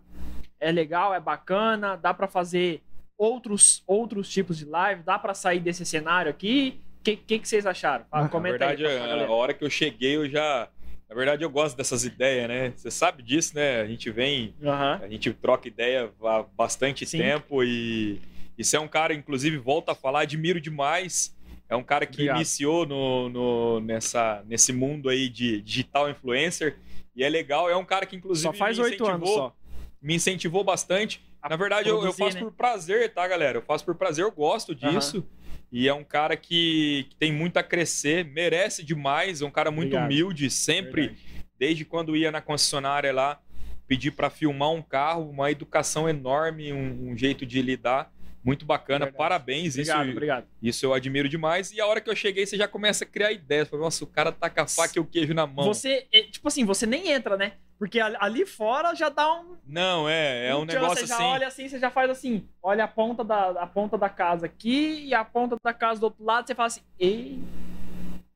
É 0.59 0.71
legal, 0.71 1.13
é 1.13 1.19
bacana, 1.19 1.95
dá 1.95 2.13
pra 2.13 2.27
fazer 2.27 2.81
outros, 3.17 3.83
outros 3.85 4.29
tipos 4.29 4.57
de 4.57 4.65
live, 4.65 5.03
dá 5.03 5.19
pra 5.19 5.33
sair 5.33 5.59
desse 5.59 5.85
cenário 5.85 6.29
aqui? 6.31 6.79
O 6.99 7.03
que, 7.03 7.15
que, 7.15 7.39
que 7.39 7.47
vocês 7.47 7.65
acharam? 7.65 8.05
Fala, 8.09 8.23
Na 8.23 8.27
Na 8.27 8.31
comenta 8.31 8.57
verdade, 8.57 8.85
aí. 8.85 9.23
a, 9.25 9.29
hora 9.31 9.53
que 9.53 9.63
eu 9.63 9.69
cheguei, 9.69 10.15
eu 10.15 10.29
já. 10.29 10.69
Na 11.09 11.15
verdade, 11.15 11.43
eu 11.43 11.49
gosto 11.49 11.75
dessas 11.75 12.05
ideias, 12.05 12.47
né? 12.47 12.71
Você 12.75 12.89
sabe 12.89 13.21
disso, 13.21 13.53
né? 13.55 13.81
A 13.81 13.85
gente 13.85 14.09
vem, 14.09 14.53
Aham. 14.63 14.99
a 15.03 15.07
gente 15.09 15.33
troca 15.33 15.67
ideia 15.67 16.09
há 16.23 16.43
bastante 16.55 17.05
Sim. 17.05 17.17
tempo 17.17 17.63
e 17.63 18.21
isso 18.61 18.75
é 18.75 18.79
um 18.79 18.87
cara, 18.87 19.13
inclusive, 19.13 19.57
volta 19.57 19.91
a 19.91 19.95
falar, 19.95 20.21
admiro 20.21 20.59
demais. 20.61 21.35
É 21.69 21.75
um 21.75 21.83
cara 21.83 22.05
que 22.05 22.13
Obrigado. 22.15 22.35
iniciou 22.37 22.85
no, 22.85 23.29
no- 23.29 23.79
nessa, 23.79 24.43
nesse 24.47 24.73
mundo 24.73 25.07
aí 25.09 25.29
de 25.29 25.61
digital 25.61 26.09
influencer 26.09 26.77
e 27.15 27.23
é 27.23 27.29
legal. 27.29 27.69
É 27.69 27.75
um 27.75 27.85
cara 27.85 28.05
que, 28.05 28.15
inclusive, 28.15 28.47
Só 28.47 28.53
faz 28.53 28.77
me 28.77 28.83
oito 28.85 29.05
anos 29.07 29.29
só. 29.29 29.55
me 30.01 30.15
incentivou 30.15 30.63
bastante. 30.63 31.21
Na 31.49 31.55
verdade, 31.55 31.87
eu, 31.89 31.95
eu 31.95 32.01
produzir, 32.01 32.23
faço 32.23 32.35
né? 32.37 32.41
por 32.43 32.51
prazer, 32.51 33.13
tá, 33.13 33.27
galera? 33.27 33.57
Eu 33.57 33.61
faço 33.61 33.83
por 33.85 33.95
prazer, 33.95 34.23
eu 34.25 34.31
gosto 34.31 34.75
disso. 34.75 35.25
E 35.71 35.87
é 35.87 35.93
um 35.93 36.03
cara 36.03 36.35
que, 36.35 37.07
que 37.09 37.15
tem 37.15 37.31
muito 37.31 37.55
a 37.57 37.63
crescer, 37.63 38.25
merece 38.25 38.83
demais, 38.83 39.41
é 39.41 39.45
um 39.45 39.49
cara 39.49 39.71
muito 39.71 39.95
Obrigado. 39.95 40.05
humilde, 40.11 40.49
sempre, 40.49 41.03
Verdade. 41.07 41.21
desde 41.57 41.85
quando 41.85 42.15
ia 42.17 42.29
na 42.31 42.41
concessionária 42.41 43.13
lá, 43.13 43.39
pedir 43.87 44.11
para 44.11 44.29
filmar 44.29 44.71
um 44.71 44.81
carro, 44.81 45.29
uma 45.29 45.49
educação 45.49 46.09
enorme, 46.09 46.73
um, 46.73 47.11
um 47.11 47.17
jeito 47.17 47.45
de 47.45 47.61
lidar. 47.61 48.11
Muito 48.43 48.65
bacana, 48.65 49.05
Verdade. 49.05 49.17
parabéns, 49.17 49.75
Obrigado, 49.75 50.01
isso, 50.05 50.11
obrigado. 50.11 50.47
isso 50.63 50.85
eu 50.85 50.93
admiro 50.95 51.29
demais. 51.29 51.71
E 51.71 51.79
a 51.79 51.85
hora 51.85 52.01
que 52.01 52.09
eu 52.09 52.15
cheguei, 52.15 52.45
você 52.45 52.57
já 52.57 52.67
começa 52.67 53.03
a 53.03 53.07
criar 53.07 53.31
ideias. 53.31 53.67
Fala, 53.69 53.83
Nossa, 53.83 54.03
o 54.03 54.07
cara 54.07 54.31
tá 54.31 54.49
com 54.49 54.61
a 54.61 54.67
faca 54.67 54.93
e 54.97 54.99
o 54.99 55.05
queijo 55.05 55.33
na 55.33 55.45
mão. 55.45 55.65
Você, 55.65 56.07
é, 56.11 56.23
tipo 56.23 56.47
assim, 56.47 56.65
você 56.65 56.87
nem 56.87 57.11
entra, 57.11 57.37
né? 57.37 57.53
Porque 57.77 57.99
ali- 57.99 58.45
fora 58.45 58.95
já 58.95 59.09
dá 59.09 59.31
um. 59.41 59.57
Não, 59.67 60.09
é, 60.09 60.47
é 60.47 60.55
um 60.55 60.65
tchan, 60.65 60.73
negócio 60.81 61.05
Você 61.05 61.13
assim. 61.13 61.23
já 61.23 61.29
olha 61.29 61.47
assim, 61.47 61.67
você 61.67 61.79
já 61.79 61.91
faz 61.91 62.09
assim. 62.09 62.47
Olha 62.63 62.83
a 62.83 62.87
ponta 62.87 63.23
da, 63.23 63.49
a 63.51 63.67
ponta 63.67 63.97
da 63.97 64.09
casa 64.09 64.45
aqui 64.47 65.05
e 65.05 65.13
a 65.13 65.23
ponta 65.23 65.55
da 65.63 65.73
casa 65.73 65.99
do 65.99 66.03
outro 66.05 66.23
lado. 66.23 66.47
Você 66.47 66.55
fala 66.55 66.67
assim, 66.67 66.81
eita. 66.99 67.41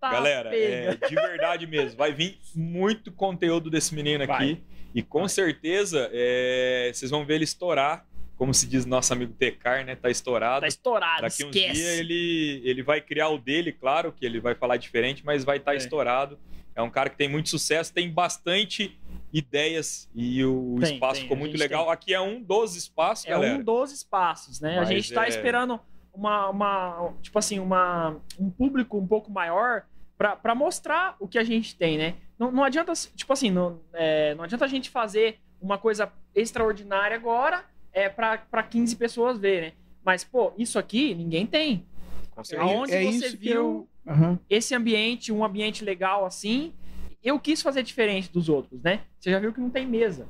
Galera, 0.01 0.55
é 0.55 0.93
de 0.95 1.15
verdade 1.15 1.65
mesmo. 1.65 1.97
Vai 1.97 2.11
vir 2.13 2.39
muito 2.55 3.11
conteúdo 3.11 3.69
desse 3.71 3.95
menino 3.95 4.23
aqui. 4.23 4.31
Vai. 4.53 4.61
E 4.93 5.01
com 5.01 5.21
Vai. 5.21 5.29
certeza 5.29 6.09
é, 6.13 6.91
vocês 6.93 7.09
vão 7.09 7.25
ver 7.25 7.35
ele 7.35 7.43
estourar. 7.43 8.05
Como 8.37 8.53
se 8.53 8.67
diz 8.67 8.85
nosso 8.85 9.13
amigo 9.13 9.33
Tecar, 9.33 9.85
né? 9.85 9.95
Tá 9.95 10.09
estourado. 10.09 10.61
Tá 10.61 10.67
estourado, 10.67 11.21
Daqui 11.21 11.45
uns 11.45 11.55
esquece. 11.55 11.73
dias 11.73 11.99
ele, 11.99 12.61
ele 12.65 12.83
vai 12.83 12.99
criar 12.99 13.29
o 13.29 13.37
dele, 13.37 13.71
claro, 13.71 14.11
que 14.11 14.25
ele 14.25 14.39
vai 14.41 14.53
falar 14.55 14.75
diferente, 14.77 15.25
mas 15.25 15.43
vai 15.45 15.57
estar 15.57 15.73
É. 15.73 15.77
estourado. 15.77 16.37
É 16.75 16.81
um 16.81 16.89
cara 16.89 17.09
que 17.09 17.15
tem 17.15 17.29
muito 17.29 17.47
sucesso, 17.47 17.93
tem 17.93 18.09
bastante 18.11 18.99
ideias 19.31 20.09
e 20.13 20.43
o 20.43 20.75
Tem, 20.81 20.93
espaço 20.93 21.13
tem, 21.15 21.21
ficou 21.23 21.37
muito 21.37 21.57
legal. 21.57 21.89
Aqui 21.89 22.13
é 22.13 22.19
um 22.19 22.41
dos 22.41 22.75
espaços, 22.75 23.25
É 23.25 23.29
galera. 23.29 23.55
um 23.57 23.63
dos 23.63 23.91
espaços, 23.93 24.59
né? 24.59 24.77
Mas 24.79 24.89
a 24.89 24.93
gente 24.93 25.13
tá 25.13 25.25
é- 25.25 25.29
esperando 25.29 25.79
uma, 26.13 26.49
uma, 26.49 27.13
tipo 27.21 27.37
assim, 27.39 27.59
uma, 27.59 28.17
um 28.39 28.49
público 28.49 28.97
um 28.97 29.07
pouco 29.07 29.31
maior 29.31 29.83
pra 30.17 30.55
mostrar 30.55 31.15
o 31.19 31.27
que 31.27 31.37
a 31.37 31.43
gente 31.43 31.75
tem, 31.75 31.97
né? 31.97 32.15
Não, 32.39 32.51
não 32.51 32.63
adianta, 32.63 32.91
tipo 33.15 33.31
assim, 33.31 33.49
não, 33.51 33.81
é, 33.93 34.33
não 34.35 34.43
adianta 34.43 34.65
a 34.65 34.67
gente 34.67 34.89
fazer 34.89 35.39
uma 35.61 35.77
coisa 35.77 36.11
extraordinária 36.33 37.15
agora 37.15 37.63
é, 37.95 38.09
pra, 38.09 38.37
pra 38.37 38.61
15 38.61 38.95
pessoas 38.97 39.39
verem, 39.39 39.69
né? 39.69 39.75
Mas, 40.03 40.23
pô, 40.23 40.51
isso 40.57 40.77
aqui 40.77 41.15
ninguém 41.15 41.47
tem. 41.47 41.83
Com 42.31 42.43
certeza. 42.43 42.69
Aonde 42.69 42.93
é 42.93 43.03
você 43.11 43.29
viu 43.35 43.53
eu- 43.55 43.87
Aham. 44.07 44.39
esse 44.49 44.75
ambiente, 44.75 45.31
um 45.31 45.43
ambiente 45.43 45.83
legal 45.83 46.25
assim, 46.25 46.73
eu 47.23 47.39
quis 47.39 47.61
fazer 47.61 47.81
diferente 47.81 48.31
dos 48.31 48.49
outros, 48.49 48.79
né? 48.83 49.01
Você 49.19 49.31
já 49.31 49.39
viu 49.39 49.51
que 49.51 49.59
não 49.59 49.69
tem 49.71 49.87
mesa. 49.87 50.27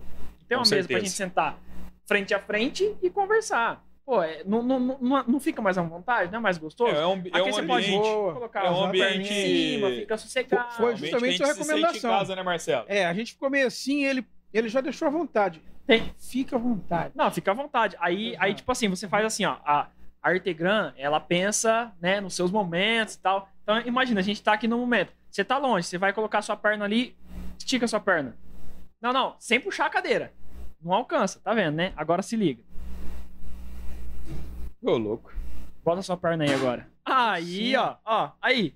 Tem 0.48 0.58
Com 0.58 0.64
uma 0.64 0.70
mesa 0.70 0.70
pra 0.70 0.82
certeza. 0.84 1.00
gente 1.02 1.10
sentar 1.12 1.60
frente 2.08 2.34
a 2.34 2.40
frente 2.40 2.96
e 3.02 3.10
conversar. 3.10 3.84
Pô, 4.06 4.22
é, 4.22 4.44
não, 4.46 4.62
não, 4.62 4.80
não, 4.80 5.24
não 5.28 5.40
fica 5.40 5.60
mais 5.64 5.80
à 5.80 5.82
vontade? 5.82 6.32
Não 6.32 6.38
é 6.38 6.42
mais 6.42 6.60
gostoso? 6.60 6.94
É, 6.96 7.00
é 7.02 7.08
um, 7.08 7.16
é 7.16 7.30
Aqui 7.40 7.42
um 7.42 7.52
você 7.52 7.64
pode 7.64 7.88
ambiente. 7.88 8.04
Boa. 8.04 8.34
colocar 8.36 8.64
é 8.66 8.70
um 8.70 8.86
ambiente- 8.86 9.34
em 9.34 9.74
cima, 9.74 9.90
fica 9.90 10.16
sossegado. 10.18 10.74
Foi 10.76 10.96
justamente 10.96 11.42
a 11.42 11.46
a 11.48 11.48
gente 11.50 11.58
se 11.58 11.64
sente 11.64 11.76
recomendação. 11.76 12.12
em 12.12 12.14
casa, 12.20 12.36
né, 12.36 12.44
Marcelo? 12.44 12.86
É, 12.88 13.04
a 13.08 13.14
gente 13.16 13.34
ficou 13.34 13.50
meio 13.50 13.66
assim, 13.66 14.06
ele, 14.06 14.24
ele 14.58 14.70
já 14.70 14.82
deixou 14.82 15.08
à 15.08 15.12
vontade. 15.12 15.62
Tem. 15.86 16.14
Fica 16.18 16.56
à 16.56 16.60
vontade. 16.60 17.12
Não, 17.16 17.30
fica 17.30 17.52
à 17.52 17.54
vontade. 17.54 17.96
Aí, 18.00 18.30
Exato. 18.30 18.44
aí 18.44 18.54
tipo 18.54 18.72
assim, 18.72 18.88
você 18.88 19.08
faz 19.08 19.26
assim, 19.26 19.46
ó. 19.46 19.58
A, 19.66 19.88
a 20.22 20.30
Artegram, 20.30 20.94
ela 20.98 21.20
pensa, 21.20 21.94
né, 22.02 22.20
nos 22.20 22.34
seus 22.34 22.52
momentos 22.52 23.16
e 23.16 23.20
tal. 23.20 23.50
Então, 23.64 23.80
imagina, 23.82 24.20
a 24.20 24.24
gente 24.24 24.42
tá 24.42 24.54
aqui 24.54 24.68
no 24.68 24.78
momento. 24.78 25.12
Você 25.30 25.44
tá 25.44 25.58
longe, 25.58 25.86
você 25.86 25.98
vai 25.98 26.14
colocar 26.14 26.42
sua 26.42 26.56
perna 26.56 26.86
ali, 26.86 27.16
estica 27.58 27.88
sua 27.88 28.00
perna. 28.00 28.36
Não, 29.02 29.12
não, 29.12 29.36
sem 29.40 29.60
puxar 29.60 29.86
a 29.86 29.90
cadeira. 29.90 30.34
Não 30.82 30.94
alcança, 30.94 31.40
tá 31.44 31.54
vendo, 31.54 31.76
né? 31.76 31.94
Agora 31.96 32.22
se 32.22 32.36
liga. 32.36 32.64
Ô, 34.82 34.98
louco. 34.98 35.34
Bota 35.84 36.02
sua 36.02 36.18
perna 36.18 36.44
aí 36.44 36.54
agora. 36.54 36.88
Aí, 37.04 37.72
Sim. 37.72 37.76
ó, 37.76 37.96
ó, 38.04 38.32
aí. 38.42 38.74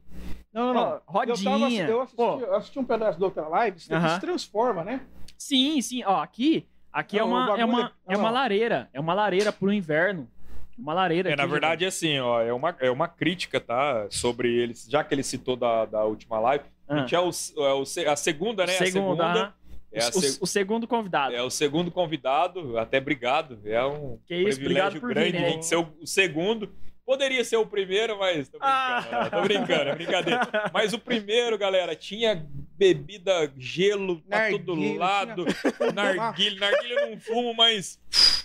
Não, 0.53 0.67
não, 0.67 0.73
não. 0.73 1.01
Ó, 1.07 1.11
rodinha. 1.11 1.37
Eu, 1.39 1.59
tava, 1.59 1.73
eu, 1.73 2.01
assisti, 2.01 2.15
Pô. 2.15 2.39
eu 2.39 2.55
assisti 2.55 2.79
um 2.79 2.83
pedaço 2.83 3.19
da 3.19 3.25
outra 3.25 3.47
live, 3.47 3.77
isso 3.77 3.87
se 3.87 4.19
transforma, 4.19 4.83
né? 4.83 5.01
Sim, 5.39 5.81
sim, 5.81 6.03
ó, 6.05 6.21
aqui, 6.21 6.67
aqui 6.91 7.17
é 7.17 7.23
uma, 7.23 7.43
é 7.45 7.47
bagulho 7.47 7.65
uma, 7.67 7.79
é- 7.81 7.83
é 7.83 7.89
olha 8.09 8.17
uma 8.19 8.29
lareira, 8.29 8.89
é 8.93 8.99
uma 8.99 9.13
lareira 9.13 9.51
pro 9.53 9.71
inverno. 9.71 10.29
Uma 10.77 10.93
lareira 10.93 11.29
É, 11.31 11.35
na 11.35 11.43
aqui, 11.43 11.51
verdade, 11.51 11.85
assim, 11.85 12.19
ó, 12.19 12.41
é 12.41 12.53
uma, 12.53 12.75
é 12.79 12.91
uma 12.91 13.07
crítica, 13.07 13.59
tá? 13.59 14.05
Sobre 14.09 14.49
eles, 14.53 14.85
já 14.89 15.03
que 15.03 15.13
ele 15.13 15.23
citou 15.23 15.55
da, 15.55 15.85
da 15.85 16.03
última 16.03 16.39
live. 16.39 16.65
A 16.87 16.93
Ah, 16.95 16.99
gente 16.99 17.15
é, 17.15 17.19
o, 17.19 17.29
é 17.29 17.73
o 17.73 17.81
a 18.11 18.15
segunda, 18.15 18.65
né? 18.65 18.73
segunda, 18.73 19.25
a 19.25 19.27
segunda. 19.33 19.53
É, 19.91 20.05
o, 20.07 20.43
o 20.43 20.47
segundo 20.47 20.87
convidado. 20.87 21.33
é 21.35 21.41
o 21.41 21.49
segundo 21.49 21.89
convidado, 21.91 22.77
até 22.77 22.97
obrigado. 22.99 23.59
É 23.65 23.83
um 23.85 24.19
Que 24.27 24.35
isso, 24.35 24.59
obrigado 24.59 24.91
privilégio 24.91 25.01
por 25.01 25.09
grande 25.09 25.31
vir, 25.31 25.37
a 25.37 25.41
né? 25.41 25.49
gente 25.51 25.65
ser 25.65 25.77
o, 25.77 25.87
o 26.01 26.05
segundo. 26.07 26.69
Poderia 27.09 27.43
ser 27.43 27.57
o 27.57 27.65
primeiro, 27.65 28.19
mas 28.19 28.47
tô 28.49 28.59
brincando, 28.59 28.71
Ah! 28.71 29.07
né? 29.23 29.29
tô 29.31 29.41
brincando, 29.41 29.89
é 29.89 29.95
brincadeira. 29.95 30.47
Mas 30.71 30.93
o 30.93 30.99
primeiro, 30.99 31.57
galera, 31.57 31.95
tinha 31.95 32.45
bebida, 32.77 33.51
gelo 33.57 34.21
pra 34.21 34.51
todo 34.51 34.75
lado, 34.95 35.43
narguilha. 35.95 36.59
Narguilha 36.59 36.93
eu 36.99 37.09
não 37.09 37.19
fumo, 37.19 37.55
mas 37.55 37.99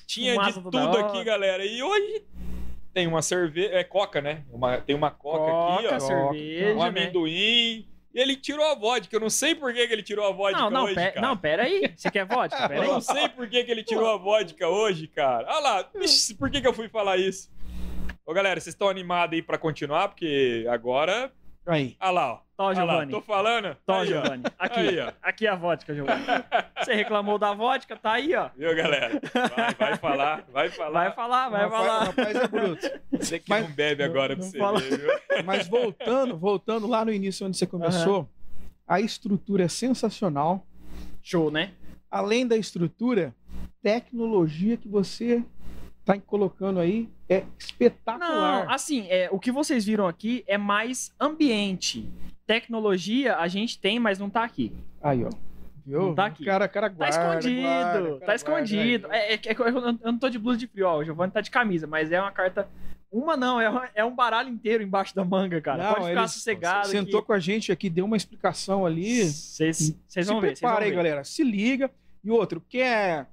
tinha 0.07 0.33
Fumaça 0.33 0.63
de 0.63 0.71
tudo 0.71 0.97
aqui, 0.97 1.23
galera. 1.25 1.63
E 1.63 1.83
hoje 1.83 2.25
tem 2.95 3.07
uma 3.07 3.21
cerveja, 3.21 3.69
é 3.75 3.85
coca, 3.85 4.23
né? 4.23 4.45
Uma- 4.51 4.79
tem 4.79 4.97
uma 4.97 5.11
coca, 5.11 5.75
aqui, 5.75 5.83
Coca, 5.85 5.97
ó. 5.97 6.01
cerveja, 6.01 6.73
Um 6.75 6.79
né? 6.79 6.89
amendoim. 6.89 7.31
E 8.15 8.21
ele 8.21 8.35
tirou 8.35 8.65
a 8.65 8.75
vodka. 8.75 9.15
Eu 9.15 9.21
não 9.21 9.29
sei 9.29 9.55
por 9.55 9.75
que, 9.75 9.87
que 9.87 9.93
ele 9.93 10.03
tirou 10.03 10.27
a 10.27 10.31
vodka 10.33 10.59
Não, 10.59 10.71
não, 10.71 10.85
hoje, 10.85 10.95
pe- 10.95 11.11
cara. 11.11 11.21
não, 11.27 11.37
pera 11.37 11.65
aí. 11.65 11.93
Você 11.95 12.11
quer 12.11 12.25
vodka? 12.25 12.67
Pera 12.69 12.81
Eu 12.81 12.89
não 12.89 12.95
aí. 12.97 13.03
sei 13.03 13.29
por 13.29 13.47
que, 13.47 13.63
que 13.63 13.71
ele 13.71 13.83
tirou 13.83 14.09
a 14.09 14.17
vodka 14.17 14.67
hoje, 14.69 15.07
cara. 15.09 15.47
Olha 15.49 15.59
lá, 15.61 15.91
vixe, 15.95 16.35
por 16.35 16.49
que, 16.51 16.63
que 16.63 16.67
eu 16.67 16.73
fui 16.73 16.89
falar 16.89 17.19
isso? 17.19 17.53
Ô, 18.27 18.33
galera, 18.33 18.59
vocês 18.61 18.73
estão 18.75 18.89
animados 18.89 19.35
aí 19.37 19.43
pra 19.43 19.59
continuar? 19.59 20.09
Porque 20.09 20.67
agora. 20.71 21.31
Aí. 21.67 21.97
Olha 22.01 22.11
lá, 22.11 22.33
ó. 22.35 22.37
Tó, 22.57 22.65
Olha 22.67 22.85
lá, 22.85 22.93
Giovanni. 22.93 23.13
tô 23.13 23.21
falando. 23.21 23.77
Tó, 23.85 23.95
Aí, 23.95 24.01
ó. 24.01 24.05
Giovanni. 24.23 24.45
Aqui, 24.59 24.81
Aí, 24.81 25.01
ó. 25.01 25.13
aqui 25.23 25.47
é 25.47 25.51
a 25.51 25.55
vodka, 25.57 25.95
Giovanni. 25.95 26.25
Você 26.79 26.95
reclamou 26.95 27.39
da 27.39 27.53
vodka, 27.53 27.97
tá 27.97 28.13
aí, 28.13 28.35
ó. 28.35 28.49
Viu, 28.57 28.75
galera? 28.77 29.21
Vai, 29.35 29.75
vai 29.75 29.97
falar, 29.97 30.45
vai 30.53 30.69
falar. 30.71 30.91
Vai 31.05 31.13
falar, 31.15 31.49
vai 31.49 31.63
rapaz- 31.63 31.83
falar. 31.87 32.05
Rapaz 32.05 32.37
é 32.37 32.49
bruto. 32.49 32.91
Você 33.13 33.39
que 33.41 33.49
Mas- 33.51 33.69
não 33.69 33.75
bebe 33.75 34.03
agora 34.05 34.35
não 34.37 34.41
pra 34.43 34.51
você 34.51 34.59
fala. 34.59 34.81
ver, 34.81 34.99
viu? 35.01 35.45
Mas 35.45 35.67
voltando, 35.69 36.37
voltando 36.39 36.87
lá 36.87 37.05
no 37.05 37.13
início 37.13 37.47
onde 37.47 37.57
você 37.57 37.67
começou, 37.67 38.29
a 38.87 39.01
estrutura 39.01 39.65
é 39.65 39.69
sensacional. 39.69 40.65
Show, 41.23 41.51
né? 41.51 41.73
Além 42.11 42.47
da 42.47 42.57
estrutura, 42.57 43.35
tecnologia 43.83 44.77
que 44.77 44.89
você 44.89 45.43
está 46.01 46.19
colocando 46.21 46.79
aí 46.79 47.09
é 47.29 47.45
espetacular. 47.59 48.65
Não, 48.67 48.71
assim, 48.73 49.07
é, 49.09 49.29
o 49.31 49.39
que 49.39 49.51
vocês 49.53 49.85
viram 49.85 50.07
aqui 50.07 50.45
é 50.47 50.59
mais 50.59 51.13
ambiente. 51.21 52.09
Tecnologia 52.47 53.37
a 53.37 53.49
gente 53.49 53.79
tem, 53.79 53.99
mas 53.99 54.19
não 54.19 54.29
tá 54.29 54.45
aqui. 54.45 54.73
Aí, 55.03 55.25
ó. 55.25 55.31
Viu? 55.87 56.01
Não 56.01 56.15
tá 56.15 56.27
aqui. 56.27 56.45
Cara, 56.45 56.67
cara 56.69 56.89
Tá 56.89 56.97
guarda, 56.97 57.17
escondido, 57.39 57.63
guarda, 57.63 58.03
cara 58.11 58.27
tá 58.27 58.35
escondido. 58.35 59.09
guarda. 59.09 59.23
É, 59.25 59.33
é 59.35 59.39
que 59.39 59.61
eu, 59.61 59.99
não- 60.03 60.19
tô 60.19 60.29
de 60.31 60.39
blusa 60.39 60.59
de 60.59 60.67
frio, 60.67 60.87
ó. 60.87 60.99
O 60.99 61.05
Giovanni 61.05 61.33
tá 61.33 61.41
de 61.41 61.51
camisa, 61.51 61.87
mas 61.87 62.11
é 62.13 62.21
uma 62.21 62.33
carta 62.33 62.69
Uma 63.13 63.37
não, 63.37 63.61
é, 63.61 63.91
é 63.95 64.05
um 64.05 64.15
baralho 64.15 64.49
inteiro 64.49 64.83
embaixo 64.83 65.15
da 65.15 65.25
manga, 65.25 65.61
cara. 65.61 65.85
Não, 65.85 65.95
Pode 65.95 66.09
ficar 66.09 66.27
sossegado. 66.27 66.89
Sentou 66.89 67.23
com 67.23 67.33
a 67.33 67.39
gente 67.39 67.71
aqui, 67.71 67.89
deu 67.89 68.05
uma 68.07 68.17
explicação 68.17 68.85
ali. 68.85 69.25
Vocês 69.25 69.95
vão 70.27 70.41
ver. 70.41 70.53
prepara 70.53 70.85
aí, 70.85 70.91
ver. 70.91 70.97
galera. 70.97 71.23
Se 71.25 71.45
liga. 71.45 71.91
E 72.25 72.31
outro, 72.31 72.59
o 72.59 72.63
que 72.63 72.81
é. 72.81 73.27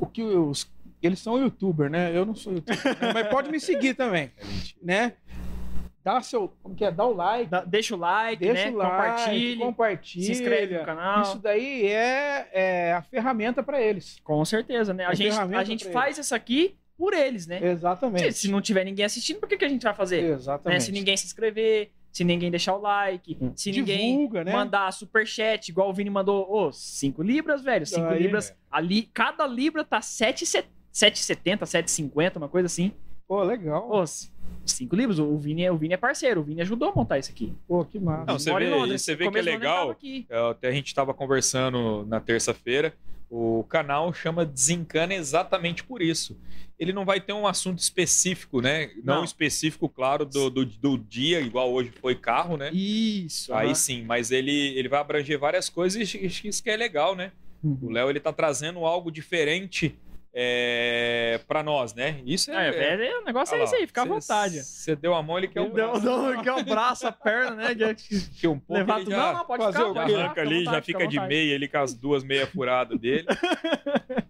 O 0.00 0.06
que 0.06 0.22
os. 0.22 0.70
Eles 1.02 1.18
são 1.18 1.38
youtuber, 1.38 1.90
né? 1.90 2.16
Eu 2.16 2.24
não 2.24 2.34
sou 2.34 2.52
youtuber. 2.54 2.84
né? 3.00 3.12
Mas 3.12 3.26
pode 3.28 3.50
me 3.50 3.58
seguir 3.60 3.94
também, 3.94 4.30
É 4.38 4.44
né? 4.82 5.12
Dá 6.04 6.20
seu. 6.20 6.52
Como 6.62 6.74
que 6.74 6.84
é? 6.84 6.90
Dá 6.90 7.04
o 7.06 7.12
like. 7.14 7.48
Dá- 7.48 7.64
deixa 7.64 7.94
o 7.94 7.98
like, 7.98 8.44
deixa 8.44 8.64
né? 8.64 8.70
o 8.72 8.76
like, 8.76 8.90
Compartilhe. 8.90 9.58
compartilha. 9.58 10.24
Se 10.26 10.32
inscreve 10.32 10.78
no 10.78 10.84
canal. 10.84 11.22
Isso 11.22 11.38
daí 11.38 11.86
é, 11.86 12.48
é 12.52 12.92
a 12.92 13.02
ferramenta 13.02 13.62
para 13.62 13.80
eles. 13.80 14.18
Com 14.24 14.44
certeza, 14.44 14.92
né? 14.92 15.06
A 15.06 15.12
É 15.12 15.14
gente, 15.14 15.30
ferramenta 15.30 15.60
a 15.60 15.64
gente 15.64 15.88
faz 15.90 16.18
isso 16.18 16.34
aqui 16.34 16.76
por 16.98 17.12
eles, 17.14 17.46
né? 17.46 17.60
Exatamente. 17.64 18.32
Se, 18.32 18.40
se 18.42 18.50
não 18.50 18.60
tiver 18.60 18.84
ninguém 18.84 19.04
assistindo, 19.04 19.38
por 19.38 19.48
que, 19.48 19.56
que 19.56 19.64
a 19.64 19.68
gente 19.68 19.82
vai 19.84 19.94
fazer? 19.94 20.22
Né? 20.22 20.30
Exatamente. 20.30 20.82
Se 20.82 20.90
ninguém 20.92 21.16
se 21.16 21.26
inscrever, 21.26 21.92
se 22.10 22.24
ninguém 22.24 22.50
deixar 22.50 22.74
o 22.74 22.80
like, 22.80 23.38
se 23.54 23.70
ninguém 23.70 24.10
Divulga, 24.16 24.42
né? 24.42 24.52
mandar 24.52 24.92
superchat, 24.92 25.68
igual 25.68 25.88
o 25.88 25.94
Vini 25.94 26.10
mandou, 26.10 26.52
ô, 26.52 26.72
5 26.72 27.22
libras, 27.22 27.62
velho. 27.62 27.86
5 27.86 28.04
Aí. 28.08 28.22
libras. 28.22 28.52
Ali, 28.70 29.02
cada 29.14 29.46
libra 29.46 29.84
tá 29.84 30.00
7,70, 30.00 30.64
7,50, 30.92 32.36
uma 32.36 32.48
coisa 32.48 32.66
assim. 32.66 32.92
Pô, 33.26 33.42
legal. 33.42 33.90
Ô, 33.90 34.04
5 34.66 34.94
libras, 34.94 35.18
o 35.18 35.36
Vini, 35.38 35.64
é- 35.64 35.72
o 35.72 35.76
Vini 35.76 35.94
é 35.94 35.96
parceiro, 35.96 36.40
o 36.40 36.44
Vini 36.44 36.60
ajudou 36.60 36.90
a 36.90 36.94
montar 36.94 37.18
isso 37.18 37.30
aqui. 37.30 37.52
Pô, 37.66 37.84
que 37.84 37.98
massa. 37.98 38.24
Não, 38.26 38.38
você 38.38 38.54
vê- 38.54 38.68
Londres, 38.70 39.02
você 39.02 39.14
vê 39.16 39.24
no 39.24 39.32
que 39.32 39.38
é 39.38 39.42
legal. 39.42 39.96
É, 40.28 40.50
Até 40.50 40.68
a 40.68 40.72
gente 40.72 40.86
estava 40.88 41.14
conversando 41.14 42.04
na 42.06 42.20
terça-feira. 42.20 42.94
O 43.30 43.64
canal 43.64 44.12
chama 44.12 44.44
Desencana 44.44 45.14
exatamente 45.14 45.82
por 45.82 46.02
isso. 46.02 46.38
Ele 46.78 46.92
não 46.92 47.04
vai 47.04 47.18
ter 47.20 47.32
um 47.32 47.46
assunto 47.46 47.78
específico, 47.78 48.60
né? 48.60 48.90
Não, 49.02 49.16
Não. 49.16 49.24
específico, 49.24 49.88
claro, 49.88 50.26
do, 50.26 50.50
do, 50.50 50.66
do 50.66 50.98
dia, 50.98 51.40
igual 51.40 51.72
hoje 51.72 51.90
foi 52.00 52.14
carro, 52.14 52.56
né? 52.58 52.70
Isso. 52.72 53.54
Aí 53.54 53.68
aham. 53.68 53.74
sim, 53.74 54.02
mas 54.02 54.30
ele, 54.30 54.76
ele 54.76 54.88
vai 54.88 55.00
abranger 55.00 55.38
várias 55.38 55.70
coisas 55.70 55.98
e 56.14 56.26
acho 56.26 56.42
que 56.42 56.48
isso 56.48 56.62
que 56.62 56.68
é 56.70 56.76
legal, 56.76 57.16
né? 57.16 57.32
O 57.64 57.68
Uhum. 57.68 57.90
Léo 57.92 58.10
ele 58.10 58.20
tá 58.20 58.32
trazendo 58.32 58.80
algo 58.84 59.10
diferente 59.10 59.94
é, 60.34 61.40
para 61.46 61.62
nós, 61.62 61.94
né? 61.94 62.20
Isso 62.24 62.50
é. 62.50 62.68
É, 62.68 62.70
velho, 62.70 63.02
é, 63.02 63.18
o 63.18 63.24
negócio 63.24 63.54
Olha 63.54 63.62
é 63.62 63.64
isso 63.64 63.74
aí, 63.74 63.80
lá, 63.82 63.86
fica 63.86 64.02
à 64.02 64.04
vontade. 64.06 64.62
Você 64.62 64.96
deu 64.96 65.14
a 65.14 65.22
mão, 65.22 65.36
ele 65.38 65.48
quer 65.48 65.60
o 65.60 65.70
braço. 65.70 66.00
deu, 66.00 66.42
quer 66.42 66.52
o 66.52 66.64
braço, 66.64 67.06
a 67.06 67.12
perna, 67.12 67.56
né? 67.56 67.74
Já- 67.76 67.94
Que 68.40 68.48
um 68.48 68.58
pouco 68.58 68.72
Levar 68.80 68.98
tudo. 69.00 69.10
já, 69.10 69.16
Não, 69.18 69.32
não, 69.38 69.44
pode 69.44 69.62
fazer 69.64 69.78
ficar. 69.78 69.90
o 69.90 69.94
já 69.94 70.00
pode 70.00 70.10
ficar, 70.12 70.24
arranca 70.24 70.40
ali, 70.40 70.54
já 70.56 70.64
vontade, 70.64 70.86
fica 70.86 70.98
fica 71.00 71.10
de 71.10 71.20
meia 71.20 71.54
ali 71.56 71.68
com 71.68 71.78
as 71.78 71.94
duas 71.94 72.24
meias 72.24 72.48
furadas 72.48 72.98
dele. 72.98 73.26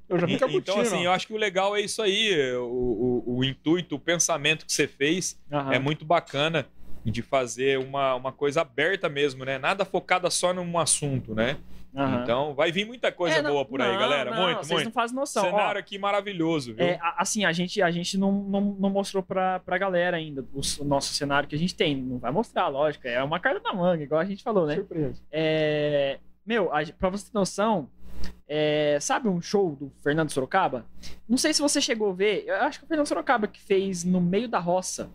Eu 0.09 0.19
já 0.19 0.27
fico 0.27 0.37
então, 0.37 0.49
curtindo, 0.51 0.81
assim, 0.83 0.99
ó. 0.99 1.03
eu 1.05 1.13
acho 1.13 1.27
que 1.27 1.33
o 1.33 1.39
legal 1.39 1.75
é 1.75 1.81
isso 1.81 2.03
aí. 2.03 2.55
O, 2.57 3.23
o, 3.27 3.37
o 3.39 3.45
intuito, 3.45 3.95
o 3.95 3.99
pensamento 3.99 4.67
que 4.67 4.73
você 4.73 4.87
fez 4.87 5.41
Aham. 5.51 5.73
é 5.73 5.79
muito 5.79 6.05
bacana 6.05 6.67
de 7.05 7.23
fazer 7.23 7.79
uma, 7.79 8.15
uma 8.15 8.33
coisa 8.33 8.61
aberta 8.63 9.09
mesmo, 9.09 9.45
né? 9.45 9.59
Nada 9.59 9.85
focada 9.85 10.31
só 10.31 10.53
num 10.53 10.79
assunto, 10.79 11.35
né? 11.35 11.57
Aham. 11.95 12.23
Então, 12.23 12.55
vai 12.55 12.73
vir 12.73 12.87
muita 12.87 13.13
coisa 13.13 13.37
É, 13.37 13.43
não- 13.43 13.51
boa 13.51 13.65
por 13.67 13.83
aí, 13.83 13.93
não, 13.93 13.99
galera. 13.99 14.31
não, 14.31 14.43
muito, 14.45 14.59
Vocês 14.59 14.71
muito. 14.71 14.85
não 14.87 14.93
fazem 14.93 15.15
noção. 15.15 15.43
Ó, 15.45 15.51
Cenário 15.51 15.79
aqui 15.79 15.99
maravilhoso, 15.99 16.73
viu? 16.75 16.87
é, 16.87 16.99
assim, 17.19 17.45
a 17.45 17.53
gente, 17.53 17.83
a 17.83 17.91
gente 17.91 18.17
não, 18.17 18.33
não, 18.33 18.61
não 18.79 18.89
mostrou 18.89 19.23
pra, 19.23 19.61
pra 19.61 19.77
galera 19.77 20.17
ainda 20.17 20.43
o, 20.55 20.61
o 20.81 20.85
nosso 20.87 21.13
cenário 21.13 21.47
que 21.49 21.55
a 21.55 21.59
gente 21.59 21.75
tem. 21.75 21.95
Não 21.97 22.19
vai 22.19 22.31
mostrar, 22.33 22.69
lógico. 22.69 23.07
É 23.07 23.23
uma 23.23 23.39
carta 23.39 23.61
na 23.63 23.75
manga, 23.75 24.03
igual 24.03 24.21
a 24.21 24.25
gente 24.25 24.43
falou, 24.43 24.67
né? 24.67 24.77
Surpresa. 24.77 25.21
É, 25.31 26.19
meu, 26.47 26.73
a, 26.75 26.83
pra 26.99 27.11
você 27.11 27.27
ter 27.27 27.35
noção, 27.35 27.91
é, 28.49 28.97
sabe 28.99 29.29
um 29.29 29.43
show 29.43 29.77
do 29.79 29.93
Fernando 30.03 30.31
Sorocaba? 30.31 30.87
Não 31.29 31.37
sei 31.37 31.53
se 31.53 31.61
você 31.61 31.79
chegou 31.79 32.11
a 32.11 32.15
ver. 32.15 32.45
Eu 32.47 32.55
acho 32.63 32.79
que 32.79 32.87
o 32.87 32.89
Fernando 32.89 33.07
Sorocaba 33.07 33.47
que 33.47 33.61
fez 33.61 34.03
no 34.03 34.19
meio 34.21 34.49
da 34.49 34.59
roça. 34.59 35.11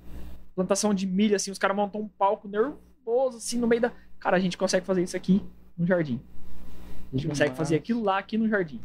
Plantação 0.58 0.92
de 0.92 1.06
milho, 1.06 1.36
assim. 1.36 1.52
Os 1.52 1.60
caras 1.60 1.78
montam 1.78 2.02
um 2.02 2.08
palco 2.08 2.48
nervoso, 2.48 3.38
assim, 3.38 3.60
no 3.60 3.68
meio 3.68 3.80
da. 3.80 3.92
Cara, 4.20 4.38
a 4.38 4.40
gente 4.40 4.58
consegue 4.58 4.84
fazer 4.84 5.04
isso 5.04 5.16
aqui 5.16 5.46
no 5.78 5.86
jardim. 5.86 6.20
A 7.14 7.16
gente 7.16 7.28
consegue 7.28 7.56
fazer 7.56 7.76
aquilo 7.76 8.02
lá, 8.02 8.18
aqui 8.18 8.40
no 8.40 8.50
jardim. 8.50 8.78
No 8.80 8.84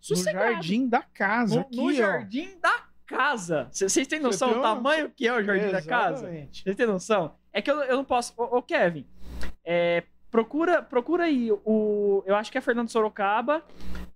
Sossegado. 0.00 0.52
jardim 0.52 0.88
da 0.88 1.02
casa. 1.02 1.56
No, 1.56 1.60
aqui, 1.62 1.76
no 1.76 1.88
ó. 1.88 1.92
jardim 1.92 2.60
da 2.62 2.84
casa. 3.04 3.68
Vocês 3.72 4.06
têm 4.06 4.20
noção 4.20 4.52
do 4.52 4.62
tamanho 4.62 5.10
que 5.10 5.26
é 5.26 5.34
o 5.34 5.42
jardim 5.42 5.72
da 5.72 5.82
casa? 5.82 6.18
Exatamente. 6.20 6.62
Vocês 6.62 6.76
têm 6.76 6.86
noção? 6.86 7.34
É 7.52 7.60
que 7.60 7.68
eu, 7.68 7.80
eu 7.80 7.96
não 7.96 8.04
posso. 8.04 8.32
Ô, 8.36 8.58
ô, 8.58 8.62
Kevin, 8.62 9.04
é, 9.64 10.04
procura, 10.30 10.80
procura 10.80 11.24
aí 11.24 11.50
o. 11.50 12.22
Eu 12.26 12.36
acho 12.36 12.52
que 12.52 12.58
é 12.58 12.60
Fernando 12.60 12.90
Sorocaba. 12.90 13.64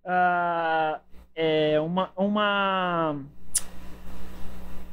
ah, 0.07 1.01
é 1.35 1.81
uma. 1.81 2.13
uma 2.17 3.17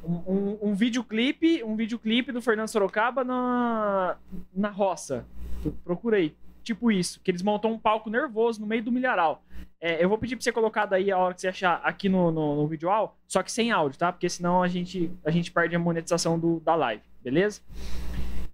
um, 0.10 0.34
um, 0.34 0.70
um 0.70 0.74
videoclipe, 0.76 1.64
um 1.64 1.76
videoclipe 1.76 2.32
do 2.32 2.42
Fernando 2.42 2.68
Sorocaba 2.68 3.24
na, 3.24 4.18
na 4.54 4.70
roça. 4.70 5.26
Pro- 5.62 5.72
Procura 5.84 6.18
aí. 6.18 6.36
Tipo 6.64 6.92
isso, 6.92 7.20
que 7.24 7.32
eles 7.32 7.42
montam 7.42 7.72
um 7.72 7.80
palco 7.80 8.10
nervoso 8.10 8.60
no 8.62 8.68
meio 8.68 8.84
do 8.84 8.92
milharal. 8.92 9.44
É, 9.82 10.04
eu 10.04 10.10
vou 10.10 10.18
pedir 10.18 10.36
pra 10.36 10.44
você 10.44 10.52
colocar 10.52 10.86
daí 10.86 11.10
a 11.12 11.18
hora 11.18 11.34
que 11.34 11.42
você 11.42 11.48
achar 11.48 11.80
aqui 11.84 12.10
no, 12.10 12.32
no, 12.32 12.56
no 12.58 12.68
visual, 12.68 13.18
só 13.28 13.42
que 13.42 13.52
sem 13.52 13.72
áudio, 13.72 13.98
tá? 13.98 14.12
Porque 14.12 14.30
senão 14.30 14.62
a 14.62 14.68
gente, 14.68 15.10
a 15.24 15.32
gente 15.32 15.52
perde 15.52 15.76
a 15.76 15.80
monetização 15.80 16.38
do, 16.38 16.60
da 16.60 16.76
live, 16.76 17.02
beleza? 17.24 17.62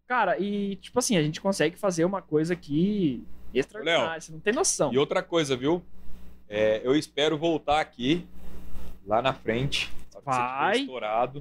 Cara, 0.08 0.38
e 0.40 0.76
tipo 0.78 1.00
assim, 1.00 1.18
a 1.18 1.24
gente 1.24 1.42
consegue 1.42 1.76
fazer 1.76 2.06
uma 2.06 2.22
coisa 2.22 2.54
aqui 2.54 3.24
extraordinária, 3.54 4.22
você 4.22 4.32
não 4.32 4.40
tem 4.40 4.54
noção. 4.54 4.94
E 4.94 4.98
outra 5.00 5.24
coisa, 5.24 5.58
viu? 5.58 5.82
É, 6.48 6.80
eu 6.84 6.96
espero 6.96 7.38
voltar 7.38 7.80
aqui, 7.82 8.26
lá 9.06 9.20
na 9.22 9.34
frente. 9.34 9.92
Tiver 10.32 10.88
Vai. 10.88 10.88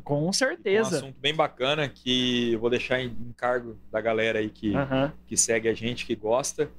Com 0.02 0.28
Um 0.28 0.32
certeza. 0.32 0.96
assunto 0.98 1.16
bem 1.20 1.34
bacana 1.34 1.88
que 1.88 2.52
eu 2.52 2.58
vou 2.60 2.70
deixar 2.70 3.00
em 3.00 3.06
encargo 3.28 3.76
da 3.90 4.00
galera 4.00 4.38
aí 4.38 4.50
que, 4.50 4.72
que 5.26 5.36
segue 5.36 5.68
a 5.68 5.74
gente, 5.74 6.04
que 6.06 6.14
gosta. 6.14 6.70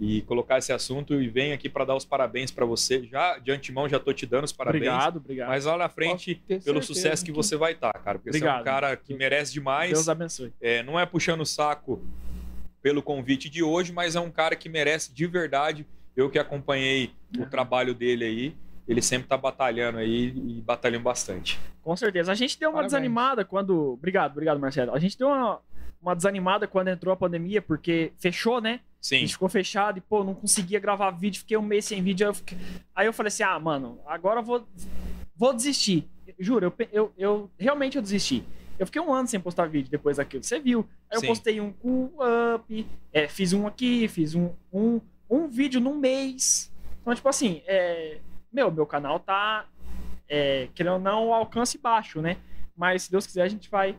E 0.00 0.22
colocar 0.22 0.58
esse 0.58 0.72
assunto 0.72 1.14
e 1.22 1.28
venho 1.28 1.54
aqui 1.54 1.68
para 1.68 1.84
dar 1.84 1.94
os 1.94 2.04
parabéns 2.04 2.50
para 2.50 2.64
você. 2.66 3.04
Já 3.04 3.38
de 3.38 3.52
antemão 3.52 3.88
já 3.88 4.00
tô 4.00 4.12
te 4.12 4.26
dando 4.26 4.44
os 4.44 4.52
parabéns. 4.52 4.82
Obrigado, 4.88 5.16
obrigado. 5.18 5.48
Mas 5.48 5.64
lá 5.64 5.76
na 5.76 5.88
frente, 5.88 6.42
pelo 6.64 6.82
sucesso 6.82 7.24
que 7.24 7.30
que- 7.30 7.36
você 7.36 7.56
vai 7.56 7.72
estar, 7.72 7.92
cara. 7.92 8.18
Porque 8.18 8.32
você 8.32 8.44
é 8.44 8.48
um 8.48 8.52
Obrigado. 8.52 8.64
cara 8.64 8.96
que 8.96 9.14
merece 9.14 9.52
demais. 9.52 9.92
Deus 9.92 10.08
abençoe. 10.08 10.52
É, 10.60 10.82
não 10.82 10.98
é 10.98 11.06
puxando 11.06 11.42
o 11.42 11.46
saco 11.46 12.02
pelo 12.82 13.00
convite 13.00 13.48
de 13.48 13.62
hoje, 13.62 13.92
mas 13.92 14.16
é 14.16 14.20
um 14.20 14.30
cara 14.30 14.56
que 14.56 14.68
merece 14.68 15.12
de 15.14 15.24
verdade. 15.26 15.86
Eu 16.16 16.28
que 16.28 16.38
acompanhei 16.38 17.12
o 17.38 17.46
trabalho 17.46 17.94
dele 17.94 18.24
aí, 18.24 18.56
ele 18.86 19.00
sempre 19.02 19.28
tá 19.28 19.36
batalhando 19.36 19.98
aí 19.98 20.28
e 20.36 20.60
batalhando 20.60 21.04
bastante. 21.04 21.58
Com 21.82 21.96
certeza. 21.96 22.32
A 22.32 22.34
gente 22.34 22.58
deu 22.58 22.68
uma 22.70 22.74
Parabéns. 22.74 22.92
desanimada 22.92 23.44
quando. 23.44 23.92
Obrigado, 23.92 24.32
obrigado, 24.32 24.58
Marcelo. 24.60 24.94
A 24.94 24.98
gente 24.98 25.16
deu 25.18 25.28
uma, 25.28 25.60
uma 26.00 26.14
desanimada 26.16 26.66
quando 26.66 26.88
entrou 26.88 27.12
a 27.12 27.16
pandemia, 27.16 27.62
porque 27.62 28.12
fechou, 28.18 28.60
né? 28.60 28.80
A 28.82 29.04
Sim, 29.04 29.18
gente 29.20 29.32
ficou 29.32 29.48
fechado 29.48 29.98
e, 29.98 30.00
pô, 30.00 30.22
não 30.22 30.34
conseguia 30.34 30.78
gravar 30.78 31.10
vídeo, 31.10 31.40
fiquei 31.40 31.56
um 31.56 31.62
mês 31.62 31.84
sem 31.84 32.02
vídeo. 32.02 32.24
Aí 32.26 32.30
eu, 32.30 32.34
fiquei- 32.34 32.58
aí 32.94 33.06
eu 33.06 33.12
falei 33.12 33.28
assim: 33.28 33.42
ah, 33.42 33.58
mano, 33.58 33.98
agora 34.06 34.40
eu 34.40 34.44
vou, 34.44 34.66
vou 35.36 35.52
desistir. 35.52 36.08
Juro, 36.38 36.66
eu, 36.78 36.86
eu, 36.92 37.12
eu 37.18 37.50
realmente 37.58 37.96
eu 37.96 38.02
desisti. 38.02 38.44
Eu 38.78 38.86
fiquei 38.86 39.00
um 39.02 39.12
ano 39.12 39.28
sem 39.28 39.38
postar 39.38 39.66
vídeo 39.68 39.90
depois 39.90 40.16
daquilo. 40.16 40.42
Você 40.42 40.58
viu? 40.58 40.88
Aí 41.10 41.16
eu 41.16 41.20
Sim. 41.20 41.26
postei 41.26 41.60
um 41.60 41.72
com 41.72 42.10
o 42.16 42.54
up, 42.56 42.86
é, 43.12 43.28
fiz 43.28 43.52
um 43.52 43.66
aqui, 43.66 44.08
fiz 44.08 44.34
um, 44.34 44.50
um, 44.72 45.00
um 45.30 45.46
vídeo 45.46 45.80
num 45.80 45.96
mês. 45.98 46.72
Então, 47.00 47.14
tipo 47.14 47.28
assim, 47.28 47.62
é, 47.66 48.18
meu, 48.52 48.70
meu 48.70 48.86
canal 48.86 49.18
tá, 49.18 49.66
é, 50.28 50.68
querendo 50.74 50.94
ou 50.94 50.98
não, 51.00 51.28
o 51.28 51.34
alcance 51.34 51.78
baixo, 51.78 52.20
né? 52.20 52.36
Mas 52.76 53.04
se 53.04 53.10
Deus 53.10 53.26
quiser, 53.26 53.42
a 53.42 53.48
gente 53.48 53.70
vai. 53.70 53.96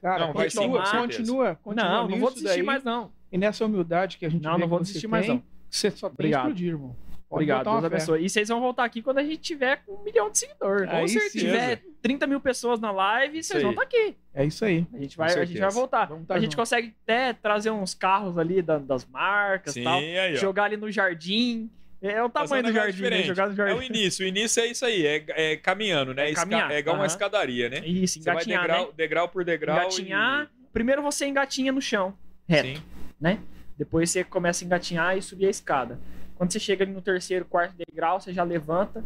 Cara, 0.00 0.26
Não, 0.28 0.32
vai 0.32 0.48
sim, 0.48 0.58
continua, 0.58 0.86
certeza. 0.86 1.06
continua, 1.18 1.54
continua. 1.56 1.88
não, 1.88 2.08
não 2.08 2.18
vou 2.20 2.30
desistir 2.30 2.48
daí, 2.56 2.62
mais, 2.62 2.84
não. 2.84 3.10
E 3.32 3.36
nessa 3.36 3.64
humildade 3.64 4.16
que 4.16 4.24
a 4.24 4.28
gente 4.28 4.42
Não, 4.42 4.54
vê 4.54 4.60
não 4.60 4.68
vou 4.68 4.80
desistir 4.80 5.08
mais, 5.08 5.26
tem, 5.26 5.34
não. 5.34 5.42
Você 5.68 5.90
só 5.90 6.08
tem 6.08 6.14
Obrigado. 6.14 6.42
que 6.42 6.48
explodir, 6.48 6.68
irmão. 6.68 6.96
Pode 7.28 7.42
Obrigado, 7.42 7.64
Deus 7.72 7.84
abençoe. 7.84 8.24
E 8.24 8.30
vocês 8.30 8.48
vão 8.48 8.58
voltar 8.58 8.84
aqui 8.84 9.02
quando 9.02 9.18
a 9.18 9.22
gente 9.22 9.36
tiver 9.38 9.82
com 9.84 9.96
um 9.96 10.02
milhão 10.02 10.30
de 10.30 10.38
seguidores. 10.38 10.88
Aí 10.88 11.00
Com 11.02 11.08
certeza. 11.08 11.30
Se 11.32 11.38
tiver 11.40 11.82
30 12.00 12.26
mil 12.26 12.40
pessoas 12.40 12.80
na 12.80 12.90
live, 12.90 13.42
vocês 13.42 13.60
vão 13.62 13.72
estar 13.72 13.82
aqui. 13.82 14.16
É 14.32 14.46
isso 14.46 14.64
aí. 14.64 14.86
A 14.94 14.98
gente 14.98 15.14
vai, 15.16 15.38
a 15.38 15.44
gente 15.44 15.58
vai 15.60 15.70
voltar. 15.70 16.06
Tá 16.06 16.34
a 16.36 16.38
gente 16.38 16.52
junto. 16.52 16.56
consegue 16.56 16.94
até 17.02 17.34
trazer 17.34 17.70
uns 17.70 17.92
carros 17.92 18.38
ali 18.38 18.62
da- 18.62 18.78
das 18.78 19.04
marcas 19.04 19.76
e 19.76 19.82
tal. 19.82 19.98
aí. 19.98 20.36
Jogar 20.36 20.64
ali 20.64 20.78
no 20.78 20.90
jardim. 20.90 21.68
É 22.00 22.22
o 22.22 22.30
Fazer 22.30 22.48
tamanho 22.48 22.62
do 22.64 22.72
jardim, 22.72 22.86
né? 22.90 22.92
diferente. 23.08 23.26
Jogar 23.26 23.46
no 23.48 23.52
É 23.52 23.64
o 23.64 23.68
jardim. 23.80 23.86
início, 23.86 24.24
o 24.24 24.28
início 24.28 24.62
é 24.62 24.66
isso 24.66 24.84
aí, 24.86 25.04
é, 25.06 25.24
é 25.28 25.56
caminhando, 25.56 26.14
né? 26.14 26.26
É 26.26 26.30
Esca- 26.30 26.42
caminhar, 26.42 26.70
é 26.70 26.78
igual 26.78 26.94
uma 26.96 27.06
escadaria, 27.06 27.68
né? 27.68 27.80
Isso, 27.84 28.14
Você 28.20 28.24
vai 28.24 28.34
engatinhar, 28.34 28.60
degrau, 28.62 28.86
né? 28.86 28.92
degrau 28.96 29.28
por 29.28 29.44
degrau. 29.44 29.76
Engatinhar. 29.78 30.50
Primeiro 30.72 31.02
você 31.02 31.26
engatinha 31.26 31.72
no 31.72 31.80
chão, 31.82 32.16
e... 32.48 32.52
reto. 32.52 32.80
Sim. 33.20 33.38
Depois 33.76 34.10
você 34.10 34.22
começa 34.24 34.64
a 34.64 34.66
engatinhar 34.66 35.16
e 35.16 35.22
subir 35.22 35.46
a 35.46 35.50
escada. 35.50 35.98
Quando 36.36 36.52
você 36.52 36.60
chega 36.60 36.84
ali 36.84 36.92
no 36.92 37.02
terceiro, 37.02 37.44
quarto 37.44 37.74
degrau, 37.76 38.20
você 38.20 38.32
já 38.32 38.42
levanta 38.44 39.04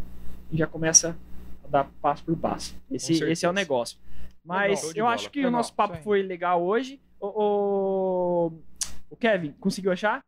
e 0.51 0.57
já 0.59 0.67
começa 0.67 1.17
a 1.65 1.69
dar 1.69 1.85
passo 2.03 2.23
por 2.25 2.37
passo. 2.37 2.75
Esse, 2.91 3.23
esse 3.25 3.45
é 3.47 3.49
o 3.49 3.53
negócio. 3.55 3.99
Mas 4.45 4.83
eu 4.95 5.05
bola. 5.05 5.15
acho 5.15 5.31
que 5.31 5.39
Legal, 5.39 5.51
o 5.53 5.57
nosso 5.57 5.73
papo 5.75 5.97
foi 6.03 6.23
legal 6.23 6.63
hoje. 6.63 7.01
O, 7.21 7.27
o- 7.27 8.63
o 9.11 9.17
Kevin, 9.17 9.53
conseguiu 9.61 9.93
achar? 9.93 10.23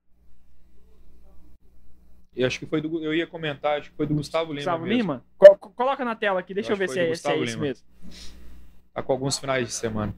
Eu 2.37 2.47
acho 2.47 2.59
que 2.59 2.67
foi 2.67 2.81
do. 2.81 3.03
Eu 3.03 3.15
ia 3.15 3.27
comentar, 3.27 3.79
acho 3.79 3.91
que 3.91 3.97
foi 3.97 4.07
do 4.07 4.15
Gustavo 4.15 4.47
Lima. 4.53 4.57
Gustavo 4.57 4.83
mesmo. 4.85 4.97
Lima? 5.13 5.25
Co- 5.39 5.57
co- 5.57 5.71
coloca 5.71 6.05
na 6.05 6.17
tela 6.17 6.41
aqui, 6.41 6.53
deixa 6.53 6.71
eu, 6.71 6.75
Eu 6.75 6.79
ver 6.79 6.89
se 6.89 6.99
é, 6.99 7.03
se 7.03 7.07
é 7.07 7.09
Gustavo 7.11 7.45
isso 7.45 7.55
Lima. 7.55 7.63
mesmo. 7.67 7.87
Tá 8.93 9.03
com 9.03 9.13
alguns 9.13 9.39
finais 9.39 9.67
de 9.69 9.73
semana. 9.73 10.15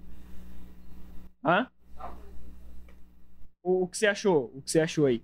Hã? 1.44 1.68
O, 3.62 3.82
o 3.84 3.88
que 3.88 3.98
você 3.98 4.06
achou? 4.06 4.51
O 4.55 4.62
que 4.62 4.70
você 4.70 4.80
achou 4.80 5.06
aí? 5.06 5.22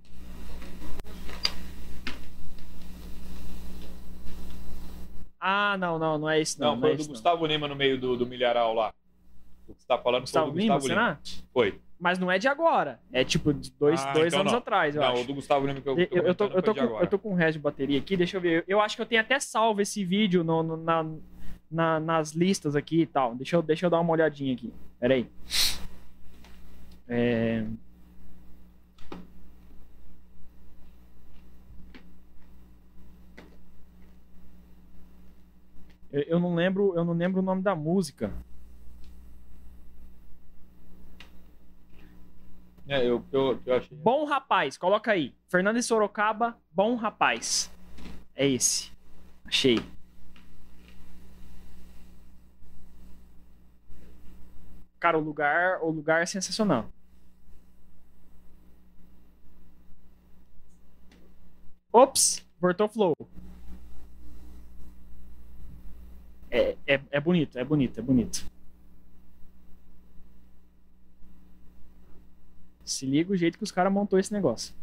Ah, 5.41 5.77
não, 5.79 5.99
não, 5.99 6.19
não 6.19 6.31
é 6.31 6.41
esse 6.41 6.59
não. 6.61 6.69
Não, 6.69 6.75
não 6.77 6.81
foi 6.83 6.91
é 6.91 6.93
o 6.93 6.97
do 6.97 7.01
esse, 7.01 7.09
não. 7.09 7.15
Gustavo 7.15 7.47
Lima 7.47 7.67
no 7.67 7.75
meio 7.75 7.99
do, 8.01 8.17
do 8.17 8.27
milharal 8.27 8.73
lá. 8.75 8.93
O 9.67 9.75
que 9.75 9.81
você 9.81 9.87
tá 9.87 9.99
falando 9.99 10.23
Gustavo 10.23 10.47
foi 10.47 10.55
do 10.55 10.61
Lima, 10.61 10.75
Gustavo 10.75 10.89
Lima. 11.01 11.21
será? 11.25 11.43
Foi. 11.53 11.81
Mas 12.03 12.19
não 12.19 12.29
é 12.29 12.37
de 12.37 12.49
agora. 12.49 12.99
É 13.13 13.23
tipo 13.23 13.55
de 13.55 13.71
dois, 13.79 14.05
Ah, 14.05 14.13
dois 14.13 14.27
então 14.33 14.41
anos 14.41 14.51
não. 14.51 14.59
atrás, 14.59 14.97
eu 14.97 15.03
Não, 15.03 15.13
acho. 15.13 15.23
o 15.23 15.25
do 15.25 15.35
Gustavo 15.35 15.65
Lima 15.69 15.81
que 15.81 15.89
eu, 15.89 15.97
Eu, 15.97 16.09
eu, 16.25 16.35
tô, 16.35 16.47
eu, 16.47 16.61
tô 16.61 16.75
com, 16.75 16.81
agora. 16.81 17.05
eu 17.05 17.09
tô 17.09 17.17
com 17.17 17.31
o 17.31 17.35
resto 17.37 17.59
de 17.59 17.63
bateria 17.63 18.01
aqui, 18.01 18.17
deixa 18.17 18.39
eu 18.39 18.41
ver. 18.41 18.65
Eu 18.67 18.81
acho 18.81 18.97
que 18.97 19.03
eu 19.03 19.07
tenho 19.07 19.21
até 19.21 19.39
salvo 19.39 19.81
esse 19.81 20.05
vídeo 20.05 20.43
no, 20.43 20.65
no- 20.65 20.77
na, 20.77 21.07
na- 21.71 22.01
nas 22.01 22.33
listas 22.33 22.75
aqui 22.75 23.03
e 23.03 23.07
tal. 23.07 23.37
Deixa 23.37 23.55
eu, 23.55 23.63
deixa 23.63 23.87
eu 23.87 23.91
dar 23.91 24.01
uma 24.01 24.11
olhadinha 24.13 24.53
aqui. 24.53 24.73
Pera 24.99 25.15
aí. 25.15 25.31
É... 27.09 27.65
Eu, 36.11 36.23
eu 36.23 36.41
não 36.41 36.55
lembro, 36.55 36.95
eu 36.97 37.05
não 37.05 37.15
lembro 37.15 37.41
o 37.41 37.45
nome 37.45 37.63
da 37.63 37.75
música. 37.75 38.33
É, 42.89 43.07
eu, 43.07 43.25
eu, 43.33 43.61
eu 43.65 43.77
achei. 43.77 43.97
Bom 43.97 44.25
Rapaz, 44.25 44.77
coloca 44.77 45.13
aí. 45.13 45.35
Fernando 45.49 45.77
de 45.77 45.83
Sorocaba, 45.83 46.57
Bom 46.71 46.97
Rapaz. 46.97 47.71
É 48.35 48.47
esse. 48.47 48.91
Achei. 49.45 49.79
Cara, 54.99 55.19
o 55.19 55.21
lugar, 55.21 55.83
o 55.83 55.91
lugar 55.91 56.23
é 56.23 56.27
sensacional. 56.27 56.89
Ops, 61.93 62.45
voltou 62.61 62.89
flow. 62.89 63.15
É, 66.51 66.77
é, 66.87 67.01
é 67.11 67.21
bonito, 67.21 67.59
é 67.59 67.65
bonito, 67.65 67.99
é 67.99 68.03
bonito. 68.03 68.52
Se 72.93 73.07
liga 73.07 73.33
o 73.33 73.37
jeito 73.37 73.57
que 73.57 73.65
os 73.65 73.73
caras 73.73 73.93
montou 73.93 74.19
esse 74.19 74.33
negócio. 74.33 74.75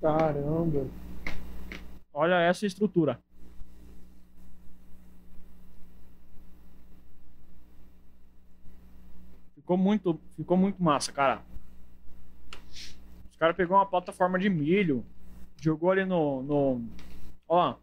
Caramba. 0.00 0.86
Olha 2.12 2.40
essa 2.40 2.66
estrutura. 2.66 3.18
Ficou 9.54 9.76
muito, 9.76 10.20
ficou 10.36 10.56
muito 10.56 10.82
massa, 10.82 11.12
cara. 11.12 11.42
Os 13.30 13.36
caras 13.38 13.56
pegou 13.56 13.76
uma 13.76 13.86
plataforma 13.86 14.38
de 14.38 14.50
milho, 14.50 15.04
jogou 15.60 15.90
ali 15.90 16.04
no, 16.04 16.42
no, 16.42 16.84
ó. 17.48 17.76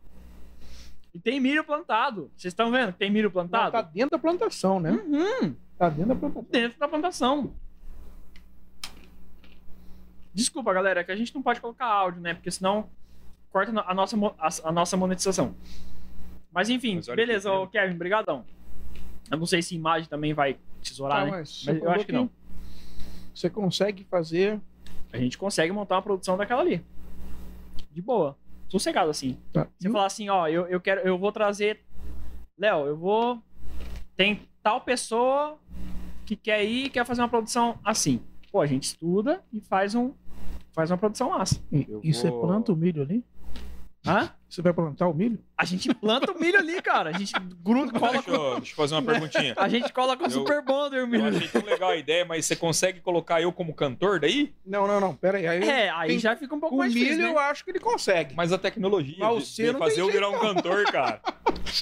E 1.17 1.19
tem 1.19 1.39
milho 1.39 1.63
plantado. 1.63 2.29
Vocês 2.37 2.51
estão 2.51 2.69
vendo 2.71 2.93
que 2.93 2.99
tem 2.99 3.09
milho 3.09 3.29
Não, 3.29 3.31
plantado? 3.33 3.71
tá 3.71 3.81
dentro 3.81 4.11
da 4.11 4.19
plantação, 4.19 4.79
né? 4.79 4.91
Uhum, 4.91 5.55
Tá 5.75 5.89
dentro 5.89 6.09
da 6.09 6.15
plantação. 6.15 6.45
dentro 6.51 6.79
da 6.79 6.87
plantação. 6.87 7.53
Desculpa, 10.31 10.71
galera, 10.71 11.01
é 11.01 11.03
que 11.03 11.11
a 11.11 11.15
gente 11.15 11.33
não 11.33 11.41
pode 11.41 11.59
colocar 11.59 11.87
áudio, 11.87 12.21
né? 12.21 12.35
Porque 12.35 12.51
senão 12.51 12.87
corta 13.51 13.71
a 13.81 13.93
nossa, 13.95 14.15
a, 14.37 14.69
a 14.69 14.71
nossa 14.71 14.95
monetização. 14.95 15.55
Mas 16.51 16.69
enfim, 16.69 16.97
Mas 16.97 17.07
beleza, 17.07 17.49
que 17.49 17.55
ô, 17.55 17.67
Kevin, 17.67 17.97
brigadão. 17.97 18.45
Eu 19.31 19.39
não 19.39 19.47
sei 19.47 19.63
se 19.63 19.73
imagem 19.73 20.07
também 20.07 20.35
vai 20.35 20.59
tesourar, 20.83 21.19
Tá, 21.21 21.25
né? 21.25 21.31
mas 21.31 21.63
Mas 21.65 21.81
eu 21.81 21.89
acho 21.89 22.05
que 22.05 22.11
não. 22.11 22.29
Você 23.33 23.49
consegue 23.49 24.03
fazer. 24.03 24.61
A 25.11 25.17
gente 25.17 25.35
consegue 25.35 25.71
montar 25.71 25.95
uma 25.95 26.03
produção 26.03 26.37
daquela 26.37 26.61
ali. 26.61 26.85
De 27.91 28.03
boa. 28.03 28.37
Sossegado 28.69 29.09
assim. 29.09 29.37
Tá. 29.53 29.67
Você 29.79 29.89
falar 29.89 30.05
assim, 30.07 30.29
ó, 30.29 30.47
eu, 30.47 30.67
eu 30.67 30.79
quero, 30.81 31.01
eu 31.01 31.17
vou 31.17 31.31
trazer. 31.31 31.79
Léo, 32.57 32.85
eu 32.87 32.97
vou. 32.97 33.41
Tem 34.15 34.41
tal 34.63 34.81
pessoa 34.81 35.57
que 36.25 36.35
quer 36.35 36.63
ir 36.65 36.85
e 36.85 36.89
quer 36.89 37.05
fazer 37.05 37.21
uma 37.21 37.29
produção 37.29 37.79
assim. 37.83 38.19
Pô, 38.51 38.59
a 38.61 38.65
gente 38.65 38.83
estuda 38.83 39.43
e 39.53 39.61
faz 39.61 39.95
um. 39.95 40.13
Faz 40.73 40.91
uma 40.91 40.97
produção 40.97 41.29
massa. 41.29 41.61
E, 41.71 42.13
você 42.13 42.29
vou- 42.29 42.41
planta 42.41 42.71
o 42.71 42.75
milho 42.75 43.01
ali? 43.01 43.23
Hã? 44.09 44.29
Você 44.49 44.61
vai 44.61 44.71
plantar 44.71 45.07
o 45.09 45.13
milho? 45.13 45.37
A 45.57 45.65
gente 45.65 45.93
planta 45.93 46.31
o 46.31 46.39
milho 46.39 46.57
ali, 46.57 46.81
cara. 46.81 47.09
A 47.09 47.13
gente 47.19 47.33
gruda, 47.61 47.91
cola 47.99 48.13
Deixa 48.13 48.23
com. 48.31 48.31
eu, 48.33 48.55
deixa 48.57 48.71
eu 48.71 48.75
fazer 48.77 48.95
uma 48.95 49.01
perguntinha. 49.11 49.53
A 49.57 49.67
gente 49.67 49.91
cola 49.91 50.15
com 50.15 50.23
o 50.23 50.27
Eu- 50.27 50.31
Super 50.31 50.61
Bonder 50.63 50.99
o 50.99 51.03
Eu 51.03 51.07
milho 51.07 51.25
ali. 51.25 51.37
achei 51.37 51.49
tão 51.49 51.63
legal 51.69 51.89
a 51.89 51.97
ideia, 51.97 52.23
mas 52.23 52.45
você 52.45 52.55
consegue 52.55 53.01
colocar 53.01 53.41
eu 53.41 53.51
como 53.51 53.73
cantor 53.73 54.19
daí? 54.21 54.53
Não, 54.65 54.87
não, 54.87 55.01
não. 55.01 55.13
Pera 55.13 55.37
aí. 55.37 55.45
aí 55.47 55.67
É, 55.67 55.89
aí 55.89 56.07
tem- 56.11 56.19
já 56.19 56.33
fica 56.37 56.55
um 56.55 56.59
pouco 56.61 56.75
com 56.75 56.81
mais 56.81 56.93
milho 56.93 57.05
difícil, 57.07 57.25
né? 57.27 57.33
eu 57.33 57.39
acho 57.39 57.65
que 57.65 57.71
ele 57.71 57.79
consegue. 57.79 58.35
Mas 58.35 58.53
a 58.53 58.57
tecnologia. 58.57 59.17
Mas 59.19 59.37
de- 59.43 59.45
você 59.49 59.63
de 59.65 59.71
não 59.73 59.79
fazer 59.79 59.99
eu 60.01 60.09
virar 60.09 60.29
um 60.29 60.39
cantor, 60.39 60.83
cara. 60.85 61.21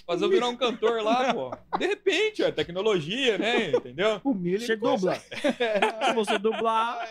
Fazer 0.08 0.26
eu 0.26 0.30
virar 0.30 0.48
um 0.48 0.56
cantor 0.56 1.04
lá, 1.04 1.32
pô. 1.36 1.52
De 1.78 1.86
repente, 1.86 2.42
é 2.44 2.52
tecnologia, 2.52 3.38
né? 3.38 3.70
Entendeu? 3.72 4.20
O 4.24 4.34
milho 4.34 4.60
Você 4.60 4.72
ele 4.72 4.82
dubla. 4.82 5.16
Se 6.06 6.14
você 6.16 6.40
dublar. 6.40 7.08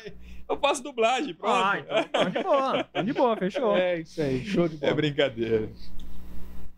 Eu 0.48 0.56
faço 0.58 0.82
dublagem, 0.82 1.34
pronto. 1.34 1.54
Ah, 1.54 1.78
então, 1.78 2.30
de 2.30 2.42
boa. 2.42 2.80
Então 2.90 3.04
de 3.04 3.12
boa, 3.12 3.36
fechou. 3.36 3.76
É 3.76 4.00
isso 4.00 4.20
aí. 4.20 4.44
Show 4.44 4.68
de 4.68 4.76
bola. 4.76 4.92
É 4.92 4.94
brincadeira. 4.94 5.68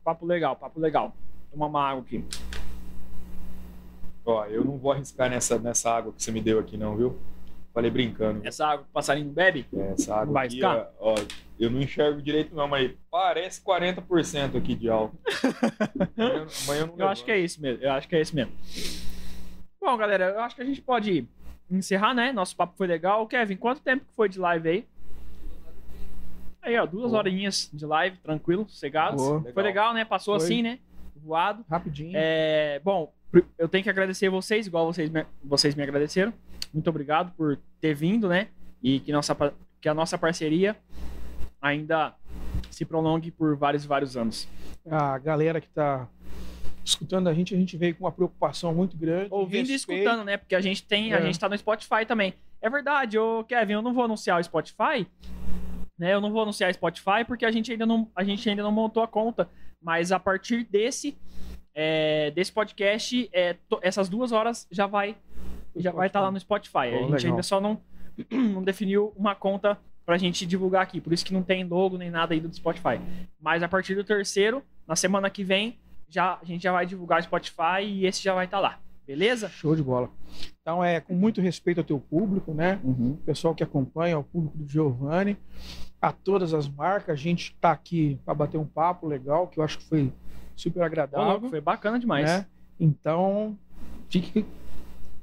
Papo 0.04 0.24
legal, 0.24 0.54
papo 0.56 0.78
legal. 0.78 1.14
Tomar 1.50 1.66
uma 1.66 1.82
água 1.82 2.02
aqui. 2.02 2.24
Ó, 4.24 4.44
eu 4.46 4.64
não 4.64 4.76
vou 4.76 4.92
arriscar 4.92 5.30
nessa, 5.30 5.58
nessa 5.58 5.90
água 5.90 6.12
que 6.12 6.22
você 6.22 6.30
me 6.32 6.40
deu 6.40 6.58
aqui, 6.58 6.76
não, 6.76 6.96
viu? 6.96 7.18
Falei 7.72 7.90
brincando. 7.90 8.40
Essa 8.46 8.66
água 8.66 8.84
que 8.84 8.90
o 8.90 8.92
passarinho 8.92 9.30
bebe? 9.30 9.66
É, 9.76 9.92
Essa 9.92 10.14
água 10.16 10.32
Vai 10.32 10.46
aqui, 10.46 10.64
ó, 10.64 10.86
ó, 10.98 11.14
eu 11.58 11.70
não 11.70 11.80
enxergo 11.80 12.22
direito 12.22 12.54
não, 12.54 12.66
mas 12.66 12.90
parece 13.10 13.60
40% 13.62 14.56
aqui 14.56 14.74
de 14.74 14.88
álcool. 14.88 15.16
Amanhã- 16.16 16.46
amanhã 16.64 16.80
eu 16.80 16.86
não 16.86 16.98
Eu 16.98 17.08
acho 17.08 17.24
que 17.24 17.30
é 17.30 17.38
isso 17.38 17.60
mesmo. 17.60 17.82
Eu 17.82 17.92
acho 17.92 18.08
que 18.08 18.16
é 18.16 18.20
isso 18.20 18.34
mesmo. 18.34 18.52
Bom, 19.80 19.96
galera, 19.96 20.30
eu 20.30 20.40
acho 20.40 20.56
que 20.56 20.62
a 20.62 20.64
gente 20.64 20.80
pode 20.80 21.28
encerrar, 21.70 22.14
né? 22.14 22.32
Nosso 22.32 22.56
papo 22.56 22.74
foi 22.76 22.86
legal. 22.86 23.26
Kevin, 23.26 23.56
quanto 23.56 23.80
tempo 23.80 24.04
que 24.04 24.12
foi 24.14 24.28
de 24.28 24.38
live 24.38 24.68
aí? 24.68 24.86
Aí, 26.62 26.76
ó, 26.76 26.84
duas 26.84 27.10
Boa. 27.10 27.18
horinhas 27.18 27.70
de 27.72 27.86
live, 27.86 28.16
tranquilo, 28.18 28.66
sossegados. 28.68 29.22
Boa. 29.22 29.52
Foi 29.52 29.62
legal, 29.62 29.94
né? 29.94 30.04
Passou 30.04 30.36
Foi. 30.36 30.44
assim, 30.44 30.62
né? 30.62 30.80
Voado. 31.14 31.64
Rapidinho. 31.70 32.12
É, 32.14 32.80
bom, 32.82 33.12
eu 33.58 33.68
tenho 33.68 33.84
que 33.84 33.90
agradecer 33.90 34.28
vocês, 34.28 34.66
igual 34.66 34.92
vocês 34.92 35.08
me, 35.08 35.24
vocês 35.44 35.74
me 35.74 35.82
agradeceram. 35.82 36.32
Muito 36.72 36.90
obrigado 36.90 37.32
por 37.36 37.58
ter 37.80 37.94
vindo, 37.94 38.28
né? 38.28 38.48
E 38.82 39.00
que, 39.00 39.12
nossa, 39.12 39.36
que 39.80 39.88
a 39.88 39.94
nossa 39.94 40.18
parceria 40.18 40.76
ainda 41.60 42.14
se 42.70 42.84
prolongue 42.84 43.30
por 43.30 43.56
vários 43.56 43.84
e 43.84 43.88
vários 43.88 44.16
anos. 44.16 44.48
A 44.88 45.18
galera 45.18 45.60
que 45.60 45.68
tá 45.68 46.08
escutando 46.86 47.28
a 47.28 47.34
gente, 47.34 47.54
a 47.54 47.58
gente 47.58 47.76
veio 47.76 47.94
com 47.96 48.04
uma 48.04 48.12
preocupação 48.12 48.72
muito 48.74 48.96
grande. 48.96 49.28
Ouvindo 49.30 49.68
e 49.68 49.72
respeito. 49.72 50.00
escutando, 50.02 50.24
né? 50.24 50.36
Porque 50.36 50.54
a 50.54 50.60
gente 50.60 50.84
tem, 50.84 51.12
a 51.12 51.18
É. 51.18 51.22
gente 51.22 51.38
tá 51.38 51.48
no 51.48 51.58
Spotify 51.58 52.06
também. 52.06 52.32
É 52.62 52.70
verdade, 52.70 53.18
ô 53.18 53.44
Kevin, 53.44 53.74
eu 53.74 53.82
não 53.82 53.92
vou 53.92 54.04
anunciar 54.04 54.40
o 54.40 54.44
Spotify, 54.44 55.06
né? 55.98 56.14
Eu 56.14 56.20
não 56.20 56.30
vou 56.30 56.42
anunciar 56.42 56.70
o 56.70 56.74
Spotify 56.74 57.24
porque 57.26 57.44
a 57.44 57.50
gente 57.50 57.72
ainda 57.72 57.84
não, 57.84 58.08
a 58.14 58.22
gente 58.22 58.48
ainda 58.48 58.62
não 58.62 58.70
montou 58.72 59.02
a 59.02 59.08
conta. 59.08 59.48
Mas 59.82 60.12
a 60.12 60.18
partir 60.20 60.64
desse, 60.64 61.16
é, 61.74 62.30
desse 62.30 62.52
podcast, 62.52 63.28
é, 63.32 63.56
essas 63.82 64.08
duas 64.08 64.32
horas 64.32 64.66
já 64.70 64.86
vai, 64.86 65.16
já 65.74 65.90
vai 65.92 66.06
estar 66.06 66.20
lá 66.20 66.30
no 66.30 66.38
Spotify. 66.40 66.72
Pô, 66.72 66.78
a 66.78 66.88
gente 67.02 67.10
legal. 67.12 67.30
ainda 67.32 67.42
só 67.42 67.60
não, 67.60 67.80
não 68.30 68.62
definiu 68.62 69.12
uma 69.16 69.34
conta 69.34 69.78
pra 70.04 70.16
gente 70.16 70.46
divulgar 70.46 70.82
aqui. 70.82 71.00
Por 71.00 71.12
isso 71.12 71.24
que 71.24 71.34
não 71.34 71.42
tem 71.42 71.64
logo 71.64 71.98
nem 71.98 72.10
nada 72.10 72.32
ainda 72.32 72.48
do 72.48 72.54
Spotify. 72.54 73.00
Mas 73.40 73.62
a 73.62 73.68
partir 73.68 73.94
do 73.96 74.04
terceiro, 74.04 74.62
na 74.86 74.94
semana 74.96 75.28
que 75.28 75.42
vem, 75.44 75.78
já, 76.08 76.38
a 76.40 76.44
gente 76.44 76.62
já 76.62 76.72
vai 76.72 76.86
divulgar 76.86 77.20
o 77.20 77.22
Spotify 77.22 77.82
e 77.82 78.06
esse 78.06 78.22
já 78.22 78.34
vai 78.34 78.44
estar 78.46 78.60
lá. 78.60 78.78
Beleza? 79.06 79.48
Show 79.48 79.76
de 79.76 79.82
bola. 79.82 80.10
Então 80.60 80.82
é 80.82 81.00
com 81.00 81.14
muito 81.14 81.40
respeito 81.40 81.78
ao 81.78 81.84
teu 81.84 82.00
público, 82.00 82.52
né? 82.52 82.80
O 82.82 83.16
pessoal 83.24 83.54
que 83.54 83.62
acompanha, 83.62 84.16
ao 84.16 84.24
público 84.24 84.58
do 84.58 84.68
Giovanni, 84.68 85.36
a 86.02 86.10
todas 86.10 86.52
as 86.52 86.68
marcas. 86.68 87.12
A 87.12 87.16
gente 87.22 87.52
está 87.52 87.70
aqui 87.70 88.18
para 88.24 88.34
bater 88.34 88.58
um 88.58 88.66
papo 88.66 89.06
legal, 89.06 89.46
que 89.46 89.60
eu 89.60 89.64
acho 89.64 89.78
que 89.78 89.84
foi 89.84 90.12
super 90.56 90.82
agradável. 90.82 91.48
foi 91.48 91.60
bacana 91.60 91.98
demais. 92.00 92.26
né? 92.26 92.46
Então, 92.80 93.56
fique, 94.08 94.44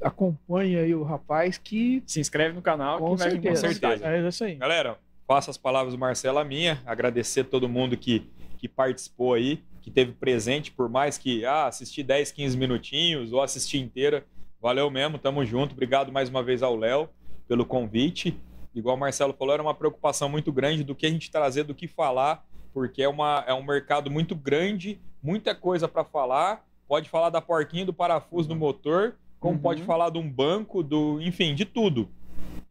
acompanhe 0.01 0.77
aí 0.77 0.95
o 0.95 1.03
rapaz 1.03 1.57
que 1.57 2.01
Se 2.05 2.19
inscreve 2.19 2.55
no 2.55 2.61
canal 2.61 2.99
com 2.99 3.15
que 3.15 3.23
vai 3.23 3.31
certeza. 3.31 3.67
com 3.67 3.73
certeza. 3.73 4.07
É 4.07 4.27
isso 4.27 4.43
aí. 4.43 4.55
Galera, 4.55 4.97
faça 5.27 5.51
as 5.51 5.57
palavras 5.57 5.93
do 5.93 5.99
Marcelo 5.99 6.39
a 6.39 6.43
minha. 6.45 6.81
Agradecer 6.85 7.43
todo 7.45 7.67
mundo 7.69 7.97
que, 7.97 8.29
que 8.57 8.67
participou 8.67 9.33
aí, 9.33 9.61
que 9.83 9.91
teve 9.91 10.13
presente, 10.13 10.71
por 10.71 10.89
mais 10.89 11.17
que 11.17 11.45
ah, 11.45 11.67
assisti 11.67 12.01
10, 12.01 12.31
15 12.31 12.57
minutinhos 12.57 13.31
ou 13.31 13.41
assisti 13.41 13.77
inteira. 13.77 14.25
Valeu 14.59 14.89
mesmo, 14.89 15.19
tamo 15.19 15.45
junto. 15.45 15.73
Obrigado 15.73 16.11
mais 16.11 16.29
uma 16.29 16.41
vez 16.41 16.63
ao 16.63 16.75
Léo 16.75 17.07
pelo 17.47 17.65
convite. 17.65 18.35
Igual 18.73 18.95
o 18.95 18.99
Marcelo 18.99 19.33
falou, 19.33 19.53
era 19.53 19.61
uma 19.61 19.75
preocupação 19.75 20.27
muito 20.27 20.51
grande 20.51 20.83
do 20.83 20.95
que 20.95 21.05
a 21.05 21.09
gente 21.09 21.29
trazer, 21.29 21.63
do 21.63 21.75
que 21.75 21.87
falar 21.87 22.43
porque 22.73 23.03
é, 23.03 23.07
uma, 23.07 23.43
é 23.47 23.53
um 23.53 23.63
mercado 23.63 24.09
muito 24.09 24.35
grande, 24.35 24.99
muita 25.21 25.53
coisa 25.53 25.87
para 25.87 26.03
falar. 26.03 26.65
Pode 26.87 27.07
falar 27.07 27.29
da 27.29 27.39
porquinha, 27.39 27.85
do 27.85 27.93
parafuso 27.93 28.49
do 28.49 28.55
motor, 28.55 29.15
como 29.39 29.55
Uhum. 29.55 29.61
pode 29.61 29.83
falar 29.83 30.09
de 30.09 30.17
um 30.17 30.29
banco, 30.29 30.81
do, 30.81 31.21
enfim, 31.21 31.53
de 31.53 31.63
tudo. 31.65 32.09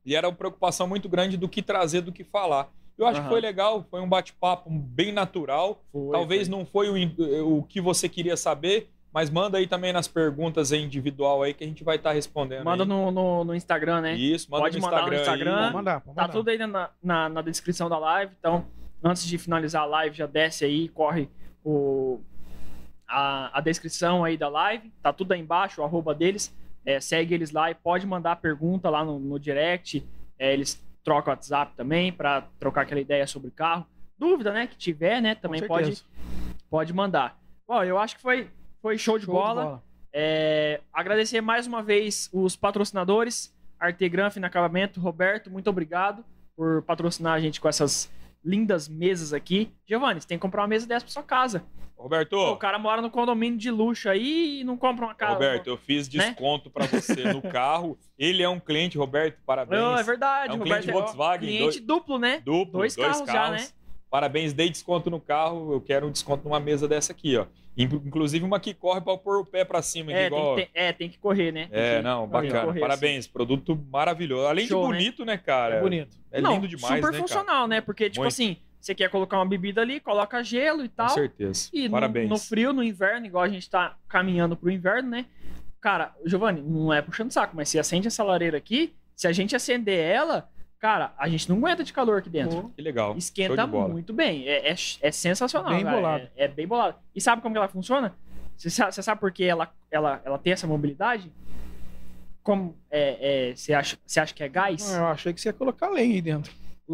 E 0.05 0.17
era 0.17 0.29
uma 0.29 0.35
preocupação 0.35 0.89
muito 0.89 1.09
grande 1.09 1.37
do 1.37 1.49
que 1.49 1.63
trazer, 1.63 2.01
do 2.01 2.13
que 2.13 2.25
falar. 2.25 2.71
Eu 2.98 3.06
acho 3.06 3.19
Aham. 3.19 3.24
que 3.28 3.32
foi 3.32 3.40
legal, 3.40 3.85
foi 3.90 4.01
um 4.01 4.09
bate-papo 4.09 4.69
bem 4.70 5.12
natural. 5.12 5.82
Foi, 5.90 6.12
Talvez 6.12 6.48
foi. 6.48 6.56
não 6.56 6.64
foi 6.66 6.89
o, 6.89 7.59
o 7.59 7.62
que 7.64 7.81
você 7.81 8.09
queria 8.09 8.36
saber, 8.36 8.90
mas 9.12 9.28
manda 9.31 9.59
aí 9.59 9.66
também 9.66 9.93
nas 9.93 10.06
perguntas 10.06 10.73
aí 10.73 10.82
individual 10.82 11.43
aí 11.43 11.52
que 11.55 11.64
a 11.64 11.66
gente 11.66 11.82
vai 11.82 11.97
estar 11.97 12.12
respondendo. 12.12 12.64
Manda 12.64 12.82
aí. 12.85 12.89
no, 12.89 13.10
no, 13.10 13.44
no 13.44 13.55
Instagram, 13.55 14.01
né? 14.02 14.14
Isso, 14.14 14.51
manda 14.51 14.64
Pode 14.64 14.77
no 14.78 14.82
mandar 14.85 15.06
no 15.06 15.14
Instagram. 15.14 15.20
Instagram. 15.20 15.55
aí. 15.56 15.62
Pode 15.62 15.74
mandar, 15.74 16.01
Tá 16.01 16.06
mandar. 16.06 16.28
tudo 16.28 16.48
aí 16.48 16.59
na, 16.59 16.90
na, 17.02 17.28
na 17.28 17.43
descrição 17.43 17.89
da 17.89 17.98
live. 17.98 18.32
Então, 18.39 18.64
antes 19.02 19.27
de 19.27 19.36
finalizar 19.39 19.82
a 19.82 19.86
live, 19.86 20.16
já 20.16 20.27
desce 20.27 20.64
aí, 20.64 20.89
corre 20.89 21.28
o, 21.64 22.20
a, 23.09 23.59
a 23.59 23.60
descrição 23.60 24.23
aí 24.24 24.36
da 24.36 24.48
live. 24.48 24.93
Tá 25.02 25.12
tudo 25.12 25.32
aí 25.32 25.40
embaixo, 25.40 25.81
o 25.81 25.85
arroba 25.85 26.14
deles. 26.14 26.55
É, 26.85 26.98
segue 27.01 27.32
eles 27.35 27.52
lá 27.52 27.70
e 27.70 27.74
pode 27.74 28.06
mandar 28.06 28.36
pergunta 28.36 28.90
lá 28.90 29.05
no, 29.05 29.19
no 29.19 29.39
direct. 29.39 30.05
É, 30.39 30.52
eles 30.52 30.82
trocam 31.05 31.33
WhatsApp 31.33 31.74
também 31.77 32.12
para 32.12 32.43
trocar 32.59 32.83
aquela 32.83 33.01
ideia 33.01 33.27
sobre 33.27 33.51
carro. 33.51 33.87
Dúvida, 34.19 34.53
né? 34.53 34.66
Que 34.66 34.77
tiver, 34.77 35.20
né? 35.20 35.35
Também 35.35 35.66
pode, 35.66 36.05
pode 36.70 36.93
mandar. 36.93 37.39
Bom, 37.66 37.83
eu 37.83 37.99
acho 37.99 38.16
que 38.16 38.23
foi, 38.23 38.51
foi 38.81 38.99
show 38.99 39.19
de 39.19 39.24
Show 39.24 39.35
bola. 39.35 39.83
É, 40.12 40.81
agradecer 40.93 41.41
mais 41.41 41.66
uma 41.66 41.83
vez 41.83 42.29
os 42.33 42.55
patrocinadores, 42.55 43.55
Artegram 43.81 44.29
Acabamento, 44.45 45.01
Roberto, 45.01 45.51
muito 45.51 45.70
obrigado 45.70 46.24
por 46.55 46.83
patrocinar 46.83 47.33
a 47.33 47.41
gente 47.41 47.61
com 47.61 47.69
essas 47.69 48.11
lindas 48.44 48.89
mesas 48.89 49.32
aqui. 49.32 49.70
Giovanni, 49.86 50.20
você 50.20 50.27
tem 50.28 50.39
que 50.39 50.43
comprar 50.43 50.62
uma 50.62 50.69
mesa 50.69 50.86
dessa 50.86 51.05
pra 51.05 51.12
sua 51.12 51.23
casa. 51.23 51.64
Roberto, 51.97 52.31
Pô, 52.31 52.51
o 52.51 52.56
cara 52.56 52.81
mora 52.81 53.01
no 53.01 53.09
condomínio 53.09 53.56
de 53.56 53.70
luxo 53.70 54.09
aí 54.09 54.60
e 54.60 54.64
não 54.64 54.77
compra 54.77 55.05
uma 55.06 55.14
casa. 55.14 55.35
Roberto, 55.35 55.69
eu 55.69 55.77
fiz 55.77 56.09
né? 56.12 56.31
desconto 56.31 56.69
pra 56.69 56.85
você 56.86 57.32
no 57.32 57.40
carro. 57.48 57.97
Ele 58.19 58.43
é 58.43 58.48
um 58.48 58.59
cliente, 58.59 58.98
Roberto, 58.98 59.39
parabéns. 59.47 59.81
Não, 59.81 59.97
é 59.97 60.02
verdade, 60.02 60.51
É 60.51 60.55
um 60.55 60.59
Roberto. 60.59 60.82
cliente 60.82 60.98
Volkswagen, 60.98 61.48
cliente 61.48 61.62
dois- 61.81 61.81
duplo, 61.86 62.19
né? 62.19 62.40
Duplo, 62.44 62.73
Dois 62.81 62.97
carros 62.97 63.19
já, 63.31 63.51
né? 63.51 63.69
Parabéns, 64.13 64.53
dei 64.53 64.69
desconto 64.69 65.09
no 65.09 65.19
carro. 65.19 65.73
Eu 65.73 65.81
quero 65.81 66.07
um 66.07 66.11
desconto 66.11 66.45
numa 66.45 66.61
mesa 66.61 66.87
dessa 66.87 67.13
aqui, 67.13 67.35
ó. 67.35 67.47
Inclu- 67.75 68.03
Inclusive 68.05 68.45
uma 68.45 68.61
que 68.61 68.75
corre 68.75 69.01
pra 69.01 69.17
pôr 69.17 69.41
o 69.41 69.47
pé 69.47 69.65
pra 69.65 69.81
cima, 69.81 70.13
É, 70.13 70.27
igual. 70.27 70.55
tem 70.55 70.67
que, 70.67 70.73
ter- 70.73 70.79
é, 70.79 70.93
tem 70.93 71.09
que 71.09 71.17
correr, 71.19 71.51
né? 71.51 71.67
Tem 71.71 71.81
É, 71.81 72.03
não, 72.03 72.29
bacana. 72.29 72.67
correr, 72.67 72.81
Parabéns, 72.81 73.27
produto 73.27 73.75
maravilhoso. 73.91 74.47
Além 74.47 74.67
Show, 74.67 74.83
de 74.85 74.93
né? 74.93 74.99
bonito, 74.99 75.25
né, 75.25 75.39
cara? 75.39 75.77
É 75.77 75.81
bonito. 75.81 76.15
É 76.31 76.43
Não, 76.43 76.53
lindo 76.57 76.69
demais, 76.69 76.97
super 77.03 77.11
né, 77.11 77.19
funcional, 77.21 77.67
né? 77.67 77.81
Porque, 77.81 78.11
tipo 78.11 78.21
Muito. 78.21 78.33
assim, 78.35 78.59
você 78.79 78.95
quer 78.95 79.09
colocar 79.09 79.39
uma 79.39 79.47
bebida 79.47 79.81
ali, 79.81 79.99
coloca 79.99 80.43
gelo 80.45 80.85
e 80.85 80.89
cara? 80.91 81.09
tal. 81.09 81.09
Com 81.09 81.15
certeza. 81.15 81.71
E 81.73 81.85
no, 81.89 81.93
Parabéns. 81.93 82.29
no 82.29 82.39
frio, 82.39 82.75
no 82.75 82.83
inverno, 82.85 83.25
igual 83.25 83.45
a 83.45 83.49
gente 83.49 83.71
tá 83.71 83.97
caminhando 84.07 84.55
pro 84.55 84.71
inverno, 84.71 85.09
né? 85.09 85.25
Cara, 85.81 86.15
Giovanni, 86.27 86.61
não 86.61 86.93
é 86.93 87.01
puxando 87.01 87.31
saco, 87.33 87.57
mas 87.57 87.71
se 87.71 87.79
acende 87.79 88.09
essa 88.09 88.23
lareira 88.23 88.59
aqui, 88.59 88.93
se 89.17 89.27
a 89.27 89.33
gente 89.33 89.57
acender 89.57 89.99
ela, 89.99 90.51
cara, 90.83 91.15
a 91.17 91.29
gente 91.29 91.49
não 91.49 91.57
aguenta 91.59 91.85
de 91.85 91.93
calor 91.93 92.19
aqui 92.19 92.29
dentro. 92.29 92.71
Que 92.75 92.83
legal. 92.83 93.17
Esquenta 93.17 93.65
muito 93.69 94.13
bem. 94.13 94.49
É, 94.49 94.69
é, 94.71 94.75
é 95.01 95.13
sensacional. 95.13 95.71
Bem 95.73 95.85
cara. 95.85 95.97
bolado. 95.97 96.29
É, 96.37 96.45
é 96.45 96.49
bem 96.49 96.67
bolado. 96.67 96.97
E 97.15 97.21
sabe 97.21 97.41
como 97.41 97.55
que 97.55 97.59
ela 97.59 97.69
funciona? 97.69 98.17
Você 98.57 98.69
sabe, 98.69 98.93
sabe 98.93 99.21
por 99.21 99.31
que 99.31 99.45
ela, 99.45 99.73
ela, 99.93 100.21
ela 100.25 100.39
tem 100.39 100.53
essa 100.53 100.67
mobilidade? 100.67 101.33
Como 102.43 102.77
é, 102.91 103.51
é, 103.51 103.55
você, 103.55 103.73
acha, 103.73 103.97
você 104.05 104.19
acha 104.19 104.35
que 104.35 104.43
é 104.43 104.49
gás? 104.49 104.93
Ah, 104.93 104.99
Eu 104.99 105.07
achei 105.07 105.33
que 105.33 105.41
você 105.41 105.51
ia 105.51 105.53
colocar 105.53 105.89
lenha 105.89 106.15
aí 106.17 106.21
dentro. 106.21 106.53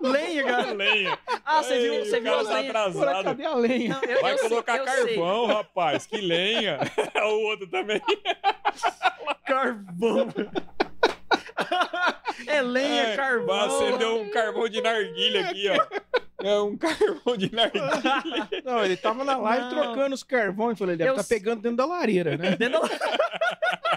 Lenha, 0.00 0.44
cara. 0.44 0.72
Lenha. 0.72 1.18
Ah, 1.44 1.62
você 1.62 1.80
viu, 1.80 1.94
Ei, 1.94 2.04
você 2.04 2.20
viu 2.20 2.34
as 2.38 2.46
tá 2.46 2.54
lenhas? 2.54 2.70
Atrasado. 2.76 3.24
cadê 3.24 3.44
a 3.44 3.54
lenha? 3.54 3.88
Não, 3.94 4.02
eu- 4.04 4.20
Vai 4.22 4.32
eu 4.34 4.38
sei- 4.38 4.48
colocar 4.48 4.84
sei. 4.84 4.84
carvão, 5.16 5.46
rapaz. 5.46 6.06
Que 6.06 6.16
lenha. 6.18 6.78
o 7.24 7.42
outro 7.48 7.66
também. 7.66 8.00
Carvão. 9.44 10.28
É 12.46 12.62
lenha, 12.62 13.02
É, 13.08 13.16
carvão. 13.16 13.60
Acender 13.60 14.08
um 14.08 14.28
carvão 14.30 14.68
de 14.68 14.80
narguilha 14.80 15.48
aqui, 15.48 15.68
ó. 15.68 15.86
É 16.42 16.60
um 16.60 16.76
carvão 16.76 17.36
de 17.36 17.52
narguilha. 17.54 18.48
Não, 18.64 18.84
ele 18.84 18.96
tava 18.96 19.24
na 19.24 19.36
live 19.36 19.74
Não. 19.74 19.82
trocando 19.82 20.14
os 20.14 20.22
carvões. 20.22 20.72
Eu 20.72 20.76
falei, 20.78 20.92
ele 20.94 20.98
deve 20.98 21.10
Eu 21.10 21.14
estar 21.14 21.22
sei. 21.24 21.38
pegando 21.38 21.62
dentro 21.62 21.76
da 21.78 21.86
lareira, 21.86 22.36
né? 22.36 22.54
Dentro 22.56 22.80
da- 22.82 22.88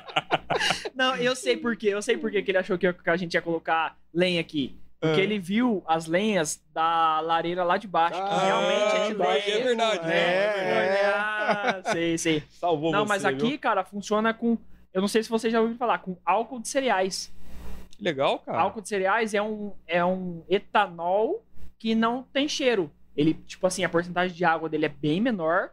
Não, 0.95 1.15
eu 1.15 1.35
sei 1.35 1.57
por 1.57 1.75
quê. 1.75 1.89
Eu 1.89 2.01
sei 2.01 2.17
por 2.17 2.31
quê 2.31 2.41
que 2.41 2.51
ele 2.51 2.57
achou 2.57 2.77
que 2.77 2.91
que 2.91 3.09
a 3.09 3.17
gente 3.17 3.33
ia 3.33 3.41
colocar 3.41 3.95
lenha 4.13 4.41
aqui. 4.41 4.75
Porque 4.99 5.21
Ah. 5.21 5.23
ele 5.23 5.37
viu 5.37 5.83
as 5.85 6.07
lenhas 6.07 6.59
da 6.73 7.19
lareira 7.19 7.63
lá 7.63 7.77
de 7.77 7.87
baixo. 7.87 8.15
que 8.15 8.19
Ah, 8.29 8.45
realmente 8.45 8.95
é 8.95 9.07
de 9.09 9.13
daí 9.13 9.45
lenha. 9.45 9.59
é 9.59 9.63
verdade, 9.63 9.99
É, 9.99 10.07
né? 10.07 10.15
É, 10.15 11.01
é. 11.03 11.13
Ah, 11.13 11.81
sei, 11.91 12.17
sei. 12.17 12.43
Salvou 12.49 12.91
Não, 12.91 13.05
você, 13.05 13.09
mas 13.09 13.25
aqui, 13.25 13.49
viu? 13.49 13.59
cara, 13.59 13.83
funciona 13.83 14.33
com. 14.33 14.57
Eu 14.91 15.01
não 15.01 15.07
sei 15.07 15.21
se 15.21 15.29
você 15.29 15.51
já 15.51 15.61
ouviu 15.61 15.77
falar, 15.77 15.99
com 15.99 16.17
álcool 16.25 16.59
de 16.59 16.67
cereais. 16.67 17.31
Que 17.97 18.03
legal, 18.03 18.39
cara. 18.39 18.59
Álcool 18.59 18.81
de 18.81 18.89
cereais 18.89 19.33
é 19.33 19.41
um, 19.41 19.73
é 19.87 20.03
um 20.05 20.43
etanol 20.47 21.43
que 21.79 21.95
não 21.95 22.23
tem 22.23 22.47
cheiro. 22.47 22.91
Ele, 23.15 23.33
tipo 23.33 23.65
assim, 23.65 23.83
a 23.83 23.89
porcentagem 23.89 24.35
de 24.35 24.45
água 24.45 24.69
dele 24.69 24.85
é 24.85 24.89
bem 24.89 25.19
menor. 25.19 25.71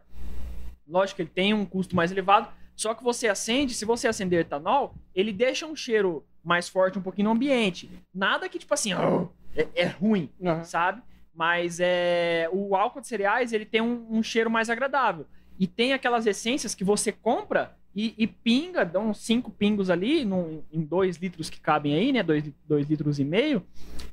Lógico 0.87 1.17
que 1.17 1.21
ele 1.23 1.29
tem 1.29 1.53
um 1.53 1.65
custo 1.65 1.95
mais 1.95 2.11
elevado. 2.11 2.49
Só 2.75 2.93
que 2.93 3.03
você 3.03 3.27
acende, 3.27 3.73
se 3.73 3.85
você 3.85 4.07
acender 4.07 4.41
etanol, 4.41 4.93
ele 5.13 5.31
deixa 5.31 5.65
um 5.65 5.75
cheiro 5.75 6.25
mais 6.43 6.67
forte 6.67 6.97
um 6.99 7.01
pouquinho 7.01 7.29
no 7.29 7.35
ambiente. 7.35 7.89
Nada 8.13 8.49
que, 8.49 8.59
tipo 8.59 8.73
assim, 8.73 8.93
"Oh", 8.93 9.29
é, 9.55 9.67
é 9.75 9.85
ruim, 9.85 10.29
Aham. 10.43 10.63
sabe? 10.63 11.01
Mas 11.33 11.79
é, 11.79 12.49
o 12.51 12.75
álcool 12.75 13.01
de 13.01 13.07
cereais, 13.07 13.53
ele 13.53 13.65
tem 13.65 13.81
um, 13.81 14.07
um 14.09 14.23
cheiro 14.23 14.49
mais 14.49 14.69
agradável. 14.69 15.25
E 15.59 15.67
tem 15.67 15.93
aquelas 15.93 16.25
essências 16.25 16.75
que 16.75 16.83
você 16.83 17.11
compra 17.11 17.75
e, 17.95 18.13
e 18.17 18.27
pinga, 18.27 18.83
dá 18.83 18.99
uns 18.99 19.19
5 19.19 19.49
pingos 19.51 19.89
ali, 19.89 20.25
num- 20.25 20.61
em 20.71 20.81
2 20.81 21.17
litros 21.17 21.49
que 21.49 21.59
cabem 21.59 21.93
aí, 21.95 22.11
né? 22.11 22.21
2 22.23 22.89
litros 22.89 23.19
e 23.19 23.23
meio. 23.23 23.63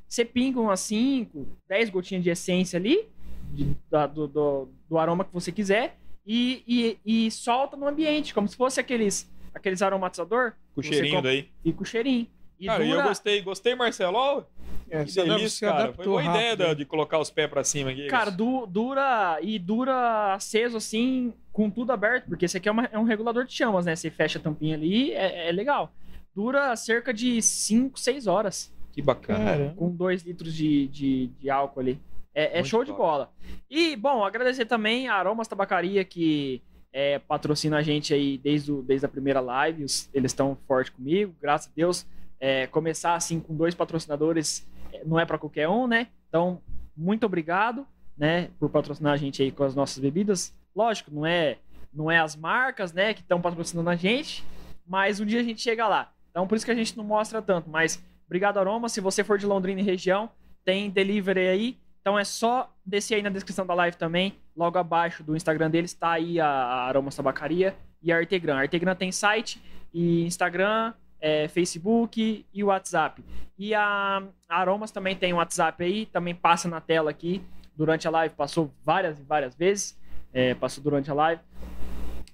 Você 0.09 0.25
pinga 0.25 0.61
umas 0.61 0.81
5, 0.81 1.47
10 1.69 1.91
gotinhas 1.91 2.23
de 2.23 2.31
essência 2.31 2.79
ali, 2.79 3.09
de- 3.53 3.77
da- 3.91 4.07
do, 4.07 4.29
do, 4.29 4.69
do 4.89 4.99
aroma 4.99 5.25
que 5.25 5.33
você 5.33 5.51
quiser, 5.51 5.99
e, 6.25 6.63
e, 7.05 7.27
e 7.27 7.31
solta 7.31 7.77
no 7.77 7.89
ambiente, 7.89 8.33
como 8.33 8.47
se 8.47 8.57
fosse 8.57 8.79
aqueles, 8.79 9.29
aqueles 9.55 9.83
aromatizador, 9.83 10.53
Com 10.75 10.83
cheirinho 10.83 11.21
daí. 11.21 11.49
fica 11.63 11.83
o 11.83 11.85
cheirinho. 11.85 12.29
E 12.61 12.67
Cara, 12.67 12.85
e 12.85 12.91
eu 12.91 12.97
dura, 12.97 13.09
gostei. 13.09 13.43
Gostei, 13.43 13.75
Marcelo. 13.75 14.17
Ó, 14.17 14.45
É, 14.93 15.05
que 15.05 15.12
delícia, 15.12 15.69
cara. 15.70 15.93
Foi 15.94 16.05
boa 16.05 16.23
ideia 16.23 16.51
rápido. 16.51 16.59
da- 16.66 16.74
de 16.74 16.85
colocar 16.85 17.19
os 17.19 17.31
pés 17.31 17.48
pra 17.48 17.64
cima 17.64 17.90
aqui. 17.90 18.06
Cara, 18.09 18.31
du- 18.31 18.66
dura 18.66 19.39
e 19.40 19.59
dura 19.59 20.35
aceso 20.35 20.77
assim, 20.77 21.32
com 21.51 21.70
tudo 21.70 21.93
aberto, 21.93 22.27
porque 22.27 22.44
esse 22.44 22.56
aqui 22.59 22.69
é, 22.69 22.73
uma- 22.73 22.89
é 22.93 22.98
um 22.98 23.05
regulador 23.05 23.44
de 23.44 23.52
chamas, 23.55 23.86
né? 23.86 23.97
Você 23.97 24.10
fecha 24.10 24.39
a 24.39 24.43
tampinha 24.43 24.74
ali, 24.77 25.12
é, 25.12 25.48
é 25.48 25.52
legal. 25.52 25.93
Dura 26.35 26.74
cerca 26.77 27.12
de 27.12 27.40
5, 27.40 27.98
6 27.98 28.27
horas, 28.27 28.73
Que 28.93 29.01
bacana. 29.01 29.44
Cara, 29.44 29.74
com 29.77 29.90
2 29.90 30.23
litros 30.23 30.52
de, 30.55 30.86
de, 30.89 31.27
de 31.40 31.48
álcool 31.51 31.81
ali. 31.81 31.98
É, 32.35 32.60
é 32.60 32.64
show 32.64 32.82
de 32.85 32.90
top. 32.90 33.01
bola. 33.02 33.31
E, 33.70 33.97
bom, 33.97 34.23
agradecer 34.25 34.67
também 34.67 35.08
a 35.08 35.15
Aromas 35.15 35.49
Tabacaria, 35.49 36.05
que 36.05 36.60
é, 36.92 37.18
patrocina 37.18 37.78
a 37.78 37.83
gente 37.83 38.12
aí 38.12 38.36
desde, 38.36 38.70
o- 38.70 38.83
desde 38.83 39.07
a 39.07 39.08
primeira 39.08 39.41
live. 39.41 39.84
Os- 39.84 40.10
eles 40.12 40.33
estão 40.33 40.57
forte 40.68 40.92
comigo, 40.92 41.34
graças 41.41 41.68
a 41.68 41.73
Deus. 41.75 42.07
É, 42.39 42.67
começar 42.67 43.15
assim 43.15 43.39
com 43.41 43.55
dois 43.55 43.75
patrocinadores 43.75 44.67
não 45.05 45.19
é 45.19 45.25
para 45.25 45.39
qualquer 45.39 45.69
um, 45.69 45.87
né? 45.87 46.09
Então, 46.29 46.61
muito 46.97 47.25
obrigado, 47.27 47.87
né, 48.17 48.49
por 48.59 48.71
patrocinar 48.71 49.12
a 49.12 49.17
gente 49.17 49.43
aí 49.43 49.51
com 49.51 49.65
as 49.65 49.75
nossas 49.75 49.99
bebidas. 49.99 50.55
Lógico, 50.75 51.11
não 51.11 51.27
é, 51.27 51.59
não 51.93 52.11
é 52.11 52.19
as 52.19 52.37
marcas, 52.37 52.93
né, 52.93 53.15
que 53.15 53.21
estão 53.21 53.41
patrocinando 53.41 53.91
a 53.91 53.97
gente, 53.97 54.45
mas 54.87 55.21
um 55.21 55.27
dia 55.27 55.41
a 55.41 55.43
gente 55.43 55.61
chega 55.61 55.89
lá. 55.89 56.12
Então, 56.31 56.47
por 56.47 56.57
isso 56.57 56.65
que 56.65 56.73
a 56.73 56.75
gente 56.75 56.97
não 56.97 57.05
mostra 57.05 57.43
tanto. 57.43 57.69
Mas, 57.69 58.03
obrigado, 58.27 58.59
Aroma. 58.59 58.89
Se 58.89 59.01
você 59.01 59.23
for 59.23 59.39
de 59.39 59.47
Londrina 59.47 59.81
e 59.81 59.85
região, 59.85 60.31
tem 60.65 60.91
delivery 60.91 61.49
aí. 61.49 61.79
Então 62.01 62.19
é 62.19 62.25
só 62.25 62.75
descer 62.85 63.17
aí 63.17 63.23
na 63.23 63.31
descrição 63.31 63.65
da 63.65 63.75
live 63.75 63.97
também. 63.97 64.35
Logo 64.57 64.79
abaixo 64.79 65.23
do 65.23 65.37
Instagram 65.37 65.71
deles 65.71 65.95
tá 65.95 66.12
aí 66.12 66.41
a, 66.41 66.47
a 66.47 66.89
Aromas 66.89 67.15
Tabacaria 67.15 67.77
e 68.03 68.12
a 68.12 68.17
Artegram. 68.17 68.57
A 68.57 68.61
Artegram 68.61 68.95
tem 68.95 69.12
site 69.12 69.62
e 69.95 70.25
Instagram, 70.25 70.93
é, 71.23 71.47
Facebook 71.47 72.44
e 72.52 72.65
WhatsApp. 72.65 73.25
E 73.57 73.73
a, 73.73 74.25
Aromas 74.49 74.91
também 74.91 75.15
tem 75.15 75.33
um 75.33 75.36
WhatsApp 75.36 75.83
aí, 75.84 76.07
também 76.07 76.34
passa 76.34 76.68
na 76.68 76.81
tela 76.81 77.10
aqui. 77.10 77.41
Durante 77.76 78.07
a 78.07 78.10
live, 78.10 78.34
passou 78.34 78.70
várias 78.84 79.18
e 79.18 79.23
várias 79.23 79.55
vezes. 79.55 79.97
é, 80.34 80.55
passou 80.55 80.83
durante 80.83 81.10
a 81.10 81.15
live. 81.15 81.41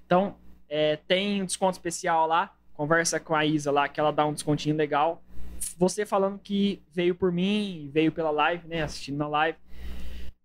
Então, 0.05 0.35
é, 0.67 0.95
tem 1.07 1.41
um 1.41 1.45
desconto 1.45 1.73
especial 1.73 2.25
lá. 2.25 2.53
Conversa 2.73 3.19
com 3.19 3.35
a 3.35 3.45
Isa 3.45 3.71
lá, 3.71 3.87
que 3.87 3.99
ela 3.99 4.11
dá 4.11 4.25
um 4.25 4.33
descontinho 4.33 4.75
legal. 4.75 5.21
Você 5.77 6.05
falando 6.05 6.39
que 6.39 6.81
veio 6.91 7.13
por 7.13 7.31
mim, 7.31 7.89
veio 7.93 8.11
pela 8.11 8.31
live, 8.31 8.67
né? 8.67 8.81
Assistindo 8.81 9.17
na 9.17 9.27
live. 9.27 9.57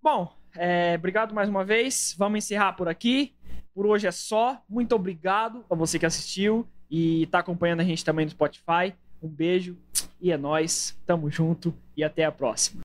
Bom, 0.02 0.32
é, 0.56 0.96
obrigado 0.96 1.32
mais 1.32 1.48
uma 1.48 1.64
vez. 1.64 2.14
Vamos 2.18 2.38
encerrar 2.38 2.72
por 2.72 2.88
aqui. 2.88 3.34
Por 3.72 3.86
hoje 3.86 4.06
é 4.08 4.12
só. 4.12 4.60
Muito 4.68 4.94
obrigado 4.94 5.64
a 5.70 5.74
você 5.74 5.98
que 5.98 6.06
assistiu 6.06 6.68
e 6.90 7.26
tá 7.26 7.38
acompanhando 7.38 7.80
a 7.80 7.84
gente 7.84 8.04
também 8.04 8.24
no 8.24 8.30
Spotify. 8.30 8.94
Um 9.22 9.28
beijo 9.28 9.76
e 10.20 10.32
é 10.32 10.36
nóis. 10.36 10.96
Tamo 11.06 11.30
junto 11.30 11.74
e 11.96 12.02
até 12.02 12.24
a 12.24 12.32
próxima. 12.32 12.82